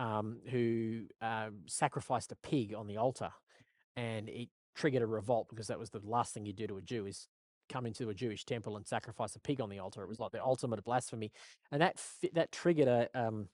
um, 0.00 0.38
who 0.50 1.02
um, 1.20 1.62
sacrificed 1.66 2.32
a 2.32 2.36
pig 2.36 2.74
on 2.74 2.86
the 2.86 2.96
altar, 2.96 3.30
and 3.96 4.28
it 4.28 4.48
triggered 4.74 5.02
a 5.02 5.06
revolt 5.06 5.48
because 5.48 5.68
that 5.68 5.78
was 5.78 5.90
the 5.90 6.00
last 6.04 6.34
thing 6.34 6.46
you 6.46 6.52
do 6.52 6.66
to 6.66 6.76
a 6.76 6.82
Jew 6.82 7.06
is 7.06 7.28
come 7.68 7.86
into 7.86 8.10
a 8.10 8.14
Jewish 8.14 8.44
temple 8.44 8.76
and 8.76 8.86
sacrifice 8.86 9.34
a 9.36 9.40
pig 9.40 9.60
on 9.60 9.70
the 9.70 9.78
altar. 9.78 10.02
It 10.02 10.08
was 10.08 10.20
like 10.20 10.32
the 10.32 10.44
ultimate 10.44 10.84
blasphemy, 10.84 11.32
and 11.70 11.80
that 11.80 12.00
that 12.32 12.52
triggered 12.52 12.88
a 12.88 13.08
um, 13.14 13.48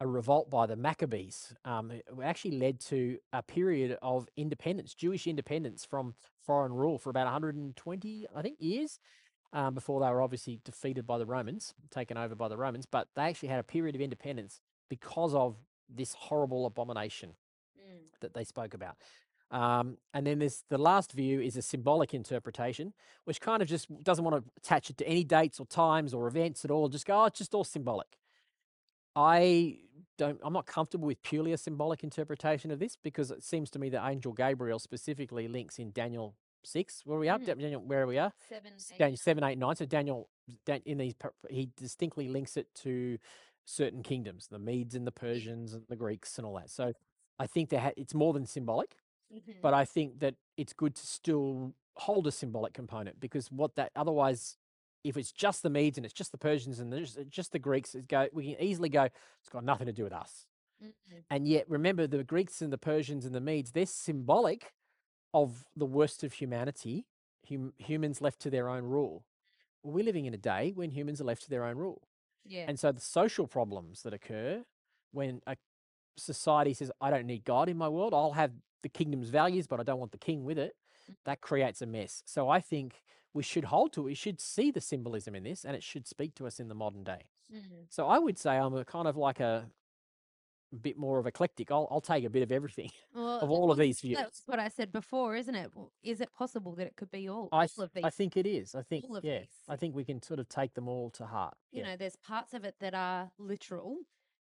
a 0.00 0.06
revolt 0.06 0.50
by 0.50 0.66
the 0.66 0.76
Maccabees. 0.76 1.54
Um, 1.64 1.90
it 1.90 2.04
actually 2.22 2.58
led 2.58 2.80
to 2.80 3.18
a 3.32 3.42
period 3.42 3.96
of 4.02 4.28
independence, 4.36 4.94
Jewish 4.94 5.26
independence 5.26 5.84
from 5.84 6.14
foreign 6.44 6.72
rule 6.72 6.98
for 6.98 7.10
about 7.10 7.26
120, 7.26 8.26
I 8.34 8.42
think, 8.42 8.56
years. 8.60 8.98
Um, 9.52 9.72
before 9.72 10.00
they 10.00 10.08
were 10.08 10.20
obviously 10.20 10.58
defeated 10.64 11.06
by 11.06 11.16
the 11.16 11.26
Romans, 11.26 11.74
taken 11.88 12.16
over 12.16 12.34
by 12.34 12.48
the 12.48 12.56
Romans, 12.56 12.86
but 12.90 13.06
they 13.14 13.22
actually 13.22 13.50
had 13.50 13.60
a 13.60 13.64
period 13.64 13.94
of 13.94 14.00
independence 14.00 14.60
because 14.90 15.32
of 15.32 15.58
this 15.88 16.14
horrible 16.14 16.66
abomination 16.66 17.34
Mm. 17.78 17.98
that 18.20 18.34
they 18.34 18.44
spoke 18.44 18.74
about. 18.74 18.96
Um, 19.50 19.98
and 20.14 20.26
then 20.26 20.38
there's 20.38 20.64
the 20.70 20.78
last 20.78 21.12
view 21.12 21.40
is 21.40 21.56
a 21.56 21.62
symbolic 21.62 22.14
interpretation, 22.14 22.92
which 23.24 23.40
kind 23.40 23.62
of 23.62 23.68
just 23.68 23.86
doesn't 24.02 24.24
want 24.24 24.42
to 24.44 24.50
attach 24.56 24.90
it 24.90 24.96
to 24.98 25.06
any 25.06 25.22
dates 25.22 25.60
or 25.60 25.66
times 25.66 26.14
or 26.14 26.26
events 26.26 26.64
at 26.64 26.70
all. 26.70 26.88
Just 26.88 27.06
go, 27.06 27.22
oh, 27.22 27.24
it's 27.26 27.38
just 27.38 27.54
all 27.54 27.62
symbolic. 27.64 28.16
I 29.16 29.78
don't. 30.18 30.40
I'm 30.42 30.52
not 30.52 30.66
comfortable 30.66 31.06
with 31.06 31.22
purely 31.22 31.52
a 31.52 31.58
symbolic 31.58 32.02
interpretation 32.02 32.70
of 32.70 32.78
this 32.78 32.96
because 32.96 33.30
it 33.30 33.42
seems 33.44 33.70
to 33.70 33.78
me 33.78 33.90
that 33.90 34.04
Angel 34.08 34.32
Gabriel 34.32 34.78
specifically 34.78 35.46
links 35.46 35.78
in 35.78 35.92
Daniel 35.92 36.34
six, 36.64 37.02
where 37.04 37.18
are 37.18 37.20
we 37.20 37.28
are, 37.28 37.38
Mm. 37.38 37.44
Daniel, 37.58 37.80
where 37.82 38.06
we 38.06 38.18
are, 38.18 38.32
Seven, 38.48 38.72
eight, 38.74 38.98
Daniel 38.98 39.10
nine. 39.10 39.16
seven, 39.16 39.44
eight, 39.44 39.58
nine. 39.58 39.76
So 39.76 39.84
Daniel, 39.84 40.28
in 40.86 40.98
these, 40.98 41.14
he 41.50 41.68
distinctly 41.76 42.28
links 42.28 42.56
it 42.56 42.74
to 42.76 43.18
certain 43.64 44.02
kingdoms, 44.02 44.48
the 44.48 44.58
Medes 44.58 44.94
and 44.94 45.06
the 45.06 45.12
Persians 45.12 45.72
and 45.72 45.84
the 45.88 45.96
Greeks 45.96 46.38
and 46.38 46.46
all 46.46 46.54
that. 46.54 46.70
So 46.70 46.92
I 47.38 47.46
think 47.46 47.70
that 47.70 47.80
ha- 47.80 47.92
it's 47.96 48.14
more 48.14 48.32
than 48.32 48.46
symbolic, 48.46 48.96
Mhm. 49.32 49.60
but 49.62 49.74
I 49.74 49.84
think 49.84 50.20
that 50.20 50.36
it's 50.56 50.72
good 50.72 50.94
to 50.96 51.06
still 51.06 51.74
hold 51.96 52.26
a 52.26 52.32
symbolic 52.32 52.74
component 52.74 53.20
because 53.20 53.50
what 53.50 53.74
that 53.76 53.90
otherwise, 53.96 54.58
if 55.02 55.16
it's 55.16 55.32
just 55.32 55.62
the 55.62 55.70
Medes 55.70 55.96
and 55.98 56.04
it's 56.04 56.14
just 56.14 56.32
the 56.32 56.38
Persians 56.38 56.78
and 56.78 56.92
there's 56.92 57.14
just 57.28 57.52
the 57.52 57.58
Greeks, 57.58 57.94
it 57.94 58.08
go 58.08 58.28
we 58.32 58.54
can 58.54 58.62
easily 58.62 58.88
go. 58.88 59.04
It's 59.40 59.48
got 59.50 59.64
nothing 59.64 59.86
to 59.86 59.92
do 59.92 60.04
with 60.04 60.12
us. 60.12 60.46
Mhm. 60.82 61.24
And 61.30 61.46
yet, 61.48 61.68
remember, 61.68 62.06
the 62.06 62.24
Greeks 62.24 62.60
and 62.60 62.72
the 62.72 62.78
Persians 62.78 63.24
and 63.24 63.34
the 63.34 63.40
Medes, 63.40 63.72
they're 63.72 63.86
symbolic 63.86 64.74
of 65.32 65.64
the 65.74 65.86
worst 65.86 66.22
of 66.24 66.34
humanity, 66.34 67.06
hum- 67.48 67.74
humans 67.78 68.20
left 68.20 68.40
to 68.40 68.50
their 68.50 68.68
own 68.68 68.84
rule. 68.84 69.24
Well, 69.82 69.92
we're 69.94 70.04
living 70.04 70.26
in 70.26 70.34
a 70.34 70.38
day 70.38 70.72
when 70.72 70.90
humans 70.90 71.20
are 71.20 71.24
left 71.24 71.42
to 71.42 71.50
their 71.50 71.64
own 71.64 71.76
rule. 71.76 72.08
Yeah. 72.46 72.66
And 72.68 72.78
so 72.78 72.92
the 72.92 73.00
social 73.00 73.46
problems 73.46 74.02
that 74.02 74.12
occur 74.14 74.64
when 75.12 75.40
a 75.46 75.56
society 76.16 76.74
says, 76.74 76.90
I 77.00 77.10
don't 77.10 77.26
need 77.26 77.44
God 77.44 77.68
in 77.68 77.76
my 77.76 77.88
world, 77.88 78.14
I'll 78.14 78.32
have 78.32 78.52
the 78.82 78.88
kingdom's 78.88 79.30
values, 79.30 79.66
but 79.66 79.80
I 79.80 79.82
don't 79.82 79.98
want 79.98 80.12
the 80.12 80.18
king 80.18 80.44
with 80.44 80.58
it, 80.58 80.76
Mm. 81.10 81.16
that 81.26 81.40
creates 81.42 81.82
a 81.82 81.86
mess. 81.86 82.22
So 82.24 82.48
I 82.48 82.60
think 82.60 83.02
we 83.34 83.42
should 83.42 83.64
hold 83.64 83.92
to 83.92 84.00
it. 84.02 84.04
We 84.04 84.14
should 84.14 84.40
see 84.40 84.70
the 84.70 84.80
symbolism 84.80 85.34
in 85.34 85.42
this 85.44 85.64
and 85.64 85.76
it 85.76 85.82
should 85.82 86.06
speak 86.06 86.34
to 86.36 86.46
us 86.46 86.58
in 86.60 86.68
the 86.68 86.74
modern 86.74 87.04
day. 87.04 87.28
Mhm. 87.52 87.86
So 87.90 88.06
I 88.08 88.18
would 88.18 88.38
say 88.38 88.56
I'm 88.56 88.74
a 88.74 88.84
kind 88.84 89.06
of 89.06 89.16
like 89.16 89.38
a 89.40 89.70
bit 90.74 90.96
more 90.98 91.18
of 91.18 91.26
eclectic. 91.26 91.70
I'll, 91.70 91.88
I'll 91.90 92.00
take 92.00 92.24
a 92.24 92.30
bit 92.30 92.42
of 92.42 92.52
everything 92.52 92.90
Well, 93.14 93.40
of 93.40 93.50
all 93.50 93.70
of 93.70 93.78
these 93.78 94.00
views. 94.00 94.18
That's 94.18 94.42
what 94.46 94.58
I 94.58 94.68
said 94.68 94.92
before, 94.92 95.36
isn't 95.36 95.54
it? 95.54 95.70
Is 96.02 96.20
it 96.20 96.32
possible 96.32 96.74
that 96.76 96.86
it 96.86 96.96
could 96.96 97.10
be 97.10 97.28
all, 97.28 97.48
I, 97.52 97.68
all 97.76 97.84
of 97.84 97.92
these? 97.94 98.04
I 98.04 98.10
think 98.10 98.36
it 98.36 98.46
is. 98.46 98.74
I 98.74 98.82
think, 98.82 99.04
yeah, 99.22 99.38
these. 99.40 99.48
I 99.68 99.76
think 99.76 99.94
we 99.94 100.04
can 100.04 100.20
sort 100.22 100.40
of 100.40 100.48
take 100.48 100.74
them 100.74 100.88
all 100.88 101.10
to 101.10 101.26
heart. 101.26 101.54
you 101.72 101.82
yeah. 101.82 101.90
know, 101.90 101.96
there's 101.96 102.16
parts 102.16 102.54
of 102.54 102.64
it 102.64 102.74
that 102.80 102.94
are 102.94 103.30
literal, 103.38 103.96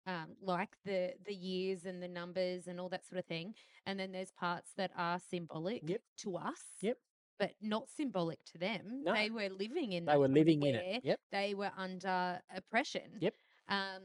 um, 0.07 0.27
like 0.41 0.75
the 0.85 1.13
the 1.25 1.33
years 1.35 1.85
and 1.85 2.01
the 2.01 2.07
numbers 2.07 2.67
and 2.67 2.79
all 2.79 2.89
that 2.89 3.05
sort 3.05 3.19
of 3.19 3.25
thing, 3.25 3.53
and 3.85 3.99
then 3.99 4.11
there's 4.11 4.31
parts 4.31 4.71
that 4.77 4.91
are 4.97 5.19
symbolic 5.29 5.81
Yep. 5.87 6.01
to 6.19 6.37
us. 6.37 6.61
Yep. 6.81 6.97
But 7.37 7.51
not 7.61 7.89
symbolic 7.89 8.43
to 8.51 8.57
them. 8.57 9.03
No. 9.05 9.13
They 9.13 9.29
were 9.29 9.47
living 9.49 9.93
in. 9.93 10.03
they 10.05 10.17
were 10.17 10.27
living 10.27 10.61
in 10.63 10.75
it. 10.75 11.05
Yep. 11.05 11.19
They 11.31 11.53
were 11.53 11.71
under 11.77 12.41
oppression. 12.53 13.03
Yep. 13.21 13.33
Um, 13.69 14.03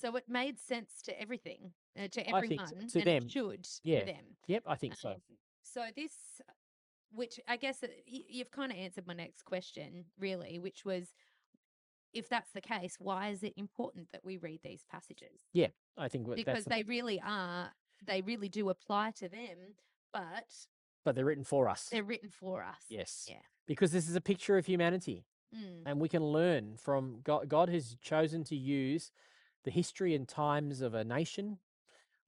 so 0.00 0.14
it 0.16 0.24
made 0.28 0.58
sense 0.58 1.02
to 1.04 1.20
everything, 1.20 1.72
uh, 1.98 2.08
to 2.08 2.28
everyone, 2.28 2.66
to 2.66 2.98
and 2.98 3.06
them, 3.06 3.22
it 3.24 3.30
should 3.30 3.66
yeah. 3.82 4.00
to 4.00 4.06
them. 4.06 4.24
Yep. 4.46 4.62
I 4.66 4.74
think 4.76 4.94
so. 4.96 5.10
Um, 5.10 5.16
so 5.62 5.82
this, 5.96 6.12
which 7.10 7.40
I 7.48 7.56
guess 7.56 7.82
uh, 7.82 7.88
you've 8.06 8.50
kind 8.50 8.70
of 8.70 8.78
answered 8.78 9.06
my 9.06 9.14
next 9.14 9.44
question, 9.44 10.04
really, 10.18 10.58
which 10.58 10.84
was, 10.84 11.08
if 12.12 12.28
that's 12.28 12.50
the 12.52 12.60
case, 12.60 12.96
why 12.98 13.28
is 13.28 13.42
it 13.42 13.54
important 13.56 14.08
that 14.12 14.24
we 14.24 14.36
read 14.36 14.60
these 14.62 14.84
passages? 14.90 15.40
Yeah, 15.52 15.68
I 15.96 16.08
think 16.08 16.26
Because 16.34 16.64
the- 16.64 16.70
they 16.70 16.82
really 16.82 17.20
are, 17.24 17.72
they 18.06 18.20
really 18.20 18.48
do 18.48 18.68
apply 18.68 19.12
to 19.12 19.28
them, 19.28 19.76
but 20.12 20.46
but 21.04 21.14
they're 21.14 21.24
written 21.24 21.44
for 21.44 21.68
us. 21.68 21.88
they're 21.90 22.02
written 22.02 22.30
for 22.30 22.62
us. 22.62 22.82
Yes. 22.88 23.26
Yeah. 23.28 23.36
Because 23.66 23.92
this 23.92 24.08
is 24.08 24.16
a 24.16 24.20
picture 24.20 24.58
of 24.58 24.66
humanity. 24.66 25.24
Mm, 25.54 25.82
and 25.86 26.00
we 26.00 26.08
can 26.08 26.24
learn 26.24 26.76
from 26.76 27.20
God. 27.22 27.48
God 27.48 27.68
has 27.68 27.96
chosen 28.02 28.42
to 28.44 28.56
use 28.56 29.12
the 29.66 29.70
history 29.72 30.14
and 30.14 30.26
times 30.26 30.80
of 30.80 30.94
a 30.94 31.04
nation 31.04 31.58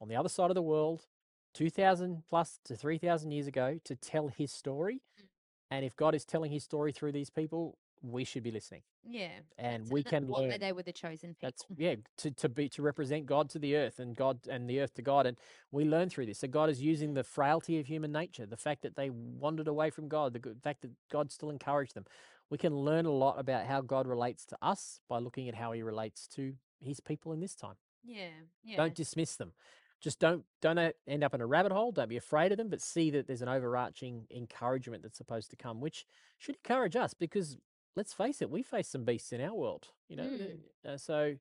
on 0.01 0.09
the 0.09 0.17
other 0.17 0.29
side 0.29 0.51
of 0.51 0.55
the 0.57 0.63
world, 0.63 1.07
2000 1.55 2.25
plus 2.29 2.59
to 2.65 2.77
3000 2.77 3.31
years 3.31 3.47
ago, 3.47 3.79
to 3.85 3.95
tell 3.97 4.29
his 4.29 4.53
story. 4.53 5.03
Mm. 5.19 5.27
And 5.71 5.85
if 5.85 5.97
God 5.97 6.15
is 6.15 6.25
telling 6.25 6.51
his 6.51 6.65
story 6.65 6.93
through 6.93 7.13
these 7.13 7.31
people, 7.31 7.79
we 8.03 8.25
should 8.25 8.43
be 8.43 8.51
listening. 8.51 8.83
yeah. 9.09 9.29
And 9.57 9.89
we 9.89 10.03
can 10.13 10.29
learn. 10.29 10.53
They 10.61 10.73
were 10.73 10.83
the 10.83 10.93
chosen 10.93 11.31
people. 11.31 11.39
That's 11.43 11.65
yeah, 11.77 11.95
to, 12.19 12.31
to 12.33 12.49
be 12.49 12.69
to 12.71 12.83
represent 12.83 13.27
God 13.27 13.51
to 13.51 13.59
the 13.59 13.77
earth 13.77 14.01
and 14.01 14.17
God 14.17 14.41
and 14.51 14.69
the 14.69 14.81
earth 14.81 14.95
to 14.95 15.03
God. 15.03 15.27
And 15.27 15.37
we 15.71 15.85
learn 15.85 16.09
through 16.09 16.27
this. 16.27 16.41
So 16.41 16.49
God 16.49 16.71
is 16.71 16.83
using 16.83 17.15
the 17.15 17.25
frailty 17.25 17.79
of 17.79 17.87
human 17.87 18.11
nature, 18.11 18.47
the 18.47 18.57
fact 18.57 18.83
that 18.83 18.97
they 18.97 19.11
wandered 19.11 19.69
away 19.69 19.91
from 19.91 20.09
God, 20.09 20.33
the 20.33 20.57
fact 20.63 20.83
that 20.83 20.91
God 21.11 21.31
still 21.31 21.51
encouraged 21.51 21.95
them. 21.95 22.05
We 22.51 22.59
can 22.59 22.75
learn 22.75 23.07
a 23.07 23.13
lot 23.13 23.39
about 23.39 23.67
how 23.67 23.83
God 23.83 24.07
relates 24.07 24.45
to 24.47 24.59
us 24.63 25.01
by 25.09 25.19
looking 25.19 25.49
at 25.49 25.55
how 25.55 25.73
he 25.73 25.83
relates 25.83 26.27
to 26.29 26.55
his 26.81 27.01
people 27.01 27.33
in 27.33 27.41
this 27.41 27.55
time. 27.55 27.77
yeah. 28.05 28.29
Yeah. 28.65 28.77
Don't 28.77 28.95
dismiss 28.95 29.37
them. 29.37 29.53
Just 30.01 30.21
don't 30.21 30.45
don't 30.61 30.95
end 31.09 31.25
up 31.25 31.35
in 31.35 31.41
a 31.41 31.47
rabbit 31.47 31.73
hole. 31.73 31.91
Don't 31.91 32.09
be 32.09 32.17
afraid 32.17 32.53
of 32.53 32.59
them, 32.59 32.69
but 32.69 32.81
see 32.81 33.11
that 33.11 33.27
there's 33.27 33.43
an 33.43 33.49
overarching 33.49 34.27
encouragement 34.31 35.03
that's 35.03 35.19
supposed 35.19 35.51
to 35.51 35.57
come, 35.57 35.81
which 35.81 36.07
should 36.39 36.57
encourage 36.57 36.95
us 36.95 37.15
because 37.15 37.59
let's 37.97 38.13
face 38.13 38.41
it, 38.41 38.49
we 38.49 38.63
face 38.63 38.89
some 38.89 39.05
beasts 39.05 39.33
in 39.33 39.41
our 39.41 39.55
world, 39.55 39.89
you 40.09 40.17
know. 40.17 40.23
Mm. 40.25 40.59
uh, 40.89 40.97
so 40.97 41.35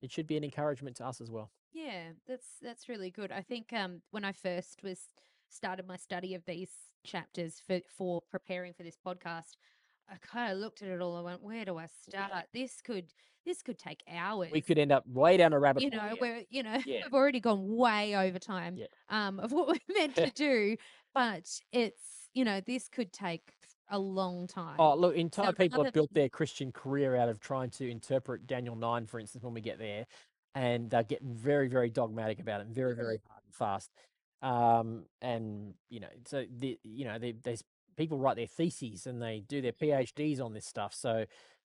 it 0.00 0.10
should 0.10 0.26
be 0.26 0.36
an 0.36 0.42
encouragement 0.42 0.96
to 0.96 1.06
us 1.06 1.20
as 1.20 1.30
well. 1.30 1.52
Yeah, 1.72 2.10
that's 2.26 2.58
that's 2.60 2.88
really 2.88 3.10
good. 3.10 3.30
I 3.30 3.42
think 3.42 3.72
um, 3.72 4.02
when 4.10 4.24
I 4.24 4.32
first 4.32 4.82
was 4.82 4.98
started 5.48 5.86
my 5.86 5.96
study 5.96 6.34
of 6.34 6.44
these 6.44 6.70
chapters 7.04 7.62
for 7.64 7.80
for 7.96 8.20
preparing 8.30 8.72
for 8.72 8.82
this 8.82 8.98
podcast, 9.04 9.56
I 10.12 10.16
kind 10.20 10.52
of 10.52 10.58
looked 10.58 10.82
at 10.82 10.88
it 10.88 11.00
all. 11.00 11.16
I 11.16 11.22
went, 11.22 11.42
"Where 11.42 11.64
do 11.64 11.78
I 11.78 11.86
start? 11.86 12.46
This 12.52 12.82
could 12.82 13.12
this 13.46 13.62
could 13.62 13.78
take 13.78 14.02
hours." 14.08 14.50
We 14.52 14.60
could 14.60 14.78
end 14.78 14.92
up 14.92 15.06
way 15.06 15.36
down 15.38 15.52
a 15.52 15.58
rabbit 15.58 15.82
you 15.82 15.90
know, 15.90 16.16
we're 16.20 16.44
you 16.50 16.62
know 16.62 16.78
Yeah. 16.84 17.00
we've 17.04 17.14
already 17.14 17.40
gone 17.40 17.74
way 17.74 18.14
over 18.14 18.38
time 18.38 18.76
Yeah. 18.76 18.86
um, 19.08 19.40
of 19.40 19.52
what 19.52 19.68
we're 19.88 19.94
meant 19.94 20.14
to 20.16 20.30
do, 20.34 20.76
but 21.14 21.48
it's 21.72 22.28
you 22.34 22.44
know 22.44 22.60
this 22.60 22.88
could 22.88 23.12
take 23.12 23.52
a 23.88 23.98
long 23.98 24.46
time. 24.46 24.76
Oh, 24.78 24.94
look, 24.96 25.14
entire 25.16 25.52
people 25.52 25.84
have 25.84 25.92
built 25.92 26.12
their 26.14 26.28
Christian 26.28 26.72
career 26.72 27.14
out 27.16 27.28
of 27.28 27.40
trying 27.40 27.70
to 27.70 27.90
interpret 27.90 28.46
Daniel 28.46 28.74
9, 28.74 29.06
for 29.06 29.20
instance, 29.20 29.44
when 29.44 29.52
we 29.52 29.60
get 29.60 29.78
there. 29.78 30.06
And 30.54 30.88
they're 30.90 31.02
getting 31.02 31.34
very, 31.34 31.68
very 31.68 31.90
dogmatic 31.90 32.40
about 32.40 32.60
it 32.60 32.66
and 32.66 32.74
very, 32.74 32.94
very 32.94 33.18
hard 33.28 33.42
and 33.44 33.54
fast. 33.54 33.90
Um, 34.40 35.04
and, 35.20 35.74
you 35.90 36.00
know, 36.00 36.08
so, 36.26 36.46
the, 36.50 36.78
you 36.82 37.04
know, 37.04 37.18
they, 37.18 37.32
there's 37.32 37.62
people 37.96 38.18
write 38.18 38.36
their 38.36 38.46
theses 38.46 39.06
and 39.06 39.20
they 39.22 39.42
do 39.46 39.60
their 39.60 39.72
PhDs 39.72 40.40
on 40.40 40.52
this 40.52 40.66
stuff. 40.66 40.94
So 40.94 41.24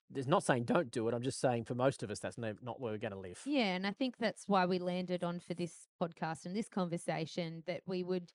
there's 0.10 0.28
not 0.28 0.44
saying 0.44 0.64
don't 0.64 0.92
do 0.92 1.08
it. 1.08 1.14
I'm 1.14 1.22
just 1.22 1.40
saying 1.42 1.66
for 1.66 1.76
most 1.76 2.02
of 2.04 2.10
us, 2.12 2.20
that's 2.20 2.38
no, 2.38 2.54
not 2.62 2.80
where 2.80 2.92
we're 2.94 2.98
going 2.98 3.12
to 3.14 3.20
live. 3.20 3.42
Yeah, 3.46 3.76
and 3.76 3.86
I 3.86 3.92
think 3.92 4.18
that's 4.18 4.48
why 4.48 4.66
we 4.66 4.80
landed 4.80 5.24
on 5.24 5.40
for 5.40 5.54
this 5.54 5.88
podcast 6.02 6.46
and 6.46 6.56
this 6.56 6.70
conversation 6.70 7.64
that 7.68 7.82
we 7.86 8.04
would 8.04 8.32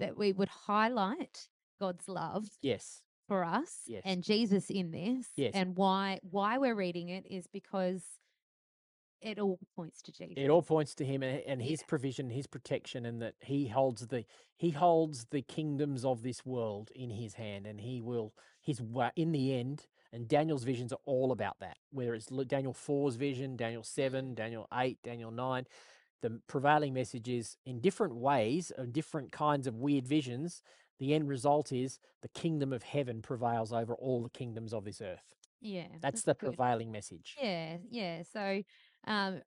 that 0.00 0.16
we 0.18 0.32
would 0.32 0.48
highlight 0.48 1.48
God's 1.80 2.08
love 2.08 2.48
Yes. 2.60 3.02
for 3.28 3.44
us 3.44 3.82
Yes. 3.86 4.02
and 4.04 4.22
Jesus 4.22 4.68
in 4.70 4.90
this. 4.90 5.28
Yes. 5.36 5.52
And 5.54 5.76
why 5.76 6.18
why 6.28 6.58
we're 6.58 6.74
reading 6.74 7.08
it 7.08 7.26
is 7.30 7.46
because 7.46 8.02
it 9.24 9.38
all 9.40 9.58
points 9.74 10.02
to 10.02 10.12
Jesus. 10.12 10.34
It 10.36 10.48
all 10.50 10.62
points 10.62 10.94
to 10.96 11.04
him 11.04 11.22
and, 11.22 11.40
and 11.46 11.62
his 11.62 11.80
Yeah. 11.80 11.86
provision, 11.88 12.30
his 12.30 12.46
protection, 12.46 13.04
and 13.06 13.20
that 13.22 13.34
he 13.40 13.68
holds 13.68 14.06
the 14.08 14.24
he 14.56 14.70
holds 14.70 15.26
the 15.30 15.42
kingdoms 15.42 16.04
of 16.04 16.22
this 16.22 16.46
world 16.46 16.90
in 16.94 17.10
his 17.10 17.34
hand, 17.34 17.66
and 17.66 17.80
he 17.80 18.00
will 18.00 18.32
his 18.60 18.80
in 19.16 19.32
the 19.32 19.54
end. 19.54 19.86
And 20.12 20.28
Daniel's 20.28 20.62
visions 20.62 20.92
are 20.92 21.00
all 21.06 21.32
about 21.32 21.58
that. 21.58 21.76
Whether 21.90 22.14
it's 22.14 22.26
Daniel 22.26 22.72
4's 22.72 23.16
vision, 23.16 23.56
Daniel 23.56 23.82
seven, 23.82 24.34
Daniel 24.34 24.68
eight, 24.72 24.98
Daniel 25.02 25.32
nine, 25.32 25.66
the 26.22 26.40
prevailing 26.46 26.94
message 26.94 27.28
is 27.28 27.56
in 27.66 27.80
different 27.80 28.14
ways, 28.14 28.70
of 28.78 28.92
different 28.92 29.32
kinds 29.32 29.66
of 29.66 29.74
weird 29.74 30.06
visions. 30.06 30.62
The 31.00 31.14
end 31.14 31.28
result 31.28 31.72
is 31.72 31.98
the 32.22 32.28
kingdom 32.28 32.72
of 32.72 32.84
heaven 32.84 33.22
prevails 33.22 33.72
over 33.72 33.94
all 33.94 34.22
the 34.22 34.30
kingdoms 34.30 34.72
of 34.72 34.84
this 34.84 35.00
earth. 35.00 35.34
yeah. 35.60 35.88
That's 36.00 36.22
the 36.22 36.34
good. 36.34 36.56
prevailing 36.56 36.92
message. 36.92 37.36
Yeah, 37.42 37.78
yeah. 37.90 38.22
So 38.22 38.62
um 39.06 39.40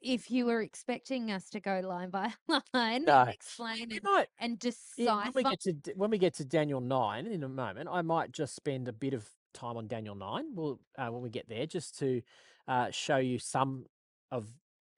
if 0.00 0.30
you 0.30 0.44
were 0.44 0.60
expecting 0.60 1.30
us 1.30 1.48
to 1.50 1.60
go 1.60 1.80
line 1.80 2.10
by 2.10 2.32
line 2.74 3.04
No. 3.04 3.20
and 3.20 3.30
explain 3.30 3.90
and, 3.90 4.00
might 4.02 4.26
and 4.38 4.58
decipher 4.58 5.30
when 5.32 5.32
we 5.34 5.42
get 5.44 5.60
to 5.62 5.92
when 5.96 6.10
we 6.10 6.18
get 6.18 6.34
to 6.34 6.44
Daniel 6.44 6.80
nine 6.80 7.26
in 7.26 7.42
a 7.42 7.48
moment, 7.48 7.88
I 7.90 8.02
might 8.02 8.30
just 8.32 8.54
spend 8.54 8.88
a 8.88 8.92
bit 8.92 9.14
of 9.14 9.28
time 9.54 9.76
on 9.76 9.86
Daniel 9.88 10.14
nine. 10.14 10.54
We'll 10.54 10.80
uh, 10.98 11.08
when 11.08 11.22
we 11.22 11.30
get 11.30 11.48
there, 11.48 11.64
just 11.66 11.98
to 12.00 12.20
uh, 12.68 12.90
show 12.90 13.16
you 13.16 13.38
some 13.38 13.86
of. 14.30 14.46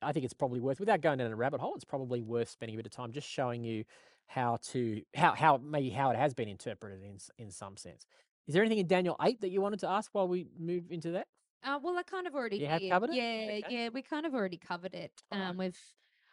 I 0.02 0.12
think 0.12 0.24
it's 0.24 0.34
probably 0.34 0.60
worth, 0.60 0.78
without 0.78 1.00
going 1.00 1.18
down 1.18 1.32
a 1.32 1.36
rabbit 1.36 1.60
hole, 1.60 1.74
it's 1.74 1.84
probably 1.84 2.20
worth 2.20 2.50
spending 2.50 2.76
a 2.76 2.78
bit 2.78 2.86
of 2.86 2.92
time 2.92 3.12
just 3.12 3.28
showing 3.28 3.64
you 3.64 3.84
how 4.26 4.58
to 4.70 5.02
how 5.14 5.32
how 5.34 5.56
maybe 5.56 5.88
how 5.90 6.10
it 6.10 6.16
has 6.16 6.34
been 6.34 6.48
interpreted 6.48 7.02
in 7.02 7.16
in 7.38 7.50
some 7.50 7.76
sense. 7.76 8.06
Is 8.46 8.54
there 8.54 8.62
anything 8.62 8.78
in 8.78 8.86
Daniel 8.86 9.16
eight 9.22 9.40
that 9.40 9.50
you 9.50 9.60
wanted 9.60 9.80
to 9.80 9.88
ask 9.88 10.10
while 10.12 10.28
we 10.28 10.46
move 10.58 10.90
into 10.90 11.12
that? 11.12 11.28
Uh, 11.66 11.80
well, 11.82 11.98
I 11.98 12.04
kind 12.04 12.26
of 12.28 12.34
already 12.34 12.60
You 12.60 12.66
have 12.68 12.80
did. 12.80 12.90
covered 12.90 13.10
it? 13.10 13.16
Yeah, 13.16 13.60
Okay. 13.66 13.74
yeah, 13.74 13.88
we 13.88 14.02
kind 14.02 14.24
of 14.24 14.34
already 14.34 14.56
covered 14.56 14.94
it. 14.94 15.22
Alright. 15.32 15.50
Um, 15.50 15.56
we've 15.56 15.80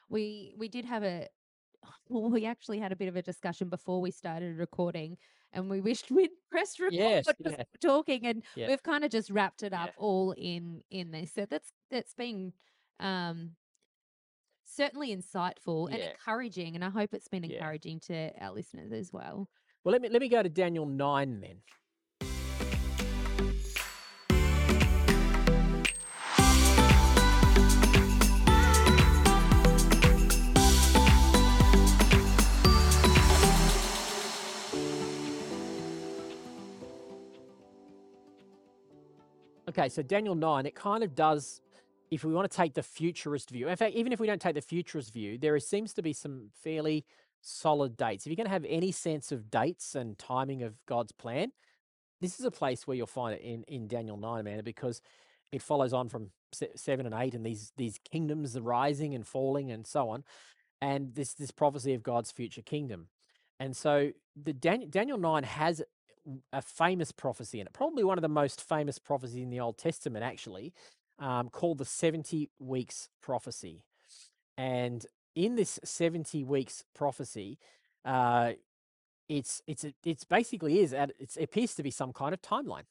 we 0.09 0.53
we 0.57 0.67
did 0.67 0.85
have 0.85 1.03
a 1.03 1.27
well, 2.09 2.29
we 2.29 2.45
actually 2.45 2.79
had 2.79 2.91
a 2.91 2.95
bit 2.95 3.07
of 3.07 3.15
a 3.15 3.21
discussion 3.21 3.69
before 3.69 3.99
we 3.99 4.11
started 4.11 4.57
recording, 4.57 5.17
and 5.51 5.69
we 5.69 5.81
wished 5.81 6.11
we'd 6.11 6.31
pressed 6.51 6.79
record 6.79 6.93
Yes, 6.93 7.25
because 7.25 7.53
yeah. 7.53 7.63
we're 7.73 7.89
talking, 7.89 8.25
and 8.27 8.43
Yeah. 8.55 8.67
we've 8.69 8.83
kind 8.83 9.03
of 9.03 9.11
just 9.11 9.31
wrapped 9.31 9.63
it 9.63 9.73
Yeah. 9.73 9.85
up 9.85 9.93
all 9.97 10.33
in 10.33 10.83
in 10.91 11.11
this. 11.11 11.33
So 11.33 11.45
that's 11.45 11.73
that's 11.89 12.13
been 12.13 12.53
um 12.99 13.55
certainly 14.65 15.15
insightful 15.15 15.87
and 15.91 15.97
Yeah. 15.99 16.09
encouraging, 16.11 16.75
and 16.75 16.83
I 16.85 16.89
hope 16.89 17.13
it's 17.13 17.27
been 17.27 17.43
Yeah. 17.43 17.55
encouraging 17.55 17.99
to 18.01 18.31
our 18.39 18.51
listeners 18.51 18.91
as 18.91 19.11
well. 19.11 19.49
Well, 19.83 19.91
let 19.91 20.01
me 20.01 20.09
let 20.09 20.21
me 20.21 20.29
go 20.29 20.41
to 20.43 20.49
Daniel 20.49 20.85
nine 20.85 21.41
then. 21.41 21.61
Okay, 39.75 39.89
so 39.89 40.03
Daniel 40.03 40.35
9, 40.35 40.67
it 40.67 40.75
kind 40.75 41.03
of 41.03 41.15
does, 41.15 41.59
if 42.11 42.23
we 42.23 42.31
want 42.31 42.49
to 42.49 42.55
take 42.55 42.75
the 42.75 42.83
futurist 42.83 43.49
view, 43.49 43.67
in 43.67 43.75
fact, 43.75 43.95
even 43.95 44.13
if 44.13 44.19
we 44.19 44.27
don't 44.27 44.39
take 44.39 44.53
the 44.53 44.61
futurist 44.61 45.11
view, 45.11 45.39
there 45.39 45.57
seems 45.57 45.93
to 45.93 46.03
be 46.03 46.13
some 46.13 46.51
fairly 46.63 47.05
solid 47.41 47.97
dates. 47.97 48.23
If 48.23 48.29
you're 48.29 48.35
going 48.35 48.45
to 48.45 48.51
have 48.51 48.67
any 48.69 48.91
sense 48.91 49.31
of 49.31 49.49
dates 49.49 49.95
and 49.95 50.15
timing 50.19 50.61
of 50.61 50.75
God's 50.85 51.11
plan, 51.11 51.53
this 52.21 52.39
is 52.39 52.45
a 52.45 52.51
place 52.51 52.85
where 52.85 52.95
you'll 52.95 53.07
find 53.07 53.33
it 53.33 53.41
in, 53.41 53.63
in 53.63 53.87
Daniel 53.87 54.15
9, 54.15 54.41
Amanda, 54.41 54.61
because 54.61 55.01
it 55.51 55.63
follows 55.63 55.91
on 55.91 56.07
from 56.07 56.29
7 56.75 57.05
and 57.07 57.15
8 57.15 57.33
and 57.33 57.43
these, 57.43 57.73
these 57.75 57.99
kingdoms 58.11 58.59
rising 58.59 59.15
and 59.15 59.25
falling 59.25 59.71
and 59.71 59.87
so 59.87 60.07
on. 60.09 60.23
And 60.83 61.15
this, 61.15 61.33
this 61.33 61.49
prophecy 61.49 61.95
of 61.95 62.03
God's 62.03 62.31
future 62.31 62.61
kingdom. 62.61 63.07
And 63.59 63.75
so 63.75 64.11
the 64.35 64.53
Dan- 64.53 64.91
Daniel 64.91 65.17
9 65.17 65.43
has 65.43 65.81
a 66.51 66.61
famous 66.61 67.11
prophecy 67.11 67.59
in 67.59 67.67
it, 67.67 67.73
probably 67.73 68.03
one 68.03 68.17
of 68.17 68.21
the 68.21 68.29
most 68.29 68.61
famous 68.61 68.99
prophecies 68.99 69.43
in 69.43 69.49
the 69.49 69.59
Old 69.59 69.77
Testament, 69.77 70.23
actually, 70.23 70.73
um, 71.19 71.49
called 71.49 71.77
the 71.77 71.85
70 71.85 72.49
weeks 72.59 73.09
prophecy. 73.21 73.83
And 74.57 75.05
in 75.35 75.55
this 75.55 75.79
70 75.83 76.43
weeks 76.43 76.83
prophecy, 76.93 77.57
uh, 78.05 78.53
it's 79.29 79.61
it's 79.67 79.85
it's 80.03 80.25
basically 80.25 80.79
is 80.79 80.93
at, 80.93 81.11
it 81.17 81.35
appears 81.41 81.73
to 81.75 81.83
be 81.83 81.91
some 81.91 82.11
kind 82.11 82.33
of 82.33 82.41
timeline. 82.41 82.83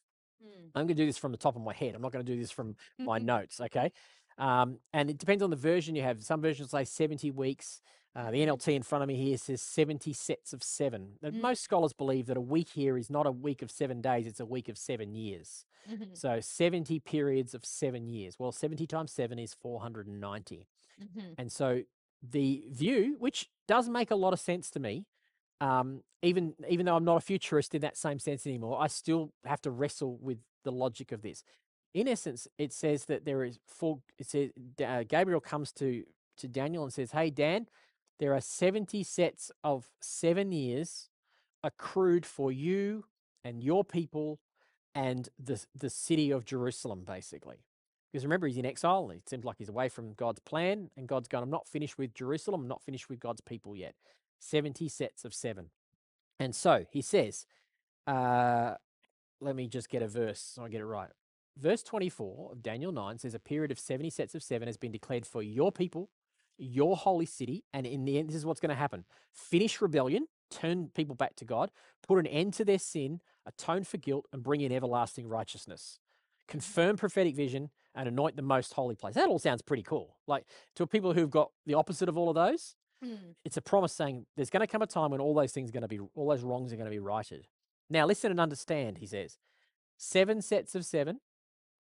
I'm 0.75 0.87
going 0.87 0.87
to 0.89 0.93
do 0.95 1.05
this 1.05 1.17
from 1.17 1.31
the 1.31 1.37
top 1.37 1.55
of 1.55 1.61
my 1.61 1.73
head. 1.73 1.95
I'm 1.95 2.01
not 2.01 2.11
going 2.11 2.25
to 2.25 2.31
do 2.31 2.39
this 2.39 2.51
from 2.51 2.75
my 2.99 3.17
notes. 3.19 3.61
Okay. 3.61 3.91
Um, 4.37 4.79
and 4.93 5.09
it 5.09 5.17
depends 5.17 5.43
on 5.43 5.49
the 5.49 5.55
version 5.55 5.95
you 5.95 6.01
have. 6.01 6.23
Some 6.23 6.41
versions 6.41 6.71
say 6.71 6.83
70 6.83 7.31
weeks. 7.31 7.81
Uh, 8.15 8.29
the 8.29 8.37
NLT 8.45 8.75
in 8.75 8.83
front 8.83 9.01
of 9.01 9.07
me 9.07 9.15
here 9.15 9.37
says 9.37 9.59
70 9.61 10.13
sets 10.13 10.53
of 10.53 10.61
seven. 10.61 11.17
And 11.23 11.35
Mm. 11.35 11.41
Most 11.41 11.63
scholars 11.63 11.93
believe 11.93 12.27
that 12.27 12.37
a 12.37 12.41
week 12.41 12.69
here 12.69 12.95
is 12.97 13.09
not 13.09 13.25
a 13.25 13.31
week 13.31 13.61
of 13.63 13.71
seven 13.71 14.01
days, 14.01 14.27
it's 14.27 14.39
a 14.39 14.45
week 14.45 14.69
of 14.69 14.77
seven 14.77 15.13
years. 15.15 15.65
Mhm, 15.89 16.15
So 16.15 16.39
70 16.39 16.99
periods 16.99 17.55
of 17.55 17.65
seven 17.65 18.07
years. 18.07 18.37
Well, 18.37 18.51
70 18.51 18.85
times 18.85 19.11
seven 19.11 19.39
is 19.39 19.53
490. 19.55 20.67
mhm. 21.01 21.33
And 21.39 21.51
so 21.51 21.83
the 22.21 22.65
view, 22.69 23.15
which 23.19 23.49
does 23.67 23.89
make 23.89 24.11
a 24.11 24.15
lot 24.15 24.31
of 24.31 24.39
sense 24.39 24.69
to 24.71 24.79
me, 24.79 25.07
um, 25.59 26.03
even 26.21 26.55
even 26.69 26.85
though 26.85 26.95
I'm 26.95 27.03
not 27.03 27.17
a 27.17 27.21
futurist 27.21 27.73
in 27.73 27.81
that 27.81 27.97
same 27.97 28.19
sense 28.19 28.45
anymore, 28.45 28.79
I 28.79 28.87
still 28.87 29.33
have 29.43 29.61
to 29.61 29.71
wrestle 29.71 30.17
with 30.17 30.39
the 30.63 30.71
logic 30.71 31.11
of 31.11 31.21
this. 31.21 31.43
In 31.93 32.07
essence, 32.07 32.47
it 32.57 32.71
says 32.73 33.05
that 33.05 33.25
there 33.25 33.43
is 33.43 33.59
full. 33.65 34.03
It 34.17 34.27
says 34.27 34.51
uh, 34.85 35.03
Gabriel 35.03 35.41
comes 35.41 35.71
to 35.73 36.05
to 36.37 36.47
Daniel 36.47 36.83
and 36.83 36.93
says, 36.93 37.11
"Hey 37.11 37.29
Dan, 37.29 37.67
there 38.19 38.33
are 38.33 38.41
seventy 38.41 39.03
sets 39.03 39.51
of 39.63 39.89
seven 39.99 40.51
years 40.51 41.09
accrued 41.63 42.25
for 42.25 42.51
you 42.51 43.05
and 43.43 43.63
your 43.63 43.83
people 43.83 44.39
and 44.95 45.29
the 45.37 45.63
the 45.75 45.89
city 45.89 46.31
of 46.31 46.45
Jerusalem, 46.45 47.03
basically." 47.05 47.63
Because 48.11 48.25
remember, 48.25 48.45
he's 48.45 48.57
in 48.57 48.65
exile. 48.65 49.09
It 49.09 49.27
seems 49.27 49.43
like 49.43 49.57
he's 49.57 49.69
away 49.69 49.89
from 49.89 50.13
God's 50.13 50.39
plan, 50.39 50.91
and 50.95 51.07
God's 51.07 51.27
going, 51.27 51.43
I'm 51.43 51.49
not 51.49 51.67
finished 51.67 51.97
with 51.97 52.13
Jerusalem, 52.13 52.61
I'm 52.61 52.67
not 52.67 52.83
finished 52.83 53.09
with 53.09 53.19
God's 53.19 53.41
people 53.41 53.75
yet. 53.75 53.95
70 54.39 54.87
sets 54.87 55.25
of 55.25 55.33
seven. 55.33 55.71
And 56.39 56.53
so 56.53 56.85
he 56.91 57.01
says, 57.01 57.47
uh, 58.05 58.75
let 59.41 59.55
me 59.55 59.67
just 59.67 59.89
get 59.89 60.01
a 60.01 60.07
verse 60.07 60.39
so 60.39 60.63
I 60.63 60.69
get 60.69 60.81
it 60.81 60.85
right. 60.85 61.09
Verse 61.57 61.83
24 61.83 62.49
of 62.51 62.63
Daniel 62.63 62.91
9 62.91 63.19
says, 63.19 63.33
A 63.33 63.39
period 63.39 63.71
of 63.71 63.79
70 63.79 64.09
sets 64.09 64.35
of 64.35 64.43
seven 64.43 64.67
has 64.67 64.77
been 64.77 64.91
declared 64.91 65.25
for 65.25 65.41
your 65.41 65.71
people, 65.71 66.09
your 66.57 66.95
holy 66.95 67.25
city. 67.25 67.63
And 67.73 67.85
in 67.85 68.05
the 68.05 68.17
end, 68.17 68.29
this 68.29 68.35
is 68.35 68.45
what's 68.45 68.59
going 68.59 68.69
to 68.69 68.75
happen 68.75 69.05
finish 69.31 69.81
rebellion, 69.81 70.27
turn 70.51 70.89
people 70.93 71.15
back 71.15 71.35
to 71.37 71.45
God, 71.45 71.71
put 72.07 72.19
an 72.19 72.27
end 72.27 72.53
to 72.55 72.65
their 72.65 72.79
sin, 72.79 73.19
atone 73.45 73.83
for 73.83 73.97
guilt, 73.97 74.25
and 74.31 74.43
bring 74.43 74.61
in 74.61 74.71
everlasting 74.71 75.27
righteousness. 75.27 75.99
Confirm 76.47 76.97
prophetic 76.97 77.35
vision 77.35 77.69
and 77.95 78.07
anoint 78.07 78.35
the 78.35 78.41
most 78.41 78.73
holy 78.73 78.95
place. 78.95 79.15
That 79.15 79.29
all 79.29 79.39
sounds 79.39 79.61
pretty 79.61 79.83
cool. 79.83 80.17
Like 80.27 80.45
to 80.75 80.85
people 80.85 81.13
who've 81.13 81.29
got 81.29 81.51
the 81.65 81.73
opposite 81.75 82.09
of 82.09 82.17
all 82.17 82.29
of 82.29 82.35
those, 82.35 82.75
Mm. 83.03 83.35
it's 83.43 83.57
a 83.57 83.61
promise 83.61 83.91
saying 83.91 84.25
there's 84.37 84.49
going 84.49 84.61
to 84.61 84.67
come 84.67 84.81
a 84.81 84.87
time 84.87 85.11
when 85.11 85.19
all 85.19 85.33
those 85.33 85.51
things 85.51 85.69
are 85.69 85.73
going 85.73 85.81
to 85.81 85.89
be 85.89 85.99
all 86.15 86.29
those 86.29 86.41
wrongs 86.41 86.71
are 86.71 86.77
going 86.77 86.85
to 86.85 86.91
be 86.91 86.99
righted. 86.99 87.47
Now 87.89 88.05
listen 88.05 88.31
and 88.31 88.39
understand, 88.39 88.99
he 88.99 89.05
says. 89.05 89.37
Seven 89.97 90.41
sets 90.41 90.73
of 90.73 90.85
seven 90.85 91.19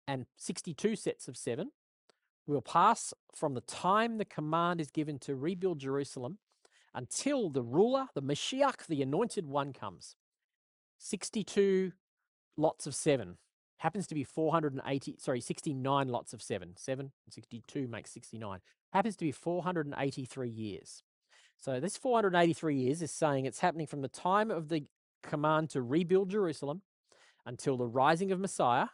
and 0.05 0.25
62 0.35 0.97
sets 0.97 1.29
of 1.29 1.37
seven 1.37 1.71
will 2.53 2.61
pass 2.61 3.13
from 3.35 3.53
the 3.53 3.61
time 3.61 4.17
the 4.17 4.25
command 4.25 4.79
is 4.79 4.91
given 4.91 5.19
to 5.19 5.35
rebuild 5.35 5.79
Jerusalem 5.79 6.37
until 6.93 7.49
the 7.49 7.61
ruler, 7.61 8.07
the 8.15 8.21
Mashiach, 8.21 8.87
the 8.87 9.01
anointed 9.01 9.45
one 9.45 9.73
comes. 9.73 10.15
62 10.97 11.91
lots 12.57 12.87
of 12.87 12.95
seven 12.95 13.37
happens 13.77 14.07
to 14.07 14.15
be 14.15 14.23
480, 14.23 15.15
sorry, 15.19 15.39
69 15.39 16.07
lots 16.07 16.33
of 16.33 16.41
seven. 16.41 16.73
Seven 16.75 17.11
and 17.25 17.33
62 17.33 17.87
makes 17.87 18.11
69 18.11 18.59
happens 18.93 19.15
to 19.17 19.25
be 19.25 19.31
483 19.31 20.49
years. 20.49 21.03
So 21.57 21.79
this 21.79 21.97
483 21.97 22.75
years 22.75 23.01
is 23.01 23.11
saying 23.11 23.45
it's 23.45 23.59
happening 23.59 23.87
from 23.87 24.01
the 24.01 24.07
time 24.07 24.51
of 24.51 24.69
the 24.69 24.85
command 25.23 25.69
to 25.71 25.81
rebuild 25.81 26.29
Jerusalem 26.29 26.81
until 27.45 27.77
the 27.77 27.87
rising 27.87 28.31
of 28.31 28.39
Messiah 28.39 28.87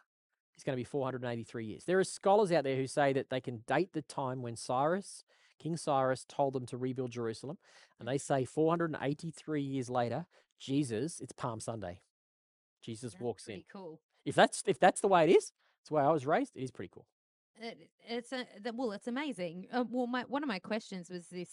is 0.58 0.64
going 0.64 0.76
to 0.76 0.80
be 0.80 0.84
483 0.84 1.66
years. 1.66 1.84
There 1.86 2.00
are 2.00 2.04
scholars 2.04 2.52
out 2.52 2.64
there 2.64 2.76
who 2.76 2.88
say 2.88 3.14
that 3.14 3.30
they 3.30 3.42
can 3.42 3.64
date 3.68 3.94
the 3.94 4.02
time 4.02 4.42
when 4.42 4.56
Cyrus, 4.56 5.24
King 5.60 5.78
Cyrus, 5.78 6.26
told 6.28 6.54
them 6.54 6.66
to 6.68 6.78
rebuild 6.78 7.12
Jerusalem, 7.12 7.58
and 8.00 8.08
they 8.08 8.18
say 8.18 8.46
483 8.46 9.62
years 9.62 9.90
later, 9.90 10.26
Jesus, 10.60 11.20
it's 11.20 11.34
Palm 11.34 11.60
Sunday. 11.60 12.02
Jesus 12.82 13.14
That's 13.14 13.24
walks 13.24 13.48
in. 13.48 13.56
pretty 13.56 13.68
cool. 13.72 14.02
If 14.26 14.36
that's 14.36 14.64
if 14.68 14.80
that's 14.80 15.02
the 15.02 15.08
way 15.08 15.26
it 15.26 15.30
is, 15.32 15.52
it's 15.82 15.90
the 15.90 15.96
way 15.96 16.04
I 16.04 16.12
was 16.12 16.26
raised. 16.26 16.56
It 16.56 16.64
is 16.64 16.72
pretty 16.72 16.92
cool. 16.94 17.06
It, 17.60 17.90
it's 18.08 18.32
a 18.32 18.46
well, 18.74 18.92
it's 18.92 19.08
amazing. 19.08 19.68
Uh, 19.72 19.84
well, 19.90 20.08
my 20.08 20.24
one 20.24 20.44
of 20.44 20.48
my 20.50 20.60
questions 20.60 21.10
was 21.10 21.28
this 21.28 21.50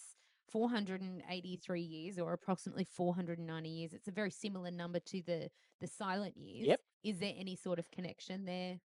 483 0.50 1.80
years 1.80 2.18
or 2.18 2.32
approximately 2.32 2.84
490 2.84 3.68
years. 3.68 3.92
It's 3.92 4.08
a 4.08 4.12
very 4.12 4.30
similar 4.30 4.70
number 4.70 4.98
to 5.00 5.22
the 5.22 5.50
the 5.80 5.86
silent 5.86 6.36
years. 6.36 6.68
Yep. 6.68 6.80
Is 7.04 7.18
there 7.18 7.32
any 7.36 7.56
sort 7.56 7.78
of 7.78 7.90
connection 7.90 8.44
there? 8.44 8.78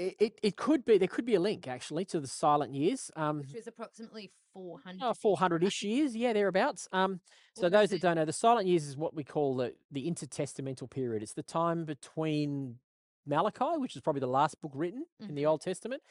It, 0.00 0.16
it, 0.18 0.38
it 0.42 0.56
could 0.56 0.84
be, 0.86 0.96
there 0.96 1.08
could 1.08 1.26
be 1.26 1.34
a 1.34 1.40
link 1.40 1.68
actually 1.68 2.06
to 2.06 2.20
the 2.20 2.26
silent 2.26 2.74
years. 2.74 3.10
Um, 3.16 3.40
Which 3.40 3.52
was 3.54 3.66
approximately 3.66 4.30
400. 4.54 4.98
oh, 5.02 5.12
400 5.12 5.62
ish 5.62 5.82
years, 5.82 6.16
yeah, 6.16 6.32
thereabouts. 6.32 6.88
Um, 6.90 7.20
so, 7.54 7.64
What 7.64 7.72
those 7.72 7.90
that 7.90 8.00
don't 8.00 8.16
know, 8.16 8.24
the 8.24 8.32
silent 8.32 8.66
years 8.66 8.86
is 8.86 8.96
what 8.96 9.14
we 9.14 9.24
call 9.24 9.56
the, 9.56 9.74
the 9.90 10.10
intertestamental 10.10 10.88
period. 10.90 11.22
It's 11.22 11.34
the 11.34 11.42
time 11.42 11.84
between 11.84 12.78
Malachi, 13.26 13.76
which 13.76 13.94
is 13.94 14.00
probably 14.00 14.20
the 14.20 14.26
last 14.26 14.60
book 14.62 14.72
written 14.74 15.04
in 15.20 15.34
the 15.34 15.42
Mhm. 15.42 15.48
Old 15.50 15.60
Testament, 15.60 16.02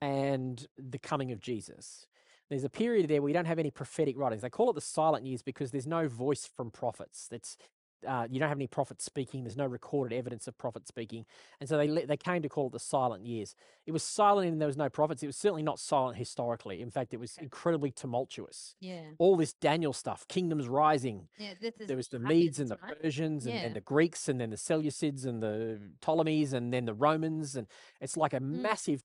and 0.00 0.66
the 0.76 0.98
coming 0.98 1.30
of 1.30 1.40
Jesus. 1.40 2.06
There's 2.50 2.64
a 2.64 2.68
period 2.68 3.08
there 3.08 3.20
where 3.22 3.26
we 3.26 3.32
don't 3.32 3.46
have 3.46 3.58
any 3.58 3.70
prophetic 3.70 4.16
writings. 4.18 4.42
They 4.42 4.50
call 4.50 4.70
it 4.70 4.74
the 4.74 4.80
silent 4.80 5.24
years 5.24 5.42
because 5.42 5.70
there's 5.70 5.86
no 5.86 6.08
voice 6.08 6.46
from 6.46 6.70
prophets. 6.70 7.28
That's 7.30 7.56
uh, 8.06 8.26
you 8.30 8.38
don't 8.40 8.48
have 8.48 8.58
any 8.58 8.66
prophets 8.66 9.04
speaking. 9.04 9.44
There's 9.44 9.56
no 9.56 9.66
recorded 9.66 10.16
evidence 10.16 10.46
of 10.48 10.58
prophets 10.58 10.88
speaking, 10.88 11.24
and 11.60 11.68
so 11.68 11.76
they 11.78 11.86
they 12.04 12.16
came 12.16 12.42
to 12.42 12.48
call 12.48 12.66
it 12.66 12.72
the 12.72 12.78
silent 12.78 13.24
years. 13.24 13.54
It 13.86 13.92
was 13.92 14.02
silent 14.02 14.48
and 14.48 14.60
there 14.60 14.66
was 14.66 14.76
no 14.76 14.88
prophets. 14.90 15.22
It 15.22 15.26
was 15.26 15.36
certainly 15.36 15.62
not 15.62 15.78
silent 15.78 16.16
historically. 16.18 16.82
In 16.82 16.90
fact, 16.90 17.14
it 17.14 17.20
was 17.20 17.38
incredibly 17.38 17.90
tumultuous. 17.92 18.74
Yeah. 18.80 19.02
All 19.18 19.36
this 19.36 19.52
Daniel 19.54 19.92
stuff, 19.92 20.26
kingdoms 20.28 20.66
rising. 20.68 21.28
Yeah. 21.38 21.54
This 21.60 21.74
is 21.80 21.86
There 21.86 21.96
was 21.96 22.08
the 22.08 22.18
Medes 22.18 22.58
and 22.58 22.70
the 22.70 22.78
right? 22.82 23.00
Persians 23.00 23.46
and, 23.46 23.54
Yeah. 23.54 23.60
and 23.62 23.76
the 23.76 23.80
Greeks 23.80 24.28
and 24.28 24.40
then 24.40 24.50
the 24.50 24.56
Seleucids 24.56 25.24
and 25.24 25.42
the 25.42 25.80
Ptolemies 26.00 26.52
and 26.52 26.72
then 26.72 26.84
the 26.84 26.94
Romans 26.94 27.54
and 27.56 27.66
it's 28.00 28.16
like 28.16 28.32
a 28.34 28.40
Mm. 28.40 28.60
massive 28.62 29.02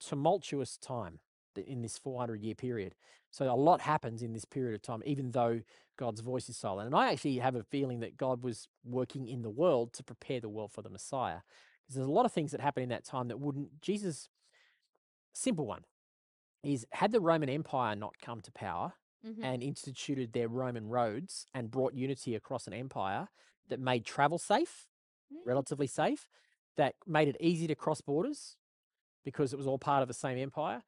tumultuous 0.00 0.76
time 0.76 1.20
in 1.56 1.82
this 1.82 1.98
400 1.98 2.42
year 2.42 2.54
period. 2.54 2.94
So 3.30 3.52
a 3.52 3.54
lot 3.54 3.80
happens 3.80 4.22
in 4.22 4.32
this 4.32 4.44
period 4.44 4.74
of 4.74 4.82
time, 4.82 5.02
even 5.06 5.30
though 5.32 5.60
God's 5.96 6.20
voice 6.20 6.48
is 6.48 6.56
silent. 6.56 6.86
And 6.86 6.94
I 6.94 7.12
actually 7.12 7.38
have 7.38 7.54
a 7.54 7.62
feeling 7.62 8.00
that 8.00 8.16
God 8.16 8.42
was 8.42 8.68
working 8.84 9.28
in 9.28 9.42
the 9.42 9.50
world 9.50 9.92
to 9.94 10.04
prepare 10.04 10.40
the 10.40 10.48
world 10.48 10.72
for 10.72 10.82
the 10.82 10.90
Messiah. 10.90 11.40
Because 11.82 11.96
there's 11.96 12.08
a 12.08 12.12
lot 12.12 12.26
of 12.26 12.32
things 12.32 12.50
that 12.52 12.60
happen 12.60 12.82
in 12.82 12.88
that 12.90 13.04
time 13.04 13.28
that 13.28 13.38
wouldn't, 13.40 13.80
Jesus, 13.80 14.28
simple 15.32 15.66
one, 15.66 15.84
is 16.62 16.86
had 16.92 17.12
the 17.12 17.20
Roman 17.20 17.48
Empire 17.48 17.94
not 17.94 18.18
come 18.18 18.40
to 18.40 18.52
power, 18.52 18.94
Mhm. 19.24 19.42
and 19.42 19.62
instituted 19.62 20.32
their 20.32 20.48
Roman 20.48 20.88
roads 20.88 21.46
and 21.54 21.70
brought 21.70 21.94
unity 21.94 22.34
across 22.34 22.66
an 22.66 22.74
empire 22.74 23.28
that 23.68 23.80
made 23.80 24.04
travel 24.04 24.38
safe, 24.38 24.88
Mm. 25.32 25.46
relatively 25.46 25.86
safe, 25.86 26.28
that 26.76 26.96
made 27.06 27.28
it 27.28 27.36
easy 27.40 27.66
to 27.66 27.74
cross 27.74 28.00
borders 28.02 28.56
because 29.22 29.52
it 29.52 29.56
was 29.56 29.66
all 29.66 29.78
part 29.78 30.02
of 30.02 30.08
the 30.08 30.14
same 30.14 30.36
empire. 30.38 30.84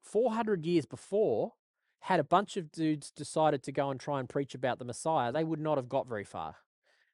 400 0.00 0.64
years 0.66 0.86
before, 0.86 1.54
had 2.00 2.20
a 2.20 2.24
bunch 2.24 2.56
of 2.56 2.72
dudes 2.72 3.10
decided 3.10 3.62
to 3.64 3.72
go 3.72 3.90
and 3.90 4.00
try 4.00 4.20
and 4.20 4.28
preach 4.28 4.54
about 4.54 4.78
the 4.78 4.84
Messiah, 4.84 5.30
they 5.32 5.44
would 5.44 5.60
not 5.60 5.78
have 5.78 5.88
got 5.88 6.08
very 6.08 6.24
far. 6.24 6.56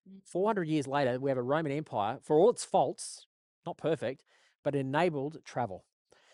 Mm. 0.09 0.21
400 0.25 0.69
years 0.69 0.87
later, 0.87 1.19
we 1.19 1.31
have 1.31 1.39
a 1.39 1.43
Roman 1.43 1.73
Empire, 1.73 2.19
for 2.23 2.37
all 2.39 2.51
its 2.51 2.65
faults, 2.65 3.27
not 3.67 3.77
perfect, 3.77 4.23
but 4.63 4.75
enabled 4.75 5.39
travel. 5.45 5.85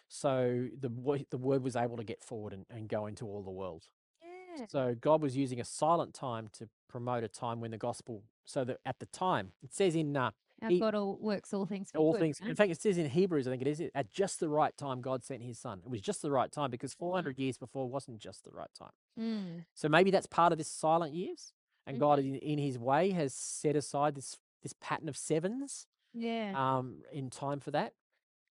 So 0.08 0.68
the, 0.78 0.90
the 1.30 1.38
word 1.38 1.62
was 1.62 1.74
able 1.74 1.96
to 1.96 2.04
get 2.04 2.22
forward 2.22 2.52
and, 2.52 2.66
and 2.70 2.88
go 2.88 3.06
into 3.06 3.26
all 3.26 3.42
the 3.42 3.50
world. 3.50 3.84
Yeah. 4.22 4.66
So 4.68 4.94
God 5.00 5.22
was 5.22 5.36
using 5.36 5.58
a 5.58 5.64
silent 5.64 6.12
time 6.12 6.50
to 6.58 6.68
promote 6.88 7.24
a 7.24 7.28
time 7.28 7.60
when 7.60 7.70
the 7.70 7.78
gospel. 7.78 8.22
So 8.44 8.64
that 8.64 8.78
at 8.84 8.98
the 8.98 9.06
time, 9.06 9.52
it 9.62 9.72
says 9.72 9.94
in 9.94 10.16
uh, 10.16 10.32
Our 10.62 10.70
he- 10.70 10.78
God 10.78 10.94
all 10.94 11.18
works 11.20 11.52
all 11.52 11.66
things 11.66 11.90
for 11.90 11.98
all 11.98 12.12
good, 12.12 12.20
things. 12.20 12.40
In 12.40 12.54
fact, 12.54 12.70
it 12.70 12.80
says 12.80 12.96
in 12.98 13.08
Hebrews, 13.08 13.46
I 13.46 13.50
think 13.50 13.62
it 13.62 13.68
is, 13.68 13.82
at 13.94 14.10
just 14.10 14.40
the 14.40 14.48
right 14.48 14.76
time, 14.76 15.00
God 15.00 15.24
sent 15.24 15.42
His 15.42 15.58
Son. 15.58 15.80
It 15.84 15.90
was 15.90 16.00
just 16.00 16.22
the 16.22 16.30
right 16.30 16.50
time 16.52 16.70
because 16.70 16.94
400 16.94 17.38
years 17.38 17.58
before 17.58 17.88
wasn't 17.88 18.18
just 18.18 18.44
the 18.44 18.50
right 18.52 18.70
time. 18.78 18.92
Mm. 19.18 19.64
So 19.74 19.88
maybe 19.88 20.10
that's 20.10 20.26
part 20.26 20.52
of 20.52 20.58
this 20.58 20.68
silent 20.68 21.14
years, 21.14 21.52
and 21.86 21.98
God, 21.98 22.18
in, 22.20 22.36
in 22.36 22.58
His 22.58 22.78
way, 22.78 23.10
has 23.10 23.34
set 23.34 23.76
aside 23.76 24.14
this 24.14 24.38
this 24.62 24.74
pattern 24.80 25.08
of 25.08 25.16
sevens 25.16 25.88
Yeah. 26.14 26.52
um, 26.56 27.02
in 27.12 27.30
time 27.30 27.58
for 27.58 27.72
that. 27.72 27.94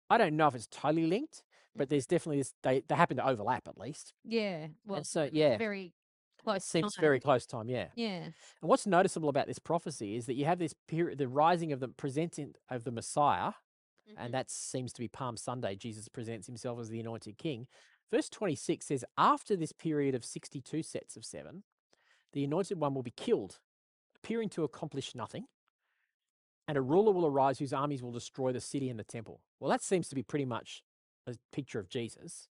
I 0.10 0.18
don't 0.18 0.36
know 0.36 0.48
if 0.48 0.56
it's 0.56 0.65
totally 0.65 1.06
linked, 1.06 1.44
but 1.76 1.90
there's 1.90 2.07
definitely 2.07 2.40
this. 2.40 2.56
They 2.64 2.81
they 2.88 2.95
happen 2.95 3.18
to 3.18 3.27
overlap 3.27 3.68
at 3.68 3.77
least. 3.77 4.14
yeah. 4.26 4.68
Well, 4.88 5.03
so, 5.03 5.30
yeah. 5.31 5.57
Very 5.57 5.94
close. 6.54 6.66
Seems 6.66 6.96
time. 6.96 7.02
very 7.02 7.20
close 7.20 7.46
time, 7.46 7.70
yeah. 7.70 7.88
Yeah. 7.96 8.24
And 8.26 8.34
what's 8.62 8.86
noticeable 8.88 9.30
about 9.30 9.48
this 9.48 9.60
prophecy 9.60 10.16
is 10.16 10.26
that 10.26 10.36
you 10.36 10.46
have 10.46 10.60
this 10.60 10.74
period, 10.88 11.18
the 11.18 11.28
rising 11.28 11.72
of 11.72 11.80
the 11.80 11.88
presenting 11.88 12.56
of 12.70 12.84
the 12.84 12.92
Messiah, 12.92 13.54
Mhm. 14.10 14.16
and 14.18 14.34
that 14.34 14.50
seems 14.50 14.92
to 14.94 15.00
be 15.00 15.08
Palm 15.08 15.38
Sunday. 15.38 15.76
Jesus 15.76 16.08
presents 16.08 16.48
himself 16.48 16.80
as 16.80 16.90
the 16.90 17.00
anointed 17.00 17.38
king. 17.38 17.68
Verse 18.12 18.30
26 18.30 18.86
says, 18.88 19.06
After 19.18 19.56
this 19.56 19.72
period 19.72 20.16
of 20.16 20.26
62 20.26 20.82
sets 20.84 21.16
of 21.16 21.24
seven, 21.24 21.64
the 22.34 22.44
anointed 22.44 22.80
one 22.80 22.94
will 22.96 23.04
be 23.04 23.12
killed, 23.12 23.60
appearing 24.16 24.50
to 24.50 24.64
accomplish 24.64 25.14
nothing, 25.14 25.48
and 26.68 26.78
a 26.78 26.82
ruler 26.82 27.12
will 27.12 27.26
arise 27.26 27.60
whose 27.60 27.74
armies 27.74 28.02
will 28.04 28.12
destroy 28.12 28.52
the 28.52 28.62
city 28.62 28.90
and 28.90 29.00
the 29.00 29.04
temple. 29.04 29.42
Well, 29.60 29.70
that 29.70 29.82
seems 29.82 30.08
to 30.10 30.16
be 30.16 30.24
pretty 30.24 30.46
much 30.46 30.84
a 31.28 31.36
picture 31.52 31.80
of 31.80 31.90
Jesus. 31.90 32.48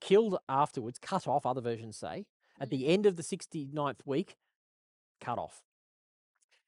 Killed 0.00 0.38
afterwards, 0.48 0.98
cut 0.98 1.26
off, 1.26 1.44
other 1.44 1.60
versions 1.60 1.96
say. 1.96 2.26
At 2.60 2.70
the 2.70 2.86
end 2.88 3.06
of 3.06 3.16
the 3.16 3.22
69th 3.22 4.00
week, 4.04 4.36
cut 5.20 5.38
off. 5.38 5.62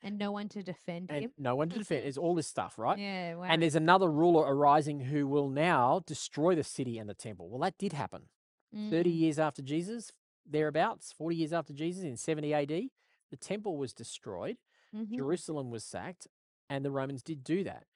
and 0.02 0.18
no 0.18 0.32
one 0.32 0.48
to 0.48 0.62
defend 0.62 1.10
And 1.10 1.24
him. 1.24 1.32
no 1.36 1.54
one 1.56 1.68
to 1.68 1.78
defend. 1.78 2.04
There's 2.04 2.16
all 2.18 2.34
this 2.40 2.46
stuff, 2.46 2.78
right? 2.78 2.98
Yeah. 2.98 3.34
Wow. 3.34 3.44
And 3.44 3.60
there's 3.62 3.74
another 3.74 4.10
ruler 4.10 4.42
arising 4.54 5.00
who 5.00 5.26
will 5.26 5.48
now 5.50 6.00
destroy 6.06 6.54
the 6.54 6.64
city 6.64 6.96
and 6.98 7.08
the 7.08 7.14
temple. 7.14 7.48
Well, 7.50 7.60
that 7.60 7.76
did 7.78 7.92
happen. 7.92 8.28
30 8.72 9.10
Mm. 9.10 9.18
years 9.18 9.38
after 9.38 9.62
Jesus, 9.62 10.12
thereabouts, 10.46 11.12
40 11.12 11.36
years 11.36 11.52
after 11.52 11.72
Jesus 11.72 12.04
in 12.04 12.16
70 12.16 12.54
AD, 12.54 12.90
the 13.30 13.36
temple 13.36 13.76
was 13.76 13.92
destroyed, 13.92 14.56
Mhm. 14.94 15.16
Jerusalem 15.16 15.70
was 15.70 15.84
sacked, 15.84 16.28
and 16.68 16.84
the 16.84 16.90
Romans 16.90 17.22
did 17.22 17.42
do 17.44 17.62
that. 17.64 17.86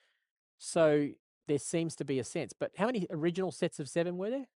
So 0.59 1.11
there 1.47 1.59
seems 1.59 1.95
to 1.97 2.05
be 2.05 2.19
a 2.19 2.25
sense. 2.25 2.53
But 2.53 2.73
how 2.77 2.87
many 2.87 3.07
original 3.11 3.51
sets 3.53 3.79
of 3.81 3.89
seven 3.89 4.17
were 4.19 4.31
there? 4.31 4.47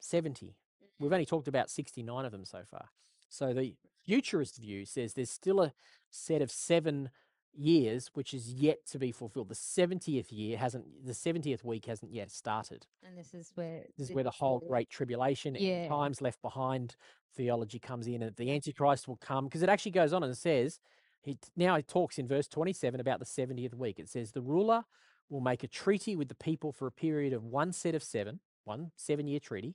70. 0.00 0.54
We've 0.98 1.12
only 1.12 1.26
talked 1.26 1.48
about 1.48 1.70
69 1.70 2.24
of 2.24 2.32
them 2.32 2.44
so 2.44 2.62
far. 2.64 2.88
So 3.28 3.52
the 3.52 3.74
futurist 4.04 4.58
view 4.58 4.84
says 4.84 5.14
there's 5.14 5.30
still 5.30 5.60
a 5.60 5.72
set 6.10 6.42
of 6.42 6.50
seven 6.50 7.10
years 7.54 8.10
which 8.14 8.32
is 8.34 8.52
yet 8.52 8.86
to 8.86 8.98
be 8.98 9.10
fulfilled. 9.12 9.48
The 9.48 9.54
70th 9.54 10.26
year 10.30 10.56
hasn't, 10.58 10.84
the 11.04 11.12
70th 11.12 11.64
week 11.64 11.86
hasn't 11.86 12.12
yet 12.12 12.30
started. 12.30 12.86
And 13.06 13.16
this 13.16 13.34
is 13.34 13.52
where 13.54 13.84
This 13.96 14.10
is 14.10 14.14
where 14.14 14.24
the 14.24 14.30
whole 14.30 14.60
great 14.60 14.90
tribulation, 14.90 15.56
Yeah. 15.58 15.88
times 15.88 16.20
left 16.20 16.40
behind 16.42 16.96
theology 17.36 17.78
comes 17.78 18.06
in, 18.06 18.22
and 18.22 18.34
the 18.36 18.50
Antichrist 18.52 19.06
will 19.08 19.16
come 19.16 19.44
because 19.46 19.62
it 19.62 19.68
actually 19.68 19.92
goes 19.92 20.12
on 20.12 20.22
and 20.22 20.36
says, 20.36 20.78
he 21.22 21.36
now 21.56 21.76
he 21.76 21.82
talks 21.82 22.18
in 22.18 22.26
verse 22.28 22.46
27 22.48 23.00
about 23.00 23.18
the 23.18 23.24
70th 23.26 23.74
week. 23.74 23.98
It 23.98 24.08
says, 24.08 24.32
The 24.32 24.40
ruler 24.40 24.84
will 25.28 25.40
make 25.40 25.62
a 25.64 25.68
treaty 25.68 26.16
with 26.16 26.28
the 26.28 26.34
people 26.36 26.72
for 26.72 26.86
a 26.86 26.92
period 26.92 27.32
of 27.32 27.44
one 27.44 27.72
set 27.72 27.94
of 27.94 28.02
seven, 28.02 28.40
one 28.64 28.92
seven 28.96 29.26
year 29.26 29.40
treaty. 29.40 29.74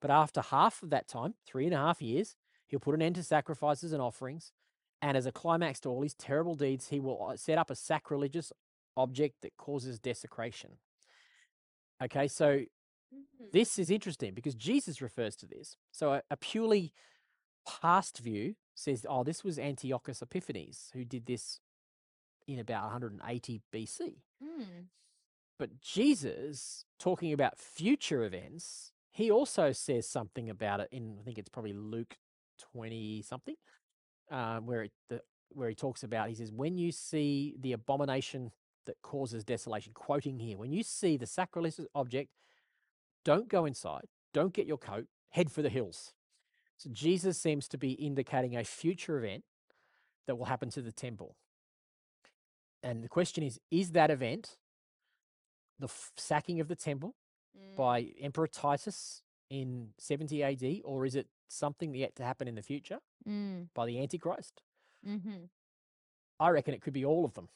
But 0.00 0.10
after 0.10 0.40
half 0.40 0.82
of 0.82 0.90
that 0.90 1.08
time, 1.08 1.34
three 1.46 1.66
and 1.66 1.74
a 1.74 1.78
half 1.78 2.00
years, 2.00 2.36
he'll 2.66 2.80
put 2.80 2.94
an 2.94 3.02
end 3.02 3.16
to 3.16 3.22
sacrifices 3.22 3.92
and 3.92 4.00
offerings. 4.02 4.52
And 5.02 5.16
as 5.16 5.26
a 5.26 5.32
climax 5.32 5.80
to 5.80 5.88
all 5.88 6.02
his 6.02 6.14
terrible 6.14 6.54
deeds, 6.54 6.88
he 6.88 7.00
will 7.00 7.30
uh, 7.30 7.36
set 7.36 7.58
up 7.58 7.70
a 7.70 7.74
sacrilegious 7.76 8.52
object 8.96 9.36
that 9.42 9.56
causes 9.56 9.98
desecration. 9.98 10.78
Okay, 12.02 12.28
so 12.28 12.64
Mhm. 13.12 13.50
this 13.52 13.78
is 13.78 13.90
interesting 13.90 14.34
because 14.34 14.54
Jesus 14.54 15.02
refers 15.02 15.34
to 15.36 15.46
this. 15.46 15.76
So 15.90 16.14
a, 16.14 16.22
a 16.30 16.36
purely 16.36 16.92
past 17.66 18.18
view 18.18 18.54
says, 18.74 19.04
oh, 19.08 19.24
this 19.24 19.42
was 19.42 19.58
Antiochus 19.58 20.22
Epiphanes 20.22 20.90
who 20.94 21.04
did 21.04 21.26
this 21.26 21.60
in 22.46 22.58
about 22.58 22.84
180 22.84 23.62
BC. 23.72 24.22
Mm. 24.42 24.88
But 25.58 25.80
Jesus, 25.80 26.84
talking 26.98 27.32
about 27.32 27.58
future 27.58 28.24
events, 28.24 28.92
he 29.20 29.30
also 29.30 29.72
says 29.72 30.08
something 30.08 30.50
about 30.50 30.80
it 30.80 30.88
in, 30.92 31.16
I 31.20 31.24
think 31.24 31.38
it's 31.38 31.48
probably 31.48 31.72
Luke 31.72 32.16
20 32.72 33.22
something, 33.22 33.56
uh, 34.30 34.58
where, 34.58 34.84
it, 34.84 34.92
the, 35.08 35.22
where 35.50 35.68
he 35.68 35.74
talks 35.74 36.02
about, 36.02 36.28
he 36.28 36.34
says, 36.34 36.52
when 36.52 36.78
you 36.78 36.92
see 36.92 37.54
the 37.58 37.72
abomination 37.72 38.50
that 38.86 38.96
causes 39.02 39.44
desolation, 39.44 39.92
quoting 39.92 40.38
here, 40.38 40.56
when 40.56 40.72
you 40.72 40.82
see 40.82 41.16
the 41.16 41.26
sacrilegious 41.26 41.86
object, 41.94 42.30
don't 43.24 43.48
go 43.48 43.64
inside, 43.64 44.06
don't 44.32 44.54
get 44.54 44.66
your 44.66 44.78
coat, 44.78 45.06
head 45.30 45.50
for 45.50 45.62
the 45.62 45.68
hills. 45.68 46.12
So 46.76 46.88
Jesus 46.90 47.36
seems 47.38 47.68
to 47.68 47.78
be 47.78 47.92
indicating 47.92 48.56
a 48.56 48.64
future 48.64 49.18
event 49.18 49.44
that 50.26 50.36
will 50.36 50.46
happen 50.46 50.70
to 50.70 50.80
the 50.80 50.92
temple. 50.92 51.36
And 52.82 53.04
the 53.04 53.08
question 53.08 53.44
is 53.44 53.60
is 53.70 53.92
that 53.92 54.10
event 54.10 54.56
the 55.78 55.88
sacking 56.16 56.60
of 56.60 56.68
the 56.68 56.76
temple 56.76 57.14
Mm. 57.56 57.76
by 57.76 58.00
Emperor 58.20 58.46
Titus 58.46 59.22
in 59.48 59.88
70 59.98 60.42
AD, 60.42 60.80
or 60.84 61.04
is 61.04 61.14
it 61.16 61.26
something 61.48 61.94
yet 61.94 62.14
to 62.16 62.22
happen 62.24 62.46
in 62.48 62.54
the 62.54 62.62
future 62.62 62.98
Mm. 63.28 63.68
by 63.74 63.86
the 63.86 63.98
Antichrist? 64.00 64.62
Mm-hmm. 65.06 65.44
I 66.38 66.48
reckon 66.50 66.74
it 66.74 66.82
could 66.82 66.92
be 66.92 67.04
all 67.04 67.24
of 67.24 67.34
them. 67.34 67.48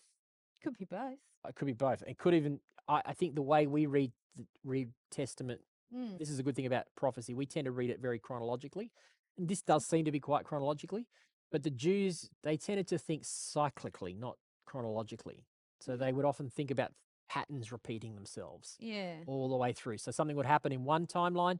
Could 0.62 0.76
be 0.76 0.84
both. 0.84 1.18
It 1.48 1.54
could 1.54 1.66
be 1.66 1.72
both. 1.72 2.02
It 2.06 2.18
could 2.18 2.34
even, 2.34 2.60
I, 2.88 3.02
I 3.06 3.12
think 3.14 3.34
the 3.34 3.42
way 3.42 3.66
we 3.66 3.86
read 3.86 4.12
the 4.36 4.46
read 4.64 4.90
Testament, 5.10 5.60
Mm. 5.94 6.18
this 6.18 6.28
is 6.30 6.40
a 6.40 6.42
good 6.42 6.56
thing 6.56 6.66
about 6.66 6.86
prophecy. 6.96 7.34
We 7.34 7.46
tend 7.46 7.66
to 7.66 7.70
read 7.70 7.90
it 7.90 8.00
very 8.00 8.18
chronologically. 8.18 8.90
And 9.38 9.48
this 9.48 9.62
does 9.62 9.84
seem 9.86 10.04
to 10.06 10.10
be 10.10 10.18
quite 10.18 10.44
chronologically, 10.44 11.06
but 11.52 11.62
the 11.62 11.70
Jews 11.70 12.30
they 12.42 12.56
tended 12.56 12.88
to 12.88 12.98
think 12.98 13.22
cyclically, 13.22 14.16
not 14.18 14.38
chronologically. 14.64 15.44
So 15.80 15.96
they 15.96 16.12
would 16.12 16.24
often 16.24 16.48
think 16.50 16.70
about 16.72 16.92
patterns 17.28 17.72
repeating 17.72 18.14
themselves 18.14 18.76
Yeah. 18.78 19.16
all 19.26 19.48
the 19.48 19.56
way 19.56 19.72
through. 19.72 19.98
So 19.98 20.10
something 20.10 20.36
would 20.36 20.46
happen 20.46 20.72
in 20.72 20.84
one 20.84 21.06
timeline, 21.06 21.58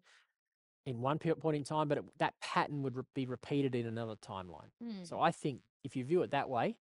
in 0.86 1.01
one 1.01 1.19
point 1.19 1.57
in 1.57 1.65
time, 1.65 1.89
but 1.89 1.99
it, 1.99 2.05
that 2.19 2.35
pattern 2.41 2.82
would 2.82 2.97
re- 2.97 3.05
be 3.15 3.27
repeated 3.27 3.74
in 3.74 3.86
another 3.86 4.16
timeline. 4.16 4.70
Mm. 4.82 5.07
So 5.07 5.20
I 5.20 5.31
think 5.31 5.62
if 5.82 5.97
you 5.97 6.05
view 6.05 6.23
it 6.23 6.31
that 6.32 6.49
way, 6.49 6.77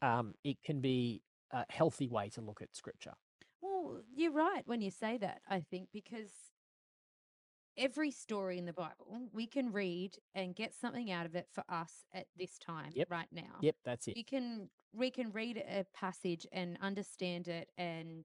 um, 0.00 0.34
it 0.44 0.62
can 0.62 0.80
be 0.80 1.22
a 1.50 1.64
healthy 1.70 2.08
way 2.08 2.28
to 2.30 2.40
look 2.40 2.62
at 2.62 2.74
scripture. 2.74 3.14
Well, 3.60 4.02
you're 4.14 4.32
right 4.32 4.66
when 4.66 4.80
you 4.80 4.90
say 4.90 5.18
that, 5.18 5.42
I 5.48 5.60
think, 5.60 5.88
because 5.92 6.32
every 7.76 8.10
story 8.10 8.58
in 8.58 8.66
the 8.66 8.72
Bible 8.72 9.28
we 9.32 9.46
can 9.46 9.72
read 9.72 10.16
and 10.34 10.54
get 10.54 10.74
something 10.74 11.10
out 11.10 11.26
of 11.26 11.34
it 11.34 11.46
for 11.52 11.64
us 11.68 12.04
at 12.12 12.26
this 12.36 12.58
time, 12.58 12.90
Yep. 12.94 13.10
right 13.10 13.28
now. 13.32 13.56
Yep, 13.60 13.76
that's 13.84 14.08
it. 14.08 14.16
You 14.16 14.24
can 14.24 14.68
we 14.94 15.10
can 15.10 15.32
read 15.32 15.56
a 15.56 15.84
passage 15.94 16.46
and 16.52 16.76
understand 16.82 17.48
it 17.48 17.70
and 17.78 18.24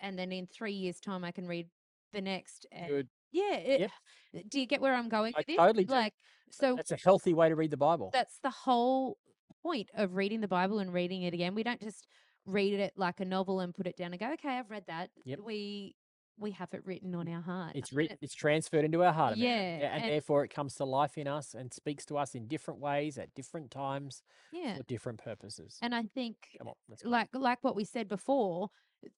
and 0.00 0.18
then 0.18 0.30
in 0.32 0.46
three 0.46 0.72
years' 0.74 1.00
time 1.00 1.24
I 1.24 1.30
can 1.32 1.46
read 1.46 1.68
the 2.12 2.20
next 2.20 2.66
and 2.70 2.88
Good. 2.88 3.08
yeah, 3.32 3.54
it, 3.54 3.80
Yep. 3.80 3.90
Uh, 4.36 4.38
do 4.48 4.60
you 4.60 4.66
get 4.66 4.80
where 4.80 4.94
I'm 4.94 5.08
going 5.08 5.32
I 5.34 5.40
with 5.40 5.46
this? 5.46 5.56
totally 5.56 5.84
do. 5.84 5.92
Like 5.94 6.14
so 6.50 6.76
That's 6.76 6.92
a 6.92 6.98
healthy 7.02 7.32
way 7.34 7.48
to 7.48 7.56
read 7.56 7.70
the 7.70 7.76
Bible. 7.76 8.10
that's 8.12 8.38
the 8.42 8.50
whole 8.50 9.16
point 9.62 9.90
of 9.94 10.14
reading 10.14 10.40
the 10.40 10.48
Bible 10.48 10.78
and 10.80 10.92
reading 10.92 11.22
it 11.22 11.32
again. 11.34 11.54
We 11.54 11.62
don't 11.62 11.80
just 11.80 12.06
read 12.44 12.74
it 12.74 12.92
like 12.96 13.18
a 13.20 13.24
novel 13.24 13.60
and 13.60 13.74
put 13.74 13.86
it 13.88 13.96
down 13.96 14.12
and 14.12 14.20
go, 14.20 14.32
okay, 14.34 14.50
I've 14.58 14.70
read 14.70 14.84
that. 14.86 15.10
Yep. 15.24 15.40
We 15.44 15.96
we 16.38 16.50
have 16.52 16.72
it 16.74 16.82
written 16.84 17.14
on 17.14 17.28
our 17.28 17.40
heart. 17.40 17.72
It's 17.74 17.92
written, 17.92 18.18
it's 18.20 18.34
transferred 18.34 18.84
into 18.84 19.02
our 19.02 19.12
heart, 19.12 19.36
Yeah, 19.36 19.50
and, 19.54 20.02
and- 20.02 20.12
therefore 20.12 20.44
it 20.44 20.48
comes 20.54 20.74
to 20.76 20.84
life 20.84 21.16
in 21.18 21.26
us 21.26 21.54
and 21.54 21.72
speaks 21.72 22.04
to 22.06 22.18
us 22.18 22.34
in 22.34 22.46
different 22.46 22.80
ways 22.80 23.16
at 23.18 23.34
different 23.34 23.70
times 23.70 24.22
Yeah. 24.52 24.76
for 24.76 24.82
different 24.82 25.22
purposes. 25.22 25.78
And 25.82 25.94
I 25.94 26.02
think 26.02 26.36
on, 26.60 26.74
like 27.04 27.28
like 27.32 27.62
what 27.64 27.74
we 27.76 27.84
said 27.84 28.08
before, 28.08 28.68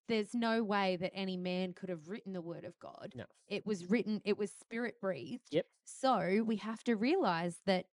there's 0.07 0.33
no 0.33 0.63
way 0.63 0.97
that 0.97 1.11
any 1.13 1.35
man 1.37 1.73
could 1.73 1.89
have 1.89 2.07
written 2.07 2.33
the 2.33 2.41
word 2.41 2.63
of 2.63 2.77
God. 2.79 3.13
No. 3.15 3.25
It 3.47 3.65
was 3.65 3.89
written, 3.89 4.21
it 4.23 4.37
was 4.37 4.51
spirit 4.51 4.95
breathed. 5.01 5.47
Yep. 5.51 5.65
So 5.85 6.43
we 6.45 6.57
have 6.57 6.83
to 6.85 6.95
realize 6.95 7.57
that 7.65 7.85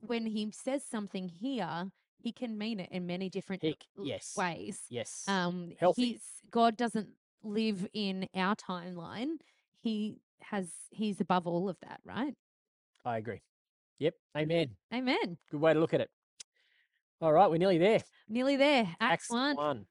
when 0.00 0.26
he 0.26 0.50
says 0.52 0.84
something 0.84 1.28
here, 1.28 1.90
he 2.18 2.32
can 2.32 2.56
mean 2.58 2.80
it 2.80 2.90
in 2.90 3.06
many 3.06 3.28
different 3.28 3.62
He 3.62 3.76
yes. 4.02 4.34
ways. 4.36 4.80
Yes. 4.88 5.24
Um 5.28 5.72
Healthy. 5.78 6.04
he's 6.04 6.22
God 6.50 6.76
doesn't 6.76 7.08
live 7.46 7.86
in 7.92 8.28
our 8.34 8.54
timeline. 8.56 9.36
He 9.80 10.18
has 10.42 10.68
he's 10.90 11.20
above 11.20 11.46
all 11.46 11.68
of 11.68 11.76
that, 11.80 12.00
right? 12.04 12.34
I 13.04 13.18
agree. 13.18 13.40
Yep. 13.98 14.14
Amen. 14.36 14.68
Amen. 14.92 15.38
Good 15.50 15.60
way 15.60 15.72
to 15.74 15.80
look 15.80 15.94
at 15.94 16.00
it. 16.00 16.10
All 17.20 17.32
right, 17.32 17.48
we're 17.50 17.56
nearly 17.56 17.78
there. 17.78 18.02
Nearly 18.28 18.56
there. 18.56 18.84
Acts, 19.00 19.24
Acts 19.24 19.30
one. 19.30 19.56
1. 19.56 19.86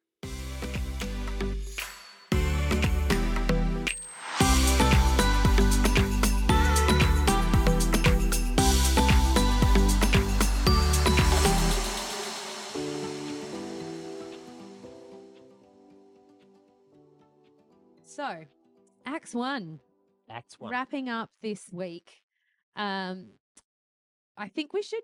So, 18.16 18.46
Acts 19.06 19.34
one. 19.36 19.80
Acts 20.30 20.58
1. 20.60 20.72
wrapping 20.72 21.10
up 21.10 21.30
this 21.42 21.70
week, 21.72 22.22
um, 22.76 23.28
I 24.38 24.48
think 24.48 24.74
we 24.74 24.82
should 24.82 25.04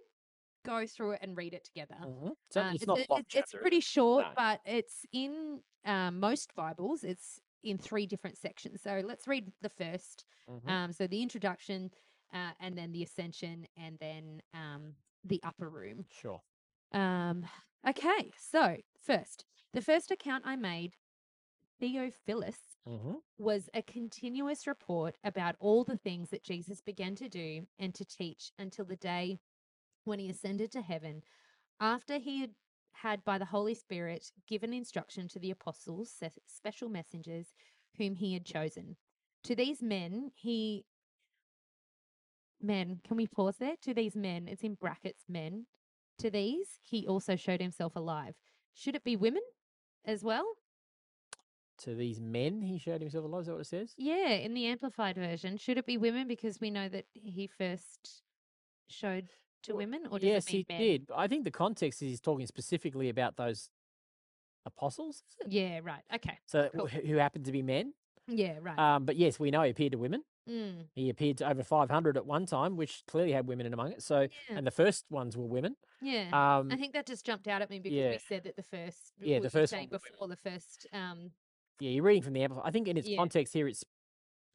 go 0.65 0.87
through 0.87 1.11
it 1.11 1.19
and 1.21 1.35
read 1.37 1.53
it 1.53 1.63
together. 1.65 1.95
Mhm. 2.01 2.35
So 2.49 2.61
Uh, 2.61 2.71
it's 2.73 2.87
not 2.87 2.99
a- 2.99 3.15
it's, 3.19 3.35
it's 3.35 3.51
pretty 3.51 3.81
short, 3.81 4.25
No. 4.27 4.33
but 4.35 4.61
it's 4.65 5.05
in 5.11 5.61
um, 5.83 6.19
most 6.19 6.53
Bibles. 6.55 7.03
It's 7.03 7.41
in 7.63 7.77
three 7.79 8.05
different 8.05 8.37
sections. 8.37 8.81
So 8.83 9.01
let's 9.03 9.27
read 9.27 9.51
the 9.61 9.69
first. 9.69 10.25
Mhm. 10.47 10.67
Um, 10.69 10.93
so 10.93 11.05
the 11.07 11.21
introduction, 11.23 11.91
uh, 12.33 12.53
and 12.59 12.77
then 12.77 12.91
the 12.91 13.01
ascension, 13.03 13.67
and 13.75 13.97
then 13.99 14.41
um, 14.53 14.95
the 15.23 15.41
upper 15.43 15.69
room. 15.69 16.05
Sure. 16.11 16.41
Um, 16.91 17.47
okay, 17.87 18.31
so 18.37 18.77
first, 19.01 19.45
the 19.73 19.81
first 19.81 20.11
account 20.11 20.45
I 20.45 20.55
made, 20.55 20.95
Theophilus, 21.81 22.57
hmm 22.87 23.15
was 23.37 23.69
a 23.73 23.81
continuous 23.81 24.67
report 24.67 25.17
about 25.23 25.55
all 25.59 25.83
the 25.83 25.97
things 25.97 26.29
that 26.29 26.43
Jesus 26.43 26.79
began 26.79 27.15
to 27.15 27.27
do 27.27 27.65
and 27.79 27.93
to 27.95 28.05
teach 28.05 28.51
until 28.59 28.85
the 28.85 28.95
day 28.95 29.39
when 30.05 30.19
he 30.19 30.29
ascended 30.29 30.71
to 30.71 30.81
heaven, 30.81 31.23
after 31.79 32.19
he 32.19 32.39
had 32.39 32.51
had 32.93 33.23
by 33.23 33.39
the 33.39 33.45
Holy 33.45 33.73
Spirit 33.73 34.31
given 34.47 34.73
instruction 34.73 35.27
to 35.29 35.39
the 35.39 35.49
apostles, 35.49 36.13
special 36.47 36.87
messengers 36.87 37.47
whom 37.97 38.15
he 38.15 38.33
had 38.33 38.45
chosen. 38.45 38.95
To 39.45 39.55
these 39.55 39.81
men, 39.81 40.31
he 40.35 40.85
men, 42.61 42.99
can 43.03 43.17
we 43.17 43.25
pause 43.25 43.57
there? 43.57 43.75
To 43.81 43.93
these 43.93 44.15
men, 44.15 44.47
it's 44.47 44.63
in 44.63 44.75
brackets, 44.75 45.23
men. 45.27 45.65
To 46.19 46.29
these, 46.29 46.77
he 46.83 47.07
also 47.07 47.35
showed 47.35 47.61
himself 47.61 47.95
alive. 47.95 48.35
Should 48.75 48.95
it 48.95 49.03
be 49.03 49.15
women 49.15 49.41
as 50.05 50.23
well? 50.23 50.45
To 51.83 51.95
these 51.95 52.19
men, 52.19 52.61
he 52.61 52.77
showed 52.77 53.01
himself 53.01 53.25
alive. 53.25 53.41
Is 53.41 53.47
that 53.47 53.53
what 53.53 53.61
it 53.61 53.67
says? 53.67 53.93
Yeah, 53.97 54.29
in 54.29 54.53
the 54.53 54.67
amplified 54.67 55.15
version, 55.15 55.57
should 55.57 55.77
it 55.77 55.85
be 55.85 55.97
women 55.97 56.27
because 56.27 56.61
we 56.61 56.69
know 56.69 56.87
that 56.89 57.05
he 57.13 57.47
first 57.47 58.21
showed 58.87 59.29
to 59.63 59.75
women, 59.75 60.01
or 60.11 60.19
yes, 60.19 60.47
it 60.47 60.53
mean 60.53 60.65
he 60.67 60.73
men? 60.73 60.81
did. 60.81 61.09
I 61.15 61.27
think 61.27 61.43
the 61.43 61.51
context 61.51 62.01
is 62.01 62.09
he's 62.09 62.21
talking 62.21 62.45
specifically 62.45 63.09
about 63.09 63.35
those 63.37 63.69
apostles. 64.65 65.23
Yeah, 65.47 65.79
right. 65.83 66.01
Okay. 66.13 66.37
So 66.45 66.69
Cool. 66.75 66.87
who 66.87 67.15
happened 67.15 67.45
to 67.45 67.51
be 67.51 67.61
men. 67.61 67.93
Yeah, 68.27 68.57
right. 68.61 68.77
Um, 68.77 69.05
but 69.05 69.15
yes, 69.17 69.39
we 69.39 69.49
know 69.51 69.63
he 69.63 69.71
appeared 69.71 69.93
to 69.93 69.97
women. 69.97 70.23
mm, 70.47 70.85
He 70.93 71.09
appeared 71.09 71.37
to 71.39 71.49
over 71.49 71.63
500 71.63 72.15
at 72.17 72.25
one 72.25 72.45
time, 72.45 72.77
which 72.77 73.03
clearly 73.07 73.31
had 73.31 73.47
women 73.47 73.65
in 73.65 73.73
among 73.73 73.91
it. 73.93 74.03
So, 74.03 74.21
yeah, 74.21 74.57
and 74.57 74.65
the 74.67 74.71
first 74.71 75.05
ones 75.09 75.35
were 75.35 75.45
women. 75.47 75.75
yeah. 76.01 76.27
Um, 76.31 76.69
I 76.71 76.75
think 76.75 76.93
that 76.93 77.07
just 77.07 77.25
jumped 77.25 77.47
out 77.47 77.61
at 77.61 77.69
me 77.69 77.79
because 77.79 77.97
yeah. 77.97 78.11
we 78.11 78.19
said 78.19 78.43
that 78.43 78.55
the 78.55 78.63
first. 78.63 79.13
Yeah, 79.19 79.39
the 79.39 79.49
first 79.49 79.71
saying 79.71 79.89
were 79.91 79.97
women. 79.97 80.11
before 80.11 80.27
the 80.27 80.35
first. 80.37 80.85
Um, 80.93 81.31
yeah, 81.81 81.89
you're 81.89 82.03
reading 82.03 82.21
from 82.21 82.33
the 82.33 82.43
Amplified. 82.43 82.67
I 82.67 82.71
think 82.71 82.87
in 82.87 82.95
its 82.95 83.07
Yeah. 83.07 83.17
context 83.17 83.53
here, 83.53 83.67
it's 83.67 83.83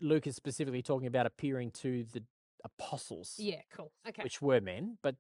Luke 0.01 0.27
is 0.28 0.36
specifically 0.36 0.81
talking 0.82 1.09
about 1.09 1.27
appearing 1.27 1.73
to 1.73 2.05
the 2.05 2.23
apostles, 2.65 3.35
yeah, 3.39 3.62
cool. 3.73 3.90
Okay. 4.09 4.23
which 4.23 4.40
were 4.40 4.61
men. 4.61 4.98
But 5.03 5.16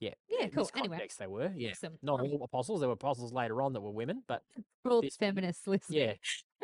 yeah, 0.00 0.10
yeah, 0.28 0.44
in 0.44 0.50
cool. 0.50 0.64
this 0.64 0.72
Anyway, 0.74 0.96
context, 0.96 1.18
they 1.18 1.26
were. 1.26 1.52
Yeah, 1.54 1.70
awesome. 1.70 1.98
not 2.02 2.20
Um, 2.20 2.26
all 2.26 2.42
apostles. 2.42 2.80
There 2.80 2.88
were 2.88 2.94
apostles 2.94 3.32
later 3.32 3.60
on 3.62 3.72
that 3.74 3.80
were 3.80 3.90
women, 3.90 4.22
but 4.26 4.42
for 4.82 4.90
all 4.92 5.02
this- 5.02 5.16
feminists 5.16 5.66
listening. 5.66 6.00
yeah. 6.00 6.14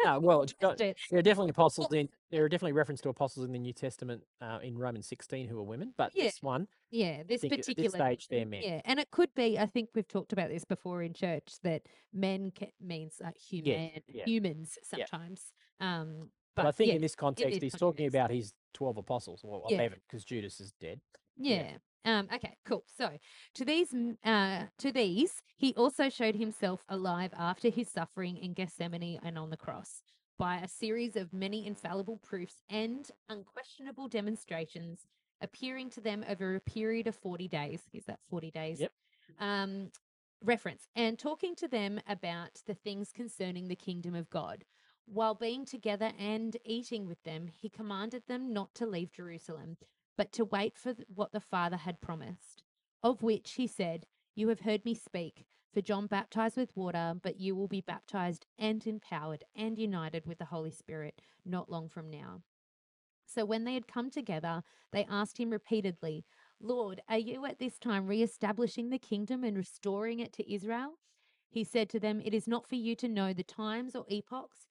No, 0.04 0.18
well, 0.20 0.44
got- 0.60 0.80
uh, 0.80 0.92
there 1.10 1.18
are 1.18 1.22
definitely 1.22 1.50
apostles 1.56 1.92
in. 1.92 2.08
There 2.30 2.44
are 2.44 2.48
definitely 2.48 2.72
reference 2.72 3.00
to 3.02 3.08
apostles 3.08 3.46
in 3.46 3.52
the 3.52 3.58
New 3.58 3.72
Testament 3.72 4.22
uh, 4.40 4.58
in 4.62 4.76
Romans 4.76 5.06
16 5.06 5.48
who 5.48 5.58
are 5.58 5.62
women, 5.62 5.94
but 5.96 6.12
Yeah. 6.14 6.24
this 6.24 6.42
one, 6.42 6.66
Yeah, 6.90 7.22
this 7.26 7.40
think 7.40 7.52
at 7.52 7.56
this 7.58 7.66
particular 7.66 7.90
stage 7.98 8.28
they're 8.28 8.46
men. 8.46 8.62
Yeah, 8.62 8.80
and 8.84 8.98
it 8.98 9.10
could 9.10 9.34
be. 9.34 9.58
I 9.58 9.66
think 9.66 9.90
we've 9.94 10.08
talked 10.08 10.32
about 10.32 10.48
this 10.50 10.64
before 10.64 11.02
in 11.02 11.12
church 11.14 11.54
that 11.62 11.82
men 12.12 12.52
means 12.80 13.20
like 13.22 13.36
human 13.38 13.90
yeah. 14.08 14.24
humans 14.24 14.78
Yeah. 14.94 15.04
sometimes. 15.06 15.52
Um, 15.80 16.30
but, 16.54 16.62
but, 16.62 16.68
I 16.68 16.72
think 16.72 16.94
in 16.94 17.02
this 17.02 17.14
context, 17.14 17.52
this 17.60 17.62
he's 17.72 17.78
talking 17.80 18.06
about 18.06 18.30
his 18.30 18.54
12 18.74 18.96
apostles, 18.98 19.40
or 19.44 19.62
Yeah. 19.68 19.76
11, 19.76 19.98
because 20.08 20.24
Judas 20.24 20.58
is 20.60 20.72
dead. 20.80 21.00
yeah. 21.36 21.72
Um, 22.06 22.28
okay, 22.32 22.56
cool. 22.64 22.84
So 22.96 23.10
to 23.54 23.64
these, 23.64 23.92
uh, 24.24 24.62
to 24.78 24.92
these, 24.92 25.42
he 25.56 25.74
also 25.74 26.08
showed 26.08 26.36
himself 26.36 26.84
alive 26.88 27.32
after 27.36 27.68
his 27.68 27.90
suffering 27.90 28.36
in 28.36 28.54
Gethsemane 28.54 29.18
and 29.22 29.36
on 29.36 29.50
the 29.50 29.56
cross 29.56 30.02
by 30.38 30.58
a 30.58 30.68
series 30.68 31.16
of 31.16 31.32
many 31.32 31.66
infallible 31.66 32.18
proofs 32.18 32.62
and 32.70 33.10
unquestionable 33.28 34.06
demonstrations, 34.06 35.00
appearing 35.40 35.90
to 35.90 36.00
them 36.00 36.24
over 36.28 36.54
a 36.54 36.60
period 36.60 37.06
of 37.08 37.16
forty 37.16 37.48
days. 37.48 37.82
Is 37.92 38.04
that 38.04 38.20
forty 38.30 38.50
days? 38.50 38.80
Yep. 38.80 38.92
Um, 39.40 39.90
reference 40.44 40.86
and 40.94 41.18
talking 41.18 41.54
to 41.56 41.66
them 41.66 41.98
about 42.06 42.60
the 42.66 42.74
things 42.74 43.10
concerning 43.10 43.66
the 43.66 43.74
kingdom 43.74 44.14
of 44.14 44.30
God. 44.30 44.64
While 45.06 45.34
being 45.34 45.64
together 45.64 46.12
and 46.18 46.56
eating 46.64 47.06
with 47.06 47.22
them, 47.24 47.48
he 47.48 47.68
commanded 47.68 48.24
them 48.28 48.52
not 48.52 48.74
to 48.74 48.86
leave 48.86 49.12
Jerusalem, 49.12 49.76
but 50.16 50.32
to 50.32 50.44
wait 50.44 50.76
for 50.76 50.94
what 51.14 51.32
the 51.32 51.40
Father 51.40 51.76
had 51.76 52.01
promised, 52.01 52.62
of 53.02 53.22
which 53.22 53.52
he 53.52 53.66
said, 53.66 54.06
You 54.34 54.48
have 54.48 54.60
heard 54.60 54.84
me 54.84 54.94
speak. 54.94 55.47
For 55.72 55.82
John 55.82 56.06
baptized 56.06 56.56
with 56.56 56.74
water, 56.74 57.14
but 57.22 57.38
you 57.38 57.55
will 57.55 57.68
be 57.68 57.82
baptized 57.82 58.47
and 58.59 58.86
empowered 58.86 59.44
and 59.55 59.78
united 59.78 60.24
with 60.24 60.38
the 60.38 60.47
Holy 60.47 60.70
Spirit 60.70 61.20
not 61.44 61.70
long 61.70 61.90
from 61.90 62.09
now. 62.09 62.40
So 63.26 63.44
when 63.44 63.64
they 63.64 63.74
had 63.74 63.86
come 63.86 64.10
together, 64.10 64.62
they 64.93 65.05
asked 65.10 65.38
him 65.38 65.51
repeatedly, 65.51 66.24
Lord, 66.60 67.02
are 67.09 67.18
you 67.18 67.44
at 67.44 67.59
this 67.59 67.78
time 67.78 68.06
re-establishing 68.06 68.88
the 68.88 68.98
kingdom 68.98 69.44
and 69.44 69.56
restoring 69.56 70.20
it 70.20 70.32
to 70.34 70.51
Israel? 70.51 70.94
He 71.51 71.64
said 71.64 71.90
to 71.90 72.01
them, 72.01 72.22
It 72.24 72.32
is 72.32 72.48
not 72.48 72.66
for 72.66 72.76
you 72.76 72.94
to 72.97 73.09
know 73.09 73.32
the 73.32 73.43
times 73.43 73.94
or 73.94 74.06
epochs 74.09 74.66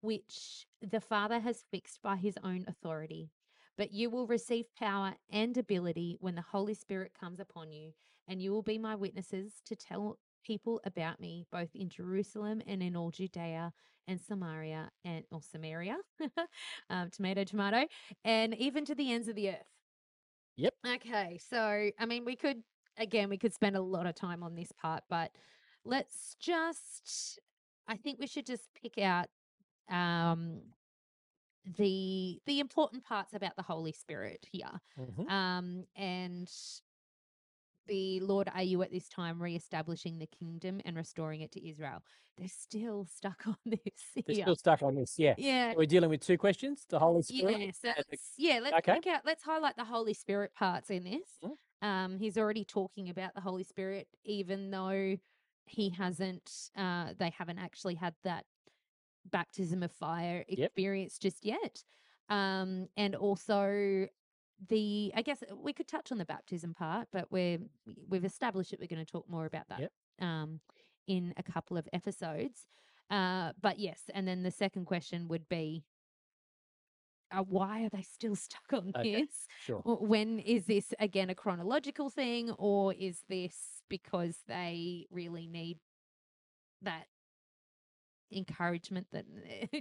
which 0.00 0.66
the 0.80 1.00
Father 1.00 1.40
has 1.40 1.64
fixed 1.70 2.00
by 2.00 2.16
his 2.16 2.38
own 2.42 2.64
authority. 2.68 3.30
But 3.76 3.92
you 3.92 4.10
will 4.10 4.26
receive 4.26 4.66
power 4.78 5.14
and 5.30 5.56
ability 5.56 6.16
when 6.20 6.34
the 6.34 6.42
Holy 6.42 6.74
Spirit 6.74 7.12
comes 7.18 7.40
upon 7.40 7.72
you, 7.72 7.92
and 8.26 8.40
you 8.40 8.52
will 8.52 8.62
be 8.62 8.78
my 8.78 8.94
witnesses 8.94 9.54
to 9.66 9.76
tell 9.76 10.18
people 10.44 10.80
about 10.84 11.20
me 11.20 11.44
both 11.50 11.74
in 11.74 11.88
Jerusalem 11.88 12.62
and 12.66 12.82
in 12.82 12.96
all 12.96 13.10
Judea 13.10 13.72
and 14.08 14.20
Samaria 14.20 14.90
and 15.04 15.24
or 15.30 15.42
Samaria, 15.42 15.96
um, 16.90 17.10
tomato, 17.10 17.44
tomato, 17.44 17.86
and 18.24 18.54
even 18.54 18.84
to 18.84 18.94
the 18.94 19.12
ends 19.12 19.28
of 19.28 19.34
the 19.34 19.50
earth. 19.50 19.66
Yep. 20.56 20.74
Okay, 20.86 21.38
so 21.38 21.90
I 21.98 22.06
mean, 22.06 22.24
we 22.24 22.36
could 22.36 22.62
again, 22.98 23.28
we 23.28 23.38
could 23.38 23.52
spend 23.52 23.76
a 23.76 23.80
lot 23.80 24.06
of 24.06 24.14
time 24.14 24.42
on 24.42 24.54
this 24.54 24.72
part, 24.72 25.02
but 25.08 25.30
let's 25.84 26.36
just. 26.40 27.38
I 27.88 27.96
think 27.96 28.18
we 28.18 28.26
should 28.26 28.46
just 28.46 28.68
pick 28.80 28.98
out 28.98 29.26
um, 29.88 30.60
the 31.76 32.40
the 32.46 32.60
important 32.60 33.04
parts 33.04 33.34
about 33.34 33.56
the 33.56 33.62
Holy 33.62 33.92
Spirit 33.92 34.46
here. 34.52 34.80
Mhm. 34.98 35.30
Um, 35.30 35.84
and 35.96 36.50
the 37.86 38.20
Lord, 38.20 38.48
are 38.52 38.62
you 38.62 38.82
at 38.82 38.90
this 38.90 39.08
time 39.08 39.40
reestablishing 39.40 40.18
the 40.18 40.26
kingdom 40.26 40.80
and 40.84 40.96
restoring 40.96 41.40
it 41.40 41.52
to 41.52 41.68
Israel? 41.68 42.02
They're 42.36 42.48
still 42.48 43.06
stuck 43.06 43.42
on 43.46 43.56
this. 43.64 44.24
They're 44.26 44.34
still 44.34 44.56
stuck 44.56 44.82
on 44.82 44.94
this. 44.94 45.18
Yeah. 45.18 45.34
yeah. 45.38 45.74
We're 45.76 45.86
dealing 45.86 46.10
with 46.10 46.20
two 46.20 46.38
questions 46.38 46.84
the 46.88 46.98
Holy 46.98 47.22
Spirit. 47.22 47.58
Yeah, 47.60 47.70
so 47.72 47.88
the- 47.88 48.04
let's, 48.10 48.32
yeah, 48.36 48.58
let's 48.62 48.88
okay. 48.88 49.10
out, 49.10 49.20
let's 49.24 49.42
highlight 49.42 49.76
the 49.76 49.84
Holy 49.84 50.14
Spirit 50.14 50.52
parts 50.54 50.90
in 50.90 51.04
this. 51.04 51.38
Mhm. 51.42 51.56
Um, 51.82 52.18
he's 52.18 52.38
already 52.38 52.64
talking 52.64 53.10
about 53.10 53.34
the 53.34 53.40
Holy 53.40 53.64
Spirit, 53.64 54.08
even 54.24 54.70
though 54.70 55.16
he 55.66 55.90
hasn't, 55.90 56.70
uh, 56.76 57.12
they 57.18 57.30
haven't 57.30 57.58
actually 57.58 57.94
had 57.96 58.14
that 58.24 58.46
baptism 59.30 59.82
of 59.82 59.92
fire 59.92 60.44
Yep. 60.48 60.72
experience 60.72 61.18
just 61.18 61.44
yet. 61.44 61.82
Um, 62.28 62.88
and 62.96 63.14
also 63.14 64.08
the, 64.68 65.12
I 65.14 65.22
guess 65.22 65.42
we 65.54 65.72
could 65.72 65.86
touch 65.88 66.10
on 66.12 66.18
the 66.18 66.24
baptism 66.24 66.74
part, 66.74 67.08
but 67.12 67.30
we're 67.30 67.58
we've 68.08 68.24
established 68.24 68.70
that 68.70 68.80
we're 68.80 68.86
going 68.88 69.04
to 69.04 69.10
talk 69.10 69.28
more 69.28 69.46
about 69.46 69.68
that 69.68 69.80
Yep. 69.80 69.92
um, 70.20 70.60
in 71.06 71.34
a 71.36 71.42
couple 71.42 71.76
of 71.76 71.88
episodes. 71.92 72.66
Uh, 73.10 73.52
but 73.60 73.78
yes, 73.78 74.02
and 74.14 74.26
then 74.26 74.42
the 74.42 74.50
second 74.50 74.86
question 74.86 75.28
would 75.28 75.48
be, 75.48 75.84
uh, 77.32 77.42
why 77.42 77.84
are 77.84 77.88
they 77.88 78.02
still 78.02 78.34
stuck 78.48 78.72
on 78.72 78.92
Okay. 78.96 79.22
this? 79.22 79.46
Sure. 79.60 79.82
When 79.84 80.38
is 80.40 80.66
this 80.66 80.92
again 80.98 81.30
a 81.30 81.34
chronological 81.34 82.10
thing, 82.10 82.50
or 82.52 82.92
is 82.94 83.22
this 83.28 83.82
because 83.88 84.38
they 84.48 85.06
really 85.10 85.46
need 85.46 85.78
that 86.82 87.06
encouragement? 88.32 89.06
That 89.12 89.24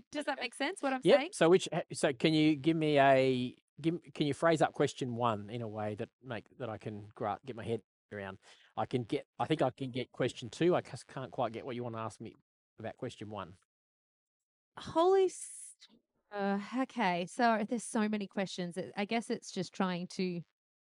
does 0.12 0.26
that 0.26 0.40
make 0.40 0.54
sense? 0.54 0.82
What 0.82 0.94
I'm 0.94 1.02
Yep. 1.04 1.20
saying? 1.20 1.30
So 1.34 1.50
which 1.50 1.68
so 1.94 2.14
can 2.14 2.34
you 2.34 2.56
give 2.56 2.78
me 2.78 3.00
a 3.00 3.56
give 3.82 3.96
can 4.14 4.28
you 4.28 4.34
phrase 4.34 4.62
up 4.62 4.74
question 4.74 5.16
one 5.16 5.50
in 5.50 5.62
a 5.62 5.68
way 5.68 5.96
that 5.96 6.10
make 6.24 6.46
that 6.60 6.70
I 6.70 6.78
can 6.78 7.08
get 7.46 7.56
my 7.56 7.64
head 7.64 7.82
around? 8.12 8.38
I 8.78 8.86
can 8.86 9.04
get 9.04 9.26
I 9.40 9.46
think 9.46 9.62
I 9.62 9.70
can 9.72 9.92
get 9.92 10.12
question 10.12 10.50
two. 10.50 10.76
I 10.76 10.82
just 10.82 11.08
can't 11.08 11.32
quite 11.32 11.52
get 11.52 11.66
what 11.66 11.76
you 11.76 11.84
want 11.84 11.96
to 11.96 12.02
ask 12.02 12.20
me 12.22 12.36
about 12.80 12.98
question 12.98 13.30
one. 13.30 13.54
Holy. 14.78 15.32
Uh, 16.32 16.60
okay, 16.82 17.26
so 17.28 17.64
there's 17.70 17.84
so 17.84 18.10
many 18.10 18.28
questions. 18.28 18.78
I 18.98 19.06
guess 19.06 19.30
it's 19.30 19.52
just 19.52 19.74
trying 19.74 20.08
to 20.16 20.42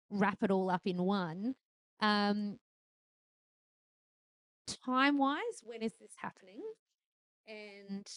wrap 0.10 0.42
it 0.42 0.50
all 0.50 0.72
up 0.72 0.82
in 0.86 1.04
one. 1.04 1.54
Um, 2.00 2.58
time 4.84 5.18
wise, 5.20 5.62
when 5.64 5.84
is 5.84 5.94
this 6.00 6.14
happening? 6.16 6.62
And 7.48 8.08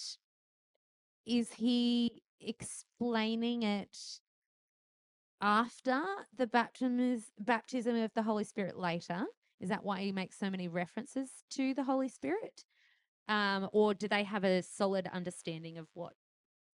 is 1.26 1.52
he 1.52 2.22
explaining 2.40 3.62
it 3.62 3.96
after 5.40 6.02
the 6.36 6.46
baptism 6.46 7.22
baptism 7.38 7.96
of 7.96 8.12
the 8.14 8.22
Holy 8.22 8.44
Spirit 8.44 8.78
later? 8.78 9.24
Is 9.60 9.68
that 9.68 9.84
why 9.84 10.00
he 10.00 10.12
makes 10.12 10.38
so 10.38 10.50
many 10.50 10.68
references 10.68 11.30
to 11.50 11.74
the 11.74 11.84
Holy 11.84 12.08
Spirit? 12.08 12.64
Um, 13.28 13.68
or 13.72 13.94
do 13.94 14.08
they 14.08 14.24
have 14.24 14.44
a 14.44 14.62
solid 14.62 15.08
understanding 15.12 15.78
of 15.78 15.86
what 15.94 16.14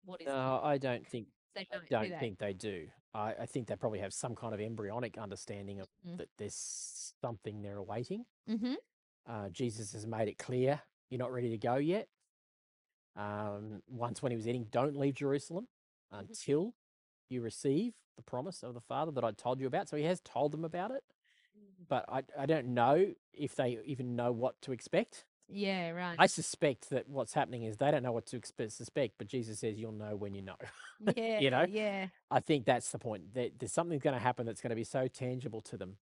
what 0.04 0.20
is 0.20 0.26
No, 0.26 0.60
I 0.62 0.78
don't 0.78 1.06
think 1.06 1.28
they 1.54 1.66
don't, 1.70 1.82
do 1.82 1.86
don't 1.90 2.10
they? 2.10 2.18
think 2.18 2.38
they 2.38 2.52
do. 2.54 2.86
I, 3.12 3.34
I 3.40 3.46
think 3.46 3.68
they 3.68 3.76
probably 3.76 3.98
have 4.00 4.12
some 4.14 4.34
kind 4.34 4.54
of 4.54 4.60
embryonic 4.60 5.18
understanding 5.18 5.80
of 5.80 5.88
Mm. 6.06 6.18
that 6.18 6.28
there's 6.38 7.12
something 7.20 7.60
they're 7.60 7.76
awaiting. 7.76 8.24
Mm-hmm. 8.48 8.74
Uh, 9.28 9.48
Jesus 9.50 9.92
has 9.92 10.06
made 10.06 10.28
it 10.28 10.38
clear 10.38 10.80
you're 11.10 11.18
not 11.18 11.32
ready 11.32 11.50
to 11.50 11.58
go 11.58 11.76
yet. 11.76 12.08
Um, 13.16 13.82
once 13.88 14.22
when 14.22 14.30
he 14.32 14.36
was 14.36 14.46
eating, 14.48 14.66
don't 14.70 14.96
leave 14.96 15.14
Jerusalem 15.14 15.66
Mm-hmm. 16.12 16.26
until 16.28 16.74
you 17.28 17.40
receive 17.40 17.92
the 18.16 18.22
promise 18.22 18.64
of 18.64 18.74
the 18.74 18.80
Father 18.80 19.12
that 19.12 19.22
I 19.22 19.30
told 19.30 19.60
you 19.60 19.68
about. 19.68 19.88
So 19.88 19.96
he 19.96 20.02
has 20.04 20.20
told 20.20 20.50
them 20.52 20.64
about 20.64 20.90
it, 20.90 21.04
but 21.88 22.04
I, 22.08 22.22
I 22.36 22.46
don't 22.46 22.74
know 22.74 23.14
if 23.32 23.54
they 23.54 23.78
even 23.84 24.16
know 24.16 24.32
what 24.32 24.60
to 24.62 24.72
expect. 24.72 25.24
Yeah, 25.48 25.90
right. 25.90 26.16
I 26.18 26.26
suspect 26.26 26.90
that 26.90 27.08
what's 27.08 27.32
happening 27.34 27.62
is 27.62 27.76
they 27.76 27.90
don't 27.92 28.02
know 28.02 28.10
what 28.12 28.26
to 28.26 28.36
expect, 28.36 28.72
suspect, 28.72 29.14
but 29.18 29.28
Jesus 29.28 29.60
says 29.60 29.78
you'll 29.78 29.92
know 29.92 30.16
when 30.16 30.34
you 30.34 30.42
know. 30.42 30.56
yeah, 31.16 31.38
you 31.38 31.50
know? 31.50 31.64
Yeah. 31.68 32.08
I 32.30 32.40
think 32.40 32.66
that's 32.66 32.90
the 32.90 32.98
point. 32.98 33.34
That 33.34 33.58
there's 33.60 33.72
something 33.72 33.98
going 34.00 34.14
to 34.14 34.20
happen 34.20 34.46
that's 34.46 34.60
going 34.60 34.70
to 34.70 34.76
be 34.76 34.84
so 34.84 35.06
tangible 35.08 35.60
to 35.62 35.76
them. 35.76 35.96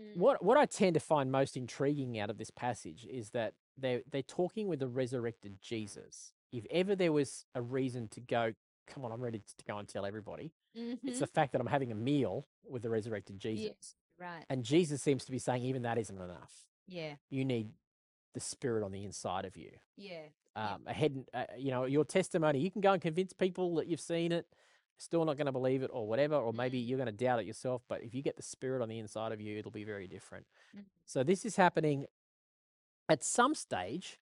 Mm. 0.00 0.16
What 0.16 0.44
what 0.44 0.56
I 0.56 0.66
tend 0.66 0.94
to 0.94 1.00
find 1.00 1.32
most 1.32 1.56
intriguing 1.56 2.18
out 2.18 2.30
of 2.30 2.38
this 2.38 2.50
passage 2.50 3.06
is 3.10 3.30
that 3.30 3.54
they 3.76 4.02
they're 4.10 4.22
talking 4.22 4.68
with 4.68 4.78
the 4.80 4.88
resurrected 4.88 5.58
Jesus. 5.60 6.32
If 6.52 6.64
ever 6.70 6.94
there 6.96 7.12
was 7.12 7.44
a 7.54 7.62
reason 7.62 8.08
to 8.08 8.20
go, 8.20 8.54
come 8.86 9.04
on, 9.04 9.12
I'm 9.12 9.20
ready 9.20 9.38
to 9.40 9.64
go 9.66 9.76
and 9.78 9.86
tell 9.88 10.06
everybody. 10.06 10.52
It's 10.74 11.02
Mhm. 11.02 11.18
the 11.18 11.26
fact 11.26 11.52
that 11.52 11.60
I'm 11.60 11.66
having 11.66 11.92
a 11.92 11.94
meal 11.94 12.46
with 12.64 12.82
the 12.82 12.90
resurrected 12.90 13.38
Jesus. 13.38 13.64
Yes, 13.66 13.94
Right. 14.18 14.44
And 14.48 14.64
Jesus 14.64 15.00
seems 15.02 15.24
to 15.26 15.30
be 15.30 15.38
saying 15.38 15.62
even 15.64 15.82
that 15.82 15.96
isn't 15.98 16.18
enough. 16.20 16.66
Yeah. 16.88 17.16
You 17.30 17.44
need 17.44 17.72
the 18.34 18.40
spirit 18.40 18.82
on 18.84 18.90
the 18.92 19.04
inside 19.04 19.44
of 19.44 19.56
you. 19.56 19.70
Yeah. 19.96 20.26
Yeah. 20.56 20.74
Um, 20.74 20.86
ahead, 20.88 21.24
uh, 21.32 21.44
you 21.56 21.70
know, 21.70 21.84
your 21.84 22.04
testimony. 22.04 22.58
You 22.58 22.70
can 22.70 22.80
go 22.80 22.92
and 22.92 23.00
convince 23.00 23.32
people 23.32 23.76
that 23.76 23.86
you've 23.86 24.00
seen 24.00 24.32
it, 24.32 24.52
still 24.96 25.24
not 25.24 25.36
going 25.36 25.46
to 25.46 25.52
believe 25.52 25.82
it, 25.84 25.90
or 25.92 26.08
whatever, 26.08 26.34
or 26.34 26.52
maybe 26.52 26.82
Mm. 26.82 26.88
you're 26.88 26.98
going 26.98 27.06
to 27.06 27.12
doubt 27.12 27.38
it 27.40 27.46
yourself. 27.46 27.84
But 27.86 28.02
if 28.02 28.12
you 28.14 28.22
get 28.22 28.34
the 28.36 28.42
spirit 28.42 28.82
on 28.82 28.88
the 28.88 28.98
inside 28.98 29.30
of 29.30 29.40
you, 29.40 29.56
it'll 29.58 29.70
be 29.70 29.84
very 29.84 30.08
different. 30.08 30.46
Mhm. 30.74 30.86
So 31.04 31.22
this 31.22 31.44
is 31.44 31.54
happening 31.56 32.06
at 33.08 33.22
some 33.22 33.54
stage 33.54 34.18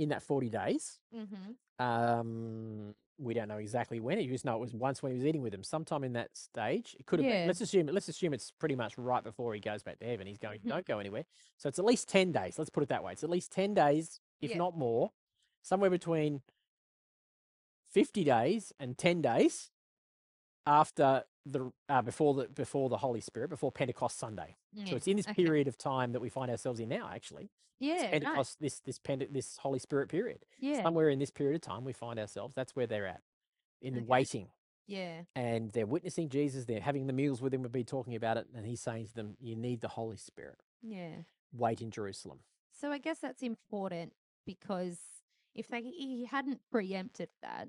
in 0.00 0.08
that 0.08 0.22
40 0.22 0.48
days. 0.48 0.98
Mm-hmm. 1.14 1.84
Um, 1.84 2.94
we 3.18 3.34
don't 3.34 3.48
know 3.48 3.58
exactly 3.58 4.00
when. 4.00 4.18
You 4.18 4.30
just 4.30 4.46
know 4.46 4.54
it 4.56 4.60
was 4.60 4.72
once 4.72 5.02
when 5.02 5.12
he 5.12 5.18
was 5.18 5.26
eating 5.26 5.42
with 5.42 5.52
them, 5.52 5.62
sometime 5.62 6.04
in 6.04 6.14
that 6.14 6.34
stage. 6.34 6.96
It 6.98 7.04
could 7.04 7.18
have 7.18 7.26
Yeah. 7.26 7.40
been. 7.42 7.46
Let's 7.48 7.60
assume. 7.60 7.86
Let's 7.86 8.08
assume 8.08 8.32
it's 8.32 8.50
pretty 8.50 8.74
much 8.76 8.96
right 8.96 9.22
before 9.22 9.52
he 9.52 9.60
goes 9.60 9.82
back 9.82 9.98
to 9.98 10.06
heaven. 10.06 10.26
He's 10.26 10.38
going, 10.38 10.60
Mhm. 10.60 10.68
don't 10.68 10.86
go 10.86 10.98
anywhere. 10.98 11.26
So 11.58 11.68
it's 11.68 11.78
at 11.78 11.84
least 11.84 12.08
ten 12.08 12.32
days. 12.32 12.58
Let's 12.58 12.70
put 12.70 12.82
it 12.82 12.88
that 12.88 13.04
way. 13.04 13.12
It's 13.12 13.22
at 13.22 13.28
least 13.28 13.52
ten 13.52 13.74
days, 13.74 14.20
if 14.40 14.52
Yeah. 14.52 14.56
not 14.56 14.74
more, 14.74 15.12
somewhere 15.60 15.90
between 15.90 16.40
fifty 17.90 18.24
days 18.24 18.72
and 18.80 18.96
ten 18.96 19.20
days 19.20 19.70
after 20.66 21.24
the 21.52 21.72
uh, 21.88 22.02
before 22.02 22.34
the 22.34 22.48
before 22.48 22.88
the 22.88 22.96
Holy 22.98 23.20
Spirit, 23.20 23.50
before 23.50 23.70
Pentecost 23.72 24.18
Sunday. 24.18 24.56
So 24.86 24.96
it's 24.96 25.06
in 25.06 25.16
this 25.16 25.26
okay. 25.28 25.44
period 25.44 25.68
of 25.68 25.76
time 25.78 26.12
that 26.12 26.20
we 26.20 26.28
find 26.28 26.50
ourselves 26.50 26.80
in 26.80 26.88
now. 26.88 27.10
Actually, 27.12 27.50
It's 27.80 27.80
Yeah. 27.80 28.02
Right. 28.02 28.10
Pentecost. 28.12 28.60
This 28.60 28.80
this 28.80 28.98
Pente- 28.98 29.32
this 29.32 29.56
Holy 29.58 29.78
Spirit 29.78 30.08
period 30.08 30.44
Yeah. 30.58 30.82
somewhere 30.82 31.08
in 31.08 31.18
this 31.18 31.30
period 31.30 31.56
of 31.56 31.60
time 31.62 31.84
we 31.84 31.92
find 31.92 32.18
ourselves 32.18 32.54
that's 32.54 32.74
where 32.76 32.86
they're 32.86 33.06
at 33.06 33.22
in 33.82 33.96
Okay. 33.96 34.04
waiting 34.06 34.48
Yeah. 34.86 35.22
and 35.34 35.70
they're 35.70 35.86
witnessing 35.86 36.28
jesus 36.28 36.64
they're 36.66 36.80
having 36.80 37.06
the 37.06 37.12
meals 37.12 37.40
with 37.40 37.54
him 37.54 37.62
we've 37.62 37.72
been 37.72 37.84
talking 37.84 38.14
about 38.14 38.36
it 38.36 38.46
and 38.54 38.66
he's 38.66 38.80
saying 38.82 39.06
to 39.06 39.14
them 39.14 39.36
you 39.40 39.56
need 39.56 39.80
the 39.80 39.88
holy 39.88 40.16
spirit 40.18 40.60
Yeah. 40.82 41.22
wait 41.52 41.80
in 41.80 41.90
jerusalem 41.90 42.40
So 42.72 42.90
I 42.92 42.98
guess 42.98 43.18
that's 43.20 43.42
important 43.42 44.12
because 44.44 44.98
if 45.54 45.68
they 45.68 45.82
he 45.82 46.24
hadn't 46.26 46.60
preempted 46.70 47.30
that, 47.42 47.68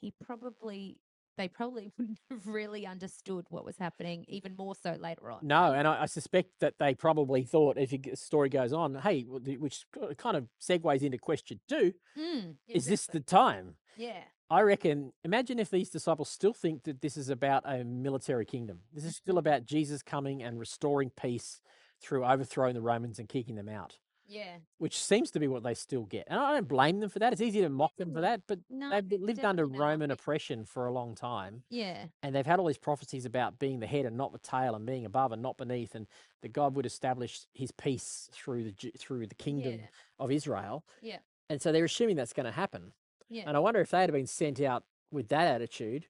he 0.00 0.10
probably 0.12 0.98
they 1.36 1.48
probably 1.48 1.90
wouldn't 1.98 2.20
have 2.30 2.46
really 2.46 2.86
understood 2.86 3.46
what 3.50 3.64
was 3.64 3.76
happening, 3.78 4.24
even 4.28 4.54
more 4.56 4.74
so 4.74 4.96
later 5.00 5.30
on. 5.30 5.40
no 5.42 5.72
and 5.72 5.86
i, 5.88 6.02
I 6.02 6.06
suspect 6.06 6.50
that 6.60 6.74
they 6.78 6.94
probably 6.94 7.44
thought 7.44 7.76
as 7.78 7.90
the 7.90 8.00
story 8.14 8.48
goes 8.48 8.72
on 8.72 8.94
hey 8.96 9.22
which 9.22 9.84
kind 10.16 10.36
of 10.36 10.48
segues 10.60 11.02
into 11.02 11.18
question 11.18 11.60
two 11.68 11.94
Mm, 12.18 12.56
is 12.68 12.86
this 12.86 13.06
the 13.06 13.20
time 13.20 13.76
yeah? 13.96 14.20
I 14.50 14.60
reckon, 14.60 15.12
imagine 15.24 15.58
if 15.58 15.70
these 15.70 15.88
disciples 15.88 16.28
still 16.28 16.52
think 16.52 16.84
that 16.84 17.00
this 17.00 17.16
is 17.16 17.28
about 17.28 17.62
a 17.66 17.82
military 17.82 18.44
kingdom. 18.44 18.80
This 18.92 19.04
is 19.04 19.16
still 19.16 19.38
about 19.38 19.64
Jesus 19.64 20.02
coming 20.02 20.42
and 20.42 20.60
restoring 20.60 21.10
peace 21.10 21.60
through 22.00 22.24
overthrowing 22.24 22.74
the 22.74 22.82
Romans 22.82 23.18
and 23.18 23.28
kicking 23.28 23.54
them 23.54 23.68
out. 23.68 23.98
Yeah. 24.26 24.56
which 24.78 24.98
seems 25.02 25.30
to 25.32 25.40
be 25.40 25.48
what 25.48 25.62
they 25.62 25.74
still 25.74 26.04
get. 26.04 26.24
And 26.28 26.38
I 26.40 26.52
don't 26.54 26.66
blame 26.68 27.00
them 27.00 27.10
for 27.10 27.18
that. 27.18 27.32
It's 27.32 27.42
easy 27.42 27.60
to 27.60 27.68
mock 27.68 27.96
them 27.96 28.12
for 28.12 28.18
Mm. 28.18 28.22
that, 28.22 28.42
but 28.46 28.58
No, 28.70 29.00
they've 29.00 29.20
lived 29.20 29.44
under 29.44 29.66
not. 29.66 29.78
Roman 29.78 30.10
oppression 30.10 30.64
for 30.64 30.86
a 30.86 30.92
long 30.92 31.14
time, 31.14 31.64
Yeah. 31.68 32.06
and 32.22 32.34
they've 32.34 32.46
had 32.46 32.58
all 32.58 32.66
these 32.66 32.78
prophecies 32.78 33.24
about 33.26 33.58
being 33.58 33.80
the 33.80 33.86
head 33.86 34.06
and 34.06 34.16
not 34.16 34.32
the 34.32 34.38
tail, 34.38 34.74
and 34.74 34.86
being 34.86 35.04
above 35.04 35.32
and 35.32 35.42
not 35.42 35.56
beneath, 35.56 35.94
and 35.94 36.06
that 36.42 36.52
God 36.52 36.74
would 36.76 36.86
establish 36.86 37.46
His 37.52 37.70
peace 37.72 38.28
through 38.32 38.64
the 38.72 38.90
through 38.98 39.26
the 39.26 39.34
kingdom 39.34 39.80
Yeah. 39.80 39.86
of 40.18 40.30
Israel. 40.30 40.84
Yeah. 41.02 41.18
And 41.50 41.60
so 41.60 41.70
they're 41.72 41.84
assuming 41.84 42.16
that's 42.16 42.32
going 42.32 42.46
to 42.46 42.52
happen. 42.52 42.92
Yeah. 43.28 43.44
And 43.46 43.56
I 43.56 43.60
wonder 43.60 43.80
if 43.80 43.90
they 43.90 44.00
had 44.00 44.12
been 44.12 44.26
sent 44.26 44.60
out 44.60 44.84
with 45.10 45.28
that 45.28 45.46
attitude, 45.46 46.08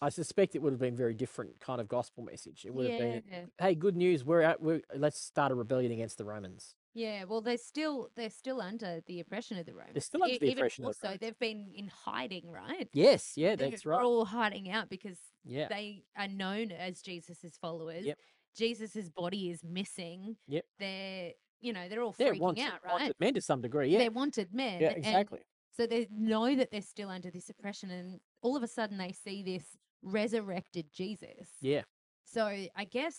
I 0.00 0.08
suspect 0.08 0.56
it 0.56 0.62
would 0.62 0.72
have 0.72 0.80
been 0.80 0.96
very 0.96 1.14
different 1.14 1.60
kind 1.60 1.80
of 1.80 1.86
gospel 1.86 2.24
message. 2.24 2.64
It 2.64 2.74
would 2.74 2.90
have 2.90 3.00
yeah. 3.00 3.20
been, 3.20 3.50
hey, 3.60 3.74
good 3.76 3.96
news, 3.96 4.24
we're 4.24 4.42
out, 4.42 4.60
we're, 4.60 4.82
let's 4.96 5.18
start 5.20 5.52
a 5.52 5.54
rebellion 5.54 5.92
against 5.92 6.18
the 6.18 6.24
Romans. 6.24 6.74
Yeah, 6.94 7.24
well, 7.24 7.40
they're 7.40 7.56
still 7.56 8.10
they're 8.16 8.28
still 8.30 8.60
under 8.60 9.00
the 9.06 9.20
oppression 9.20 9.58
of 9.58 9.64
the 9.66 9.72
Romans. 9.72 9.94
They're 9.94 10.00
still 10.02 10.22
under 10.22 10.34
E- 10.34 10.38
the 10.38 10.46
even 10.46 10.58
oppression 10.58 10.84
of 10.84 10.98
the 11.00 11.08
so, 11.12 11.16
they've 11.20 11.38
been 11.38 11.72
in 11.74 11.88
hiding, 11.88 12.50
right? 12.50 12.88
Yes, 12.92 13.32
yeah, 13.36 13.56
that's 13.56 13.58
right. 13.58 13.58
They're 13.58 13.70
that's 13.70 13.86
right. 13.86 14.02
all 14.04 14.24
hiding 14.26 14.70
out 14.70 14.90
because 14.90 15.18
Yeah, 15.44 15.68
they 15.68 16.04
are 16.16 16.28
known 16.28 16.70
as 16.70 17.00
Jesus's 17.00 17.56
followers. 17.60 18.04
Yep. 18.04 18.18
Jesus's 18.56 19.08
body 19.08 19.48
is 19.50 19.64
missing. 19.64 20.36
Yep. 20.48 20.64
They're 20.78 21.32
you 21.60 21.72
know 21.72 21.88
they're 21.88 22.02
all 22.02 22.14
they're 22.18 22.34
freaking 22.34 22.40
wanted, 22.40 22.64
out, 22.64 22.80
right? 22.84 22.92
wanted 22.92 23.14
men 23.20 23.34
to 23.34 23.40
some 23.40 23.62
degree. 23.62 23.88
Yeah, 23.88 23.98
They're 23.98 24.10
wanted 24.10 24.52
men. 24.52 24.80
yeah, 24.82 24.90
exactly. 24.90 25.40
so 25.74 25.86
they 25.86 26.08
know 26.10 26.54
that 26.56 26.70
they're 26.70 26.82
still 26.82 27.08
under 27.08 27.30
this 27.30 27.48
oppression, 27.48 27.90
and 27.90 28.20
all 28.42 28.56
of 28.56 28.62
a 28.62 28.68
sudden 28.68 28.98
they 28.98 29.12
see 29.12 29.42
this 29.42 29.64
resurrected 30.02 30.86
Jesus. 30.92 31.48
Yeah, 31.62 31.82
So 32.24 32.44
I 32.46 32.84
guess 32.84 33.18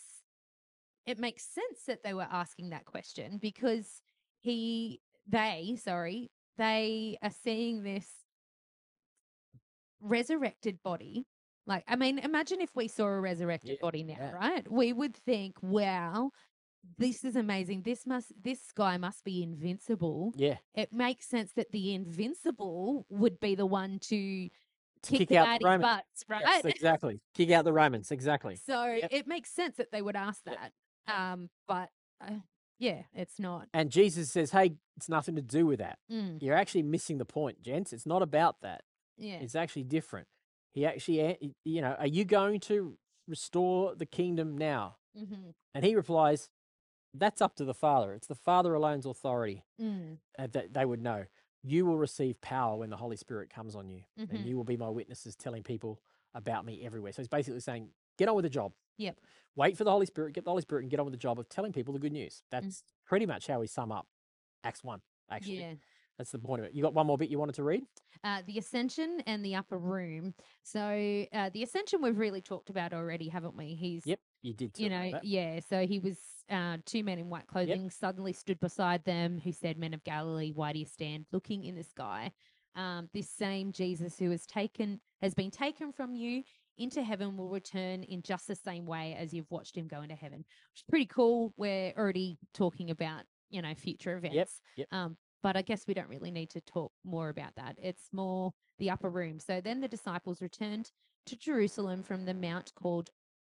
it 1.06 1.18
makes 1.18 1.44
sense 1.44 1.84
that 1.86 2.02
they 2.02 2.14
were 2.14 2.26
asking 2.30 2.70
that 2.70 2.84
question 2.84 3.38
because 3.40 4.02
he, 4.40 5.00
they, 5.26 5.76
sorry, 5.82 6.30
they 6.56 7.18
are 7.22 7.30
seeing 7.30 7.82
this 7.82 8.08
resurrected 10.00 10.78
body. 10.82 11.26
Like, 11.66 11.84
I 11.88 11.96
mean, 11.96 12.18
imagine 12.18 12.60
if 12.60 12.70
we 12.74 12.88
saw 12.88 13.06
a 13.06 13.20
resurrected 13.20 13.70
Yeah, 13.70 13.76
body 13.80 14.02
now, 14.04 14.16
yeah. 14.18 14.32
right? 14.32 14.70
We 14.70 14.92
would 14.92 15.16
think, 15.16 15.56
wow, 15.62 16.30
this 16.98 17.24
is 17.24 17.36
amazing. 17.36 17.82
This 17.82 18.06
must, 18.06 18.32
this 18.42 18.60
guy 18.74 18.98
must 18.98 19.24
be 19.24 19.42
invincible. 19.42 20.32
yeah. 20.36 20.56
It 20.74 20.92
makes 20.92 21.26
sense 21.26 21.52
that 21.56 21.72
the 21.72 21.94
invincible 21.94 23.06
would 23.08 23.40
be 23.40 23.54
the 23.54 23.64
one 23.64 23.98
to 24.00 24.48
kick, 25.02 25.18
kick 25.20 25.28
the 25.30 25.38
out 25.38 25.58
the 25.60 25.64
Romans. 25.64 25.82
butts, 25.82 26.24
right? 26.28 26.42
Yes, 26.44 26.64
exactly. 26.66 27.20
Kick 27.34 27.50
out 27.52 27.64
the 27.64 27.72
Romans. 27.72 28.10
Exactly. 28.10 28.56
So 28.56 28.84
Yep. 28.84 29.08
it 29.10 29.26
makes 29.26 29.50
sense 29.50 29.76
that 29.76 29.90
they 29.90 30.02
would 30.02 30.16
ask 30.16 30.44
that. 30.44 30.72
Um, 31.06 31.50
but 31.68 31.90
uh, 32.20 32.40
yeah, 32.78 33.02
it's 33.14 33.38
not. 33.38 33.68
And 33.74 33.90
Jesus 33.90 34.30
says, 34.30 34.50
hey, 34.50 34.74
it's 34.96 35.08
nothing 35.08 35.36
to 35.36 35.42
do 35.42 35.66
with 35.66 35.78
that. 35.80 35.98
Mm, 36.10 36.42
You're 36.42 36.56
actually 36.56 36.82
missing 36.82 37.18
the 37.18 37.24
point, 37.24 37.62
gents. 37.62 37.92
It's 37.92 38.06
not 38.06 38.22
about 38.22 38.60
that. 38.62 38.82
yeah. 39.16 39.36
It's 39.40 39.54
actually 39.54 39.84
different. 39.84 40.26
He 40.72 40.84
actually, 40.86 41.54
you 41.64 41.80
know, 41.80 41.94
are 41.98 42.06
you 42.06 42.24
going 42.24 42.60
to 42.60 42.96
restore 43.28 43.94
the 43.94 44.06
kingdom 44.06 44.58
now? 44.58 44.96
hmm 45.16 45.50
And 45.74 45.84
he 45.84 45.94
replies, 45.94 46.48
that's 47.14 47.40
up 47.40 47.54
to 47.56 47.64
the 47.64 47.74
Father. 47.74 48.12
It's 48.14 48.26
the 48.26 48.34
Father 48.34 48.74
alone's 48.74 49.06
authority 49.06 49.64
Mm, 49.80 50.18
uh, 50.38 50.48
that 50.52 50.74
they 50.74 50.84
would 50.84 51.00
know. 51.02 51.26
You 51.62 51.86
will 51.86 51.96
receive 51.96 52.40
power 52.40 52.76
when 52.76 52.90
the 52.90 52.96
Holy 52.96 53.16
Spirit 53.16 53.50
comes 53.50 53.74
on 53.76 53.88
you, 53.88 54.02
mhm. 54.20 54.30
and 54.30 54.44
you 54.44 54.56
will 54.56 54.64
be 54.64 54.76
my 54.76 54.88
witnesses, 54.88 55.34
telling 55.36 55.62
people 55.62 56.00
about 56.34 56.66
me 56.66 56.84
everywhere. 56.84 57.12
So 57.12 57.22
he's 57.22 57.28
basically 57.28 57.60
saying, 57.60 57.88
get 58.18 58.28
on 58.28 58.34
with 58.34 58.42
the 58.42 58.50
job. 58.50 58.72
Yep. 58.98 59.16
Wait 59.56 59.76
for 59.76 59.84
the 59.84 59.90
Holy 59.90 60.06
Spirit, 60.06 60.34
get 60.34 60.44
the 60.44 60.50
Holy 60.50 60.62
Spirit, 60.62 60.82
and 60.82 60.90
get 60.90 60.98
on 60.98 61.06
with 61.06 61.14
the 61.14 61.18
job 61.18 61.38
of 61.38 61.48
telling 61.48 61.72
people 61.72 61.92
the 61.92 62.00
good 62.00 62.12
news. 62.12 62.42
That's 62.50 62.82
pretty 63.06 63.26
much 63.26 63.46
how 63.46 63.60
we 63.60 63.66
sum 63.66 63.92
up 63.92 64.06
Acts 64.64 64.82
1, 64.82 65.00
actually. 65.30 65.60
Yeah. 65.60 65.74
That's 66.18 66.30
the 66.30 66.38
point 66.38 66.60
of 66.60 66.66
it. 66.66 66.74
You 66.74 66.82
got 66.82 66.94
one 66.94 67.06
more 67.06 67.18
bit 67.18 67.28
you 67.28 67.38
wanted 67.38 67.56
to 67.56 67.64
read? 67.64 67.82
Uh, 68.22 68.42
the 68.46 68.58
ascension 68.58 69.20
and 69.26 69.44
the 69.44 69.56
upper 69.56 69.76
room. 69.76 70.34
So 70.62 71.26
uh, 71.32 71.50
the 71.52 71.62
ascension 71.62 72.00
we've 72.02 72.16
really 72.16 72.40
talked 72.40 72.70
about 72.70 72.92
already, 72.92 73.28
haven't 73.28 73.56
we? 73.56 73.74
He's 73.74 74.06
Yep, 74.06 74.20
you 74.42 74.54
did. 74.54 74.78
you 74.78 74.90
know, 74.90 75.18
yeah. 75.22 75.58
So 75.68 75.86
he 75.86 75.98
was 75.98 76.16
uh, 76.48 76.78
two 76.86 77.02
men 77.02 77.18
in 77.18 77.30
white 77.30 77.46
clothing 77.48 77.90
suddenly 77.90 78.32
stood 78.32 78.60
beside 78.60 79.04
them, 79.04 79.40
who 79.42 79.50
said, 79.50 79.76
"Men 79.76 79.92
of 79.92 80.04
Galilee, 80.04 80.52
why 80.54 80.72
do 80.72 80.78
you 80.78 80.86
stand 80.86 81.26
looking 81.32 81.64
in 81.64 81.74
the 81.74 81.82
sky?" 81.82 82.32
Um, 82.76 83.08
this 83.12 83.28
same 83.28 83.72
Jesus 83.72 84.18
who 84.18 84.30
has 84.30 84.46
taken 84.46 85.00
has 85.20 85.34
been 85.34 85.50
taken 85.50 85.92
from 85.92 86.14
you 86.14 86.42
into 86.78 87.02
heaven 87.02 87.36
will 87.36 87.48
return 87.48 88.02
in 88.02 88.22
just 88.22 88.46
the 88.46 88.56
same 88.56 88.86
way 88.86 89.16
as 89.18 89.32
you've 89.32 89.50
watched 89.50 89.76
him 89.76 89.86
go 89.86 90.02
into 90.02 90.14
heaven. 90.14 90.38
Which 90.38 90.78
is 90.80 90.84
pretty 90.88 91.06
cool. 91.06 91.52
We're 91.56 91.92
already 91.96 92.38
talking 92.52 92.90
about 92.90 93.22
you 93.50 93.62
know 93.62 93.74
future 93.74 94.16
events. 94.16 94.60
yep. 94.76 94.88
Um, 94.92 95.16
but 95.42 95.56
I 95.56 95.62
guess 95.62 95.84
we 95.86 95.94
don't 95.94 96.08
really 96.08 96.30
need 96.30 96.50
to 96.50 96.60
talk 96.62 96.90
more 97.04 97.28
about 97.28 97.54
that. 97.56 97.76
It's 97.80 98.08
more 98.12 98.52
the 98.78 98.90
upper 98.90 99.10
room. 99.10 99.38
So 99.38 99.60
then 99.60 99.80
the 99.80 99.88
disciples 99.88 100.40
returned 100.40 100.90
to 101.26 101.36
Jerusalem 101.36 102.02
from 102.02 102.24
the 102.24 102.32
mount 102.34 102.72
called 102.74 103.10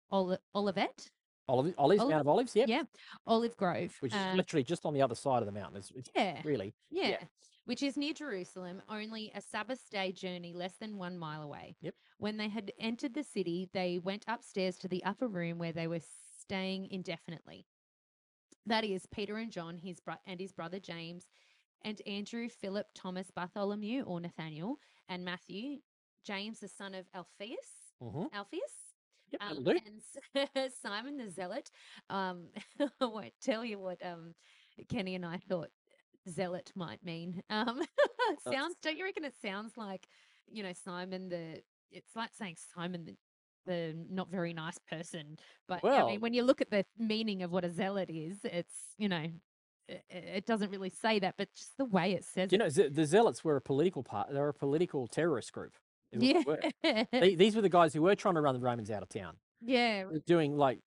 Oli- 0.09 0.37
Olivet. 0.55 1.09
Olive, 1.49 1.73
Olives, 1.77 2.01
Olive- 2.01 2.11
Mount 2.11 2.21
of 2.21 2.27
Olives, 2.29 2.55
yep. 2.55 2.69
Yeah, 2.69 2.83
Olive 3.27 3.57
Grove. 3.57 3.93
Which 3.99 4.13
is 4.13 4.17
uh, 4.17 4.33
literally 4.35 4.63
just 4.63 4.85
on 4.85 4.93
the 4.93 5.01
other 5.01 5.15
side 5.15 5.41
of 5.41 5.47
the 5.47 5.51
mountain. 5.51 5.77
It's, 5.79 5.91
it's 5.93 6.09
yeah, 6.15 6.39
really. 6.45 6.73
yeah, 6.89 7.17
which 7.65 7.83
is 7.83 7.97
near 7.97 8.13
Jerusalem, 8.13 8.81
only 8.89 9.31
a 9.35 9.41
Sabbath 9.41 9.89
day 9.89 10.11
journey 10.11 10.53
less 10.53 10.73
than 10.79 10.97
one 10.97 11.17
mile 11.17 11.41
away. 11.43 11.75
Yep. 11.81 11.95
When 12.17 12.37
they 12.37 12.49
had 12.49 12.71
entered 12.79 13.13
the 13.13 13.23
city, 13.23 13.69
they 13.73 13.99
went 13.99 14.25
upstairs 14.27 14.77
to 14.79 14.87
the 14.87 15.03
upper 15.03 15.27
room 15.27 15.57
where 15.57 15.71
they 15.71 15.87
were 15.87 16.01
staying 16.39 16.87
indefinitely. 16.91 17.65
That 18.65 18.83
is 18.83 19.05
Peter 19.07 19.37
and 19.37 19.51
John, 19.51 19.77
his 19.77 19.99
bro- 19.99 20.15
and 20.25 20.39
his 20.39 20.51
brother 20.51 20.79
James, 20.79 21.25
and 21.83 21.99
Andrew, 22.05 22.47
Philip, 22.49 22.87
Thomas, 22.93 23.31
Bartholomew 23.31 24.03
or 24.03 24.19
Nathaniel, 24.19 24.77
and 25.09 25.25
Matthew, 25.25 25.79
James 26.23 26.59
the 26.59 26.67
son 26.67 26.93
of 26.93 27.07
Alphaeus. 27.13 27.95
hmm 27.99 28.25
Alphaeus. 28.33 28.73
Yep, 29.31 29.41
um, 29.41 29.65
and 30.35 30.71
Simon 30.83 31.17
the 31.17 31.29
Zealot. 31.29 31.71
Um, 32.09 32.47
I 33.01 33.05
won't 33.05 33.33
tell 33.41 33.63
you 33.63 33.79
what 33.79 33.97
um, 34.05 34.35
Kenny 34.89 35.15
and 35.15 35.25
I 35.25 35.37
thought 35.37 35.69
zealot 36.29 36.71
might 36.75 37.03
mean. 37.03 37.41
Um, 37.49 37.81
it 37.81 38.39
sounds. 38.53 38.75
Don't 38.81 38.97
you 38.97 39.03
reckon 39.05 39.25
it 39.25 39.35
sounds 39.41 39.73
like 39.77 40.07
you 40.49 40.63
know 40.63 40.73
Simon 40.73 41.29
the? 41.29 41.61
It's 41.91 42.15
like 42.15 42.31
saying 42.37 42.57
Simon 42.75 43.05
the. 43.05 43.15
The 43.67 43.95
not 44.09 44.31
very 44.31 44.53
nice 44.53 44.79
person, 44.89 45.37
but 45.67 45.85
I 45.85 46.03
mean, 46.07 46.19
when 46.19 46.33
you 46.33 46.41
look 46.41 46.61
at 46.61 46.71
the 46.71 46.83
meaning 46.97 47.43
of 47.43 47.51
what 47.51 47.63
a 47.63 47.69
zealot 47.69 48.09
is, 48.09 48.39
it's 48.43 48.73
you 48.97 49.07
know, 49.07 49.27
it, 49.87 50.03
it 50.09 50.45
doesn't 50.47 50.71
really 50.71 50.89
say 50.89 51.19
that, 51.19 51.35
but 51.37 51.53
just 51.53 51.77
the 51.77 51.85
way 51.85 52.13
it 52.13 52.25
says 52.25 52.51
you 52.51 52.57
know, 52.57 52.69
Ze- 52.69 52.87
the 52.89 53.05
Zealots 53.05 53.43
were 53.43 53.55
a 53.57 53.61
political 53.61 54.01
part. 54.01 54.29
They 54.33 54.39
were 54.39 54.49
a 54.49 54.53
political 54.53 55.05
terrorist 55.05 55.53
group. 55.53 55.73
is 56.11 56.43
what 56.43 56.65
it. 56.65 56.73
they 56.81 56.91
were. 56.91 57.05
yeah, 57.13 57.19
They- 57.19 57.35
these 57.35 57.55
were 57.55 57.61
the 57.61 57.69
guys 57.69 57.93
who 57.93 58.01
were 58.01 58.15
trying 58.15 58.33
to 58.33 58.41
run 58.41 58.55
the 58.55 58.61
Romans 58.61 58.89
out 58.89 59.03
of 59.03 59.09
town, 59.09 59.35
yeah, 59.61 60.05
doing 60.25 60.57
like 60.57 60.79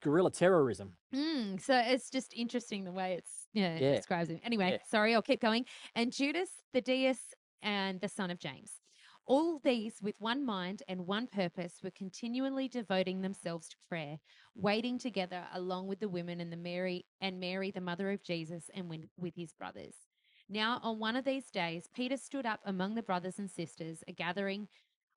guerrilla 0.00 0.30
terrorism. 0.30 0.96
Mm, 1.14 1.60
so 1.60 1.76
it's 1.78 2.10
just 2.10 2.34
interesting 2.34 2.84
the 2.84 2.92
way 2.92 3.14
it's 3.14 3.48
yeah, 3.52 3.76
it 3.76 3.80
Yeah. 3.80 3.94
describes 3.94 4.28
him. 4.28 4.40
Anyway, 4.42 4.72
Yeah. 4.72 4.78
sorry, 4.84 5.14
I'll 5.14 5.22
keep 5.22 5.40
going. 5.40 5.64
And 5.94 6.12
Judas, 6.12 6.50
Thaddaeus, 6.72 7.32
and 7.62 8.00
the 8.00 8.08
son 8.08 8.30
of 8.30 8.38
James. 8.38 8.80
All 9.28 9.58
these, 9.58 10.00
with 10.02 10.20
one 10.20 10.44
mind 10.44 10.82
and 10.86 11.06
one 11.06 11.26
purpose, 11.26 11.80
were 11.82 11.90
continually 11.90 12.68
devoting 12.68 13.22
themselves 13.22 13.68
to 13.68 13.76
prayer, 13.88 14.18
waiting 14.54 14.98
together 14.98 15.48
along 15.52 15.88
with 15.88 15.98
the 15.98 16.08
women 16.08 16.40
and 16.40 16.52
the 16.52 16.56
Mary 16.56 17.06
and 17.20 17.40
Mary, 17.40 17.72
the 17.72 17.80
mother 17.80 18.12
of 18.12 18.22
Jesus, 18.22 18.70
and 18.72 18.88
with 19.16 19.34
his 19.34 19.52
brothers. 19.52 19.96
Now, 20.48 20.78
on 20.82 21.00
one 21.00 21.16
of 21.16 21.24
these 21.24 21.50
days, 21.50 21.88
Peter 21.92 22.16
stood 22.16 22.46
up 22.46 22.60
among 22.64 22.94
the 22.94 23.02
brothers 23.02 23.38
and 23.40 23.50
sisters. 23.50 24.04
A 24.06 24.12
gathering 24.12 24.68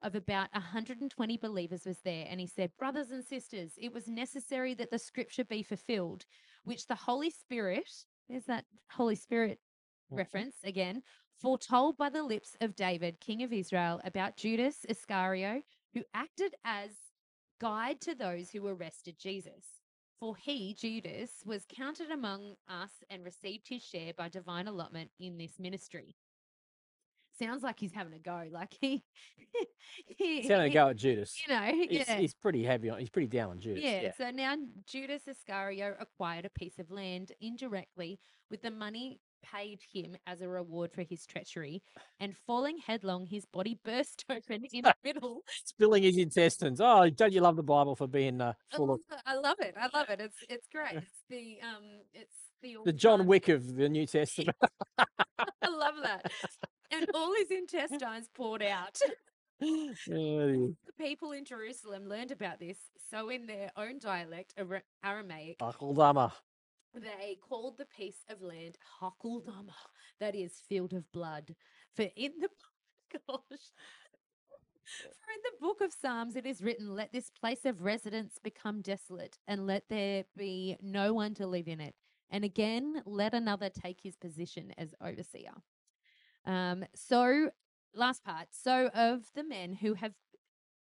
of 0.01 0.15
about 0.15 0.49
120 0.53 1.37
believers 1.37 1.85
was 1.85 1.99
there, 2.01 2.25
and 2.29 2.39
he 2.39 2.47
said, 2.47 2.71
Brothers 2.77 3.11
and 3.11 3.23
sisters, 3.23 3.73
it 3.77 3.93
was 3.93 4.07
necessary 4.07 4.73
that 4.75 4.91
the 4.91 4.99
scripture 4.99 5.45
be 5.45 5.63
fulfilled, 5.63 6.25
which 6.63 6.87
the 6.87 6.95
Holy 6.95 7.29
Spirit, 7.29 8.05
there's 8.29 8.45
that 8.45 8.65
Holy 8.91 9.15
Spirit 9.15 9.59
Mhm. 10.11 10.17
reference 10.17 10.55
again, 10.63 11.03
foretold 11.35 11.97
by 11.97 12.09
the 12.09 12.23
lips 12.23 12.55
of 12.61 12.75
David, 12.75 13.19
king 13.19 13.43
of 13.43 13.53
Israel, 13.53 14.01
about 14.03 14.37
Judas 14.37 14.85
Iscariot, 14.85 15.65
who 15.93 16.03
acted 16.13 16.55
as 16.63 16.91
guide 17.59 18.01
to 18.01 18.15
those 18.15 18.51
who 18.51 18.67
arrested 18.67 19.17
Jesus. 19.19 19.81
For 20.19 20.35
he, 20.35 20.73
Judas, 20.73 21.43
was 21.45 21.65
counted 21.65 22.11
among 22.11 22.57
us 22.67 23.03
and 23.09 23.23
received 23.23 23.69
his 23.69 23.83
share 23.83 24.13
by 24.13 24.29
divine 24.29 24.67
allotment 24.67 25.11
in 25.19 25.37
this 25.37 25.59
ministry. 25.59 26.15
Sounds 27.39 27.63
like 27.63 27.79
he's 27.79 27.93
having 27.93 28.13
a 28.13 28.19
go. 28.19 28.43
Like 28.51 28.75
he, 28.79 29.03
he, 30.17 30.41
He's 30.41 30.49
having 30.49 30.71
a 30.71 30.73
go 30.73 30.89
at 30.89 30.97
Judas. 30.97 31.35
You 31.47 31.53
know, 31.53 31.61
He's, 31.89 32.07
yeah. 32.07 32.17
he's 32.17 32.33
pretty 32.33 32.63
heavy 32.63 32.89
on. 32.89 32.99
He's 32.99 33.09
pretty 33.09 33.27
down 33.27 33.51
on 33.51 33.59
Judas. 33.59 33.83
Yeah, 33.83 34.01
Yeah. 34.01 34.11
so 34.17 34.29
now 34.31 34.55
Judas 34.85 35.27
Iscariot 35.27 35.97
acquired 35.99 36.45
a 36.45 36.49
piece 36.49 36.79
of 36.79 36.91
land 36.91 37.31
indirectly 37.41 38.19
with 38.49 38.61
the 38.61 38.71
money 38.71 39.19
paid 39.41 39.79
him 39.93 40.15
as 40.27 40.41
a 40.41 40.47
reward 40.47 40.91
for 40.91 41.03
his 41.03 41.25
treachery, 41.25 41.81
and 42.19 42.35
falling 42.35 42.77
headlong, 42.77 43.25
his 43.25 43.45
body 43.45 43.79
burst 43.83 44.25
open 44.29 44.65
in 44.73 44.83
the 44.83 44.95
middle. 45.03 45.43
Spilling 45.65 46.03
his 46.03 46.17
intestines. 46.17 46.81
Oh, 46.81 47.09
don't 47.09 47.33
you 47.33 47.41
love 47.41 47.55
the 47.55 47.63
Bible 47.63 47.95
for 47.95 48.07
being 48.07 48.41
uh, 48.41 48.53
full 48.75 48.91
of 48.91 48.99
I 49.25 49.35
love 49.35 49.57
it. 49.59 49.75
I 49.79 49.89
love 49.97 50.09
it. 50.09 50.19
It's 50.19 50.37
it's 50.49 50.67
great. 50.67 50.93
It's 50.95 51.23
the 51.29 51.57
um, 51.63 51.83
it's 52.13 52.35
the 52.61 52.77
the 52.85 52.93
John 52.93 53.25
Wick 53.25 53.49
of 53.49 53.75
the 53.75 53.89
New 53.89 54.05
Testament? 54.05 54.57
I 54.97 55.67
love 55.69 55.95
that. 56.03 56.31
And 56.99 57.09
all 57.13 57.33
his 57.35 57.49
intestines 57.49 58.29
poured 58.33 58.61
out. 58.63 58.99
The 59.61 60.93
people 60.97 61.33
in 61.33 61.43
Jerusalem 61.43 62.07
learned 62.07 62.31
about 62.31 62.59
this, 62.61 62.77
so 63.11 63.29
in 63.29 63.45
their 63.45 63.71
own 63.75 63.99
dialect, 63.99 64.53
Ara- 64.57 64.83
Aramaic, 65.03 65.59
Akeldama. 65.59 66.31
They 66.93 67.37
called 67.41 67.77
the 67.77 67.85
piece 67.85 68.23
of 68.29 68.41
land 68.41 68.77
Hakeldama, 69.01 69.75
that 70.19 70.33
is, 70.33 70.53
field 70.67 70.93
of 70.93 71.11
blood. 71.11 71.55
For 71.93 72.03
in 72.15 72.31
the 72.39 72.47
gosh, 73.27 73.73
For 74.87 75.31
in 75.33 75.41
the 75.43 75.59
book 75.59 75.81
of 75.81 75.91
Psalms 75.91 76.35
it 76.35 76.45
is 76.45 76.61
written, 76.61 76.95
Let 76.95 77.11
this 77.11 77.29
place 77.29 77.65
of 77.65 77.81
residence 77.81 78.39
become 78.41 78.81
desolate, 78.81 79.37
and 79.47 79.67
let 79.67 79.89
there 79.89 80.23
be 80.37 80.77
no 80.81 81.13
one 81.13 81.33
to 81.35 81.47
live 81.47 81.67
in 81.67 81.81
it. 81.81 81.95
And 82.29 82.43
again, 82.45 83.01
let 83.05 83.33
another 83.33 83.69
take 83.69 83.99
his 84.01 84.15
position 84.15 84.73
as 84.77 84.95
overseer. 85.01 85.51
Um, 86.45 86.85
so, 86.95 87.51
last 87.93 88.23
part. 88.23 88.47
So, 88.51 88.87
of 88.87 89.31
the 89.35 89.43
men 89.43 89.73
who 89.73 89.93
have 89.95 90.13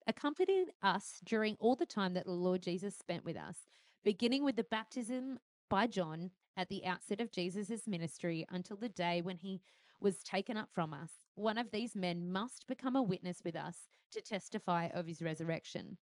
accompanied 0.06 0.68
us 0.82 1.20
during 1.24 1.56
all 1.60 1.76
the 1.76 1.86
time 1.86 2.14
that 2.14 2.24
the 2.24 2.32
Lord 2.32 2.62
Jesus 2.62 2.96
spent 2.96 3.24
with 3.24 3.36
us, 3.36 3.66
beginning 4.04 4.44
with 4.44 4.56
the 4.56 4.64
baptism 4.64 5.38
by 5.68 5.86
John 5.86 6.30
at 6.56 6.68
the 6.68 6.84
outset 6.86 7.20
of 7.20 7.30
Jesus' 7.30 7.86
ministry 7.86 8.46
until 8.50 8.76
the 8.76 8.88
day 8.88 9.20
when 9.20 9.36
he 9.36 9.60
was 10.00 10.22
taken 10.22 10.56
up 10.56 10.70
from 10.72 10.94
us, 10.94 11.10
one 11.34 11.58
of 11.58 11.70
these 11.70 11.94
men 11.94 12.32
must 12.32 12.66
become 12.66 12.96
a 12.96 13.02
witness 13.02 13.42
with 13.44 13.56
us 13.56 13.88
to 14.12 14.20
testify 14.20 14.88
of 14.94 15.06
his 15.06 15.20
resurrection. 15.20 15.98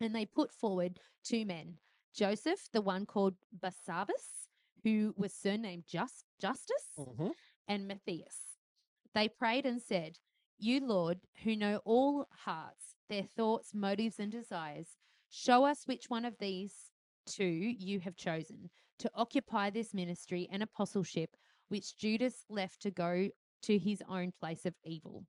And 0.00 0.14
they 0.14 0.26
put 0.26 0.52
forward 0.52 1.00
two 1.24 1.44
men 1.44 1.78
Joseph, 2.14 2.68
the 2.72 2.82
one 2.82 3.06
called 3.06 3.36
Barsabas, 3.58 4.48
who 4.84 5.14
was 5.16 5.32
surnamed 5.32 5.86
Just, 5.86 6.26
Justus, 6.38 6.84
Mhm. 6.98 7.32
and 7.66 7.88
Matthias. 7.88 8.51
They 9.14 9.28
prayed 9.28 9.66
and 9.66 9.80
said, 9.80 10.18
You, 10.58 10.80
Lord, 10.80 11.20
who 11.44 11.56
know 11.56 11.80
all 11.84 12.26
hearts, 12.44 12.94
their 13.08 13.24
thoughts, 13.24 13.74
motives, 13.74 14.18
and 14.18 14.32
desires, 14.32 14.96
show 15.28 15.64
us 15.64 15.86
which 15.86 16.08
one 16.08 16.24
of 16.24 16.38
these 16.38 16.90
two 17.26 17.44
you 17.44 18.00
have 18.00 18.16
chosen 18.16 18.70
to 18.98 19.10
occupy 19.14 19.70
this 19.70 19.92
ministry 19.92 20.48
and 20.50 20.62
apostleship, 20.62 21.30
which 21.68 21.96
Judas 21.96 22.44
left 22.48 22.80
to 22.82 22.90
go 22.90 23.28
to 23.62 23.78
his 23.78 24.02
own 24.08 24.32
place 24.38 24.64
of 24.64 24.74
evil. 24.84 25.26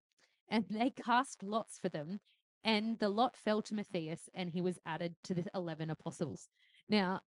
And 0.49 0.65
they 0.69 0.89
cast 1.05 1.43
lots 1.43 1.79
for 1.79 1.89
them, 1.89 2.19
and 2.63 2.99
the 2.99 3.09
lot 3.09 3.35
fell 3.35 3.61
to 3.63 3.73
Matthias, 3.73 4.29
and 4.33 4.49
he 4.49 4.61
was 4.61 4.79
added 4.85 5.15
to 5.25 5.33
the 5.33 5.45
11 5.55 5.89
apostles. 5.89 6.47
Now, 6.87 7.21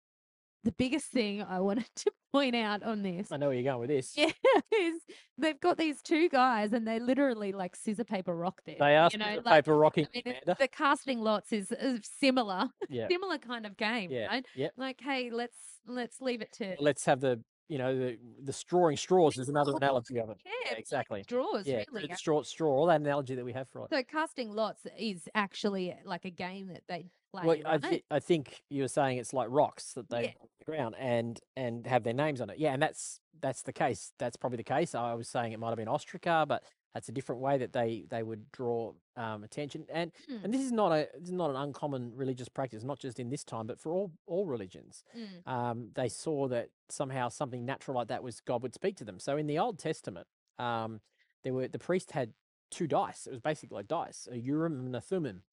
the 0.65 0.71
biggest 0.73 1.05
thing 1.07 1.41
I 1.41 1.59
wanted 1.61 1.87
to 1.95 2.11
point 2.33 2.55
out 2.55 2.83
on 2.83 3.01
this 3.01 3.31
I 3.31 3.37
know 3.37 3.47
where 3.47 3.55
you're 3.55 3.63
going 3.63 3.79
with 3.79 3.89
this. 3.89 4.13
yeah, 4.17 4.31
is 4.77 4.99
they've 5.37 5.59
got 5.59 5.77
these 5.77 6.01
two 6.01 6.27
guys 6.27 6.73
and 6.73 6.85
they 6.85 6.99
literally 6.99 7.53
like 7.53 7.75
scissor 7.77 8.03
paper 8.03 8.35
rock 8.35 8.61
there. 8.65 8.75
They 8.77 8.97
are 8.97 9.09
you 9.13 9.19
know, 9.19 9.25
scissor 9.25 9.41
like, 9.45 9.53
paper 9.65 9.77
rocking, 9.77 10.07
I 10.13 10.21
mean, 10.25 10.35
the 10.59 10.67
casting 10.67 11.19
lots 11.19 11.53
is 11.53 11.71
similar, 12.19 12.67
Yeah. 12.89 13.07
similar 13.07 13.37
kind 13.37 13.65
of 13.65 13.77
game, 13.77 14.11
Yeah. 14.11 14.27
right? 14.27 14.45
Yep. 14.55 14.71
Like, 14.75 14.99
hey, 15.01 15.29
let's 15.31 15.57
let's 15.87 16.19
leave 16.19 16.41
it 16.41 16.51
to 16.53 16.75
Let's 16.79 17.05
have 17.05 17.21
the 17.21 17.41
you 17.67 17.77
know 17.79 17.97
the 17.97 18.17
the 18.43 18.53
strawing 18.53 18.95
straws 18.97 19.37
is 19.37 19.49
another 19.49 19.73
analogy 19.75 20.19
of 20.19 20.29
it. 20.29 20.37
yeah, 20.45 20.71
like 20.71 20.79
exactly. 20.79 21.23
draws, 21.27 21.65
Yeah, 21.65 21.83
really. 21.91 22.13
straw 22.15 22.43
straw. 22.43 22.71
All 22.71 22.85
that 22.87 23.01
analogy 23.01 23.33
that 23.35 23.45
we 23.45 23.53
have 23.53 23.67
for 23.69 23.85
it. 23.85 23.89
So 23.91 24.03
casting 24.03 24.51
lots 24.51 24.81
is 24.99 25.27
actually 25.33 25.95
like 26.05 26.25
a 26.25 26.29
game 26.29 26.67
that 26.67 26.83
they 26.87 27.05
play, 27.41 27.47
Well, 27.63 27.67
I, 27.67 27.71
right? 27.71 27.83
thi- 27.83 28.03
I 28.11 28.19
think 28.19 28.63
you 28.69 28.81
were 28.83 28.87
saying 28.87 29.17
it's 29.17 29.33
like 29.33 29.47
rocks 29.49 29.93
that 29.93 30.09
they 30.09 30.23
Yeah. 30.23 30.31
the 30.59 30.65
ground 30.65 30.95
and 30.97 31.39
and 31.55 31.85
have 31.87 32.03
their 32.03 32.13
names 32.13 32.41
on 32.41 32.49
it. 32.49 32.57
Yeah, 32.57 32.73
and 32.73 32.81
that's 32.81 33.19
that's 33.41 33.61
the 33.63 33.73
case. 33.73 34.13
That's 34.17 34.37
probably 34.37 34.57
the 34.57 34.63
case. 34.63 34.95
I 34.95 35.13
was 35.13 35.27
saying 35.27 35.51
it 35.53 35.59
might 35.59 35.69
have 35.69 35.77
been 35.77 35.87
ostraca, 35.87 36.47
but 36.47 36.63
that's 36.93 37.09
a 37.09 37.11
different 37.11 37.41
way 37.41 37.57
that 37.57 37.73
they 37.73 38.05
they 38.09 38.23
would 38.23 38.49
draw 38.51 38.93
um, 39.17 39.43
attention. 39.43 39.85
And 39.89 40.11
Hmm. 40.27 40.37
and 40.43 40.53
this 40.53 40.61
is 40.61 40.71
not 40.71 40.91
a 40.91 41.09
this 41.19 41.27
is 41.29 41.31
not 41.33 41.49
an 41.49 41.55
uncommon 41.57 42.13
religious 42.15 42.47
practice, 42.49 42.83
not 42.83 42.99
just 42.99 43.19
in 43.19 43.29
this 43.29 43.43
time, 43.43 43.67
but 43.67 43.79
for 43.79 43.91
all 43.91 44.11
all 44.25 44.45
religions. 44.45 45.03
Mm, 45.15 45.47
Um, 45.51 45.91
they 45.93 46.09
saw 46.09 46.47
that 46.47 46.69
somehow 46.89 47.29
something 47.29 47.65
natural 47.65 47.95
like 47.97 48.07
that 48.07 48.23
was 48.23 48.39
God 48.41 48.61
would 48.63 48.73
speak 48.73 48.95
to 48.97 49.03
them. 49.05 49.19
So 49.19 49.35
in 49.37 49.47
the 49.47 49.59
Old 49.59 49.77
Testament, 49.79 50.27
um, 50.57 51.01
there 51.43 51.53
were 51.53 51.67
the 51.67 51.79
priest 51.79 52.11
had 52.11 52.33
two 52.71 52.87
dice. 52.87 53.27
It 53.27 53.31
was 53.31 53.41
basically 53.41 53.75
like 53.75 53.87
dice, 53.87 54.27
a 54.31 54.37
urim 54.37 54.85
and 54.85 54.95
a 54.95 55.01
thummim. 55.01 55.43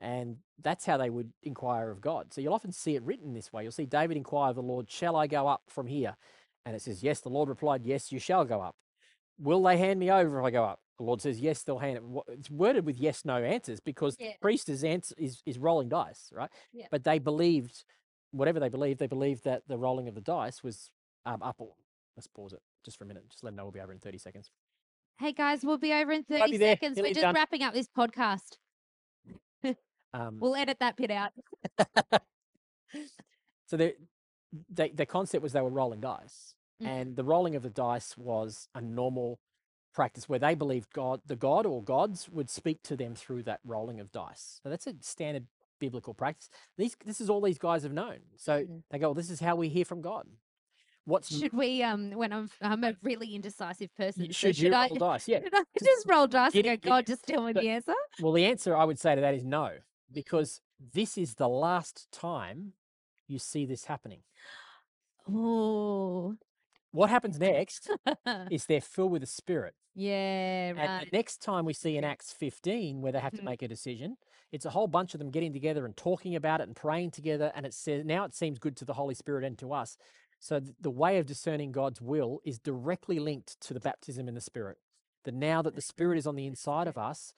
And 0.00 0.36
that's 0.60 0.84
how 0.84 0.96
they 0.96 1.10
would 1.10 1.32
inquire 1.42 1.90
of 1.90 2.00
God. 2.00 2.32
So 2.32 2.40
you'll 2.40 2.54
often 2.54 2.72
see 2.72 2.94
it 2.94 3.02
written 3.02 3.32
this 3.32 3.52
way. 3.52 3.62
You'll 3.62 3.72
see 3.72 3.86
David 3.86 4.16
inquire 4.16 4.50
of 4.50 4.56
the 4.56 4.62
Lord, 4.62 4.90
Shall 4.90 5.16
I 5.16 5.26
go 5.26 5.48
up 5.48 5.62
from 5.68 5.86
here? 5.86 6.16
And 6.66 6.74
it 6.76 6.82
says, 6.82 7.02
Yes. 7.02 7.20
The 7.20 7.28
Lord 7.28 7.48
replied, 7.48 7.84
Yes, 7.84 8.12
you 8.12 8.18
shall 8.18 8.44
go 8.44 8.60
up. 8.60 8.76
Will 9.38 9.62
they 9.62 9.76
hand 9.76 9.98
me 9.98 10.10
over 10.10 10.38
if 10.40 10.44
I 10.44 10.50
go 10.50 10.64
up? 10.64 10.80
The 10.98 11.04
Lord 11.04 11.20
says, 11.20 11.40
Yes, 11.40 11.62
they'll 11.62 11.78
hand 11.78 11.98
it. 11.98 12.02
It's 12.28 12.50
worded 12.50 12.86
with 12.86 12.98
yes, 12.98 13.24
no 13.24 13.42
answers 13.42 13.80
because 13.80 14.16
Yeah. 14.18 14.28
the 14.28 14.38
priest 14.40 14.68
is, 14.68 14.84
answer, 14.84 15.14
is, 15.18 15.42
is 15.46 15.58
rolling 15.58 15.88
dice, 15.88 16.30
right? 16.32 16.50
Yeah. 16.72 16.86
But 16.90 17.04
they 17.04 17.18
believed, 17.18 17.84
whatever 18.30 18.60
they 18.60 18.68
believed, 18.68 18.98
they 19.00 19.06
believed 19.06 19.44
that 19.44 19.62
the 19.68 19.78
rolling 19.78 20.08
of 20.08 20.14
the 20.14 20.20
dice 20.20 20.62
was 20.62 20.90
um, 21.26 21.42
up 21.42 21.56
or. 21.58 21.74
Let's 22.16 22.28
pause 22.28 22.52
it 22.52 22.60
just 22.84 22.96
for 22.96 23.02
a 23.04 23.06
minute. 23.08 23.28
Just 23.28 23.42
let 23.42 23.50
them 23.50 23.56
know 23.56 23.64
we'll 23.64 23.72
be 23.72 23.80
over 23.80 23.90
in 23.90 23.98
30 23.98 24.18
seconds. 24.18 24.50
Hey 25.18 25.32
guys, 25.32 25.64
we'll 25.64 25.78
be 25.78 25.92
over 25.92 26.12
in 26.12 26.22
30 26.24 26.58
seconds. 26.58 26.96
We're 26.96 27.08
just 27.08 27.20
done. 27.20 27.34
wrapping 27.34 27.62
up 27.62 27.74
this 27.74 27.88
podcast. 27.88 28.56
Um, 30.14 30.38
We'll 30.40 30.54
edit 30.56 30.78
that 30.80 30.96
bit 30.96 31.10
out. 31.10 31.32
so 33.66 33.76
the, 33.76 33.94
they, 34.72 34.90
the 34.90 35.06
concept 35.06 35.42
was 35.42 35.52
they 35.52 35.60
were 35.60 35.70
rolling 35.70 36.00
dice, 36.00 36.54
Mm. 36.82 36.86
and 36.88 37.16
the 37.16 37.22
rolling 37.22 37.54
of 37.54 37.62
the 37.62 37.70
dice 37.70 38.16
was 38.18 38.68
a 38.74 38.80
normal 38.80 39.38
practice 39.94 40.28
where 40.28 40.40
they 40.40 40.56
believed 40.56 40.92
God, 40.92 41.20
the 41.24 41.36
God 41.36 41.66
or 41.66 41.84
gods, 41.84 42.28
would 42.28 42.50
speak 42.50 42.82
to 42.82 42.96
them 42.96 43.14
through 43.14 43.44
that 43.44 43.60
rolling 43.64 44.00
of 44.00 44.10
dice. 44.10 44.58
So 44.60 44.68
that's 44.70 44.88
a 44.88 44.94
standard 45.00 45.46
biblical 45.78 46.14
practice. 46.14 46.50
These, 46.76 46.96
this 47.06 47.20
is 47.20 47.30
all 47.30 47.40
these 47.40 47.58
guys 47.58 47.84
have 47.84 47.92
known. 47.92 48.18
So 48.36 48.64
Mm. 48.64 48.82
they 48.90 48.98
go, 48.98 49.08
well, 49.08 49.14
"This 49.14 49.30
is 49.30 49.38
how 49.38 49.54
we 49.54 49.68
hear 49.68 49.84
from 49.84 50.00
God." 50.02 50.26
What's 51.04 51.32
m- 51.32 51.38
Should 51.42 51.52
we, 51.52 51.80
um, 51.84 52.10
when 52.10 52.32
I'm, 52.32 52.50
I'm 52.60 52.82
a 52.82 52.96
really 53.04 53.34
indecisive 53.36 53.94
person, 53.94 54.22
y- 54.22 54.28
so 54.28 54.32
should 54.32 54.58
you 54.58 54.64
should 54.64 54.72
I, 54.72 54.88
roll 54.88 54.96
dice? 54.96 55.28
Yeah. 55.28 55.40
should 55.44 55.54
I 55.54 55.62
just 55.80 56.06
roll 56.08 56.26
dice 56.26 56.54
and 56.56 56.64
go, 56.64 56.76
God, 56.76 57.06
just 57.06 57.22
tell 57.24 57.44
me 57.44 57.52
But- 57.52 57.62
the 57.62 57.68
answer? 57.68 57.94
Well, 58.20 58.32
the 58.32 58.46
answer 58.46 58.74
I 58.76 58.82
would 58.84 58.98
say 58.98 59.14
to 59.14 59.20
that 59.20 59.34
is 59.34 59.44
no, 59.44 59.70
because 60.12 60.60
this 60.92 61.16
is 61.18 61.34
the 61.34 61.48
last 61.48 62.08
time 62.12 62.72
you 63.26 63.38
see 63.38 63.64
this 63.66 63.84
happening. 63.84 64.20
Oh, 65.28 66.36
What 66.92 67.10
happens 67.10 67.38
next 67.38 67.90
is 68.50 68.66
they're 68.66 68.80
filled 68.80 69.12
with 69.12 69.22
the 69.22 69.26
Spirit. 69.26 69.74
yeah, 69.94 70.68
And 70.70 70.78
right. 70.78 71.10
the 71.10 71.16
next 71.16 71.38
time 71.42 71.64
we 71.64 71.72
see 71.72 71.96
in 71.96 72.04
Acts 72.04 72.32
15, 72.32 73.00
where 73.00 73.12
they 73.12 73.20
have 73.20 73.32
to 73.34 73.42
Mhm. 73.42 73.44
make 73.44 73.62
a 73.62 73.68
decision, 73.68 74.16
it's 74.52 74.64
a 74.66 74.70
whole 74.70 74.86
bunch 74.86 75.14
of 75.14 75.18
them 75.18 75.30
getting 75.30 75.52
together 75.52 75.84
and 75.84 75.96
talking 75.96 76.36
about 76.36 76.60
it 76.60 76.64
and 76.68 76.76
praying 76.76 77.10
together. 77.12 77.50
And 77.54 77.64
it 77.66 77.74
says, 77.74 78.04
now 78.04 78.24
it 78.24 78.34
seems 78.34 78.58
good 78.58 78.76
to 78.76 78.84
the 78.84 78.94
Holy 78.94 79.14
Spirit 79.14 79.44
and 79.44 79.58
to 79.58 79.72
us. 79.72 79.96
So 80.38 80.60
th- 80.60 80.74
the 80.80 80.90
way 80.90 81.18
of 81.18 81.26
discerning 81.26 81.72
God's 81.72 82.00
will 82.00 82.40
is 82.44 82.58
directly 82.58 83.18
linked 83.18 83.58
to 83.62 83.74
the 83.74 83.80
baptism 83.80 84.28
in 84.28 84.34
the 84.34 84.40
Spirit. 84.40 84.78
That 85.24 85.34
now 85.34 85.62
that 85.62 85.74
the 85.74 85.80
Spirit 85.80 86.18
is 86.18 86.26
on 86.26 86.36
the 86.36 86.46
inside 86.46 86.86
of 86.86 86.98
us, 86.98 87.32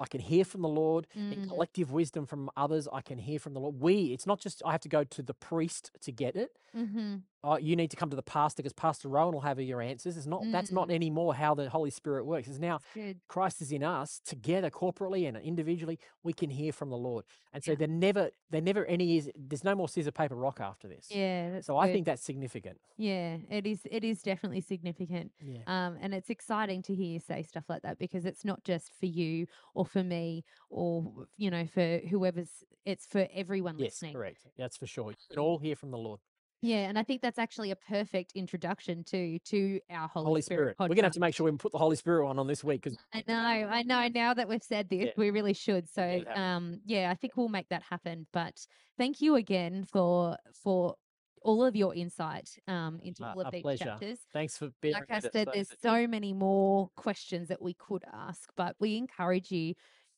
I 0.00 0.06
can 0.06 0.20
hear 0.20 0.44
from 0.44 0.62
the 0.62 0.68
Lord 0.68 1.06
Mm. 1.16 1.48
collective 1.48 1.90
wisdom 1.92 2.26
from 2.26 2.50
others. 2.56 2.88
I 2.92 3.00
can 3.00 3.18
hear 3.18 3.38
from 3.38 3.54
the 3.54 3.60
Lord. 3.60 3.80
We, 3.80 4.12
it's 4.12 4.26
not 4.26 4.40
just 4.40 4.62
I 4.64 4.72
have 4.72 4.80
to 4.82 4.88
go 4.88 5.04
to 5.04 5.22
the 5.22 5.34
priest 5.34 5.90
to 6.02 6.12
get 6.12 6.36
it. 6.36 6.50
Mm-hmm. 6.76 7.16
Oh, 7.48 7.56
you 7.58 7.76
need 7.76 7.90
to 7.92 7.96
come 7.96 8.10
to 8.10 8.16
the 8.16 8.22
pastor 8.24 8.60
because 8.60 8.72
Pastor 8.72 9.08
Rohan 9.08 9.32
will 9.32 9.40
have 9.42 9.60
your 9.60 9.80
answers. 9.80 10.16
It's 10.16 10.26
not 10.26 10.42
that's 10.50 10.72
not 10.72 10.90
anymore 10.90 11.32
how 11.32 11.54
the 11.54 11.70
Holy 11.70 11.90
Spirit 11.90 12.24
works. 12.26 12.48
It's 12.48 12.58
now 12.58 12.80
Christ 13.28 13.62
is 13.62 13.70
in 13.70 13.84
us 13.84 14.20
together 14.24 14.68
corporately 14.68 15.28
and 15.28 15.36
individually. 15.36 16.00
We 16.24 16.32
can 16.32 16.50
hear 16.50 16.72
from 16.72 16.90
the 16.90 16.96
Lord, 16.96 17.24
and 17.52 17.62
so 17.62 17.70
Yeah. 17.70 17.76
there 17.76 17.88
never 17.88 18.30
there 18.50 18.60
never 18.60 18.84
any 18.86 19.16
is 19.16 19.30
there's 19.36 19.62
no 19.62 19.76
more 19.76 19.88
scissor 19.88 20.10
paper 20.10 20.34
rock 20.34 20.58
after 20.60 20.88
this. 20.88 21.06
Yeah, 21.08 21.60
So 21.60 21.76
I 21.76 21.92
think 21.92 22.04
that's 22.06 22.22
significant. 22.24 22.78
yeah, 22.96 23.36
it 23.48 23.64
is. 23.64 23.80
It 23.88 24.02
is 24.02 24.22
definitely 24.22 24.60
significant. 24.60 25.30
Yeah. 25.40 25.60
Um, 25.68 25.98
and 26.00 26.14
it's 26.14 26.30
exciting 26.30 26.82
to 26.82 26.94
hear 26.96 27.06
you 27.06 27.20
say 27.20 27.42
stuff 27.42 27.64
like 27.68 27.82
that 27.82 27.98
because 27.98 28.24
it's 28.24 28.44
not 28.44 28.64
just 28.64 28.92
for 28.98 29.06
you 29.06 29.46
or 29.74 29.86
for 29.86 30.02
me 30.02 30.44
or 30.68 31.28
you 31.36 31.50
know 31.52 31.66
for 31.66 31.98
whoever's. 32.10 32.64
It's 32.84 33.06
for 33.06 33.28
everyone 33.32 33.74
listening. 33.76 33.84
Yes, 33.84 33.92
listening. 34.02 34.14
correct. 34.14 34.46
That's 34.56 34.76
for 34.76 34.86
sure. 34.88 35.10
You 35.10 35.16
can 35.30 35.38
all 35.38 35.58
hear 35.58 35.76
from 35.76 35.92
the 35.92 35.98
Lord. 35.98 36.18
Yeah, 36.62 36.88
and 36.88 36.98
I 36.98 37.02
think 37.02 37.20
that's 37.22 37.38
actually 37.38 37.70
a 37.70 37.76
perfect 37.76 38.32
introduction 38.34 39.04
to 39.04 39.38
to 39.40 39.80
our 39.90 40.08
Holy, 40.08 40.24
Holy 40.26 40.42
Spirit. 40.42 40.76
We're 40.78 40.88
gonna 40.88 41.02
have 41.02 41.12
to 41.12 41.20
make 41.20 41.34
sure 41.34 41.50
we 41.50 41.56
put 41.56 41.72
the 41.72 41.78
Holy 41.78 41.96
Spirit 41.96 42.24
one 42.24 42.38
on 42.38 42.46
this 42.46 42.64
week 42.64 42.82
because 42.82 42.98
I 43.12 43.22
know, 43.28 43.34
I 43.68 43.82
know. 43.82 44.08
Now 44.08 44.34
that 44.34 44.48
we've 44.48 44.62
said 44.62 44.88
this, 44.88 45.06
Yeah. 45.06 45.10
we 45.16 45.30
really 45.30 45.52
should. 45.52 45.88
So, 45.88 46.02
it 46.02 46.26
um, 46.36 46.80
yeah, 46.84 47.10
I 47.10 47.14
think 47.14 47.36
we'll 47.36 47.48
make 47.48 47.68
that 47.68 47.82
happen. 47.82 48.26
But 48.32 48.54
thank 48.96 49.20
you 49.20 49.36
again 49.36 49.84
for 49.84 50.36
for 50.62 50.96
all 51.42 51.64
of 51.64 51.76
your 51.76 51.94
insight 51.94 52.48
um 52.66 52.98
into 53.02 53.22
Uh, 53.24 53.34
all 53.34 53.42
of 53.42 53.52
these 53.52 53.62
pleasure. 53.62 53.84
chapters. 53.84 54.18
thanks 54.32 54.56
for 54.56 54.70
being. 54.80 54.94
Like 54.94 55.10
I 55.10 55.20
said, 55.20 55.48
there's 55.52 55.72
so 55.82 56.06
many 56.06 56.32
more 56.32 56.88
questions 56.96 57.48
that 57.48 57.60
we 57.62 57.74
could 57.74 58.02
ask, 58.12 58.50
but 58.56 58.76
we 58.80 58.96
encourage 58.96 59.52
you. 59.52 59.74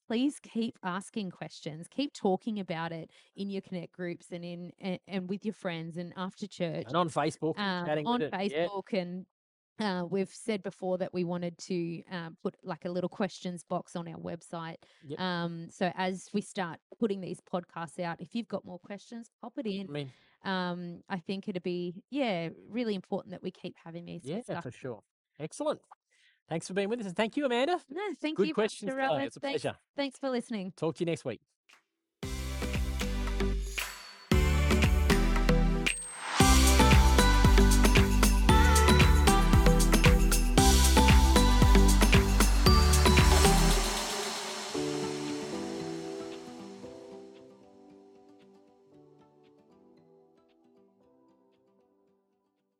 Please 0.09 0.41
keep 0.41 0.79
asking 0.83 1.31
questions. 1.31 1.87
Keep 1.89 2.15
talking 2.15 2.61
about 2.61 2.93
it 2.93 3.11
in 3.37 3.51
your 3.51 3.61
connect 3.61 3.93
groups 3.93 4.29
and 4.33 4.43
in 4.43 4.73
and, 4.81 4.99
and 5.07 5.29
with 5.29 5.45
your 5.45 5.53
friends 5.53 5.99
and 5.99 6.15
after 6.17 6.47
church 6.47 6.87
and 6.87 6.97
on 6.97 7.11
Facebook, 7.11 7.59
um, 7.59 8.07
on 8.07 8.23
it. 8.23 8.31
Yeah. 8.33 8.67
Facebook 8.67 8.99
and 8.99 9.27
uh, 9.79 10.05
we've 10.11 10.31
said 10.31 10.63
before 10.63 10.97
that 10.99 11.13
we 11.13 11.25
wanted 11.25 11.57
to 11.59 12.03
um, 12.11 12.37
put 12.43 12.57
like 12.65 12.87
a 12.87 12.91
little 12.91 13.11
questions 13.11 13.63
box 13.63 13.95
on 13.95 14.09
our 14.09 14.17
website. 14.19 14.77
Yep. 15.07 15.21
Um, 15.21 15.69
so 15.71 15.93
as 15.95 16.31
we 16.33 16.41
start 16.41 16.81
putting 16.99 17.21
these 17.21 17.41
podcasts 17.41 18.01
out, 18.01 18.19
if 18.19 18.35
you've 18.35 18.49
got 18.49 18.65
more 18.65 18.79
questions, 18.79 19.31
pop 19.43 19.53
it 19.59 19.67
I 19.67 19.71
in. 19.71 19.93
mean, 19.93 20.13
Um, 20.43 21.03
I 21.11 21.19
think 21.19 21.49
it'd 21.49 21.63
be 21.63 22.03
yeah 22.11 22.49
really 22.67 22.95
important 22.95 23.33
that 23.33 23.43
we 23.43 23.51
keep 23.51 23.77
having 23.85 24.07
these 24.07 24.25
yeah, 24.25 24.41
stuff. 24.41 24.63
for 24.63 24.71
sure. 24.71 25.03
Excellent. 25.39 25.81
Thanks 26.49 26.67
for 26.67 26.75
being 26.75 26.89
with 26.89 27.01
us. 27.01 27.07
And 27.07 27.17
thank 27.17 27.37
you, 27.37 27.45
Amanda. 27.45 27.79
No, 27.91 28.03
thank 28.21 28.37
Good 28.37 28.49
you, 28.49 28.55
questions 28.55 28.91
today. 28.91 29.25
It's 29.25 29.37
a 29.37 29.41
Thanks, 29.41 29.63
pleasure. 29.63 29.77
thanks 29.97 30.19
for 30.19 30.31
listening. 30.31 30.73
Talk 30.77 30.97
to 30.97 31.01
you 31.01 31.07
next 31.07 31.25
week. 31.25 31.41